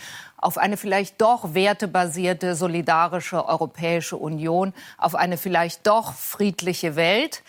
auf 0.42 0.58
eine 0.58 0.76
vielleicht 0.76 1.20
doch 1.20 1.54
wertebasierte, 1.54 2.56
solidarische 2.56 3.46
Europäische 3.46 4.16
Union, 4.16 4.74
auf 4.98 5.14
eine 5.14 5.38
vielleicht 5.38 5.86
doch 5.86 6.12
friedliche 6.14 6.96
Welt. 6.96 7.42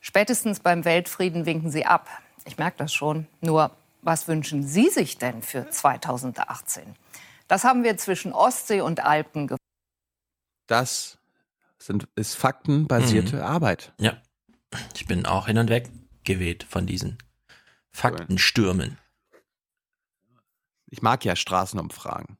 Spätestens 0.00 0.60
beim 0.60 0.84
Weltfrieden 0.84 1.46
winken 1.46 1.70
Sie 1.70 1.84
ab. 1.84 2.08
Ich 2.46 2.58
merke 2.58 2.78
das 2.78 2.92
schon. 2.92 3.26
Nur 3.40 3.70
Was 4.02 4.28
wünschen 4.28 4.66
Sie 4.66 4.90
sich 4.90 5.16
denn 5.16 5.40
für 5.40 5.70
2018? 5.70 6.82
Das 7.48 7.64
haben 7.64 7.84
wir 7.84 7.96
zwischen 7.96 8.32
Ostsee 8.32 8.82
und 8.82 9.04
Alpen 9.04 9.46
gefunden. 9.46 9.64
Das 10.66 11.18
sind, 11.78 12.08
ist 12.14 12.34
faktenbasierte 12.34 13.36
mhm. 13.36 13.42
Arbeit. 13.42 13.92
Ja. 13.98 14.18
Ich 14.94 15.06
bin 15.06 15.24
auch 15.24 15.46
hin 15.46 15.58
und 15.58 15.70
weg 15.70 15.90
geweht 16.24 16.64
von 16.64 16.86
diesen 16.86 17.18
Faktenstürmen. 17.92 18.98
Ich 20.94 21.02
mag 21.02 21.24
ja 21.24 21.34
Straßenumfragen. 21.34 22.38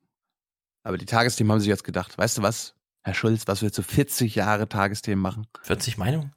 Aber 0.85 0.97
die 0.97 1.07
Tagesthemen 1.07 1.51
haben 1.51 1.59
sich 1.59 1.69
jetzt 1.69 1.83
gedacht, 1.83 2.17
weißt 2.17 2.39
du 2.39 2.43
was, 2.43 2.77
Herr 3.03 3.13
Schulz, 3.13 3.49
was 3.49 3.63
wir 3.63 3.73
zu 3.73 3.83
40 3.83 4.37
Jahre 4.37 4.69
Tagesthemen 4.69 5.21
machen? 5.21 5.49
40 5.63 5.99
Meinungen? 5.99 6.37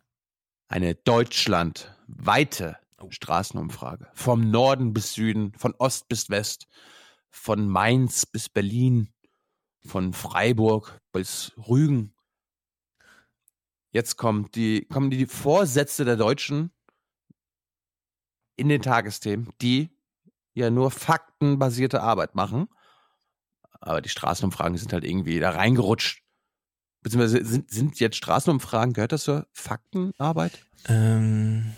Eine 0.68 0.96
deutschlandweite 0.96 2.80
oh. 3.00 3.12
Straßenumfrage. 3.12 4.10
Vom 4.16 4.50
Norden 4.50 4.94
bis 4.94 5.14
Süden, 5.14 5.54
von 5.60 5.76
Ost 5.78 6.08
bis 6.08 6.32
West, 6.32 6.66
von 7.30 7.70
Mainz 7.70 8.26
bis 8.26 8.50
Berlin, 8.50 9.14
von 9.86 10.12
Freiburg 10.12 11.00
bis 11.12 11.52
Rügen. 11.56 12.16
Jetzt 13.92 14.18
kommt 14.18 14.56
die, 14.56 14.86
kommen 14.86 15.12
die 15.12 15.28
Vorsätze 15.28 16.04
der 16.04 16.16
Deutschen 16.16 16.72
in 18.56 18.70
den 18.70 18.82
Tagesthemen, 18.82 19.54
die 19.62 19.92
ja 20.58 20.70
nur 20.70 20.92
faktenbasierte 20.92 22.02
Arbeit 22.02 22.36
machen. 22.36 22.68
Aber 23.80 24.02
die 24.02 24.10
Straßenumfragen 24.10 24.78
sind 24.78 24.94
halt 24.94 25.04
irgendwie 25.04 25.40
da 25.40 25.52
reingerutscht. 25.52 26.24
Beziehungsweise 27.04 27.46
sind, 27.46 27.70
sind 27.70 28.00
jetzt 28.00 28.18
Straßenumfragen, 28.18 28.94
gehört 28.94 29.12
das 29.12 29.24
zur 29.24 29.48
Faktenarbeit? 29.54 30.60
Ähm, 30.90 31.74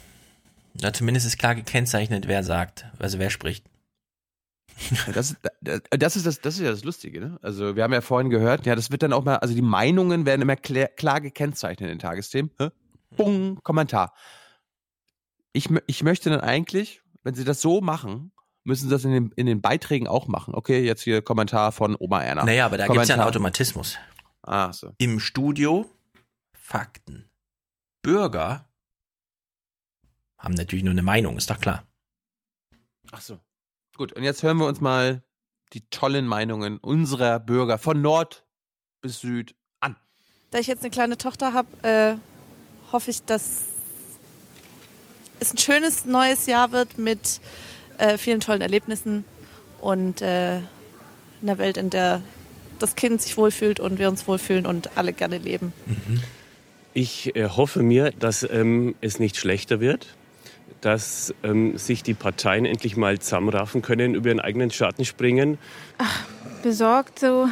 na, 0.82 0.94
zumindest 0.94 1.28
ist 1.28 1.38
klar 1.38 1.56
gekennzeichnet, 1.56 2.28
wer 2.28 2.44
sagt, 2.44 2.86
also 3.00 3.20
wer 3.20 3.30
spricht. 3.30 3.66
Das, 5.14 5.36
das, 5.62 6.16
ist 6.16 6.26
das, 6.26 6.40
das 6.40 6.56
ist 6.56 6.62
ja 6.62 6.72
das 6.72 6.86
Lustige, 6.86 7.20
ne? 7.20 7.40
Also, 7.42 7.76
wir 7.76 7.84
haben 7.84 7.92
ja 7.92 8.00
vorhin 8.00 8.30
gehört, 8.30 8.66
ja, 8.66 8.76
das 8.76 8.92
wird 8.92 9.04
dann 9.04 9.12
auch 9.12 9.26
mal, 9.26 9.36
also 9.36 9.54
die 9.54 9.62
Meinungen 9.62 10.26
werden 10.26 10.42
immer 10.42 10.56
klar, 10.56 10.88
klar 10.88 11.20
gekennzeichnet 11.20 11.82
in 11.82 11.96
den 11.96 12.00
Tagesthemen. 12.00 12.52
Hä? 12.58 12.70
Bung, 13.16 13.60
Kommentar. 13.64 14.14
Ich, 15.52 15.70
ich 15.88 16.04
möchte 16.04 16.30
dann 16.30 16.40
eigentlich, 16.40 17.02
wenn 17.24 17.36
sie 17.36 17.44
das 17.44 17.62
so 17.62 17.82
machen, 17.82 18.32
müssen 18.70 18.88
sie 18.88 18.92
das 18.92 19.04
in 19.04 19.12
den, 19.12 19.32
in 19.36 19.48
den 19.48 19.62
Beiträgen 19.62 20.08
auch 20.08 20.28
machen. 20.28 20.56
Okay, 20.56 20.86
jetzt 20.86 21.02
hier 21.02 21.22
Kommentar 21.22 21.74
von 21.74 21.98
Oma 22.00 22.24
Erna. 22.24 22.46
Naja, 22.46 22.66
aber 22.66 22.78
da 22.78 22.88
gibt 22.88 23.02
es 23.02 23.10
ja 23.10 23.16
einen 23.16 23.26
Automatismus. 23.26 23.98
Ah, 24.44 24.72
so. 24.72 24.94
Im 24.98 25.20
Studio 25.20 25.90
Fakten. 26.54 27.30
Bürger 28.02 28.70
haben 30.38 30.54
natürlich 30.54 30.86
nur 30.86 30.92
eine 30.92 31.02
Meinung, 31.02 31.36
ist 31.36 31.50
doch 31.50 31.60
klar. 31.60 31.84
Ach 33.12 33.20
so. 33.20 33.40
Gut, 33.98 34.14
und 34.14 34.24
jetzt 34.24 34.44
hören 34.44 34.58
wir 34.58 34.68
uns 34.68 34.80
mal 34.80 35.24
die 35.74 35.82
tollen 35.90 36.26
Meinungen 36.26 36.78
unserer 36.78 37.40
Bürger 37.40 37.78
von 37.78 38.02
Nord 38.02 38.46
bis 39.02 39.20
Süd 39.20 39.56
an. 39.82 39.98
Da 40.52 40.60
ich 40.60 40.68
jetzt 40.68 40.84
eine 40.84 40.92
kleine 40.92 41.18
Tochter 41.18 41.54
habe, 41.54 41.68
äh, 41.82 42.16
hoffe 42.92 43.12
ich, 43.12 43.24
dass 43.26 43.64
es 45.40 45.54
ein 45.54 45.58
schönes 45.58 46.06
neues 46.06 46.46
Jahr 46.46 46.72
wird 46.72 46.98
mit 46.98 47.42
äh, 48.00 48.18
vielen 48.18 48.40
tollen 48.40 48.62
Erlebnissen 48.62 49.26
und 49.82 50.22
äh, 50.22 50.60
einer 51.42 51.58
Welt, 51.58 51.78
in 51.78 51.90
der 51.90 52.22
das 52.80 52.96
Kind 52.96 53.22
sich 53.22 53.38
wohlfühlt 53.38 53.80
und 53.80 54.00
wir 54.00 54.08
uns 54.10 54.28
wohlfühlen 54.28 54.66
und 54.66 54.98
alle 54.98 55.14
gerne 55.14 55.38
leben. 55.38 55.74
Mhm. 55.86 56.22
Ich 56.94 57.36
äh, 57.36 57.48
hoffe 57.50 57.84
mir, 57.84 58.12
dass 58.12 58.48
ähm, 58.50 58.96
es 59.02 59.20
nicht 59.20 59.38
schlechter 59.38 59.80
wird, 59.80 60.08
dass 60.82 61.34
ähm, 61.44 61.78
sich 61.78 62.04
die 62.04 62.14
Parteien 62.14 62.66
endlich 62.66 62.98
mal 62.98 63.20
zusammenraffen 63.20 63.82
können, 63.82 64.16
über 64.16 64.30
ihren 64.30 64.40
eigenen 64.40 64.72
Schatten 64.72 65.06
springen. 65.06 65.58
Ach, 65.98 66.24
besorgt 66.64 67.20
so 67.20 67.48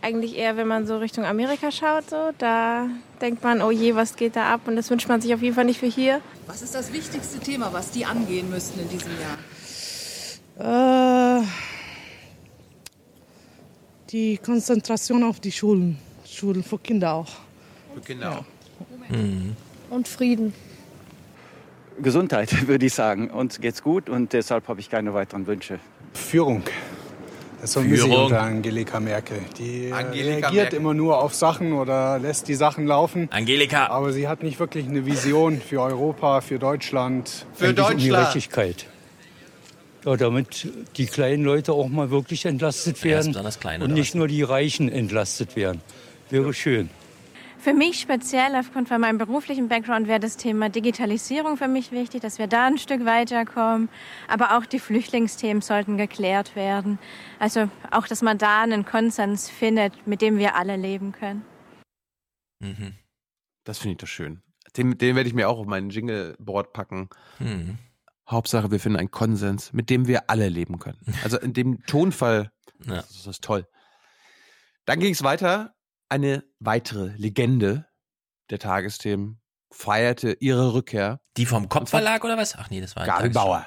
eigentlich 0.00 0.36
eher, 0.36 0.56
wenn 0.56 0.68
man 0.68 0.86
so 0.86 0.98
Richtung 0.98 1.24
Amerika 1.24 1.70
schaut. 1.72 2.08
So. 2.10 2.30
Da 2.38 2.86
denkt 3.20 3.42
man, 3.42 3.62
oh 3.62 3.70
je, 3.70 3.94
was 3.94 4.16
geht 4.16 4.36
da 4.36 4.52
ab? 4.54 4.62
Und 4.66 4.76
das 4.76 4.90
wünscht 4.90 5.08
man 5.08 5.20
sich 5.20 5.34
auf 5.34 5.42
jeden 5.42 5.54
Fall 5.54 5.64
nicht 5.64 5.80
für 5.80 5.86
hier. 5.86 6.20
Was 6.46 6.62
ist 6.62 6.74
das 6.74 6.92
wichtigste 6.92 7.40
Thema, 7.40 7.72
was 7.72 7.90
die 7.90 8.04
angehen 8.04 8.48
müssten 8.48 8.80
in 8.80 8.88
diesem 8.88 9.10
Jahr? 9.20 9.38
Äh, 10.58 11.42
die 14.10 14.38
Konzentration 14.38 15.22
auf 15.22 15.40
die 15.40 15.52
Schulen. 15.52 15.98
Schulen 16.26 16.62
für 16.64 16.78
Kinder 16.78 17.14
auch. 17.14 17.28
Für 17.94 18.00
Kinder 18.00 18.38
auch. 18.40 18.44
Mhm. 19.14 19.56
Und 19.90 20.08
Frieden. 20.08 20.52
Gesundheit, 22.00 22.66
würde 22.68 22.86
ich 22.86 22.94
sagen. 22.94 23.30
Uns 23.30 23.60
geht's 23.60 23.82
gut 23.82 24.08
und 24.08 24.32
deshalb 24.32 24.66
habe 24.68 24.80
ich 24.80 24.90
keine 24.90 25.14
weiteren 25.14 25.46
Wünsche. 25.46 25.78
Führung. 26.12 26.62
Das 27.60 27.72
vermisse 27.72 28.06
ich 28.06 28.16
unter 28.16 28.40
Angelika 28.40 29.00
Merkel. 29.00 29.38
Die 29.58 29.92
Angelika 29.92 30.48
reagiert 30.48 30.52
Merkel. 30.54 30.78
immer 30.78 30.94
nur 30.94 31.20
auf 31.20 31.34
Sachen 31.34 31.72
oder 31.72 32.18
lässt 32.20 32.46
die 32.46 32.54
Sachen 32.54 32.86
laufen. 32.86 33.28
Angelika. 33.32 33.88
Aber 33.88 34.12
sie 34.12 34.28
hat 34.28 34.44
nicht 34.44 34.60
wirklich 34.60 34.86
eine 34.86 35.06
Vision 35.06 35.60
für 35.60 35.82
Europa, 35.82 36.40
für 36.40 36.60
Deutschland. 36.60 37.46
Für 37.54 37.74
Deutschland. 37.74 37.94
Um 37.94 37.98
die 37.98 38.08
Gerechtigkeit. 38.08 38.86
Ja, 40.04 40.16
damit 40.16 40.68
die 40.96 41.06
kleinen 41.06 41.44
Leute 41.44 41.72
auch 41.72 41.88
mal 41.88 42.10
wirklich 42.10 42.44
entlastet 42.44 43.02
werden. 43.04 43.32
Ja, 43.32 43.84
und 43.84 43.92
nicht 43.92 44.14
nur 44.14 44.28
die 44.28 44.42
Reichen 44.42 44.88
entlastet 44.88 45.56
werden. 45.56 45.80
Wäre 46.30 46.54
schön. 46.54 46.88
Für 47.58 47.74
mich 47.74 48.00
speziell 48.00 48.54
aufgrund 48.54 48.88
von 48.88 49.00
meinem 49.00 49.18
beruflichen 49.18 49.68
Background 49.68 50.06
wäre 50.06 50.20
das 50.20 50.36
Thema 50.36 50.68
Digitalisierung 50.68 51.56
für 51.56 51.66
mich 51.66 51.90
wichtig, 51.90 52.20
dass 52.20 52.38
wir 52.38 52.46
da 52.46 52.68
ein 52.68 52.78
Stück 52.78 53.04
weiterkommen. 53.04 53.88
Aber 54.28 54.56
auch 54.56 54.64
die 54.64 54.78
Flüchtlingsthemen 54.78 55.60
sollten 55.60 55.96
geklärt 55.96 56.54
werden. 56.54 57.00
Also 57.40 57.68
auch, 57.90 58.06
dass 58.06 58.22
man 58.22 58.38
da 58.38 58.62
einen 58.62 58.84
Konsens 58.84 59.50
findet, 59.50 60.06
mit 60.06 60.22
dem 60.22 60.38
wir 60.38 60.54
alle 60.54 60.76
leben 60.76 61.10
können. 61.10 61.44
Mhm. 62.60 62.94
Das 63.64 63.78
finde 63.78 63.92
ich 63.92 63.98
doch 63.98 64.06
schön. 64.06 64.40
Den, 64.76 64.96
den 64.96 65.16
werde 65.16 65.28
ich 65.28 65.34
mir 65.34 65.48
auch 65.48 65.58
auf 65.58 65.66
mein 65.66 65.90
Jingleboard 65.90 66.72
packen. 66.72 67.08
Mhm. 67.40 67.78
Hauptsache, 68.30 68.70
wir 68.70 68.80
finden 68.80 68.98
einen 68.98 69.10
Konsens, 69.10 69.72
mit 69.72 69.90
dem 69.90 70.06
wir 70.06 70.28
alle 70.30 70.48
leben 70.48 70.78
können. 70.78 70.98
Also 71.24 71.38
in 71.38 71.52
dem 71.52 71.84
Tonfall, 71.86 72.50
ja. 72.84 72.96
das 72.96 73.26
ist 73.26 73.42
toll. 73.42 73.66
Dann 74.84 75.00
ging 75.00 75.12
es 75.12 75.22
weiter 75.22 75.74
eine 76.08 76.44
weitere 76.58 77.08
Legende 77.16 77.86
der 78.50 78.58
Tagesthemen 78.58 79.40
feierte 79.70 80.36
ihre 80.40 80.72
Rückkehr. 80.72 81.20
Die 81.36 81.46
vom 81.46 81.68
Kopfverlag 81.68 82.24
oder 82.24 82.38
was? 82.38 82.56
Ach 82.56 82.70
nee, 82.70 82.80
das 82.80 82.96
war 82.96 83.04
Gabi 83.04 83.28
Bauer. 83.28 83.66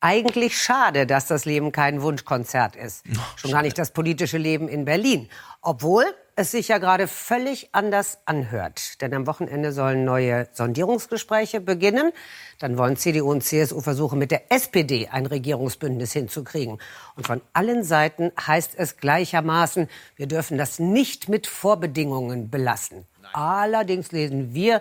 Eigentlich 0.00 0.60
schade, 0.60 1.06
dass 1.06 1.28
das 1.28 1.44
Leben 1.44 1.70
kein 1.70 2.02
Wunschkonzert 2.02 2.74
ist. 2.74 3.04
Oh, 3.08 3.20
Schon 3.36 3.52
gar 3.52 3.62
nicht 3.62 3.78
das 3.78 3.92
politische 3.92 4.38
Leben 4.38 4.68
in 4.68 4.84
Berlin. 4.84 5.28
Obwohl 5.60 6.04
es 6.36 6.50
sich 6.50 6.68
ja 6.68 6.78
gerade 6.78 7.08
völlig 7.08 7.68
anders 7.72 8.18
anhört. 8.24 9.00
Denn 9.00 9.12
am 9.14 9.26
Wochenende 9.26 9.72
sollen 9.72 10.04
neue 10.04 10.48
Sondierungsgespräche 10.52 11.60
beginnen. 11.60 12.12
Dann 12.58 12.78
wollen 12.78 12.96
CDU 12.96 13.30
und 13.30 13.42
CSU 13.42 13.80
versuchen, 13.80 14.18
mit 14.18 14.30
der 14.30 14.50
SPD 14.50 15.08
ein 15.08 15.26
Regierungsbündnis 15.26 16.12
hinzukriegen. 16.12 16.78
Und 17.16 17.26
von 17.26 17.42
allen 17.52 17.84
Seiten 17.84 18.32
heißt 18.40 18.72
es 18.76 18.96
gleichermaßen, 18.96 19.88
wir 20.16 20.26
dürfen 20.26 20.58
das 20.58 20.78
nicht 20.78 21.28
mit 21.28 21.46
Vorbedingungen 21.46 22.50
belassen. 22.50 23.06
Nein. 23.20 23.30
Allerdings 23.34 24.12
lesen 24.12 24.54
wir 24.54 24.80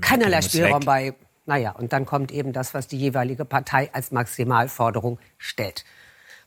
keinerlei 0.00 0.42
Spielraum 0.42 0.80
bei. 0.80 1.14
Naja, 1.46 1.72
und 1.72 1.92
dann 1.92 2.04
kommt 2.04 2.30
eben 2.30 2.52
das, 2.52 2.74
was 2.74 2.88
die 2.88 2.98
jeweilige 2.98 3.44
Partei 3.44 3.90
als 3.92 4.10
Maximalforderung 4.10 5.18
stellt. 5.38 5.84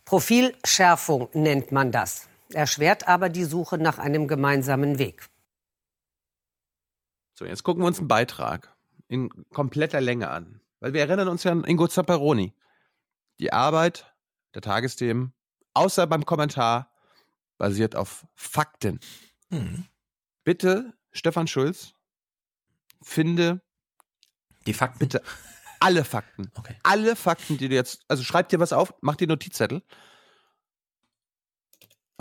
Profilschärfung 0.05 1.29
nennt 1.33 1.71
man 1.71 1.91
das 1.91 2.27
erschwert 2.53 3.07
aber 3.07 3.29
die 3.29 3.43
Suche 3.43 3.77
nach 3.77 3.99
einem 3.99 4.27
gemeinsamen 4.27 4.99
Weg. 4.99 5.29
So, 7.33 7.45
jetzt 7.45 7.63
gucken 7.63 7.83
wir 7.83 7.87
uns 7.87 7.99
einen 7.99 8.07
Beitrag 8.07 8.75
in 9.07 9.29
kompletter 9.49 10.01
Länge 10.01 10.29
an. 10.29 10.61
Weil 10.79 10.93
wir 10.93 11.01
erinnern 11.01 11.27
uns 11.27 11.43
ja 11.43 11.51
an 11.51 11.63
Ingo 11.63 11.87
Zapparoni. 11.87 12.53
Die 13.39 13.53
Arbeit 13.53 14.13
der 14.53 14.61
Tagesthemen, 14.61 15.33
außer 15.73 16.07
beim 16.07 16.25
Kommentar, 16.25 16.91
basiert 17.57 17.95
auf 17.95 18.25
Fakten. 18.33 18.99
Mhm. 19.49 19.85
Bitte, 20.43 20.93
Stefan 21.11 21.47
Schulz, 21.47 21.93
finde 23.01 23.61
die 24.65 24.73
Fakten. 24.73 24.99
Bitte 24.99 25.21
alle 25.81 26.05
Fakten. 26.05 26.51
Okay. 26.55 26.75
Alle 26.83 27.15
Fakten, 27.15 27.57
die 27.57 27.67
du 27.67 27.75
jetzt, 27.75 28.03
also 28.07 28.23
schreib 28.23 28.49
dir 28.49 28.59
was 28.59 28.71
auf, 28.71 28.93
mach 29.01 29.15
dir 29.15 29.27
Notizzettel 29.27 29.81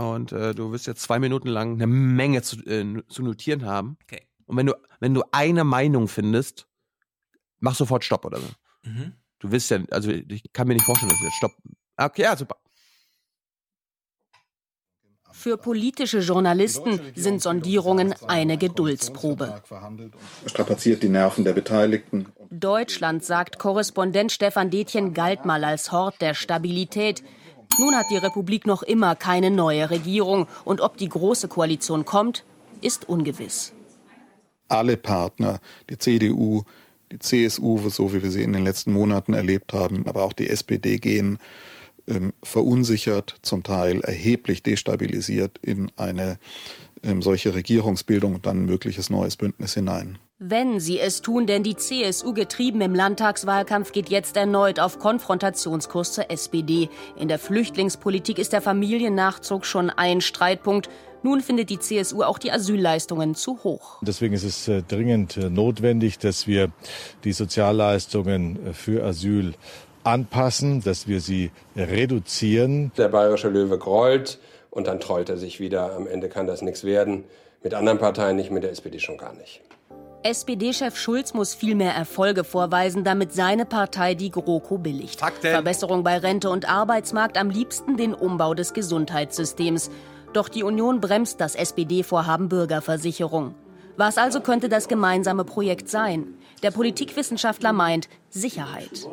und 0.01 0.33
äh, 0.33 0.55
du 0.55 0.73
wirst 0.73 0.87
jetzt 0.87 1.03
zwei 1.03 1.19
Minuten 1.19 1.49
lang 1.49 1.75
eine 1.75 1.87
Menge 1.87 2.43
zu, 2.43 2.57
äh, 2.67 3.03
zu 3.09 3.23
notieren 3.23 3.65
haben. 3.65 3.97
Okay. 4.05 4.27
Und 4.47 4.57
wenn 4.57 4.67
du, 4.67 4.75
wenn 4.99 5.15
du 5.15 5.23
eine 5.33 5.65
Meinung 5.65 6.09
findest, 6.09 6.67
mach 7.59 7.75
sofort 7.75 8.05
Stopp 8.05 8.25
oder 8.25 8.39
so. 8.39 8.49
Mhm. 8.85 9.13
Du 9.39 9.53
wirst 9.53 9.71
ja, 9.71 9.81
also 9.91 10.11
ich 10.11 10.53
kann 10.53 10.69
mir 10.69 10.75
nicht 10.75 10.85
vorstellen, 10.85 11.11
dass 11.11 11.21
wir 11.21 11.31
Stopp. 11.33 11.53
Okay, 11.97 12.23
ja, 12.23 12.37
super. 12.37 12.57
Für 15.33 15.57
politische 15.57 16.19
Journalisten 16.19 17.01
sind 17.15 17.41
Sondierungen 17.41 18.15
eine 18.27 18.59
Geduldsprobe. 18.59 19.63
Strapaziert 20.45 21.03
die 21.03 21.09
Nerven 21.09 21.45
der 21.45 21.55
Beteiligten. 21.55 22.27
Deutschland, 22.51 23.25
sagt 23.25 23.59
Korrespondent 23.59 24.33
Stefan 24.33 24.71
Detjen, 24.71 25.15
galt 25.15 25.47
mal 25.47 25.65
als 25.65 25.93
Hort 25.93 26.21
der 26.21 26.35
Stabilität. 26.35 27.23
Nun 27.79 27.97
hat 27.97 28.07
die 28.11 28.17
Republik 28.17 28.67
noch 28.67 28.83
immer 28.83 29.15
keine 29.15 29.51
neue 29.51 29.91
Regierung. 29.91 30.47
Und 30.65 30.81
ob 30.81 30.97
die 30.97 31.09
Große 31.09 31.49
Koalition 31.49 32.05
kommt, 32.05 32.45
ist 32.81 33.09
ungewiss. 33.09 33.73
Alle 34.69 34.97
Partner, 34.97 35.61
die 35.89 35.99
CDU, 35.99 36.63
die 37.11 37.19
CSU, 37.19 37.89
so 37.89 38.13
wie 38.13 38.23
wir 38.23 38.31
sie 38.31 38.43
in 38.43 38.53
den 38.53 38.65
letzten 38.65 38.93
Monaten 38.93 39.35
erlebt 39.35 39.73
haben, 39.73 40.07
aber 40.07 40.23
auch 40.23 40.33
die 40.33 40.49
SPD 40.49 40.99
gehen 40.99 41.39
ähm, 42.07 42.33
verunsichert, 42.43 43.37
zum 43.43 43.63
Teil 43.63 44.01
erheblich 44.01 44.63
destabilisiert 44.63 45.59
in 45.63 45.91
eine 45.97 46.39
ähm, 47.03 47.23
solche 47.23 47.55
Regierungsbildung 47.55 48.35
und 48.35 48.47
dann 48.47 48.63
ein 48.63 48.67
mögliches 48.67 49.11
neues 49.11 49.37
Bündnis 49.37 49.75
hinein. 49.75 50.19
Wenn 50.43 50.81
sie 50.81 50.99
es 50.99 51.21
tun, 51.21 51.47
denn 51.47 51.63
die 51.63 51.77
CSU 51.77 52.33
getrieben 52.33 52.81
im 52.81 52.95
Landtagswahlkampf 52.95 53.93
geht 53.93 54.09
jetzt 54.09 54.39
erneut 54.39 54.81
auf 54.81 54.99
Konfrontationskurs 54.99 56.15
zur 56.15 56.31
SPD. 56.31 56.89
In 57.15 57.29
der 57.29 57.39
Flüchtlingspolitik 57.39 58.39
ist 58.39 58.55
der 58.55 58.63
Familiennachzug 58.63 59.67
schon 59.67 59.91
ein 59.91 60.23
Streitpunkt. 60.23 60.89
Nun 61.23 61.43
findet 61.43 61.69
die 61.69 61.79
CSU 61.79 62.23
auch 62.23 62.39
die 62.39 62.51
Asylleistungen 62.51 63.35
zu 63.35 63.63
hoch. 63.65 63.99
Deswegen 64.01 64.33
ist 64.33 64.45
es 64.45 64.67
äh, 64.67 64.81
dringend 64.83 65.37
äh, 65.37 65.51
notwendig, 65.51 66.19
dass 66.19 66.47
wir 66.47 66.71
die 67.23 67.33
Sozialleistungen 67.33 68.69
äh, 68.69 68.73
für 68.73 69.05
Asyl 69.05 69.53
anpassen, 70.05 70.81
dass 70.83 71.07
wir 71.07 71.21
sie 71.21 71.51
reduzieren. 71.77 72.93
Der 72.97 73.11
bayerische 73.11 73.51
Löwe 73.51 73.77
grollt 73.77 74.39
und 74.71 74.87
dann 74.87 75.01
trollt 75.01 75.29
er 75.29 75.37
sich 75.37 75.61
wieder. 75.61 75.95
Am 75.95 76.07
Ende 76.07 76.31
kann 76.31 76.47
das 76.47 76.63
nichts 76.63 76.83
werden. 76.83 77.25
Mit 77.63 77.75
anderen 77.75 77.99
Parteien 77.99 78.37
nicht, 78.37 78.51
mit 78.51 78.63
der 78.63 78.71
SPD 78.71 79.01
schon 79.01 79.19
gar 79.19 79.35
nicht. 79.35 79.61
SPD-Chef 80.23 80.99
Schulz 80.99 81.33
muss 81.33 81.55
viel 81.55 81.75
mehr 81.75 81.95
Erfolge 81.95 82.45
vorweisen, 82.45 83.05
damit 83.05 83.33
seine 83.33 83.65
Partei 83.65 84.15
die 84.15 84.31
GroKo 84.31 84.77
billigt. 84.77 85.21
Fakten. 85.21 85.51
Verbesserung 85.51 86.05
bei 86.05 86.19
Rente 86.19 86.51
und 86.51 86.69
Arbeitsmarkt, 86.69 87.39
am 87.39 87.49
liebsten 87.49 87.97
den 87.97 88.13
Umbau 88.13 88.53
des 88.53 88.75
Gesundheitssystems. 88.75 89.91
Doch 90.35 90.51
die 90.51 90.63
Union 90.63 91.01
bremst 91.01 91.41
das 91.41 91.55
SPD-Vorhaben 91.55 92.51
Bürgerversicherung. 92.51 93.55
Was 93.97 94.19
also 94.19 94.41
könnte 94.41 94.69
das 94.69 94.89
gemeinsame 94.89 95.45
Projekt 95.45 95.89
sein? 95.89 96.35
Der 96.63 96.71
Politikwissenschaftler 96.71 97.73
meint 97.73 98.09
Sicherheit. 98.29 99.09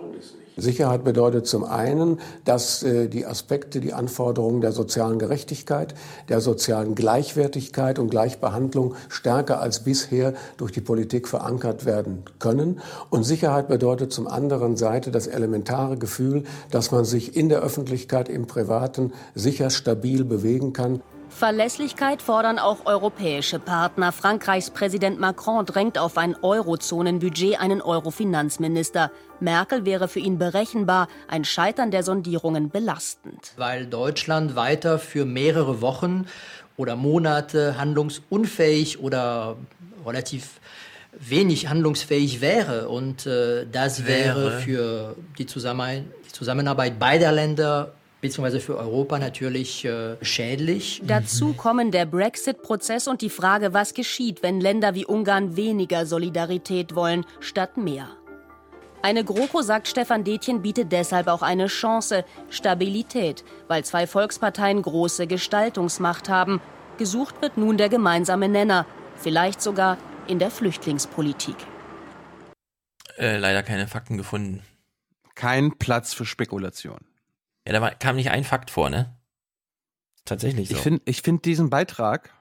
Sicherheit 0.58 1.04
bedeutet 1.04 1.48
zum 1.48 1.64
einen, 1.64 2.20
dass 2.44 2.84
äh, 2.84 3.08
die 3.08 3.26
Aspekte, 3.26 3.80
die 3.80 3.94
Anforderungen 3.94 4.62
der 4.62 4.72
sozialen 4.72 5.20
Gerechtigkeit, 5.20 5.94
der 6.30 6.42
sozialen 6.42 6.96
Gleichwertigkeit 6.96 8.00
und 8.00 8.10
Gleichbehandlung 8.10 8.96
stärker 9.08 9.62
als 9.62 9.84
bisher 9.84 10.34
durch 10.58 10.72
die 10.72 10.82
Politik 10.82 11.28
verankert 11.28 11.86
werden 11.86 12.24
können. 12.40 12.82
Und 13.10 13.24
Sicherheit 13.24 13.68
bedeutet 13.68 14.12
zum 14.12 14.28
anderen 14.28 14.76
Seite 14.76 15.12
das 15.12 15.28
elementare 15.28 15.98
Gefühl, 15.98 16.44
dass 16.72 16.92
man 16.92 17.06
sich 17.06 17.36
in 17.36 17.50
der 17.50 17.62
Öffentlichkeit, 17.62 18.28
im 18.28 18.48
Privaten 18.48 19.14
sicher 19.36 19.70
stabil 19.70 20.26
bewegen 20.26 20.74
kann. 20.74 21.02
Verlässlichkeit 21.38 22.23
fordern 22.23 22.57
auch 22.57 22.88
europäische 22.88 23.59
Partner. 23.59 24.11
Frankreichs 24.11 24.72
Präsident 24.72 25.19
Macron 25.19 25.68
drängt 25.68 25.99
auf 25.99 26.18
ein 26.18 26.35
Eurozonenbudget, 26.41 27.59
einen 27.59 27.80
Euro-Finanzminister. 27.80 29.11
Merkel 29.39 29.85
wäre 29.85 30.07
für 30.07 30.19
ihn 30.19 30.39
berechenbar, 30.39 31.07
ein 31.27 31.45
Scheitern 31.45 31.91
der 31.91 32.01
Sondierungen 32.01 32.72
belastend. 32.72 33.53
Weil 33.55 33.85
Deutschland 33.85 34.55
weiter 34.55 34.97
für 34.97 35.26
mehrere 35.26 35.80
Wochen 35.80 36.26
oder 36.76 36.95
Monate 36.95 37.77
handlungsunfähig 37.77 38.99
oder 38.99 39.57
relativ 40.07 40.59
wenig 41.11 41.69
handlungsfähig 41.69 42.41
wäre. 42.41 42.89
Und 42.89 43.27
äh, 43.27 43.68
das 43.72 44.07
wäre, 44.07 44.43
wäre 44.43 44.59
für 44.61 45.15
die, 45.38 45.45
Zusammen 45.45 46.11
die 46.26 46.31
Zusammenarbeit 46.31 46.97
beider 46.97 47.31
Länder 47.31 47.93
beziehungsweise 48.22 48.60
für 48.60 48.77
Europa 48.77 49.19
natürlich 49.19 49.85
äh, 49.85 50.15
schädlich. 50.22 51.02
Dazu 51.06 51.53
kommen 51.53 51.91
der 51.91 52.06
Brexit-Prozess 52.06 53.07
und 53.07 53.22
die 53.22 53.30
Frage, 53.30 53.73
was 53.73 53.94
geschieht, 53.94 54.44
wenn 54.44 54.60
Länder 54.60 54.95
wie 54.95 55.06
Ungarn 55.06 55.56
weniger 55.56 56.06
Solidarität 56.06 56.95
wollen 56.95 57.26
statt 57.39 57.77
mehr. 57.77 58.10
Eine 59.03 59.23
GroKo, 59.23 59.61
sagt 59.61 59.88
Stefan 59.88 60.23
Detjen, 60.23 60.64
bietet 60.64 60.91
deshalb 60.91 61.27
auch 61.27 61.44
eine 61.44 61.68
Chance, 61.68 62.26
Stabilität, 62.49 63.44
weil 63.68 63.85
zwei 63.85 64.07
Volksparteien 64.07 64.81
große 64.81 65.27
Gestaltungsmacht 65.27 66.30
haben. 66.30 66.60
Gesucht 66.98 67.42
wird 67.42 67.58
nun 67.58 67.77
der 67.77 67.90
gemeinsame 67.90 68.50
Nenner, 68.50 68.88
vielleicht 69.16 69.61
sogar 69.61 69.98
in 70.27 70.40
der 70.40 70.50
Flüchtlingspolitik. 70.50 71.56
Äh, 73.17 73.38
leider 73.38 73.64
keine 73.64 73.88
Fakten 73.88 74.17
gefunden. 74.17 74.64
Kein 75.35 75.77
Platz 75.77 76.14
für 76.14 76.25
Spekulation. 76.25 77.07
Ja, 77.68 77.74
da 77.74 77.82
war, 77.82 77.92
kam 77.92 78.16
nicht 78.16 78.32
ein 78.32 78.46
Fakt 78.46 78.72
vor, 78.72 78.90
ne? 78.90 79.14
Tatsächlich 80.24 80.70
so. 80.70 80.76
Ich 80.76 80.82
finde 80.82 81.02
ich 81.04 81.22
find 81.22 81.44
diesen 81.44 81.70
Beitrag 81.70 82.34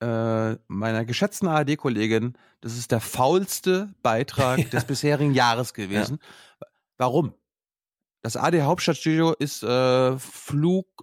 äh, 0.00 0.56
meiner 0.68 1.04
geschätzten 1.04 1.48
ARD-Kollegin, 1.48 2.34
das 2.60 2.78
ist 2.78 2.92
der 2.92 3.00
faulste 3.00 3.92
Beitrag 4.02 4.58
ja. 4.60 4.64
des 4.66 4.84
bisherigen 4.84 5.34
Jahres 5.34 5.74
gewesen. 5.74 6.20
Ja. 6.60 6.66
Warum? 6.96 7.34
Das 8.22 8.36
AD 8.36 8.62
Hauptstadtstudio 8.62 9.32
ist 9.32 9.64
äh, 9.64 10.16
Flugmeter, 10.16 10.94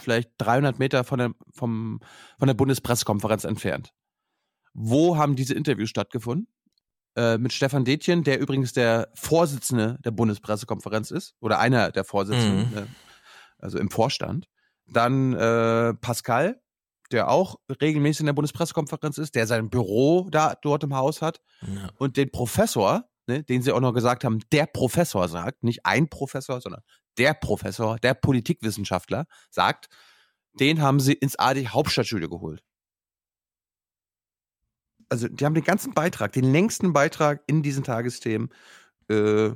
vielleicht 0.00 0.30
300 0.38 0.78
Meter 0.78 1.04
von 1.04 1.18
der, 1.18 1.34
vom, 1.52 2.00
von 2.38 2.46
der 2.46 2.54
Bundespressekonferenz 2.54 3.44
entfernt. 3.44 3.92
Wo 4.72 5.18
haben 5.18 5.36
diese 5.36 5.52
Interviews 5.52 5.90
stattgefunden? 5.90 6.48
Äh, 7.14 7.36
mit 7.36 7.52
Stefan 7.52 7.84
Detjen, 7.84 8.24
der 8.24 8.40
übrigens 8.40 8.72
der 8.72 9.10
Vorsitzende 9.14 9.98
der 10.02 10.12
Bundespressekonferenz 10.12 11.10
ist, 11.10 11.34
oder 11.40 11.58
einer 11.58 11.90
der 11.90 12.04
Vorsitzenden, 12.04 12.70
mhm. 12.70 12.78
äh, 12.78 12.86
also 13.58 13.78
im 13.78 13.90
Vorstand. 13.90 14.48
Dann 14.86 15.34
äh, 15.34 15.92
Pascal, 15.94 16.60
der 17.10 17.28
auch 17.28 17.56
regelmäßig 17.82 18.20
in 18.20 18.26
der 18.26 18.32
Bundespressekonferenz 18.32 19.18
ist, 19.18 19.34
der 19.34 19.46
sein 19.46 19.68
Büro 19.68 20.28
da 20.30 20.54
dort 20.62 20.84
im 20.84 20.94
Haus 20.96 21.20
hat. 21.20 21.42
Ja. 21.60 21.90
Und 21.98 22.16
den 22.16 22.30
Professor, 22.30 23.04
ne, 23.26 23.42
den 23.42 23.60
sie 23.60 23.72
auch 23.72 23.80
noch 23.80 23.92
gesagt 23.92 24.24
haben, 24.24 24.40
der 24.50 24.64
Professor 24.64 25.28
sagt, 25.28 25.62
nicht 25.64 25.84
ein 25.84 26.08
Professor, 26.08 26.62
sondern 26.62 26.80
der 27.18 27.34
Professor, 27.34 27.98
der 27.98 28.14
Politikwissenschaftler 28.14 29.26
sagt, 29.50 29.88
den 30.58 30.80
haben 30.80 30.98
sie 30.98 31.12
ins 31.12 31.38
AD 31.38 31.68
Hauptstadtstudio 31.68 32.30
geholt 32.30 32.62
also 35.12 35.28
die 35.28 35.44
haben 35.44 35.52
den 35.52 35.62
ganzen 35.62 35.92
Beitrag, 35.92 36.32
den 36.32 36.50
längsten 36.50 36.94
Beitrag 36.94 37.42
in 37.46 37.62
diesen 37.62 37.84
Tagesthemen 37.84 38.48
äh, 39.10 39.50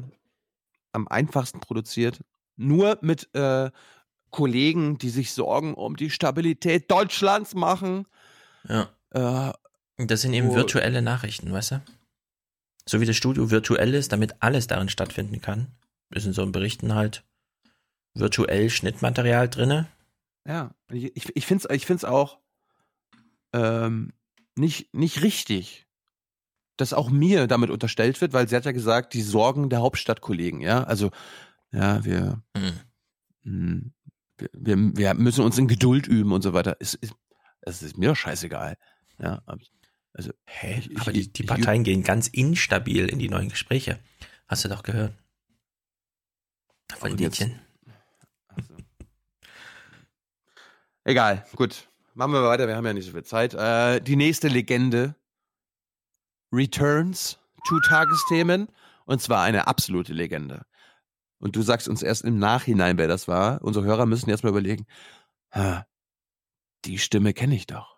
am 0.92 1.08
einfachsten 1.08 1.60
produziert. 1.60 2.20
Nur 2.56 2.98
mit 3.00 3.34
äh, 3.34 3.70
Kollegen, 4.30 4.98
die 4.98 5.08
sich 5.08 5.32
Sorgen 5.32 5.72
um 5.72 5.96
die 5.96 6.10
Stabilität 6.10 6.90
Deutschlands 6.90 7.54
machen. 7.54 8.06
Ja. 8.68 8.90
Äh, 9.10 9.52
das 10.04 10.20
sind 10.20 10.34
eben 10.34 10.54
virtuelle 10.54 11.00
Nachrichten, 11.00 11.50
weißt 11.50 11.70
du? 11.70 11.82
So 12.86 13.00
wie 13.00 13.06
das 13.06 13.16
Studio 13.16 13.50
virtuell 13.50 13.94
ist, 13.94 14.12
damit 14.12 14.34
alles 14.40 14.66
darin 14.66 14.90
stattfinden 14.90 15.40
kann, 15.40 15.68
ist 16.10 16.26
in 16.26 16.34
so 16.34 16.42
einem 16.42 16.52
Berichten 16.52 16.94
halt 16.94 17.24
virtuell 18.12 18.68
Schnittmaterial 18.68 19.48
drinne. 19.48 19.86
Ja, 20.46 20.74
ich, 20.90 21.34
ich 21.34 21.46
finde 21.46 21.66
es 21.66 21.74
ich 21.74 21.86
find's 21.86 22.04
auch 22.04 22.40
ähm, 23.54 24.12
nicht, 24.56 24.94
nicht 24.94 25.22
richtig, 25.22 25.86
dass 26.76 26.92
auch 26.92 27.10
mir 27.10 27.46
damit 27.46 27.70
unterstellt 27.70 28.20
wird, 28.20 28.32
weil 28.32 28.48
sie 28.48 28.56
hat 28.56 28.64
ja 28.64 28.72
gesagt, 28.72 29.14
die 29.14 29.22
Sorgen 29.22 29.70
der 29.70 29.80
Hauptstadtkollegen, 29.80 30.60
ja, 30.60 30.82
also, 30.82 31.10
ja, 31.72 32.04
wir, 32.04 32.42
mhm. 32.54 33.92
wir, 34.36 34.48
wir, 34.52 34.96
wir, 34.96 35.14
müssen 35.14 35.44
uns 35.44 35.58
in 35.58 35.68
Geduld 35.68 36.06
üben 36.06 36.32
und 36.32 36.42
so 36.42 36.52
weiter. 36.52 36.76
Es, 36.80 36.98
es, 37.00 37.12
es 37.62 37.82
ist 37.82 37.96
mir 37.96 38.10
doch 38.10 38.16
scheißegal, 38.16 38.76
ja, 39.18 39.42
also, 40.12 40.32
hä, 40.46 40.80
ich, 40.80 40.98
aber 40.98 41.12
die, 41.12 41.30
die 41.30 41.42
Parteien 41.42 41.82
ich, 41.82 41.86
gehen 41.86 42.02
ganz 42.02 42.28
instabil 42.28 43.06
in 43.06 43.18
die 43.18 43.28
neuen 43.28 43.50
Gespräche. 43.50 43.98
Hast 44.48 44.64
du 44.64 44.68
doch 44.68 44.82
gehört. 44.82 45.12
Von 46.94 47.16
Liedchen. 47.18 47.60
Also. 48.48 48.74
Egal, 51.04 51.46
gut. 51.54 51.88
Machen 52.16 52.32
wir 52.32 52.44
weiter, 52.44 52.66
wir 52.66 52.76
haben 52.76 52.86
ja 52.86 52.94
nicht 52.94 53.04
so 53.04 53.12
viel 53.12 53.24
Zeit. 53.24 53.52
Äh, 53.52 54.00
die 54.00 54.16
nächste 54.16 54.48
Legende 54.48 55.14
Returns 56.50 57.38
to 57.68 57.78
Tagesthemen. 57.80 58.68
Und 59.04 59.20
zwar 59.20 59.42
eine 59.42 59.66
absolute 59.66 60.14
Legende. 60.14 60.64
Und 61.38 61.56
du 61.56 61.60
sagst 61.60 61.88
uns 61.88 62.02
erst 62.02 62.24
im 62.24 62.38
Nachhinein, 62.38 62.96
wer 62.96 63.06
das 63.06 63.28
war. 63.28 63.60
Unsere 63.62 63.84
Hörer 63.84 64.06
müssen 64.06 64.30
jetzt 64.30 64.44
mal 64.44 64.48
überlegen, 64.48 64.86
die 66.86 66.98
Stimme 66.98 67.34
kenne 67.34 67.54
ich 67.54 67.66
doch. 67.66 67.95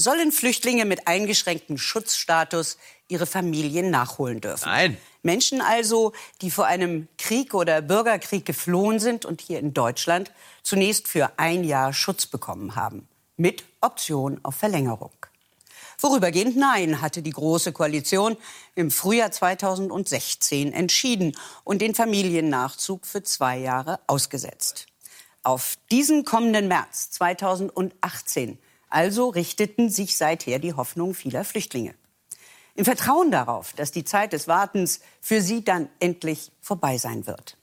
Sollen 0.00 0.32
Flüchtlinge 0.32 0.84
mit 0.86 1.06
eingeschränktem 1.06 1.78
Schutzstatus 1.78 2.78
ihre 3.08 3.26
Familien 3.26 3.90
nachholen 3.90 4.40
dürfen. 4.40 4.68
Nein. 4.68 4.96
Menschen 5.22 5.60
also, 5.60 6.12
die 6.40 6.50
vor 6.50 6.66
einem 6.66 7.08
Krieg 7.18 7.52
oder 7.52 7.82
Bürgerkrieg 7.82 8.46
geflohen 8.46 8.98
sind 8.98 9.26
und 9.26 9.42
hier 9.42 9.58
in 9.58 9.74
Deutschland 9.74 10.32
zunächst 10.62 11.08
für 11.08 11.32
ein 11.36 11.62
Jahr 11.62 11.92
Schutz 11.92 12.26
bekommen 12.26 12.74
haben, 12.74 13.06
mit 13.36 13.64
Option 13.82 14.40
auf 14.42 14.54
Verlängerung. 14.54 15.12
Vorübergehend 15.98 16.56
nein, 16.56 17.02
hatte 17.02 17.20
die 17.20 17.32
Große 17.32 17.72
Koalition 17.72 18.38
im 18.74 18.90
Frühjahr 18.90 19.30
2016 19.30 20.72
entschieden 20.72 21.36
und 21.62 21.82
den 21.82 21.94
Familiennachzug 21.94 23.04
für 23.04 23.22
zwei 23.22 23.58
Jahre 23.58 24.00
ausgesetzt. 24.06 24.86
Auf 25.42 25.76
diesen 25.90 26.24
kommenden 26.24 26.68
März 26.68 27.10
2018 27.10 28.58
also 28.90 29.28
richteten 29.28 29.88
sich 29.88 30.16
seither 30.16 30.58
die 30.58 30.74
Hoffnungen 30.74 31.14
vieler 31.14 31.44
Flüchtlinge. 31.44 31.94
Im 32.74 32.84
Vertrauen 32.84 33.30
darauf, 33.30 33.72
dass 33.72 33.92
die 33.92 34.04
Zeit 34.04 34.32
des 34.32 34.48
Wartens 34.48 35.00
für 35.20 35.40
sie 35.40 35.64
dann 35.64 35.88
endlich 35.98 36.52
vorbei 36.60 36.98
sein 36.98 37.26
wird. 37.26 37.56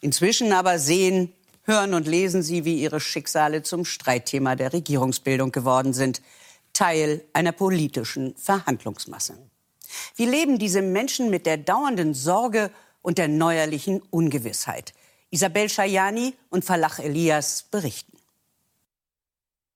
Inzwischen 0.00 0.52
aber 0.52 0.78
sehen, 0.78 1.32
hören 1.64 1.94
und 1.94 2.06
lesen 2.06 2.42
sie, 2.42 2.64
wie 2.64 2.80
ihre 2.80 3.00
Schicksale 3.00 3.62
zum 3.62 3.84
Streitthema 3.84 4.56
der 4.56 4.72
Regierungsbildung 4.72 5.52
geworden 5.52 5.92
sind. 5.92 6.22
Teil 6.72 7.24
einer 7.32 7.52
politischen 7.52 8.34
Verhandlungsmasse. 8.36 9.38
Wie 10.16 10.26
leben 10.26 10.58
diese 10.58 10.82
Menschen 10.82 11.30
mit 11.30 11.46
der 11.46 11.58
dauernden 11.58 12.14
Sorge 12.14 12.70
und 13.02 13.18
der 13.18 13.28
neuerlichen 13.28 14.00
Ungewissheit? 14.10 14.94
Isabel 15.30 15.68
Schajani 15.68 16.34
und 16.50 16.64
Falach 16.64 16.98
Elias 16.98 17.64
berichten. 17.70 18.11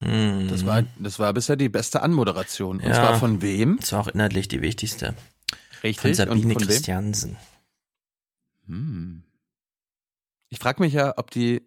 Das 0.00 0.66
war, 0.66 0.82
das 0.98 1.18
war 1.18 1.32
bisher 1.32 1.56
die 1.56 1.70
beste 1.70 2.02
Anmoderation. 2.02 2.78
Und 2.78 2.88
ja, 2.88 2.94
zwar 2.94 3.18
von 3.18 3.40
wem? 3.40 3.78
Das 3.80 3.92
war 3.92 4.00
auch 4.00 4.08
inhaltlich 4.08 4.48
die 4.48 4.60
wichtigste. 4.60 5.14
Richtig. 5.82 6.00
Von 6.00 6.14
Sabine 6.14 6.52
von 6.54 6.62
Christiansen. 6.62 7.36
Hm. 8.66 9.22
Ich 10.48 10.58
frage 10.58 10.82
mich 10.82 10.92
ja, 10.92 11.14
ob 11.16 11.30
die, 11.30 11.62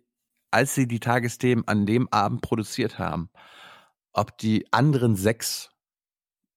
als 0.51 0.75
sie 0.75 0.87
die 0.87 0.99
Tagesthemen 0.99 1.67
an 1.67 1.85
dem 1.85 2.07
Abend 2.11 2.41
produziert 2.41 2.99
haben, 2.99 3.29
ob 4.13 4.37
die 4.37 4.71
anderen 4.71 5.15
sechs 5.15 5.71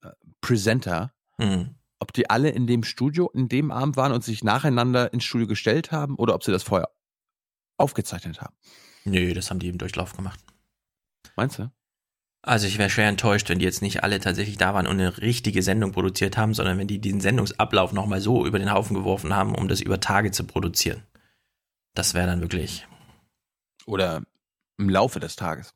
äh, 0.03 0.11
Presenter, 0.41 1.13
mhm. 1.39 1.75
ob 1.99 2.13
die 2.13 2.31
alle 2.31 2.51
in 2.51 2.67
dem 2.67 2.85
Studio 2.85 3.31
in 3.35 3.49
dem 3.49 3.71
Abend 3.71 3.97
waren 3.97 4.13
und 4.13 4.25
sich 4.25 4.45
nacheinander 4.45 5.13
ins 5.13 5.25
Studio 5.25 5.47
gestellt 5.47 5.91
haben 5.91 6.17
oder 6.17 6.35
ob 6.35 6.45
sie 6.45 6.53
das 6.53 6.63
vorher 6.63 6.91
aufgezeichnet 7.77 8.41
haben. 8.41 8.55
Nö, 9.05 9.35
das 9.35 9.51
haben 9.51 9.59
die 9.59 9.69
im 9.69 9.79
Durchlauf 9.79 10.15
gemacht. 10.15 10.41
Meinst 11.37 11.59
du? 11.59 11.71
Also 12.45 12.67
ich 12.67 12.79
wäre 12.79 12.91
schwer 12.91 13.09
enttäuscht, 13.09 13.49
wenn 13.49 13.61
die 13.61 13.65
jetzt 13.65 13.83
nicht 13.83 14.03
alle 14.03 14.19
tatsächlich 14.19 14.59
da 14.59 14.75
waren 14.75 14.89
und 14.89 15.01
eine 15.01 15.17
richtige 15.19 15.63
Sendung 15.63 15.93
produziert 15.93 16.37
haben, 16.37 16.55
sondern 16.55 16.77
wenn 16.77 16.89
die 16.89 17.01
diesen 17.01 17.21
Sendungsablauf 17.21 17.93
nochmal 17.93 18.21
so 18.21 18.45
über 18.45 18.59
den 18.59 18.73
Haufen 18.73 18.95
geworfen 18.95 19.35
haben, 19.35 19.55
um 19.55 19.69
das 19.69 19.81
über 19.81 20.01
Tage 20.01 20.33
zu 20.33 20.45
produzieren. 20.45 21.05
Das 21.95 22.15
wäre 22.15 22.27
dann 22.27 22.41
wirklich. 22.41 22.87
Oder 23.87 24.23
im 24.77 24.89
Laufe 24.89 25.21
des 25.21 25.37
Tages. 25.37 25.75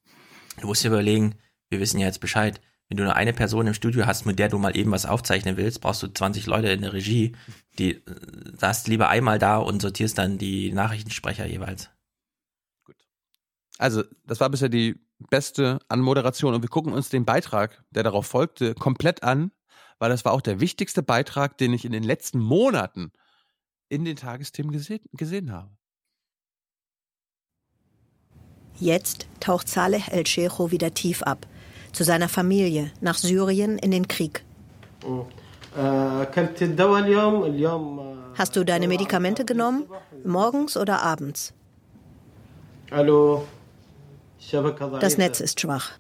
Du 0.61 0.67
musst 0.67 0.83
dir 0.83 0.89
überlegen, 0.89 1.37
wir 1.71 1.79
wissen 1.79 2.01
ja 2.01 2.07
jetzt 2.07 2.21
Bescheid. 2.21 2.61
Wenn 2.89 2.97
du 2.97 3.05
nur 3.05 3.17
eine 3.17 3.33
Person 3.33 3.67
im 3.67 3.75
Studio 3.75 4.07
hast, 4.07 4.27
mit 4.27 4.39
der 4.39 4.49
du 4.49 4.59
mal 4.59 4.77
eben 4.77 4.93
was 4.93 5.07
aufzeichnen 5.07 5.57
willst, 5.57 5.81
brauchst 5.81 6.03
du 6.03 6.09
20 6.09 6.47
Leute 6.47 6.69
in 6.69 6.83
der 6.83 6.93
Regie. 6.93 7.37
Die 7.79 7.95
äh, 7.95 8.03
saßt 8.57 8.89
lieber 8.89 9.09
einmal 9.09 9.39
da 9.39 9.59
und 9.59 9.83
sortierst 9.83 10.19
dann 10.19 10.39
die 10.39 10.73
Nachrichtensprecher 10.73 11.47
jeweils. 11.47 11.91
Also, 13.79 14.03
das 14.25 14.41
war 14.41 14.51
bisher 14.51 14.69
die 14.69 14.99
beste 15.31 15.79
Anmoderation 15.89 16.55
und 16.55 16.63
wir 16.63 16.69
gucken 16.69 16.93
uns 16.93 17.09
den 17.09 17.25
Beitrag, 17.25 17.83
der 17.91 18.03
darauf 18.03 18.27
folgte, 18.27 18.75
komplett 18.75 19.23
an, 19.23 19.51
weil 19.99 20.11
das 20.11 20.25
war 20.25 20.33
auch 20.33 20.41
der 20.41 20.61
wichtigste 20.61 21.03
Beitrag, 21.03 21.57
den 21.59 21.73
ich 21.73 21.85
in 21.85 21.93
den 21.93 22.03
letzten 22.03 22.39
Monaten 22.39 23.13
in 23.89 24.05
den 24.05 24.17
Tagesthemen 24.17 24.73
gesehen, 24.73 25.05
gesehen 25.13 25.53
habe. 25.53 25.71
Jetzt 28.79 29.27
taucht 29.41 29.69
Saleh 29.69 30.03
El-Shecho 30.11 30.71
wieder 30.71 30.93
tief 30.93 31.23
ab. 31.23 31.47
Zu 31.93 32.05
seiner 32.05 32.29
Familie, 32.29 32.93
nach 33.01 33.17
Syrien 33.17 33.79
in 33.79 33.91
den 33.91 34.07
Krieg. 34.07 34.45
Hast 38.35 38.57
du 38.57 38.65
deine 38.65 38.89
Medikamente 38.89 39.47
genommen? 39.47 39.85
Morgens 40.25 40.77
oder 40.77 41.03
abends? 41.03 41.55
Das 45.01 45.19
Netz 45.19 45.41
ist 45.41 45.61
schwach. 45.61 45.93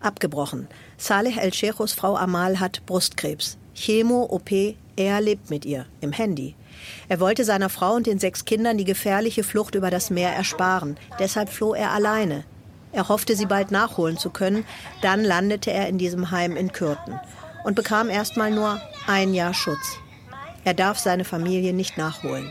Abgebrochen. 0.00 0.68
Saleh 0.96 1.36
El-Shechos 1.36 1.92
Frau 1.92 2.16
Amal 2.16 2.60
hat 2.60 2.86
Brustkrebs. 2.86 3.58
Chemo, 3.74 4.26
OP, 4.30 4.50
er 4.96 5.20
lebt 5.20 5.50
mit 5.50 5.64
ihr, 5.64 5.86
im 6.00 6.12
Handy. 6.12 6.54
Er 7.08 7.20
wollte 7.20 7.44
seiner 7.44 7.68
Frau 7.68 7.94
und 7.94 8.06
den 8.06 8.18
sechs 8.18 8.44
Kindern 8.44 8.78
die 8.78 8.84
gefährliche 8.84 9.42
Flucht 9.42 9.74
über 9.74 9.90
das 9.90 10.10
Meer 10.10 10.30
ersparen. 10.30 10.96
Deshalb 11.18 11.48
floh 11.48 11.74
er 11.74 11.92
alleine. 11.92 12.44
Er 12.92 13.08
hoffte, 13.08 13.36
sie 13.36 13.46
bald 13.46 13.70
nachholen 13.70 14.16
zu 14.16 14.30
können. 14.30 14.64
Dann 15.02 15.24
landete 15.24 15.72
er 15.72 15.88
in 15.88 15.98
diesem 15.98 16.30
Heim 16.30 16.56
in 16.56 16.72
Kürten 16.72 17.18
und 17.64 17.74
bekam 17.74 18.08
erst 18.08 18.36
mal 18.36 18.50
nur 18.50 18.80
ein 19.06 19.34
Jahr 19.34 19.54
Schutz. 19.54 19.98
Er 20.64 20.74
darf 20.74 20.98
seine 20.98 21.24
Familie 21.24 21.72
nicht 21.72 21.98
nachholen. 21.98 22.50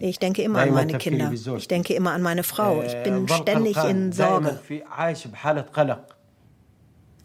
Ich 0.00 0.18
denke 0.18 0.42
immer 0.42 0.60
an 0.60 0.72
meine 0.72 0.98
Kinder. 0.98 1.32
Ich 1.32 1.68
denke 1.68 1.94
immer 1.94 2.12
an 2.12 2.22
meine 2.22 2.42
Frau. 2.42 2.82
Ich 2.82 2.96
bin 3.02 3.28
ständig 3.28 3.76
in 3.84 4.12
Sorge. 4.12 4.58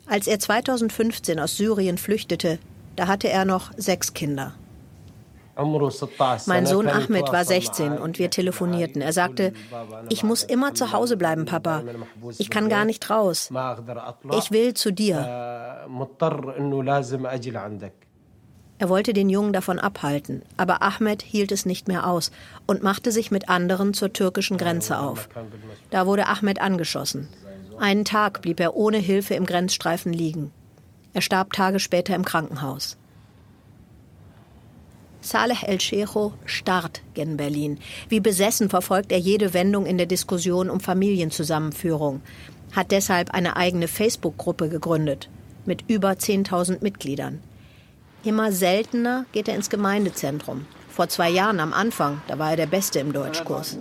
Als 0.07 0.27
er 0.27 0.39
2015 0.39 1.39
aus 1.39 1.57
Syrien 1.57 1.97
flüchtete, 1.97 2.59
da 2.95 3.07
hatte 3.07 3.27
er 3.29 3.45
noch 3.45 3.71
sechs 3.75 4.13
Kinder. 4.13 4.53
Mein 6.47 6.65
Sohn 6.65 6.89
Ahmed 6.89 7.31
war 7.31 7.45
16 7.45 7.97
und 7.97 8.19
wir 8.19 8.29
telefonierten. 8.29 9.01
Er 9.01 9.13
sagte, 9.13 9.53
ich 10.09 10.23
muss 10.23 10.43
immer 10.43 10.73
zu 10.73 10.91
Hause 10.91 11.15
bleiben, 11.15 11.45
Papa. 11.45 11.81
Ich 12.37 12.49
kann 12.49 12.67
gar 12.67 12.83
nicht 12.83 13.09
raus. 13.09 13.49
Ich 14.37 14.51
will 14.51 14.73
zu 14.73 14.91
dir. 14.91 15.85
Er 18.77 18.89
wollte 18.89 19.13
den 19.13 19.29
Jungen 19.29 19.53
davon 19.53 19.79
abhalten, 19.79 20.41
aber 20.57 20.81
Ahmed 20.81 21.21
hielt 21.21 21.51
es 21.51 21.65
nicht 21.65 21.87
mehr 21.87 22.07
aus 22.07 22.31
und 22.65 22.83
machte 22.83 23.11
sich 23.11 23.31
mit 23.31 23.47
anderen 23.47 23.93
zur 23.93 24.11
türkischen 24.11 24.57
Grenze 24.57 24.99
auf. 24.99 25.29
Da 25.91 26.05
wurde 26.05 26.27
Ahmed 26.27 26.59
angeschossen. 26.59 27.29
Einen 27.79 28.03
Tag 28.03 28.41
blieb 28.41 28.59
er 28.59 28.75
ohne 28.75 28.97
Hilfe 28.97 29.33
im 29.33 29.45
Grenzstreifen 29.45 30.11
liegen. 30.11 30.51
Er 31.13 31.21
starb 31.21 31.53
Tage 31.53 31.79
später 31.79 32.15
im 32.15 32.25
Krankenhaus. 32.25 32.97
Saleh 35.21 35.63
El-Shecho 35.63 36.33
starrt 36.45 37.01
gen 37.13 37.37
Berlin. 37.37 37.79
Wie 38.09 38.19
besessen 38.19 38.69
verfolgt 38.69 39.11
er 39.11 39.17
jede 39.17 39.53
Wendung 39.53 39.85
in 39.85 39.97
der 39.97 40.05
Diskussion 40.05 40.69
um 40.69 40.79
Familienzusammenführung, 40.79 42.21
hat 42.73 42.91
deshalb 42.91 43.31
eine 43.31 43.55
eigene 43.55 43.87
Facebook-Gruppe 43.87 44.69
gegründet 44.69 45.29
mit 45.65 45.85
über 45.87 46.11
10.000 46.11 46.83
Mitgliedern. 46.83 47.39
Immer 48.25 48.51
seltener 48.51 49.27
geht 49.33 49.47
er 49.47 49.55
ins 49.55 49.69
Gemeindezentrum. 49.69 50.65
Vor 50.89 51.07
zwei 51.09 51.29
Jahren 51.29 51.59
am 51.59 51.73
Anfang, 51.73 52.21
da 52.27 52.39
war 52.39 52.49
er 52.49 52.57
der 52.57 52.65
Beste 52.65 52.97
im 52.99 53.13
Deutschkurs. 53.13 53.77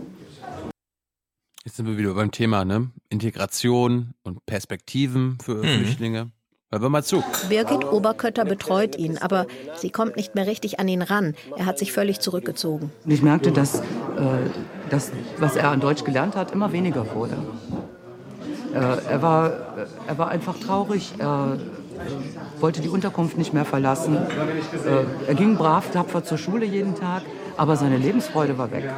Jetzt 1.65 1.77
sind 1.77 1.87
wir 1.87 1.97
wieder 1.97 2.13
beim 2.13 2.31
Thema, 2.31 2.67
ne? 2.67 2.91
Integration 3.09 4.13
und 4.23 4.45
Perspektiven 4.45 5.39
für 5.43 5.65
mhm. 5.65 5.79
Flüchtlinge. 5.79 6.31
Hören 6.71 6.83
wir 6.83 6.89
mal 6.91 7.03
zu. 7.03 7.25
Birgit 7.49 7.87
Oberkötter 7.91 8.45
betreut 8.45 8.97
ihn, 8.97 9.17
aber 9.17 9.47
sie 9.77 9.89
kommt 9.89 10.17
nicht 10.17 10.35
mehr 10.35 10.47
richtig 10.47 10.79
an 10.79 10.89
ihn 10.89 11.01
ran. 11.01 11.35
Er 11.57 11.65
hat 11.65 11.79
sich 11.79 11.93
völlig 11.93 12.21
zurückgezogen. 12.21 12.93
Und 13.03 13.11
ich 13.11 13.23
merkte, 13.23 13.51
dass 13.51 13.81
äh, 13.81 13.83
das, 14.91 15.11
was 15.39 15.57
er 15.57 15.71
an 15.71 15.81
Deutsch 15.81 16.05
gelernt 16.05 16.37
hat, 16.37 16.53
immer 16.53 16.71
weniger 16.71 17.15
wurde. 17.15 17.39
Äh, 18.75 18.79
er, 18.79 19.23
war, 19.23 19.51
äh, 19.79 19.87
er 20.09 20.19
war 20.19 20.29
einfach 20.29 20.59
traurig. 20.59 21.15
Er 21.17 21.57
wollte 22.61 22.81
die 22.81 22.89
Unterkunft 22.89 23.37
nicht 23.37 23.53
mehr 23.53 23.65
verlassen. 23.65 24.17
Äh, 24.17 25.29
er 25.29 25.35
ging 25.35 25.57
brav, 25.57 25.91
tapfer 25.91 26.25
zur 26.25 26.39
Schule 26.39 26.65
jeden 26.65 26.95
Tag, 26.95 27.23
aber 27.57 27.77
seine 27.77 27.97
Lebensfreude 27.97 28.59
war 28.59 28.71
weg. 28.71 28.91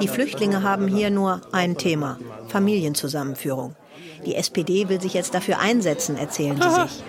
Die 0.00 0.08
Flüchtlinge 0.08 0.62
haben 0.62 0.88
hier 0.88 1.10
nur 1.10 1.40
ein 1.52 1.76
Thema, 1.76 2.18
Familienzusammenführung. 2.48 3.74
Die 4.26 4.34
SPD 4.34 4.88
will 4.88 5.00
sich 5.00 5.14
jetzt 5.14 5.34
dafür 5.34 5.58
einsetzen, 5.60 6.16
erzählen 6.16 6.60
sie 6.60 6.70
sich. 6.70 7.04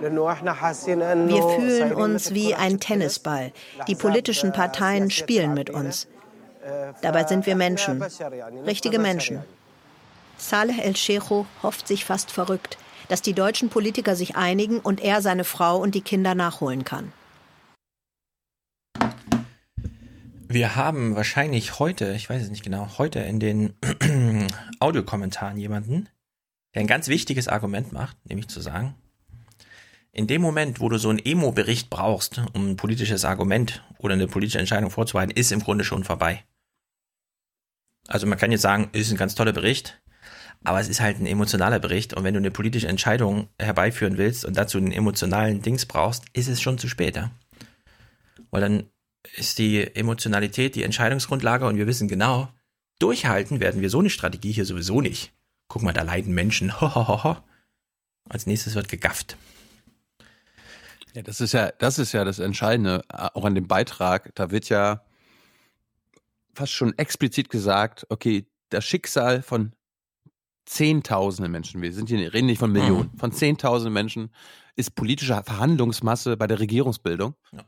Wir 0.00 1.42
fühlen 1.58 1.92
uns 1.92 2.32
wie 2.32 2.54
ein 2.54 2.80
Tennisball. 2.80 3.52
Die 3.88 3.94
politischen 3.94 4.52
Parteien 4.52 5.10
spielen 5.10 5.54
mit 5.54 5.70
uns. 5.70 6.06
Dabei 7.02 7.24
sind 7.24 7.46
wir 7.46 7.56
Menschen, 7.56 8.02
richtige 8.66 8.98
Menschen. 8.98 9.40
Saleh 10.38 10.80
El-Shecho 10.80 11.46
hofft 11.62 11.88
sich 11.88 12.04
fast 12.04 12.30
verrückt, 12.30 12.78
dass 13.08 13.22
die 13.22 13.34
deutschen 13.34 13.68
Politiker 13.68 14.16
sich 14.16 14.36
einigen 14.36 14.78
und 14.78 15.00
er 15.00 15.20
seine 15.20 15.44
Frau 15.44 15.78
und 15.78 15.94
die 15.94 16.00
Kinder 16.00 16.34
nachholen 16.34 16.84
kann. 16.84 17.12
Wir 20.50 20.76
haben 20.76 21.14
wahrscheinlich 21.14 21.78
heute, 21.78 22.14
ich 22.14 22.30
weiß 22.30 22.42
es 22.42 22.50
nicht 22.50 22.62
genau, 22.62 22.88
heute 22.96 23.18
in 23.18 23.38
den 23.38 23.74
Audiokommentaren 24.80 25.58
jemanden, 25.58 26.08
der 26.74 26.80
ein 26.80 26.86
ganz 26.86 27.08
wichtiges 27.08 27.48
Argument 27.48 27.92
macht, 27.92 28.16
nämlich 28.24 28.48
zu 28.48 28.60
sagen, 28.60 28.94
in 30.12 30.26
dem 30.26 30.40
Moment, 30.40 30.80
wo 30.80 30.88
du 30.88 30.96
so 30.96 31.10
einen 31.10 31.18
Emo-Bericht 31.18 31.90
brauchst, 31.90 32.40
um 32.54 32.70
ein 32.70 32.76
politisches 32.76 33.26
Argument 33.26 33.84
oder 33.98 34.14
eine 34.14 34.26
politische 34.26 34.58
Entscheidung 34.58 34.90
vorzubereiten, 34.90 35.32
ist 35.32 35.52
im 35.52 35.60
Grunde 35.60 35.84
schon 35.84 36.02
vorbei. 36.02 36.44
Also 38.06 38.26
man 38.26 38.38
kann 38.38 38.50
jetzt 38.50 38.62
sagen, 38.62 38.88
ist 38.92 39.10
ein 39.10 39.18
ganz 39.18 39.34
toller 39.34 39.52
Bericht, 39.52 40.00
aber 40.64 40.80
es 40.80 40.88
ist 40.88 41.00
halt 41.00 41.20
ein 41.20 41.26
emotionaler 41.26 41.78
Bericht 41.78 42.14
und 42.14 42.24
wenn 42.24 42.34
du 42.34 42.38
eine 42.38 42.50
politische 42.50 42.88
Entscheidung 42.88 43.48
herbeiführen 43.58 44.18
willst 44.18 44.44
und 44.44 44.56
dazu 44.56 44.78
einen 44.78 44.92
emotionalen 44.92 45.62
Dings 45.62 45.86
brauchst, 45.86 46.24
ist 46.32 46.48
es 46.48 46.60
schon 46.60 46.78
zu 46.78 46.88
spät. 46.88 47.16
Ja? 47.16 47.30
Weil 48.50 48.60
dann 48.60 48.90
ist 49.36 49.58
die 49.58 49.82
Emotionalität 49.94 50.74
die 50.74 50.82
Entscheidungsgrundlage 50.82 51.66
und 51.66 51.76
wir 51.76 51.86
wissen 51.86 52.08
genau, 52.08 52.48
durchhalten 52.98 53.60
werden 53.60 53.80
wir 53.80 53.90
so 53.90 54.00
eine 54.00 54.10
Strategie 54.10 54.52
hier 54.52 54.64
sowieso 54.64 55.00
nicht. 55.00 55.32
Guck 55.68 55.82
mal, 55.82 55.92
da 55.92 56.02
leiden 56.02 56.34
Menschen. 56.34 56.72
Als 58.30 58.46
nächstes 58.46 58.74
wird 58.74 58.88
gegafft. 58.88 59.36
Ja, 61.14 61.22
das 61.22 61.40
ist 61.40 61.52
ja, 61.52 61.72
das 61.78 61.98
ist 61.98 62.12
ja 62.12 62.24
das 62.24 62.38
Entscheidende, 62.38 63.02
auch 63.08 63.44
an 63.44 63.54
dem 63.54 63.66
Beitrag. 63.66 64.34
Da 64.34 64.50
wird 64.50 64.68
ja 64.68 65.04
fast 66.54 66.72
schon 66.72 66.96
explizit 66.98 67.50
gesagt, 67.50 68.06
okay, 68.08 68.46
das 68.70 68.84
Schicksal 68.84 69.42
von 69.42 69.72
Zehntausenden 70.68 71.50
Menschen, 71.50 71.80
wir 71.80 71.92
sind 71.92 72.08
hier, 72.10 72.32
reden 72.32 72.46
nicht 72.46 72.58
von 72.58 72.70
Millionen, 72.70 73.10
mhm. 73.12 73.18
von 73.18 73.32
Zehntausenden 73.32 73.92
Menschen 73.92 74.30
ist 74.76 74.94
politische 74.94 75.42
Verhandlungsmasse 75.42 76.36
bei 76.36 76.46
der 76.46 76.60
Regierungsbildung. 76.60 77.34
Ja. 77.52 77.64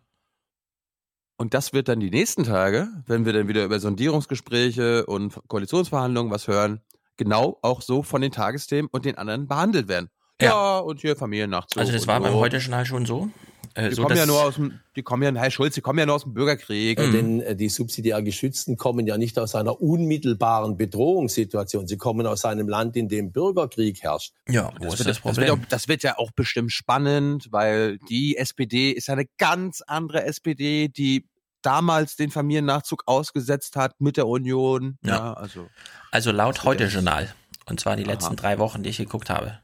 Und 1.39 1.55
das 1.55 1.73
wird 1.73 1.89
dann 1.89 2.01
die 2.01 2.11
nächsten 2.11 2.45
Tage, 2.45 2.89
wenn 3.07 3.25
wir 3.25 3.33
dann 3.33 3.49
wieder 3.49 3.65
über 3.65 3.81
Sondierungsgespräche 3.81 5.07
und 5.07 5.41
Koalitionsverhandlungen 5.49 6.31
was 6.31 6.47
hören, 6.47 6.83
genau 7.17 7.59
auch 7.63 7.81
so 7.81 8.03
von 8.03 8.21
den 8.21 8.33
Tagesthemen 8.33 8.91
und 8.93 9.07
den 9.07 9.17
anderen 9.17 9.49
behandelt 9.49 9.89
werden. 9.89 10.11
Ja, 10.41 10.49
ja 10.49 10.79
und 10.81 11.01
hier 11.01 11.17
Familiennachzug. 11.17 11.81
Also 11.81 11.93
das 11.93 12.07
war 12.07 12.19
so. 12.19 12.25
beim 12.25 12.35
Heute-Journal 12.35 12.85
schon 12.85 13.07
so? 13.07 13.31
Äh, 13.75 13.91
die 13.91 13.95
so 13.95 14.03
kommen 14.03 14.17
ja 14.17 14.27
nur 14.27 14.43
aus 14.43 14.57
dem, 14.57 14.81
die 14.97 15.03
kommen 15.03 15.23
ja, 15.23 15.41
Herr 15.41 15.51
Schulz, 15.51 15.75
die 15.75 15.81
kommen 15.81 15.99
ja 15.99 16.07
nur 16.07 16.17
aus 16.17 16.25
dem 16.25 16.35
Bürgerkrieg. 16.35 16.99
Mhm. 16.99 17.13
Denn 17.13 17.41
äh, 17.41 17.57
die 17.57 17.69
subsidiär 17.69 18.23
Geschützten 18.23 18.77
kommen 18.77 19.07
ja 19.07 19.17
nicht 19.17 19.39
aus 19.39 19.55
einer 19.55 19.81
unmittelbaren 19.81 20.77
Bedrohungssituation. 20.77 21.87
Sie 21.87 21.97
kommen 21.97 22.27
aus 22.27 22.45
einem 22.45 22.69
Land, 22.69 22.97
in 22.97 23.09
dem 23.09 23.33
Bürgerkrieg 23.33 24.03
herrscht. 24.03 24.35
Ja, 24.49 24.73
wo 24.79 24.85
das 24.85 24.95
ist 24.95 24.99
wird, 25.01 25.09
das 25.09 25.21
Problem? 25.21 25.47
Das 25.47 25.49
wird, 25.49 25.51
auch, 25.51 25.69
das 25.69 25.89
wird 25.89 26.03
ja 26.03 26.19
auch 26.19 26.31
bestimmt 26.33 26.73
spannend, 26.73 27.49
weil 27.51 27.99
die 28.09 28.37
SPD 28.37 28.91
ist 28.91 29.09
eine 29.09 29.27
ganz 29.39 29.83
andere 29.83 30.25
SPD, 30.25 30.89
die 30.89 31.27
damals 31.63 32.17
den 32.17 32.31
Familiennachzug 32.31 33.05
ausgesetzt 33.07 33.77
hat 33.77 34.01
mit 34.01 34.17
der 34.17 34.27
Union. 34.27 34.99
Ja, 35.03 35.17
ja 35.17 35.33
also. 35.35 35.69
Also 36.11 36.33
laut 36.33 36.65
Heute-Journal, 36.65 37.33
und 37.67 37.81
zwar 37.81 37.97
die 37.97 38.05
Aha. 38.05 38.13
letzten 38.13 38.37
drei 38.37 38.59
Wochen, 38.59 38.83
die 38.83 38.91
ich 38.91 38.97
geguckt 38.97 39.31
habe, 39.31 39.61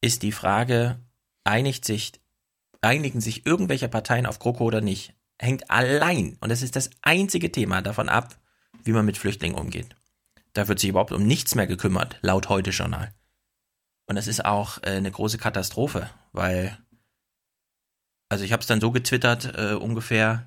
ist 0.00 0.22
die 0.22 0.32
Frage, 0.32 0.98
einigt 1.44 1.84
sich, 1.84 2.12
einigen 2.82 3.20
sich 3.20 3.46
irgendwelche 3.46 3.88
Parteien 3.88 4.26
auf 4.26 4.38
GroKo 4.38 4.64
oder 4.64 4.80
nicht, 4.80 5.14
hängt 5.38 5.70
allein, 5.70 6.36
und 6.40 6.50
das 6.50 6.62
ist 6.62 6.76
das 6.76 6.90
einzige 7.02 7.50
Thema, 7.50 7.82
davon 7.82 8.08
ab, 8.08 8.36
wie 8.84 8.92
man 8.92 9.06
mit 9.06 9.16
Flüchtlingen 9.16 9.58
umgeht. 9.58 9.96
Da 10.52 10.68
wird 10.68 10.78
sich 10.78 10.90
überhaupt 10.90 11.12
um 11.12 11.26
nichts 11.26 11.54
mehr 11.54 11.66
gekümmert, 11.66 12.18
laut 12.20 12.48
Heute-Journal. 12.48 13.12
Und 14.06 14.16
das 14.16 14.26
ist 14.26 14.44
auch 14.44 14.78
äh, 14.82 14.90
eine 14.90 15.10
große 15.10 15.38
Katastrophe, 15.38 16.10
weil, 16.32 16.76
also 18.28 18.44
ich 18.44 18.52
habe 18.52 18.60
es 18.60 18.66
dann 18.66 18.80
so 18.80 18.90
getwittert, 18.90 19.54
äh, 19.56 19.74
ungefähr, 19.74 20.44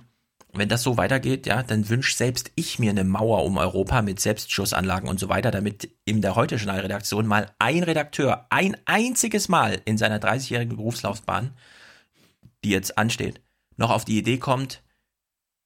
wenn 0.53 0.69
das 0.69 0.83
so 0.83 0.97
weitergeht, 0.97 1.47
ja, 1.47 1.64
dann 1.64 1.89
wünsche 1.89 2.15
selbst 2.15 2.51
ich 2.55 2.80
mir 2.80 2.91
eine 2.91 3.03
Mauer 3.03 3.43
um 3.43 3.57
Europa 3.57 4.01
mit 4.01 4.19
Selbstschussanlagen 4.19 5.09
und 5.09 5.19
so 5.19 5.30
weiter, 5.30 5.51
damit 5.51 5.89
in 6.05 6.22
der 6.22 6.35
heute 6.35 6.55
Journal-Redaktion 6.55 7.27
mal 7.27 7.51
ein 7.59 7.83
Redakteur 7.83 8.45
ein 8.49 8.77
einziges 8.85 9.49
Mal 9.49 9.81
in 9.85 9.97
seiner 9.97 10.19
30-jährigen 10.19 10.77
Berufslaufbahn, 10.77 11.51
die 12.66 12.72
jetzt 12.72 12.98
ansteht, 12.98 13.42
noch 13.77 13.90
auf 13.90 14.06
die 14.06 14.18
Idee 14.18 14.38
kommt, 14.38 14.84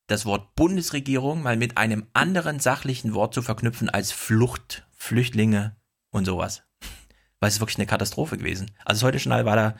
das 0.07 0.25
Wort 0.25 0.55
Bundesregierung 0.55 1.41
mal 1.41 1.57
mit 1.57 1.77
einem 1.77 2.07
anderen 2.13 2.59
sachlichen 2.59 3.13
Wort 3.13 3.33
zu 3.33 3.41
verknüpfen 3.41 3.89
als 3.89 4.11
Flucht, 4.11 4.87
Flüchtlinge 4.91 5.75
und 6.11 6.25
sowas. 6.25 6.63
Weil 7.39 7.47
es 7.47 7.55
ist 7.55 7.61
wirklich 7.61 7.77
eine 7.77 7.87
Katastrophe 7.87 8.37
gewesen. 8.37 8.71
Also 8.85 9.07
heute 9.07 9.17
Journal 9.17 9.45
war 9.45 9.55
da, 9.55 9.77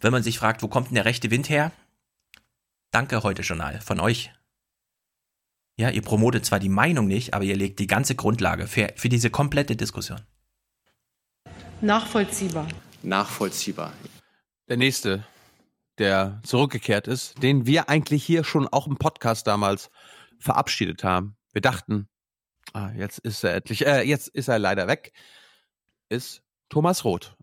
wenn 0.00 0.12
man 0.12 0.22
sich 0.22 0.38
fragt, 0.38 0.62
wo 0.62 0.68
kommt 0.68 0.88
denn 0.88 0.96
der 0.96 1.04
rechte 1.04 1.30
Wind 1.30 1.48
her? 1.48 1.72
Danke 2.90 3.22
heute 3.22 3.42
Journal 3.42 3.80
von 3.80 4.00
euch 4.00 4.32
ja, 5.78 5.90
ihr 5.90 6.02
promotet 6.02 6.46
zwar 6.46 6.58
die 6.58 6.70
Meinung 6.70 7.06
nicht, 7.06 7.34
aber 7.34 7.44
ihr 7.44 7.56
legt 7.56 7.78
die 7.78 7.86
ganze 7.86 8.14
Grundlage 8.14 8.66
für, 8.66 8.92
für 8.96 9.10
diese 9.10 9.28
komplette 9.28 9.76
Diskussion. 9.76 10.20
Nachvollziehbar. 11.82 12.66
Nachvollziehbar. 13.02 13.92
Der 14.68 14.78
nächste, 14.78 15.24
der 15.98 16.40
zurückgekehrt 16.44 17.08
ist, 17.08 17.42
den 17.42 17.66
wir 17.66 17.88
eigentlich 17.88 18.24
hier 18.24 18.44
schon 18.44 18.68
auch 18.68 18.86
im 18.86 18.96
Podcast 18.96 19.46
damals 19.46 19.90
verabschiedet 20.38 21.04
haben. 21.04 21.36
Wir 21.52 21.62
dachten, 21.62 22.08
ah, 22.72 22.90
jetzt 22.96 23.18
ist 23.18 23.44
er 23.44 23.54
endlich, 23.54 23.86
äh, 23.86 24.02
jetzt 24.02 24.28
ist 24.28 24.48
er 24.48 24.58
leider 24.58 24.86
weg, 24.86 25.12
ist 26.08 26.42
Thomas 26.68 27.04
Roth. 27.04 27.36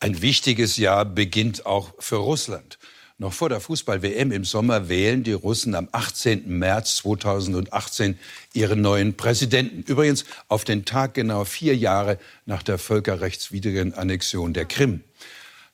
Ein 0.00 0.22
wichtiges 0.22 0.76
Jahr 0.76 1.04
beginnt 1.04 1.66
auch 1.66 1.94
für 1.98 2.16
Russland. 2.16 2.78
Noch 3.20 3.32
vor 3.32 3.48
der 3.48 3.60
Fußball-WM 3.60 4.30
im 4.30 4.44
Sommer 4.44 4.88
wählen 4.88 5.24
die 5.24 5.32
Russen 5.32 5.74
am 5.74 5.88
18. 5.90 6.56
März 6.56 6.96
2018 6.98 8.16
ihren 8.52 8.80
neuen 8.80 9.16
Präsidenten. 9.16 9.82
Übrigens 9.82 10.24
auf 10.46 10.62
den 10.62 10.84
Tag 10.84 11.14
genau 11.14 11.44
vier 11.44 11.76
Jahre 11.76 12.18
nach 12.46 12.62
der 12.62 12.78
völkerrechtswidrigen 12.78 13.92
Annexion 13.92 14.52
der 14.52 14.66
Krim. 14.66 15.02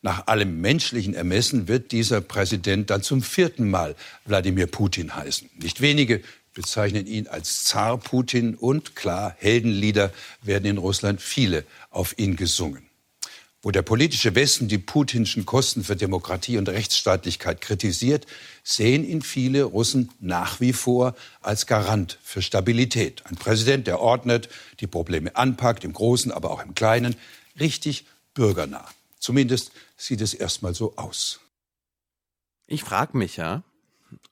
Nach 0.05 0.26
allem 0.26 0.60
menschlichen 0.60 1.15
Ermessen 1.15 1.66
wird 1.66 1.91
dieser 1.91 2.20
Präsident 2.20 2.91
dann 2.91 3.02
zum 3.02 3.23
vierten 3.23 3.70
Mal 3.70 3.97
Wladimir 4.26 4.66
Putin 4.66 5.16
heißen. 5.16 5.49
Nicht 5.57 5.81
wenige 5.81 6.20
bezeichnen 6.52 7.07
ihn 7.07 7.26
als 7.26 7.65
Zar 7.65 7.97
Putin 7.97 8.55
und 8.55 8.97
klar, 8.97 9.34
Heldenlieder 9.39 10.12
werden 10.42 10.66
in 10.66 10.76
Russland 10.76 11.23
viele 11.23 11.65
auf 11.89 12.18
ihn 12.18 12.36
gesungen 12.36 12.86
wo 13.62 13.70
der 13.70 13.81
politische 13.81 14.34
Westen 14.34 14.68
die 14.68 14.76
putinschen 14.76 15.47
Kosten 15.47 15.84
für 15.84 15.97
Demokratie 15.97 16.58
und 16.58 16.68
Rechtsstaatlichkeit 16.68 17.62
kritisiert, 17.62 18.26
sehen 18.62 19.08
ihn 19.08 19.23
viele 19.23 19.62
Russen 19.65 20.10
nach 20.20 20.60
wie 20.60 20.74
vor 20.74 21.15
als 21.41 21.66
Garant 21.66 22.18
für 22.23 22.42
Stabilität. 22.42 23.23
Ein 23.24 23.36
Präsident, 23.36 23.86
der 23.86 24.00
ordnet, 24.00 24.50
die 24.81 24.86
Probleme 24.86 25.34
anpackt, 25.34 25.83
im 25.83 25.94
Großen, 25.94 26.31
aber 26.31 26.50
auch 26.50 26.62
im 26.62 26.74
Kleinen, 26.74 27.16
richtig 27.58 28.05
bürgernah. 28.34 28.86
Zumindest 29.18 29.73
sieht 29.97 30.20
es 30.20 30.34
erstmal 30.34 30.74
so 30.74 30.97
aus. 30.97 31.40
Ich 32.66 32.84
frage 32.84 33.16
mich 33.16 33.36
ja, 33.36 33.62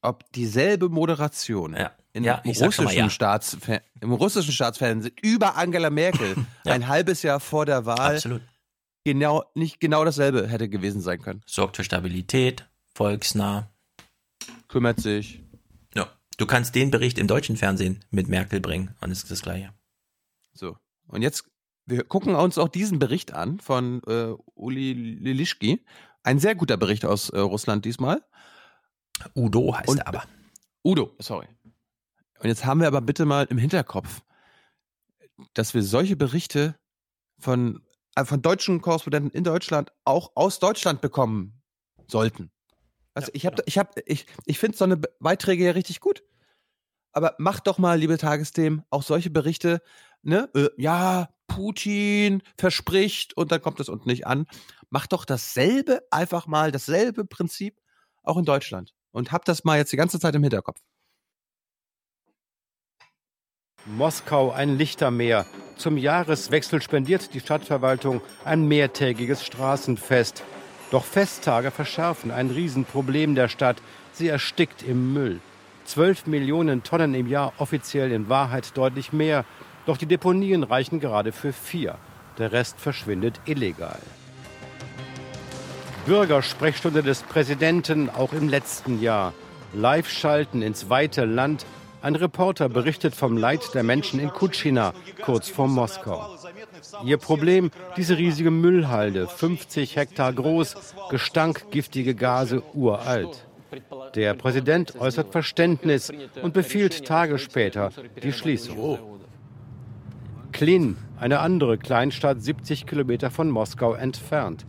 ob 0.00 0.30
dieselbe 0.32 0.88
Moderation 0.88 1.74
ja. 1.74 1.92
in 2.12 2.24
ja, 2.24 2.42
russischen 2.46 2.88
ja. 2.88 3.10
Staatsfer 3.10 3.82
im 4.00 4.12
russischen 4.12 4.52
Staatsfernsehen 4.52 5.14
über 5.22 5.56
Angela 5.56 5.90
Merkel 5.90 6.36
ein 6.64 6.88
halbes 6.88 7.22
Jahr 7.22 7.40
vor 7.40 7.66
der 7.66 7.84
Wahl 7.84 8.16
Absolut 8.16 8.42
genau, 9.04 9.44
nicht 9.54 9.80
genau 9.80 10.04
dasselbe 10.04 10.48
hätte 10.48 10.68
gewesen 10.68 11.00
sein 11.00 11.20
können. 11.20 11.42
Sorgt 11.46 11.76
für 11.76 11.84
Stabilität, 11.84 12.68
volksnah. 12.94 13.70
Kümmert 14.68 15.00
sich. 15.00 15.42
Ja. 15.94 16.08
Du 16.38 16.46
kannst 16.46 16.74
den 16.74 16.90
Bericht 16.90 17.18
im 17.18 17.26
deutschen 17.26 17.56
Fernsehen 17.56 18.04
mit 18.10 18.28
Merkel 18.28 18.60
bringen 18.60 18.94
und 19.00 19.10
es 19.10 19.22
ist 19.22 19.30
das 19.30 19.42
Gleiche. 19.42 19.72
So. 20.54 20.76
Und 21.06 21.22
jetzt, 21.22 21.44
wir 21.86 22.04
gucken 22.04 22.34
uns 22.34 22.58
auch 22.58 22.68
diesen 22.68 22.98
Bericht 22.98 23.32
an 23.32 23.60
von 23.60 24.02
äh, 24.06 24.34
Uli 24.54 24.92
Lilischki. 24.92 25.84
Ein 26.22 26.38
sehr 26.38 26.54
guter 26.54 26.76
Bericht 26.76 27.04
aus 27.04 27.30
äh, 27.30 27.38
Russland 27.38 27.84
diesmal. 27.84 28.22
Udo 29.34 29.76
heißt 29.76 29.88
und, 29.88 29.98
er 29.98 30.08
aber. 30.08 30.24
Udo, 30.84 31.14
sorry. 31.18 31.46
Und 32.38 32.48
jetzt 32.48 32.64
haben 32.64 32.80
wir 32.80 32.86
aber 32.86 33.00
bitte 33.00 33.24
mal 33.24 33.46
im 33.50 33.58
Hinterkopf, 33.58 34.22
dass 35.54 35.74
wir 35.74 35.82
solche 35.82 36.16
Berichte 36.16 36.76
von 37.38 37.82
äh, 38.14 38.24
von 38.24 38.42
deutschen 38.42 38.80
Korrespondenten 38.80 39.30
in 39.32 39.44
Deutschland 39.44 39.92
auch 40.04 40.32
aus 40.34 40.58
Deutschland 40.58 41.00
bekommen 41.00 41.62
sollten. 42.06 42.50
Also 43.14 43.28
ja, 43.28 43.34
ich 43.34 43.46
habe, 43.46 43.56
ja. 43.58 43.62
ich 43.66 43.78
habe, 43.78 44.02
ich, 44.06 44.26
ich 44.46 44.58
finde 44.58 44.76
so 44.76 44.84
eine 44.84 44.96
Beiträge 44.96 45.64
ja 45.64 45.72
richtig 45.72 46.00
gut. 46.00 46.22
Aber 47.14 47.34
macht 47.38 47.66
doch 47.66 47.78
mal, 47.78 47.98
liebe 47.98 48.16
Tagesthemen, 48.16 48.84
auch 48.88 49.02
solche 49.02 49.28
Berichte, 49.28 49.82
ne? 50.22 50.48
Äh, 50.54 50.68
ja, 50.76 51.28
Putin 51.46 52.42
verspricht 52.56 53.36
und 53.36 53.52
dann 53.52 53.60
kommt 53.60 53.80
es 53.80 53.88
unten 53.88 54.08
nicht 54.08 54.26
an. 54.26 54.46
Macht 54.90 55.12
doch 55.12 55.24
dasselbe, 55.24 56.02
einfach 56.10 56.46
mal 56.46 56.72
dasselbe 56.72 57.24
Prinzip 57.24 57.78
auch 58.22 58.38
in 58.38 58.44
Deutschland. 58.44 58.92
Und 59.10 59.32
habt 59.32 59.48
das 59.48 59.64
mal 59.64 59.78
jetzt 59.78 59.92
die 59.92 59.96
ganze 59.96 60.18
Zeit 60.18 60.34
im 60.34 60.42
Hinterkopf. 60.42 60.80
Moskau 63.84 64.52
ein 64.52 64.78
Lichtermeer. 64.78 65.44
Zum 65.76 65.98
Jahreswechsel 65.98 66.80
spendiert 66.80 67.34
die 67.34 67.40
Stadtverwaltung 67.40 68.20
ein 68.44 68.68
mehrtägiges 68.68 69.44
Straßenfest. 69.44 70.44
Doch 70.92 71.04
Festtage 71.04 71.70
verschärfen 71.70 72.30
ein 72.30 72.50
Riesenproblem 72.50 73.34
der 73.34 73.48
Stadt. 73.48 73.82
Sie 74.12 74.28
erstickt 74.28 74.82
im 74.84 75.12
Müll. 75.12 75.40
12 75.84 76.26
Millionen 76.26 76.84
Tonnen 76.84 77.12
im 77.14 77.26
Jahr, 77.26 77.54
offiziell 77.58 78.12
in 78.12 78.28
Wahrheit 78.28 78.76
deutlich 78.76 79.12
mehr. 79.12 79.44
Doch 79.86 79.96
die 79.96 80.06
Deponien 80.06 80.62
reichen 80.62 81.00
gerade 81.00 81.32
für 81.32 81.52
vier. 81.52 81.96
Der 82.38 82.52
Rest 82.52 82.78
verschwindet 82.78 83.40
illegal. 83.44 83.98
Bürgersprechstunde 86.06 87.02
des 87.02 87.22
Präsidenten 87.22 88.10
auch 88.10 88.32
im 88.32 88.48
letzten 88.48 89.00
Jahr. 89.00 89.32
Live-Schalten 89.74 90.62
ins 90.62 90.90
weite 90.90 91.24
Land. 91.24 91.64
Ein 92.02 92.16
Reporter 92.16 92.68
berichtet 92.68 93.14
vom 93.14 93.36
Leid 93.36 93.74
der 93.74 93.84
Menschen 93.84 94.18
in 94.18 94.30
Kutschina, 94.30 94.92
kurz 95.24 95.48
vor 95.48 95.68
Moskau. 95.68 96.36
Ihr 97.04 97.18
Problem, 97.18 97.70
diese 97.96 98.18
riesige 98.18 98.50
Müllhalde, 98.50 99.28
50 99.28 99.94
Hektar 99.94 100.32
groß, 100.32 100.74
Gestank, 101.10 101.70
giftige 101.70 102.16
Gase, 102.16 102.62
uralt. 102.74 103.46
Der 104.16 104.34
Präsident 104.34 105.00
äußert 105.00 105.30
Verständnis 105.30 106.12
und 106.42 106.52
befiehlt 106.52 107.06
Tage 107.06 107.38
später 107.38 107.90
die 108.22 108.32
Schließung. 108.32 109.20
Klin, 110.52 110.96
eine 111.18 111.40
andere 111.40 111.78
Kleinstadt 111.78 112.42
70 112.42 112.86
Kilometer 112.86 113.30
von 113.30 113.50
Moskau 113.50 113.94
entfernt. 113.94 114.66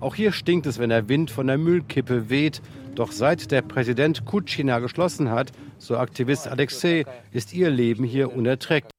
Auch 0.00 0.14
hier 0.14 0.32
stinkt 0.32 0.66
es, 0.66 0.78
wenn 0.78 0.90
der 0.90 1.08
Wind 1.08 1.30
von 1.30 1.46
der 1.46 1.58
Müllkippe 1.58 2.28
weht. 2.28 2.60
Doch 2.94 3.12
seit 3.12 3.50
der 3.50 3.62
Präsident 3.62 4.24
Kutschina 4.24 4.78
geschlossen 4.78 5.30
hat, 5.30 5.52
so 5.78 5.98
Aktivist 5.98 6.48
Alexei, 6.48 7.04
ist 7.30 7.52
ihr 7.52 7.70
Leben 7.70 8.04
hier 8.04 8.34
unerträglich. 8.34 8.90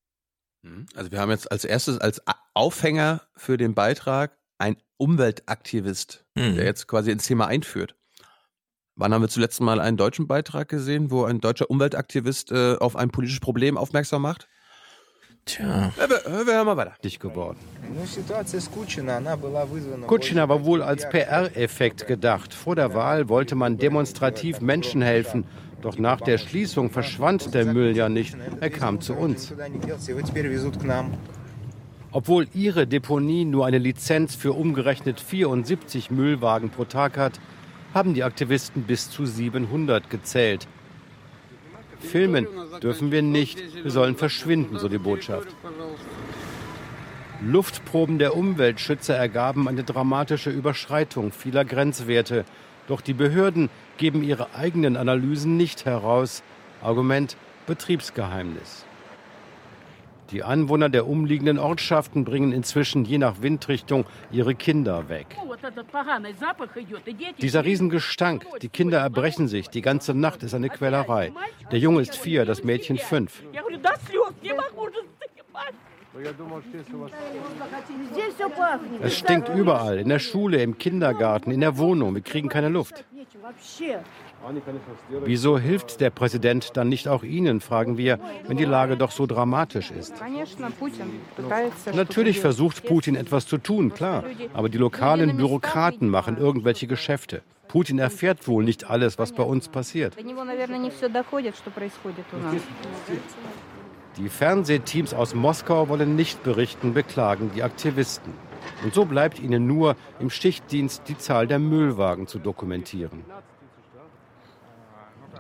Mhm. 0.62 0.86
Also 0.96 1.12
wir 1.12 1.20
haben 1.20 1.32
jetzt 1.32 1.52
als 1.52 1.66
erstes 1.66 1.98
als 1.98 2.22
Aufhänger 2.54 3.22
für 3.36 3.58
den 3.58 3.74
Beitrag 3.74 4.38
ein 4.60 4.78
Umweltaktivist, 4.98 6.26
mhm. 6.36 6.56
der 6.56 6.66
jetzt 6.66 6.88
quasi 6.88 7.12
ins 7.12 7.26
Thema 7.26 7.48
einführt. 7.48 7.96
Wann 8.96 9.14
haben 9.14 9.22
wir 9.22 9.30
zuletzt 9.30 9.62
mal 9.62 9.80
einen 9.80 9.98
deutschen 9.98 10.28
Beitrag 10.28 10.70
gesehen, 10.70 11.12
wo 11.12 11.24
ein 11.26 11.40
deutscher 11.40 11.70
Umweltaktivist 11.70 12.52
äh, 12.52 12.78
auf 12.80 12.96
ein 12.96 13.10
politisches 13.10 13.42
Problem 13.42 13.78
aufmerksam 13.78 14.24
macht? 14.24 14.48
Tja. 15.48 15.92
Wir, 15.96 16.46
wir 16.46 16.54
hören 16.54 16.66
mal 16.66 16.78
weiter. 16.78 16.94
Dich 17.04 17.20
geworden. 17.20 17.58
Kutschina 20.06 20.50
war 20.50 20.66
wohl 20.66 20.82
als 20.84 21.10
PR-Effekt 21.10 22.06
gedacht. 22.06 22.54
Vor 22.54 22.76
der 22.76 22.94
Wahl 22.94 23.30
wollte 23.30 23.56
man 23.56 23.78
demonstrativ 23.78 24.62
Menschen 24.62 25.02
helfen. 25.02 25.46
Doch 25.82 25.98
nach 25.98 26.20
der 26.22 26.38
Schließung 26.38 26.90
verschwand 26.90 27.54
der 27.54 27.66
Müll 27.66 27.96
ja 27.96 28.10
nicht. 28.10 28.36
Er 28.60 28.70
kam 28.70 29.00
zu 29.00 29.14
uns. 29.14 29.54
Obwohl 32.12 32.48
ihre 32.54 32.88
Deponie 32.88 33.46
nur 33.46 33.66
eine 33.66 33.78
Lizenz 33.78 34.36
für 34.36 34.54
umgerechnet 34.54 35.20
74 35.20 36.12
Müllwagen 36.12 36.70
pro 36.70 36.86
Tag 36.86 37.18
hat, 37.18 37.40
haben 37.94 38.14
die 38.14 38.24
Aktivisten 38.24 38.84
bis 38.84 39.10
zu 39.10 39.26
700 39.26 40.10
gezählt. 40.10 40.68
Filmen 42.00 42.48
dürfen 42.82 43.12
wir 43.12 43.22
nicht, 43.22 43.84
wir 43.84 43.92
sollen 43.92 44.16
verschwinden, 44.16 44.80
so 44.80 44.88
die 44.88 44.98
Botschaft. 44.98 45.48
Luftproben 47.46 48.18
der 48.18 48.36
Umweltschützer 48.36 49.16
ergaben 49.16 49.68
eine 49.68 49.84
dramatische 49.84 50.50
Überschreitung 50.50 51.32
vieler 51.32 51.66
Grenzwerte. 51.66 52.46
Doch 52.88 53.02
die 53.02 53.14
Behörden 53.14 53.70
geben 53.98 54.24
ihre 54.24 54.56
eigenen 54.56 54.98
Analysen 54.98 55.56
nicht 55.56 55.86
heraus. 55.86 56.42
Argument 56.82 57.38
Betriebsgeheimnis. 57.68 58.87
Die 60.32 60.44
Anwohner 60.44 60.90
der 60.90 61.08
umliegenden 61.08 61.58
Ortschaften 61.58 62.26
bringen 62.26 62.52
inzwischen 62.52 63.06
je 63.06 63.18
nach 63.18 63.42
Windrichtung 63.42 64.06
ihre 64.32 64.56
Kinder 64.56 65.10
weg. 65.10 65.28
Dieser 67.40 67.64
Riesengestank, 67.64 68.46
die 68.62 68.70
Kinder 68.70 69.00
erbrechen 69.00 69.48
sich, 69.48 69.70
die 69.70 69.82
ganze 69.82 70.14
Nacht 70.14 70.44
ist 70.44 70.54
eine 70.54 70.70
Quälerei. 70.70 71.32
Der 71.72 71.80
Junge 71.80 72.02
ist 72.02 72.16
vier, 72.16 72.46
das 72.46 72.64
Mädchen 72.64 72.98
fünf. 72.98 73.44
Es 79.02 79.18
stinkt 79.18 79.50
überall, 79.50 80.00
in 80.00 80.10
der 80.10 80.20
Schule, 80.20 80.62
im 80.62 80.78
Kindergarten, 80.78 81.52
in 81.52 81.62
der 81.62 81.78
Wohnung. 81.78 82.16
Wir 82.16 82.22
kriegen 82.22 82.50
keine 82.50 82.70
Luft. 82.70 83.06
Wieso 85.24 85.58
hilft 85.60 86.00
der 86.00 86.10
Präsident 86.10 86.72
dann 86.76 86.90
nicht 86.90 87.08
auch 87.08 87.24
Ihnen, 87.24 87.60
fragen 87.60 87.98
wir, 87.98 88.20
wenn 88.48 88.58
die 88.58 88.66
Lage 88.66 88.96
doch 88.98 89.12
so 89.12 89.26
dramatisch 89.26 89.92
ist? 89.92 90.14
Natürlich 91.94 92.40
versucht 92.40 92.86
Putin 92.86 93.16
etwas 93.16 93.46
zu 93.46 93.58
tun, 93.58 93.94
klar, 93.94 94.24
aber 94.54 94.70
die 94.70 94.78
lokalen 94.78 95.38
Bürokraten 95.38 96.10
machen 96.10 96.38
irgendwelche 96.38 96.88
Geschäfte. 96.88 97.42
Putin 97.68 98.00
erfährt 98.00 98.48
wohl 98.48 98.64
nicht 98.64 98.90
alles, 98.90 99.20
was 99.20 99.34
bei 99.34 99.44
uns 99.44 99.68
passiert. 99.68 100.16
Die 104.18 104.30
Fernsehteams 104.30 105.14
aus 105.14 105.36
Moskau 105.36 105.90
wollen 105.90 106.16
nicht 106.16 106.44
berichten, 106.44 106.94
beklagen 106.94 107.52
die 107.54 107.64
Aktivisten. 107.64 108.34
Und 108.84 108.94
so 108.94 109.06
bleibt 109.06 109.40
ihnen 109.40 109.68
nur 109.68 109.96
im 110.20 110.30
Schichtdienst 110.30 111.04
die 111.08 111.18
Zahl 111.18 111.48
der 111.48 111.60
Müllwagen 111.60 112.28
zu 112.28 112.40
dokumentieren. 112.40 113.24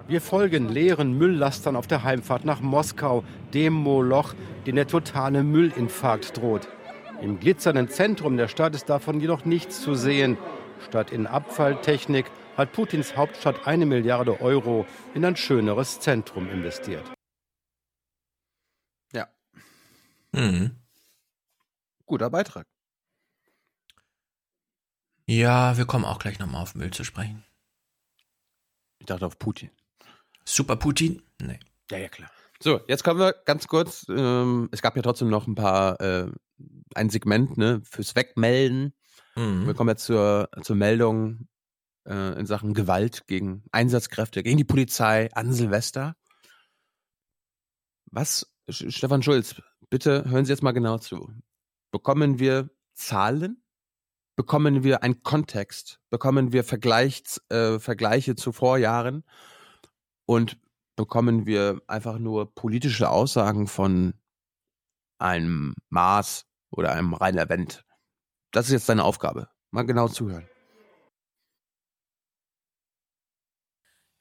Wir 0.07 0.21
folgen 0.21 0.69
leeren 0.69 1.17
Mülllastern 1.17 1.75
auf 1.75 1.85
der 1.85 2.03
Heimfahrt 2.03 2.45
nach 2.45 2.61
Moskau, 2.61 3.25
dem 3.53 3.73
Moloch, 3.73 4.33
den 4.65 4.77
der 4.77 4.87
totale 4.87 5.43
Müllinfarkt 5.43 6.37
droht. 6.37 6.69
Im 7.21 7.41
glitzernden 7.41 7.89
Zentrum 7.89 8.37
der 8.37 8.47
Stadt 8.47 8.73
ist 8.73 8.85
davon 8.85 9.19
jedoch 9.19 9.43
nichts 9.43 9.81
zu 9.81 9.95
sehen. 9.95 10.37
Statt 10.87 11.11
in 11.11 11.27
Abfalltechnik 11.27 12.31
hat 12.55 12.71
Putins 12.71 13.17
Hauptstadt 13.17 13.67
eine 13.67 13.85
Milliarde 13.85 14.39
Euro 14.39 14.85
in 15.13 15.25
ein 15.25 15.35
schöneres 15.35 15.99
Zentrum 15.99 16.49
investiert. 16.49 17.11
Ja. 19.11 19.27
Mhm. 20.31 20.77
Guter 22.05 22.29
Beitrag. 22.29 22.65
Ja, 25.25 25.75
wir 25.75 25.85
kommen 25.85 26.05
auch 26.05 26.19
gleich 26.19 26.39
nochmal 26.39 26.61
auf 26.61 26.75
Müll 26.75 26.91
zu 26.91 27.03
sprechen. 27.03 27.43
Ich 28.99 29.05
dachte 29.05 29.25
auf 29.25 29.37
Putin. 29.37 29.69
Super 30.47 30.77
Putin? 30.77 31.21
Nee. 31.41 31.59
Ja, 31.91 31.97
ja, 31.97 32.07
klar. 32.07 32.31
So, 32.61 32.79
jetzt 32.87 33.03
kommen 33.03 33.19
wir 33.19 33.33
ganz 33.45 33.67
kurz. 33.67 34.05
Ähm, 34.09 34.69
es 34.71 34.81
gab 34.81 34.95
ja 34.95 35.01
trotzdem 35.01 35.29
noch 35.29 35.45
ein 35.45 35.55
paar, 35.55 35.99
äh, 35.99 36.31
ein 36.95 37.09
Segment 37.09 37.57
ne, 37.57 37.81
fürs 37.83 38.15
Wegmelden. 38.15 38.93
Mhm. 39.35 39.67
Wir 39.67 39.73
kommen 39.73 39.89
jetzt 39.89 40.05
zur, 40.05 40.49
zur 40.61 40.77
Meldung 40.77 41.49
äh, 42.07 42.39
in 42.39 42.45
Sachen 42.45 42.73
Gewalt 42.73 43.27
gegen 43.27 43.63
Einsatzkräfte, 43.73 44.41
gegen 44.41 44.57
die 44.57 44.63
Polizei 44.63 45.29
an 45.33 45.51
Silvester. 45.51 46.15
Was, 48.05 48.49
Stefan 48.69 49.23
Schulz, 49.23 49.61
bitte 49.89 50.29
hören 50.29 50.45
Sie 50.45 50.53
jetzt 50.53 50.63
mal 50.63 50.71
genau 50.71 50.97
zu. 50.97 51.29
Bekommen 51.91 52.39
wir 52.39 52.69
Zahlen? 52.93 53.61
Bekommen 54.37 54.83
wir 54.83 55.03
einen 55.03 55.23
Kontext? 55.23 55.99
Bekommen 56.09 56.53
wir 56.53 56.63
Vergleichs, 56.63 57.41
äh, 57.49 57.79
Vergleiche 57.79 58.35
zu 58.35 58.53
Vorjahren? 58.53 59.25
Und 60.27 60.59
bekommen 60.95 61.47
wir 61.47 61.81
einfach 61.87 62.19
nur 62.19 62.53
politische 62.53 63.09
Aussagen 63.09 63.65
von 63.67 64.13
einem 65.19 65.73
Maß 65.89 66.45
oder 66.69 66.91
einem 66.91 67.13
Rainer 67.13 67.49
Wendt. 67.49 67.83
Das 68.51 68.67
ist 68.67 68.73
jetzt 68.73 68.89
deine 68.89 69.03
Aufgabe. 69.03 69.49
Mal 69.71 69.83
genau 69.83 70.07
zuhören. 70.07 70.47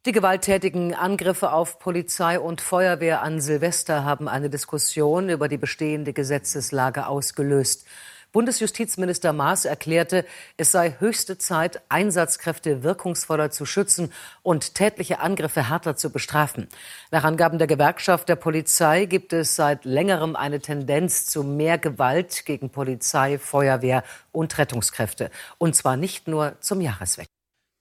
Die 0.06 0.12
gewalttätigen 0.12 0.94
Angriffe 0.94 1.52
auf 1.52 1.80
Polizei 1.80 2.38
und 2.38 2.60
Feuerwehr 2.60 3.22
an 3.22 3.40
Silvester 3.40 4.04
haben 4.04 4.28
eine 4.28 4.48
Diskussion 4.48 5.28
über 5.28 5.48
die 5.48 5.58
bestehende 5.58 6.12
Gesetzeslage 6.12 7.08
ausgelöst. 7.08 7.88
Bundesjustizminister 8.36 9.32
Maas 9.32 9.64
erklärte, 9.64 10.26
es 10.58 10.70
sei 10.70 10.96
höchste 10.98 11.38
Zeit, 11.38 11.80
Einsatzkräfte 11.88 12.82
wirkungsvoller 12.82 13.50
zu 13.50 13.64
schützen 13.64 14.12
und 14.42 14.74
tätliche 14.74 15.20
Angriffe 15.20 15.70
härter 15.70 15.96
zu 15.96 16.10
bestrafen. 16.10 16.68
Nach 17.10 17.24
Angaben 17.24 17.56
der 17.56 17.66
Gewerkschaft 17.66 18.28
der 18.28 18.36
Polizei 18.36 19.06
gibt 19.06 19.32
es 19.32 19.56
seit 19.56 19.86
längerem 19.86 20.36
eine 20.36 20.60
Tendenz 20.60 21.24
zu 21.24 21.44
mehr 21.44 21.78
Gewalt 21.78 22.44
gegen 22.44 22.68
Polizei, 22.68 23.38
Feuerwehr 23.38 24.04
und 24.32 24.58
Rettungskräfte. 24.58 25.30
Und 25.56 25.74
zwar 25.74 25.96
nicht 25.96 26.28
nur 26.28 26.60
zum 26.60 26.82
Jahreswechsel. 26.82 27.32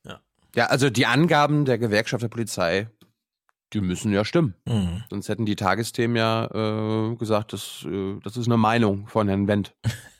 Ja. 0.08 0.22
ja, 0.56 0.66
also 0.68 0.90
die 0.90 1.06
Angaben 1.06 1.66
der 1.66 1.80
Gewerkschaft 1.80 2.24
der 2.24 2.30
Polizei 2.30 2.88
die 3.74 3.82
müssen 3.82 4.14
ja 4.14 4.24
stimmen. 4.24 4.54
Mhm. 4.66 5.04
Sonst 5.10 5.28
hätten 5.28 5.46
die 5.46 5.58
Tagesthemen 5.58 6.16
ja 6.16 6.46
äh, 6.46 7.16
gesagt, 7.18 7.52
das, 7.52 7.86
äh, 7.86 8.20
das 8.24 8.38
ist 8.38 8.46
eine 8.46 8.56
Meinung 8.56 9.08
von 9.08 9.28
Herrn 9.28 9.50
Wendt. 9.50 9.76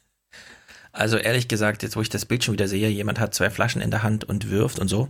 Also 0.96 1.18
ehrlich 1.18 1.50
gesagt, 1.50 1.84
jetzt 1.84 1.98
wo 1.98 2.02
ich 2.02 2.10
das 2.10 2.26
Bild 2.26 2.44
schon 2.44 2.54
wieder 2.54 2.70
sehe, 2.70 2.88
jemand 2.88 3.20
hat 3.20 3.34
zwei 3.34 3.50
Flaschen 3.50 3.82
in 3.82 3.92
der 3.92 4.02
Hand 4.02 4.24
und 4.24 4.50
wirft 4.50 4.80
und 4.80 4.88
so. 4.88 5.10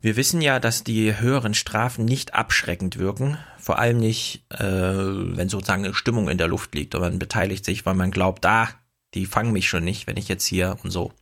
Wir 0.00 0.16
wissen 0.16 0.42
ja, 0.42 0.58
dass 0.58 0.82
die 0.82 1.18
höheren 1.18 1.54
Strafen 1.54 2.04
nicht 2.04 2.34
abschreckend 2.34 2.98
wirken, 2.98 3.38
vor 3.58 3.78
allem 3.78 3.98
nicht, 3.98 4.44
äh, 4.50 4.58
wenn 4.58 5.48
sozusagen 5.48 5.84
eine 5.84 5.94
Stimmung 5.94 6.28
in 6.28 6.36
der 6.36 6.48
Luft 6.48 6.74
liegt 6.74 6.94
und 6.94 7.00
man 7.00 7.18
beteiligt 7.18 7.64
sich, 7.64 7.86
weil 7.86 7.94
man 7.94 8.10
glaubt, 8.10 8.44
ah, 8.44 8.68
die 9.14 9.24
fangen 9.24 9.52
mich 9.52 9.68
schon 9.68 9.84
nicht, 9.84 10.06
wenn 10.08 10.16
ich 10.16 10.28
jetzt 10.28 10.44
hier 10.46 10.76
und 10.82 10.90
so. 10.90 11.12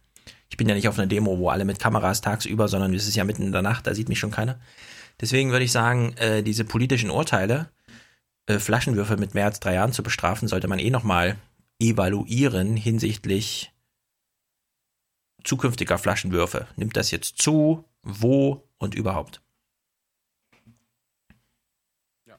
Ich 0.48 0.56
bin 0.56 0.68
ja 0.68 0.74
nicht 0.74 0.88
auf 0.88 0.98
einer 0.98 1.06
Demo, 1.06 1.38
wo 1.38 1.50
alle 1.50 1.66
mit 1.66 1.78
Kameras 1.78 2.22
tagsüber, 2.22 2.66
sondern 2.66 2.94
es 2.94 3.06
ist 3.06 3.14
ja 3.14 3.24
mitten 3.24 3.42
in 3.42 3.52
der 3.52 3.62
Nacht, 3.62 3.86
da 3.86 3.94
sieht 3.94 4.08
mich 4.08 4.18
schon 4.18 4.30
keiner. 4.30 4.58
Deswegen 5.20 5.50
würde 5.50 5.66
ich 5.66 5.72
sagen, 5.72 6.14
äh, 6.16 6.42
diese 6.42 6.64
politischen 6.64 7.10
Urteile, 7.10 7.68
äh, 8.46 8.58
Flaschenwürfe 8.58 9.18
mit 9.18 9.34
mehr 9.34 9.44
als 9.44 9.60
drei 9.60 9.74
Jahren 9.74 9.92
zu 9.92 10.02
bestrafen, 10.02 10.48
sollte 10.48 10.66
man 10.66 10.78
eh 10.78 10.90
nochmal 10.90 11.36
evaluieren 11.82 12.76
hinsichtlich 12.76 13.72
zukünftiger 15.42 15.98
Flaschenwürfe. 15.98 16.68
Nimmt 16.76 16.96
das 16.96 17.10
jetzt 17.10 17.42
zu? 17.42 17.84
Wo 18.02 18.68
und 18.78 18.94
überhaupt? 18.94 19.42
Ja. 22.26 22.38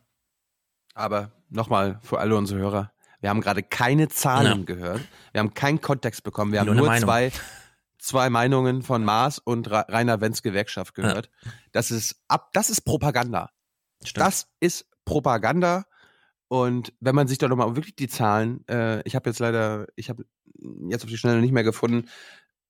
Aber 0.94 1.32
nochmal 1.50 2.00
für 2.02 2.20
alle 2.20 2.36
unsere 2.38 2.60
Hörer, 2.60 2.92
wir 3.20 3.30
haben 3.30 3.42
gerade 3.42 3.64
keine 3.64 4.08
Zahlen 4.08 4.60
ja. 4.60 4.66
gehört. 4.66 5.02
Wir 5.32 5.40
haben 5.40 5.54
keinen 5.54 5.82
Kontext 5.82 6.24
bekommen. 6.24 6.52
Wir 6.52 6.62
haben 6.62 6.68
nur, 6.68 6.76
nur 6.76 6.96
zwei, 6.98 7.32
zwei 7.98 8.30
Meinungen 8.30 8.82
von 8.82 9.04
Maas 9.04 9.40
und 9.40 9.70
Rainer 9.70 10.22
Wenz 10.22 10.42
Gewerkschaft 10.42 10.94
gehört. 10.94 11.30
Ja. 11.44 11.52
Das 11.72 11.92
ist 11.92 12.22
ab, 12.28 12.50
das 12.54 12.70
ist 12.70 12.82
Propaganda. 12.82 13.50
Stimmt. 14.04 14.26
Das 14.26 14.48
ist 14.60 14.86
Propaganda. 15.06 15.86
Und 16.54 16.94
wenn 17.00 17.16
man 17.16 17.28
sich 17.28 17.40
da 17.40 17.48
nochmal 17.48 17.76
wirklich 17.76 17.96
die 17.96 18.08
Zahlen, 18.08 18.64
äh, 18.68 19.02
ich 19.08 19.16
habe 19.16 19.28
jetzt 19.28 19.40
leider, 19.40 19.88
ich 19.96 20.12
habe 20.12 20.24
jetzt 20.88 21.04
auf 21.04 21.10
die 21.10 21.18
Schnelle 21.18 21.42
nicht 21.42 21.52
mehr 21.52 21.64
gefunden, 21.64 22.08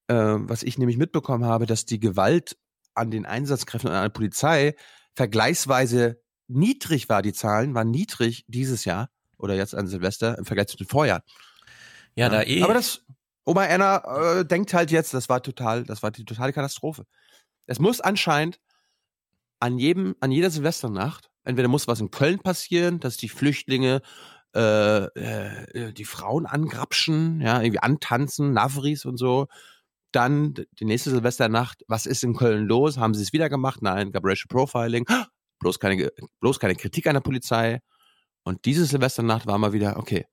äh, 0.07 0.15
was 0.15 0.63
ich 0.63 0.77
nämlich 0.77 0.95
mitbekommen 0.95 1.43
habe, 1.43 1.65
dass 1.65 1.83
die 1.83 1.99
Gewalt 1.99 2.55
an 2.93 3.11
den 3.11 3.25
Einsatzkräften 3.25 3.89
und 3.89 3.95
an 3.97 4.03
der 4.03 4.09
Polizei 4.09 4.77
vergleichsweise 5.15 6.21
niedrig 6.47 7.09
war, 7.09 7.21
die 7.21 7.33
Zahlen 7.33 7.75
waren 7.75 7.91
niedrig 7.91 8.45
dieses 8.47 8.85
Jahr 8.85 9.09
oder 9.37 9.53
jetzt 9.53 9.75
an 9.75 9.87
Silvester 9.87 10.37
im 10.37 10.45
Vergleich 10.45 10.67
zu 10.67 10.77
den 10.77 10.87
Vorjahren. 10.87 11.23
Ja, 12.15 12.27
ja. 12.27 12.29
da 12.29 12.43
eh. 12.43 12.63
Aber 12.63 12.75
das, 12.75 13.01
Oma 13.43 13.65
Erna 13.65 14.37
äh, 14.37 14.45
denkt 14.45 14.73
halt 14.73 14.91
jetzt, 14.91 15.13
das 15.13 15.27
war 15.27 15.43
total, 15.43 15.83
das 15.83 16.01
war 16.01 16.11
die 16.11 16.23
totale 16.23 16.53
Katastrophe. 16.53 17.05
Es 17.65 17.79
muss 17.79 17.99
anscheinend 17.99 18.61
an 19.59 19.77
jedem, 19.77 20.15
an 20.21 20.31
jeder 20.31 20.51
Silvesternacht, 20.51 21.32
entweder 21.43 21.67
muss 21.67 21.87
was 21.87 21.99
in 21.99 22.11
Köln 22.11 22.39
passieren, 22.39 22.99
dass 22.99 23.17
die 23.17 23.29
Flüchtlinge 23.29 24.01
äh, 24.55 25.05
äh, 25.05 25.93
die 25.93 26.05
Frauen 26.05 26.45
angrapschen, 26.45 27.41
ja, 27.41 27.61
irgendwie 27.61 27.79
antanzen, 27.79 28.53
Navris 28.53 29.05
und 29.05 29.17
so. 29.17 29.47
Dann 30.11 30.53
die 30.79 30.85
nächste 30.85 31.09
Silvesternacht, 31.09 31.83
was 31.87 32.05
ist 32.05 32.23
in 32.23 32.35
Köln 32.35 32.67
los? 32.67 32.97
Haben 32.97 33.15
sie 33.15 33.23
es 33.23 33.33
wieder 33.33 33.49
gemacht? 33.49 33.81
Nein, 33.81 34.11
gab 34.11 34.23
Racial 34.25 34.47
Profiling. 34.47 35.05
Bloß 35.59 35.79
keine, 35.79 36.11
bloß 36.39 36.59
keine 36.59 36.75
Kritik 36.75 37.07
an 37.07 37.15
der 37.15 37.21
Polizei. 37.21 37.79
Und 38.43 38.65
diese 38.65 38.85
Silvesternacht 38.85 39.47
war 39.47 39.57
mal 39.57 39.73
wieder, 39.73 39.97
okay, 39.97 40.25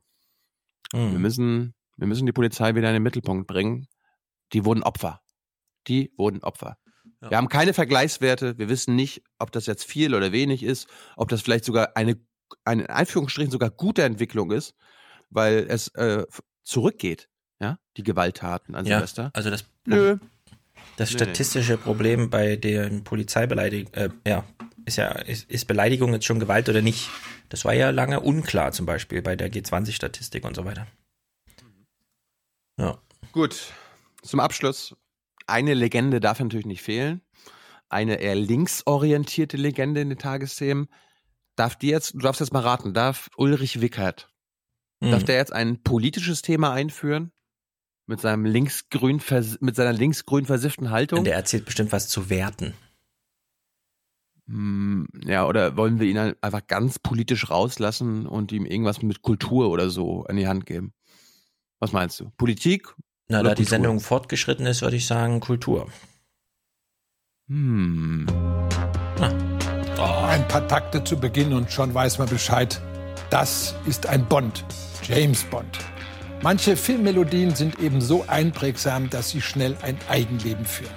mhm. 0.93 1.13
wir 1.13 1.19
müssen, 1.19 1.75
wir 1.97 2.07
müssen 2.07 2.27
die 2.27 2.33
Polizei 2.33 2.75
wieder 2.75 2.89
in 2.89 2.95
den 2.95 3.03
Mittelpunkt 3.03 3.47
bringen. 3.47 3.87
Die 4.53 4.65
wurden 4.65 4.83
Opfer. 4.83 5.21
Die 5.87 6.13
wurden 6.19 6.43
Opfer. 6.43 6.77
Ja. 7.23 7.31
Wir 7.31 7.37
haben 7.37 7.49
keine 7.49 7.75
Vergleichswerte. 7.75 8.59
Wir 8.59 8.69
wissen 8.69 8.97
nicht, 8.97 9.23
ob 9.39 9.53
das 9.53 9.67
jetzt 9.67 9.85
viel 9.85 10.15
oder 10.15 10.33
wenig 10.33 10.63
ist, 10.63 10.89
ob 11.17 11.29
das 11.29 11.43
vielleicht 11.43 11.65
sogar 11.65 11.97
eine, 11.97 12.19
eine 12.65 12.83
in 12.83 12.91
Anführungsstrichen 12.91 13.51
sogar 13.51 13.71
gute 13.71 14.03
Entwicklung 14.03 14.51
ist, 14.51 14.75
weil 15.29 15.67
es 15.69 15.89
äh, 15.89 16.25
zurückgeht, 16.63 17.29
ja, 17.61 17.79
die 17.97 18.03
Gewalttaten 18.03 18.75
an 18.75 18.87
ja, 18.87 18.97
Silvester. 18.97 19.31
Also 19.35 19.51
das, 19.51 19.65
Nö. 19.85 20.19
das 20.97 21.11
statistische 21.11 21.77
Problem 21.77 22.31
bei 22.31 22.57
den 22.57 23.05
Polizeibeleidigungen, 23.05 23.95
äh, 23.95 24.11
ja, 24.27 24.45
ist 24.87 24.97
ja, 24.97 25.11
ist, 25.11 25.51
ist 25.51 25.67
Beleidigung 25.67 26.13
jetzt 26.15 26.25
schon 26.25 26.41
Gewalt 26.41 26.69
oder 26.69 26.81
nicht? 26.81 27.11
Das 27.51 27.65
war 27.65 27.75
ja 27.75 27.91
lange 27.91 28.21
unklar, 28.21 28.73
zum 28.73 28.87
Beispiel 28.87 29.21
bei 29.21 29.37
der 29.37 29.53
G20-Statistik 29.53 30.45
und 30.45 30.57
so 30.57 30.65
weiter. 30.65 30.87
Ja. 32.79 32.99
Gut, 33.33 33.73
zum 34.23 34.41
Abschluss. 34.41 34.97
Eine 35.47 35.75
Legende 35.75 36.21
darf 36.21 36.41
natürlich 36.41 36.67
nicht 36.67 36.83
fehlen. 36.83 37.23
Eine 37.89 38.17
eher 38.17 38.35
linksorientierte 38.35 39.57
Legende 39.57 40.01
in 40.01 40.11
den 40.11 40.19
Tagesthemen. 40.19 40.89
Darf 41.57 41.77
die 41.77 41.89
jetzt, 41.89 42.15
du 42.15 42.19
darfst 42.19 42.41
jetzt 42.41 42.53
mal 42.53 42.61
raten, 42.61 42.95
darf 42.95 43.29
Ulrich 43.37 43.81
Wickert, 43.81 44.33
mhm. 45.01 45.11
darf 45.11 45.25
der 45.25 45.37
jetzt 45.37 45.53
ein 45.53 45.83
politisches 45.83 46.43
Thema 46.43 46.73
einführen? 46.73 47.33
Mit 48.07 48.21
seinem 48.21 48.45
linksgrün, 48.45 49.21
mit 49.61 49.77
seiner 49.77 49.93
linksgrün 49.93 50.47
versifften 50.47 50.91
Haltung? 50.91 51.21
Und 51.21 51.25
der 51.27 51.37
erzählt 51.37 51.65
bestimmt 51.65 51.93
was 51.93 52.09
zu 52.09 52.29
Werten. 52.31 52.75
Hm, 54.51 55.07
ja, 55.25 55.47
oder 55.47 55.77
wollen 55.77 56.01
wir 56.01 56.09
ihn 56.09 56.19
einfach 56.19 56.67
ganz 56.67 56.99
politisch 56.99 57.51
rauslassen 57.51 58.27
und 58.27 58.51
ihm 58.51 58.67
irgendwas 58.67 59.01
mit 59.01 59.23
Kultur 59.23 59.71
oder 59.71 59.91
so 59.91 60.25
an 60.25 60.37
die 60.37 60.49
Hand 60.49 60.67
geben? 60.67 60.93
Was 61.79 61.93
meinst 61.93 62.19
du? 62.19 62.31
Politik? 62.37 62.95
Na, 63.31 63.45
da 63.45 63.51
Kultur? 63.51 63.55
die 63.55 63.71
Sendung 63.71 64.01
fortgeschritten 64.01 64.67
ist, 64.67 64.83
würde 64.83 64.97
ich 64.97 65.07
sagen 65.07 65.39
Kultur. 65.39 65.87
Hm. 67.49 68.27
Oh. 69.99 70.03
Ein 70.03 70.49
paar 70.49 70.67
Takte 70.67 71.05
zu 71.05 71.17
Beginn 71.17 71.53
und 71.53 71.71
schon 71.71 71.95
weiß 71.95 72.19
man 72.19 72.29
Bescheid. 72.29 72.81
Das 73.31 73.77
ist 73.87 74.07
ein 74.07 74.27
Bond. 74.27 74.65
James 75.05 75.45
Bond. 75.45 75.79
Manche 76.43 76.77
Filmmelodien 76.77 77.55
sind 77.55 77.79
eben 77.79 78.01
so 78.01 78.25
einprägsam, 78.27 79.11
dass 79.11 79.31
sie 79.31 79.41
schnell 79.41 79.77
ein 79.83 79.97
Eigenleben 80.09 80.65
führen. 80.65 80.91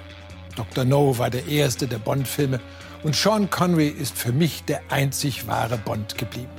Dr. 0.56 0.84
No 0.84 1.16
war 1.18 1.30
der 1.30 1.46
erste 1.46 1.86
der 1.86 1.98
Bond-Filme 1.98 2.60
und 3.04 3.14
Sean 3.14 3.48
Connery 3.48 3.88
ist 3.88 4.16
für 4.16 4.32
mich 4.32 4.64
der 4.64 4.80
einzig 4.88 5.46
wahre 5.46 5.78
Bond 5.78 6.18
geblieben. 6.18 6.50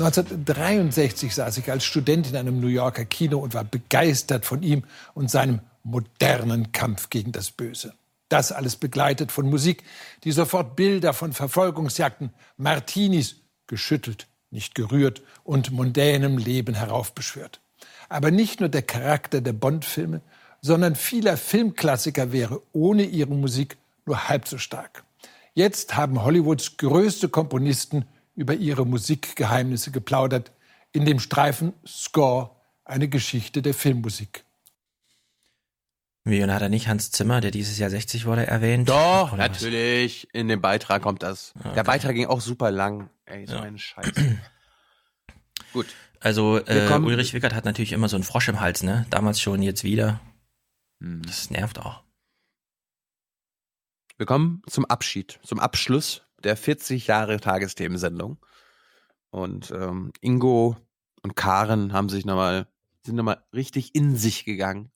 1963 0.00 1.34
saß 1.34 1.58
ich 1.58 1.70
als 1.70 1.84
Student 1.84 2.30
in 2.30 2.36
einem 2.36 2.58
New 2.58 2.68
Yorker 2.68 3.04
Kino 3.04 3.38
und 3.38 3.52
war 3.52 3.64
begeistert 3.64 4.46
von 4.46 4.62
ihm 4.62 4.84
und 5.12 5.30
seinem 5.30 5.60
modernen 5.82 6.72
Kampf 6.72 7.10
gegen 7.10 7.32
das 7.32 7.50
Böse. 7.50 7.92
Das 8.30 8.50
alles 8.50 8.76
begleitet 8.76 9.30
von 9.30 9.50
Musik, 9.50 9.82
die 10.24 10.32
sofort 10.32 10.74
Bilder 10.74 11.12
von 11.12 11.34
Verfolgungsjagden, 11.34 12.30
Martinis, 12.56 13.42
geschüttelt, 13.66 14.26
nicht 14.50 14.74
gerührt 14.74 15.20
und 15.44 15.70
mondänem 15.70 16.38
Leben 16.38 16.74
heraufbeschwört. 16.74 17.60
Aber 18.08 18.30
nicht 18.30 18.60
nur 18.60 18.70
der 18.70 18.82
Charakter 18.82 19.42
der 19.42 19.52
Bond-Filme, 19.52 20.22
sondern 20.62 20.96
vieler 20.96 21.36
Filmklassiker 21.36 22.32
wäre 22.32 22.62
ohne 22.72 23.04
ihre 23.04 23.34
Musik 23.34 23.76
nur 24.06 24.28
halb 24.28 24.48
so 24.48 24.56
stark. 24.56 25.04
Jetzt 25.52 25.94
haben 25.94 26.24
Hollywoods 26.24 26.78
größte 26.78 27.28
Komponisten 27.28 28.06
über 28.40 28.54
ihre 28.54 28.86
Musikgeheimnisse 28.86 29.90
geplaudert 29.90 30.50
in 30.92 31.04
dem 31.04 31.20
Streifen 31.20 31.74
Score, 31.86 32.50
eine 32.84 33.08
Geschichte 33.08 33.60
der 33.60 33.74
Filmmusik. 33.74 34.44
Wie, 36.24 36.42
und 36.42 36.50
hat 36.50 36.62
er 36.62 36.70
nicht 36.70 36.88
Hans 36.88 37.10
Zimmer, 37.10 37.42
der 37.42 37.50
dieses 37.50 37.78
Jahr 37.78 37.90
60 37.90 38.24
wurde, 38.24 38.46
erwähnt? 38.46 38.88
Doch, 38.88 39.32
Oder 39.32 39.48
natürlich. 39.48 40.24
Was? 40.24 40.40
In 40.40 40.48
dem 40.48 40.60
Beitrag 40.60 41.02
kommt 41.02 41.22
das. 41.22 41.52
Okay. 41.58 41.74
Der 41.74 41.84
Beitrag 41.84 42.14
ging 42.14 42.26
auch 42.26 42.40
super 42.40 42.70
lang. 42.70 43.10
Ey, 43.26 43.46
so 43.46 43.56
ja. 43.56 43.62
ein 43.62 43.78
Scheiß. 43.78 44.10
Gut. 45.72 45.86
Also 46.18 46.58
äh, 46.58 46.90
Ulrich 46.92 47.34
Wickert 47.34 47.54
hat 47.54 47.64
natürlich 47.66 47.92
immer 47.92 48.08
so 48.08 48.16
einen 48.16 48.24
Frosch 48.24 48.48
im 48.48 48.60
Hals, 48.60 48.82
ne? 48.82 49.06
Damals 49.10 49.40
schon, 49.40 49.62
jetzt 49.62 49.84
wieder. 49.84 50.20
Hm. 51.00 51.22
Das 51.26 51.50
nervt 51.50 51.78
auch. 51.78 52.02
Wir 54.16 54.26
kommen 54.26 54.62
zum 54.66 54.84
Abschied, 54.84 55.40
zum 55.42 55.58
Abschluss 55.58 56.22
der 56.44 56.56
40 56.56 57.06
Jahre 57.06 57.40
Tagesthemensendung. 57.40 58.38
Und 59.30 59.70
ähm, 59.70 60.12
Ingo 60.20 60.76
und 61.22 61.36
Karen 61.36 61.92
haben 61.92 62.08
sich 62.08 62.24
nochmal, 62.24 62.66
sind 63.04 63.16
nochmal 63.16 63.44
richtig 63.54 63.94
in 63.94 64.16
sich 64.16 64.44
gegangen. 64.44 64.90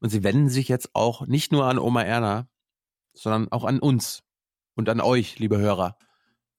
Und 0.00 0.10
sie 0.10 0.24
wenden 0.24 0.48
sich 0.48 0.68
jetzt 0.68 0.90
auch 0.94 1.26
nicht 1.26 1.52
nur 1.52 1.66
an 1.66 1.78
Oma 1.78 2.02
Erna, 2.02 2.48
sondern 3.12 3.50
auch 3.50 3.64
an 3.64 3.80
uns 3.80 4.22
und 4.74 4.88
an 4.88 5.00
euch, 5.00 5.38
liebe 5.38 5.58
Hörer. 5.58 5.98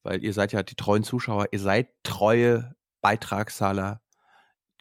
Weil 0.04 0.24
ihr 0.24 0.34
seid 0.34 0.52
ja 0.52 0.64
die 0.64 0.76
treuen 0.76 1.04
Zuschauer, 1.04 1.48
ihr 1.52 1.60
seid 1.60 1.90
treue 2.04 2.76
Beitragszahler, 3.02 4.02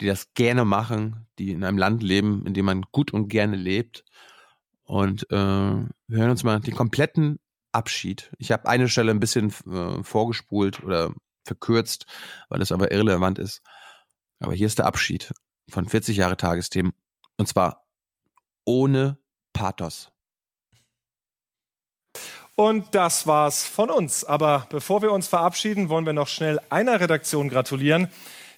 die 0.00 0.07
das 0.07 0.34
gerne 0.34 0.65
machen, 0.65 1.26
die 1.39 1.52
in 1.52 1.65
einem 1.65 1.78
Land 1.78 2.02
leben, 2.02 2.44
in 2.47 2.55
dem 2.55 2.67
man 2.67 2.83
gut 2.92 3.12
und 3.12 3.28
gerne 3.28 3.57
lebt 3.57 4.05
und 4.89 5.31
äh, 5.31 5.36
wir 5.36 5.91
hören 6.08 6.31
uns 6.31 6.44
mal 6.44 6.60
den 6.60 6.75
kompletten 6.75 7.39
Abschied. 7.73 8.31
Ich 8.39 8.53
habe 8.53 8.69
eine 8.69 8.89
Stelle 8.89 9.11
ein 9.11 9.21
bisschen 9.21 9.53
äh, 9.71 10.03
vorgespult 10.03 10.83
oder 10.83 11.13
verkürzt, 11.45 12.07
weil 12.49 12.61
es 12.63 12.73
aber 12.73 12.93
irrelevant 12.93 13.39
ist. 13.39 13.63
Aber 14.41 14.53
hier 14.53 14.67
ist 14.67 14.79
der 14.79 14.87
Abschied 14.87 15.33
von 15.69 15.89
40 15.89 16.17
Jahre 16.17 16.37
Tagesthemen. 16.37 16.93
Und 17.37 17.49
zwar 17.49 17.87
ohne 18.65 19.19
Pathos. 19.53 20.13
Und 22.55 22.95
das 22.95 23.27
war's 23.27 23.65
von 23.65 23.89
uns. 23.91 24.25
Aber 24.25 24.67
bevor 24.71 25.01
wir 25.03 25.13
uns 25.13 25.29
verabschieden, 25.29 25.89
wollen 25.89 26.07
wir 26.07 26.13
noch 26.13 26.29
schnell 26.29 26.61
einer 26.71 27.01
Redaktion 27.01 27.49
gratulieren, 27.49 28.09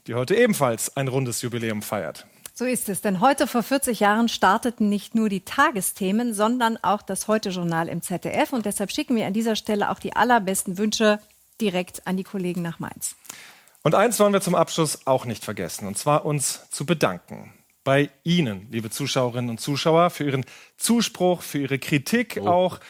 die 0.07 0.15
heute 0.15 0.35
ebenfalls 0.35 0.97
ein 0.97 1.09
rundes 1.09 1.43
Jubiläum 1.43 1.83
feiert. 1.83 2.27
So 2.61 2.67
ist 2.67 2.91
es, 2.91 3.01
denn 3.01 3.21
heute 3.21 3.47
vor 3.47 3.63
40 3.63 4.01
Jahren 4.01 4.29
starteten 4.29 4.91
nicht 4.91 5.15
nur 5.15 5.31
die 5.31 5.41
Tagesthemen, 5.41 6.35
sondern 6.35 6.77
auch 6.83 7.01
das 7.01 7.27
Heute-Journal 7.27 7.89
im 7.89 8.03
ZDF. 8.03 8.53
Und 8.53 8.67
deshalb 8.67 8.93
schicken 8.93 9.17
wir 9.17 9.27
an 9.27 9.33
dieser 9.33 9.57
Stelle 9.57 9.89
auch 9.89 9.99
die 9.99 10.15
allerbesten 10.15 10.77
Wünsche 10.77 11.21
direkt 11.59 12.07
an 12.07 12.19
die 12.19 12.23
Kollegen 12.23 12.61
nach 12.61 12.79
Mainz. 12.79 13.17
Und 13.83 13.95
eins 13.95 14.21
wollen 14.21 14.35
wir 14.35 14.43
zum 14.43 14.55
Abschluss 14.55 15.07
auch 15.07 15.25
nicht 15.25 15.43
vergessen, 15.43 15.89
und 15.89 15.97
zwar 15.97 16.27
uns 16.27 16.69
zu 16.69 16.85
bedanken. 16.85 17.55
Bei 17.83 18.11
Ihnen, 18.25 18.69
liebe 18.71 18.91
Zuschauerinnen 18.91 19.49
und 19.49 19.59
Zuschauer, 19.59 20.11
für 20.11 20.25
Ihren 20.25 20.45
Zuspruch, 20.77 21.41
für 21.41 21.61
Ihre 21.61 21.79
Kritik 21.79 22.41
oh. 22.43 22.47
auch 22.47 22.81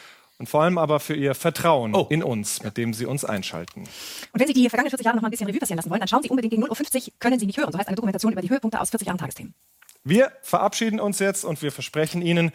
und 0.41 0.49
vor 0.49 0.63
allem 0.63 0.79
aber 0.79 0.99
für 0.99 1.13
Ihr 1.13 1.35
Vertrauen 1.35 1.93
oh. 1.93 2.07
in 2.09 2.23
uns, 2.23 2.63
mit 2.63 2.75
dem 2.75 2.95
Sie 2.95 3.05
uns 3.05 3.23
einschalten. 3.23 3.81
Und 3.81 4.39
wenn 4.39 4.47
Sie 4.47 4.53
die 4.53 4.67
vergangenen 4.69 4.89
40 4.89 5.05
Jahre 5.05 5.15
noch 5.17 5.21
mal 5.21 5.27
ein 5.27 5.31
bisschen 5.31 5.45
Revue 5.45 5.59
passieren 5.59 5.77
lassen 5.77 5.91
wollen, 5.91 5.99
dann 5.99 6.07
schauen 6.07 6.23
Sie 6.23 6.29
unbedingt 6.29 6.51
gegen 6.51 6.65
0.50 6.65 7.09
Uhr 7.09 7.13
können 7.19 7.37
Sie 7.37 7.45
mich 7.45 7.57
hören. 7.57 7.71
So 7.71 7.77
heißt 7.77 7.87
eine 7.87 7.95
Dokumentation 7.95 8.31
über 8.31 8.41
die 8.41 8.49
Höhepunkte 8.49 8.81
aus 8.81 8.89
40 8.89 9.05
Jahren 9.05 9.19
Tagesthemen. 9.19 9.53
Wir 10.03 10.31
verabschieden 10.41 10.99
uns 10.99 11.19
jetzt 11.19 11.45
und 11.45 11.61
wir 11.61 11.71
versprechen 11.71 12.23
Ihnen, 12.23 12.51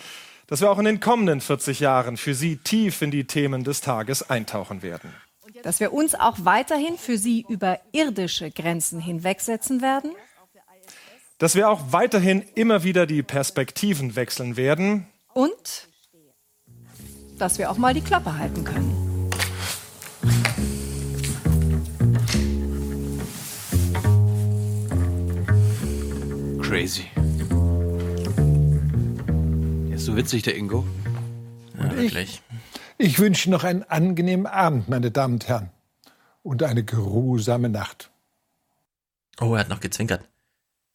dass 0.48 0.62
wir 0.62 0.70
auch 0.72 0.80
in 0.80 0.84
den 0.84 0.98
kommenden 0.98 1.40
40 1.40 1.78
Jahren 1.78 2.16
für 2.16 2.34
Sie 2.34 2.56
tief 2.56 3.02
in 3.02 3.12
die 3.12 3.28
Themen 3.28 3.62
des 3.62 3.82
Tages 3.82 4.28
eintauchen 4.28 4.82
werden. 4.82 5.14
Dass 5.62 5.78
wir 5.78 5.92
uns 5.92 6.16
auch 6.16 6.38
weiterhin 6.40 6.98
für 6.98 7.18
Sie 7.18 7.46
über 7.48 7.78
irdische 7.92 8.50
Grenzen 8.50 8.98
hinwegsetzen 8.98 9.80
werden. 9.80 10.10
Dass 11.38 11.54
wir 11.54 11.70
auch 11.70 11.92
weiterhin 11.92 12.42
immer 12.56 12.82
wieder 12.82 13.06
die 13.06 13.22
Perspektiven 13.22 14.16
wechseln 14.16 14.56
werden. 14.56 15.06
Und 15.34 15.86
dass 17.38 17.58
wir 17.58 17.70
auch 17.70 17.78
mal 17.78 17.94
die 17.94 18.00
Klappe 18.00 18.36
halten 18.38 18.64
können. 18.64 19.06
Crazy. 26.62 27.06
Der 29.88 29.96
ist 29.96 30.04
so 30.04 30.16
witzig, 30.16 30.42
der 30.42 30.56
Ingo. 30.56 30.84
Ja, 31.78 31.92
wirklich. 31.92 32.42
Ich, 32.98 33.06
ich 33.06 33.18
wünsche 33.18 33.50
noch 33.50 33.64
einen 33.64 33.82
angenehmen 33.84 34.46
Abend, 34.46 34.88
meine 34.88 35.10
Damen 35.10 35.34
und 35.34 35.48
Herren. 35.48 35.70
Und 36.42 36.62
eine 36.62 36.84
geruhsame 36.84 37.68
Nacht. 37.68 38.10
Oh, 39.40 39.54
er 39.54 39.60
hat 39.60 39.68
noch 39.68 39.80
gezwinkert. 39.80 40.26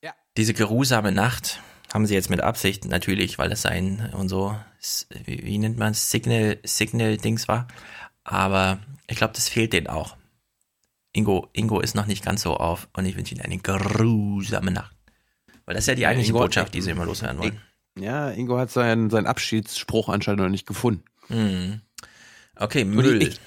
Ja. 0.04 0.14
Diese 0.38 0.54
geruhsame 0.54 1.12
Nacht 1.12 1.62
haben 1.94 2.06
sie 2.06 2.14
jetzt 2.14 2.30
mit 2.30 2.42
Absicht, 2.42 2.86
natürlich, 2.86 3.38
weil 3.38 3.52
es 3.52 3.62
sein 3.62 4.12
und 4.14 4.30
so, 4.30 4.56
wie, 5.26 5.44
wie 5.44 5.58
nennt 5.58 5.78
man 5.78 5.92
es, 5.92 6.10
Signal, 6.10 6.60
Signal-Dings 6.64 7.48
war. 7.48 7.68
Aber 8.24 8.80
ich 9.08 9.18
glaube, 9.18 9.34
das 9.34 9.50
fehlt 9.50 9.74
denen 9.74 9.88
auch. 9.88 10.16
Ingo, 11.14 11.50
Ingo 11.52 11.82
ist 11.82 11.96
noch 11.96 12.06
nicht 12.06 12.24
ganz 12.24 12.44
so 12.44 12.56
auf 12.56 12.88
und 12.94 13.06
ich 13.06 13.18
wünsche 13.18 13.36
Ihnen 13.36 13.44
eine 13.44 13.58
geruhsame 13.58 14.72
Nacht. 14.72 14.96
Weil 15.66 15.76
das 15.76 15.84
ist 15.84 15.88
ja 15.88 15.96
die 15.96 16.08
eigentliche 16.08 16.32
Ingo 16.32 16.40
Botschaft, 16.40 16.74
die 16.74 16.82
sie 16.82 16.92
immer 16.92 17.06
loswerden 17.06 17.40
wollen. 17.40 17.62
Ja, 18.00 18.30
Ingo 18.30 18.58
hat 18.58 18.72
seinen, 18.72 19.10
seinen 19.10 19.28
Abschiedsspruch 19.28 20.08
anscheinend 20.08 20.42
noch 20.42 20.50
nicht 20.50 20.66
gefunden. 20.66 21.04
Hm. 21.28 21.82
Okay, 22.56 22.86
Müll. 22.86 23.22
Ich, 23.22 23.40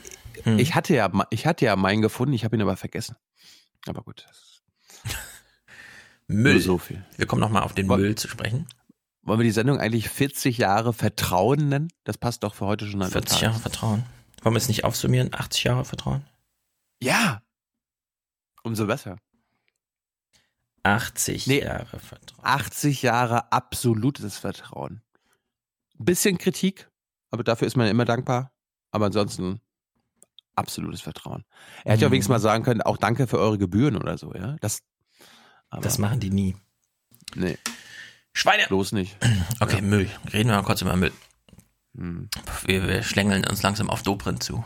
hm. 0.44 0.58
ich, 0.58 0.74
hatte 0.74 0.94
ja, 0.94 1.10
ich 1.31 1.47
hatte 1.47 1.64
ja 1.64 1.76
meinen 1.76 2.02
gefunden, 2.02 2.34
ich 2.34 2.44
habe 2.44 2.56
ihn 2.56 2.62
aber 2.62 2.76
vergessen. 2.76 3.16
Aber 3.86 4.02
gut. 4.02 4.26
Müll. 6.27 6.61
so 6.61 6.78
viel. 6.78 7.05
Wir 7.17 7.27
kommen 7.27 7.41
nochmal 7.41 7.62
auf 7.62 7.75
den 7.75 7.89
Wollen, 7.89 8.01
Müll 8.01 8.15
zu 8.15 8.28
sprechen. 8.28 8.67
Wollen 9.23 9.41
wir 9.41 9.44
die 9.44 9.51
Sendung 9.51 9.78
eigentlich 9.78 10.09
40 10.09 10.59
Jahre 10.59 10.93
Vertrauen 10.93 11.69
nennen? 11.69 11.89
Das 12.05 12.19
passt 12.19 12.43
doch 12.43 12.55
für 12.55 12.67
heute 12.67 12.86
schon 12.86 13.03
an 13.03 13.11
40 13.11 13.41
Jahre 13.41 13.59
Vertrauen. 13.59 14.05
Wollen 14.43 14.55
wir 14.55 14.59
es 14.59 14.69
nicht 14.69 14.85
aufsummieren? 14.85 15.33
80 15.33 15.65
Jahre 15.65 15.85
Vertrauen? 15.85 16.25
Ja. 17.01 17.43
Umso 18.62 18.86
besser. 18.86 19.17
80 20.83 21.47
nee, 21.47 21.62
Jahre 21.62 21.99
Vertrauen. 21.99 22.44
80 22.44 23.03
Jahre 23.03 23.53
absolutes 23.53 24.36
Vertrauen. 24.36 25.03
bisschen 25.99 26.36
Kritik, 26.36 26.91
aber 27.31 27.43
dafür 27.43 27.67
ist 27.67 27.77
man 27.77 27.86
immer 27.89 28.05
dankbar. 28.05 28.53
Aber 28.91 29.07
ansonsten 29.07 29.61
absolutes 30.55 31.01
Vertrauen. 31.01 31.44
Er 31.85 31.93
hätte 31.93 32.05
ja 32.05 32.11
wenigstens 32.11 32.31
mal 32.31 32.39
sagen 32.39 32.65
können, 32.65 32.83
auch 32.83 32.97
danke 32.97 33.27
für 33.27 33.39
eure 33.39 33.59
Gebühren 33.59 33.97
oder 33.97 34.19
so, 34.19 34.33
ja. 34.35 34.57
Das, 34.61 34.83
das 35.81 35.99
machen 35.99 36.20
die 36.20 36.31
nie. 36.31 36.57
Nee. 37.35 37.59
Schweine. 38.33 38.67
Bloß 38.67 38.93
nicht. 38.93 39.17
Okay, 39.61 39.77
ja. 39.77 39.83
Müll. 39.83 40.11
Reden 40.33 40.51
wir 40.51 40.57
mal 40.57 40.62
kurz 40.62 40.83
über 40.83 40.97
Müll. 40.97 41.12
Hm. 41.97 42.28
Wir, 42.67 42.86
wir 42.86 43.03
schlängeln 43.03 43.47
uns 43.47 43.62
langsam 43.62 43.89
auf 43.89 44.03
Dobrindt 44.03 44.43
zu. 44.43 44.65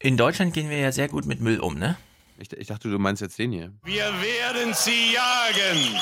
In 0.00 0.16
Deutschland 0.16 0.54
gehen 0.54 0.70
wir 0.70 0.78
ja 0.78 0.92
sehr 0.92 1.08
gut 1.08 1.26
mit 1.26 1.40
Müll 1.40 1.60
um, 1.60 1.74
ne? 1.74 1.96
Ich, 2.38 2.52
ich 2.52 2.68
dachte, 2.68 2.88
du 2.88 2.98
meinst 2.98 3.20
jetzt 3.20 3.38
den 3.38 3.52
hier. 3.52 3.72
Wir 3.84 4.12
werden 4.20 4.72
sie 4.72 5.12
jagen. 5.12 6.00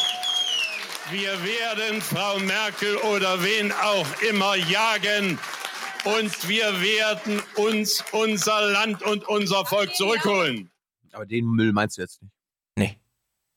Wir 1.10 1.32
werden 1.42 2.02
Frau 2.02 2.38
Merkel 2.40 2.96
oder 2.96 3.42
wen 3.42 3.72
auch 3.72 4.06
immer 4.22 4.54
jagen. 4.54 5.38
Und 6.04 6.48
wir 6.48 6.80
werden 6.80 7.42
uns 7.56 8.04
unser 8.12 8.70
Land 8.70 9.02
und 9.02 9.26
unser 9.26 9.64
Volk 9.66 9.94
zurückholen. 9.96 10.70
Aber 11.12 11.26
den 11.26 11.46
Müll 11.46 11.72
meinst 11.72 11.96
du 11.96 12.02
jetzt 12.02 12.22
nicht? 12.22 12.35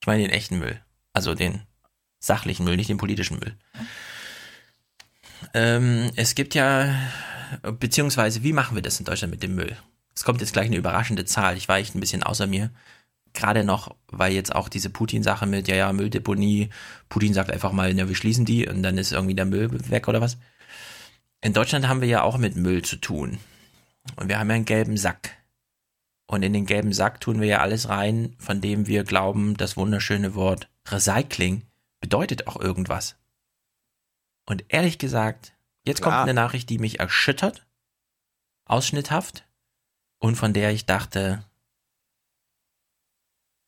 Meine 0.10 0.24
den 0.24 0.32
echten 0.32 0.58
Müll. 0.58 0.82
Also 1.14 1.36
den 1.36 1.62
sachlichen 2.20 2.64
Müll, 2.64 2.78
nicht 2.78 2.90
den 2.90 2.98
politischen 2.98 3.38
Müll. 3.38 3.56
Ähm, 5.54 6.10
es 6.16 6.34
gibt 6.34 6.56
ja, 6.56 6.96
beziehungsweise, 7.80 8.42
wie 8.42 8.52
machen 8.52 8.74
wir 8.74 8.82
das 8.82 8.98
in 8.98 9.06
Deutschland 9.06 9.30
mit 9.30 9.44
dem 9.44 9.54
Müll? 9.54 9.78
Es 10.16 10.24
kommt 10.24 10.42
jetzt 10.42 10.54
gleich 10.54 10.66
eine 10.66 10.78
überraschende 10.78 11.26
Zahl. 11.26 11.58
Ich 11.58 11.70
echt 11.70 11.94
ein 11.94 12.00
bisschen 12.00 12.24
außer 12.24 12.48
mir. 12.48 12.72
Gerade 13.34 13.64
noch, 13.64 13.96
weil 14.08 14.34
jetzt 14.34 14.56
auch 14.56 14.68
diese 14.68 14.90
Putin-Sache 14.90 15.46
mit, 15.46 15.68
ja, 15.68 15.76
ja, 15.76 15.94
Mülldeponie, 15.94 16.72
Putin 17.08 17.36
sagt 17.36 17.52
einfach 17.52 17.72
mal, 17.72 17.96
ja, 17.96 18.08
wir 18.08 18.16
schließen 18.16 18.46
die 18.46 18.68
und 18.68 18.82
dann 18.82 18.98
ist 18.98 19.12
irgendwie 19.12 19.36
der 19.36 19.46
Müll 19.46 19.70
weg 19.92 20.08
oder 20.08 20.22
was. 20.22 20.40
In 21.42 21.54
Deutschland 21.54 21.88
haben 21.88 22.02
wir 22.02 22.08
ja 22.08 22.24
auch 22.24 22.40
mit 22.40 22.56
Müll 22.56 22.82
zu 22.82 22.96
tun. 22.96 23.38
Und 24.16 24.28
wir 24.28 24.40
haben 24.40 24.50
ja 24.50 24.56
einen 24.56 24.66
gelben 24.66 24.98
Sack. 24.98 25.38
Und 26.30 26.44
in 26.44 26.54
den 26.54 26.68
gelben 26.68 26.94
Sack 26.94 27.20
tun 27.22 27.42
wir 27.42 27.48
ja 27.48 27.60
alles 27.60 27.90
rein, 27.90 28.36
von 28.38 28.62
dem 28.62 28.86
wir 28.86 29.04
glauben, 29.04 29.58
das 29.58 29.78
wunderschöne 29.78 30.36
Wort 30.36 30.70
Recycling 30.88 31.64
bedeutet 32.02 32.46
auch 32.46 32.56
irgendwas. 32.62 33.18
Und 34.46 34.64
ehrlich 34.68 35.00
gesagt, 35.00 35.54
jetzt 35.86 36.04
kommt 36.04 36.14
ja. 36.14 36.22
eine 36.22 36.36
Nachricht, 36.36 36.70
die 36.70 36.78
mich 36.78 37.00
erschüttert, 37.00 37.66
ausschnitthaft, 38.66 39.48
und 40.20 40.36
von 40.36 40.54
der 40.54 40.70
ich 40.70 40.86
dachte, 40.86 41.44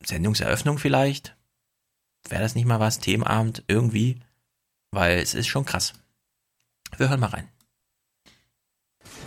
Sendungseröffnung 0.04 0.78
vielleicht? 0.78 1.36
Wäre 2.28 2.42
das 2.42 2.54
nicht 2.54 2.66
mal 2.66 2.78
was? 2.78 3.00
Themenabend 3.00 3.64
irgendwie? 3.66 4.20
Weil 4.92 5.18
es 5.18 5.34
ist 5.34 5.48
schon 5.48 5.64
krass. 5.64 5.94
Wir 6.96 7.08
hören 7.08 7.18
mal 7.18 7.30
rein. 7.30 7.48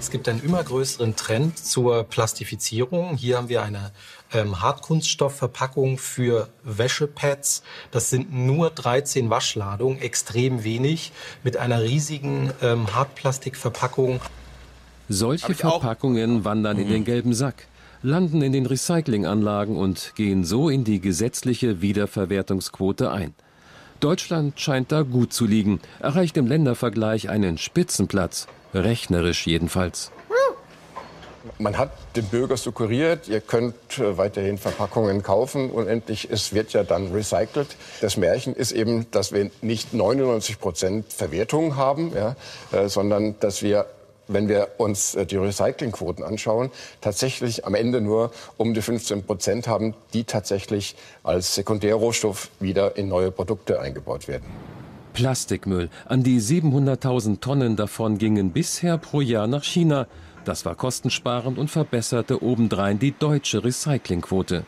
Es 0.05 0.11
gibt 0.11 0.29
einen 0.29 0.43
immer 0.43 0.63
größeren 0.63 1.15
Trend 1.15 1.57
zur 1.57 2.03
Plastifizierung. 2.03 3.17
Hier 3.17 3.37
haben 3.37 3.49
wir 3.49 3.63
eine 3.63 3.91
ähm, 4.31 4.61
Hartkunststoffverpackung 4.61 5.97
für 5.97 6.47
Wäschepads. 6.63 7.63
Das 7.89 8.11
sind 8.11 8.31
nur 8.31 8.69
13 8.69 9.31
Waschladungen, 9.31 9.97
extrem 9.97 10.63
wenig, 10.63 11.11
mit 11.43 11.57
einer 11.57 11.81
riesigen 11.81 12.51
ähm, 12.61 12.93
Hartplastikverpackung. 12.93 14.21
Solche 15.09 15.55
Verpackungen 15.55 16.45
wandern 16.45 16.77
in 16.77 16.87
den 16.87 17.01
mhm. 17.01 17.05
gelben 17.05 17.33
Sack, 17.33 17.65
landen 18.03 18.43
in 18.43 18.53
den 18.53 18.67
Recyclinganlagen 18.67 19.75
und 19.75 20.13
gehen 20.13 20.45
so 20.45 20.69
in 20.69 20.83
die 20.83 21.01
gesetzliche 21.01 21.81
Wiederverwertungsquote 21.81 23.09
ein. 23.09 23.33
Deutschland 24.01 24.59
scheint 24.59 24.91
da 24.91 25.01
gut 25.01 25.33
zu 25.33 25.47
liegen, 25.47 25.79
erreicht 25.99 26.37
im 26.37 26.45
Ländervergleich 26.45 27.27
einen 27.27 27.57
Spitzenplatz, 27.57 28.45
rechnerisch 28.75 29.47
jedenfalls. 29.47 30.11
Man 31.59 31.77
hat 31.77 31.91
dem 32.15 32.25
Bürger 32.25 32.57
suggeriert, 32.57 33.27
ihr 33.27 33.39
könnt 33.39 33.75
äh, 33.97 34.17
weiterhin 34.17 34.57
Verpackungen 34.57 35.23
kaufen 35.23 35.69
und 35.69 35.87
endlich 35.87 36.29
es 36.29 36.53
wird 36.53 36.73
ja 36.73 36.83
dann 36.83 37.13
recycelt. 37.13 37.77
Das 38.01 38.17
Märchen 38.17 38.55
ist 38.55 38.71
eben, 38.71 39.09
dass 39.11 39.31
wir 39.31 39.51
nicht 39.61 39.93
99 39.93 40.59
Prozent 40.59 41.13
Verwertung 41.13 41.75
haben, 41.75 42.11
ja, 42.15 42.35
äh, 42.71 42.89
sondern 42.89 43.39
dass 43.39 43.61
wir 43.61 43.85
wenn 44.27 44.49
wir 44.49 44.69
uns 44.77 45.15
äh, 45.15 45.25
die 45.25 45.35
Recyclingquoten 45.35 46.23
anschauen, 46.23 46.71
tatsächlich 46.99 47.65
am 47.65 47.75
Ende 47.75 48.01
nur 48.01 48.31
um 48.57 48.73
die 48.73 48.81
15 48.81 49.23
Prozent 49.23 49.67
haben, 49.67 49.93
die 50.13 50.23
tatsächlich 50.23 50.95
als 51.23 51.55
Sekundärrohstoff 51.55 52.49
wieder 52.59 52.97
in 52.97 53.07
neue 53.07 53.31
Produkte 53.31 53.79
eingebaut 53.79 54.27
werden. 54.27 54.45
Plastikmüll. 55.15 55.89
An 56.05 56.23
die 56.23 56.39
700.000 56.39 57.39
Tonnen 57.39 57.75
davon 57.75 58.17
gingen 58.17 58.51
bisher 58.51 58.97
pro 58.97 59.21
Jahr 59.21 59.47
nach 59.47 59.63
China. 59.63 60.07
Das 60.43 60.65
war 60.65 60.75
kostensparend 60.75 61.57
und 61.57 61.71
verbesserte 61.71 62.43
obendrein 62.43 62.99
die 62.99 63.13
deutsche 63.17 63.63
Recyclingquote. 63.63 64.65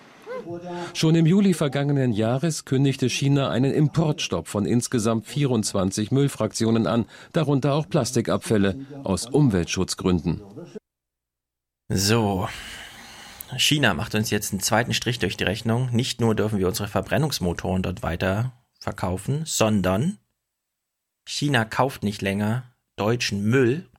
Schon 0.94 1.16
im 1.16 1.26
Juli 1.26 1.54
vergangenen 1.54 2.14
Jahres 2.14 2.64
kündigte 2.64 3.10
China 3.10 3.50
einen 3.50 3.74
Importstopp 3.74 4.48
von 4.48 4.66
insgesamt 4.66 5.28
24 5.28 6.12
Müllfraktionen 6.12 6.88
an, 6.88 7.06
darunter 7.34 7.74
auch 7.74 7.90
Plastikabfälle 7.90 8.78
aus 9.04 9.26
Umweltschutzgründen. 9.26 10.42
So. 11.90 12.48
China 13.58 13.94
macht 13.94 14.16
uns 14.16 14.30
jetzt 14.30 14.54
einen 14.54 14.62
zweiten 14.62 14.94
Strich 14.94 15.20
durch 15.20 15.36
die 15.36 15.44
Rechnung. 15.44 15.90
Nicht 15.92 16.22
nur 16.22 16.36
dürfen 16.36 16.60
wir 16.60 16.68
unsere 16.68 16.88
Verbrennungsmotoren 16.88 17.84
dort 17.84 18.02
weiter 18.02 18.54
verkaufen, 18.80 19.44
sondern 19.46 20.20
China 21.28 21.66
kauft 21.66 22.04
nicht 22.04 22.22
länger 22.22 22.74
deutschen 22.96 23.44
Müll, 23.44 23.90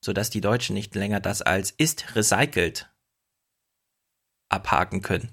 sodass 0.00 0.30
die 0.30 0.40
Deutschen 0.40 0.74
nicht 0.74 0.94
länger 0.94 1.18
das 1.18 1.42
als 1.42 1.72
ist 1.72 2.14
recycelt 2.14 2.88
abhaken 4.48 5.02
können. 5.02 5.30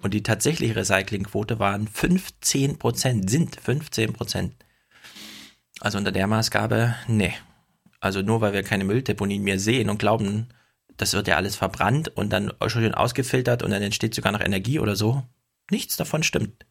Und 0.00 0.12
die 0.14 0.22
tatsächliche 0.22 0.76
Recyclingquote 0.76 1.58
waren 1.58 1.88
15 1.88 2.78
Prozent, 2.78 3.30
sind 3.30 3.56
15 3.56 4.12
Prozent. 4.12 4.54
Also 5.80 5.98
unter 5.98 6.12
der 6.12 6.26
Maßgabe, 6.26 6.94
nee. 7.08 7.34
Also 7.98 8.20
nur 8.20 8.42
weil 8.42 8.52
wir 8.52 8.62
keine 8.62 8.84
Mülldeponien 8.84 9.42
mehr 9.42 9.58
sehen 9.58 9.88
und 9.88 9.98
glauben, 9.98 10.48
das 10.98 11.14
wird 11.14 11.28
ja 11.28 11.36
alles 11.36 11.56
verbrannt 11.56 12.08
und 12.08 12.30
dann 12.30 12.52
schön 12.66 12.94
ausgefiltert 12.94 13.62
und 13.62 13.70
dann 13.70 13.82
entsteht 13.82 14.14
sogar 14.14 14.32
noch 14.32 14.40
Energie 14.40 14.78
oder 14.78 14.96
so. 14.96 15.24
Nichts 15.70 15.96
davon 15.96 16.22
stimmt. 16.22 16.66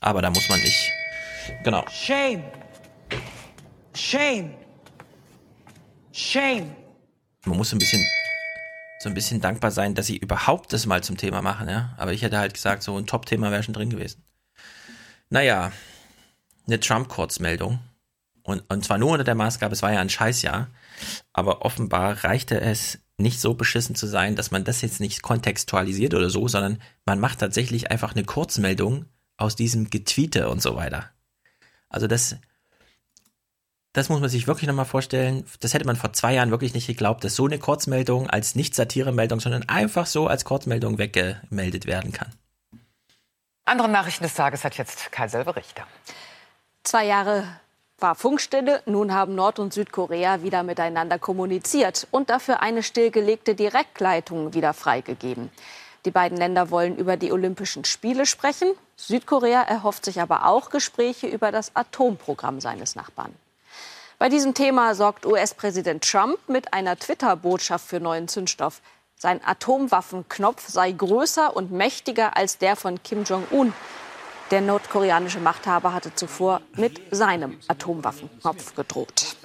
Aber 0.00 0.22
da 0.22 0.30
muss 0.30 0.48
man 0.48 0.60
nicht. 0.60 0.92
Genau. 1.64 1.84
Shame. 1.90 2.44
Shame. 3.94 4.54
Shame. 6.12 6.74
Man 7.44 7.56
muss 7.56 7.72
ein 7.72 7.78
bisschen 7.78 8.04
so 8.98 9.08
ein 9.08 9.14
bisschen 9.14 9.40
dankbar 9.40 9.70
sein, 9.70 9.94
dass 9.94 10.06
sie 10.06 10.16
überhaupt 10.16 10.72
das 10.72 10.86
mal 10.86 11.02
zum 11.04 11.16
Thema 11.16 11.42
machen, 11.42 11.68
ja. 11.68 11.94
Aber 11.98 12.12
ich 12.12 12.22
hätte 12.22 12.38
halt 12.38 12.54
gesagt, 12.54 12.82
so 12.82 12.96
ein 12.96 13.06
Top-Thema 13.06 13.50
wäre 13.50 13.62
schon 13.62 13.74
drin 13.74 13.90
gewesen. 13.90 14.24
Naja, 15.28 15.72
eine 16.66 16.80
Trump-Kurzmeldung. 16.80 17.80
Und, 18.42 18.62
und 18.70 18.84
zwar 18.84 18.98
nur 18.98 19.10
unter 19.10 19.24
der 19.24 19.34
Maßgabe, 19.34 19.74
es 19.74 19.82
war 19.82 19.92
ja 19.92 20.00
ein 20.00 20.08
Scheißjahr. 20.08 20.68
Aber 21.32 21.62
offenbar 21.62 22.24
reichte 22.24 22.60
es 22.60 22.98
nicht 23.18 23.40
so 23.40 23.54
beschissen 23.54 23.94
zu 23.94 24.06
sein, 24.06 24.36
dass 24.36 24.50
man 24.50 24.64
das 24.64 24.82
jetzt 24.82 25.00
nicht 25.00 25.22
kontextualisiert 25.22 26.14
oder 26.14 26.30
so, 26.30 26.48
sondern 26.48 26.80
man 27.04 27.18
macht 27.18 27.40
tatsächlich 27.40 27.90
einfach 27.90 28.14
eine 28.14 28.24
Kurzmeldung 28.24 29.06
aus 29.36 29.56
diesem 29.56 29.90
Getweete 29.90 30.48
und 30.48 30.62
so 30.62 30.76
weiter. 30.76 31.10
Also 31.88 32.06
das, 32.06 32.36
das 33.92 34.08
muss 34.08 34.20
man 34.20 34.28
sich 34.28 34.46
wirklich 34.46 34.68
nochmal 34.68 34.84
vorstellen. 34.84 35.44
Das 35.60 35.74
hätte 35.74 35.86
man 35.86 35.96
vor 35.96 36.12
zwei 36.12 36.34
Jahren 36.34 36.50
wirklich 36.50 36.74
nicht 36.74 36.86
geglaubt, 36.86 37.24
dass 37.24 37.36
so 37.36 37.46
eine 37.46 37.58
Kurzmeldung 37.58 38.28
als 38.28 38.54
nicht 38.54 38.74
Satire-Meldung, 38.74 39.40
sondern 39.40 39.68
einfach 39.68 40.06
so 40.06 40.26
als 40.26 40.44
Kurzmeldung 40.44 40.98
weggemeldet 40.98 41.86
werden 41.86 42.12
kann. 42.12 42.32
Andere 43.64 43.88
Nachrichten 43.88 44.24
des 44.24 44.34
Tages 44.34 44.64
hat 44.64 44.78
jetzt 44.78 45.10
Kai 45.10 45.26
Richter. 45.26 45.86
Zwei 46.84 47.04
Jahre 47.06 47.44
war 47.98 48.14
Funkstille. 48.14 48.82
Nun 48.86 49.12
haben 49.12 49.34
Nord- 49.34 49.58
und 49.58 49.72
Südkorea 49.72 50.42
wieder 50.42 50.62
miteinander 50.62 51.18
kommuniziert 51.18 52.06
und 52.10 52.30
dafür 52.30 52.60
eine 52.60 52.82
stillgelegte 52.82 53.54
Direktleitung 53.54 54.54
wieder 54.54 54.72
freigegeben. 54.74 55.50
Die 56.06 56.12
beiden 56.12 56.38
Länder 56.38 56.70
wollen 56.70 56.96
über 56.96 57.16
die 57.16 57.32
Olympischen 57.32 57.84
Spiele 57.84 58.26
sprechen. 58.26 58.68
Südkorea 58.96 59.62
erhofft 59.62 60.04
sich 60.04 60.20
aber 60.20 60.46
auch 60.46 60.70
Gespräche 60.70 61.26
über 61.26 61.50
das 61.50 61.74
Atomprogramm 61.74 62.60
seines 62.60 62.94
Nachbarn. 62.94 63.34
Bei 64.16 64.28
diesem 64.28 64.54
Thema 64.54 64.94
sorgt 64.94 65.26
US-Präsident 65.26 66.08
Trump 66.08 66.38
mit 66.48 66.72
einer 66.72 66.96
Twitter-Botschaft 66.96 67.88
für 67.88 67.98
neuen 67.98 68.28
Zündstoff. 68.28 68.82
Sein 69.16 69.40
Atomwaffenknopf 69.44 70.68
sei 70.68 70.92
größer 70.92 71.56
und 71.56 71.72
mächtiger 71.72 72.36
als 72.36 72.58
der 72.58 72.76
von 72.76 73.02
Kim 73.02 73.24
Jong-un. 73.24 73.72
Der 74.52 74.60
nordkoreanische 74.60 75.40
Machthaber 75.40 75.92
hatte 75.92 76.14
zuvor 76.14 76.60
mit 76.76 77.00
seinem 77.10 77.58
Atomwaffenknopf 77.66 78.76
gedroht. 78.76 79.36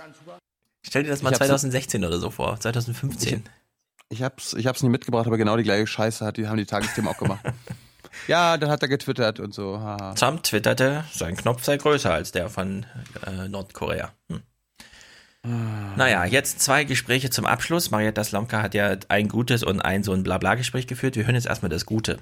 Stell 0.84 1.04
dir 1.04 1.10
das 1.10 1.24
mal 1.24 1.34
2016 1.34 2.06
oder 2.06 2.20
so 2.20 2.30
vor, 2.30 2.60
2015. 2.60 3.46
Ich, 4.12 4.22
hab's, 4.22 4.54
ich 4.54 4.68
hab's 4.68 4.84
nicht 4.84 4.92
mitgebracht, 4.92 5.26
aber 5.26 5.38
genau 5.38 5.56
die 5.56 5.64
gleiche 5.64 5.88
Scheiße 5.88 6.26
hat, 6.26 6.36
die 6.36 6.48
haben 6.48 6.58
die 6.58 6.66
Tagesthemen 6.66 7.10
auch 7.10 7.18
gemacht. 7.18 7.42
ja, 8.28 8.58
dann 8.58 8.70
hat 8.70 8.82
er 8.82 8.90
getwittert 8.90 9.40
und 9.40 9.54
so. 9.54 9.80
Haha. 9.80 10.14
Trump 10.16 10.44
twitterte, 10.44 11.06
sein 11.14 11.38
Knopf 11.38 11.64
sei 11.64 11.78
größer 11.78 12.14
als 12.14 12.34
der 12.34 12.50
von 12.50 12.86
äh, 13.26 13.48
Nordkorea. 13.48 14.12
Hm. 14.30 14.42
Ah. 15.44 15.96
Naja, 15.96 16.26
jetzt 16.26 16.60
zwei 16.60 16.84
Gespräche 16.84 17.30
zum 17.30 17.46
Abschluss. 17.46 17.90
Marietta 17.90 18.24
Slomka 18.24 18.62
hat 18.62 18.76
ja 18.76 18.96
ein 19.08 19.30
gutes 19.30 19.64
und 19.64 19.80
ein 19.80 20.04
so 20.04 20.12
ein 20.12 20.24
Blabla-Gespräch 20.24 20.88
geführt. 20.88 21.16
Wir 21.16 21.26
hören 21.26 21.36
jetzt 21.36 21.48
erstmal 21.48 21.70
das 21.70 21.86
Gute. 21.86 22.20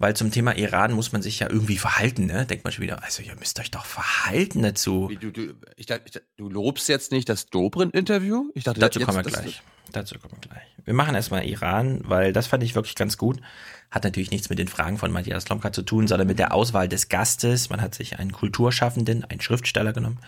Weil 0.00 0.14
zum 0.14 0.30
Thema 0.30 0.56
Iran 0.56 0.92
muss 0.92 1.10
man 1.10 1.22
sich 1.22 1.40
ja 1.40 1.50
irgendwie 1.50 1.76
verhalten, 1.76 2.26
ne? 2.26 2.46
Denkt 2.46 2.62
man 2.62 2.72
schon 2.72 2.84
wieder, 2.84 3.02
also 3.02 3.20
ihr 3.22 3.34
müsst 3.34 3.58
euch 3.58 3.72
doch 3.72 3.84
verhalten 3.84 4.62
dazu. 4.62 5.10
Du, 5.20 5.32
du, 5.32 5.54
ich 5.76 5.90
ich, 5.90 6.20
du 6.36 6.48
lobst 6.48 6.88
jetzt 6.88 7.10
nicht 7.10 7.28
das 7.28 7.46
Dobrindt-Interview? 7.46 8.50
Ich 8.54 8.62
dachte, 8.62 8.78
dazu 8.78 9.00
kommen 9.00 9.16
wir 9.16 9.24
gleich. 9.24 9.60
Dazu 9.90 10.16
kommen 10.18 10.34
wir 10.34 10.48
gleich. 10.48 10.62
Wir 10.84 10.94
machen 10.94 11.16
erstmal 11.16 11.44
Iran, 11.46 12.02
weil 12.04 12.32
das 12.32 12.46
fand 12.46 12.62
ich 12.62 12.76
wirklich 12.76 12.94
ganz 12.94 13.18
gut. 13.18 13.40
Hat 13.90 14.04
natürlich 14.04 14.30
nichts 14.30 14.50
mit 14.50 14.60
den 14.60 14.68
Fragen 14.68 14.98
von 14.98 15.10
Matthias 15.10 15.44
Slomka 15.44 15.72
zu 15.72 15.82
tun, 15.82 16.06
sondern 16.06 16.28
mit 16.28 16.38
der 16.38 16.54
Auswahl 16.54 16.88
des 16.88 17.08
Gastes. 17.08 17.68
Man 17.68 17.80
hat 17.80 17.94
sich 17.94 18.20
einen 18.20 18.32
Kulturschaffenden, 18.32 19.24
einen 19.24 19.40
Schriftsteller 19.40 19.92
genommen. 19.92 20.20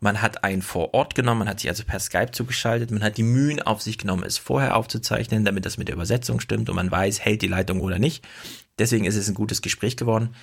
Man 0.00 0.22
hat 0.22 0.44
einen 0.44 0.62
vor 0.62 0.92
Ort 0.94 1.14
genommen, 1.14 1.40
man 1.40 1.48
hat 1.48 1.60
sich 1.60 1.70
also 1.70 1.84
per 1.84 2.00
Skype 2.00 2.32
zugeschaltet, 2.32 2.90
man 2.90 3.02
hat 3.02 3.16
die 3.16 3.22
Mühen 3.22 3.62
auf 3.62 3.80
sich 3.80 3.96
genommen, 3.96 4.24
es 4.24 4.38
vorher 4.38 4.76
aufzuzeichnen, 4.76 5.44
damit 5.44 5.64
das 5.64 5.78
mit 5.78 5.88
der 5.88 5.94
Übersetzung 5.94 6.40
stimmt 6.40 6.68
und 6.68 6.76
man 6.76 6.90
weiß, 6.90 7.20
hält 7.20 7.42
die 7.42 7.48
Leitung 7.48 7.80
oder 7.80 7.98
nicht. 7.98 8.26
Deswegen 8.78 9.04
ist 9.04 9.16
es 9.16 9.28
ein 9.28 9.34
gutes 9.34 9.62
Gespräch 9.62 9.96
geworden. 9.96 10.34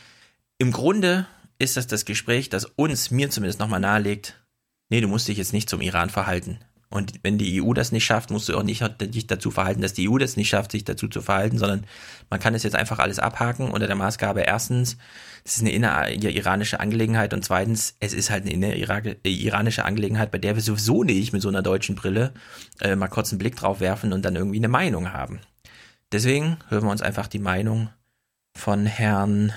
Im 0.57 0.71
Grunde 0.71 1.27
ist 1.59 1.77
das 1.77 1.87
das 1.87 2.05
Gespräch, 2.05 2.49
das 2.49 2.65
uns, 2.65 3.11
mir 3.11 3.29
zumindest 3.29 3.59
nochmal 3.59 3.79
nahelegt, 3.79 4.41
nee, 4.89 5.01
du 5.01 5.07
musst 5.07 5.27
dich 5.27 5.37
jetzt 5.37 5.53
nicht 5.53 5.69
zum 5.69 5.81
Iran 5.81 6.09
verhalten. 6.09 6.59
Und 6.91 7.13
wenn 7.23 7.37
die 7.37 7.61
EU 7.61 7.71
das 7.71 7.93
nicht 7.93 8.03
schafft, 8.03 8.31
musst 8.31 8.49
du 8.49 8.57
auch 8.57 8.63
nicht 8.63 8.83
dich 8.99 9.25
dazu 9.25 9.49
verhalten, 9.49 9.81
dass 9.81 9.93
die 9.93 10.09
EU 10.09 10.17
das 10.17 10.35
nicht 10.35 10.49
schafft, 10.49 10.73
sich 10.73 10.83
dazu 10.83 11.07
zu 11.07 11.21
verhalten, 11.21 11.57
sondern 11.57 11.85
man 12.29 12.41
kann 12.41 12.53
es 12.53 12.63
jetzt 12.63 12.75
einfach 12.75 12.99
alles 12.99 13.17
abhaken 13.17 13.71
unter 13.71 13.87
der 13.87 13.95
Maßgabe 13.95 14.41
erstens, 14.41 14.97
es 15.45 15.55
ist 15.55 15.61
eine 15.61 15.71
innere-iranische 15.71 16.81
Angelegenheit 16.81 17.33
und 17.33 17.45
zweitens, 17.45 17.95
es 18.01 18.13
ist 18.13 18.29
halt 18.29 18.43
eine 18.43 18.51
innere-iranische 18.51 19.85
Angelegenheit, 19.85 20.31
bei 20.31 20.37
der 20.37 20.55
wir 20.55 20.61
sowieso 20.61 21.05
nicht 21.05 21.31
mit 21.31 21.41
so 21.41 21.47
einer 21.47 21.61
deutschen 21.61 21.95
Brille 21.95 22.33
äh, 22.81 22.97
mal 22.97 23.07
kurz 23.07 23.31
einen 23.31 23.39
Blick 23.39 23.55
drauf 23.55 23.79
werfen 23.79 24.11
und 24.11 24.25
dann 24.25 24.35
irgendwie 24.35 24.57
eine 24.57 24.67
Meinung 24.67 25.13
haben. 25.13 25.39
Deswegen 26.11 26.57
hören 26.67 26.83
wir 26.83 26.91
uns 26.91 27.01
einfach 27.01 27.27
die 27.27 27.39
Meinung 27.39 27.89
von 28.55 28.85
Herrn 28.85 29.53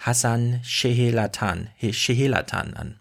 Hassan 0.00 0.60
Shehelatan, 0.64 1.70
Shehelatan 1.80 2.74
an. 2.74 3.00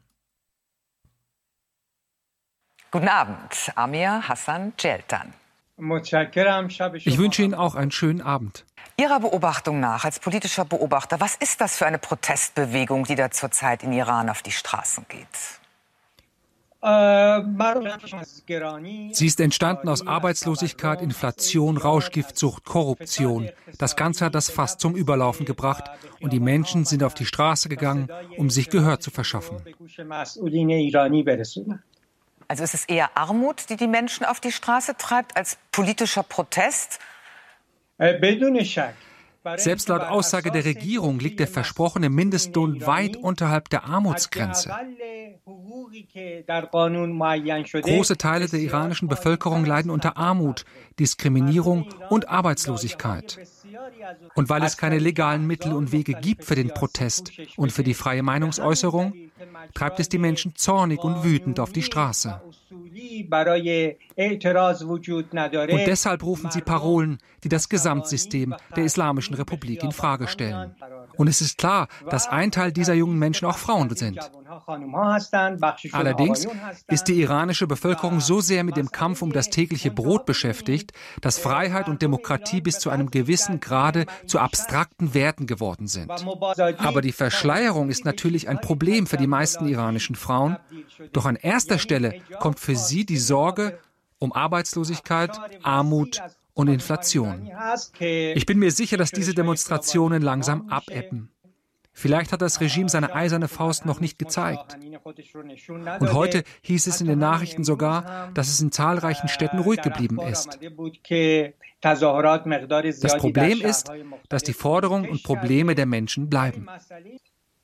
Guten 2.91 3.07
Abend, 3.07 3.71
Amir 3.75 4.27
Hassan 4.27 4.73
Jeltan. 4.79 5.33
Ich 5.75 7.17
wünsche 7.17 7.41
Ihnen 7.41 7.55
auch 7.55 7.75
einen 7.75 7.91
schönen 7.91 8.21
Abend. 8.21 8.65
Ihrer 8.95 9.19
Beobachtung 9.19 9.79
nach, 9.79 10.05
als 10.05 10.19
politischer 10.19 10.65
Beobachter, 10.65 11.19
was 11.19 11.35
ist 11.35 11.59
das 11.61 11.77
für 11.77 11.87
eine 11.87 11.97
Protestbewegung, 11.97 13.05
die 13.05 13.15
da 13.15 13.31
zurzeit 13.31 13.83
in 13.83 13.91
Iran 13.91 14.29
auf 14.29 14.43
die 14.43 14.51
Straßen 14.51 15.05
geht? 15.09 15.27
Sie 19.11 19.25
ist 19.25 19.39
entstanden 19.39 19.87
aus 19.87 20.05
Arbeitslosigkeit, 20.05 21.01
Inflation, 21.01 21.77
Rauschgiftsucht, 21.77 22.65
Korruption. 22.65 23.49
Das 23.77 23.95
Ganze 23.95 24.25
hat 24.25 24.35
das 24.35 24.49
Fass 24.49 24.77
zum 24.77 24.93
Überlaufen 24.93 25.45
gebracht 25.45 25.85
und 26.19 26.33
die 26.33 26.41
Menschen 26.41 26.83
sind 26.83 27.03
auf 27.03 27.13
die 27.13 27.25
Straße 27.25 27.69
gegangen, 27.69 28.09
um 28.35 28.49
sich 28.49 28.69
Gehör 28.69 28.99
zu 28.99 29.11
verschaffen. 29.11 29.61
Also 32.49 32.63
ist 32.65 32.73
es 32.73 32.85
eher 32.85 33.17
Armut, 33.17 33.69
die 33.69 33.77
die 33.77 33.87
Menschen 33.87 34.25
auf 34.25 34.41
die 34.41 34.51
Straße 34.51 34.97
treibt, 34.97 35.37
als 35.37 35.57
politischer 35.71 36.23
Protest? 36.23 36.99
Selbst 39.57 39.89
laut 39.89 40.01
Aussage 40.01 40.51
der 40.51 40.65
Regierung 40.65 41.19
liegt 41.19 41.39
der 41.39 41.47
versprochene 41.47 42.09
Mindestlohn 42.09 42.85
weit 42.85 43.17
unterhalb 43.17 43.69
der 43.69 43.85
Armutsgrenze. 43.85 44.73
Große 47.81 48.17
Teile 48.17 48.47
der 48.47 48.59
iranischen 48.59 49.07
Bevölkerung 49.07 49.65
leiden 49.65 49.91
unter 49.91 50.17
Armut, 50.17 50.65
Diskriminierung 50.99 51.87
und 52.09 52.29
Arbeitslosigkeit. 52.29 53.39
Und 54.35 54.49
weil 54.49 54.63
es 54.63 54.77
keine 54.77 54.99
legalen 54.99 55.45
Mittel 55.45 55.73
und 55.73 55.91
Wege 55.91 56.13
gibt 56.13 56.45
für 56.45 56.55
den 56.55 56.69
Protest 56.69 57.31
und 57.57 57.71
für 57.71 57.83
die 57.83 57.93
freie 57.93 58.23
Meinungsäußerung, 58.23 59.13
treibt 59.73 59.99
es 59.99 60.09
die 60.09 60.19
Menschen 60.19 60.55
zornig 60.55 61.03
und 61.03 61.23
wütend 61.23 61.59
auf 61.59 61.71
die 61.71 61.83
Straße. 61.83 62.41
Und 65.69 65.87
deshalb 65.87 66.23
rufen 66.23 66.51
sie 66.51 66.61
Parolen, 66.61 67.17
die 67.43 67.49
das 67.49 67.69
Gesamtsystem 67.69 68.55
der 68.75 68.83
Islamischen 68.83 69.35
Republik 69.35 69.83
in 69.83 69.91
Frage 69.91 70.27
stellen. 70.27 70.75
Und 71.15 71.27
es 71.27 71.41
ist 71.41 71.57
klar, 71.57 71.87
dass 72.09 72.27
ein 72.27 72.51
Teil 72.51 72.71
dieser 72.71 72.93
jungen 72.93 73.19
Menschen 73.19 73.47
auch 73.47 73.57
Frauen 73.57 73.95
sind. 73.95 74.19
Allerdings 75.91 76.47
ist 76.87 77.03
die 77.05 77.21
iranische 77.21 77.67
Bevölkerung 77.67 78.19
so 78.19 78.41
sehr 78.41 78.63
mit 78.63 78.77
dem 78.77 78.91
Kampf 78.91 79.21
um 79.21 79.31
das 79.31 79.49
tägliche 79.49 79.91
Brot 79.91 80.25
beschäftigt, 80.25 80.91
dass 81.21 81.37
Freiheit 81.37 81.87
und 81.87 82.01
Demokratie 82.01 82.61
bis 82.61 82.79
zu 82.79 82.89
einem 82.89 83.11
gewissen 83.11 83.59
Grade 83.59 84.05
zu 84.25 84.39
abstrakten 84.39 85.13
Werten 85.13 85.45
geworden 85.47 85.87
sind. 85.87 86.11
Aber 86.11 87.01
die 87.01 87.11
Verschleierung 87.11 87.89
ist 87.89 88.05
natürlich 88.05 88.47
ein 88.49 88.61
Problem 88.61 89.07
für 89.07 89.17
die 89.17 89.27
meisten 89.27 89.67
iranischen 89.67 90.15
Frauen. 90.15 90.57
Doch 91.11 91.25
an 91.25 91.35
erster 91.35 91.79
Stelle 91.79 92.21
kommt 92.39 92.59
für 92.59 92.75
sie 92.75 92.92
die 93.01 93.17
Sorge 93.17 93.79
um 94.19 94.31
Arbeitslosigkeit, 94.31 95.31
Armut 95.63 96.21
und 96.53 96.67
Inflation. 96.67 97.51
Ich 97.99 98.45
bin 98.45 98.59
mir 98.59 98.71
sicher, 98.71 98.97
dass 98.97 99.11
diese 99.11 99.33
Demonstrationen 99.33 100.21
langsam 100.21 100.69
abebben. 100.69 101.29
Vielleicht 101.95 102.31
hat 102.31 102.41
das 102.41 102.59
Regime 102.59 102.89
seine 102.89 103.13
eiserne 103.13 103.47
Faust 103.47 103.85
noch 103.85 103.99
nicht 103.99 104.17
gezeigt. 104.17 104.77
Und 105.99 106.13
heute 106.13 106.43
hieß 106.61 106.87
es 106.87 107.01
in 107.01 107.07
den 107.07 107.19
Nachrichten 107.19 107.63
sogar, 107.63 108.31
dass 108.33 108.47
es 108.47 108.59
in 108.59 108.71
zahlreichen 108.71 109.27
Städten 109.27 109.59
ruhig 109.59 109.81
geblieben 109.81 110.19
ist. 110.19 110.57
Das 111.81 113.17
Problem 113.17 113.61
ist, 113.61 113.91
dass 114.29 114.43
die 114.43 114.53
Forderungen 114.53 115.09
und 115.09 115.21
Probleme 115.23 115.75
der 115.75 115.85
Menschen 115.85 116.29
bleiben. 116.29 116.67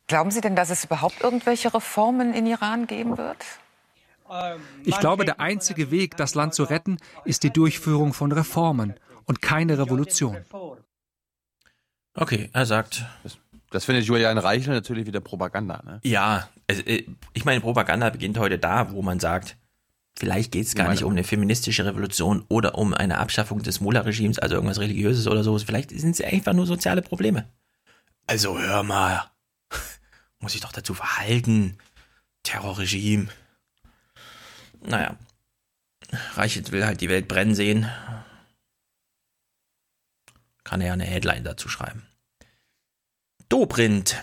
Glauben 0.07 0.31
Sie 0.31 0.41
denn, 0.41 0.55
dass 0.55 0.69
es 0.69 0.85
überhaupt 0.85 1.21
irgendwelche 1.23 1.73
Reformen 1.73 2.33
in 2.33 2.45
Iran 2.45 2.85
geben 2.85 3.17
wird? 3.17 3.37
Ich 4.83 4.99
glaube, 4.99 5.25
der 5.25 5.39
einzige 5.39 5.91
Weg, 5.91 6.17
das 6.17 6.35
Land 6.35 6.53
zu 6.53 6.63
retten, 6.63 6.97
ist 7.25 7.43
die 7.43 7.51
Durchführung 7.51 8.13
von 8.13 8.31
Reformen 8.31 8.93
und 9.25 9.41
keine 9.41 9.77
Revolution. 9.77 10.37
Okay, 12.13 12.49
er 12.53 12.65
sagt. 12.65 13.05
Das, 13.23 13.37
das 13.69 13.85
findet 13.85 14.05
Julian 14.05 14.37
Reichel 14.37 14.73
natürlich 14.73 15.05
wieder 15.05 15.19
Propaganda. 15.19 15.81
Ne? 15.85 15.99
Ja, 16.03 16.49
also, 16.67 16.81
ich 17.33 17.45
meine, 17.45 17.61
Propaganda 17.61 18.09
beginnt 18.09 18.37
heute 18.37 18.57
da, 18.57 18.91
wo 18.91 19.01
man 19.01 19.19
sagt, 19.19 19.57
vielleicht 20.17 20.51
geht 20.51 20.65
es 20.65 20.75
gar 20.75 20.89
nicht 20.89 21.03
um 21.03 21.11
eine 21.11 21.23
feministische 21.23 21.85
Revolution 21.85 22.43
oder 22.49 22.75
um 22.75 22.93
eine 22.93 23.19
Abschaffung 23.19 23.61
des 23.61 23.79
Mullah-Regimes, 23.79 24.39
also 24.39 24.55
irgendwas 24.55 24.79
Religiöses 24.79 25.27
oder 25.27 25.43
so. 25.43 25.57
Vielleicht 25.59 25.91
sind 25.91 26.11
es 26.11 26.21
einfach 26.21 26.53
nur 26.53 26.65
soziale 26.65 27.01
Probleme. 27.01 27.47
Also 28.27 28.59
hör 28.59 28.83
mal, 28.83 29.29
muss 30.39 30.55
ich 30.55 30.61
doch 30.61 30.71
dazu 30.71 30.93
verhalten. 30.93 31.77
Terrorregime. 32.43 33.27
Naja. 34.81 35.17
Reichelt 36.33 36.71
will 36.71 36.85
halt 36.85 37.01
die 37.01 37.09
Welt 37.09 37.27
brennen 37.27 37.55
sehen. 37.55 37.89
Kann 40.63 40.81
er 40.81 40.87
ja 40.87 40.93
eine 40.93 41.03
Headline 41.03 41.43
dazu 41.43 41.69
schreiben. 41.69 42.07
Dobrindt. 43.49 44.21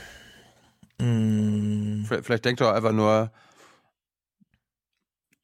Hm. 1.00 2.06
Vielleicht 2.22 2.44
denkt 2.44 2.60
er 2.60 2.74
einfach 2.74 2.92
nur, 2.92 3.32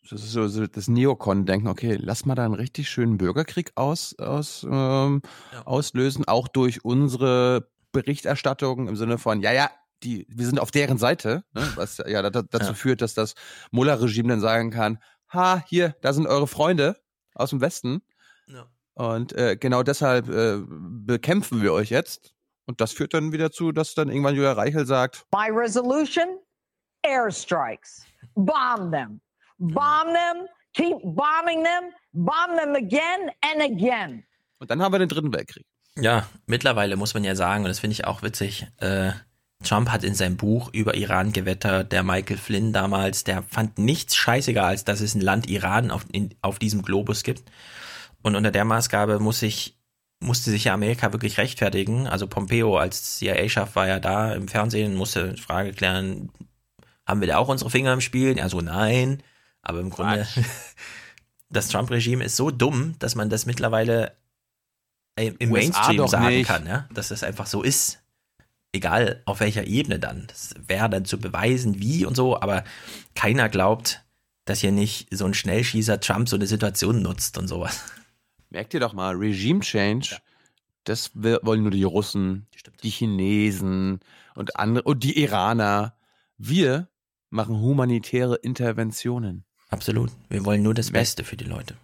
das 0.08 0.22
ist 0.22 0.32
so, 0.32 0.66
das 0.66 0.88
Neokon-Denken, 0.88 1.68
okay, 1.68 1.96
lass 2.00 2.26
mal 2.26 2.34
da 2.34 2.44
einen 2.44 2.54
richtig 2.54 2.88
schönen 2.88 3.18
Bürgerkrieg 3.18 3.72
aus, 3.76 4.18
aus, 4.18 4.64
ähm, 4.70 5.22
ja. 5.52 5.62
auslösen, 5.66 6.26
auch 6.26 6.48
durch 6.48 6.84
unsere 6.84 7.70
Berichterstattung 7.92 8.88
im 8.88 8.96
Sinne 8.96 9.18
von, 9.18 9.40
ja, 9.42 9.52
ja, 9.52 9.70
die, 10.02 10.26
wir 10.28 10.46
sind 10.46 10.58
auf 10.60 10.70
deren 10.70 10.98
Seite, 10.98 11.44
ne, 11.52 11.62
was 11.76 11.98
ja 11.98 12.22
dazu 12.22 12.48
ja. 12.52 12.74
führt, 12.74 13.02
dass 13.02 13.14
das 13.14 13.34
Mullah-Regime 13.70 14.28
dann 14.28 14.40
sagen 14.40 14.70
kann, 14.70 14.98
ha, 15.32 15.62
hier, 15.66 15.96
da 16.02 16.12
sind 16.12 16.26
eure 16.26 16.46
Freunde 16.46 16.96
aus 17.34 17.50
dem 17.50 17.60
Westen. 17.60 18.02
Ja. 18.46 18.66
Und 18.94 19.32
äh, 19.32 19.56
genau 19.56 19.82
deshalb 19.82 20.28
äh, 20.28 20.58
bekämpfen 20.66 21.62
wir 21.62 21.72
euch 21.72 21.90
jetzt. 21.90 22.34
Und 22.66 22.80
das 22.80 22.92
führt 22.92 23.14
dann 23.14 23.32
wieder 23.32 23.50
zu, 23.50 23.72
dass 23.72 23.94
dann 23.94 24.08
irgendwann 24.08 24.34
Julia 24.34 24.52
Reichel 24.52 24.86
sagt: 24.86 25.26
My 25.32 25.50
resolution: 25.50 26.38
airstrikes. 27.02 28.04
Bomb 28.34 28.92
them. 28.92 29.20
Bomb 29.58 30.14
them. 30.14 30.46
Keep 30.74 30.98
bombing 31.02 31.64
them. 31.64 31.92
Bomb 32.12 32.56
them 32.58 32.74
again 32.74 33.30
and 33.42 33.62
again. 33.62 34.24
Und 34.58 34.70
dann 34.70 34.80
haben 34.80 34.92
wir 34.92 34.98
den 34.98 35.08
dritten 35.08 35.34
Weltkrieg. 35.34 35.66
Ja, 35.98 36.28
mittlerweile 36.46 36.96
muss 36.96 37.14
man 37.14 37.24
ja 37.24 37.34
sagen, 37.34 37.64
und 37.64 37.68
das 37.68 37.80
finde 37.80 37.92
ich 37.92 38.06
auch 38.06 38.22
witzig, 38.22 38.66
äh, 38.78 39.12
Trump 39.62 39.90
hat 39.90 40.04
in 40.04 40.14
seinem 40.14 40.36
Buch 40.36 40.70
über 40.72 40.94
Iran 40.94 41.32
gewettert, 41.32 41.92
der 41.92 42.02
Michael 42.02 42.38
Flynn 42.38 42.72
damals, 42.72 43.24
der 43.24 43.42
fand 43.42 43.78
nichts 43.78 44.16
scheißiger, 44.16 44.64
als 44.64 44.84
dass 44.84 45.00
es 45.00 45.14
ein 45.14 45.20
Land 45.20 45.48
Iran 45.48 45.90
auf, 45.90 46.04
in, 46.12 46.34
auf 46.42 46.58
diesem 46.58 46.82
Globus 46.82 47.22
gibt. 47.22 47.50
Und 48.22 48.36
unter 48.36 48.50
der 48.50 48.64
Maßgabe 48.64 49.18
muss 49.18 49.42
ich, 49.42 49.76
musste 50.20 50.50
sich 50.50 50.64
ja 50.64 50.74
Amerika 50.74 51.12
wirklich 51.12 51.38
rechtfertigen. 51.38 52.06
Also 52.06 52.26
Pompeo 52.26 52.76
als 52.76 53.16
CIA-Chef 53.16 53.74
war 53.74 53.88
ja 53.88 53.98
da 53.98 54.32
im 54.34 54.48
Fernsehen, 54.48 54.94
musste 54.94 55.34
die 55.34 55.40
Frage 55.40 55.72
klären, 55.72 56.30
haben 57.06 57.20
wir 57.20 57.28
da 57.28 57.38
auch 57.38 57.48
unsere 57.48 57.70
Finger 57.70 57.92
im 57.92 58.00
Spiel? 58.00 58.38
Also 58.40 58.60
nein. 58.60 59.22
Aber 59.62 59.80
im 59.80 59.90
Grunde, 59.90 60.26
das 61.50 61.68
Trump-Regime 61.68 62.24
ist 62.24 62.36
so 62.36 62.50
dumm, 62.50 62.94
dass 62.98 63.14
man 63.14 63.30
das 63.30 63.46
mittlerweile 63.46 64.16
im 65.16 65.50
Mainstream 65.50 66.06
sagen 66.08 66.26
nicht. 66.26 66.46
kann, 66.46 66.66
ja? 66.66 66.88
dass 66.92 67.08
das 67.08 67.22
einfach 67.22 67.46
so 67.46 67.62
ist 67.62 68.01
egal 68.72 69.22
auf 69.26 69.40
welcher 69.40 69.66
Ebene 69.66 69.98
dann. 69.98 70.26
Das 70.28 70.54
wäre 70.66 70.88
dann 70.90 71.04
zu 71.04 71.18
beweisen, 71.18 71.80
wie 71.80 72.04
und 72.04 72.16
so, 72.16 72.40
aber 72.40 72.64
keiner 73.14 73.48
glaubt, 73.48 74.04
dass 74.44 74.60
hier 74.60 74.72
nicht 74.72 75.08
so 75.14 75.24
ein 75.24 75.34
Schnellschießer 75.34 76.00
Trump 76.00 76.28
so 76.28 76.36
eine 76.36 76.46
Situation 76.46 77.02
nutzt 77.02 77.38
und 77.38 77.48
sowas. 77.48 77.84
Merkt 78.50 78.74
ihr 78.74 78.80
doch 78.80 78.92
mal, 78.92 79.14
Regime 79.14 79.60
Change, 79.60 80.08
ja. 80.12 80.18
das 80.84 81.14
wollen 81.14 81.62
nur 81.62 81.70
die 81.70 81.84
Russen, 81.84 82.46
die 82.82 82.90
Chinesen 82.90 84.00
und 84.34 84.56
andere 84.56 84.84
und 84.84 85.04
die 85.04 85.22
Iraner. 85.22 85.96
Wir 86.38 86.88
machen 87.30 87.60
humanitäre 87.60 88.36
Interventionen. 88.36 89.44
Absolut. 89.70 90.10
Wir 90.28 90.44
wollen 90.44 90.62
nur 90.62 90.74
das 90.74 90.90
Merkt, 90.90 91.02
Beste 91.02 91.24
für 91.24 91.36
die 91.36 91.44
Leute. 91.44 91.76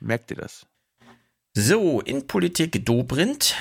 Merkt 0.00 0.30
ihr 0.30 0.36
das? 0.36 0.66
So, 1.58 2.02
in 2.02 2.26
Politik 2.26 2.84
Dobrindt 2.84 3.54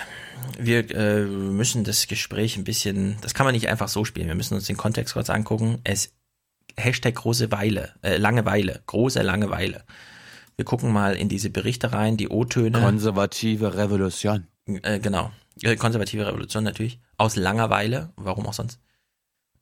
wir 0.59 0.91
äh, 0.93 1.23
müssen 1.23 1.85
das 1.85 2.07
Gespräch 2.07 2.57
ein 2.57 2.65
bisschen, 2.65 3.15
das 3.21 3.33
kann 3.33 3.45
man 3.45 3.53
nicht 3.53 3.69
einfach 3.69 3.87
so 3.87 4.03
spielen. 4.05 4.27
Wir 4.27 4.35
müssen 4.35 4.53
uns 4.53 4.67
den 4.67 4.75
Kontext 4.75 5.13
kurz 5.13 5.29
angucken. 5.29 5.79
Es 5.85 6.13
Hashtag 6.77 7.15
große 7.15 7.51
Weile, 7.51 7.93
äh, 8.01 8.17
Langeweile, 8.17 8.81
große 8.85 9.21
Langeweile. 9.21 9.85
Wir 10.57 10.65
gucken 10.65 10.91
mal 10.91 11.15
in 11.15 11.29
diese 11.29 11.49
Berichte 11.49 11.93
rein, 11.93 12.17
die 12.17 12.27
O-Töne. 12.27 12.79
Konservative 12.79 13.77
Revolution. 13.77 14.47
Äh, 14.65 14.99
genau. 14.99 15.31
Äh, 15.61 15.77
konservative 15.77 16.27
Revolution 16.27 16.65
natürlich. 16.65 16.99
Aus 17.17 17.37
Langeweile, 17.37 18.11
warum 18.17 18.45
auch 18.45 18.53
sonst. 18.53 18.79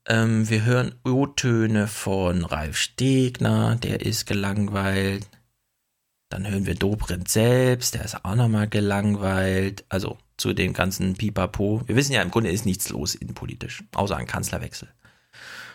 Ähm, 0.07 0.49
wir 0.49 0.65
hören 0.65 0.95
O-Töne 1.05 1.87
von 1.87 2.45
Ralf 2.45 2.77
Stegner, 2.77 3.75
der 3.75 4.01
ist 4.01 4.25
gelangweilt. 4.25 5.27
Dann 6.33 6.49
hören 6.49 6.65
wir 6.65 6.73
Dobrindt 6.73 7.29
selbst, 7.29 7.93
der 7.93 8.03
ist 8.03 8.25
auch 8.25 8.33
nochmal 8.33 8.67
gelangweilt. 8.67 9.85
Also 9.89 10.17
zu 10.35 10.53
dem 10.53 10.73
ganzen 10.73 11.13
Pipapo. 11.13 11.81
Wir 11.85 11.95
wissen 11.95 12.11
ja, 12.11 12.23
im 12.23 12.31
Grunde 12.31 12.49
ist 12.49 12.65
nichts 12.65 12.89
los 12.89 13.13
innenpolitisch, 13.13 13.83
außer 13.93 14.17
ein 14.17 14.25
Kanzlerwechsel. 14.25 14.87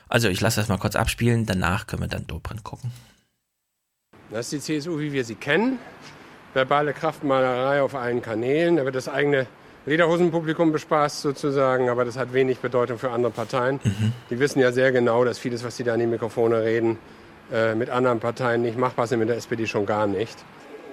Also 0.08 0.28
ich 0.28 0.40
lasse 0.40 0.58
das 0.58 0.68
mal 0.68 0.78
kurz 0.78 0.96
abspielen, 0.96 1.46
danach 1.46 1.86
können 1.86 2.02
wir 2.02 2.08
dann 2.08 2.26
Dobrindt 2.26 2.64
gucken. 2.64 2.90
Das 4.32 4.52
ist 4.52 4.68
die 4.68 4.80
CSU, 4.80 4.98
wie 4.98 5.12
wir 5.12 5.24
sie 5.24 5.36
kennen. 5.36 5.78
Verbale 6.54 6.92
Kraftmalerei 6.92 7.80
auf 7.80 7.94
allen 7.94 8.20
Kanälen. 8.20 8.78
Da 8.78 8.84
wird 8.84 8.96
das 8.96 9.08
eigene 9.08 9.46
Lederhosenpublikum 9.86 10.72
bespaßt 10.72 11.20
sozusagen, 11.20 11.88
aber 11.88 12.04
das 12.04 12.16
hat 12.16 12.32
wenig 12.32 12.58
Bedeutung 12.58 12.98
für 12.98 13.12
andere 13.12 13.30
Parteien. 13.30 13.78
Mhm. 13.84 14.12
Die 14.28 14.40
wissen 14.40 14.58
ja 14.58 14.72
sehr 14.72 14.90
genau, 14.90 15.24
dass 15.24 15.38
vieles, 15.38 15.62
was 15.62 15.76
sie 15.76 15.84
da 15.84 15.94
an 15.94 16.00
die 16.00 16.06
Mikrofone 16.06 16.64
reden, 16.64 16.98
äh, 17.52 17.74
mit 17.74 17.90
anderen 17.90 18.20
Parteien 18.20 18.62
nicht 18.62 18.78
machbar 18.78 19.06
sind, 19.06 19.20
mit 19.20 19.28
der 19.28 19.36
SPD 19.36 19.66
schon 19.66 19.86
gar 19.86 20.06
nicht. 20.06 20.36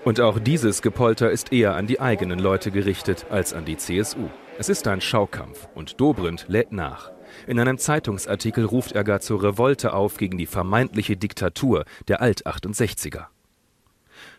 Und 0.04 0.22
auch 0.22 0.38
dieses 0.38 0.84
Gepolter 0.84 1.32
ist 1.32 1.52
eher 1.52 1.76
an 1.76 1.88
die 1.88 2.00
eigenen 2.00 2.38
Leute 2.38 2.70
gerichtet 2.70 3.26
als 3.32 3.54
an 3.54 3.66
die 3.66 3.78
CSU. 3.78 4.30
Es 4.60 4.70
ist 4.70 4.88
ein 4.88 5.02
Schaukampf 5.02 5.68
und 5.74 6.00
Dobrindt 6.00 6.46
lädt 6.48 6.72
nach. 6.72 7.12
In 7.48 7.60
einem 7.60 7.80
Zeitungsartikel 7.80 8.66
ruft 8.66 8.92
er 8.92 9.04
gar 9.04 9.20
zur 9.20 9.42
Revolte 9.42 9.94
auf 9.94 10.18
gegen 10.18 10.38
die 10.38 10.46
vermeintliche 10.46 11.18
Diktatur 11.18 11.86
der 12.08 12.22
Alt-68er. 12.22 13.26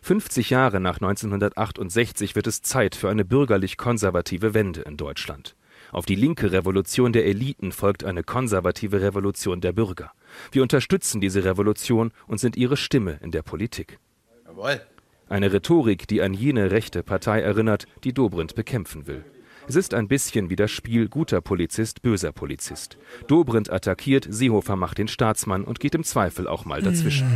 50 0.01 0.49
Jahre 0.51 0.79
nach 0.79 1.01
1968 1.01 2.35
wird 2.35 2.47
es 2.47 2.61
Zeit 2.61 2.95
für 2.95 3.09
eine 3.09 3.25
bürgerlich-konservative 3.25 4.53
Wende 4.53 4.83
in 4.83 4.95
Deutschland. 4.95 5.56
Auf 5.91 6.05
die 6.05 6.15
linke 6.15 6.51
Revolution 6.51 7.13
der 7.13 7.25
Eliten 7.25 7.71
folgt 7.71 8.03
eine 8.03 8.23
konservative 8.23 9.01
Revolution 9.01 9.61
der 9.61 9.71
Bürger. 9.71 10.11
Wir 10.51 10.61
unterstützen 10.61 11.21
diese 11.21 11.43
Revolution 11.43 12.11
und 12.27 12.39
sind 12.39 12.57
ihre 12.57 12.77
Stimme 12.77 13.19
in 13.21 13.31
der 13.31 13.41
Politik. 13.41 13.99
Jawohl. 14.45 14.81
Eine 15.29 15.51
Rhetorik, 15.51 16.07
die 16.07 16.21
an 16.21 16.33
jene 16.33 16.71
rechte 16.71 17.03
Partei 17.03 17.41
erinnert, 17.41 17.85
die 18.03 18.13
Dobrindt 18.13 18.55
bekämpfen 18.55 19.07
will. 19.07 19.25
Es 19.69 19.75
ist 19.75 19.93
ein 19.93 20.07
bisschen 20.07 20.49
wie 20.49 20.55
das 20.55 20.71
Spiel 20.71 21.09
guter 21.09 21.41
Polizist, 21.41 22.01
böser 22.01 22.31
Polizist. 22.31 22.97
Dobrindt 23.27 23.69
attackiert, 23.69 24.25
Seehofer 24.29 24.77
macht 24.77 24.97
den 24.97 25.09
Staatsmann 25.09 25.65
und 25.65 25.81
geht 25.81 25.93
im 25.93 26.05
Zweifel 26.05 26.47
auch 26.47 26.63
mal 26.63 26.81
dazwischen. 26.81 27.27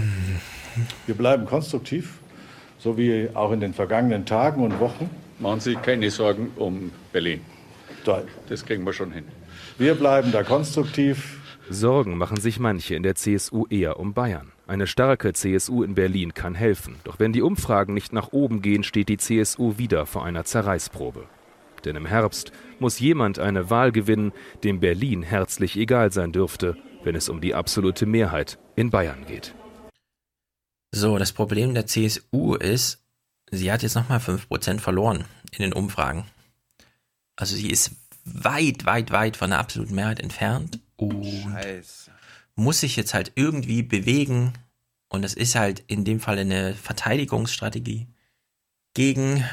Wir 1.06 1.16
bleiben 1.16 1.46
konstruktiv, 1.46 2.20
so 2.80 2.98
wie 2.98 3.28
auch 3.34 3.52
in 3.52 3.60
den 3.60 3.74
vergangenen 3.74 4.26
Tagen 4.26 4.64
und 4.64 4.80
Wochen. 4.80 5.10
Machen 5.40 5.60
Sie 5.60 5.76
keine 5.76 6.10
Sorgen 6.10 6.52
um 6.56 6.92
Berlin. 7.12 7.42
Das 8.50 8.66
kriegen 8.66 8.86
wir 8.86 8.94
schon 8.94 9.12
hin. 9.12 9.26
Wir 9.78 9.96
bleiben 9.96 10.32
da 10.32 10.44
konstruktiv. 10.44 11.40
Sorgen 11.70 12.18
machen 12.18 12.40
sich 12.40 12.60
manche 12.60 12.96
in 12.96 13.04
der 13.04 13.16
CSU 13.16 13.66
eher 13.70 14.00
um 14.00 14.14
Bayern. 14.14 14.52
Eine 14.68 14.88
starke 14.88 15.34
CSU 15.34 15.84
in 15.84 15.96
Berlin 15.96 16.34
kann 16.34 16.56
helfen. 16.56 16.96
Doch 17.04 17.20
wenn 17.20 17.34
die 17.34 17.42
Umfragen 17.42 17.94
nicht 17.94 18.14
nach 18.14 18.32
oben 18.32 18.62
gehen, 18.62 18.84
steht 18.84 19.10
die 19.10 19.18
CSU 19.18 19.78
wieder 19.78 20.06
vor 20.06 20.26
einer 20.26 20.44
Zerreißprobe. 20.44 21.26
Denn 21.86 21.96
im 21.96 22.06
Herbst 22.06 22.52
muss 22.80 23.00
jemand 23.00 23.40
eine 23.40 23.70
Wahl 23.70 23.92
gewinnen, 23.92 24.34
dem 24.64 24.80
Berlin 24.80 25.24
herzlich 25.24 25.78
egal 25.78 26.12
sein 26.12 26.32
dürfte, 26.32 26.78
wenn 27.04 27.16
es 27.16 27.30
um 27.30 27.42
die 27.42 27.56
absolute 27.56 28.06
Mehrheit 28.06 28.60
in 28.76 28.90
Bayern 28.90 29.26
geht. 29.28 29.54
So, 30.94 31.18
das 31.18 31.32
Problem 31.32 31.74
der 31.74 31.88
CSU 31.88 32.56
ist, 32.56 33.02
sie 33.50 33.72
hat 33.72 33.84
jetzt 33.84 33.96
nochmal 33.96 34.20
5% 34.20 34.80
verloren 34.80 35.26
in 35.52 35.64
den 35.64 35.74
Umfragen. 35.74 36.26
Also 37.36 37.56
sie 37.56 37.70
ist 37.70 37.92
weit, 38.26 38.86
weit, 38.86 39.12
weit 39.12 39.38
von 39.38 39.50
der 39.50 39.60
absoluten 39.60 39.96
Mehrheit 39.96 40.20
entfernt. 40.20 40.80
Und 40.98 41.26
Scheiße 41.26 42.12
muss 42.56 42.80
sich 42.80 42.96
jetzt 42.96 43.14
halt 43.14 43.32
irgendwie 43.36 43.84
bewegen. 43.84 44.54
Und 45.10 45.26
es 45.26 45.34
ist 45.34 45.56
halt 45.56 45.84
in 45.88 46.06
dem 46.06 46.20
Fall 46.20 46.40
eine 46.40 46.74
Verteidigungsstrategie 46.74 48.08
gegen 48.94 49.44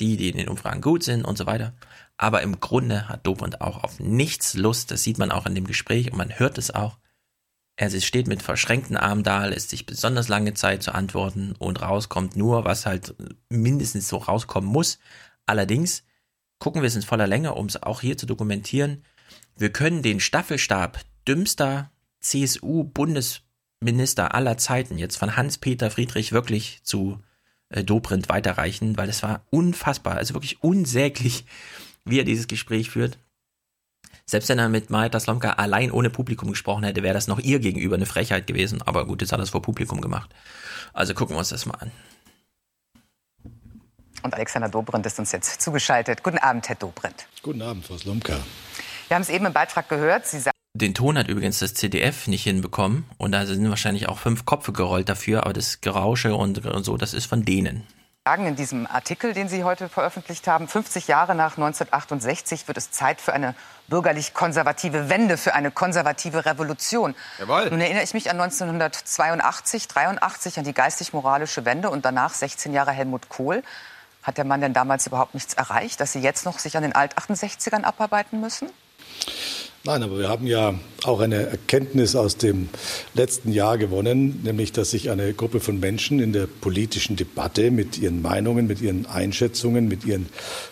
die, 0.00 0.16
die 0.16 0.30
in 0.30 0.36
den 0.36 0.48
Umfragen 0.48 0.80
gut 0.80 1.02
sind 1.02 1.24
und 1.24 1.38
so 1.38 1.46
weiter. 1.46 1.72
Aber 2.16 2.42
im 2.42 2.60
Grunde 2.60 3.08
hat 3.08 3.26
Dobrindt 3.26 3.60
auch 3.60 3.82
auf 3.82 3.98
nichts 3.98 4.54
Lust. 4.54 4.90
Das 4.90 5.02
sieht 5.02 5.18
man 5.18 5.32
auch 5.32 5.46
in 5.46 5.54
dem 5.54 5.66
Gespräch 5.66 6.12
und 6.12 6.18
man 6.18 6.38
hört 6.38 6.58
es 6.58 6.70
auch. 6.70 6.98
Er 7.78 7.90
steht 8.00 8.26
mit 8.26 8.42
verschränkten 8.42 8.96
Armen 8.96 9.22
da, 9.22 9.44
lässt 9.44 9.68
sich 9.68 9.84
besonders 9.84 10.28
lange 10.28 10.54
Zeit 10.54 10.82
zu 10.82 10.94
antworten 10.94 11.54
und 11.58 11.82
rauskommt 11.82 12.34
nur, 12.34 12.64
was 12.64 12.86
halt 12.86 13.14
mindestens 13.50 14.08
so 14.08 14.16
rauskommen 14.16 14.70
muss. 14.70 14.98
Allerdings 15.44 16.02
gucken 16.58 16.82
wir 16.82 16.86
es 16.86 16.96
in 16.96 17.02
voller 17.02 17.26
Länge, 17.26 17.54
um 17.54 17.66
es 17.66 17.82
auch 17.82 18.00
hier 18.00 18.16
zu 18.16 18.24
dokumentieren. 18.26 19.02
Wir 19.56 19.72
können 19.72 20.02
den 20.02 20.20
Staffelstab 20.20 21.00
dümmster 21.26 21.90
CSU-Bundesminister 22.20 24.34
aller 24.34 24.56
Zeiten 24.58 24.98
jetzt 24.98 25.16
von 25.16 25.36
Hans-Peter 25.36 25.90
Friedrich 25.90 26.32
wirklich 26.32 26.80
zu 26.82 27.20
äh, 27.68 27.84
Dobrindt 27.84 28.28
weiterreichen, 28.28 28.96
weil 28.96 29.08
es 29.08 29.22
war 29.22 29.46
unfassbar, 29.50 30.16
also 30.16 30.34
wirklich 30.34 30.62
unsäglich, 30.62 31.44
wie 32.04 32.20
er 32.20 32.24
dieses 32.24 32.48
Gespräch 32.48 32.90
führt. 32.90 33.18
Selbst 34.28 34.48
wenn 34.48 34.58
er 34.58 34.68
mit 34.68 34.90
Marita 34.90 35.20
Slomka 35.20 35.52
allein 35.52 35.92
ohne 35.92 36.10
Publikum 36.10 36.50
gesprochen 36.50 36.82
hätte, 36.82 37.04
wäre 37.04 37.14
das 37.14 37.28
noch 37.28 37.38
ihr 37.38 37.60
gegenüber 37.60 37.94
eine 37.94 38.06
Frechheit 38.06 38.48
gewesen. 38.48 38.82
Aber 38.82 39.06
gut, 39.06 39.20
jetzt 39.20 39.30
hat 39.30 39.38
er 39.38 39.44
es 39.44 39.50
vor 39.50 39.62
Publikum 39.62 40.00
gemacht. 40.00 40.34
Also 40.92 41.14
gucken 41.14 41.36
wir 41.36 41.38
uns 41.38 41.50
das 41.50 41.64
mal 41.64 41.74
an. 41.74 41.92
Und 44.26 44.34
Alexander 44.34 44.68
Dobrindt 44.68 45.06
ist 45.06 45.20
uns 45.20 45.30
jetzt 45.30 45.62
zugeschaltet. 45.62 46.24
Guten 46.24 46.38
Abend, 46.38 46.68
Herr 46.68 46.74
Dobrindt. 46.74 47.28
Guten 47.42 47.62
Abend, 47.62 47.86
Frau 47.86 47.96
Slomka. 47.96 48.36
Wir 49.06 49.14
haben 49.14 49.22
es 49.22 49.28
eben 49.28 49.46
im 49.46 49.52
Beitrag 49.52 49.88
gehört. 49.88 50.26
Sie 50.26 50.42
den 50.74 50.94
Ton 50.94 51.16
hat 51.16 51.28
übrigens 51.28 51.60
das 51.60 51.74
CDF 51.74 52.26
nicht 52.26 52.42
hinbekommen 52.42 53.04
und 53.16 53.32
da 53.32 53.46
sind 53.46 53.66
wahrscheinlich 53.70 54.10
auch 54.10 54.18
fünf 54.18 54.44
Kopfe 54.44 54.72
gerollt 54.72 55.08
dafür, 55.08 55.44
aber 55.44 55.54
das 55.54 55.80
Gerausche 55.80 56.34
und 56.34 56.60
so, 56.84 56.98
das 56.98 57.14
ist 57.14 57.24
von 57.24 57.46
denen 57.46 57.86
sagen 58.26 58.46
in 58.46 58.56
diesem 58.56 58.88
Artikel, 58.88 59.34
den 59.34 59.48
Sie 59.48 59.62
heute 59.62 59.88
veröffentlicht 59.88 60.48
haben, 60.48 60.66
50 60.66 61.06
Jahre 61.06 61.36
nach 61.36 61.52
1968 61.52 62.66
wird 62.66 62.76
es 62.76 62.90
Zeit 62.90 63.20
für 63.20 63.32
eine 63.32 63.54
bürgerlich-konservative 63.86 65.08
Wende, 65.08 65.36
für 65.36 65.54
eine 65.54 65.70
konservative 65.70 66.44
Revolution. 66.44 67.14
Jawohl. 67.38 67.70
Nun 67.70 67.80
erinnere 67.80 68.02
ich 68.02 68.14
mich 68.14 68.28
an 68.28 68.40
1982, 68.40 69.86
83 69.86 70.58
an 70.58 70.64
die 70.64 70.74
geistig-moralische 70.74 71.64
Wende 71.64 71.88
und 71.88 72.04
danach 72.04 72.34
16 72.34 72.72
Jahre 72.72 72.90
Helmut 72.90 73.28
Kohl. 73.28 73.62
Hat 74.26 74.38
der 74.38 74.44
Mann 74.44 74.60
denn 74.60 74.72
damals 74.72 75.06
überhaupt 75.06 75.34
nichts 75.34 75.54
erreicht, 75.54 76.00
dass 76.00 76.12
Sie 76.12 76.18
jetzt 76.18 76.44
noch 76.46 76.58
sich 76.58 76.76
an 76.76 76.82
den 76.82 76.96
Alt-68ern 76.96 77.84
abarbeiten 77.84 78.40
müssen? 78.40 78.68
Nein, 79.84 80.02
aber 80.02 80.18
wir 80.18 80.28
haben 80.28 80.48
ja 80.48 80.74
auch 81.04 81.20
eine 81.20 81.46
Erkenntnis 81.46 82.16
aus 82.16 82.36
dem 82.36 82.68
letzten 83.14 83.52
Jahr 83.52 83.78
gewonnen, 83.78 84.40
nämlich 84.42 84.72
dass 84.72 84.90
sich 84.90 85.10
eine 85.10 85.32
Gruppe 85.32 85.60
von 85.60 85.78
Menschen 85.78 86.18
in 86.18 86.32
der 86.32 86.48
politischen 86.48 87.14
Debatte 87.14 87.70
mit 87.70 87.98
ihren 87.98 88.20
Meinungen, 88.20 88.66
mit 88.66 88.80
ihren 88.80 89.06
Einschätzungen, 89.06 89.86
mit 89.86 90.04
ihren 90.04 90.28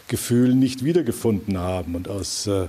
Gefühlen 0.08 0.58
nicht 0.58 0.84
wiedergefunden 0.84 1.56
haben. 1.56 1.94
Und 1.94 2.08
aus 2.08 2.48
äh, 2.48 2.66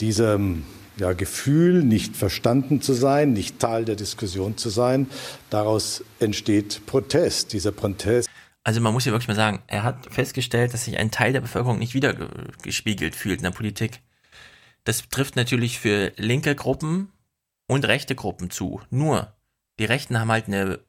diesem 0.00 0.64
ja, 0.98 1.12
Gefühl, 1.12 1.84
nicht 1.84 2.16
verstanden 2.16 2.82
zu 2.82 2.92
sein, 2.92 3.32
nicht 3.32 3.60
Teil 3.60 3.84
der 3.84 3.94
Diskussion 3.94 4.56
zu 4.56 4.68
sein, 4.68 5.06
daraus 5.48 6.02
entsteht 6.18 6.80
Protest. 6.86 7.52
Dieser 7.52 7.70
Protest 7.70 8.28
also 8.68 8.82
man 8.82 8.92
muss 8.92 9.06
ja 9.06 9.12
wirklich 9.12 9.28
mal 9.28 9.34
sagen, 9.34 9.62
er 9.66 9.82
hat 9.82 10.12
festgestellt, 10.12 10.74
dass 10.74 10.84
sich 10.84 10.98
ein 10.98 11.10
Teil 11.10 11.32
der 11.32 11.40
Bevölkerung 11.40 11.78
nicht 11.78 11.94
wiedergespiegelt 11.94 13.16
fühlt 13.16 13.38
in 13.38 13.44
der 13.44 13.50
Politik. 13.50 14.02
Das 14.84 15.08
trifft 15.08 15.36
natürlich 15.36 15.78
für 15.78 16.12
linke 16.18 16.54
Gruppen 16.54 17.10
und 17.66 17.88
rechte 17.88 18.14
Gruppen 18.14 18.50
zu. 18.50 18.82
Nur, 18.90 19.32
die 19.78 19.86
Rechten 19.86 20.20
haben 20.20 20.30
halt 20.30 20.48
eine 20.48 20.80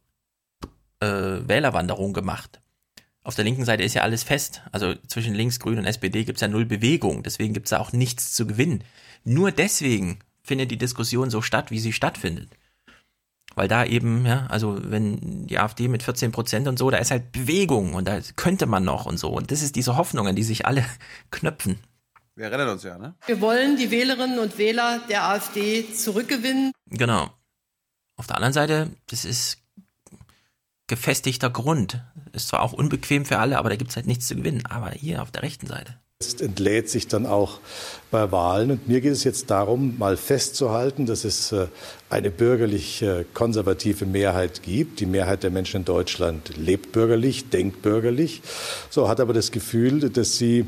äh, 1.00 1.48
Wählerwanderung 1.48 2.12
gemacht. 2.12 2.60
Auf 3.24 3.36
der 3.36 3.46
linken 3.46 3.64
Seite 3.64 3.84
ist 3.84 3.94
ja 3.94 4.02
alles 4.02 4.24
fest. 4.24 4.62
Also 4.74 4.96
zwischen 5.08 5.34
links, 5.34 5.62
grün 5.62 5.78
und 5.78 5.86
SPD 5.86 6.26
gibt 6.26 6.36
es 6.36 6.42
ja 6.42 6.50
null 6.50 6.66
Bewegung. 6.66 7.24
Deswegen 7.24 7.54
gibt 7.54 7.68
es 7.68 7.70
da 7.70 7.80
auch 7.80 7.94
nichts 7.94 8.34
zu 8.34 8.46
gewinnen. 8.46 8.84
Nur 9.24 9.54
deswegen 9.54 10.20
findet 10.44 10.70
die 10.70 10.78
Diskussion 10.78 11.30
so 11.30 11.42
statt, 11.42 11.72
wie 11.72 11.80
sie 11.80 11.94
stattfindet. 11.94 12.50
Weil 13.56 13.68
da 13.68 13.84
eben, 13.84 14.26
ja, 14.26 14.46
also 14.48 14.78
wenn 14.80 15.48
die 15.48 15.60
AfD 15.60 15.88
mit 15.88 16.04
14 16.04 16.32
Prozent 16.32 16.68
und 16.68 16.78
so, 16.78 16.90
da 16.90 16.98
ist 16.98 17.12
halt 17.12 17.32
Bewegung 17.32 17.94
und 17.94 18.08
da 18.08 18.20
könnte 18.36 18.68
man 18.68 18.84
noch 18.84 19.06
und 19.06 19.18
so. 19.18 19.30
Und 19.30 19.52
das 19.52 19.62
ist 19.62 19.76
diese 19.76 19.98
Hoffnung, 19.98 20.28
an 20.28 20.36
die 20.36 20.44
sich 20.44 20.66
alle 20.66 20.86
knöpfen. 21.32 21.80
Wir 22.36 22.46
erinnern 22.46 22.70
uns 22.70 22.84
ja, 22.84 22.98
ne? 22.98 23.16
Wir 23.26 23.42
wollen 23.42 23.76
die 23.76 23.92
Wählerinnen 23.92 24.40
und 24.40 24.58
Wähler 24.58 25.02
der 25.10 25.26
AfD 25.26 25.92
zurückgewinnen. 25.94 26.72
Genau. 26.86 27.30
Auf 28.16 28.28
der 28.28 28.38
anderen 28.38 28.54
Seite, 28.54 28.92
das 29.08 29.26
ist 29.26 29.58
gefestigter 30.88 31.50
Grund. 31.50 32.02
Ist 32.32 32.50
zwar 32.50 32.62
auch 32.62 32.74
unbequem 32.74 33.26
für 33.26 33.40
alle, 33.40 33.58
aber 33.58 33.70
da 33.70 33.76
gibt 33.76 33.90
es 33.90 33.96
halt 33.96 34.08
nichts 34.08 34.28
zu 34.28 34.36
gewinnen. 34.36 34.66
Aber 34.66 34.92
hier 34.92 35.22
auf 35.22 35.32
der 35.32 35.44
rechten 35.44 35.68
Seite. 35.68 36.00
Es 36.22 36.34
entlädt 36.34 36.90
sich 36.90 37.08
dann 37.08 37.26
auch 37.26 37.62
bei 38.12 38.30
Wahlen. 38.30 38.72
Und 38.72 38.90
mir 38.90 39.00
geht 39.00 39.14
es 39.14 39.24
jetzt 39.24 39.50
darum, 39.50 39.98
mal 39.98 40.18
festzuhalten, 40.18 41.06
dass 41.06 41.24
es 41.24 41.54
äh, 41.54 41.68
eine 42.10 42.30
bürgerlich-konservative 42.30 44.06
Mehrheit 44.06 44.62
gibt. 44.62 45.00
Die 45.00 45.06
Mehrheit 45.06 45.44
der 45.44 45.50
Menschen 45.50 45.78
in 45.78 45.86
Deutschland 45.86 46.58
lebt 46.58 46.92
bürgerlich, 46.92 47.50
denkt 47.52 47.82
bürgerlich, 47.82 48.42
so 48.90 49.08
hat 49.08 49.22
aber 49.22 49.32
das 49.32 49.52
Gefühl, 49.52 50.10
dass 50.10 50.38
sie 50.38 50.66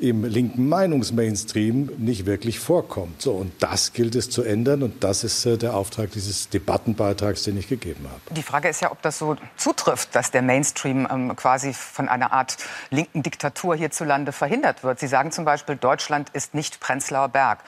im 0.00 0.24
linken 0.24 0.68
Meinungsmainstream 0.68 1.90
nicht 1.98 2.26
wirklich 2.26 2.60
vorkommt. 2.60 3.20
So, 3.20 3.32
und 3.32 3.52
das 3.60 3.92
gilt 3.92 4.14
es 4.14 4.30
zu 4.30 4.42
ändern 4.42 4.82
und 4.82 5.02
das 5.02 5.24
ist 5.24 5.44
äh, 5.44 5.58
der 5.58 5.74
Auftrag 5.74 6.12
dieses 6.12 6.48
Debattenbeitrags, 6.48 7.42
den 7.42 7.58
ich 7.58 7.68
gegeben 7.68 8.06
habe. 8.08 8.20
Die 8.34 8.42
Frage 8.42 8.68
ist 8.68 8.80
ja, 8.80 8.92
ob 8.92 9.02
das 9.02 9.18
so 9.18 9.36
zutrifft, 9.56 10.14
dass 10.14 10.30
der 10.30 10.42
Mainstream 10.42 11.08
ähm, 11.10 11.34
quasi 11.34 11.72
von 11.72 12.08
einer 12.08 12.32
Art 12.32 12.58
linken 12.90 13.22
Diktatur 13.22 13.74
hierzulande 13.74 14.32
verhindert 14.32 14.84
wird. 14.84 15.00
Sie 15.00 15.08
sagen 15.08 15.32
zum 15.32 15.44
Beispiel, 15.44 15.76
Deutschland 15.76 16.30
ist 16.32 16.54
nicht 16.54 16.80
Prenzlauer 16.80 17.28
Berg. 17.28 17.58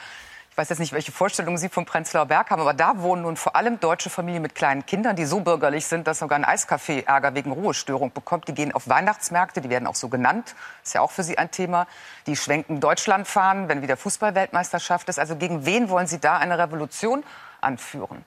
Ich 0.61 0.65
weiß 0.65 0.69
jetzt 0.69 0.79
nicht, 0.79 0.93
welche 0.93 1.11
Vorstellungen 1.11 1.57
Sie 1.57 1.69
vom 1.69 1.87
Prenzlauer 1.87 2.27
Berg 2.27 2.51
haben, 2.51 2.61
aber 2.61 2.75
da 2.75 3.01
wohnen 3.01 3.23
nun 3.23 3.35
vor 3.35 3.55
allem 3.55 3.79
deutsche 3.79 4.11
Familien 4.11 4.43
mit 4.43 4.53
kleinen 4.53 4.85
Kindern, 4.85 5.15
die 5.15 5.25
so 5.25 5.39
bürgerlich 5.39 5.87
sind, 5.87 6.05
dass 6.05 6.19
sogar 6.19 6.37
ein 6.37 6.45
Eiscafé 6.45 7.03
Ärger 7.03 7.33
wegen 7.33 7.51
Ruhestörung 7.51 8.13
bekommt. 8.13 8.47
Die 8.47 8.53
gehen 8.53 8.71
auf 8.71 8.87
Weihnachtsmärkte, 8.87 9.61
die 9.61 9.71
werden 9.71 9.87
auch 9.87 9.95
so 9.95 10.07
genannt. 10.07 10.53
Ist 10.83 10.93
ja 10.93 11.01
auch 11.01 11.09
für 11.09 11.23
Sie 11.23 11.35
ein 11.39 11.49
Thema. 11.49 11.87
Die 12.27 12.35
schwenken 12.35 12.79
Deutschland 12.79 13.27
fahren, 13.27 13.69
wenn 13.69 13.81
wieder 13.81 13.97
Fußballweltmeisterschaft 13.97 15.09
ist. 15.09 15.17
Also 15.17 15.35
gegen 15.35 15.65
wen 15.65 15.89
wollen 15.89 16.05
Sie 16.05 16.19
da 16.19 16.37
eine 16.37 16.59
Revolution 16.59 17.23
anführen? 17.59 18.23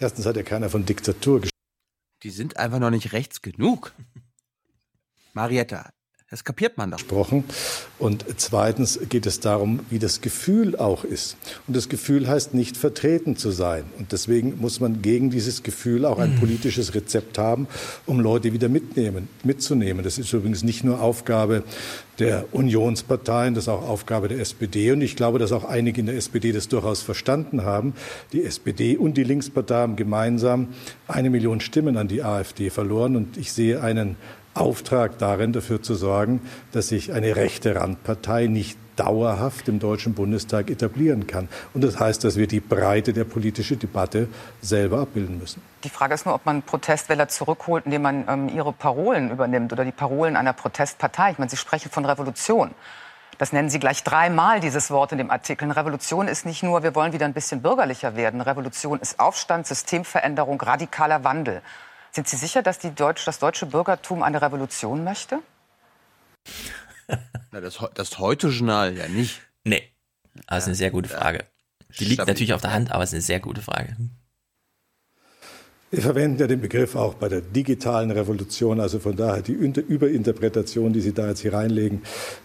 Erstens 0.00 0.26
hat 0.26 0.36
ja 0.36 0.42
keiner 0.42 0.68
von 0.68 0.84
Diktatur 0.84 1.40
gesprochen. 1.40 1.56
Die 2.24 2.30
sind 2.30 2.58
einfach 2.58 2.78
noch 2.78 2.90
nicht 2.90 3.14
rechts 3.14 3.40
genug. 3.40 3.94
Marietta, 5.32 5.88
das 6.30 6.44
kapiert 6.44 6.78
man 6.78 6.92
doch. 6.92 6.98
Gesprochen. 6.98 7.42
Und 7.98 8.24
zweitens 8.36 9.00
geht 9.08 9.26
es 9.26 9.40
darum, 9.40 9.80
wie 9.90 9.98
das 9.98 10.20
Gefühl 10.20 10.76
auch 10.76 11.02
ist. 11.02 11.36
Und 11.66 11.76
das 11.76 11.88
Gefühl 11.88 12.28
heißt 12.28 12.54
nicht 12.54 12.76
vertreten 12.76 13.36
zu 13.36 13.50
sein. 13.50 13.82
Und 13.98 14.12
deswegen 14.12 14.60
muss 14.60 14.78
man 14.78 15.02
gegen 15.02 15.30
dieses 15.30 15.64
Gefühl 15.64 16.04
auch 16.04 16.20
ein 16.20 16.34
hm. 16.34 16.38
politisches 16.38 16.94
Rezept 16.94 17.36
haben, 17.36 17.66
um 18.06 18.20
Leute 18.20 18.52
wieder 18.52 18.68
mitnehmen, 18.68 19.28
mitzunehmen. 19.42 20.04
Das 20.04 20.18
ist 20.18 20.32
übrigens 20.32 20.62
nicht 20.62 20.84
nur 20.84 21.00
Aufgabe 21.00 21.64
der 22.20 22.44
Unionsparteien, 22.52 23.54
das 23.54 23.64
ist 23.64 23.68
auch 23.68 23.88
Aufgabe 23.88 24.28
der 24.28 24.38
SPD. 24.38 24.92
Und 24.92 25.00
ich 25.00 25.16
glaube, 25.16 25.38
dass 25.40 25.50
auch 25.50 25.64
einige 25.64 26.00
in 26.00 26.06
der 26.06 26.16
SPD 26.16 26.52
das 26.52 26.68
durchaus 26.68 27.02
verstanden 27.02 27.64
haben. 27.64 27.94
Die 28.32 28.44
SPD 28.44 28.96
und 28.96 29.16
die 29.16 29.24
Linkspartei 29.24 29.76
haben 29.76 29.96
gemeinsam 29.96 30.68
eine 31.08 31.30
Million 31.30 31.60
Stimmen 31.60 31.96
an 31.96 32.06
die 32.06 32.22
AfD 32.22 32.70
verloren. 32.70 33.16
Und 33.16 33.36
ich 33.36 33.52
sehe 33.52 33.82
einen 33.82 34.16
Auftrag 34.60 35.18
darin, 35.18 35.52
dafür 35.52 35.82
zu 35.82 35.94
sorgen, 35.94 36.40
dass 36.72 36.88
sich 36.88 37.12
eine 37.12 37.36
rechte 37.36 37.74
Randpartei 37.74 38.46
nicht 38.46 38.78
dauerhaft 38.96 39.68
im 39.68 39.78
Deutschen 39.78 40.12
Bundestag 40.14 40.70
etablieren 40.70 41.26
kann. 41.26 41.48
Und 41.72 41.82
das 41.82 41.98
heißt, 41.98 42.22
dass 42.22 42.36
wir 42.36 42.46
die 42.46 42.60
Breite 42.60 43.12
der 43.14 43.24
politischen 43.24 43.78
Debatte 43.78 44.28
selber 44.60 45.00
abbilden 45.00 45.38
müssen. 45.38 45.62
Die 45.84 45.88
Frage 45.88 46.12
ist 46.12 46.26
nur, 46.26 46.34
ob 46.34 46.44
man 46.44 46.62
Protestwähler 46.62 47.28
zurückholt, 47.28 47.86
indem 47.86 48.02
man 48.02 48.24
ähm, 48.28 48.48
ihre 48.54 48.72
Parolen 48.72 49.30
übernimmt 49.30 49.72
oder 49.72 49.86
die 49.86 49.92
Parolen 49.92 50.36
einer 50.36 50.52
Protestpartei. 50.52 51.30
Ich 51.30 51.38
meine, 51.38 51.50
Sie 51.50 51.56
sprechen 51.56 51.90
von 51.90 52.04
Revolution. 52.04 52.72
Das 53.38 53.54
nennen 53.54 53.70
Sie 53.70 53.78
gleich 53.78 54.04
dreimal, 54.04 54.60
dieses 54.60 54.90
Wort 54.90 55.12
in 55.12 55.18
dem 55.18 55.30
Artikel. 55.30 55.70
Revolution 55.70 56.28
ist 56.28 56.44
nicht 56.44 56.62
nur, 56.62 56.82
wir 56.82 56.94
wollen 56.94 57.14
wieder 57.14 57.24
ein 57.24 57.32
bisschen 57.32 57.62
bürgerlicher 57.62 58.14
werden. 58.14 58.42
Revolution 58.42 59.00
ist 59.00 59.18
Aufstand, 59.18 59.66
Systemveränderung, 59.66 60.60
radikaler 60.60 61.24
Wandel. 61.24 61.62
Sind 62.12 62.28
Sie 62.28 62.36
sicher, 62.36 62.62
dass 62.62 62.78
Deutsch, 62.80 63.24
das 63.24 63.38
deutsche 63.38 63.66
Bürgertum 63.66 64.22
eine 64.22 64.42
Revolution 64.42 65.04
möchte? 65.04 65.38
Na, 67.52 67.60
das, 67.60 67.78
das 67.94 68.18
Heute-Journal 68.18 68.96
ja 68.96 69.08
nicht. 69.08 69.40
Nee. 69.64 69.82
Aber 70.46 70.58
es 70.58 70.64
ist 70.64 70.68
eine 70.68 70.76
sehr 70.76 70.90
gute 70.90 71.08
Frage. 71.08 71.44
Die 71.98 72.04
liegt 72.04 72.26
natürlich 72.26 72.52
auf 72.52 72.60
der 72.60 72.72
Hand, 72.72 72.92
aber 72.92 73.02
es 73.02 73.10
ist 73.10 73.14
eine 73.14 73.22
sehr 73.22 73.40
gute 73.40 73.62
Frage. 73.62 73.96
Wir 75.92 76.02
verwenden 76.02 76.38
ja 76.38 76.46
den 76.46 76.60
Begriff 76.60 76.94
auch 76.94 77.14
bei 77.14 77.28
der 77.28 77.40
digitalen 77.40 78.12
Revolution, 78.12 78.78
also 78.78 79.00
von 79.00 79.16
daher 79.16 79.42
die 79.42 79.54
Überinterpretation, 79.54 80.92
die 80.92 81.00
Sie 81.00 81.12
da 81.12 81.26
jetzt 81.26 81.40
hier 81.40 81.52
reinlegen, 81.52 82.02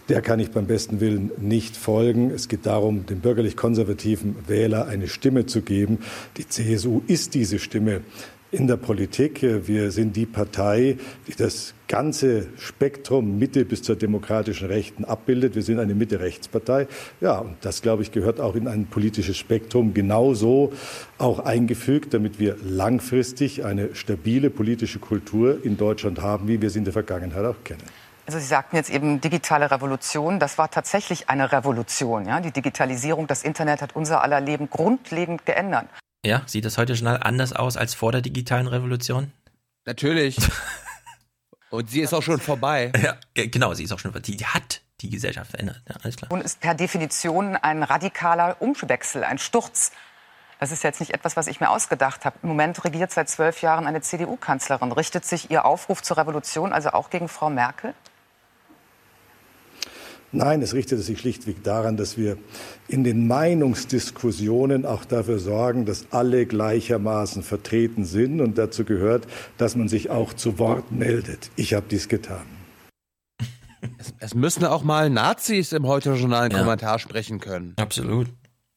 der 0.08 0.20
kann 0.20 0.40
ich 0.40 0.50
beim 0.50 0.66
besten 0.66 0.98
Willen 0.98 1.30
nicht 1.38 1.76
folgen. 1.76 2.32
Es 2.32 2.48
geht 2.48 2.66
darum, 2.66 3.06
dem 3.06 3.20
bürgerlich-konservativen 3.20 4.48
Wähler 4.48 4.88
eine 4.88 5.06
Stimme 5.06 5.46
zu 5.46 5.62
geben. 5.62 6.00
Die 6.38 6.48
CSU 6.48 7.02
ist 7.06 7.34
diese 7.34 7.60
Stimme 7.60 8.00
in 8.50 8.66
der 8.66 8.76
Politik. 8.76 9.42
Wir 9.42 9.90
sind 9.90 10.16
die 10.16 10.26
Partei, 10.26 10.98
die 11.26 11.34
das 11.34 11.74
ganze 11.88 12.46
Spektrum 12.56 13.38
Mitte 13.38 13.64
bis 13.64 13.82
zur 13.82 13.96
demokratischen 13.96 14.68
Rechten 14.68 15.04
abbildet. 15.04 15.54
Wir 15.54 15.62
sind 15.62 15.78
eine 15.78 15.94
Mitte-Rechts-Partei. 15.94 16.86
Ja, 17.20 17.38
und 17.38 17.56
das, 17.60 17.82
glaube 17.82 18.02
ich, 18.02 18.12
gehört 18.12 18.40
auch 18.40 18.54
in 18.54 18.68
ein 18.68 18.86
politisches 18.86 19.36
Spektrum 19.36 19.94
genauso 19.94 20.72
auch 21.18 21.40
eingefügt, 21.40 22.14
damit 22.14 22.38
wir 22.38 22.56
langfristig 22.64 23.64
eine 23.64 23.94
stabile 23.94 24.50
politische 24.50 24.98
Kultur 24.98 25.64
in 25.64 25.76
Deutschland 25.76 26.20
haben, 26.22 26.48
wie 26.48 26.60
wir 26.60 26.70
sie 26.70 26.78
in 26.78 26.84
der 26.84 26.92
Vergangenheit 26.92 27.44
auch 27.44 27.62
kennen. 27.64 27.82
Also 28.26 28.40
Sie 28.40 28.46
sagten 28.46 28.74
jetzt 28.74 28.90
eben 28.90 29.20
digitale 29.20 29.70
Revolution. 29.70 30.40
Das 30.40 30.58
war 30.58 30.68
tatsächlich 30.68 31.28
eine 31.30 31.52
Revolution. 31.52 32.26
Ja? 32.26 32.40
Die 32.40 32.50
Digitalisierung, 32.50 33.28
das 33.28 33.44
Internet 33.44 33.82
hat 33.82 33.94
unser 33.94 34.22
aller 34.22 34.40
Leben 34.40 34.68
grundlegend 34.68 35.46
geändert. 35.46 35.86
Ja, 36.24 36.42
sieht 36.46 36.64
das 36.64 36.78
heute 36.78 36.94
Journal 36.94 37.20
anders 37.22 37.52
aus 37.52 37.76
als 37.76 37.94
vor 37.94 38.12
der 38.12 38.20
digitalen 38.20 38.66
Revolution? 38.66 39.32
Natürlich. 39.84 40.36
Und 41.70 41.90
sie 41.90 42.00
ist 42.00 42.14
auch 42.14 42.22
schon 42.22 42.40
vorbei. 42.40 42.92
Ja, 43.02 43.16
genau, 43.34 43.74
sie 43.74 43.84
ist 43.84 43.92
auch 43.92 43.98
schon 43.98 44.12
vorbei. 44.12 44.24
Die 44.24 44.44
hat 44.44 44.82
die 45.00 45.10
Gesellschaft 45.10 45.50
verändert. 45.50 45.82
Ja, 45.88 45.96
alles 46.02 46.16
klar. 46.16 46.30
Und 46.30 46.40
ist 46.40 46.60
per 46.60 46.74
Definition 46.74 47.56
ein 47.56 47.82
radikaler 47.82 48.56
Umwechsel, 48.60 49.24
ein 49.24 49.38
Sturz. 49.38 49.92
Das 50.58 50.72
ist 50.72 50.82
jetzt 50.84 51.00
nicht 51.00 51.12
etwas, 51.12 51.36
was 51.36 51.48
ich 51.48 51.60
mir 51.60 51.68
ausgedacht 51.68 52.24
habe. 52.24 52.38
Im 52.42 52.48
Moment 52.48 52.82
regiert 52.84 53.10
seit 53.10 53.28
zwölf 53.28 53.60
Jahren 53.60 53.86
eine 53.86 54.00
CDU-Kanzlerin. 54.00 54.90
Richtet 54.92 55.26
sich 55.26 55.50
ihr 55.50 55.66
Aufruf 55.66 56.02
zur 56.02 56.16
Revolution 56.16 56.72
also 56.72 56.90
auch 56.90 57.10
gegen 57.10 57.28
Frau 57.28 57.50
Merkel? 57.50 57.94
Nein, 60.32 60.60
es 60.60 60.74
richtete 60.74 61.00
sich 61.02 61.18
schlichtweg 61.18 61.62
daran, 61.62 61.96
dass 61.96 62.18
wir 62.18 62.36
in 62.88 63.04
den 63.04 63.26
Meinungsdiskussionen 63.26 64.84
auch 64.84 65.04
dafür 65.04 65.38
sorgen, 65.38 65.86
dass 65.86 66.06
alle 66.10 66.46
gleichermaßen 66.46 67.42
vertreten 67.42 68.04
sind. 68.04 68.40
Und 68.40 68.58
dazu 68.58 68.84
gehört, 68.84 69.26
dass 69.56 69.76
man 69.76 69.88
sich 69.88 70.10
auch 70.10 70.34
zu 70.34 70.58
Wort 70.58 70.92
meldet. 70.92 71.50
Ich 71.56 71.74
habe 71.74 71.86
dies 71.90 72.08
getan. 72.08 72.46
Es, 73.98 74.14
es, 74.18 74.34
müssen 74.34 74.64
auch 74.64 74.82
mal 74.82 75.10
Nazis 75.10 75.72
im 75.72 75.86
Heute-Journal 75.86 76.52
ja. 76.52 76.58
Kommentar 76.58 76.98
sprechen 76.98 77.38
können. 77.38 77.74
Absolut. 77.76 78.28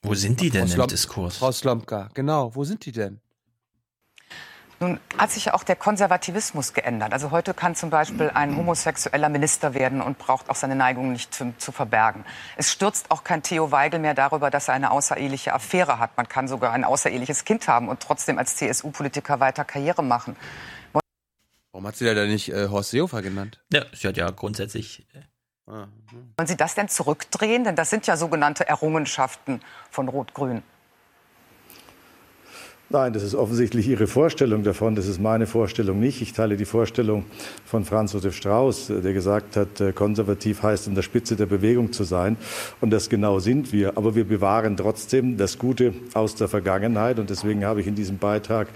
Wo 0.04 0.14
sind 0.14 0.40
die 0.40 0.50
denn 0.50 0.68
Frau 0.68 0.84
im 0.84 0.88
Diskurs? 0.88 1.38
Frau 1.38 1.52
Slomka, 1.52 2.10
genau, 2.14 2.56
wo 2.56 2.64
sind 2.64 2.86
die 2.86 2.92
denn? 2.92 3.20
Nun 4.82 4.98
hat 5.18 5.30
sich 5.32 5.46
ja 5.46 5.54
auch 5.56 5.64
der 5.64 5.76
Konservativismus 5.76 6.74
geändert. 6.74 7.12
Also 7.12 7.32
heute 7.32 7.54
kann 7.54 7.76
zum 7.76 7.90
Beispiel 7.90 8.32
ein 8.34 8.56
homosexueller 8.56 9.28
Minister 9.28 9.74
werden 9.74 10.02
und 10.02 10.18
braucht 10.18 10.50
auch 10.50 10.56
seine 10.56 10.76
Neigung 10.76 11.12
nicht 11.12 11.34
zu, 11.34 11.54
zu, 11.58 11.74
verbergen. 11.74 12.24
Es 12.56 12.72
stürzt 12.72 13.12
auch 13.12 13.26
kein 13.26 13.44
Theo 13.44 13.72
Weigel 13.72 14.00
mehr 14.00 14.14
darüber, 14.14 14.50
dass 14.50 14.70
er 14.70 14.76
eine 14.76 14.92
außereheliche 14.92 15.54
Affäre 15.54 16.00
hat. 16.00 16.16
Man 16.16 16.30
kann 16.30 16.48
sogar 16.48 16.72
ein 16.72 16.86
außereheliches 16.86 17.44
Kind 17.44 17.68
haben 17.68 17.90
und 17.90 18.00
trotzdem 18.00 18.38
als 18.38 18.56
CSU-Politiker 18.56 19.42
weiter 19.42 19.66
Karriere 19.66 20.02
machen. 20.02 20.38
Warum 21.74 21.86
hat 21.86 21.98
sie 21.98 22.06
da 22.06 22.26
nicht 22.26 22.50
äh, 22.50 22.70
Horst 22.70 22.92
Seehofer 22.92 23.22
genannt? 23.22 23.62
Ja, 23.74 23.84
sie 23.94 24.08
hat 24.08 24.16
ja 24.16 24.30
grundsätzlich. 24.32 25.06
Äh 25.14 25.20
ah, 25.68 25.88
hm. 26.10 26.34
Wollen 26.38 26.48
Sie 26.48 26.58
das 26.58 26.76
denn 26.76 26.88
zurückdrehen? 26.88 27.66
Denn 27.66 27.76
das 27.76 27.90
sind 27.90 28.08
ja 28.08 28.16
sogenannte 28.16 28.68
Errungenschaften 28.68 29.62
von 29.92 30.08
Rot-Grün. 30.08 30.64
Nein, 32.92 33.14
das 33.14 33.22
ist 33.22 33.36
offensichtlich 33.36 33.88
Ihre 33.88 34.08
Vorstellung 34.08 34.64
davon. 34.64 34.96
Das 34.96 35.06
ist 35.06 35.22
meine 35.22 35.46
Vorstellung 35.46 36.00
nicht. 36.00 36.24
Ich 36.24 36.34
teile 36.34 36.58
die 36.58 36.66
Vorstellung 36.66 37.26
von 37.64 37.86
Franz 37.86 38.14
Josef 38.14 38.36
Strauß, 38.36 38.92
der 39.04 39.14
gesagt 39.14 39.58
hat, 39.58 39.80
äh, 39.80 39.94
konservativ 39.94 40.64
heißt 40.64 40.88
an 40.88 40.96
der 40.96 41.04
Spitze 41.04 41.36
der 41.36 41.46
Bewegung 41.46 41.92
zu 41.92 42.04
sein. 42.04 42.36
Und 42.82 42.90
das 42.90 43.08
genau 43.08 43.38
sind 43.38 43.72
wir. 43.74 43.96
Aber 43.96 44.16
wir 44.16 44.24
bewahren 44.24 44.76
trotzdem 44.76 45.38
das 45.38 45.60
Gute 45.60 45.94
aus 46.16 46.34
der 46.34 46.48
Vergangenheit. 46.48 47.20
Und 47.20 47.30
deswegen 47.30 47.64
habe 47.64 47.82
ich 47.82 47.86
in 47.86 47.94
diesem 47.94 48.18
Beitrag 48.18 48.70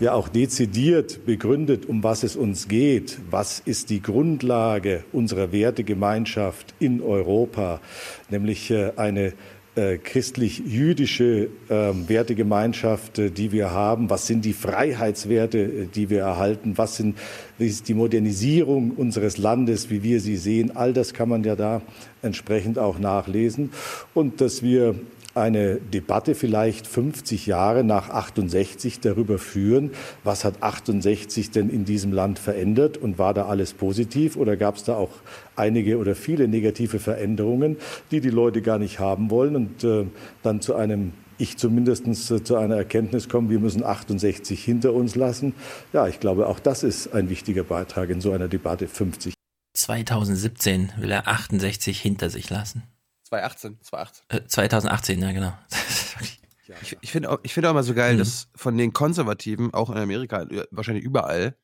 ja 0.00 0.12
auch 0.12 0.28
dezidiert 0.28 1.24
begründet, 1.24 1.86
um 1.86 2.02
was 2.04 2.24
es 2.24 2.36
uns 2.36 2.68
geht. 2.68 3.20
Was 3.30 3.60
ist 3.60 3.88
die 3.88 4.02
Grundlage 4.02 5.04
unserer 5.12 5.50
Wertegemeinschaft 5.50 6.74
in 6.78 7.00
Europa? 7.00 7.80
Nämlich 8.28 8.70
äh, 8.70 8.92
eine 8.96 9.32
äh, 9.76 9.98
christlich-jüdische 9.98 11.48
äh, 11.68 11.92
Wertegemeinschaft, 12.08 13.18
die 13.18 13.52
wir 13.52 13.70
haben? 13.70 14.08
Was 14.10 14.26
sind 14.26 14.44
die 14.44 14.54
Freiheitswerte, 14.54 15.58
äh, 15.58 15.86
die 15.86 16.10
wir 16.10 16.20
erhalten? 16.20 16.78
Was 16.78 16.96
sind 16.96 17.16
ist 17.58 17.88
die 17.88 17.94
Modernisierung 17.94 18.92
unseres 18.92 19.38
Landes, 19.38 19.90
wie 19.90 20.02
wir 20.02 20.20
sie 20.20 20.36
sehen? 20.36 20.76
All 20.76 20.92
das 20.92 21.14
kann 21.14 21.28
man 21.28 21.44
ja 21.44 21.56
da 21.56 21.82
entsprechend 22.22 22.78
auch 22.78 22.98
nachlesen. 22.98 23.70
Und 24.14 24.40
dass 24.40 24.62
wir 24.62 24.94
eine 25.36 25.76
Debatte 25.76 26.34
vielleicht 26.34 26.86
50 26.86 27.46
Jahre 27.46 27.84
nach 27.84 28.08
68 28.08 29.00
darüber 29.00 29.38
führen, 29.38 29.90
was 30.24 30.44
hat 30.44 30.62
68 30.62 31.50
denn 31.50 31.68
in 31.68 31.84
diesem 31.84 32.12
Land 32.12 32.38
verändert 32.38 32.96
und 32.96 33.18
war 33.18 33.34
da 33.34 33.46
alles 33.46 33.74
positiv 33.74 34.36
oder 34.36 34.56
gab 34.56 34.76
es 34.76 34.84
da 34.84 34.96
auch 34.96 35.10
einige 35.56 35.98
oder 35.98 36.14
viele 36.14 36.48
negative 36.48 36.98
Veränderungen, 36.98 37.76
die 38.10 38.20
die 38.20 38.30
Leute 38.30 38.62
gar 38.62 38.78
nicht 38.78 38.98
haben 38.98 39.30
wollen 39.30 39.56
und 39.56 39.84
äh, 39.84 40.06
dann 40.42 40.60
zu 40.60 40.74
einem 40.74 41.12
ich 41.38 41.58
zumindest 41.58 42.06
äh, 42.06 42.42
zu 42.42 42.56
einer 42.56 42.76
Erkenntnis 42.76 43.28
kommen, 43.28 43.50
wir 43.50 43.58
müssen 43.58 43.84
68 43.84 44.62
hinter 44.64 44.94
uns 44.94 45.14
lassen. 45.14 45.54
Ja, 45.92 46.08
ich 46.08 46.20
glaube, 46.20 46.46
auch 46.46 46.58
das 46.58 46.82
ist 46.82 47.12
ein 47.12 47.28
wichtiger 47.28 47.64
Beitrag 47.64 48.10
in 48.10 48.20
so 48.20 48.32
einer 48.32 48.48
Debatte 48.48 48.88
50. 48.88 49.34
2017 49.74 50.92
will 50.98 51.10
er 51.10 51.28
68 51.28 52.00
hinter 52.00 52.30
sich 52.30 52.48
lassen. 52.48 52.84
2018, 53.24 53.78
2018. 53.82 54.24
Äh, 54.28 54.46
2018, 54.46 55.20
ja, 55.20 55.32
genau. 55.32 55.52
ich 56.82 56.96
ich 57.00 57.10
finde 57.10 57.38
ich 57.42 57.52
find 57.52 57.66
auch 57.66 57.72
immer 57.72 57.82
so 57.82 57.94
geil, 57.94 58.14
mhm. 58.14 58.18
dass 58.18 58.48
von 58.54 58.76
den 58.76 58.92
Konservativen, 58.92 59.74
auch 59.74 59.90
in 59.90 59.98
Amerika, 59.98 60.46
wahrscheinlich 60.70 61.04
überall, 61.04 61.56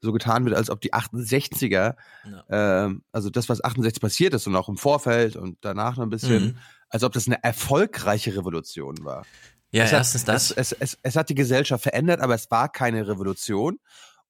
so 0.00 0.12
getan 0.12 0.44
wird, 0.44 0.56
als 0.56 0.70
ob 0.70 0.80
die 0.80 0.94
68er, 0.94 1.94
ja. 2.24 2.44
ähm, 2.84 3.02
also 3.12 3.30
das, 3.30 3.48
was 3.48 3.62
68 3.62 4.00
passiert 4.00 4.34
ist 4.34 4.46
und 4.46 4.54
auch 4.56 4.68
im 4.68 4.76
Vorfeld 4.76 5.36
und 5.36 5.58
danach 5.60 5.96
noch 5.96 6.04
ein 6.04 6.10
bisschen, 6.10 6.44
mhm. 6.44 6.58
als 6.88 7.02
ob 7.02 7.12
das 7.12 7.26
eine 7.26 7.42
erfolgreiche 7.42 8.36
Revolution 8.36 9.04
war. 9.04 9.24
Ja, 9.70 9.84
es 9.84 9.92
erstens 9.92 10.22
hat, 10.22 10.28
das. 10.28 10.50
Es, 10.50 10.72
es, 10.72 10.78
es, 10.80 10.98
es 11.02 11.16
hat 11.16 11.28
die 11.28 11.34
Gesellschaft 11.34 11.82
verändert, 11.82 12.20
aber 12.20 12.34
es 12.34 12.50
war 12.50 12.70
keine 12.70 13.06
Revolution. 13.06 13.78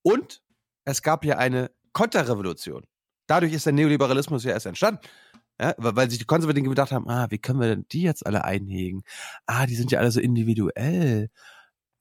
Und 0.03 0.43
es 0.85 1.03
gab 1.03 1.25
ja 1.25 1.37
eine 1.37 1.71
Konterrevolution. 1.93 2.85
Dadurch 3.27 3.53
ist 3.53 3.67
der 3.67 3.73
Neoliberalismus 3.73 4.45
ja 4.45 4.53
erst 4.53 4.67
entstanden. 4.67 5.01
Ja, 5.61 5.75
weil 5.77 6.09
sich 6.09 6.21
die 6.21 6.25
Konservativen 6.25 6.69
gedacht 6.69 6.93
haben, 6.93 7.09
ah, 7.09 7.27
wie 7.31 7.39
können 7.39 7.61
wir 7.61 7.67
denn 7.67 7.85
die 7.91 8.03
jetzt 8.03 8.25
alle 8.25 8.45
einhegen? 8.45 9.03
Ah, 9.47 9.67
die 9.67 9.75
sind 9.75 9.91
ja 9.91 9.99
alle 9.99 10.13
so 10.13 10.21
individuell. 10.21 11.31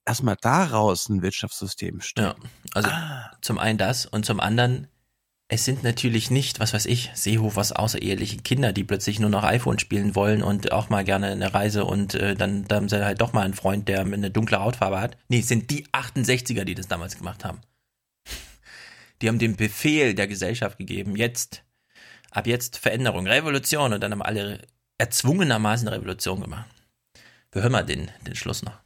Erstmal 0.07 0.37
daraus 0.39 1.09
ein 1.09 1.21
Wirtschaftssystem 1.21 1.99
stellen. 1.99 2.27
Ja, 2.27 2.49
also 2.73 2.89
ah. 2.89 3.29
zum 3.41 3.59
einen 3.59 3.77
das 3.77 4.05
und 4.05 4.25
zum 4.25 4.39
anderen, 4.39 4.87
es 5.49 5.65
sind 5.65 5.83
natürlich 5.83 6.31
nicht, 6.31 6.61
was 6.61 6.73
weiß 6.73 6.85
ich, 6.85 7.11
Seehofers 7.13 7.73
außereheliche 7.73 8.37
Kinder, 8.37 8.71
die 8.71 8.85
plötzlich 8.85 9.19
nur 9.19 9.29
noch 9.29 9.43
iPhone 9.43 9.79
spielen 9.79 10.15
wollen 10.15 10.43
und 10.43 10.71
auch 10.71 10.89
mal 10.89 11.03
gerne 11.03 11.27
eine 11.27 11.53
Reise 11.53 11.83
und 11.83 12.15
äh, 12.15 12.35
dann, 12.35 12.63
dann 12.69 12.83
haben 12.83 12.89
sie 12.89 13.03
halt 13.03 13.19
doch 13.19 13.33
mal 13.33 13.41
einen 13.41 13.53
Freund, 13.53 13.89
der 13.89 13.99
eine 13.99 14.31
dunkle 14.31 14.61
Hautfarbe 14.61 15.01
hat. 15.01 15.17
Nee, 15.27 15.39
es 15.39 15.49
sind 15.49 15.71
die 15.71 15.85
68er, 15.87 16.63
die 16.63 16.75
das 16.75 16.87
damals 16.87 17.17
gemacht 17.17 17.43
haben. 17.43 17.59
Die 19.21 19.27
haben 19.27 19.39
den 19.39 19.57
Befehl 19.57 20.13
der 20.13 20.27
Gesellschaft 20.27 20.77
gegeben, 20.77 21.17
jetzt 21.17 21.63
ab 22.31 22.47
jetzt 22.47 22.77
Veränderung, 22.77 23.27
Revolution 23.27 23.91
und 23.91 23.99
dann 23.99 24.13
haben 24.13 24.21
alle 24.21 24.61
erzwungenermaßen 24.99 25.89
Revolution 25.89 26.39
gemacht. 26.39 26.69
Wir 27.51 27.63
hören 27.63 27.73
mal 27.73 27.83
den, 27.83 28.09
den 28.25 28.35
Schluss 28.35 28.63
noch. 28.63 28.79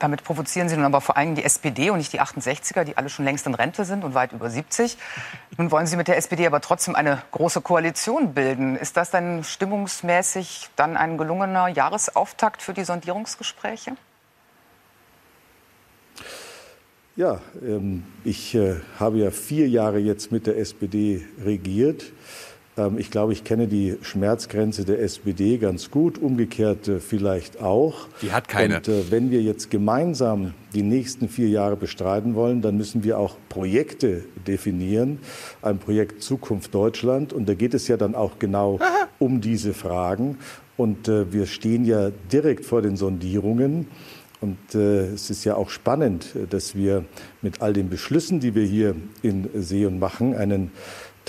Damit 0.00 0.24
provozieren 0.24 0.70
Sie 0.70 0.76
nun 0.76 0.86
aber 0.86 1.02
vor 1.02 1.18
allem 1.18 1.34
die 1.34 1.44
SPD 1.44 1.90
und 1.90 1.98
nicht 1.98 2.12
die 2.14 2.22
68er, 2.22 2.84
die 2.84 2.96
alle 2.96 3.10
schon 3.10 3.26
längst 3.26 3.46
in 3.46 3.54
Rente 3.54 3.84
sind 3.84 4.02
und 4.02 4.14
weit 4.14 4.32
über 4.32 4.48
70. 4.48 4.96
Nun 5.58 5.70
wollen 5.70 5.86
Sie 5.86 5.96
mit 5.96 6.08
der 6.08 6.16
SPD 6.16 6.46
aber 6.46 6.62
trotzdem 6.62 6.94
eine 6.94 7.22
große 7.32 7.60
Koalition 7.60 8.32
bilden. 8.32 8.76
Ist 8.76 8.96
das 8.96 9.10
dann 9.10 9.44
stimmungsmäßig 9.44 10.70
dann 10.74 10.96
ein 10.96 11.18
gelungener 11.18 11.68
Jahresauftakt 11.68 12.62
für 12.62 12.72
die 12.72 12.84
Sondierungsgespräche? 12.84 13.92
Ja, 17.14 17.42
ähm, 17.60 18.04
ich 18.24 18.54
äh, 18.54 18.76
habe 18.98 19.18
ja 19.18 19.30
vier 19.30 19.68
Jahre 19.68 19.98
jetzt 19.98 20.32
mit 20.32 20.46
der 20.46 20.56
SPD 20.56 21.26
regiert. 21.44 22.04
Ähm, 22.76 22.98
ich 22.98 23.10
glaube, 23.10 23.32
ich 23.32 23.44
kenne 23.44 23.66
die 23.66 23.96
Schmerzgrenze 24.02 24.84
der 24.84 25.00
SPD 25.00 25.58
ganz 25.58 25.90
gut, 25.90 26.18
umgekehrt 26.18 26.88
äh, 26.88 27.00
vielleicht 27.00 27.60
auch. 27.60 28.08
Die 28.22 28.32
hat 28.32 28.48
keine. 28.48 28.76
Und 28.76 28.88
äh, 28.88 29.10
wenn 29.10 29.30
wir 29.30 29.42
jetzt 29.42 29.70
gemeinsam 29.70 30.54
die 30.74 30.82
nächsten 30.82 31.28
vier 31.28 31.48
Jahre 31.48 31.76
bestreiten 31.76 32.34
wollen, 32.34 32.62
dann 32.62 32.76
müssen 32.76 33.02
wir 33.04 33.18
auch 33.18 33.36
Projekte 33.48 34.24
definieren. 34.46 35.18
Ein 35.62 35.78
Projekt 35.78 36.22
Zukunft 36.22 36.74
Deutschland. 36.74 37.32
Und 37.32 37.48
da 37.48 37.54
geht 37.54 37.74
es 37.74 37.88
ja 37.88 37.96
dann 37.96 38.14
auch 38.14 38.38
genau 38.38 38.78
um 39.18 39.40
diese 39.40 39.74
Fragen. 39.74 40.38
Und 40.76 41.08
wir 41.08 41.44
stehen 41.44 41.84
ja 41.84 42.10
direkt 42.32 42.64
vor 42.64 42.80
den 42.80 42.96
Sondierungen. 42.96 43.88
Und 44.40 44.74
äh, 44.74 45.08
es 45.08 45.28
ist 45.28 45.44
ja 45.44 45.56
auch 45.56 45.68
spannend, 45.68 46.34
dass 46.48 46.74
wir 46.74 47.04
mit 47.42 47.60
all 47.60 47.74
den 47.74 47.90
Beschlüssen, 47.90 48.40
die 48.40 48.54
wir 48.54 48.64
hier 48.64 48.96
in 49.22 49.50
Seeon 49.54 49.98
machen, 49.98 50.34
einen 50.34 50.70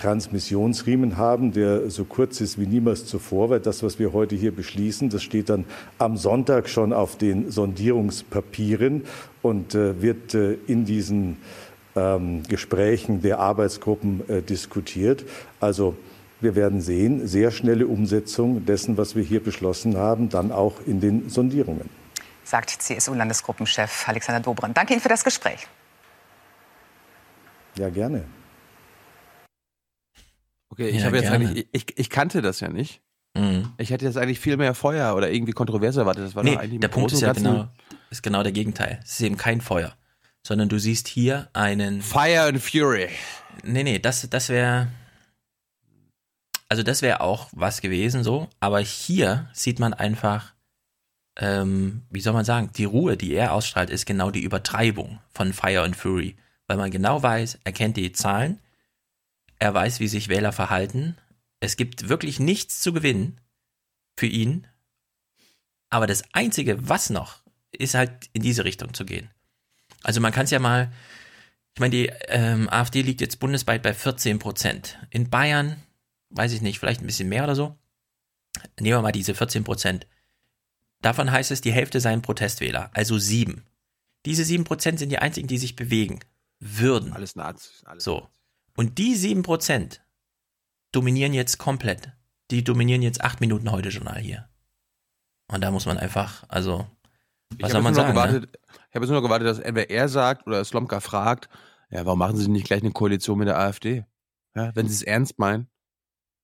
Transmissionsriemen 0.01 1.17
haben, 1.17 1.51
der 1.51 1.89
so 1.91 2.05
kurz 2.05 2.41
ist 2.41 2.59
wie 2.59 2.65
niemals 2.65 3.05
zuvor, 3.05 3.51
weil 3.51 3.59
das, 3.59 3.83
was 3.83 3.99
wir 3.99 4.13
heute 4.13 4.35
hier 4.35 4.53
beschließen, 4.53 5.09
das 5.09 5.21
steht 5.21 5.49
dann 5.49 5.65
am 5.99 6.17
Sonntag 6.17 6.69
schon 6.69 6.91
auf 6.91 7.17
den 7.17 7.51
Sondierungspapieren 7.51 9.03
und 9.43 9.75
äh, 9.75 10.01
wird 10.01 10.33
äh, 10.33 10.53
in 10.65 10.85
diesen 10.85 11.37
ähm, 11.95 12.41
Gesprächen 12.47 13.21
der 13.21 13.39
Arbeitsgruppen 13.39 14.27
äh, 14.27 14.41
diskutiert. 14.41 15.23
Also 15.59 15.95
wir 16.39 16.55
werden 16.55 16.81
sehen, 16.81 17.27
sehr 17.27 17.51
schnelle 17.51 17.85
Umsetzung 17.85 18.65
dessen, 18.65 18.97
was 18.97 19.15
wir 19.15 19.23
hier 19.23 19.43
beschlossen 19.43 19.97
haben, 19.97 20.29
dann 20.29 20.51
auch 20.51 20.81
in 20.87 20.99
den 20.99 21.29
Sondierungen. 21.29 21.89
Sagt 22.43 22.71
CSU-Landesgruppenchef 22.71 24.07
Alexander 24.07 24.41
Dobrindt. 24.41 24.75
Danke 24.75 24.93
Ihnen 24.93 25.01
für 25.01 25.09
das 25.09 25.23
Gespräch. 25.23 25.67
Ja, 27.77 27.89
gerne. 27.89 28.23
Okay, 30.71 30.87
ich 30.89 30.99
ja, 30.99 31.05
habe 31.05 31.17
jetzt 31.17 31.29
eigentlich, 31.29 31.67
ich, 31.71 31.97
ich 31.97 32.09
kannte 32.09 32.41
das 32.41 32.61
ja 32.61 32.69
nicht. 32.69 33.01
Mhm. 33.37 33.73
Ich 33.77 33.91
hätte 33.91 34.05
jetzt 34.05 34.17
eigentlich 34.17 34.39
viel 34.39 34.57
mehr 34.57 34.73
Feuer 34.73 35.15
oder 35.15 35.29
irgendwie 35.29 35.51
kontrovers 35.51 35.97
erwartet. 35.97 36.25
Das 36.25 36.35
war 36.35 36.43
nee, 36.43 36.57
der 36.77 36.87
Punkt 36.87 37.11
ist 37.11 37.21
ja 37.21 37.33
genau, 37.33 37.67
ist 38.09 38.23
genau 38.23 38.41
der 38.41 38.51
Gegenteil. 38.53 38.99
Es 39.03 39.11
ist 39.11 39.21
eben 39.21 39.37
kein 39.37 39.61
Feuer, 39.61 39.95
sondern 40.45 40.69
du 40.69 40.79
siehst 40.79 41.07
hier 41.07 41.49
einen 41.53 42.01
Fire 42.01 42.43
and 42.43 42.61
Fury. 42.61 43.09
Nee, 43.63 43.83
nee, 43.83 43.99
das, 43.99 44.29
das 44.29 44.49
wäre, 44.49 44.87
also 46.69 46.83
das 46.83 47.01
wäre 47.01 47.19
auch 47.19 47.49
was 47.51 47.81
gewesen 47.81 48.23
so, 48.23 48.47
aber 48.59 48.79
hier 48.79 49.49
sieht 49.53 49.79
man 49.79 49.93
einfach, 49.93 50.53
ähm, 51.37 52.03
wie 52.09 52.21
soll 52.21 52.33
man 52.33 52.45
sagen, 52.45 52.69
die 52.75 52.85
Ruhe, 52.85 53.17
die 53.17 53.33
er 53.33 53.53
ausstrahlt, 53.53 53.89
ist 53.89 54.05
genau 54.05 54.31
die 54.31 54.43
Übertreibung 54.43 55.19
von 55.33 55.51
Fire 55.51 55.83
and 55.83 55.95
Fury, 55.97 56.35
weil 56.67 56.77
man 56.77 56.91
genau 56.91 57.21
weiß, 57.21 57.59
er 57.63 57.71
kennt 57.73 57.97
die 57.97 58.13
Zahlen, 58.13 58.59
er 59.61 59.75
weiß, 59.75 59.99
wie 59.99 60.07
sich 60.07 60.27
Wähler 60.27 60.51
verhalten. 60.51 61.15
Es 61.59 61.77
gibt 61.77 62.09
wirklich 62.09 62.39
nichts 62.39 62.81
zu 62.81 62.93
gewinnen 62.93 63.39
für 64.17 64.25
ihn. 64.25 64.65
Aber 65.91 66.07
das 66.07 66.23
Einzige, 66.33 66.89
was 66.89 67.11
noch, 67.11 67.43
ist 67.71 67.93
halt 67.93 68.27
in 68.33 68.41
diese 68.41 68.65
Richtung 68.65 68.95
zu 68.95 69.05
gehen. 69.05 69.29
Also 70.01 70.19
man 70.19 70.31
kann 70.31 70.45
es 70.45 70.51
ja 70.51 70.57
mal, 70.57 70.91
ich 71.75 71.79
meine, 71.79 71.91
die 71.91 72.11
ähm, 72.29 72.69
AfD 72.71 73.03
liegt 73.03 73.21
jetzt 73.21 73.39
bundesweit 73.39 73.83
bei 73.83 73.93
14 73.93 74.39
Prozent. 74.39 74.97
In 75.11 75.29
Bayern, 75.29 75.75
weiß 76.31 76.53
ich 76.53 76.61
nicht, 76.63 76.79
vielleicht 76.79 77.01
ein 77.01 77.07
bisschen 77.07 77.29
mehr 77.29 77.43
oder 77.43 77.55
so. 77.55 77.77
Nehmen 78.79 78.97
wir 78.97 79.01
mal 79.03 79.11
diese 79.11 79.35
14 79.35 79.63
Prozent. 79.63 80.07
Davon 81.01 81.31
heißt 81.31 81.51
es, 81.51 81.61
die 81.61 81.71
Hälfte 81.71 81.99
seien 81.99 82.23
Protestwähler, 82.23 82.89
also 82.95 83.19
sieben. 83.19 83.67
Diese 84.25 84.43
sieben 84.43 84.63
Prozent 84.63 84.97
sind 84.97 85.09
die 85.09 85.19
einzigen, 85.19 85.47
die 85.47 85.59
sich 85.59 85.75
bewegen 85.75 86.19
würden. 86.59 87.13
Alles 87.13 87.35
Nazis. 87.35 87.83
Alles 87.85 88.03
so. 88.03 88.27
Und 88.81 88.97
die 88.97 89.15
7% 89.15 89.99
dominieren 90.91 91.35
jetzt 91.35 91.59
komplett. 91.59 92.13
Die 92.49 92.63
dominieren 92.63 93.03
jetzt 93.03 93.21
8 93.21 93.39
Minuten 93.39 93.71
heute 93.71 93.89
Journal 93.89 94.17
hier. 94.17 94.49
Und 95.47 95.61
da 95.61 95.69
muss 95.69 95.85
man 95.85 95.99
einfach, 95.99 96.45
also, 96.47 96.87
was 97.59 97.67
ich 97.67 97.71
soll 97.73 97.83
man 97.83 97.93
sagen? 97.93 98.07
Ne? 98.07 98.13
Gewartet, 98.15 98.41
ne? 98.41 98.59
Ich 98.89 98.95
habe 98.95 99.05
jetzt 99.05 99.11
nur 99.11 99.21
noch 99.21 99.27
gewartet, 99.27 99.47
dass 99.47 99.59
entweder 99.59 99.91
er 99.91 100.09
sagt 100.09 100.47
oder 100.47 100.65
Slomka 100.65 100.99
fragt, 100.99 101.47
ja, 101.91 102.07
warum 102.07 102.17
machen 102.17 102.37
sie 102.37 102.49
nicht 102.49 102.65
gleich 102.65 102.81
eine 102.81 102.91
Koalition 102.91 103.37
mit 103.37 103.47
der 103.47 103.59
AfD? 103.59 104.03
Ja, 104.55 104.75
wenn 104.75 104.87
sie 104.87 104.95
es 104.95 105.03
ernst 105.03 105.37
meinen. 105.37 105.67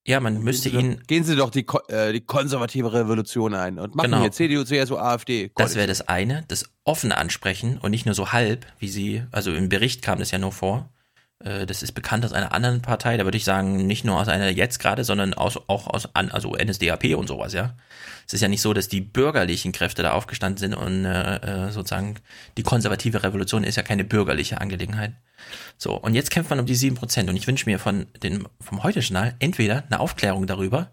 Ja, 0.06 0.20
man 0.20 0.44
müsste 0.44 0.70
gehen 0.70 0.92
ihn. 0.92 0.98
Doch, 0.98 1.08
gehen 1.08 1.24
Sie 1.24 1.36
doch 1.36 1.50
die, 1.50 1.66
äh, 1.88 2.14
die 2.14 2.22
konservative 2.22 2.94
Revolution 2.94 3.56
ein 3.56 3.80
und 3.80 3.96
machen 3.96 4.12
genau. 4.12 4.22
hier 4.22 4.32
CDU, 4.32 4.64
CSU, 4.64 4.98
AfD. 4.98 5.50
Koalition. 5.50 5.66
Das 5.66 5.76
wäre 5.76 5.88
das 5.88 6.08
eine, 6.08 6.46
das 6.50 6.70
offene 6.84 7.18
Ansprechen 7.18 7.80
und 7.80 7.90
nicht 7.90 8.06
nur 8.06 8.14
so 8.14 8.32
halb, 8.32 8.68
wie 8.78 8.90
Sie, 8.90 9.24
also 9.32 9.52
im 9.56 9.70
Bericht 9.70 10.04
kam 10.04 10.20
das 10.20 10.30
ja 10.30 10.38
nur 10.38 10.52
vor. 10.52 10.92
Äh, 11.40 11.66
das 11.66 11.84
ist 11.84 11.92
bekannt 11.92 12.26
aus 12.26 12.34
einer 12.34 12.52
anderen 12.52 12.82
Partei, 12.82 13.18
da 13.18 13.24
würde 13.24 13.38
ich 13.38 13.46
sagen, 13.46 13.86
nicht 13.86 14.06
nur 14.06 14.20
aus 14.20 14.28
einer 14.28 14.50
jetzt 14.50 14.80
gerade, 14.80 15.04
sondern 15.04 15.34
aus, 15.34 15.58
auch 15.68 15.88
aus 15.88 16.10
also 16.14 16.56
NSDAP 16.56 17.16
und 17.16 17.28
sowas, 17.28 17.54
ja. 17.54 17.76
Es 18.26 18.34
ist 18.34 18.42
ja 18.42 18.48
nicht 18.48 18.62
so, 18.62 18.74
dass 18.74 18.88
die 18.88 19.02
bürgerlichen 19.02 19.72
Kräfte 19.72 20.04
da 20.04 20.12
aufgestanden 20.14 20.58
sind 20.58 20.74
und 20.74 21.06
äh, 21.06 21.68
äh, 21.68 21.72
sozusagen 21.72 22.16
die 22.58 22.64
konservative 22.64 23.24
Revolution 23.24 23.64
ist 23.64 23.78
ja 23.78 23.84
keine 23.84 24.04
bürgerliche 24.04 24.60
Angelegenheit. 24.60 25.14
So, 25.78 25.96
und 25.96 26.14
jetzt 26.14 26.32
kämpft 26.32 26.50
man 26.50 26.60
um 26.60 26.66
die 26.66 26.76
sieben 26.76 26.96
Prozent 26.96 27.30
und 27.30 27.38
ich 27.38 27.48
wünsche 27.48 27.70
mir 27.70 27.80
von 27.80 28.08
den, 28.22 28.48
vom 28.60 28.84
Heute-Journal 28.84 29.36
entweder 29.40 29.84
eine 29.86 30.00
Aufklärung 30.00 30.48
darüber, 30.48 30.92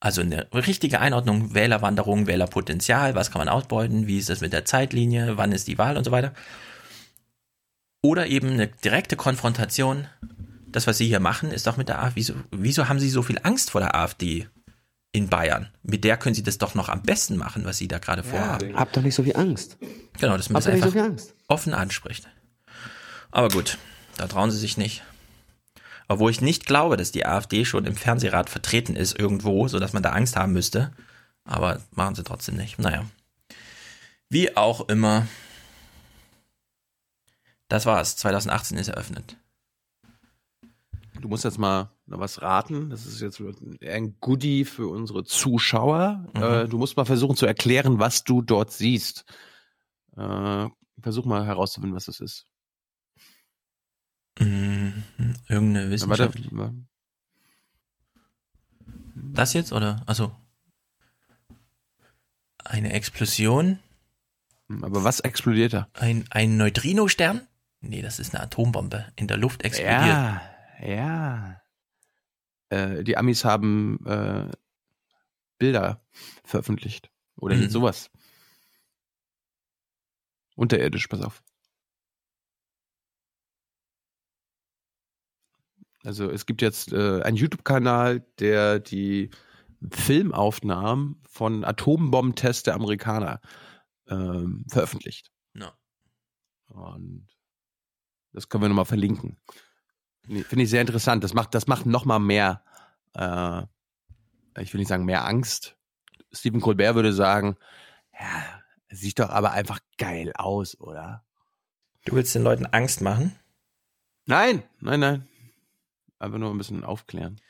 also 0.00 0.20
eine 0.20 0.48
richtige 0.52 1.00
Einordnung, 1.00 1.54
Wählerwanderung, 1.54 2.26
Wählerpotenzial, 2.26 3.14
was 3.14 3.30
kann 3.30 3.38
man 3.38 3.48
ausbeuten, 3.48 4.06
wie 4.06 4.18
ist 4.18 4.28
das 4.28 4.42
mit 4.42 4.52
der 4.52 4.66
Zeitlinie, 4.66 5.38
wann 5.38 5.52
ist 5.52 5.68
die 5.68 5.78
Wahl 5.78 5.96
und 5.96 6.04
so 6.04 6.10
weiter 6.10 6.34
oder 8.06 8.26
eben 8.28 8.50
eine 8.50 8.68
direkte 8.68 9.16
Konfrontation. 9.16 10.06
Das, 10.68 10.86
was 10.86 10.98
Sie 10.98 11.06
hier 11.06 11.20
machen, 11.20 11.50
ist 11.50 11.66
doch 11.66 11.76
mit 11.76 11.88
der 11.88 12.02
AfD. 12.02 12.16
Wieso, 12.16 12.34
wieso 12.50 12.88
haben 12.88 13.00
Sie 13.00 13.10
so 13.10 13.22
viel 13.22 13.40
Angst 13.42 13.70
vor 13.70 13.80
der 13.80 13.94
AfD 13.96 14.48
in 15.12 15.28
Bayern? 15.28 15.68
Mit 15.82 16.04
der 16.04 16.16
können 16.16 16.34
Sie 16.34 16.42
das 16.42 16.58
doch 16.58 16.74
noch 16.74 16.88
am 16.88 17.02
besten 17.02 17.36
machen, 17.36 17.64
was 17.64 17.78
Sie 17.78 17.88
da 17.88 17.98
gerade 17.98 18.22
ja, 18.22 18.28
vorhaben. 18.28 18.76
Hab 18.76 18.92
doch 18.92 19.02
nicht 19.02 19.14
so 19.14 19.22
viel 19.22 19.36
Angst. 19.36 19.76
Genau, 20.20 20.36
dass 20.36 20.50
man 20.50 20.62
hab 20.62 20.70
das 20.70 20.82
einfach 20.84 21.16
so 21.18 21.32
offen 21.48 21.74
anspricht. 21.74 22.28
Aber 23.32 23.48
gut, 23.48 23.78
da 24.16 24.28
trauen 24.28 24.50
Sie 24.50 24.58
sich 24.58 24.76
nicht. 24.76 25.02
Obwohl 26.08 26.30
ich 26.30 26.40
nicht 26.40 26.66
glaube, 26.66 26.96
dass 26.96 27.10
die 27.10 27.26
AfD 27.26 27.64
schon 27.64 27.84
im 27.84 27.96
Fernsehrat 27.96 28.48
vertreten 28.48 28.94
ist 28.94 29.18
irgendwo, 29.18 29.66
sodass 29.66 29.92
man 29.92 30.04
da 30.04 30.10
Angst 30.10 30.36
haben 30.36 30.52
müsste. 30.52 30.92
Aber 31.44 31.80
machen 31.92 32.14
sie 32.14 32.22
trotzdem 32.22 32.56
nicht. 32.56 32.78
Naja. 32.78 33.04
Wie 34.28 34.56
auch 34.56 34.88
immer. 34.88 35.26
Das 37.68 37.86
war's. 37.86 38.16
2018 38.16 38.78
ist 38.78 38.88
eröffnet. 38.88 39.36
Du 41.20 41.28
musst 41.28 41.44
jetzt 41.44 41.58
mal 41.58 41.90
was 42.06 42.42
raten. 42.42 42.90
Das 42.90 43.06
ist 43.06 43.20
jetzt 43.20 43.42
ein 43.82 44.16
Goodie 44.20 44.64
für 44.64 44.88
unsere 44.88 45.24
Zuschauer. 45.24 46.26
Mhm. 46.34 46.42
Äh, 46.42 46.68
du 46.68 46.78
musst 46.78 46.96
mal 46.96 47.04
versuchen 47.04 47.36
zu 47.36 47.46
erklären, 47.46 47.98
was 47.98 48.24
du 48.24 48.42
dort 48.42 48.70
siehst. 48.72 49.24
Äh, 50.16 50.68
versuch 51.00 51.24
mal 51.24 51.44
herauszufinden, 51.44 51.96
was 51.96 52.06
das 52.06 52.20
ist. 52.20 52.46
Mhm. 54.38 55.02
Irgendeine 55.48 55.90
Wissenschaft. 55.90 56.38
Ja, 56.38 56.46
warte. 56.52 56.74
Das 59.14 59.52
jetzt 59.54 59.72
oder? 59.72 60.02
Also 60.06 60.32
eine 62.64 62.92
Explosion. 62.92 63.78
Aber 64.82 65.04
was 65.04 65.20
explodiert 65.20 65.72
da? 65.72 65.88
Ein, 65.94 66.24
ein 66.30 66.56
Neutrino-Stern? 66.56 67.46
Nee, 67.80 68.02
das 68.02 68.18
ist 68.18 68.34
eine 68.34 68.42
Atombombe. 68.42 69.12
In 69.16 69.28
der 69.28 69.36
Luft 69.36 69.62
explodiert. 69.62 70.06
Ja, 70.06 70.42
ja. 70.82 71.62
Äh, 72.68 73.04
die 73.04 73.16
Amis 73.16 73.44
haben 73.44 74.04
äh, 74.06 74.50
Bilder 75.58 76.04
veröffentlicht. 76.44 77.10
Oder 77.36 77.56
mhm. 77.56 77.68
sowas. 77.68 78.10
Unterirdisch, 80.56 81.06
pass 81.06 81.20
auf. 81.20 81.42
Also 86.02 86.30
es 86.30 86.46
gibt 86.46 86.62
jetzt 86.62 86.92
äh, 86.92 87.22
einen 87.22 87.36
YouTube-Kanal, 87.36 88.20
der 88.38 88.78
die 88.78 89.30
Filmaufnahmen 89.90 91.20
von 91.28 91.64
Atombombentests 91.64 92.62
der 92.62 92.74
Amerikaner 92.74 93.40
ähm, 94.08 94.64
veröffentlicht. 94.68 95.30
No. 95.52 95.68
Und 96.68 97.26
das 98.36 98.50
können 98.50 98.64
wir 98.64 98.68
nochmal 98.68 98.84
verlinken. 98.84 99.38
Finde 100.26 100.62
ich 100.62 100.68
sehr 100.68 100.82
interessant. 100.82 101.24
Das 101.24 101.32
macht, 101.32 101.54
das 101.54 101.68
macht 101.68 101.86
nochmal 101.86 102.20
mehr, 102.20 102.62
äh, 103.14 103.62
ich 104.60 104.74
will 104.74 104.78
nicht 104.78 104.88
sagen 104.88 105.06
mehr 105.06 105.24
Angst. 105.24 105.78
Stephen 106.32 106.60
Colbert 106.60 106.94
würde 106.94 107.14
sagen, 107.14 107.56
ja, 108.12 108.44
sieht 108.90 109.20
doch 109.20 109.30
aber 109.30 109.52
einfach 109.52 109.80
geil 109.96 110.32
aus, 110.34 110.78
oder? 110.78 111.24
Du 112.04 112.14
willst 112.14 112.34
den 112.34 112.42
Leuten 112.42 112.66
Angst 112.66 113.00
machen? 113.00 113.34
Nein, 114.26 114.62
nein, 114.80 115.00
nein. 115.00 115.28
Einfach 116.18 116.38
nur 116.38 116.50
ein 116.50 116.58
bisschen 116.58 116.84
aufklären. 116.84 117.40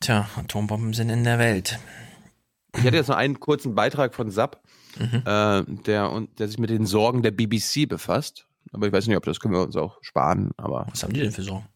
Tja, 0.00 0.28
Atombomben 0.34 0.94
sind 0.94 1.10
in 1.10 1.22
der 1.22 1.38
Welt. 1.38 1.78
Ich 2.76 2.84
hatte 2.84 2.96
jetzt 2.96 3.08
noch 3.08 3.16
einen 3.16 3.38
kurzen 3.38 3.76
Beitrag 3.76 4.16
von 4.16 4.32
Sapp, 4.32 4.64
mhm. 4.98 5.22
äh, 5.24 5.62
der, 5.84 6.26
der 6.38 6.48
sich 6.48 6.58
mit 6.58 6.70
den 6.70 6.86
Sorgen 6.86 7.22
der 7.22 7.30
BBC 7.30 7.88
befasst. 7.88 8.48
Aber 8.72 8.86
ich 8.86 8.92
weiß 8.92 9.06
nicht, 9.06 9.16
ob 9.16 9.24
das 9.24 9.40
können 9.40 9.54
wir 9.54 9.62
uns 9.62 9.76
auch 9.76 9.98
sparen. 10.02 10.52
Aber 10.56 10.86
Was 10.90 11.02
haben 11.02 11.12
die 11.12 11.20
denn 11.20 11.32
für 11.32 11.42
Sorgen? 11.42 11.66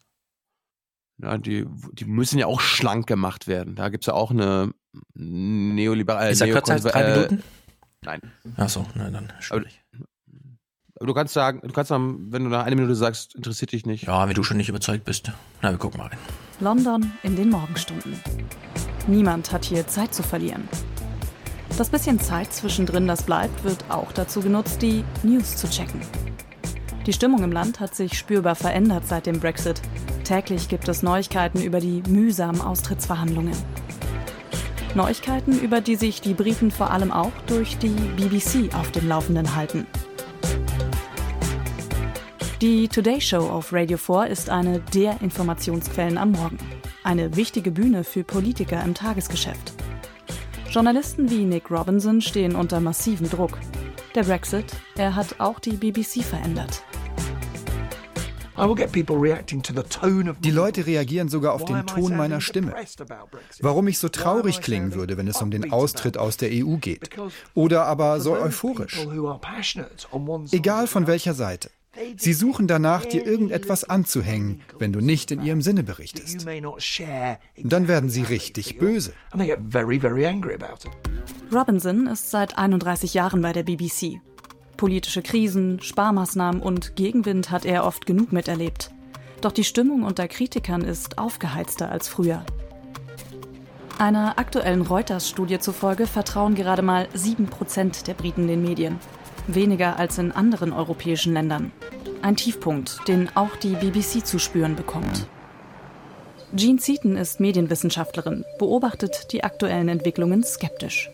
Ja, 1.21 1.37
die, 1.37 1.65
die 1.93 2.05
müssen 2.05 2.39
ja 2.39 2.47
auch 2.47 2.61
schlank 2.61 3.07
gemacht 3.07 3.47
werden. 3.47 3.75
Da 3.75 3.89
gibt 3.89 4.03
es 4.03 4.07
ja 4.07 4.13
auch 4.13 4.31
eine 4.31 4.71
neoliberale. 5.13 6.31
Ist 6.31 6.41
er 6.41 6.51
kürzer 6.51 6.73
als 6.73 6.83
drei 6.83 7.11
Minuten? 7.11 7.43
Nein. 8.01 8.21
Achso, 8.55 8.85
nein, 8.95 9.11
dann 9.11 9.33
schwierig. 9.39 9.81
Aber, 9.93 10.05
aber, 10.95 11.07
du 11.07 11.13
kannst 11.13 11.33
sagen, 11.33 11.61
du 11.61 11.73
kannst 11.73 11.89
sagen, 11.89 12.31
wenn 12.31 12.45
du 12.45 12.49
nach 12.49 12.65
einer 12.65 12.75
Minute 12.75 12.95
sagst, 12.95 13.35
interessiert 13.35 13.73
dich 13.73 13.85
nicht. 13.85 14.03
Ja, 14.03 14.27
wenn 14.27 14.35
du 14.35 14.43
schon 14.43 14.57
nicht 14.57 14.69
überzeugt 14.69 15.03
bist. 15.03 15.31
Na, 15.61 15.71
wir 15.71 15.77
gucken 15.77 15.99
mal 15.99 16.07
rein. 16.07 16.19
London 16.61 17.11
in 17.23 17.35
den 17.35 17.49
Morgenstunden. 17.49 18.19
Niemand 19.07 19.51
hat 19.51 19.65
hier 19.65 19.87
Zeit 19.87 20.13
zu 20.13 20.23
verlieren. 20.23 20.67
Das 21.77 21.89
bisschen 21.89 22.19
Zeit 22.19 22.53
zwischendrin, 22.53 23.07
das 23.07 23.23
bleibt, 23.23 23.63
wird 23.63 23.85
auch 23.89 24.11
dazu 24.11 24.41
genutzt, 24.41 24.81
die 24.81 25.03
News 25.23 25.55
zu 25.55 25.69
checken. 25.69 26.01
Die 27.05 27.13
Stimmung 27.13 27.43
im 27.43 27.51
Land 27.51 27.79
hat 27.79 27.95
sich 27.95 28.17
spürbar 28.17 28.55
verändert 28.55 29.07
seit 29.07 29.25
dem 29.25 29.39
Brexit. 29.39 29.81
Täglich 30.23 30.67
gibt 30.67 30.87
es 30.87 31.01
Neuigkeiten 31.01 31.61
über 31.61 31.79
die 31.79 32.03
mühsamen 32.07 32.61
Austrittsverhandlungen. 32.61 33.55
Neuigkeiten, 34.95 35.59
über 35.59 35.81
die 35.81 35.95
sich 35.95 36.21
die 36.21 36.33
Briten 36.33 36.71
vor 36.71 36.91
allem 36.91 37.11
auch 37.11 37.31
durch 37.47 37.77
die 37.77 37.89
BBC 37.89 38.75
auf 38.75 38.91
dem 38.91 39.07
Laufenden 39.07 39.55
halten. 39.55 39.87
Die 42.61 42.89
Today 42.89 43.21
Show 43.21 43.49
auf 43.49 43.71
Radio 43.71 43.97
4 43.97 44.27
ist 44.27 44.49
eine 44.49 44.79
der 44.93 45.21
Informationsquellen 45.21 46.17
am 46.17 46.31
Morgen. 46.31 46.57
Eine 47.03 47.35
wichtige 47.37 47.71
Bühne 47.71 48.03
für 48.03 48.25
Politiker 48.25 48.83
im 48.83 48.93
Tagesgeschäft. 48.93 49.73
Journalisten 50.69 51.31
wie 51.31 51.45
Nick 51.45 51.71
Robinson 51.71 52.19
stehen 52.19 52.55
unter 52.55 52.81
massivem 52.81 53.29
Druck. 53.29 53.57
Der 54.13 54.23
Brexit, 54.23 54.65
er 54.97 55.15
hat 55.15 55.39
auch 55.39 55.59
die 55.59 55.77
BBC 55.77 56.23
verändert. 56.23 56.83
Die 60.41 60.51
Leute 60.51 60.85
reagieren 60.85 61.29
sogar 61.29 61.53
auf 61.53 61.65
den 61.65 61.85
Ton 61.85 62.15
meiner 62.15 62.41
Stimme. 62.41 62.73
Warum 63.59 63.87
ich 63.87 63.99
so 63.99 64.09
traurig 64.09 64.61
klingen 64.61 64.93
würde, 64.93 65.17
wenn 65.17 65.27
es 65.27 65.41
um 65.41 65.51
den 65.51 65.71
Austritt 65.71 66.17
aus 66.17 66.37
der 66.37 66.49
EU 66.51 66.77
geht. 66.77 67.09
Oder 67.53 67.85
aber 67.85 68.19
so 68.19 68.33
euphorisch. 68.33 69.05
Egal 70.51 70.87
von 70.87 71.07
welcher 71.07 71.33
Seite. 71.33 71.69
Sie 72.17 72.33
suchen 72.33 72.67
danach, 72.67 73.05
dir 73.05 73.25
irgendetwas 73.25 73.83
anzuhängen, 73.83 74.61
wenn 74.77 74.93
du 74.93 75.01
nicht 75.01 75.31
in 75.31 75.43
ihrem 75.43 75.61
Sinne 75.61 75.83
berichtest. 75.83 76.45
Dann 77.57 77.87
werden 77.87 78.09
sie 78.09 78.21
richtig 78.23 78.77
böse. 78.77 79.13
Robinson 81.51 82.07
ist 82.07 82.31
seit 82.31 82.57
31 82.57 83.13
Jahren 83.13 83.41
bei 83.41 83.53
der 83.53 83.63
BBC. 83.63 84.21
Politische 84.79 85.21
Krisen, 85.21 85.81
Sparmaßnahmen 85.81 86.61
und 86.61 86.95
Gegenwind 86.95 87.51
hat 87.51 87.65
er 87.65 87.83
oft 87.83 88.05
genug 88.05 88.31
miterlebt. 88.31 88.91
Doch 89.41 89.51
die 89.51 89.65
Stimmung 89.65 90.03
unter 90.03 90.29
Kritikern 90.29 90.85
ist 90.85 91.17
aufgeheizter 91.17 91.91
als 91.91 92.07
früher. 92.07 92.45
Einer 93.97 94.39
aktuellen 94.39 94.81
Reuters-Studie 94.81 95.59
zufolge 95.59 96.07
vertrauen 96.07 96.55
gerade 96.55 96.81
mal 96.81 97.09
7% 97.13 98.05
der 98.05 98.13
Briten 98.13 98.47
den 98.47 98.61
Medien 98.61 98.99
weniger 99.47 99.97
als 99.99 100.17
in 100.17 100.31
anderen 100.31 100.71
europäischen 100.71 101.33
Ländern. 101.33 101.73
Ein 102.21 102.37
Tiefpunkt, 102.37 103.05
den 103.09 103.29
auch 103.35 103.57
die 103.57 103.75
BBC 103.75 104.25
zu 104.25 104.39
spüren 104.39 104.77
bekommt. 104.77 105.27
Jean 106.55 106.79
Seaton 106.79 107.17
ist 107.17 107.41
Medienwissenschaftlerin, 107.41 108.45
beobachtet 108.57 109.33
die 109.33 109.43
aktuellen 109.43 109.89
Entwicklungen 109.89 110.41
skeptisch. 110.45 111.11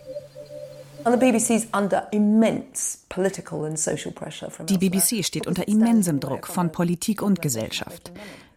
Die 4.68 4.78
BBC 4.78 5.24
steht 5.24 5.46
unter 5.46 5.68
immensem 5.68 6.20
Druck 6.20 6.48
von 6.48 6.72
Politik 6.72 7.22
und 7.22 7.42
Gesellschaft. 7.42 8.12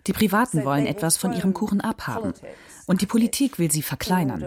Die 0.07 0.15
Privaten 0.15 0.65
wollen 0.65 0.87
etwas 0.87 1.19
von 1.19 1.35
ihrem 1.35 1.53
Kuchen 1.53 1.83
abhaben. 1.83 2.33
Und 2.87 3.03
die 3.03 3.07
Politik 3.07 3.59
will 3.59 3.71
sie 3.71 3.83
verkleinern. 3.83 4.47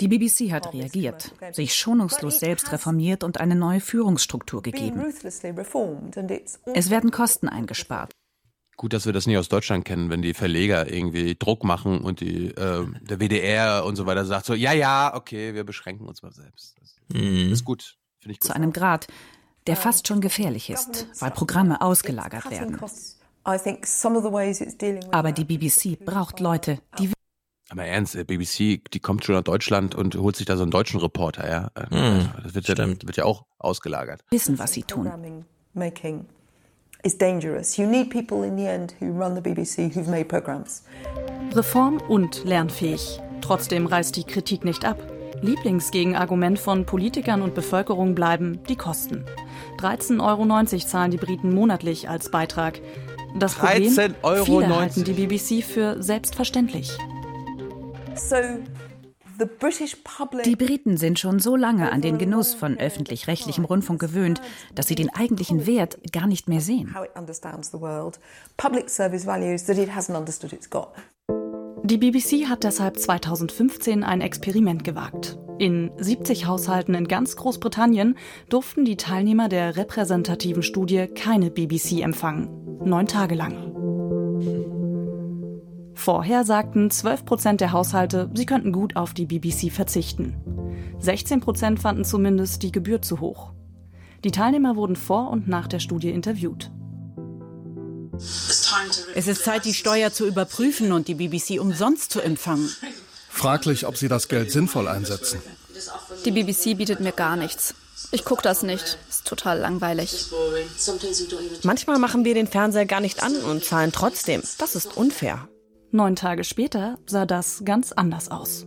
Die 0.00 0.06
BBC 0.06 0.52
hat 0.52 0.72
reagiert, 0.72 1.32
sich 1.50 1.74
schonungslos 1.74 2.38
selbst 2.38 2.70
reformiert 2.70 3.24
und 3.24 3.40
eine 3.40 3.56
neue 3.56 3.80
Führungsstruktur 3.80 4.62
gegeben. 4.62 5.12
Es 5.24 6.90
werden 6.90 7.10
Kosten 7.10 7.48
eingespart. 7.48 8.12
Gut, 8.76 8.92
dass 8.92 9.04
wir 9.04 9.12
das 9.12 9.26
nicht 9.26 9.36
aus 9.36 9.48
Deutschland 9.48 9.84
kennen, 9.84 10.10
wenn 10.10 10.22
die 10.22 10.34
Verleger 10.34 10.90
irgendwie 10.90 11.36
Druck 11.38 11.62
machen 11.62 12.00
und 12.00 12.20
die, 12.20 12.46
äh, 12.48 12.86
der 13.02 13.20
WDR 13.20 13.84
und 13.84 13.96
so 13.96 14.06
weiter 14.06 14.24
sagt 14.24 14.46
so, 14.46 14.54
ja, 14.54 14.72
ja, 14.72 15.14
okay, 15.14 15.54
wir 15.54 15.64
beschränken 15.64 16.06
uns 16.06 16.22
mal 16.22 16.32
selbst. 16.32 16.76
Das 17.12 17.22
mhm. 17.22 17.52
ist 17.52 17.64
gut, 17.64 17.96
finde 18.20 18.32
ich 18.32 18.40
gut. 18.40 18.48
Zu 18.48 18.54
einem 18.54 18.72
Grad, 18.72 19.06
der 19.66 19.76
fast 19.76 20.08
schon 20.08 20.20
gefährlich 20.20 20.70
ist, 20.70 21.06
weil 21.20 21.30
Programme 21.30 21.80
ausgelagert 21.80 22.50
werden. 22.50 22.78
Aber 25.10 25.32
die 25.32 25.44
BBC 25.44 26.04
braucht 26.04 26.40
Leute, 26.40 26.78
die 26.98 27.10
aber 27.72 27.86
ernst, 27.86 28.14
BBC, 28.26 28.84
die 28.92 29.00
kommt 29.00 29.24
schon 29.24 29.34
nach 29.34 29.42
Deutschland 29.42 29.94
und 29.94 30.14
holt 30.16 30.36
sich 30.36 30.44
da 30.44 30.56
so 30.58 30.62
einen 30.62 30.70
deutschen 30.70 31.00
Reporter, 31.00 31.48
ja. 31.48 31.70
Hm, 31.88 32.28
das 32.42 32.54
wird 32.54 32.68
ja, 32.68 32.74
dann, 32.74 32.98
wird 33.02 33.16
ja 33.16 33.24
auch 33.24 33.46
ausgelagert. 33.58 34.20
Wissen, 34.30 34.58
was 34.58 34.74
sie 34.74 34.82
tun. 34.82 35.10
Reform 41.52 41.96
und 42.08 42.44
lernfähig. 42.44 43.20
Trotzdem 43.40 43.86
reißt 43.86 44.16
die 44.16 44.24
Kritik 44.24 44.64
nicht 44.64 44.84
ab. 44.84 45.11
Lieblingsgegenargument 45.42 46.58
von 46.58 46.86
Politikern 46.86 47.42
und 47.42 47.54
Bevölkerung 47.54 48.14
bleiben 48.14 48.60
die 48.68 48.76
Kosten. 48.76 49.24
13,90 49.78 50.20
Euro 50.22 50.78
zahlen 50.78 51.10
die 51.10 51.16
Briten 51.16 51.54
monatlich 51.54 52.08
als 52.08 52.30
Beitrag. 52.30 52.80
Das 53.38 53.54
Problem, 53.54 54.14
Euro 54.22 54.44
viele 54.44 54.76
halten 54.76 55.04
die 55.04 55.12
BBC 55.12 55.64
für 55.64 56.02
selbstverständlich. 56.02 56.96
Die 60.44 60.56
Briten 60.56 60.96
sind 60.96 61.18
schon 61.18 61.40
so 61.40 61.56
lange 61.56 61.90
an 61.90 62.00
den 62.00 62.18
Genuss 62.18 62.54
von 62.54 62.78
öffentlich-rechtlichem 62.78 63.64
Rundfunk 63.64 64.00
gewöhnt, 64.00 64.40
dass 64.74 64.86
sie 64.86 64.94
den 64.94 65.12
eigentlichen 65.14 65.66
Wert 65.66 65.98
gar 66.12 66.26
nicht 66.26 66.48
mehr 66.48 66.60
sehen. 66.60 66.94
Die 71.84 71.98
BBC 71.98 72.48
hat 72.48 72.62
deshalb 72.62 72.96
2015 72.96 74.04
ein 74.04 74.20
Experiment 74.20 74.84
gewagt. 74.84 75.36
In 75.58 75.90
70 75.96 76.46
Haushalten 76.46 76.94
in 76.94 77.08
ganz 77.08 77.34
Großbritannien 77.34 78.16
durften 78.48 78.84
die 78.84 78.96
Teilnehmer 78.96 79.48
der 79.48 79.76
repräsentativen 79.76 80.62
Studie 80.62 81.08
keine 81.08 81.50
BBC 81.50 82.02
empfangen. 82.02 82.48
Neun 82.84 83.08
Tage 83.08 83.34
lang. 83.34 83.72
Vorher 85.94 86.44
sagten 86.44 86.88
12 86.88 87.24
Prozent 87.24 87.60
der 87.60 87.72
Haushalte, 87.72 88.30
sie 88.32 88.46
könnten 88.46 88.72
gut 88.72 88.94
auf 88.94 89.12
die 89.12 89.26
BBC 89.26 89.72
verzichten. 89.72 90.36
16 91.00 91.40
Prozent 91.40 91.80
fanden 91.80 92.04
zumindest 92.04 92.62
die 92.62 92.72
Gebühr 92.72 93.02
zu 93.02 93.20
hoch. 93.20 93.52
Die 94.24 94.30
Teilnehmer 94.30 94.76
wurden 94.76 94.96
vor 94.96 95.30
und 95.30 95.48
nach 95.48 95.66
der 95.66 95.80
Studie 95.80 96.10
interviewt. 96.10 96.70
Es 99.14 99.26
ist 99.26 99.44
Zeit, 99.44 99.64
die 99.64 99.74
Steuer 99.74 100.12
zu 100.12 100.26
überprüfen 100.26 100.92
und 100.92 101.08
die 101.08 101.14
BBC 101.14 101.60
umsonst 101.60 102.12
zu 102.12 102.20
empfangen. 102.20 102.70
Fraglich, 103.28 103.86
ob 103.86 103.96
sie 103.96 104.08
das 104.08 104.28
Geld 104.28 104.50
sinnvoll 104.50 104.88
einsetzen. 104.88 105.40
Die 106.24 106.30
BBC 106.30 106.76
bietet 106.76 107.00
mir 107.00 107.12
gar 107.12 107.36
nichts. 107.36 107.74
Ich 108.10 108.24
gucke 108.24 108.42
das 108.42 108.62
nicht. 108.62 108.98
Ist 109.08 109.26
total 109.26 109.58
langweilig. 109.58 110.26
Manchmal 111.62 111.98
machen 111.98 112.24
wir 112.24 112.34
den 112.34 112.46
Fernseher 112.46 112.86
gar 112.86 113.00
nicht 113.00 113.22
an 113.22 113.34
und 113.36 113.64
zahlen 113.64 113.92
trotzdem. 113.92 114.42
Das 114.58 114.76
ist 114.76 114.96
unfair. 114.96 115.48
Neun 115.90 116.16
Tage 116.16 116.44
später 116.44 116.98
sah 117.06 117.26
das 117.26 117.62
ganz 117.64 117.92
anders 117.92 118.30
aus. 118.30 118.66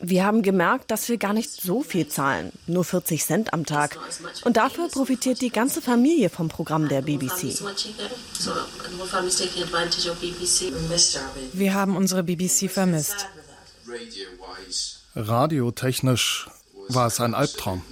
Wir 0.00 0.24
haben 0.24 0.42
gemerkt, 0.42 0.90
dass 0.90 1.08
wir 1.08 1.18
gar 1.18 1.32
nicht 1.32 1.50
so 1.50 1.82
viel 1.82 2.08
zahlen, 2.08 2.52
nur 2.66 2.84
40 2.84 3.24
Cent 3.24 3.52
am 3.52 3.66
Tag. 3.66 3.98
Und 4.44 4.56
dafür 4.56 4.88
profitiert 4.88 5.40
die 5.40 5.50
ganze 5.50 5.82
Familie 5.82 6.30
vom 6.30 6.48
Programm 6.48 6.88
der 6.88 7.02
BBC. 7.02 7.60
Wir 11.52 11.74
haben 11.74 11.96
unsere 11.96 12.22
BBC 12.22 12.70
vermisst. 12.70 13.26
Radiotechnisch 15.14 16.48
war 16.88 17.06
es 17.06 17.20
ein 17.20 17.34
Albtraum. 17.34 17.82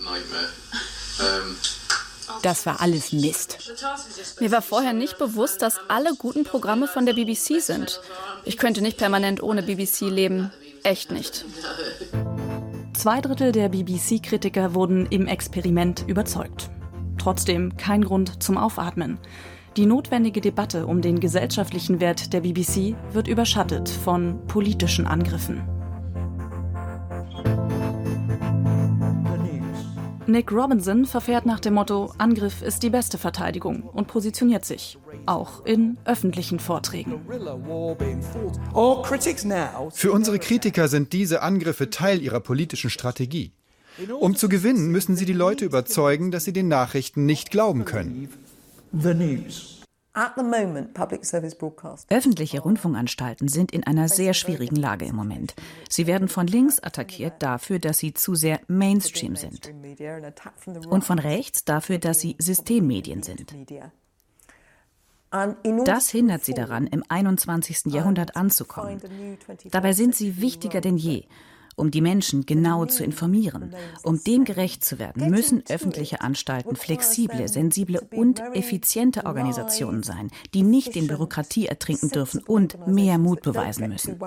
Das 2.44 2.66
war 2.66 2.82
alles 2.82 3.14
Mist. 3.14 3.72
Mir 4.38 4.52
war 4.52 4.60
vorher 4.60 4.92
nicht 4.92 5.16
bewusst, 5.16 5.62
dass 5.62 5.80
alle 5.88 6.14
guten 6.14 6.44
Programme 6.44 6.86
von 6.86 7.06
der 7.06 7.14
BBC 7.14 7.58
sind. 7.58 8.02
Ich 8.44 8.58
könnte 8.58 8.82
nicht 8.82 8.98
permanent 8.98 9.42
ohne 9.42 9.62
BBC 9.62 10.02
leben. 10.02 10.50
Echt 10.82 11.10
nicht. 11.10 11.46
Zwei 12.92 13.22
Drittel 13.22 13.50
der 13.50 13.70
BBC-Kritiker 13.70 14.74
wurden 14.74 15.06
im 15.06 15.26
Experiment 15.26 16.04
überzeugt. 16.06 16.68
Trotzdem 17.16 17.78
kein 17.78 18.04
Grund 18.04 18.42
zum 18.42 18.58
Aufatmen. 18.58 19.18
Die 19.78 19.86
notwendige 19.86 20.42
Debatte 20.42 20.86
um 20.86 21.00
den 21.00 21.20
gesellschaftlichen 21.20 21.98
Wert 21.98 22.34
der 22.34 22.42
BBC 22.42 22.94
wird 23.12 23.26
überschattet 23.26 23.88
von 23.88 24.46
politischen 24.48 25.06
Angriffen. 25.06 25.66
Nick 30.26 30.50
Robinson 30.52 31.04
verfährt 31.04 31.44
nach 31.44 31.60
dem 31.60 31.74
Motto 31.74 32.12
Angriff 32.18 32.62
ist 32.62 32.82
die 32.82 32.90
beste 32.90 33.18
Verteidigung 33.18 33.82
und 33.82 34.06
positioniert 34.06 34.64
sich, 34.64 34.98
auch 35.26 35.64
in 35.66 35.98
öffentlichen 36.04 36.58
Vorträgen. 36.58 37.20
Für 39.90 40.12
unsere 40.12 40.38
Kritiker 40.38 40.88
sind 40.88 41.12
diese 41.12 41.42
Angriffe 41.42 41.90
Teil 41.90 42.22
ihrer 42.22 42.40
politischen 42.40 42.90
Strategie. 42.90 43.52
Um 44.18 44.34
zu 44.34 44.48
gewinnen, 44.48 44.88
müssen 44.88 45.16
sie 45.16 45.26
die 45.26 45.32
Leute 45.32 45.64
überzeugen, 45.64 46.30
dass 46.30 46.44
sie 46.44 46.52
den 46.52 46.68
Nachrichten 46.68 47.26
nicht 47.26 47.50
glauben 47.50 47.84
können. 47.84 48.28
Öffentliche 52.08 52.60
Rundfunkanstalten 52.60 53.48
sind 53.48 53.72
in 53.72 53.84
einer 53.84 54.08
sehr 54.08 54.32
schwierigen 54.32 54.76
Lage 54.76 55.06
im 55.06 55.16
Moment. 55.16 55.54
Sie 55.88 56.06
werden 56.06 56.28
von 56.28 56.46
links 56.46 56.78
attackiert 56.78 57.42
dafür, 57.42 57.80
dass 57.80 57.98
sie 57.98 58.14
zu 58.14 58.36
sehr 58.36 58.60
Mainstream 58.68 59.34
sind. 59.34 59.72
Und 60.88 61.04
von 61.04 61.18
rechts 61.18 61.64
dafür, 61.64 61.98
dass 61.98 62.20
sie 62.20 62.36
Systemmedien 62.38 63.24
sind. 63.24 63.52
Das 65.84 66.10
hindert 66.10 66.44
sie 66.44 66.54
daran, 66.54 66.86
im 66.86 67.02
21. 67.08 67.86
Jahrhundert 67.86 68.36
anzukommen. 68.36 69.00
Dabei 69.72 69.92
sind 69.92 70.14
sie 70.14 70.40
wichtiger 70.40 70.80
denn 70.80 70.96
je. 70.96 71.24
Um 71.76 71.90
die 71.90 72.00
Menschen 72.00 72.46
genau 72.46 72.86
zu 72.86 73.04
informieren, 73.04 73.74
um 74.02 74.22
dem 74.22 74.44
gerecht 74.44 74.84
zu 74.84 74.98
werden, 74.98 75.30
müssen 75.30 75.64
öffentliche 75.68 76.20
Anstalten 76.20 76.76
flexible, 76.76 77.48
sensible 77.48 78.00
und 78.12 78.40
effiziente 78.54 79.26
Organisationen 79.26 80.02
sein, 80.02 80.30
die 80.54 80.62
nicht 80.62 80.96
in 80.96 81.08
Bürokratie 81.08 81.66
ertrinken 81.66 82.10
dürfen 82.10 82.42
und 82.46 82.86
mehr 82.86 83.18
Mut 83.18 83.42
beweisen 83.42 83.88
müssen. 83.88 84.18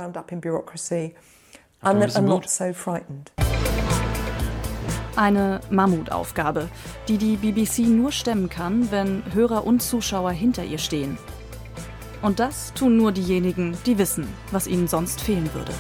Eine 5.16 5.61
Mammutaufgabe, 5.72 6.69
die 7.08 7.17
die 7.17 7.38
BBC 7.38 7.80
nur 7.88 8.11
stemmen 8.11 8.50
kann, 8.50 8.92
wenn 8.92 9.24
Hörer 9.34 9.66
und 9.66 9.82
Zuschauer 9.82 10.32
hinter 10.32 10.64
ihr 10.64 10.77
stehen. 10.77 11.17
Und 12.22 12.40
das 12.40 12.74
tun 12.74 12.98
nur 12.98 13.11
diejenigen, 13.11 13.77
die 13.85 13.98
wissen, 13.98 14.27
was 14.51 14.67
ihnen 14.67 14.88
sonst 14.88 15.22
fehlen 15.22 15.50
würde. 15.53 15.74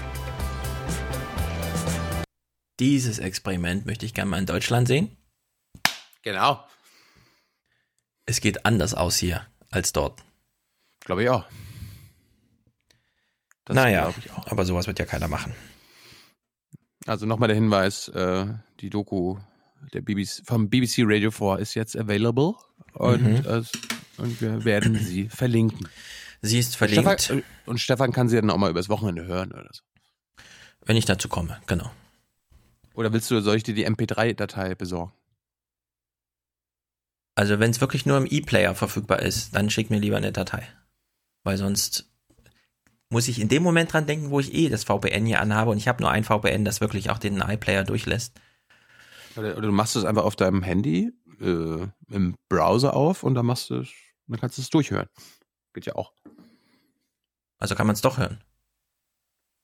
Dieses 2.79 3.19
Experiment 3.19 3.85
möchte 3.85 4.05
ich 4.05 4.13
gerne 4.13 4.29
mal 4.29 4.37
in 4.37 4.45
Deutschland 4.45 4.87
sehen. 4.87 5.15
Genau. 6.21 6.63
Es 8.25 8.41
geht 8.41 8.65
anders 8.65 8.93
aus 8.93 9.17
hier 9.17 9.47
als 9.71 9.93
dort. 9.93 10.23
Glaube 10.99 11.23
ich 11.23 11.29
auch. 11.29 11.45
Das 13.65 13.75
naja, 13.75 14.13
ich 14.17 14.31
auch. 14.31 14.47
aber 14.47 14.65
sowas 14.65 14.87
wird 14.87 14.99
ja 14.99 15.05
keiner 15.05 15.27
machen. 15.27 15.53
Also 17.05 17.25
nochmal 17.25 17.47
der 17.47 17.55
Hinweis, 17.55 18.09
äh, 18.09 18.45
die 18.79 18.89
Doku 18.89 19.37
der 19.93 20.01
BBC, 20.01 20.41
vom 20.45 20.69
BBC 20.69 20.99
Radio 20.99 21.31
4 21.31 21.59
ist 21.59 21.73
jetzt 21.73 21.97
available 21.97 22.55
und, 22.93 23.21
mhm. 23.21 23.45
äh, 23.45 23.63
und 24.17 24.41
wir 24.41 24.65
werden 24.65 24.97
sie 24.99 25.29
verlinken. 25.29 25.87
Sie 26.41 26.59
ist 26.59 26.75
verlinkt. 26.75 27.21
Stefan, 27.21 27.43
und 27.65 27.79
Stefan 27.79 28.11
kann 28.11 28.29
sie 28.29 28.35
dann 28.35 28.49
auch 28.49 28.57
mal 28.57 28.69
übers 28.69 28.89
Wochenende 28.89 29.25
hören 29.25 29.51
oder 29.51 29.69
so. 29.71 29.81
Wenn 30.85 30.97
ich 30.97 31.05
dazu 31.05 31.27
komme, 31.27 31.59
genau. 31.67 31.91
Oder 32.97 33.13
willst 33.13 33.29
du, 33.29 33.39
soll 33.41 33.57
ich 33.57 33.63
dir 33.63 33.75
die 33.75 33.87
MP3-Datei 33.87 34.73
besorgen? 34.73 35.13
Also 37.35 37.59
wenn 37.59 37.69
es 37.69 37.79
wirklich 37.79 38.07
nur 38.07 38.17
im 38.17 38.25
E-Player 38.27 38.73
verfügbar 38.73 39.21
ist, 39.21 39.55
dann 39.55 39.69
schick 39.69 39.91
mir 39.91 39.99
lieber 39.99 40.17
eine 40.17 40.31
Datei. 40.31 40.67
Weil 41.43 41.57
sonst 41.57 42.09
muss 43.11 43.27
ich 43.27 43.39
in 43.39 43.49
dem 43.49 43.61
Moment 43.61 43.93
dran 43.93 44.07
denken, 44.07 44.31
wo 44.31 44.39
ich 44.39 44.51
eh 44.51 44.69
das 44.69 44.83
VPN 44.83 45.27
hier 45.27 45.41
anhabe 45.41 45.69
und 45.69 45.77
ich 45.77 45.87
habe 45.87 46.01
nur 46.01 46.09
ein 46.09 46.23
VPN, 46.23 46.65
das 46.65 46.81
wirklich 46.81 47.11
auch 47.11 47.19
den 47.19 47.39
iPlayer 47.39 47.83
durchlässt. 47.83 48.33
Oder, 49.35 49.55
oder, 49.55 49.67
du 49.67 49.71
machst 49.71 49.95
es 49.95 50.03
einfach 50.03 50.23
auf 50.23 50.35
deinem 50.35 50.63
Handy 50.63 51.13
äh, 51.39 51.87
im 52.09 52.35
Browser 52.49 52.95
auf 52.95 53.21
und 53.21 53.35
dann 53.35 53.45
machst 53.45 53.69
du 53.69 53.83
dann 54.25 54.39
kannst 54.39 54.57
du 54.57 54.63
es 54.63 54.71
durchhören. 54.71 55.07
Geht 55.73 55.85
ja 55.85 55.95
auch. 55.95 56.13
Also 57.59 57.75
kann 57.75 57.85
man 57.85 57.93
es 57.93 58.01
doch 58.01 58.17
hören. 58.17 58.43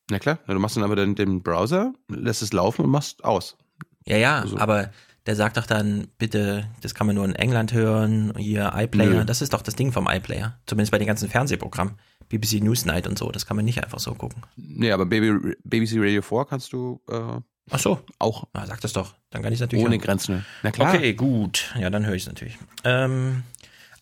Na 0.10 0.20
klar, 0.20 0.40
du 0.48 0.60
machst 0.60 0.76
dann 0.76 0.84
aber 0.84 0.96
den, 0.96 1.16
den 1.16 1.42
Browser, 1.42 1.94
lässt 2.10 2.42
es 2.42 2.54
laufen 2.54 2.84
und 2.84 2.92
machst 2.92 3.24
aus. 3.24 3.58
Ja, 4.06 4.18
ja, 4.18 4.42
also. 4.42 4.58
aber 4.58 4.92
der 5.26 5.36
sagt 5.36 5.56
doch 5.56 5.66
dann, 5.66 6.08
bitte, 6.18 6.68
das 6.82 6.94
kann 6.94 7.08
man 7.08 7.16
nur 7.16 7.24
in 7.26 7.36
England 7.36 7.72
hören, 7.72 8.34
hier 8.38 8.74
iPlayer, 8.76 9.20
Nö. 9.20 9.26
das 9.26 9.42
ist 9.42 9.54
doch 9.54 9.62
das 9.62 9.76
Ding 9.76 9.94
vom 9.94 10.08
iPlayer. 10.10 10.60
Zumindest 10.66 10.92
bei 10.92 10.98
den 10.98 11.08
ganzen 11.08 11.30
Fernsehprogrammen. 11.30 11.96
BBC 12.30 12.62
Newsnight 12.62 13.08
und 13.08 13.18
so, 13.18 13.32
das 13.32 13.46
kann 13.46 13.56
man 13.56 13.66
nicht 13.66 13.84
einfach 13.84 14.00
so 14.00 14.14
gucken. 14.16 14.44
Nee, 14.56 14.92
aber 14.92 15.06
Baby, 15.06 15.56
BBC 15.64 15.98
Radio 15.98 16.22
4 16.22 16.46
kannst 16.46 16.74
du 16.74 17.02
äh, 17.10 17.40
Ach 17.70 17.80
so. 17.80 18.02
Auch. 18.20 18.48
Na, 18.54 18.66
sag 18.66 18.82
das 18.82 18.94
doch. 18.94 19.16
Dann 19.30 19.42
kann 19.42 19.54
ich 19.54 19.58
es 19.58 19.62
natürlich. 19.62 19.86
Ohne. 19.86 19.98
Grenzen. 19.98 20.46
Na 20.64 20.72
klar. 20.72 20.94
Okay, 20.94 21.14
gut. 21.14 21.74
Ja, 21.80 21.90
dann 21.90 22.06
höre 22.06 22.16
ich 22.16 22.24
es 22.24 22.28
natürlich. 22.28 22.58
Ähm, 22.84 23.44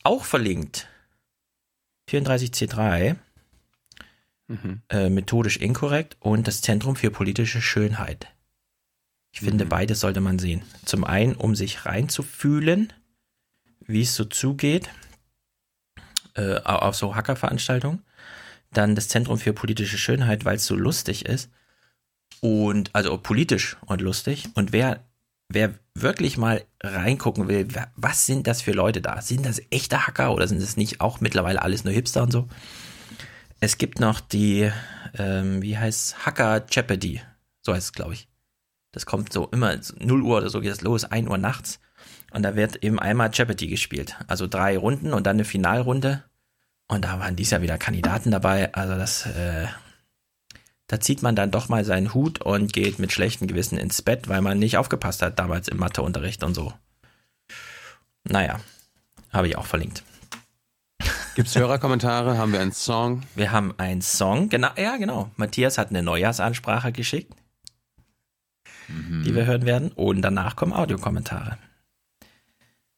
auch 0.04 0.26
verlinkt. 0.26 0.88
34C3 2.10 3.16
mhm. 4.52 4.82
äh, 4.90 5.10
methodisch 5.10 5.58
inkorrekt 5.58 6.18
und 6.20 6.48
das 6.48 6.62
Zentrum 6.62 6.96
für 6.96 7.12
politische 7.12 7.62
Schönheit. 7.62 8.28
Ich 9.32 9.42
mhm. 9.42 9.48
finde, 9.48 9.66
beides 9.66 10.00
sollte 10.00 10.22
man 10.22 10.40
sehen. 10.40 10.64
Zum 10.86 11.04
einen, 11.04 11.36
um 11.36 11.56
sich 11.56 11.86
reinzufühlen, 11.86 12.94
wie 13.86 14.02
es 14.02 14.16
so 14.16 14.26
zugeht, 14.26 14.90
äh, 16.36 16.58
auf 16.58 16.96
so 16.96 17.16
Hackerveranstaltungen. 17.16 18.04
Dann 18.74 18.96
das 18.96 19.10
Zentrum 19.10 19.38
für 19.38 19.54
politische 19.54 19.98
Schönheit, 19.98 20.46
weil 20.46 20.56
es 20.56 20.66
so 20.66 20.76
lustig 20.76 21.26
ist. 21.26 21.50
Und, 22.40 22.96
also 22.96 23.18
politisch 23.18 23.78
und 23.86 24.02
lustig. 24.02 24.48
Und 24.56 24.72
wer, 24.72 25.04
wer 25.50 25.74
wirklich 25.94 26.38
mal 26.38 26.64
reingucken 26.82 27.48
will, 27.48 27.68
was 27.96 28.26
sind 28.26 28.48
das 28.48 28.62
für 28.62 28.72
Leute 28.72 29.02
da? 29.02 29.22
Sind 29.22 29.46
das 29.46 29.62
echte 29.72 30.08
Hacker 30.08 30.34
oder 30.34 30.48
sind 30.48 30.62
das 30.62 30.78
nicht 30.78 31.02
auch 31.02 31.20
mittlerweile 31.20 31.62
alles 31.62 31.84
nur 31.84 31.94
Hipster 31.94 32.24
und 32.24 32.32
so? 32.32 32.48
Es 33.64 33.78
gibt 33.78 34.00
noch 34.00 34.20
die, 34.20 34.72
ähm, 35.18 35.62
wie 35.62 35.78
heißt 35.78 36.26
Hacker 36.26 36.66
Jeopardy. 36.70 37.22
So 37.62 37.74
heißt 37.74 37.86
es, 37.86 37.94
glaube 37.94 38.16
ich. 38.16 38.28
Das 38.92 39.06
kommt 39.06 39.32
so 39.32 39.48
immer 39.50 39.78
0 40.00 40.22
Uhr 40.24 40.38
oder 40.38 40.50
so 40.50 40.62
geht 40.62 40.72
es 40.72 40.82
los, 40.82 41.06
1 41.06 41.30
Uhr 41.30 41.38
nachts. 41.38 41.80
Und 42.32 42.42
da 42.42 42.56
wird 42.56 42.84
eben 42.84 43.00
einmal 43.00 43.30
Jeopardy 43.32 43.68
gespielt. 43.68 44.18
Also 44.28 44.48
drei 44.48 44.80
Runden 44.80 45.14
und 45.14 45.28
dann 45.28 45.36
eine 45.36 45.46
Finalrunde. 45.46 46.24
Und 46.88 47.06
da 47.06 47.20
waren 47.20 47.36
dies 47.36 47.52
Jahr 47.52 47.62
wieder 47.62 47.78
Kandidaten 47.78 48.32
dabei. 48.32 48.74
Also 48.74 48.96
das, 48.96 49.28
äh, 49.28 49.68
da 50.88 51.00
zieht 51.00 51.22
man 51.22 51.36
dann 51.36 51.52
doch 51.52 51.70
mal 51.70 51.86
seinen 51.86 52.16
Hut 52.16 52.42
und 52.42 52.74
geht 52.74 52.98
mit 52.98 53.12
schlechtem 53.12 53.48
Gewissen 53.48 53.78
ins 53.78 54.02
Bett, 54.02 54.28
weil 54.28 54.42
man 54.42 54.58
nicht 54.58 54.78
aufgepasst 54.78 55.22
hat 55.22 55.38
damals 55.38 55.68
im 55.68 55.78
Matheunterricht 55.78 56.44
und 56.44 56.56
so. 56.56 56.74
Naja, 58.24 58.60
habe 59.32 59.48
ich 59.48 59.56
auch 59.56 59.68
verlinkt. 59.68 60.04
Gibt 61.36 61.48
es 61.48 61.56
Hörerkommentare? 61.56 62.38
haben 62.38 62.52
wir 62.52 62.60
einen 62.60 62.74
Song? 62.74 63.24
Wir 63.36 63.52
haben 63.52 63.74
einen 63.78 64.02
Song, 64.02 64.50
genau, 64.50 64.70
ja, 64.78 64.98
genau. 64.98 65.32
Matthias 65.38 65.78
hat 65.78 65.90
eine 65.90 66.04
Neujahrsansprache 66.04 66.92
geschickt, 66.92 67.34
mhm. 68.90 69.24
die 69.24 69.34
wir 69.34 69.46
hören 69.46 69.66
werden. 69.66 69.92
Und 69.94 70.22
danach 70.22 70.58
kommen 70.58 70.74
Audiokommentare. 70.74 71.58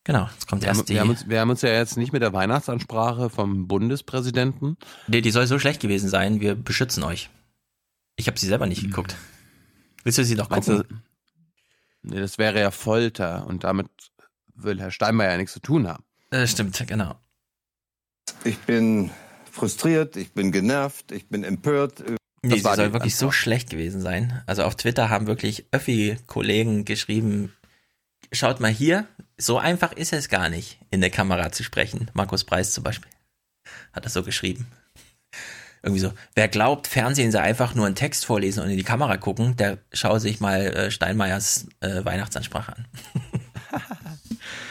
Genau, 0.03 0.27
jetzt 0.33 0.47
kommt 0.47 0.63
wir 0.63 0.69
erst 0.69 0.79
haben, 0.79 0.85
die. 0.87 0.93
Wir 0.93 1.01
haben, 1.01 1.09
uns, 1.11 1.29
wir 1.29 1.39
haben 1.39 1.49
uns 1.51 1.61
ja 1.61 1.69
jetzt 1.69 1.95
nicht 1.95 2.11
mit 2.11 2.23
der 2.23 2.33
Weihnachtsansprache 2.33 3.29
vom 3.29 3.67
Bundespräsidenten. 3.67 4.77
Nee, 5.07 5.21
die 5.21 5.31
soll 5.31 5.45
so 5.45 5.59
schlecht 5.59 5.81
gewesen 5.81 6.09
sein. 6.09 6.41
Wir 6.41 6.55
beschützen 6.55 7.03
euch. 7.03 7.29
Ich 8.15 8.27
habe 8.27 8.39
sie 8.39 8.47
selber 8.47 8.65
nicht 8.65 8.81
mhm. 8.81 8.87
geguckt. 8.87 9.15
Willst 10.03 10.17
du 10.17 10.25
sie 10.25 10.35
doch 10.35 10.49
gucken? 10.49 10.83
Du, 10.89 10.95
nee, 12.01 12.19
das 12.19 12.39
wäre 12.39 12.59
ja 12.59 12.71
Folter 12.71 13.45
und 13.45 13.63
damit 13.63 13.87
will 14.55 14.79
Herr 14.79 14.91
Steinmeier 14.91 15.31
ja 15.31 15.37
nichts 15.37 15.53
zu 15.53 15.61
tun 15.61 15.87
haben. 15.87 16.03
Das 16.31 16.51
stimmt, 16.51 16.85
genau. 16.87 17.15
Ich 18.43 18.58
bin 18.60 19.11
frustriert, 19.52 20.16
ich 20.18 20.34
bin 20.34 20.52
genervt, 20.52 21.11
ich 21.11 21.27
bin 21.30 21.43
empört. 21.43 22.03
Nee, 22.42 22.56
sie 22.56 22.61
soll 22.61 22.92
wirklich 22.92 23.16
so 23.16 23.32
schlecht 23.32 23.69
gewesen 23.69 24.02
sein. 24.02 24.42
Also 24.45 24.64
auf 24.64 24.76
Twitter 24.76 25.10
haben 25.10 25.27
wirklich 25.27 25.66
Öffi-Kollegen 25.72 26.84
geschrieben, 26.84 27.53
schaut 28.34 28.60
mal 28.60 28.72
hier, 28.72 29.08
so 29.38 29.58
einfach 29.58 29.93
ist 29.93 30.11
es 30.11 30.27
gar 30.27 30.50
nicht, 30.50 30.80
in 30.92 31.00
der 31.00 31.10
Kamera 31.10 31.52
zu 31.52 31.64
sprechen. 31.64 32.11
Markus 32.14 32.43
Preis 32.43 32.74
zum 32.74 32.84
Beispiel 32.84 33.10
hat 33.93 34.06
das 34.06 34.14
so 34.14 34.24
geschrieben. 34.24 34.68
Irgendwie 35.82 36.02
so, 36.02 36.14
wer 36.35 36.48
glaubt, 36.48 36.88
Fernsehen 36.88 37.32
sei 37.32 37.42
einfach 37.42 37.76
nur 37.76 37.85
einen 37.85 37.95
Text 37.95 38.26
vorlesen 38.26 38.64
und 38.64 38.69
in 38.69 38.77
die 38.77 38.84
Kamera 38.84 39.18
gucken, 39.18 39.58
der 39.58 39.80
schaue 39.92 40.19
sich 40.19 40.40
mal 40.40 40.61
äh, 40.61 40.92
Steinmeiers 40.92 41.68
äh, 41.82 42.03
Weihnachtsansprache 42.06 42.77
an. 42.77 42.85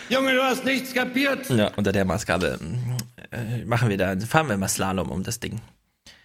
Junge, 0.08 0.34
du 0.34 0.42
hast 0.42 0.64
nichts 0.64 0.92
kapiert. 0.92 1.48
Ja, 1.50 1.70
unter 1.76 1.92
der 1.92 2.04
Maßgabe 2.04 2.58
äh, 3.30 3.64
machen 3.64 3.88
wir 3.88 3.96
da, 3.96 4.18
fahren 4.20 4.48
wir 4.48 4.56
mal 4.56 4.68
Slalom 4.68 5.10
um 5.10 5.22
das 5.22 5.40
Ding. 5.40 5.60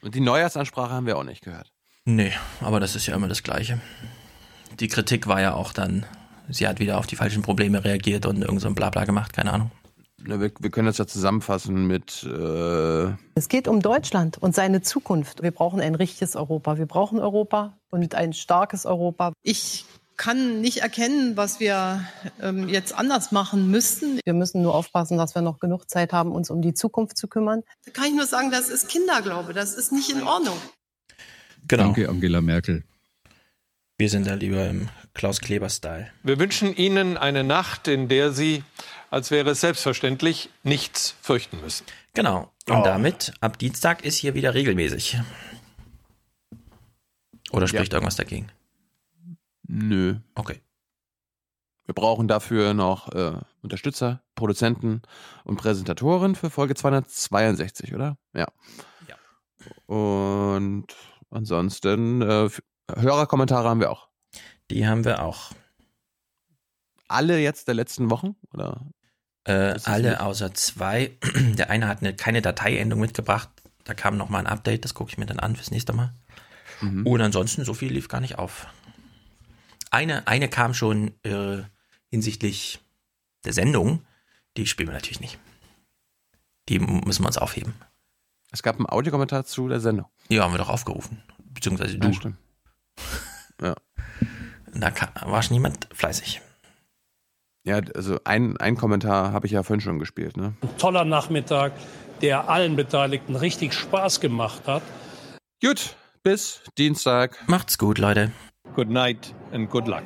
Und 0.01 0.15
die 0.15 0.19
Neujahrsansprache 0.19 0.91
haben 0.91 1.05
wir 1.05 1.17
auch 1.17 1.23
nicht 1.23 1.43
gehört. 1.43 1.71
Nee, 2.05 2.31
aber 2.61 2.79
das 2.79 2.95
ist 2.95 3.05
ja 3.07 3.15
immer 3.15 3.27
das 3.27 3.43
Gleiche. 3.43 3.79
Die 4.79 4.87
Kritik 4.87 5.27
war 5.27 5.41
ja 5.41 5.53
auch 5.53 5.73
dann, 5.73 6.05
sie 6.49 6.67
hat 6.67 6.79
wieder 6.79 6.97
auf 6.97 7.07
die 7.07 7.15
falschen 7.15 7.41
Probleme 7.41 7.83
reagiert 7.83 8.25
und 8.25 8.41
irgend 8.41 8.61
so 8.61 8.67
ein 8.67 8.75
Blabla 8.75 9.05
gemacht, 9.05 9.33
keine 9.33 9.53
Ahnung. 9.53 9.71
Wir, 10.19 10.39
wir, 10.39 10.71
können 10.71 10.87
das 10.87 10.97
ja 10.97 11.05
zusammenfassen 11.05 11.85
mit. 11.85 12.23
Äh 12.23 13.13
es 13.35 13.49
geht 13.49 13.67
um 13.67 13.81
Deutschland 13.81 14.37
und 14.37 14.55
seine 14.55 14.81
Zukunft. 14.81 15.43
Wir 15.43 15.51
brauchen 15.51 15.79
ein 15.79 15.95
richtiges 15.95 16.35
Europa. 16.35 16.77
Wir 16.77 16.87
brauchen 16.87 17.19
Europa 17.19 17.77
und 17.91 18.15
ein 18.15 18.33
starkes 18.33 18.85
Europa. 18.85 19.31
Ich 19.43 19.85
kann 20.17 20.61
nicht 20.61 20.79
erkennen, 20.79 21.37
was 21.37 21.59
wir 21.59 22.03
ähm, 22.41 22.67
jetzt 22.67 22.93
anders 22.93 23.31
machen 23.31 23.69
müssten. 23.69 24.19
Wir 24.25 24.33
müssen 24.33 24.63
nur 24.63 24.73
aufpassen, 24.73 25.17
dass 25.17 25.35
wir 25.35 25.43
noch 25.43 25.59
genug 25.59 25.89
Zeit 25.89 26.11
haben, 26.11 26.31
uns 26.31 26.49
um 26.49 26.61
die 26.61 26.73
Zukunft 26.73 27.17
zu 27.17 27.27
kümmern. 27.27 27.63
Da 27.85 27.91
kann 27.91 28.05
ich 28.05 28.15
nur 28.15 28.25
sagen, 28.25 28.51
das 28.51 28.69
ist 28.69 28.89
Kinderglaube. 28.89 29.53
Das 29.53 29.75
ist 29.75 29.91
nicht 29.91 30.09
in 30.09 30.23
Ordnung. 30.23 30.57
Genau. 31.67 31.83
Danke, 31.83 32.09
Angela 32.09 32.41
Merkel. 32.41 32.83
Wir 33.99 34.09
sind 34.09 34.27
da 34.27 34.33
lieber 34.35 34.67
im 34.67 34.89
Klaus 35.13 35.39
Kleber-Style. 35.39 36.11
Wir 36.23 36.39
wünschen 36.39 36.75
Ihnen 36.75 37.17
eine 37.17 37.43
Nacht, 37.43 37.87
in 37.87 38.07
der 38.07 38.31
Sie, 38.31 38.63
als 39.09 39.31
wäre 39.31 39.51
es 39.51 39.61
selbstverständlich, 39.61 40.49
nichts 40.63 41.15
fürchten 41.21 41.59
müssen. 41.61 41.85
Genau. 42.13 42.51
Und 42.67 42.77
oh. 42.77 42.83
damit, 42.83 43.33
ab 43.39 43.57
Dienstag 43.57 44.03
ist 44.05 44.17
hier 44.17 44.35
wieder 44.35 44.53
regelmäßig. 44.53 45.17
Oder 47.51 47.67
spricht 47.67 47.91
ja. 47.91 47.97
irgendwas 47.97 48.17
dagegen? 48.17 48.51
Nö. 49.67 50.15
Okay. 50.35 50.61
Wir 51.85 51.93
brauchen 51.93 52.27
dafür 52.27 52.73
noch 52.73 53.13
äh, 53.13 53.39
Unterstützer, 53.61 54.21
Produzenten 54.35 55.01
und 55.45 55.57
Präsentatoren 55.57 56.35
für 56.35 56.49
Folge 56.49 56.75
262, 56.75 57.93
oder? 57.93 58.17
Ja. 58.33 58.47
ja. 59.07 59.95
Und 59.95 60.87
ansonsten 61.29 62.21
äh, 62.21 62.49
Hörerkommentare 62.93 63.69
haben 63.69 63.79
wir 63.79 63.91
auch. 63.91 64.09
Die 64.69 64.85
haben 64.85 65.05
wir 65.05 65.23
auch. 65.23 65.51
Alle 67.07 67.39
jetzt 67.39 67.69
der 67.69 67.75
letzten 67.75 68.09
Wochen? 68.09 68.35
Oder? 68.53 68.85
Äh, 69.45 69.79
alle 69.85 70.09
nicht? 70.09 70.19
außer 70.19 70.53
zwei. 70.53 71.17
Der 71.57 71.69
eine 71.69 71.87
hat 71.87 72.01
eine, 72.01 72.13
keine 72.13 72.41
Dateiendung 72.41 72.99
mitgebracht. 72.99 73.49
Da 73.85 73.93
kam 73.93 74.17
nochmal 74.17 74.41
ein 74.41 74.47
Update, 74.47 74.83
das 74.83 74.93
gucke 74.93 75.11
ich 75.11 75.17
mir 75.17 75.25
dann 75.25 75.39
an 75.39 75.55
fürs 75.55 75.71
nächste 75.71 75.93
Mal. 75.93 76.13
Mhm. 76.81 77.07
Und 77.07 77.21
ansonsten, 77.21 77.63
so 77.63 77.73
viel 77.73 77.93
lief 77.93 78.09
gar 78.09 78.19
nicht 78.19 78.37
auf. 78.37 78.67
Eine, 79.97 80.27
eine 80.27 80.47
kam 80.47 80.75
schon 80.75 81.15
äh, 81.23 81.63
hinsichtlich 82.11 82.79
der 83.45 83.53
Sendung, 83.53 84.05
die 84.55 84.67
spielen 84.67 84.89
wir 84.89 84.93
natürlich 84.93 85.21
nicht. 85.21 85.39
Die 86.69 86.77
müssen 86.77 87.23
wir 87.23 87.25
uns 87.25 87.39
aufheben. 87.39 87.73
Es 88.51 88.61
gab 88.61 88.75
einen 88.75 88.85
Audiokommentar 88.85 89.45
zu 89.45 89.67
der 89.67 89.79
Sendung. 89.79 90.05
Ja, 90.29 90.43
haben 90.43 90.53
wir 90.53 90.59
doch 90.59 90.69
aufgerufen. 90.69 91.23
Beziehungsweise 91.51 91.97
du. 91.97 92.07
Ja, 92.09 92.13
stimmt. 92.13 92.37
Ja. 93.59 93.73
Da 94.71 94.91
war 95.25 95.41
schon 95.41 95.55
niemand 95.55 95.89
fleißig. 95.91 96.41
Ja, 97.63 97.81
also 97.95 98.19
ein, 98.23 98.55
ein 98.57 98.77
Kommentar 98.77 99.31
habe 99.31 99.47
ich 99.47 99.53
ja 99.53 99.63
vorhin 99.63 99.81
schon 99.81 99.97
gespielt. 99.97 100.37
Ne? 100.37 100.53
Ein 100.61 100.77
toller 100.77 101.05
Nachmittag, 101.05 101.73
der 102.21 102.49
allen 102.49 102.75
Beteiligten 102.75 103.35
richtig 103.35 103.73
Spaß 103.73 104.19
gemacht 104.19 104.67
hat. 104.67 104.83
Gut, 105.59 105.95
bis 106.21 106.61
Dienstag. 106.77 107.43
Macht's 107.47 107.79
gut, 107.79 107.97
Leute. 107.97 108.31
Good 108.75 108.89
night 108.89 109.33
and 109.51 109.69
good 109.69 109.87
luck. 109.87 110.03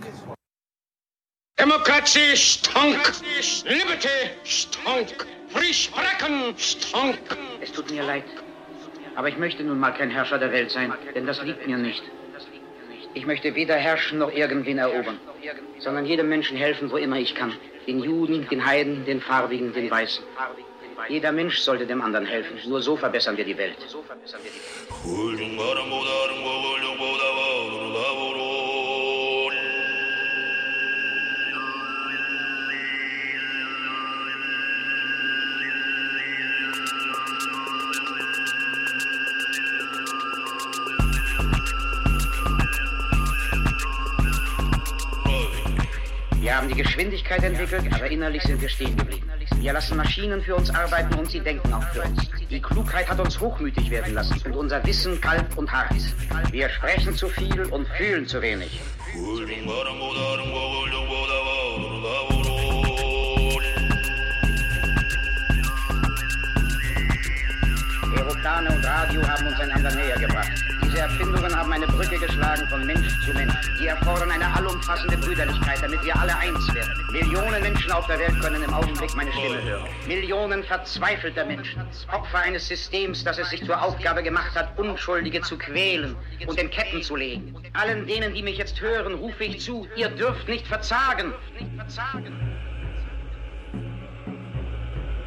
Demokratie 1.58 2.36
stonk. 2.36 2.98
Liberty 3.66 4.32
stonk. 4.44 5.28
Free 5.50 5.74
sprechen 5.74 6.54
stonk. 6.58 7.20
Es 7.62 7.72
tut 7.72 7.92
mir 7.92 8.04
leid. 8.04 8.24
Aber 9.16 9.28
ich 9.28 9.38
möchte 9.38 9.64
nun 9.64 9.80
mal 9.80 9.92
kein 9.92 10.10
Herrscher 10.10 10.40
der 10.40 10.52
Welt 10.52 10.72
sein, 10.72 10.94
denn 11.14 11.26
das 11.26 11.44
liegt 11.44 11.68
mir 11.68 11.78
nicht. 11.78 12.02
Ich 13.14 13.26
möchte 13.26 13.54
weder 13.56 13.76
herrschen 13.76 14.20
noch 14.20 14.32
irgendwen 14.32 14.78
erobern, 14.78 15.20
sondern 15.80 16.06
jedem 16.06 16.30
Menschen 16.30 16.56
helfen, 16.56 16.90
wo 16.92 16.98
immer 16.98 17.18
ich 17.18 17.36
kann. 17.36 17.54
Den 17.86 18.00
Juden, 18.00 18.48
den 18.50 18.66
Heiden, 18.66 19.06
den 19.06 19.20
Farbigen, 19.20 19.74
den 19.74 19.92
Weißen. 19.92 20.24
Jeder 21.10 21.32
Mensch 21.32 21.58
sollte 21.60 21.86
dem 21.86 22.02
anderen 22.02 22.26
helfen. 22.26 22.58
Nur 22.68 22.82
so 22.82 22.96
verbessern 22.96 23.36
wir 23.36 23.46
die 23.46 23.58
Welt. 23.58 23.78
Wir 46.42 46.58
haben 46.58 46.68
die 46.68 46.74
Geschwindigkeit 46.74 47.44
entwickelt, 47.44 47.84
aber 47.94 48.10
innerlich 48.10 48.42
sind 48.42 48.60
wir 48.60 48.68
stehen 48.68 48.98
geblieben. 48.98 49.30
Wir 49.58 49.74
lassen 49.74 49.96
Maschinen 49.96 50.42
für 50.42 50.56
uns 50.56 50.72
arbeiten 50.72 51.14
und 51.14 51.30
sie 51.30 51.40
denken 51.40 51.72
auch 51.72 51.84
für 51.94 52.02
uns. 52.02 52.28
Die 52.50 52.60
Klugheit 52.60 53.08
hat 53.08 53.20
uns 53.20 53.40
hochmütig 53.40 53.92
werden 53.92 54.16
lassen 54.16 54.42
und 54.46 54.56
unser 54.56 54.84
Wissen 54.84 55.22
kalt 55.22 55.46
und 55.56 55.72
hart. 55.72 55.94
Wir 56.52 56.68
sprechen 56.70 57.16
zu 57.16 57.30
viel 57.30 57.62
und 57.66 57.88
fühlen 57.90 58.26
zu 58.26 58.42
wenig. 58.42 58.82
Aeroplane 68.16 68.70
und 68.72 68.84
Radio 68.84 69.28
haben 69.28 69.46
uns 69.46 69.60
einander 69.60 69.96
näher 69.96 70.18
gebracht. 70.18 70.71
Diese 70.92 71.04
Erfindungen 71.04 71.56
haben 71.56 71.72
eine 71.72 71.88
Brücke 71.88 72.20
geschlagen 72.20 72.68
von 72.68 72.86
Mensch 72.86 73.08
zu 73.24 73.32
Mensch. 73.34 73.56
Die 73.80 73.88
erfordern 73.88 74.30
eine 74.30 74.54
allumfassende 74.54 75.16
Brüderlichkeit, 75.20 75.82
damit 75.82 76.04
wir 76.04 76.14
alle 76.20 76.38
eins 76.38 76.76
werden. 76.76 76.92
Millionen 77.14 77.62
Menschen 77.62 77.94
auf 77.94 78.08
der 78.08 78.20
Welt 78.20 78.38
können 78.42 78.62
im 78.62 78.74
Augenblick 78.74 79.16
meine 79.16 79.32
Stimme 79.32 79.64
hören. 79.64 79.88
Millionen 80.06 80.66
verzweifelter 80.66 81.46
Menschen, 81.46 81.82
Opfer 82.12 82.40
eines 82.40 82.68
Systems, 82.68 83.24
das 83.24 83.38
es 83.38 83.50
sich 83.52 83.64
zur 83.64 83.82
Aufgabe 83.82 84.22
gemacht 84.22 84.54
hat, 84.54 84.78
Unschuldige 84.78 85.40
zu 85.40 85.58
quälen 85.58 86.18
und 86.46 86.60
in 86.60 86.70
Ketten 86.70 87.02
zu 87.02 87.16
legen. 87.16 87.56
Allen 87.72 88.06
denen, 88.06 88.34
die 88.34 88.44
mich 88.44 88.58
jetzt 88.58 88.82
hören, 88.82 89.14
rufe 89.14 89.46
ich 89.46 89.62
zu, 89.62 89.88
ihr 89.96 90.10
dürft 90.10 90.50
nicht 90.50 90.68
verzagen. 90.68 91.34
Nicht 91.58 91.74
verzagen. 91.74 92.58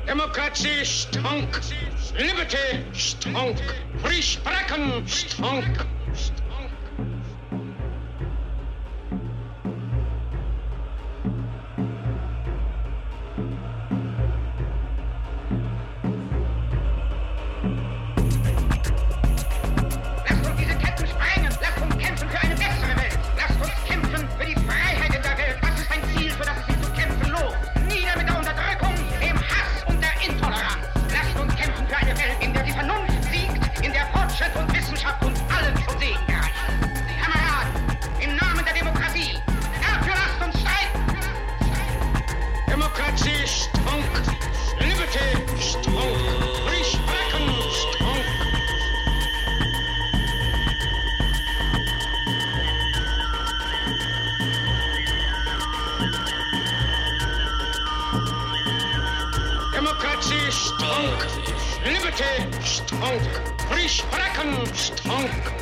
Demokratie 0.06 0.84
stonk. 0.84 1.60
Liberty 2.18 2.84
stonk. 2.92 3.58
Free 4.02 4.22
sprechen 4.22 5.02
Stärke, 62.14 62.62
Strunk, 62.62 63.22
Frisch, 63.68 64.04
Bracken, 64.12 64.66
Strunk. 64.72 65.53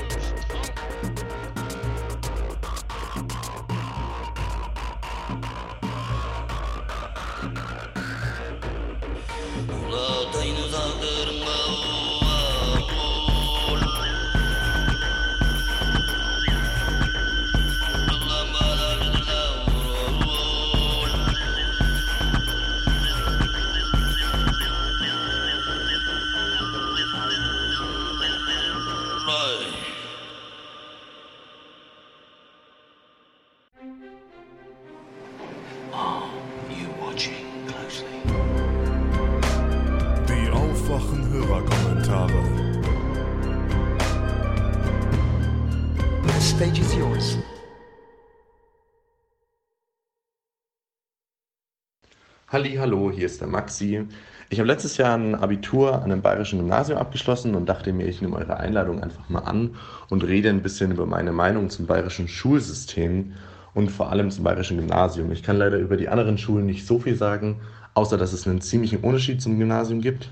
Hallo, 52.52 53.10
hier 53.10 53.24
ist 53.24 53.40
der 53.40 53.48
Maxi. 53.48 54.06
Ich 54.50 54.58
habe 54.58 54.66
letztes 54.66 54.98
Jahr 54.98 55.16
ein 55.16 55.34
Abitur 55.34 55.94
an 55.94 56.12
einem 56.12 56.20
bayerischen 56.20 56.58
Gymnasium 56.58 56.98
abgeschlossen 56.98 57.54
und 57.54 57.64
dachte 57.64 57.94
mir, 57.94 58.06
ich 58.06 58.20
nehme 58.20 58.36
eure 58.36 58.58
Einladung 58.58 59.02
einfach 59.02 59.26
mal 59.30 59.38
an 59.38 59.76
und 60.10 60.22
rede 60.22 60.50
ein 60.50 60.60
bisschen 60.60 60.92
über 60.92 61.06
meine 61.06 61.32
Meinung 61.32 61.70
zum 61.70 61.86
bayerischen 61.86 62.28
Schulsystem 62.28 63.32
und 63.72 63.90
vor 63.90 64.10
allem 64.10 64.30
zum 64.30 64.44
bayerischen 64.44 64.76
Gymnasium. 64.76 65.32
Ich 65.32 65.42
kann 65.42 65.56
leider 65.56 65.78
über 65.78 65.96
die 65.96 66.10
anderen 66.10 66.36
Schulen 66.36 66.66
nicht 66.66 66.86
so 66.86 66.98
viel 66.98 67.16
sagen, 67.16 67.62
außer 67.94 68.18
dass 68.18 68.34
es 68.34 68.46
einen 68.46 68.60
ziemlichen 68.60 68.98
Unterschied 68.98 69.40
zum 69.40 69.58
Gymnasium 69.58 70.02
gibt. 70.02 70.30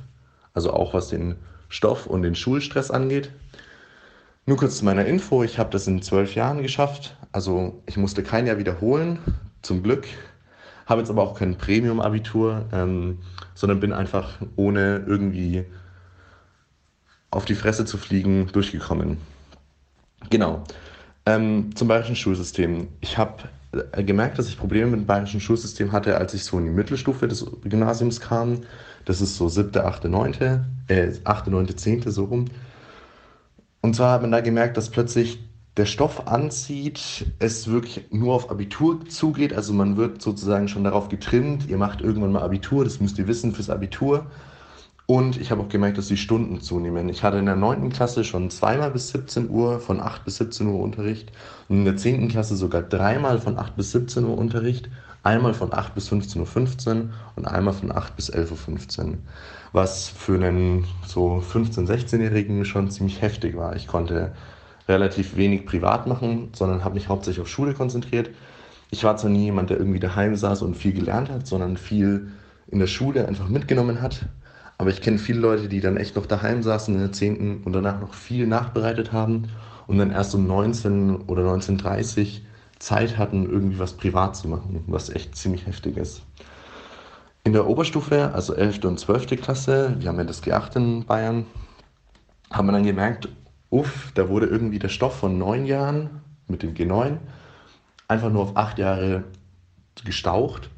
Also 0.53 0.75
auch 0.75 0.93
was 0.93 1.09
den 1.09 1.37
Stoff 1.71 2.07
und 2.07 2.21
den 2.21 2.35
Schulstress 2.35 2.91
angeht. 2.91 3.31
Nur 4.45 4.59
kurz 4.59 4.77
zu 4.77 4.85
meiner 4.85 5.07
Info, 5.07 5.43
ich 5.43 5.59
habe 5.59 5.71
das 5.71 5.87
in 5.87 6.03
zwölf 6.03 6.35
Jahren 6.35 6.61
geschafft. 6.61 7.17
Also 7.33 7.83
ich 7.87 7.97
musste 7.97 8.23
kein 8.23 8.47
Jahr 8.47 8.59
wiederholen, 8.59 9.21
zum 9.63 9.83
Glück. 9.83 10.07
Habe 10.87 11.01
jetzt 11.01 11.11
aber 11.11 11.23
auch 11.23 11.39
kein 11.39 11.57
Premium-Abitur, 11.57 12.67
ähm, 12.73 13.19
sondern 13.55 13.81
bin 13.81 13.93
einfach 13.93 14.39
ohne 14.57 15.05
irgendwie 15.07 15.65
auf 17.31 17.45
die 17.45 17.55
Fresse 17.55 17.85
zu 17.85 17.97
fliegen 17.97 18.49
durchgekommen. 18.53 19.19
Genau. 20.31 20.65
Ähm, 21.27 21.75
zum 21.75 21.89
bayerischen 21.89 22.17
Schulsystem. 22.17 22.89
Ich 23.01 23.19
habe 23.19 23.45
äh, 23.93 24.03
gemerkt, 24.03 24.39
dass 24.39 24.49
ich 24.49 24.59
Probleme 24.59 24.91
mit 24.91 25.01
dem 25.01 25.07
bayerischen 25.07 25.41
Schulsystem 25.41 25.93
hatte, 25.93 26.17
als 26.17 26.35
ich 26.35 26.45
so 26.45 26.59
in 26.59 26.65
die 26.65 26.71
Mittelstufe 26.71 27.29
des 27.29 27.47
Gymnasiums 27.63 28.21
kam. 28.21 28.63
Das 29.05 29.21
ist 29.21 29.37
so 29.37 29.49
siebte, 29.49 29.85
achte, 29.85 30.09
neunte, 30.09 30.65
äh, 30.89 31.13
achte, 31.25 31.51
neunte, 31.51 31.77
zehnte, 31.77 32.11
so 32.11 32.25
rum. 32.25 32.47
Und 33.81 33.97
zwar 33.97 34.13
hat 34.13 34.23
man 34.23 34.33
da 34.33 34.41
gemerkt, 34.41 34.77
dass 34.77 34.91
plötzlich 34.91 35.39
der 35.77 35.87
Stoff 35.87 36.27
anzieht, 36.27 37.27
es 37.39 37.69
wirklich 37.69 38.07
nur 38.11 38.35
auf 38.35 38.51
Abitur 38.51 39.07
zugeht. 39.09 39.53
Also 39.53 39.73
man 39.73 39.97
wird 39.97 40.21
sozusagen 40.21 40.69
schon 40.69 40.85
darauf 40.85 41.09
getrimmt, 41.09 41.69
ihr 41.69 41.79
macht 41.79 42.01
irgendwann 42.01 42.33
mal 42.33 42.43
Abitur, 42.43 42.85
das 42.85 43.01
müsst 43.01 43.19
ihr 43.19 43.29
wissen 43.29 43.55
fürs 43.55 43.71
Abitur. 43.71 44.27
Und 45.07 45.41
ich 45.41 45.51
habe 45.51 45.63
auch 45.63 45.69
gemerkt, 45.69 45.99
dass 45.99 46.07
die 46.07 46.17
Stunden 46.17 46.61
zunehmen. 46.61 47.09
Ich 47.09 47.25
hatte 47.25 47.39
in 47.39 47.47
der 47.47 47.57
9. 47.57 47.91
Klasse 47.91 48.23
schon 48.23 48.49
zweimal 48.49 48.93
bis 48.93 49.09
17 49.09 49.51
Uhr, 49.51 49.81
von 49.81 50.01
8 50.01 50.25
bis 50.25 50.37
17 50.37 50.69
Uhr 50.69 50.79
Unterricht. 50.79 51.33
Und 51.69 51.79
in 51.79 51.85
der 51.85 51.97
10. 51.97 52.29
Klasse 52.29 52.55
sogar 52.55 52.83
dreimal 52.83 53.41
von 53.41 53.59
8 53.59 53.75
bis 53.75 53.91
17 53.91 54.25
Uhr 54.25 54.39
Unterricht. 54.39 54.89
Einmal 55.25 55.53
von 55.53 55.73
8 55.73 55.97
bis 55.97 56.13
15.15 56.13 56.89
Uhr 56.89 57.09
und 57.35 57.45
einmal 57.45 57.75
von 57.75 57.91
8 57.91 58.15
bis 58.15 58.33
11.15 58.33 59.01
Uhr. 59.01 59.15
Was 59.73 60.09
für 60.09 60.37
einen 60.37 60.87
so 61.05 61.43
15-, 61.43 61.89
16-Jährigen 61.89 62.65
schon 62.65 62.91
ziemlich 62.93 63.21
heftig 63.21 63.57
war. 63.57 63.75
Ich 63.75 63.89
konnte 63.89 64.33
relativ 64.91 65.37
wenig 65.37 65.65
privat 65.65 66.07
machen, 66.07 66.51
sondern 66.53 66.85
habe 66.85 66.95
mich 66.95 67.09
hauptsächlich 67.09 67.41
auf 67.41 67.49
Schule 67.49 67.75
konzentriert. 67.75 68.31
Ich 68.91 69.05
war 69.05 69.17
zwar 69.17 69.31
nie 69.31 69.45
jemand, 69.45 69.71
der 69.71 69.79
irgendwie 69.79 70.01
daheim 70.01 70.37
saß 70.37 70.63
und 70.63 70.77
viel 70.77 70.93
gelernt 70.93 71.31
hat, 71.31 71.47
sondern 71.47 71.77
viel 71.77 72.33
in 72.67 72.79
der 72.79 72.87
Schule 72.87 73.27
einfach 73.27 73.49
mitgenommen 73.49 74.03
hat 74.03 74.27
aber 74.81 74.89
ich 74.89 75.03
kenne 75.03 75.19
viele 75.19 75.41
Leute, 75.41 75.69
die 75.69 75.83
dann 75.83 75.99
echt 75.99 76.17
noch 76.17 76.25
daheim 76.25 76.63
saßen 76.63 76.95
in 76.95 77.01
der 77.01 77.13
10. 77.13 77.65
und 77.65 77.75
danach 77.75 78.01
noch 78.01 78.15
viel 78.15 78.47
nachbereitet 78.47 79.13
haben 79.13 79.51
und 79.87 79.99
dann 79.99 80.11
erst 80.11 80.35
um 80.35 80.47
19 80.47 81.17
oder 81.27 81.43
19.30 81.43 82.41
Zeit 82.79 83.19
hatten, 83.19 83.45
irgendwie 83.45 83.79
was 83.79 83.93
privat 83.93 84.37
zu 84.37 84.49
machen, 84.49 84.83
was 84.87 85.11
echt 85.11 85.37
ziemlich 85.37 85.67
heftig 85.67 85.99
ist. 85.99 86.23
In 87.45 87.53
der 87.53 87.67
Oberstufe, 87.67 88.33
also 88.33 88.55
11. 88.55 88.83
und 88.85 88.99
12. 88.99 89.39
Klasse, 89.43 89.97
wir 89.99 90.09
haben 90.09 90.17
ja 90.17 90.25
das 90.25 90.43
G8 90.43 90.77
in 90.77 91.05
Bayern, 91.05 91.45
haben 92.51 92.67
wir 92.67 92.73
dann 92.73 92.85
gemerkt, 92.85 93.29
uff, 93.71 94.13
da 94.15 94.29
wurde 94.29 94.47
irgendwie 94.47 94.79
der 94.79 94.89
Stoff 94.89 95.17
von 95.17 95.39
neun 95.39 95.65
Jahren 95.65 96.11
mit 96.49 96.63
dem 96.63 96.75
G9 96.75 97.19
einfach 98.09 98.31
nur 98.31 98.43
auf 98.43 98.57
acht 98.57 98.79
Jahre 98.79 99.25
gestaucht. 100.05 100.71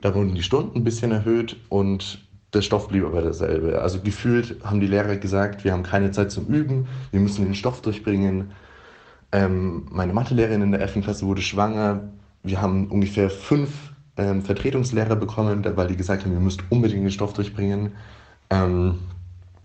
Da 0.00 0.14
wurden 0.14 0.34
die 0.34 0.42
Stunden 0.42 0.78
ein 0.78 0.84
bisschen 0.84 1.12
erhöht 1.12 1.56
und 1.68 2.18
der 2.54 2.62
Stoff 2.62 2.88
blieb 2.88 3.04
aber 3.04 3.22
derselbe. 3.22 3.80
Also 3.80 4.00
gefühlt 4.00 4.56
haben 4.64 4.80
die 4.80 4.86
Lehrer 4.86 5.16
gesagt, 5.16 5.64
wir 5.64 5.72
haben 5.72 5.82
keine 5.82 6.10
Zeit 6.10 6.30
zum 6.30 6.46
Üben, 6.46 6.86
wir 7.10 7.20
müssen 7.20 7.44
den 7.44 7.54
Stoff 7.54 7.82
durchbringen. 7.82 8.52
Ähm, 9.30 9.86
meine 9.90 10.12
Mathelehrerin 10.12 10.62
in 10.62 10.72
der 10.72 10.80
11. 10.80 11.02
Klasse 11.02 11.26
wurde 11.26 11.40
schwanger. 11.40 12.10
Wir 12.42 12.60
haben 12.60 12.88
ungefähr 12.88 13.30
fünf 13.30 13.70
ähm, 14.16 14.42
Vertretungslehrer 14.42 15.16
bekommen, 15.16 15.64
weil 15.76 15.88
die 15.88 15.96
gesagt 15.96 16.24
haben, 16.24 16.32
wir 16.32 16.40
müssen 16.40 16.64
unbedingt 16.68 17.04
den 17.04 17.10
Stoff 17.10 17.32
durchbringen. 17.32 17.92
Ähm, 18.50 18.98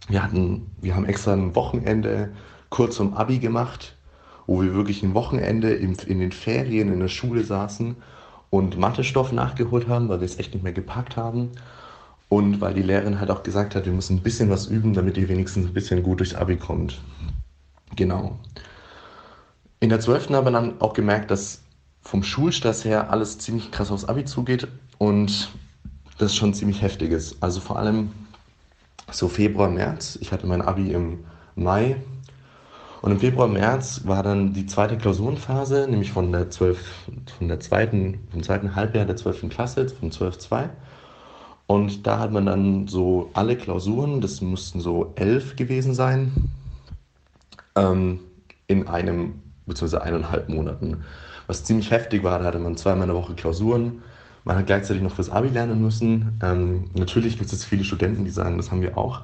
wir, 0.07 0.23
hatten, 0.23 0.71
wir 0.81 0.95
haben 0.95 1.05
extra 1.05 1.33
ein 1.33 1.55
Wochenende 1.55 2.33
kurz 2.69 2.95
zum 2.95 3.13
Abi 3.13 3.39
gemacht, 3.39 3.95
wo 4.45 4.61
wir 4.61 4.73
wirklich 4.73 5.03
ein 5.03 5.13
Wochenende 5.13 5.73
in, 5.73 5.95
in 5.95 6.19
den 6.19 6.31
Ferien 6.31 6.91
in 6.91 6.99
der 6.99 7.07
Schule 7.07 7.43
saßen 7.43 7.95
und 8.49 8.77
Mathestoff 8.77 9.31
nachgeholt 9.31 9.87
haben, 9.87 10.09
weil 10.09 10.21
wir 10.21 10.25
es 10.25 10.39
echt 10.39 10.53
nicht 10.53 10.63
mehr 10.63 10.73
gepackt 10.73 11.17
haben. 11.17 11.51
Und 12.29 12.59
weil 12.59 12.73
die 12.73 12.81
Lehrerin 12.81 13.19
halt 13.19 13.31
auch 13.31 13.43
gesagt 13.43 13.75
hat, 13.75 13.85
wir 13.85 13.93
müssen 13.93 14.17
ein 14.17 14.23
bisschen 14.23 14.49
was 14.49 14.67
üben, 14.67 14.93
damit 14.93 15.17
ihr 15.17 15.29
wenigstens 15.29 15.67
ein 15.67 15.73
bisschen 15.73 16.03
gut 16.03 16.19
durchs 16.19 16.35
Abi 16.35 16.57
kommt. 16.57 16.99
Genau. 17.95 18.37
In 19.79 19.89
der 19.89 19.99
12. 19.99 20.29
haben 20.31 20.45
wir 20.45 20.51
dann 20.51 20.81
auch 20.81 20.93
gemerkt, 20.93 21.31
dass 21.31 21.61
vom 22.01 22.23
Schulstress 22.23 22.83
her 22.83 23.11
alles 23.11 23.37
ziemlich 23.37 23.71
krass 23.71 23.91
aufs 23.91 24.05
Abi 24.05 24.25
zugeht 24.25 24.67
und 24.97 25.51
das 26.17 26.35
schon 26.35 26.53
ziemlich 26.53 26.81
heftig 26.81 27.11
ist. 27.11 27.41
Also 27.41 27.59
vor 27.59 27.77
allem 27.77 28.09
so 29.11 29.27
Februar, 29.27 29.69
März. 29.69 30.17
Ich 30.21 30.31
hatte 30.31 30.47
mein 30.47 30.61
Abi 30.61 30.91
im 30.91 31.25
Mai 31.55 31.97
und 33.01 33.11
im 33.11 33.19
Februar, 33.19 33.47
März 33.47 34.01
war 34.05 34.23
dann 34.23 34.53
die 34.53 34.65
zweite 34.65 34.97
Klausurenphase, 34.97 35.87
nämlich 35.89 36.11
von 36.11 36.31
der 36.31 36.49
12, 36.49 36.79
von 37.37 37.47
der 37.47 37.59
zweiten, 37.59 38.19
vom 38.31 38.43
zweiten 38.43 38.75
Halbjahr 38.75 39.05
der 39.05 39.15
12. 39.15 39.49
Klasse, 39.49 39.87
vom 39.89 40.09
12.2. 40.09 40.69
Und 41.67 42.07
da 42.07 42.19
hat 42.19 42.31
man 42.31 42.45
dann 42.45 42.87
so 42.87 43.29
alle 43.33 43.55
Klausuren, 43.55 44.21
das 44.21 44.41
mussten 44.41 44.79
so 44.79 45.13
elf 45.15 45.55
gewesen 45.55 45.93
sein, 45.93 46.31
ähm, 47.75 48.19
in 48.67 48.87
einem 48.87 49.41
bzw. 49.67 49.97
eineinhalb 49.97 50.49
Monaten. 50.49 51.03
Was 51.45 51.63
ziemlich 51.63 51.91
heftig 51.91 52.23
war, 52.23 52.39
da 52.39 52.45
hatte 52.45 52.59
man 52.59 52.77
zweimal 52.77 53.03
in 53.03 53.13
der 53.13 53.21
Woche 53.21 53.35
Klausuren. 53.35 54.01
Man 54.47 54.55
hat 54.55 54.67
gleichzeitig 54.67 55.03
noch 55.03 55.13
fürs 55.13 55.29
Abi 55.29 55.49
lernen 55.49 55.81
müssen. 55.81 56.39
Ähm, 56.41 56.85
natürlich 56.93 57.37
gibt 57.37 57.51
es 57.51 57.65
viele 57.65 57.83
Studenten, 57.83 58.23
die 58.23 58.31
sagen, 58.31 58.55
das 58.55 58.71
haben 58.71 58.81
wir 58.81 58.97
auch. 58.97 59.23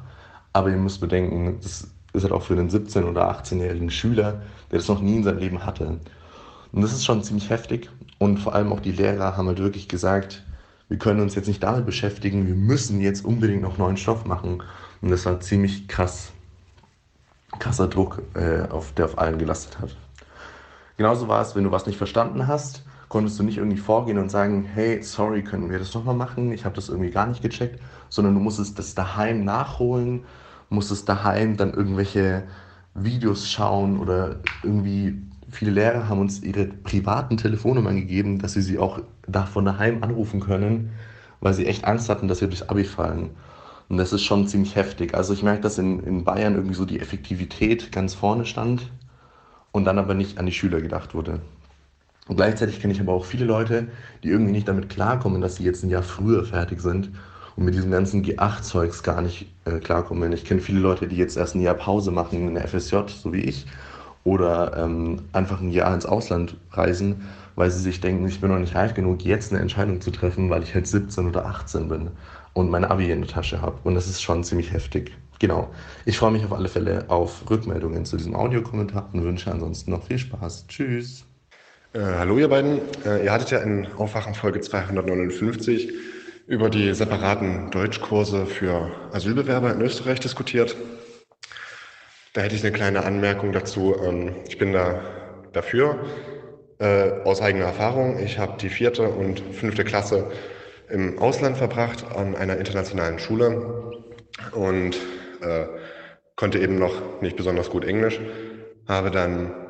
Aber 0.51 0.69
ihr 0.69 0.75
müsst 0.75 0.99
bedenken, 0.99 1.59
das 1.61 1.87
ist 2.11 2.23
halt 2.23 2.33
auch 2.33 2.43
für 2.43 2.55
einen 2.55 2.69
17- 2.69 3.05
oder 3.05 3.31
18-jährigen 3.31 3.89
Schüler, 3.89 4.41
der 4.69 4.79
das 4.79 4.89
noch 4.89 4.99
nie 4.99 5.15
in 5.15 5.23
seinem 5.23 5.37
Leben 5.37 5.65
hatte. 5.65 5.97
Und 6.73 6.81
das 6.81 6.91
ist 6.91 7.05
schon 7.05 7.23
ziemlich 7.23 7.49
heftig. 7.49 7.89
Und 8.19 8.39
vor 8.39 8.53
allem 8.53 8.73
auch 8.73 8.81
die 8.81 8.91
Lehrer 8.91 9.37
haben 9.37 9.47
halt 9.47 9.59
wirklich 9.59 9.87
gesagt, 9.87 10.43
wir 10.89 10.97
können 10.97 11.21
uns 11.21 11.35
jetzt 11.35 11.47
nicht 11.47 11.63
damit 11.63 11.85
beschäftigen, 11.85 12.45
wir 12.45 12.55
müssen 12.55 12.99
jetzt 12.99 13.23
unbedingt 13.23 13.61
noch 13.61 13.77
neuen 13.77 13.95
Stoff 13.95 14.25
machen. 14.25 14.61
Und 15.01 15.09
das 15.09 15.25
war 15.25 15.39
ziemlich 15.39 15.87
krass, 15.87 16.33
krasser 17.59 17.87
Druck, 17.87 18.23
äh, 18.33 18.67
auf, 18.69 18.91
der 18.91 19.05
auf 19.05 19.17
allen 19.17 19.37
gelastet 19.37 19.79
hat. 19.79 19.95
Genauso 20.97 21.29
war 21.29 21.41
es, 21.41 21.55
wenn 21.55 21.63
du 21.63 21.71
was 21.71 21.85
nicht 21.85 21.97
verstanden 21.97 22.45
hast, 22.45 22.83
konntest 23.13 23.37
du 23.37 23.43
nicht 23.43 23.59
irgendwie 23.59 23.77
vorgehen 23.77 24.17
und 24.17 24.31
sagen, 24.31 24.63
hey, 24.63 25.03
sorry, 25.03 25.43
können 25.43 25.69
wir 25.69 25.77
das 25.77 25.93
nochmal 25.93 26.15
machen? 26.15 26.51
Ich 26.51 26.65
habe 26.65 26.73
das 26.73 26.89
irgendwie 26.89 27.11
gar 27.11 27.27
nicht 27.27 27.43
gecheckt, 27.43 27.79
sondern 28.09 28.33
du 28.33 28.39
musstest 28.39 28.79
das 28.79 28.95
daheim 28.95 29.43
nachholen, 29.43 30.23
musstest 30.69 31.07
daheim 31.07 31.55
dann 31.55 31.75
irgendwelche 31.75 32.41
Videos 32.95 33.47
schauen 33.47 33.99
oder 33.99 34.37
irgendwie 34.63 35.21
viele 35.51 35.69
Lehrer 35.69 36.09
haben 36.09 36.21
uns 36.21 36.41
ihre 36.41 36.65
privaten 36.65 37.37
Telefonnummern 37.37 37.97
gegeben, 37.97 38.39
dass 38.39 38.55
wir 38.55 38.63
sie 38.63 38.79
auch 38.79 38.99
da 39.27 39.45
von 39.45 39.63
daheim 39.63 40.01
anrufen 40.01 40.39
können, 40.39 40.89
weil 41.39 41.53
sie 41.53 41.67
echt 41.67 41.85
Angst 41.85 42.09
hatten, 42.09 42.27
dass 42.27 42.41
wir 42.41 42.47
durchs 42.47 42.67
Abi 42.67 42.83
fallen. 42.83 43.29
Und 43.89 43.97
das 43.97 44.11
ist 44.11 44.23
schon 44.23 44.47
ziemlich 44.47 44.75
heftig. 44.75 45.13
Also 45.13 45.33
ich 45.35 45.43
merke, 45.43 45.61
dass 45.61 45.77
in, 45.77 45.99
in 45.99 46.23
Bayern 46.23 46.55
irgendwie 46.55 46.73
so 46.73 46.85
die 46.85 46.99
Effektivität 46.99 47.91
ganz 47.91 48.15
vorne 48.15 48.47
stand 48.47 48.91
und 49.71 49.85
dann 49.85 49.99
aber 49.99 50.15
nicht 50.15 50.39
an 50.39 50.47
die 50.47 50.51
Schüler 50.51 50.81
gedacht 50.81 51.13
wurde. 51.13 51.41
Und 52.27 52.37
gleichzeitig 52.37 52.79
kenne 52.79 52.93
ich 52.93 53.01
aber 53.01 53.13
auch 53.13 53.25
viele 53.25 53.45
Leute, 53.45 53.87
die 54.23 54.29
irgendwie 54.29 54.53
nicht 54.53 54.67
damit 54.67 54.89
klarkommen, 54.89 55.41
dass 55.41 55.57
sie 55.57 55.63
jetzt 55.63 55.83
ein 55.83 55.89
Jahr 55.89 56.03
früher 56.03 56.45
fertig 56.45 56.79
sind 56.79 57.11
und 57.55 57.65
mit 57.65 57.75
diesem 57.75 57.91
ganzen 57.91 58.23
G8-Zeugs 58.23 59.03
gar 59.03 59.21
nicht 59.21 59.47
äh, 59.65 59.79
klarkommen. 59.79 60.31
Ich 60.31 60.45
kenne 60.45 60.61
viele 60.61 60.79
Leute, 60.79 61.07
die 61.07 61.17
jetzt 61.17 61.37
erst 61.37 61.55
ein 61.55 61.61
Jahr 61.61 61.75
Pause 61.75 62.11
machen 62.11 62.47
in 62.47 62.55
der 62.55 62.67
FSJ, 62.67 62.97
so 63.07 63.33
wie 63.33 63.41
ich, 63.41 63.65
oder 64.23 64.77
ähm, 64.77 65.23
einfach 65.33 65.59
ein 65.59 65.71
Jahr 65.71 65.93
ins 65.93 66.05
Ausland 66.05 66.55
reisen, 66.71 67.27
weil 67.55 67.69
sie 67.69 67.81
sich 67.81 67.99
denken, 67.99 68.27
ich 68.27 68.39
bin 68.39 68.49
noch 68.51 68.59
nicht 68.59 68.73
reif 68.73 68.93
genug, 68.93 69.23
jetzt 69.23 69.51
eine 69.51 69.61
Entscheidung 69.61 69.99
zu 70.01 70.11
treffen, 70.11 70.49
weil 70.49 70.63
ich 70.63 70.73
halt 70.73 70.87
17 70.87 71.27
oder 71.27 71.45
18 71.45 71.89
bin 71.89 72.11
und 72.53 72.69
mein 72.69 72.85
Abi 72.85 73.11
in 73.11 73.21
der 73.21 73.29
Tasche 73.29 73.61
habe. 73.61 73.77
Und 73.83 73.95
das 73.95 74.07
ist 74.07 74.21
schon 74.21 74.43
ziemlich 74.43 74.71
heftig. 74.71 75.11
Genau. 75.39 75.69
Ich 76.05 76.17
freue 76.17 76.31
mich 76.31 76.45
auf 76.45 76.53
alle 76.53 76.69
Fälle 76.69 77.05
auf 77.09 77.49
Rückmeldungen 77.49 78.05
zu 78.05 78.15
diesem 78.15 78.35
Audiokommentar 78.35 79.09
und 79.11 79.23
wünsche 79.23 79.51
ansonsten 79.51 79.91
noch 79.91 80.03
viel 80.03 80.17
Spaß. 80.17 80.67
Tschüss. 80.67 81.25
Äh, 81.93 81.99
hallo 81.99 82.39
ihr 82.39 82.47
beiden. 82.47 82.81
Äh, 83.05 83.23
ihr 83.23 83.31
hattet 83.31 83.51
ja 83.51 83.59
in 83.59 83.85
Aufwachen 83.97 84.33
Folge 84.33 84.59
259 84.59 85.93
über 86.47 86.71
die 86.71 86.91
separaten 86.95 87.69
Deutschkurse 87.69 88.47
für 88.47 88.89
Asylbewerber 89.11 89.71
in 89.71 89.79
Österreich 89.79 90.19
diskutiert. 90.19 90.75
Da 92.33 92.41
hätte 92.41 92.55
ich 92.55 92.63
eine 92.63 92.73
kleine 92.73 93.05
Anmerkung 93.05 93.51
dazu. 93.51 93.95
Ähm, 94.03 94.37
ich 94.47 94.57
bin 94.57 94.73
da 94.73 95.01
dafür, 95.51 96.03
äh, 96.79 97.11
aus 97.25 97.43
eigener 97.43 97.65
Erfahrung. 97.65 98.17
Ich 98.17 98.39
habe 98.39 98.57
die 98.59 98.69
vierte 98.69 99.09
und 99.09 99.41
fünfte 99.53 99.83
Klasse 99.83 100.31
im 100.89 101.19
Ausland 101.19 101.57
verbracht 101.57 102.05
an 102.15 102.35
einer 102.35 102.57
internationalen 102.57 103.19
Schule 103.19 104.01
und 104.51 104.95
äh, 105.41 105.67
konnte 106.35 106.57
eben 106.57 106.79
noch 106.79 107.21
nicht 107.21 107.37
besonders 107.37 107.69
gut 107.69 107.85
Englisch, 107.85 108.19
habe 108.87 109.11
dann 109.11 109.62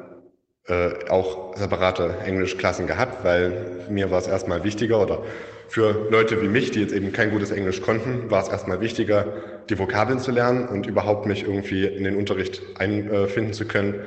äh, 0.67 1.09
auch 1.09 1.56
separate 1.58 2.17
Englischklassen 2.25 2.88
gehabt, 2.88 3.24
weil 3.24 3.85
mir 3.90 4.11
war 4.11 4.19
es 4.19 4.27
erstmal 4.27 4.64
wichtiger 4.64 5.01
oder 5.01 5.24
für 5.67 6.08
Leute 6.11 6.42
wie 6.42 6.48
mich, 6.48 6.72
die 6.72 6.82
jetzt 6.82 6.93
eben 6.93 7.11
kein 7.11 7.32
gutes 7.32 7.51
Englisch 7.51 7.82
konnten, 7.82 8.30
war 8.30 8.42
es 8.43 8.50
erstmal 8.50 8.80
wichtiger, 8.82 9.25
die 9.69 9.77
Vokabeln 9.80 10.19
zu 10.19 10.32
lernen 10.32 10.67
und 10.67 10.85
überhaupt 10.88 11.25
mich 11.25 11.43
irgendwie 11.43 11.85
in 11.85 12.03
den 12.03 12.16
Unterricht 12.16 12.61
einfinden 12.77 13.53
zu 13.53 13.66
können 13.66 14.06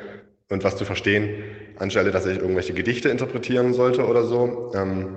und 0.49 0.65
was 0.65 0.77
zu 0.77 0.85
verstehen, 0.85 1.43
anstelle, 1.79 2.11
dass 2.13 2.27
ich 2.27 2.39
irgendwelche 2.39 2.73
Gedichte 2.75 3.09
interpretieren 3.09 3.75
sollte 3.75 4.07
oder 4.07 4.25
so. 4.25 4.73
Ähm, 4.75 5.17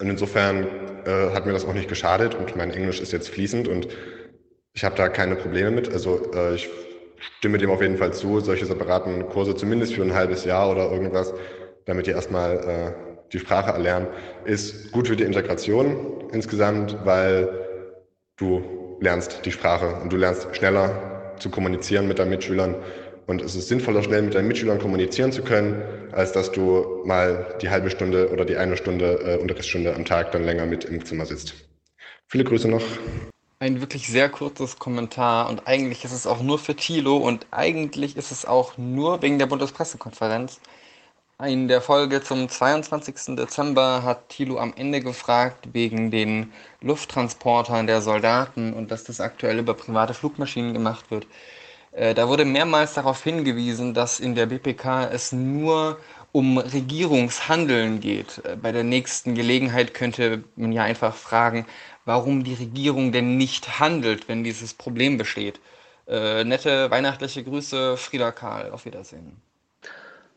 Und 0.00 0.08
insofern 0.10 0.66
äh, 1.06 1.30
hat 1.34 1.46
mir 1.46 1.52
das 1.52 1.64
auch 1.64 1.74
nicht 1.74 1.88
geschadet 1.88 2.34
und 2.34 2.56
mein 2.56 2.70
Englisch 2.72 3.00
ist 3.00 3.12
jetzt 3.12 3.28
fließend 3.28 3.68
und 3.68 3.86
ich 4.74 4.84
habe 4.84 4.96
da 4.96 5.08
keine 5.08 5.36
Probleme 5.36 5.70
mit. 5.70 5.92
Also 5.92 6.32
äh, 6.34 6.54
ich 6.54 6.68
stimme 7.38 7.58
dem 7.58 7.70
auf 7.70 7.80
jeden 7.80 7.96
Fall 7.96 8.12
zu, 8.12 8.40
solche 8.40 8.66
separaten 8.66 9.28
Kurse 9.28 9.54
zumindest 9.54 9.94
für 9.94 10.02
ein 10.02 10.14
halbes 10.14 10.44
Jahr 10.44 10.70
oder 10.70 10.90
irgendwas, 10.90 11.32
damit 11.86 12.06
ihr 12.06 12.14
erstmal 12.14 12.56
äh, 12.56 13.12
die 13.32 13.38
Sprache 13.38 13.70
erlernen, 13.70 14.08
ist 14.44 14.92
gut 14.92 15.08
für 15.08 15.16
die 15.16 15.24
Integration 15.24 16.28
insgesamt, 16.32 16.98
weil 17.04 17.48
du 18.36 18.62
lernst 19.00 19.44
die 19.44 19.52
Sprache 19.52 19.94
und 20.02 20.12
du 20.12 20.16
lernst 20.16 20.54
schneller 20.54 21.34
zu 21.38 21.50
kommunizieren 21.50 22.08
mit 22.08 22.18
deinen 22.18 22.30
Mitschülern 22.30 22.76
und 23.26 23.40
es 23.40 23.54
ist 23.54 23.68
sinnvoller, 23.68 24.02
schnell 24.02 24.22
mit 24.22 24.34
deinen 24.34 24.48
Mitschülern 24.48 24.78
kommunizieren 24.78 25.32
zu 25.32 25.42
können, 25.42 25.82
als 26.12 26.32
dass 26.32 26.52
du 26.52 27.02
mal 27.04 27.56
die 27.62 27.70
halbe 27.70 27.90
Stunde 27.90 28.30
oder 28.30 28.44
die 28.44 28.56
eine 28.56 28.76
Stunde 28.76 29.20
äh, 29.24 29.36
Unterrichtsstunde 29.38 29.94
am 29.94 30.04
Tag 30.04 30.32
dann 30.32 30.44
länger 30.44 30.66
mit 30.66 30.84
im 30.84 31.04
Zimmer 31.04 31.24
sitzt. 31.24 31.54
Viele 32.26 32.44
Grüße 32.44 32.68
noch. 32.68 32.82
Ein 33.62 33.80
wirklich 33.80 34.08
sehr 34.08 34.28
kurzes 34.28 34.80
Kommentar 34.80 35.48
und 35.48 35.68
eigentlich 35.68 36.04
ist 36.04 36.10
es 36.10 36.26
auch 36.26 36.42
nur 36.42 36.58
für 36.58 36.74
Thilo 36.74 37.18
und 37.18 37.46
eigentlich 37.52 38.16
ist 38.16 38.32
es 38.32 38.44
auch 38.44 38.76
nur 38.76 39.22
wegen 39.22 39.38
der 39.38 39.46
Bundespressekonferenz. 39.46 40.58
In 41.40 41.68
der 41.68 41.80
Folge 41.80 42.24
zum 42.24 42.48
22. 42.48 43.36
Dezember 43.36 44.02
hat 44.02 44.30
Thilo 44.30 44.58
am 44.58 44.74
Ende 44.76 45.00
gefragt 45.00 45.68
wegen 45.72 46.10
den 46.10 46.52
Lufttransportern 46.80 47.86
der 47.86 48.02
Soldaten 48.02 48.72
und 48.72 48.90
dass 48.90 49.04
das 49.04 49.20
aktuell 49.20 49.60
über 49.60 49.74
private 49.74 50.12
Flugmaschinen 50.12 50.72
gemacht 50.72 51.12
wird. 51.12 51.28
Äh, 51.92 52.14
da 52.14 52.26
wurde 52.26 52.44
mehrmals 52.44 52.94
darauf 52.94 53.22
hingewiesen, 53.22 53.94
dass 53.94 54.18
in 54.18 54.34
der 54.34 54.46
BPK 54.46 55.04
es 55.04 55.30
nur 55.30 56.00
um 56.32 56.58
Regierungshandeln 56.58 58.00
geht. 58.00 58.42
Äh, 58.44 58.56
bei 58.56 58.72
der 58.72 58.84
nächsten 58.84 59.34
Gelegenheit 59.34 59.94
könnte 59.94 60.42
man 60.56 60.72
ja 60.72 60.82
einfach 60.82 61.14
fragen, 61.14 61.66
warum 62.04 62.44
die 62.44 62.54
Regierung 62.54 63.12
denn 63.12 63.36
nicht 63.36 63.78
handelt, 63.80 64.28
wenn 64.28 64.44
dieses 64.44 64.74
Problem 64.74 65.18
besteht. 65.18 65.60
Äh, 66.06 66.44
nette 66.44 66.90
weihnachtliche 66.90 67.44
Grüße, 67.44 67.96
Frieda 67.96 68.32
Karl. 68.32 68.70
Auf 68.70 68.84
Wiedersehen. 68.84 69.40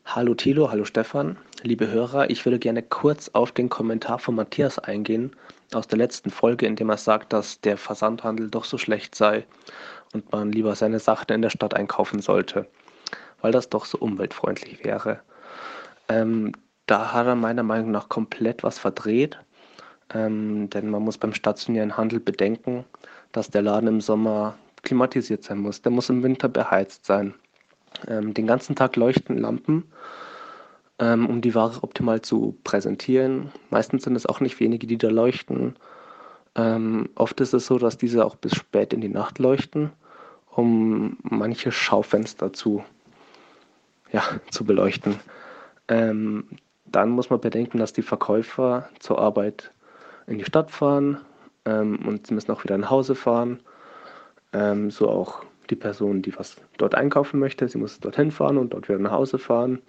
Hallo 0.06 0.36
Thilo, 0.36 0.70
hallo 0.70 0.86
Stefan. 0.86 1.38
Liebe 1.64 1.88
Hörer, 1.88 2.30
ich 2.30 2.46
würde 2.46 2.60
gerne 2.60 2.84
kurz 2.84 3.30
auf 3.34 3.52
den 3.52 3.70
Kommentar 3.70 4.20
von 4.20 4.36
Matthias 4.36 4.78
eingehen 4.78 5.36
aus 5.74 5.88
der 5.88 5.98
letzten 5.98 6.30
Folge, 6.30 6.68
in 6.68 6.76
dem 6.76 6.90
er 6.90 6.98
sagt, 6.98 7.34
dass 7.34 7.60
der 7.62 7.76
Versandhandel 7.76 8.50
doch 8.50 8.66
so 8.66 8.78
schlecht 8.78 9.16
sei 9.16 9.46
und 10.14 10.32
man 10.32 10.52
lieber 10.52 10.76
seine 10.76 11.00
Sachen 11.00 11.34
in 11.34 11.42
der 11.42 11.50
Stadt 11.50 11.74
einkaufen 11.74 12.22
sollte, 12.22 12.68
weil 13.42 13.52
das 13.52 13.70
doch 13.70 13.86
so 13.86 13.98
umweltfreundlich 13.98 14.84
wäre. 14.84 15.22
Ähm, 16.08 16.52
da 16.86 17.14
hat 17.14 17.26
er 17.26 17.36
meiner 17.36 17.64
Meinung 17.64 17.90
nach 17.90 18.08
komplett 18.08 18.62
was 18.62 18.78
verdreht, 18.78 19.40
ähm, 20.14 20.70
denn 20.70 20.90
man 20.90 21.04
muss 21.04 21.18
beim 21.18 21.34
stationären 21.34 21.98
Handel 21.98 22.20
bedenken, 22.20 22.86
dass 23.32 23.50
der 23.50 23.62
Laden 23.62 23.88
im 23.88 24.02
Sommer 24.02 24.56
klimatisiert 24.84 25.44
sein 25.44 25.60
muss. 25.60 25.82
Der 25.82 25.92
muss 25.92 26.10
im 26.10 26.24
Winter 26.24 26.48
beheizt 26.48 27.06
sein. 27.06 27.34
Ähm, 28.08 28.34
den 28.34 28.48
ganzen 28.48 28.76
Tag 28.76 28.96
leuchten 28.96 29.38
Lampen, 29.38 29.84
ähm, 31.00 31.28
um 31.28 31.42
die 31.42 31.56
Ware 31.56 31.82
optimal 31.82 32.22
zu 32.22 32.58
präsentieren. 32.64 33.52
Meistens 33.70 34.04
sind 34.04 34.16
es 34.16 34.26
auch 34.26 34.40
nicht 34.40 34.60
wenige, 34.60 34.88
die 34.88 34.98
da 34.98 35.10
leuchten. 35.10 35.76
Ähm, 36.56 37.10
oft 37.16 37.40
ist 37.42 37.54
es 37.54 37.66
so, 37.66 37.80
dass 37.80 37.98
diese 37.98 38.26
auch 38.26 38.36
bis 38.36 38.56
spät 38.56 38.94
in 38.94 39.02
die 39.02 39.10
Nacht 39.10 39.40
leuchten 39.40 39.92
um 40.56 41.18
manche 41.22 41.72
Schaufenster 41.72 42.54
zu, 42.54 42.84
ja, 44.12 44.24
zu 44.52 44.66
beleuchten. 44.66 45.20
Ähm, 45.88 46.48
dann 46.86 47.10
muss 47.10 47.30
man 47.30 47.42
bedenken, 47.42 47.78
dass 47.78 47.94
die 47.94 48.02
Verkäufer 48.02 48.90
zur 49.00 49.20
Arbeit 49.20 49.72
in 50.28 50.38
die 50.38 50.46
Stadt 50.46 50.72
fahren 50.72 51.20
ähm, 51.66 52.00
und 52.06 52.28
sie 52.28 52.34
müssen 52.34 52.52
auch 52.52 52.64
wieder 52.64 52.78
nach 52.78 52.90
Hause 52.90 53.16
fahren. 53.16 53.60
Ähm, 54.54 54.92
so 54.92 55.10
auch 55.10 55.44
die 55.70 55.76
Person, 55.76 56.22
die 56.22 56.38
was 56.38 56.58
dort 56.78 56.96
einkaufen 56.96 57.40
möchte, 57.40 57.68
sie 57.68 57.78
muss 57.78 58.00
dorthin 58.00 58.32
fahren 58.32 58.58
und 58.58 58.74
dort 58.74 58.88
wieder 58.88 59.00
nach 59.00 59.12
Hause 59.12 59.38
fahren. 59.38 59.82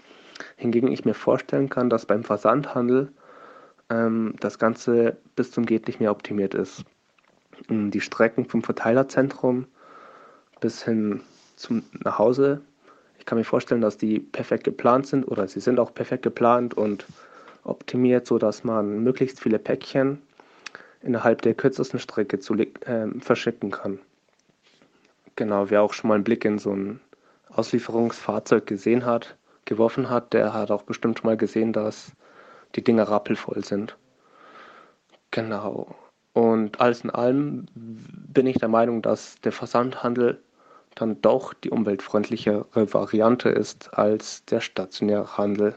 Hingegen 0.57 0.91
ich 0.91 1.05
mir 1.05 1.15
vorstellen 1.15 1.69
kann, 1.69 1.91
dass 1.91 2.07
beim 2.07 2.25
Versandhandel 2.25 3.13
ähm, 3.91 4.35
das 4.41 4.59
Ganze 4.59 5.17
bis 5.35 5.51
zum 5.51 5.67
geht 5.67 5.87
nicht 5.87 6.01
mehr 6.01 6.11
optimiert 6.11 6.55
ist. 6.55 6.85
Die 7.69 8.01
Strecken 8.01 8.45
vom 8.45 8.63
Verteilerzentrum 8.63 9.67
bis 10.61 10.85
hin 10.85 11.23
zum 11.57 11.83
nach 12.05 12.19
Hause. 12.19 12.61
Ich 13.19 13.25
kann 13.25 13.39
mir 13.39 13.45
vorstellen, 13.45 13.81
dass 13.81 13.97
die 13.97 14.21
perfekt 14.21 14.65
geplant 14.65 15.07
sind 15.07 15.25
oder 15.25 15.49
sie 15.49 15.61
sind 15.61 15.81
auch 15.81 15.95
perfekt 15.95 16.23
geplant 16.23 16.75
und 16.75 17.07
optimiert, 17.67 18.27
sodass 18.27 18.65
man 18.65 19.03
möglichst 19.03 19.41
viele 19.41 19.59
Päckchen 19.59 20.23
innerhalb 21.03 21.43
der 21.43 21.55
kürzesten 21.55 22.01
Strecke 22.01 22.39
zu, 22.39 22.55
äh, 22.55 23.07
verschicken 23.21 23.71
kann. 23.71 23.99
Genau, 25.37 25.71
wer 25.71 25.83
auch 25.83 25.93
schon 25.93 26.09
mal 26.09 26.15
einen 26.15 26.25
Blick 26.25 26.45
in 26.45 26.59
so 26.59 26.73
ein 26.73 27.01
Auslieferungsfahrzeug 27.51 28.67
gesehen 28.67 29.05
hat, 29.05 29.37
geworfen 29.65 30.09
hat, 30.09 30.33
der 30.33 30.53
hat 30.53 30.71
auch 30.71 30.83
bestimmt 30.83 31.19
schon 31.19 31.29
mal 31.29 31.37
gesehen, 31.37 31.73
dass 31.73 32.13
die 32.75 32.83
Dinger 32.83 33.05
rappelvoll 33.05 33.65
sind. 33.65 33.97
Genau. 35.31 35.95
Und 36.33 36.81
alles 36.81 37.03
in 37.03 37.11
allem 37.11 37.67
bin 37.75 38.47
ich 38.47 38.59
der 38.59 38.69
Meinung, 38.69 39.03
dass 39.03 39.41
der 39.41 39.53
Versandhandel 39.53 40.41
dann 40.95 41.21
doch 41.21 41.55
die 41.55 41.71
umweltfreundlichere 41.71 42.67
Variante 42.75 43.49
ist 43.51 43.93
als 43.95 44.45
der 44.47 44.61
stationäre 44.61 45.37
Handel. 45.37 45.77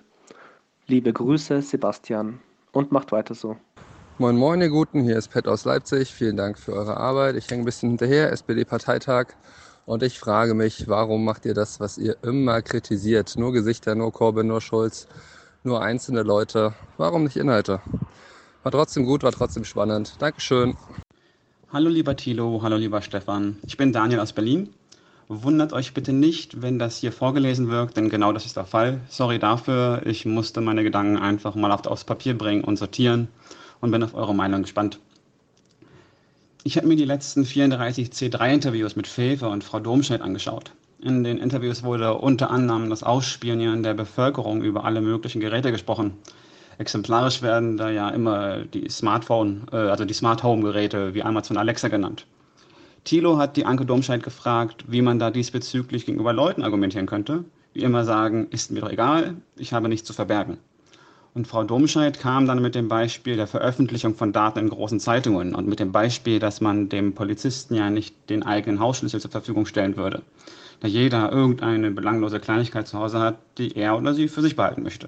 Liebe 0.90 1.14
Grüße, 1.14 1.62
Sebastian, 1.62 2.40
und 2.72 2.92
macht 2.92 3.12
weiter 3.12 3.36
so. 3.36 3.56
Moin 4.18 4.36
Moin, 4.36 4.60
ihr 4.60 4.70
Guten, 4.70 5.04
hier 5.04 5.18
ist 5.18 5.28
Pet 5.28 5.48
aus 5.48 5.64
Leipzig. 5.64 6.12
Vielen 6.12 6.36
Dank 6.36 6.58
für 6.58 6.74
eure 6.74 6.98
Arbeit. 6.98 7.36
Ich 7.36 7.48
hänge 7.48 7.62
ein 7.62 7.66
bisschen 7.66 7.90
hinterher, 7.90 8.32
SPD-Parteitag. 8.32 9.28
Und 9.86 10.02
ich 10.02 10.18
frage 10.18 10.56
mich, 10.56 10.88
warum 10.88 11.24
macht 11.24 11.46
ihr 11.46 11.54
das, 11.54 11.80
was 11.80 12.00
ihr 12.00 12.18
immer 12.24 12.64
kritisiert? 12.64 13.36
Nur 13.38 13.54
Gesichter, 13.54 13.94
nur 13.94 14.12
Corbyn, 14.12 14.48
nur 14.48 14.62
Schulz, 14.62 15.08
nur 15.64 15.84
einzelne 15.84 16.24
Leute. 16.24 16.74
Warum 16.98 17.24
nicht 17.24 17.38
Inhalte? 17.38 17.82
War 18.64 18.72
trotzdem 18.72 19.06
gut, 19.06 19.22
war 19.22 19.32
trotzdem 19.32 19.66
spannend. 19.66 20.16
Dankeschön. 20.18 20.76
Hallo 21.72 21.90
lieber 21.92 22.16
Thilo, 22.16 22.64
hallo 22.64 22.78
lieber 22.78 23.04
Stefan. 23.04 23.60
Ich 23.62 23.78
bin 23.78 23.94
Daniel 23.94 24.22
aus 24.22 24.34
Berlin 24.34 24.74
Wundert 25.32 25.74
euch 25.74 25.94
bitte 25.94 26.12
nicht, 26.12 26.64
wenn 26.64 26.80
das 26.80 26.98
hier 26.98 27.12
vorgelesen 27.12 27.70
wirkt, 27.70 27.98
denn 27.98 28.10
genau 28.10 28.34
das 28.34 28.48
ist 28.48 28.58
der 28.58 28.66
Fall. 28.66 29.00
Sorry 29.10 29.38
dafür, 29.38 30.02
ich 30.04 30.26
musste 30.26 30.60
meine 30.60 30.82
Gedanken 30.84 31.18
einfach 31.18 31.54
mal 31.54 31.72
aufs 31.72 32.04
Papier 32.04 32.36
bringen 32.36 32.64
und 32.64 32.78
sortieren 32.78 33.28
und 33.80 33.92
bin 33.92 34.02
auf 34.02 34.16
eure 34.16 34.34
Meinung 34.34 34.64
gespannt. 34.64 35.00
Ich 36.64 36.78
habe 36.78 36.88
mir 36.88 36.96
die 36.96 37.06
letzten 37.06 37.46
34 37.46 38.10
C3-Interviews 38.10 38.96
mit 38.96 39.06
Fefe 39.06 39.48
und 39.48 39.64
Frau 39.64 39.80
Domschnitt 39.80 40.22
angeschaut. 40.22 40.72
In 41.00 41.24
den 41.24 41.38
Interviews 41.38 41.84
wurde 41.84 42.16
unter 42.16 42.50
anderem 42.50 42.90
das 42.90 43.04
Ausspionieren 43.04 43.84
der 43.84 43.94
Bevölkerung 43.94 44.64
über 44.64 44.84
alle 44.84 45.00
möglichen 45.00 45.42
Geräte 45.42 45.72
gesprochen. 45.72 46.14
Exemplarisch 46.80 47.44
werden 47.44 47.78
da 47.78 47.92
ja 47.92 48.10
immer 48.10 48.66
die 48.66 48.90
Smartphone, 48.90 49.68
äh, 49.72 49.76
also 49.76 50.06
die 50.06 50.14
Smart 50.16 50.42
Home 50.42 50.64
Geräte 50.64 51.14
wie 51.14 51.22
Amazon 51.22 51.58
Alexa 51.58 51.88
genannt. 51.88 52.26
Thilo 53.10 53.40
hat 53.40 53.58
die 53.58 53.66
Anke 53.66 53.88
Domscheit 53.88 54.22
gefragt, 54.22 54.86
wie 54.88 55.02
man 55.02 55.18
da 55.18 55.32
diesbezüglich 55.32 56.06
gegenüber 56.06 56.32
Leuten 56.32 56.62
argumentieren 56.62 57.08
könnte. 57.08 57.44
Wie 57.74 57.82
immer 57.82 58.06
sagen, 58.06 58.46
ist 58.52 58.70
mir 58.70 58.82
doch 58.82 58.92
egal, 58.92 59.34
ich 59.58 59.74
habe 59.74 59.90
nichts 59.90 60.06
zu 60.06 60.14
verbergen. 60.14 60.60
Und 61.34 61.48
Frau 61.48 61.64
Domscheit 61.64 62.20
kam 62.20 62.46
dann 62.46 62.62
mit 62.62 62.76
dem 62.76 62.88
Beispiel 62.88 63.36
der 63.36 63.48
Veröffentlichung 63.48 64.14
von 64.14 64.32
Daten 64.32 64.60
in 64.60 64.70
großen 64.70 65.00
Zeitungen 65.00 65.56
und 65.56 65.68
mit 65.68 65.80
dem 65.80 65.92
Beispiel, 65.92 66.38
dass 66.38 66.62
man 66.62 66.88
dem 66.88 67.16
Polizisten 67.16 67.74
ja 67.74 67.90
nicht 67.90 68.14
den 68.30 68.44
eigenen 68.44 68.80
Hausschlüssel 68.80 69.20
zur 69.20 69.32
Verfügung 69.32 69.66
stellen 69.66 69.98
würde, 69.98 70.22
da 70.80 70.88
jeder 70.88 71.32
irgendeine 71.32 71.90
belanglose 71.90 72.40
Kleinigkeit 72.40 72.88
zu 72.88 73.00
Hause 73.00 73.22
hat, 73.22 73.40
die 73.58 73.76
er 73.76 73.98
oder 73.98 74.14
sie 74.14 74.28
für 74.28 74.44
sich 74.44 74.56
behalten 74.56 74.84
möchte. 74.84 75.08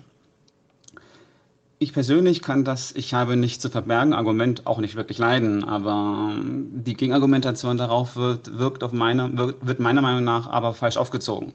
Ich 1.81 1.93
persönlich 1.93 2.43
kann 2.43 2.63
das 2.63 2.91
Ich 2.91 3.15
habe 3.15 3.35
nichts 3.35 3.59
zu 3.59 3.71
verbergen 3.71 4.13
Argument 4.13 4.67
auch 4.67 4.77
nicht 4.77 4.95
wirklich 4.95 5.17
leiden, 5.17 5.63
aber 5.63 6.31
ähm, 6.37 6.67
die 6.83 6.93
Gegenargumentation 6.93 7.75
darauf 7.75 8.15
wird, 8.15 8.59
wirkt 8.59 8.83
auf 8.83 8.91
meine, 8.91 9.55
wird 9.61 9.79
meiner 9.79 10.03
Meinung 10.03 10.23
nach 10.23 10.45
aber 10.45 10.75
falsch 10.75 10.97
aufgezogen. 10.97 11.53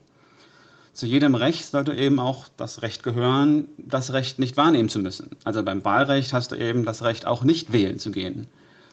Zu 0.92 1.06
jedem 1.06 1.36
Recht 1.36 1.66
sollte 1.66 1.94
eben 1.94 2.18
auch 2.18 2.48
das 2.56 2.82
Recht 2.82 3.04
gehören, 3.04 3.68
das 3.78 4.12
Recht 4.12 4.40
nicht 4.40 4.56
wahrnehmen 4.56 4.88
zu 4.88 4.98
müssen. 4.98 5.30
Also 5.44 5.62
beim 5.62 5.84
Wahlrecht 5.84 6.32
hast 6.32 6.50
du 6.50 6.56
eben 6.56 6.84
das 6.84 7.04
Recht 7.04 7.24
auch 7.24 7.44
nicht 7.44 7.72
wählen 7.72 8.00
zu 8.00 8.10
gehen. 8.10 8.48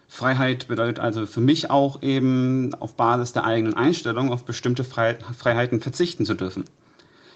Freiheit 0.08 0.68
bedeutet 0.68 1.00
also 1.00 1.26
für 1.26 1.42
mich 1.42 1.72
auch 1.72 2.03
eben 2.03 2.76
auf 2.76 2.95
Basis 2.95 3.34
der 3.34 3.45
eigenen 3.45 3.74
Einstellung 3.74 4.32
auf 4.32 4.45
bestimmte 4.45 4.84
Freiheiten 4.84 5.82
verzichten 5.82 6.28
zu 6.28 6.36
dürfen. 6.36 6.66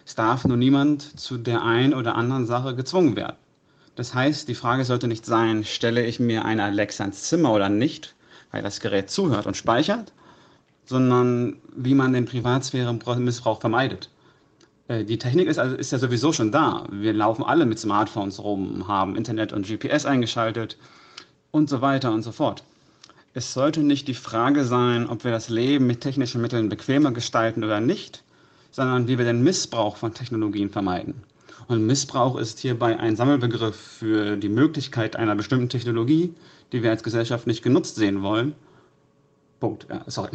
Es 0.06 0.14
darf 0.14 0.45
nur 0.45 0.58
niemand 0.58 1.19
zu 1.19 1.40
der 1.40 1.64
einen 1.64 1.95
oder 1.95 2.14
anderen 2.14 2.45
Sache 2.45 2.76
gezwungen 2.76 3.16
werden. 3.16 3.38
Das 3.98 4.14
heißt, 4.14 4.48
die 4.48 4.53
Frage 4.53 4.85
sollte 4.85 5.08
nicht 5.08 5.26
sein, 5.26 5.64
stelle 5.64 6.06
ich 6.06 6.19
mir 6.19 6.45
eine 6.45 6.64
Alexa 6.64 7.03
ins 7.03 7.24
Zimmer 7.24 7.51
oder 7.51 7.67
nicht, 7.67 8.14
weil 8.51 8.61
das 8.61 8.80
Gerät 8.80 9.09
zuhört 9.09 9.48
und 9.48 9.58
speichert, 9.58 10.14
sondern 10.85 11.58
wie 11.76 11.95
man 11.95 12.14
den 12.14 12.26
Privatsphäre-Missbrauch 12.26 13.59
vermeidet. 13.59 14.11
Äh, 14.88 15.03
die 15.03 15.17
Technik 15.17 15.48
ist, 15.48 15.58
also, 15.58 15.76
ist 15.76 15.92
ja 15.92 15.98
sowieso 15.98 16.32
schon 16.32 16.51
da. 16.51 16.85
Wir 16.92 17.11
laufen 17.11 17.43
alle 17.43 17.66
mit 17.66 17.80
Smartphones 17.80 18.38
rum, 18.43 18.88
haben 18.88 19.16
Internet 19.16 19.51
und 19.51 19.66
GPS 19.66 20.06
eingeschaltet 20.06 20.77
und 21.50 21.67
so 21.67 21.82
weiter 21.82 22.11
und 22.11 22.22
so 22.22 22.32
fort. 22.32 22.64
Es 23.34 23.51
sollte 23.51 23.80
nicht 23.80 24.08
die 24.08 24.14
Frage 24.14 24.64
sein, 24.64 25.09
ob 25.09 25.24
wir 25.24 25.32
das 25.32 25.50
Leben 25.50 25.88
mit 25.88 26.01
technischen 26.01 26.40
Mitteln 26.40 26.69
bequemer 26.69 27.14
gestalten 27.14 27.64
oder 27.64 27.80
nicht, 27.80 28.24
sondern 28.69 29.08
wie 29.08 29.17
wir 29.17 29.26
den 29.26 29.42
Missbrauch 29.42 29.98
von 29.98 30.14
Technologien 30.14 30.69
vermeiden. 30.69 31.24
Und 31.67 31.85
Missbrauch 31.85 32.37
ist 32.37 32.59
hierbei 32.59 32.97
ein 32.97 33.15
Sammelbegriff 33.15 33.75
für 33.75 34.37
die 34.37 34.49
Möglichkeit 34.49 35.15
einer 35.17 35.35
bestimmten 35.35 35.69
Technologie, 35.69 36.33
die 36.71 36.81
wir 36.81 36.91
als 36.91 37.03
Gesellschaft 37.03 37.45
nicht 37.45 37.61
genutzt 37.61 37.95
sehen 37.95 38.21
wollen. 38.21 38.55
Punkt. 39.59 39.87
Ja, 39.89 40.03
sorry. 40.07 40.29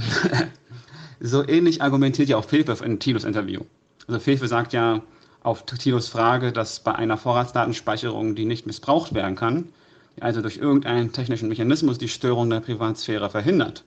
so 1.20 1.46
ähnlich 1.46 1.80
argumentiert 1.80 2.28
ja 2.28 2.36
auch 2.36 2.44
Fefe 2.44 2.84
in 2.84 2.98
Thilos 2.98 3.24
Interview. 3.24 3.62
Also 4.06 4.20
Fefe 4.20 4.46
sagt 4.46 4.72
ja 4.72 5.00
auf 5.42 5.64
Thilos 5.64 6.08
Frage, 6.08 6.52
dass 6.52 6.80
bei 6.80 6.94
einer 6.94 7.16
Vorratsdatenspeicherung, 7.16 8.34
die 8.34 8.44
nicht 8.44 8.66
missbraucht 8.66 9.14
werden 9.14 9.36
kann, 9.36 9.68
also 10.20 10.42
durch 10.42 10.58
irgendeinen 10.58 11.12
technischen 11.12 11.48
Mechanismus 11.48 11.98
die 11.98 12.08
Störung 12.08 12.50
der 12.50 12.60
Privatsphäre 12.60 13.30
verhindert, 13.30 13.84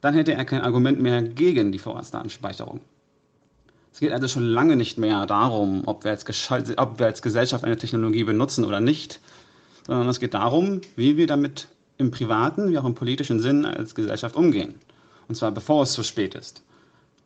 dann 0.00 0.14
hätte 0.14 0.34
er 0.34 0.44
kein 0.44 0.60
Argument 0.60 1.00
mehr 1.00 1.22
gegen 1.22 1.72
die 1.72 1.78
Vorratsdatenspeicherung. 1.80 2.80
Es 3.98 4.00
geht 4.00 4.12
also 4.12 4.28
schon 4.28 4.44
lange 4.44 4.76
nicht 4.76 4.96
mehr 4.96 5.26
darum, 5.26 5.82
ob 5.86 6.04
wir, 6.04 6.12
als 6.12 6.24
ob 6.76 7.00
wir 7.00 7.06
als 7.06 7.20
Gesellschaft 7.20 7.64
eine 7.64 7.76
Technologie 7.76 8.22
benutzen 8.22 8.64
oder 8.64 8.78
nicht, 8.78 9.18
sondern 9.88 10.08
es 10.08 10.20
geht 10.20 10.34
darum, 10.34 10.82
wie 10.94 11.16
wir 11.16 11.26
damit 11.26 11.66
im 11.96 12.12
privaten 12.12 12.70
wie 12.70 12.78
auch 12.78 12.84
im 12.84 12.94
politischen 12.94 13.40
Sinn 13.40 13.64
als 13.64 13.96
Gesellschaft 13.96 14.36
umgehen. 14.36 14.76
Und 15.26 15.34
zwar 15.34 15.50
bevor 15.50 15.82
es 15.82 15.94
zu 15.94 16.04
spät 16.04 16.36
ist. 16.36 16.62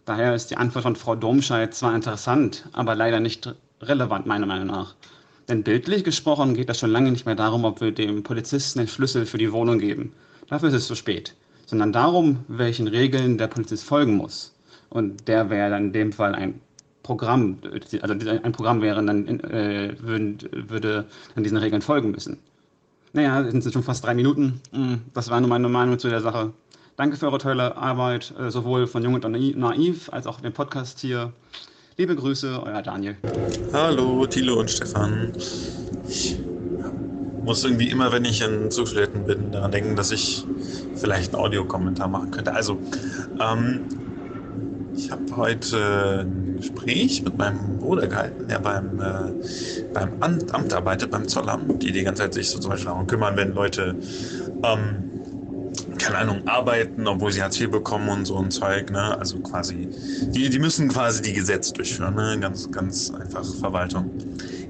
Daher 0.06 0.34
ist 0.34 0.46
die 0.46 0.56
Antwort 0.56 0.84
von 0.84 0.96
Frau 0.96 1.14
Domscheit 1.14 1.74
zwar 1.74 1.94
interessant, 1.94 2.64
aber 2.72 2.94
leider 2.94 3.20
nicht 3.20 3.54
relevant, 3.82 4.24
meiner 4.24 4.46
Meinung 4.46 4.68
nach. 4.68 4.94
Denn 5.50 5.64
bildlich 5.64 6.04
gesprochen 6.04 6.54
geht 6.54 6.70
es 6.70 6.78
schon 6.78 6.90
lange 6.90 7.10
nicht 7.10 7.26
mehr 7.26 7.34
darum, 7.34 7.66
ob 7.66 7.82
wir 7.82 7.92
dem 7.92 8.22
Polizisten 8.22 8.78
den 8.78 8.88
Schlüssel 8.88 9.26
für 9.26 9.36
die 9.36 9.52
Wohnung 9.52 9.78
geben. 9.78 10.14
Dafür 10.48 10.70
ist 10.70 10.76
es 10.76 10.86
zu 10.86 10.94
spät. 10.94 11.34
Sondern 11.66 11.92
darum, 11.92 12.46
welchen 12.48 12.88
Regeln 12.88 13.36
der 13.36 13.48
Polizist 13.48 13.84
folgen 13.84 14.16
muss. 14.16 14.54
Und 14.92 15.26
der 15.26 15.48
wäre 15.48 15.70
dann 15.70 15.86
in 15.86 15.92
dem 15.92 16.12
Fall 16.12 16.34
ein 16.34 16.60
Programm, 17.02 17.58
also 18.02 18.14
ein 18.28 18.52
Programm 18.52 18.82
wäre 18.82 19.02
dann, 19.04 19.40
äh, 19.40 19.96
würd, 19.98 20.50
würde 20.70 21.06
dann 21.34 21.42
diesen 21.42 21.56
Regeln 21.56 21.80
folgen 21.80 22.10
müssen. 22.10 22.38
Naja, 23.14 23.50
sind 23.50 23.72
schon 23.72 23.82
fast 23.82 24.04
drei 24.04 24.14
Minuten. 24.14 24.60
Hm, 24.72 25.00
das 25.14 25.30
war 25.30 25.40
nur 25.40 25.48
meine 25.48 25.68
Meinung 25.68 25.98
zu 25.98 26.08
der 26.08 26.20
Sache. 26.20 26.52
Danke 26.96 27.16
für 27.16 27.26
eure 27.26 27.38
tolle 27.38 27.76
Arbeit, 27.76 28.34
äh, 28.38 28.50
sowohl 28.50 28.86
von 28.86 29.02
Jung 29.02 29.14
und 29.14 29.24
Naiv 29.56 30.12
als 30.12 30.26
auch 30.26 30.40
dem 30.40 30.52
Podcast 30.52 31.00
hier. 31.00 31.32
Liebe 31.96 32.14
Grüße, 32.14 32.62
euer 32.62 32.82
Daniel. 32.82 33.16
Hallo, 33.72 34.26
Thilo 34.26 34.60
und 34.60 34.70
Stefan. 34.70 35.32
Ich 36.06 36.38
muss 37.42 37.64
irgendwie 37.64 37.88
immer, 37.88 38.12
wenn 38.12 38.26
ich 38.26 38.42
in 38.42 38.70
Zugtoiletten 38.70 39.24
bin, 39.24 39.52
daran 39.52 39.72
denken, 39.72 39.96
dass 39.96 40.10
ich 40.10 40.44
vielleicht 40.96 41.34
einen 41.34 41.42
Audiokommentar 41.42 42.08
machen 42.08 42.30
könnte. 42.30 42.54
Also, 42.54 42.78
ähm, 43.40 43.80
ich 44.94 45.10
habe 45.10 45.36
heute 45.36 46.26
ein 46.26 46.56
Gespräch 46.56 47.22
mit 47.22 47.36
meinem 47.36 47.78
Bruder 47.78 48.06
gehalten, 48.06 48.48
der 48.48 48.58
beim, 48.58 49.00
äh, 49.00 49.32
beim 49.92 50.10
Amt, 50.20 50.54
Amt, 50.54 50.72
arbeitet, 50.72 51.10
beim 51.10 51.26
Zollamt, 51.28 51.82
die 51.82 51.92
die 51.92 52.02
ganze 52.02 52.22
Zeit 52.22 52.34
sich 52.34 52.50
so 52.50 52.58
zum 52.58 52.70
Beispiel 52.70 52.90
darum 52.90 53.06
kümmern, 53.06 53.36
wenn 53.36 53.52
Leute, 53.52 53.96
ähm, 54.62 55.10
keine 55.98 56.18
Ahnung, 56.18 56.46
arbeiten, 56.46 57.06
obwohl 57.06 57.32
sie 57.32 57.42
Hartz 57.42 57.60
IV 57.60 57.70
bekommen 57.70 58.08
und 58.08 58.26
so 58.26 58.38
ein 58.38 58.50
Zeug, 58.50 58.90
ne? 58.90 59.18
Also 59.18 59.38
quasi, 59.38 59.88
die, 60.34 60.50
die 60.50 60.58
müssen 60.58 60.88
quasi 60.88 61.22
die 61.22 61.32
Gesetze 61.32 61.72
durchführen, 61.72 62.14
ne? 62.14 62.38
Ganz, 62.40 62.70
ganz 62.70 63.10
einfache 63.10 63.52
Verwaltung. 63.52 64.10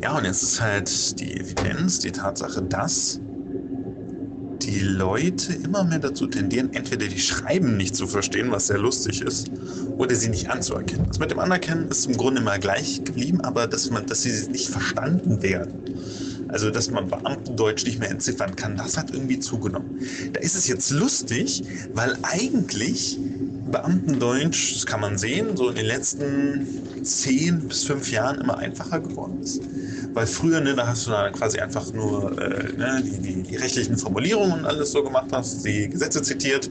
Ja, 0.02 0.16
und 0.16 0.24
jetzt 0.24 0.42
ist 0.42 0.60
halt 0.60 1.20
die 1.20 1.40
Evidenz, 1.40 2.00
die 2.00 2.12
Tatsache, 2.12 2.62
dass 2.62 3.20
die 4.66 4.80
Leute 4.80 5.52
immer 5.54 5.84
mehr 5.84 5.98
dazu 5.98 6.26
tendieren, 6.26 6.72
entweder 6.72 7.06
die 7.06 7.18
Schreiben 7.20 7.76
nicht 7.76 7.96
zu 7.96 8.06
verstehen, 8.06 8.50
was 8.50 8.68
sehr 8.68 8.78
lustig 8.78 9.20
ist, 9.20 9.50
oder 9.96 10.14
sie 10.14 10.28
nicht 10.28 10.50
anzuerkennen. 10.50 11.06
Das 11.08 11.18
mit 11.18 11.30
dem 11.30 11.38
Anerkennen 11.38 11.88
ist 11.88 12.06
im 12.06 12.16
Grunde 12.16 12.40
immer 12.40 12.58
gleich 12.58 13.02
geblieben, 13.04 13.40
aber 13.40 13.66
dass, 13.66 13.90
man, 13.90 14.06
dass 14.06 14.22
sie 14.22 14.50
nicht 14.50 14.68
verstanden 14.68 15.42
werden. 15.42 15.82
Also, 16.48 16.70
dass 16.70 16.90
man 16.90 17.08
Beamtendeutsch 17.08 17.86
nicht 17.86 17.98
mehr 17.98 18.10
entziffern 18.10 18.54
kann, 18.54 18.76
das 18.76 18.96
hat 18.96 19.10
irgendwie 19.10 19.38
zugenommen. 19.38 19.98
Da 20.32 20.40
ist 20.40 20.54
es 20.54 20.68
jetzt 20.68 20.90
lustig, 20.90 21.62
weil 21.94 22.18
eigentlich 22.22 23.18
Beamtendeutsch, 23.70 24.76
das 24.76 24.86
kann 24.86 25.00
man 25.00 25.16
sehen, 25.16 25.56
so 25.56 25.70
in 25.70 25.76
den 25.76 25.86
letzten 25.86 27.02
zehn 27.02 27.66
bis 27.68 27.84
fünf 27.84 28.10
Jahren 28.12 28.40
immer 28.40 28.58
einfacher 28.58 29.00
geworden 29.00 29.40
ist. 29.42 29.62
Weil 30.14 30.26
früher, 30.26 30.60
ne, 30.60 30.74
da 30.74 30.86
hast 30.86 31.06
du 31.06 31.10
dann 31.10 31.32
quasi 31.32 31.58
einfach 31.58 31.92
nur 31.92 32.32
äh, 32.40 32.72
ne, 32.76 33.02
die, 33.04 33.18
die, 33.18 33.42
die, 33.42 33.56
rechtlichen 33.56 33.96
Formulierungen 33.96 34.60
und 34.60 34.66
alles 34.66 34.92
so 34.92 35.02
gemacht, 35.02 35.26
hast 35.32 35.64
die 35.64 35.88
Gesetze 35.88 36.22
zitiert 36.22 36.68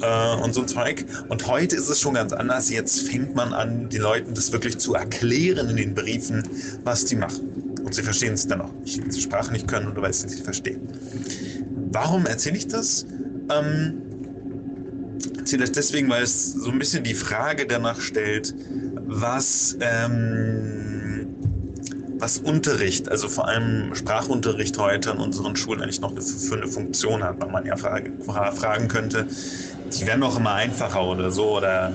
äh, 0.00 0.42
und 0.42 0.54
so 0.54 0.62
ein 0.62 0.68
Zeug. 0.68 1.04
Und 1.28 1.46
heute 1.46 1.76
ist 1.76 1.88
es 1.88 2.00
schon 2.00 2.14
ganz 2.14 2.32
anders. 2.32 2.70
Jetzt 2.70 3.08
fängt 3.08 3.34
man 3.34 3.52
an, 3.52 3.88
den 3.88 4.02
Leuten 4.02 4.34
das 4.34 4.52
wirklich 4.52 4.78
zu 4.78 4.94
erklären 4.94 5.70
in 5.70 5.76
den 5.76 5.94
Briefen, 5.94 6.42
was 6.82 7.04
die 7.04 7.16
machen. 7.16 7.74
Und 7.84 7.94
sie 7.94 8.02
verstehen 8.02 8.34
es 8.34 8.46
dann 8.46 8.62
auch 8.62 8.72
nicht, 8.72 9.00
wenn 9.00 9.10
sie 9.10 9.20
Sprache 9.20 9.52
nicht 9.52 9.68
können 9.68 9.88
oder 9.88 10.02
weil 10.02 10.12
sie 10.12 10.26
es 10.26 10.32
nicht 10.32 10.44
verstehen. 10.44 10.80
Warum 11.92 12.26
erzähle 12.26 12.56
ich 12.56 12.66
das? 12.66 13.06
Ähm, 13.50 14.02
erzähle 15.36 15.60
das 15.60 15.72
deswegen, 15.72 16.08
weil 16.08 16.22
es 16.22 16.54
so 16.54 16.70
ein 16.70 16.78
bisschen 16.78 17.04
die 17.04 17.14
Frage 17.14 17.66
danach 17.66 18.00
stellt, 18.00 18.54
was 19.06 19.76
ähm, 19.80 21.26
was 22.24 22.38
Unterricht, 22.38 23.10
also 23.10 23.28
vor 23.28 23.48
allem 23.48 23.94
Sprachunterricht 23.94 24.78
heute 24.78 25.12
an 25.12 25.18
unseren 25.18 25.56
Schulen 25.56 25.82
eigentlich 25.82 26.00
noch 26.00 26.14
für 26.18 26.54
eine 26.54 26.66
Funktion 26.66 27.22
hat, 27.22 27.38
weil 27.38 27.50
man 27.50 27.66
ja 27.66 27.76
fragen 27.76 28.88
könnte, 28.88 29.26
die 29.92 30.06
werden 30.06 30.22
doch 30.22 30.38
immer 30.38 30.54
einfacher 30.54 31.04
oder 31.04 31.30
so, 31.30 31.58
oder 31.58 31.92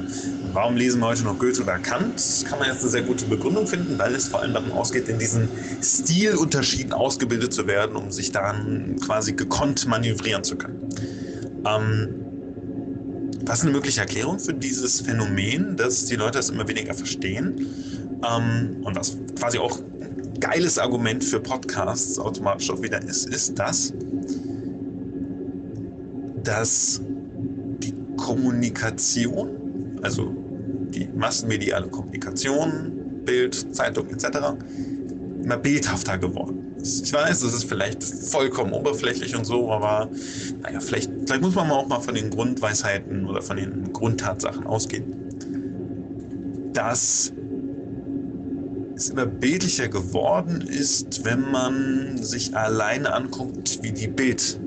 warum 0.54 0.76
lesen 0.76 1.00
wir 1.02 1.08
heute 1.08 1.24
noch 1.24 1.40
Goethe 1.40 1.64
oder 1.64 1.80
Kant? 1.80 2.22
Kann 2.48 2.60
man 2.60 2.68
jetzt 2.68 2.82
eine 2.82 2.92
sehr 2.92 3.02
gute 3.02 3.26
Begründung 3.26 3.66
finden, 3.66 3.98
weil 3.98 4.14
es 4.14 4.28
vor 4.28 4.42
allem 4.42 4.54
davon 4.54 4.72
ausgeht, 4.72 5.10
in 5.10 5.18
diesen 5.18 5.50
Stilunterschieden 5.82 6.94
ausgebildet 6.94 7.52
zu 7.52 7.66
werden, 7.66 7.96
um 7.96 8.12
sich 8.12 8.32
daran 8.32 8.98
quasi 9.04 9.34
gekonnt 9.34 9.88
manövrieren 9.88 10.44
zu 10.44 10.58
können. 10.58 10.90
Ähm, 11.66 12.14
was 13.46 13.60
ist 13.60 13.64
eine 13.64 13.72
mögliche 13.72 14.02
Erklärung 14.02 14.38
für 14.38 14.54
dieses 14.54 15.02
Phänomen, 15.02 15.76
dass 15.76 16.06
die 16.06 16.18
Leute 16.18 16.38
das 16.38 16.52
immer 16.52 16.68
weniger 16.68 16.94
verstehen? 16.94 17.66
Ähm, 18.24 18.78
und 18.84 18.96
was 18.96 19.18
quasi 19.40 19.58
auch 19.58 19.80
geiles 20.40 20.78
Argument 20.78 21.24
für 21.24 21.40
Podcasts 21.40 22.18
automatisch 22.20 22.70
auch 22.70 22.82
wieder 22.82 23.02
ist, 23.02 23.28
ist 23.28 23.58
das, 23.58 23.94
dass 26.44 27.02
die 27.80 27.94
Kommunikation, 28.18 30.00
also 30.02 30.34
die 30.94 31.08
massenmediale 31.16 31.88
Kommunikation, 31.88 33.24
Bild, 33.26 33.76
Zeitung 33.76 34.10
etc., 34.10 34.28
immer 35.44 35.58
bildhafter 35.58 36.18
geworden 36.18 36.76
ist. 36.82 37.06
Ich 37.06 37.14
weiß, 37.14 37.42
das 37.42 37.54
ist 37.54 37.66
vielleicht 37.66 38.04
vollkommen 38.04 38.74
oberflächlich 38.74 39.36
und 39.36 39.46
so, 39.46 39.72
aber 39.72 40.10
naja, 40.62 40.80
vielleicht, 40.80 41.12
vielleicht 41.26 41.42
muss 41.42 41.56
man 41.56 41.70
auch 41.72 41.88
mal 41.88 42.00
von 42.00 42.16
den 42.16 42.30
Grundweisheiten 42.30 43.28
oder 43.28 43.42
von 43.42 43.58
den 43.58 43.92
Grundtatsachen 43.94 44.66
ausgehen. 44.66 45.14
Dass 46.74 47.34
es 49.00 49.10
immer 49.10 49.26
bildlicher 49.26 49.88
geworden 49.88 50.62
ist, 50.62 51.24
wenn 51.24 51.50
man 51.52 52.22
sich 52.22 52.56
alleine 52.56 53.14
anguckt, 53.14 53.80
wie 53.82 53.92
die 53.92 54.08
Bild 54.08 54.60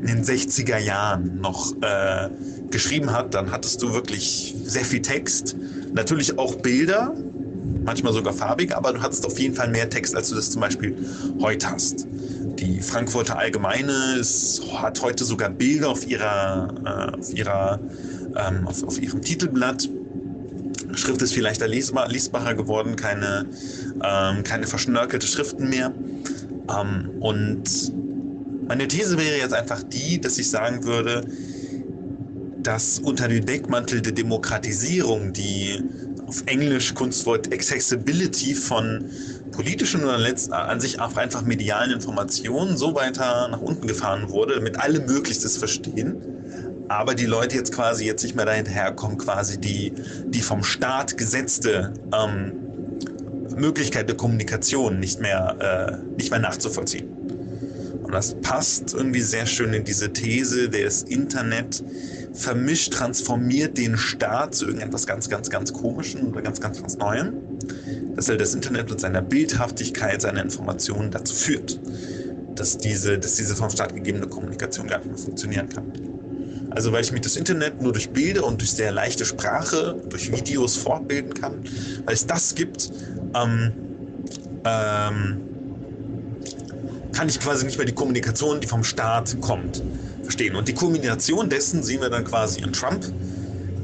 in 0.00 0.06
den 0.06 0.24
60er 0.24 0.78
Jahren 0.78 1.40
noch 1.40 1.74
äh, 1.82 2.28
geschrieben 2.70 3.10
hat, 3.12 3.34
dann 3.34 3.50
hattest 3.50 3.82
du 3.82 3.92
wirklich 3.92 4.54
sehr 4.64 4.84
viel 4.84 5.02
Text, 5.02 5.56
natürlich 5.92 6.38
auch 6.38 6.54
Bilder, 6.56 7.14
manchmal 7.84 8.12
sogar 8.12 8.32
farbig, 8.32 8.76
aber 8.76 8.92
du 8.92 9.02
hattest 9.02 9.26
auf 9.26 9.38
jeden 9.38 9.54
Fall 9.54 9.68
mehr 9.68 9.90
Text, 9.90 10.14
als 10.14 10.28
du 10.28 10.36
das 10.36 10.50
zum 10.50 10.60
Beispiel 10.60 10.96
heute 11.40 11.70
hast. 11.70 12.06
Die 12.58 12.80
Frankfurter 12.80 13.38
Allgemeine 13.38 14.16
ist, 14.20 14.62
hat 14.74 15.02
heute 15.02 15.24
sogar 15.24 15.50
Bilder 15.50 15.88
auf 15.88 16.06
ihrer, 16.06 16.72
äh, 16.84 17.18
auf 17.18 17.34
ihrer, 17.34 17.80
ähm, 18.36 18.68
auf, 18.68 18.84
auf 18.84 19.00
ihrem 19.00 19.20
Titelblatt 19.20 19.88
Schrift 20.98 21.22
ist 21.22 21.34
vielleicht 21.34 21.60
lesbar, 21.66 22.08
lesbarer 22.08 22.54
geworden, 22.54 22.96
keine, 22.96 23.46
ähm, 24.02 24.42
keine 24.44 24.66
verschnörkelte 24.66 25.26
Schriften 25.26 25.68
mehr. 25.68 25.92
Ähm, 26.68 27.10
und 27.20 27.92
meine 28.66 28.88
These 28.88 29.18
wäre 29.18 29.38
jetzt 29.38 29.54
einfach 29.54 29.82
die, 29.82 30.20
dass 30.20 30.38
ich 30.38 30.50
sagen 30.50 30.84
würde, 30.84 31.24
dass 32.62 32.98
unter 32.98 33.28
dem 33.28 33.44
Deckmantel 33.44 34.00
der 34.00 34.12
Demokratisierung, 34.12 35.32
die 35.32 35.82
auf 36.26 36.42
Englisch 36.46 36.94
Kunstwort 36.94 37.52
Accessibility 37.52 38.54
von 38.54 39.04
politischen 39.52 40.02
oder 40.02 40.18
letzt, 40.18 40.50
an 40.52 40.80
sich 40.80 40.98
auch 40.98 41.16
einfach 41.16 41.42
medialen 41.42 41.92
Informationen 41.92 42.76
so 42.76 42.94
weiter 42.94 43.48
nach 43.48 43.60
unten 43.60 43.86
gefahren 43.86 44.30
wurde, 44.30 44.60
mit 44.60 44.78
allem 44.80 45.04
Möglichstes 45.04 45.58
verstehen, 45.58 46.16
aber 46.88 47.14
die 47.14 47.26
Leute 47.26 47.56
jetzt 47.56 47.72
quasi 47.72 48.04
jetzt 48.04 48.22
nicht 48.22 48.36
mehr 48.36 48.46
dahinterherkommen, 48.46 49.18
quasi 49.18 49.58
die, 49.58 49.92
die 50.26 50.40
vom 50.40 50.62
Staat 50.62 51.16
gesetzte 51.16 51.92
ähm, 52.12 52.52
Möglichkeit 53.56 54.08
der 54.08 54.16
Kommunikation 54.16 54.98
nicht 54.98 55.20
mehr, 55.20 55.98
äh, 56.00 56.16
nicht 56.16 56.30
mehr 56.30 56.40
nachzuvollziehen. 56.40 57.08
Und 58.02 58.12
das 58.12 58.34
passt 58.42 58.92
irgendwie 58.92 59.22
sehr 59.22 59.46
schön 59.46 59.72
in 59.72 59.84
diese 59.84 60.12
These, 60.12 60.68
das 60.68 61.02
Internet 61.02 61.82
vermischt, 62.34 62.92
transformiert 62.92 63.78
den 63.78 63.96
Staat 63.96 64.54
zu 64.54 64.66
irgendetwas 64.66 65.06
ganz, 65.06 65.28
ganz, 65.28 65.48
ganz 65.48 65.72
Komischen 65.72 66.28
oder 66.28 66.42
ganz, 66.42 66.60
ganz, 66.60 66.80
ganz 66.80 66.96
Neuem. 66.96 67.34
Dass 68.14 68.28
er 68.28 68.36
das 68.36 68.54
Internet 68.54 68.90
mit 68.90 69.00
seiner 69.00 69.22
Bildhaftigkeit, 69.22 70.20
seiner 70.20 70.42
Informationen 70.42 71.10
dazu 71.10 71.34
führt, 71.34 71.80
dass 72.54 72.76
diese, 72.76 73.18
dass 73.18 73.36
diese 73.36 73.56
vom 73.56 73.70
Staat 73.70 73.94
gegebene 73.94 74.26
Kommunikation 74.26 74.86
gar 74.86 74.98
nicht 74.98 75.08
mehr 75.08 75.18
funktionieren 75.18 75.68
kann. 75.68 76.13
Also 76.74 76.92
weil 76.92 77.02
ich 77.04 77.12
mich 77.12 77.20
das 77.20 77.36
Internet 77.36 77.80
nur 77.80 77.92
durch 77.92 78.10
Bilder 78.10 78.44
und 78.44 78.60
durch 78.60 78.72
sehr 78.72 78.90
leichte 78.92 79.24
Sprache, 79.24 79.94
durch 80.08 80.32
Videos 80.32 80.76
fortbilden 80.76 81.34
kann, 81.34 81.60
weil 82.04 82.14
es 82.14 82.26
das 82.26 82.54
gibt, 82.54 82.90
ähm, 83.34 83.72
ähm, 84.64 85.40
kann 87.12 87.28
ich 87.28 87.38
quasi 87.38 87.64
nicht 87.64 87.78
mehr 87.78 87.86
die 87.86 87.94
Kommunikation, 87.94 88.60
die 88.60 88.66
vom 88.66 88.82
Staat 88.82 89.40
kommt, 89.40 89.82
verstehen. 90.22 90.56
Und 90.56 90.66
die 90.66 90.74
Kombination 90.74 91.48
dessen 91.48 91.82
sehen 91.82 92.00
wir 92.00 92.10
dann 92.10 92.24
quasi 92.24 92.60
in 92.60 92.72
Trump, 92.72 93.04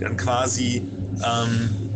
der 0.00 0.08
dann 0.08 0.16
quasi 0.16 0.82
ähm, 1.24 1.89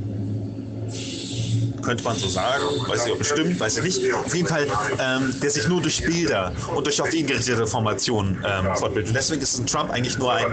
könnte 1.84 2.04
man 2.04 2.16
so 2.16 2.28
sagen, 2.28 2.64
weiß 2.88 3.06
ich 3.06 3.12
ob 3.12 3.18
bestimmt, 3.18 3.60
weiß 3.60 3.78
ich 3.78 3.84
nicht. 3.84 4.14
Auf 4.14 4.34
jeden 4.34 4.48
Fall, 4.48 4.66
ähm, 4.98 5.34
der 5.40 5.50
sich 5.50 5.68
nur 5.68 5.80
durch 5.80 6.04
Bilder 6.04 6.52
und 6.74 6.86
durch 6.86 7.00
auf 7.00 7.12
ihn 7.12 7.26
gerichtete 7.26 7.62
Informationen 7.62 8.42
ähm, 8.46 8.74
fortbildet. 8.74 9.08
Und 9.08 9.14
deswegen 9.14 9.42
ist 9.42 9.68
Trump 9.68 9.90
eigentlich 9.90 10.18
nur 10.18 10.32
ein, 10.32 10.46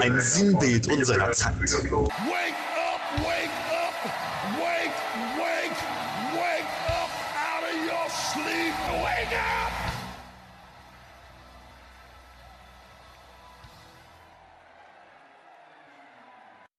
ein 0.00 0.20
Sinnbild 0.20 0.88
unserer 0.90 1.32
Zeit. 1.32 1.54
Wake 1.60 1.92
up, 1.92 3.24
wake 3.24 3.53